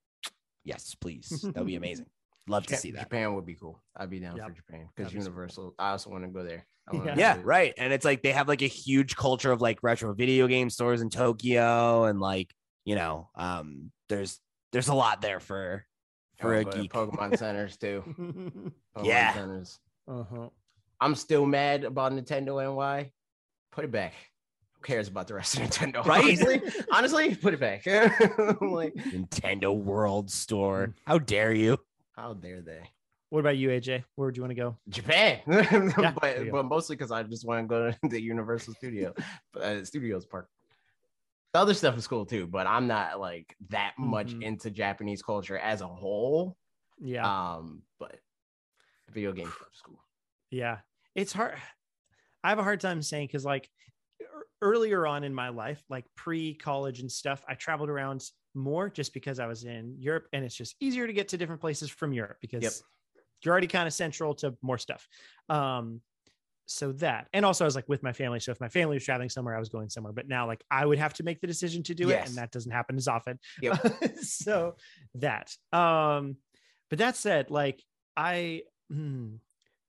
yes, 0.64 0.96
please, 1.00 1.30
that 1.44 1.56
would 1.58 1.68
be 1.68 1.76
amazing. 1.84 2.08
Love 2.48 2.66
to 2.68 2.76
see 2.76 2.92
that. 2.92 3.04
Japan 3.04 3.34
would 3.36 3.46
be 3.46 3.56
cool. 3.56 3.82
I'd 3.96 4.10
be 4.10 4.20
down 4.20 4.36
Yep. 4.36 4.48
for 4.48 4.52
Japan 4.54 4.90
because 4.96 5.12
That'd 5.14 5.20
be 5.20 5.24
Universal. 5.24 5.76
I 5.80 5.92
also 5.92 6.10
want 6.10 6.24
to 6.26 6.30
go 6.30 6.44
there. 6.44 6.66
Yeah. 6.92 7.16
Yeah, 7.16 7.42
right. 7.44 7.74
And 7.78 7.94
it's 7.94 8.04
like 8.04 8.22
they 8.24 8.34
have 8.34 8.50
like 8.50 8.62
a 8.62 8.68
huge 8.68 9.16
culture 9.16 9.52
of 9.54 9.62
like 9.62 9.80
retro 9.84 10.14
video 10.14 10.48
game 10.48 10.70
stores 10.70 11.02
in 11.02 11.10
Tokyo, 11.10 12.04
and 12.06 12.20
like 12.20 12.54
you 12.84 12.96
know, 12.96 13.30
um, 13.36 13.92
there's 14.10 14.42
there's 14.74 14.90
a 14.90 14.94
lot 14.94 15.22
there 15.22 15.40
for 15.40 15.86
I 15.86 15.93
for 16.40 16.54
wanna 16.56 16.70
a 16.70 16.82
geek. 16.82 16.92
Pokemon 16.94 17.38
centers 17.38 17.78
too. 17.78 18.04
Pokemon 18.96 19.06
Yeah. 19.06 19.34
centers. 19.34 19.80
uh-huh. 20.08 20.50
I'm 21.02 21.16
still 21.16 21.46
mad 21.46 21.84
about 21.84 22.14
Nintendo 22.14 22.64
NY. 22.76 23.12
Put 23.72 23.84
it 23.86 23.92
back. 23.92 24.14
Who 24.74 24.82
cares 24.84 25.08
about 25.10 25.28
the 25.28 25.34
rest 25.34 25.56
of 25.58 25.62
Nintendo? 25.64 26.06
Right? 26.06 26.24
Honestly, 26.24 26.62
honestly 26.92 27.36
put 27.36 27.54
it 27.54 27.60
back. 27.60 27.86
Like, 28.62 28.94
Nintendo 28.96 29.76
World 29.76 30.32
Store. 30.32 30.88
Mm. 30.88 30.94
How 31.06 31.18
dare 31.18 31.54
you? 31.54 31.78
how 32.16 32.34
dare 32.36 32.62
they? 32.62 32.80
What 33.32 33.40
about 33.40 33.58
you, 33.58 33.70
AJ? 33.70 34.04
Where 34.16 34.28
would 34.28 34.38
you 34.38 34.44
want 34.44 34.52
to 34.52 34.56
go? 34.56 34.78
Japan, 34.90 35.40
there 35.48 35.64
you 35.74 35.92
but 36.22 36.52
but 36.52 36.64
mostly 36.66 36.96
because 36.96 37.10
I 37.12 37.24
just 37.24 37.48
want 37.48 37.64
to 37.64 37.68
go 37.68 37.90
to 37.92 37.98
the 38.08 38.22
Universal 38.22 38.76
Studio, 38.76 39.16
uh, 39.60 39.84
Studios 39.84 40.24
Park. 40.28 40.48
The 41.54 41.60
other 41.60 41.74
stuff 41.74 41.98
is 41.98 42.08
cool 42.08 42.26
too, 42.26 42.48
but 42.48 42.66
I'm 42.66 42.88
not 42.88 43.20
like 43.20 43.56
that 43.70 43.96
much 44.00 44.34
Mhm. 44.34 44.42
into 44.42 44.72
Japanese 44.72 45.22
culture 45.22 45.58
as 45.58 45.82
a 45.82 45.88
whole. 45.88 46.58
Yeah. 47.00 47.30
Um, 47.30 47.84
but 48.00 48.22
video 49.10 49.34
game 49.34 49.52
stuff 49.52 49.70
cool. 49.86 50.04
Yeah, 50.52 50.80
it's 51.16 51.34
hard. 51.34 51.58
I 52.44 52.50
have 52.50 52.60
a 52.60 52.64
hard 52.64 52.82
time 52.82 53.02
saying 53.02 53.28
because, 53.28 53.46
like, 53.46 53.70
earlier 54.62 55.08
on 55.08 55.24
in 55.24 55.34
my 55.34 55.50
life, 55.50 55.84
like 55.90 56.06
pre 56.16 56.56
college 56.56 57.00
and 57.02 57.12
stuff, 57.12 57.44
I 57.48 57.56
traveled 57.56 57.90
around 57.90 58.30
more 58.54 58.90
just 58.90 59.14
because 59.14 59.40
I 59.40 59.48
was 59.48 59.66
in 59.66 59.98
Europe 60.00 60.28
and 60.34 60.46
it's 60.46 60.56
just 60.56 60.76
easier 60.80 61.08
to 61.08 61.14
get 61.14 61.30
to 61.30 61.38
different 61.38 61.62
places 61.62 61.90
from 61.92 62.14
Europe 62.14 62.38
because 62.42 62.64
Yep. 62.64 62.84
you're 63.44 63.52
already 63.54 63.68
kind 63.68 63.88
of 63.88 63.94
central 63.94 64.36
to 64.36 64.58
more 64.62 64.78
stuff. 64.80 65.08
Um, 65.50 66.02
so 66.66 66.92
that, 66.94 67.28
and 67.34 67.46
also 67.46 67.66
I 67.66 67.68
was 67.68 67.76
like 67.76 67.90
with 67.90 68.04
my 68.04 68.14
family. 68.14 68.40
So 68.40 68.52
if 68.52 68.60
my 68.62 68.70
family 68.70 68.96
was 68.96 69.04
traveling 69.04 69.30
somewhere, 69.30 69.56
I 69.56 69.60
was 69.60 69.70
going 69.70 69.90
somewhere. 69.90 70.14
But 70.14 70.28
now, 70.28 70.48
like, 70.48 70.64
I 70.72 70.86
would 70.86 70.98
have 70.98 71.14
to 71.16 71.24
make 71.24 71.42
the 71.42 71.48
decision 71.48 71.84
to 71.84 71.94
do 71.94 72.10
it, 72.10 72.26
and 72.26 72.36
that 72.36 72.52
doesn't 72.52 72.72
happen 72.72 72.96
as 72.96 73.08
often. 73.08 73.40
Yep. 73.62 74.18
so 74.22 74.76
that, 75.16 75.56
um, 75.72 76.38
but 76.90 77.00
that 77.00 77.16
said, 77.16 77.52
like, 77.52 77.82
I 78.16 78.64
hmm, 78.90 79.36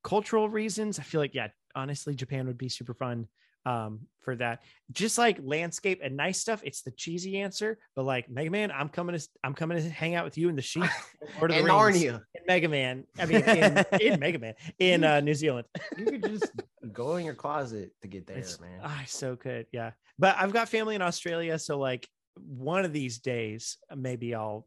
cultural 0.02 0.48
reasons, 0.48 0.98
I 0.98 1.02
feel 1.02 1.20
like, 1.20 1.34
yeah, 1.34 1.48
honestly, 1.74 2.14
Japan 2.14 2.46
would 2.46 2.58
be 2.58 2.68
super 2.68 2.94
fun 2.94 3.28
um 3.66 4.00
for 4.20 4.36
that 4.36 4.62
just 4.92 5.16
like 5.16 5.38
landscape 5.42 6.00
and 6.02 6.16
nice 6.16 6.38
stuff 6.38 6.60
it's 6.64 6.82
the 6.82 6.90
cheesy 6.90 7.38
answer 7.38 7.78
but 7.96 8.04
like 8.04 8.28
mega 8.28 8.50
man 8.50 8.70
i'm 8.70 8.88
coming 8.88 9.16
to 9.16 9.28
i'm 9.42 9.54
coming 9.54 9.78
to 9.78 9.88
hang 9.88 10.14
out 10.14 10.24
with 10.24 10.36
you 10.36 10.48
in 10.48 10.56
the 10.56 10.62
sheep 10.72 10.82
of 10.82 11.40
the 11.40 11.46
Rings 11.48 11.68
Narnia. 11.68 12.20
in 12.34 12.42
mega 12.46 12.68
man 12.68 13.04
i 13.18 13.26
mean 13.26 13.42
in, 13.42 13.84
in 14.00 14.20
mega 14.20 14.38
man 14.38 14.54
in 14.78 15.04
uh 15.04 15.20
new 15.20 15.34
zealand 15.34 15.66
You 15.96 16.04
could 16.06 16.22
just 16.28 16.52
go 16.92 17.16
in 17.16 17.24
your 17.24 17.34
closet 17.34 17.92
to 18.02 18.08
get 18.08 18.26
there, 18.26 18.38
it's 18.38 18.60
man. 18.60 18.80
I 18.82 19.04
so 19.06 19.36
could, 19.36 19.66
yeah. 19.72 19.92
But 20.18 20.36
I've 20.38 20.52
got 20.52 20.68
family 20.68 20.94
in 20.94 21.02
Australia, 21.02 21.58
so 21.58 21.78
like 21.78 22.08
one 22.36 22.84
of 22.84 22.92
these 22.92 23.18
days, 23.18 23.78
maybe 23.94 24.34
I'll 24.34 24.66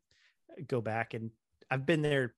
go 0.68 0.82
back 0.82 1.14
and 1.14 1.32
I've 1.70 1.86
been 1.86 2.02
there 2.02 2.34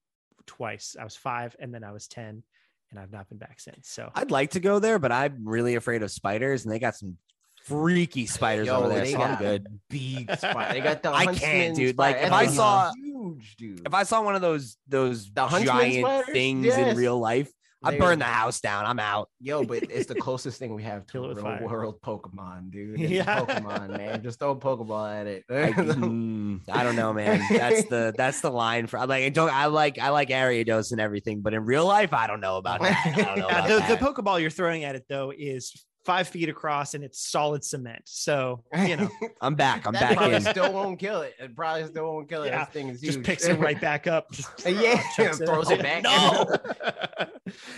twice. 0.45 0.95
I 0.99 1.03
was 1.03 1.15
five 1.15 1.55
and 1.59 1.73
then 1.73 1.83
I 1.83 1.91
was 1.91 2.07
ten, 2.07 2.43
and 2.91 2.99
I've 2.99 3.11
not 3.11 3.29
been 3.29 3.37
back 3.37 3.59
since. 3.59 3.89
So 3.89 4.11
I'd 4.15 4.31
like 4.31 4.51
to 4.51 4.59
go 4.59 4.79
there, 4.79 4.99
but 4.99 5.11
I'm 5.11 5.47
really 5.47 5.75
afraid 5.75 6.03
of 6.03 6.11
spiders, 6.11 6.63
and 6.65 6.73
they 6.73 6.79
got 6.79 6.95
some 6.95 7.17
freaky 7.65 8.25
spiders 8.25 8.67
Yo, 8.67 8.77
over 8.77 8.89
there. 8.89 9.03
they 9.03 9.11
So 9.11 9.21
I'm 9.21 9.31
got 9.31 9.39
good. 9.39 9.79
Big 9.89 10.35
spider. 10.37 10.73
They 10.73 10.81
got 10.81 11.03
the 11.03 11.11
I 11.11 11.25
can't, 11.35 11.75
dude. 11.75 11.95
spider. 11.95 12.17
Like, 12.17 12.23
if 12.23 12.29
That 12.29 12.33
I 12.33 12.45
thing's 12.45 12.55
saw- 12.55 12.91
huge, 12.95 13.55
dude. 13.57 13.81
If 13.85 13.93
I 13.93 14.03
saw 14.03 14.23
one 14.23 14.35
of 14.35 14.41
those 14.41 14.77
those 14.87 15.29
The 15.31 15.47
giant 15.47 15.99
spiders? 16.05 16.33
things 16.33 16.65
Yes. 16.65 16.91
in 16.91 16.97
real 16.97 17.19
life, 17.19 17.51
I'd 17.83 17.97
burn 17.97 18.19
the 18.19 18.25
house 18.25 18.59
down. 18.59 18.85
I'm 18.85 18.99
out. 18.99 19.29
Yo, 19.39 19.63
but 19.63 19.83
it's 19.83 20.07
the 20.07 20.15
closest 20.19 20.59
thing 20.59 20.73
we 20.75 20.83
have 20.83 21.05
to 21.07 21.21
real 21.21 21.35
fire. 21.35 21.65
world 21.65 22.01
Pokemon, 22.01 22.71
dude. 22.71 22.99
It's 22.99 23.11
Yeah. 23.11 23.39
Pokemon, 23.39 23.97
man. 23.97 24.21
Just 24.21 24.39
throw 24.39 24.51
a 24.51 24.55
Pokeball 24.55 25.21
at 25.21 25.27
it. 25.27 25.43
I, 25.49 25.53
mm, 25.71 26.59
I 26.69 26.83
don't 26.83 26.95
know, 26.95 27.13
man. 27.13 27.41
That's 27.49 27.85
the 27.85 28.13
that's 28.17 28.41
the 28.41 28.51
line 28.51 28.87
for. 28.87 28.99
I 28.99 29.05
like. 29.05 29.23
I 29.23 29.29
don't. 29.29 29.51
I 29.51 29.67
like. 29.67 29.97
I 29.99 30.09
like 30.09 30.29
Ariados 30.29 30.91
and 30.91 30.99
everything, 30.99 31.41
but 31.41 31.53
in 31.53 31.65
real 31.65 31.85
life, 31.85 32.13
I 32.13 32.27
don't 32.27 32.41
know 32.41 32.57
about 32.57 32.81
that. 32.81 32.97
I 33.05 33.21
don't 33.21 33.39
know 33.39 33.47
about 33.47 33.67
the, 33.67 33.77
that. 33.77 33.99
the 33.99 34.05
Pokeball 34.05 34.41
you're 34.41 34.49
throwing 34.49 34.83
at 34.83 34.95
it 34.95 35.05
though 35.07 35.31
is 35.35 35.85
five 36.05 36.27
feet 36.27 36.49
across 36.49 36.93
and 36.93 37.03
it's 37.03 37.19
solid 37.29 37.63
cement. 37.63 38.01
So 38.05 38.63
you 38.85 38.97
know, 38.97 39.09
I'm 39.41 39.55
back. 39.55 39.85
I'm 39.85 39.93
that 39.93 40.17
back 40.17 40.41
still 40.55 40.71
won't 40.73 40.99
kill 41.05 41.21
it. 41.21 41.35
It 41.39 41.55
probably 41.55 41.85
still 41.87 42.05
won't 42.13 42.29
kill 42.29 42.43
it. 42.43 42.47
Yeah, 42.47 42.65
This 42.65 42.73
thing 42.73 42.87
is 42.89 43.01
just 43.01 43.17
huge. 43.17 43.25
picks 43.25 43.45
it 43.45 43.59
right 43.59 43.79
back 43.89 44.07
up. 44.07 44.31
Just 44.31 44.65
yeah, 44.65 45.01
chucks 45.15 45.37
throws 45.37 45.69
it 45.69 45.81
back. 45.81 46.03
No. 46.03 46.45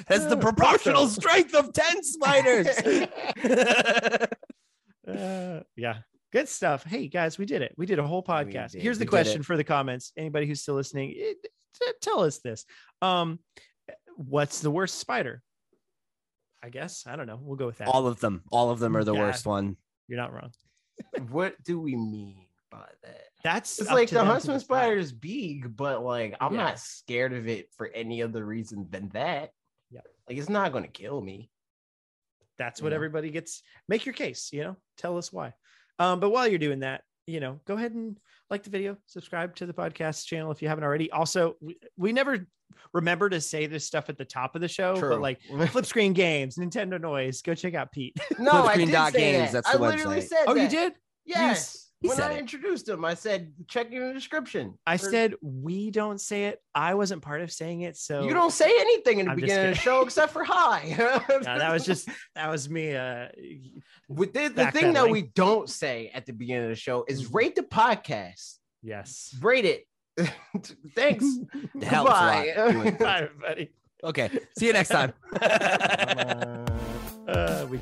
That's 0.07 0.25
the 0.25 0.37
proportional 0.37 1.07
strength 1.07 1.53
of 1.55 1.71
10 1.73 2.03
spiders. 2.03 2.67
Uh, 5.07 5.61
yeah, 5.75 5.97
good 6.31 6.47
stuff. 6.47 6.83
Hey 6.83 7.07
guys, 7.07 7.37
we 7.37 7.45
did 7.45 7.61
it. 7.61 7.73
We 7.77 7.85
did 7.85 7.99
a 7.99 8.05
whole 8.07 8.23
podcast. 8.23 8.79
Here's 8.79 8.99
the 8.99 9.05
We 9.05 9.09
question 9.09 9.43
for 9.43 9.57
the 9.57 9.63
comments. 9.63 10.11
Anybody 10.15 10.45
who's 10.45 10.61
still 10.61 10.75
listening, 10.75 11.15
eh, 11.17 11.33
t- 11.73 11.91
tell 12.01 12.23
us 12.23 12.37
this. 12.39 12.65
Um, 13.01 13.39
what's 14.15 14.59
the 14.59 14.69
worst 14.71 14.99
spider? 14.99 15.41
I 16.63 16.69
guess 16.69 17.05
I 17.07 17.15
don't 17.15 17.27
know. 17.27 17.39
We'll 17.41 17.55
go 17.57 17.65
with 17.65 17.79
that. 17.79 17.87
All 17.87 18.07
of 18.07 18.19
them. 18.19 18.43
All 18.51 18.69
of 18.69 18.79
them 18.79 18.95
are 18.95 19.03
the 19.03 19.13
Yeah. 19.13 19.21
worst 19.21 19.45
one. 19.45 19.77
You're 20.07 20.19
not 20.19 20.33
wrong. 20.33 20.51
what 21.29 21.61
do 21.63 21.79
we 21.79 21.95
mean 21.95 22.45
by 22.69 22.87
that? 23.03 23.27
That's 23.43 23.79
It's 23.79 23.89
like 23.89 24.09
the 24.09 24.15
them 24.15 24.25
to 24.27 24.31
huntsman 24.31 24.59
spider 24.59 24.97
is 24.97 25.11
big, 25.11 25.75
but 25.75 26.03
like 26.03 26.35
I'm 26.39 26.53
Yeah. 26.53 26.63
not 26.65 26.79
scared 26.79 27.33
of 27.33 27.47
it 27.47 27.73
for 27.73 27.87
any 27.87 28.21
other 28.21 28.45
reason 28.45 28.87
than 28.89 29.09
that. 29.09 29.51
Yeah. 29.89 30.01
Like 30.29 30.37
it's 30.37 30.49
not 30.49 30.71
gonna 30.71 30.87
kill 30.87 31.19
me. 31.21 31.49
That's 32.57 32.81
what 32.81 32.91
Yeah. 32.91 32.97
everybody 32.97 33.31
gets. 33.31 33.63
Make 33.87 34.05
your 34.05 34.13
case. 34.13 34.53
You 34.53 34.63
know, 34.63 34.77
tell 34.97 35.17
us 35.17 35.33
why. 35.33 35.53
Um, 35.97 36.19
but 36.19 36.29
while 36.29 36.47
you're 36.47 36.59
doing 36.59 36.79
that, 36.79 37.03
you 37.31 37.39
know, 37.39 37.59
go 37.65 37.75
ahead 37.75 37.93
and 37.93 38.17
like 38.49 38.63
the 38.63 38.69
video, 38.69 38.97
subscribe 39.05 39.55
to 39.55 39.65
the 39.65 39.73
podcast 39.73 40.25
channel 40.25 40.51
if 40.51 40.61
you 40.61 40.67
haven't 40.67 40.83
already. 40.83 41.09
Also, 41.11 41.55
we, 41.61 41.77
we 41.97 42.11
never 42.11 42.47
remember 42.93 43.29
to 43.29 43.39
say 43.39 43.65
this 43.65 43.85
stuff 43.85 44.09
at 44.09 44.17
the 44.17 44.25
top 44.25 44.55
of 44.55 44.61
the 44.61 44.67
show, 44.67 44.95
True. 44.97 45.09
but 45.09 45.21
like 45.21 45.41
flip 45.69 45.85
screen 45.85 46.13
games, 46.13 46.57
Nintendo 46.57 46.99
noise, 46.99 47.41
go 47.41 47.55
check 47.55 47.73
out 47.73 47.91
Pete. 47.91 48.17
no, 48.37 48.51
I 48.51 48.77
did 48.77 48.89
Flipscreen.games, 48.89 49.13
say 49.13 49.31
that. 49.37 49.51
that's 49.51 49.67
I 49.69 49.73
the 49.73 49.79
literally 49.79 50.17
website. 50.17 50.27
said 50.27 50.43
oh, 50.47 50.55
you 50.55 50.67
did? 50.67 50.93
Yes. 51.25 51.90
He 52.01 52.07
when 52.07 52.19
I 52.19 52.33
it. 52.33 52.39
introduced 52.39 52.89
him, 52.89 53.05
I 53.05 53.13
said 53.13 53.53
check 53.67 53.91
in 53.91 54.07
the 54.07 54.13
description. 54.13 54.73
I 54.87 54.95
Or- 54.95 54.97
said 54.97 55.35
we 55.41 55.91
don't 55.91 56.19
say 56.19 56.45
it. 56.45 56.59
I 56.73 56.95
wasn't 56.95 57.21
part 57.21 57.41
of 57.41 57.51
saying 57.51 57.81
it, 57.81 57.95
so 57.95 58.23
you 58.23 58.33
don't 58.33 58.51
say 58.51 58.69
anything 58.79 59.19
in 59.19 59.25
the 59.27 59.31
I'm 59.33 59.35
beginning 59.39 59.69
of 59.69 59.75
the 59.75 59.79
show 59.81 60.01
except 60.01 60.33
for 60.33 60.43
hi. 60.43 60.95
No, 61.29 61.39
that 61.59 61.71
was 61.71 61.85
just 61.85 62.09
that 62.35 62.49
was 62.49 62.69
me. 62.69 62.95
Uh, 62.95 63.27
With 64.09 64.33
the, 64.33 64.47
the 64.49 64.71
thing 64.71 64.93
that 64.93 65.09
we 65.09 65.21
don't 65.35 65.69
say 65.69 66.09
at 66.13 66.25
the 66.25 66.33
beginning 66.33 66.63
of 66.63 66.69
the 66.69 66.75
show 66.75 67.05
is 67.07 67.29
Mhm. 67.29 67.35
rate 67.35 67.55
the 67.55 67.63
podcast. 67.63 68.55
yes. 68.81 69.35
Rate 69.41 69.65
it. 69.65 69.85
Thanks. 70.95 71.25
It 71.75 71.83
helps 71.83 72.09
a 72.11 72.13
lot. 72.13 72.45
Goodbye. 72.55 72.91
Bye, 72.99 73.17
everybody. 73.21 73.71
Okay. 74.03 74.29
See 74.57 74.65
you 74.67 74.73
next 74.73 74.89
time. 74.89 75.13
Uh, 75.39 76.65
Uh, 77.27 77.65
we 77.69 77.79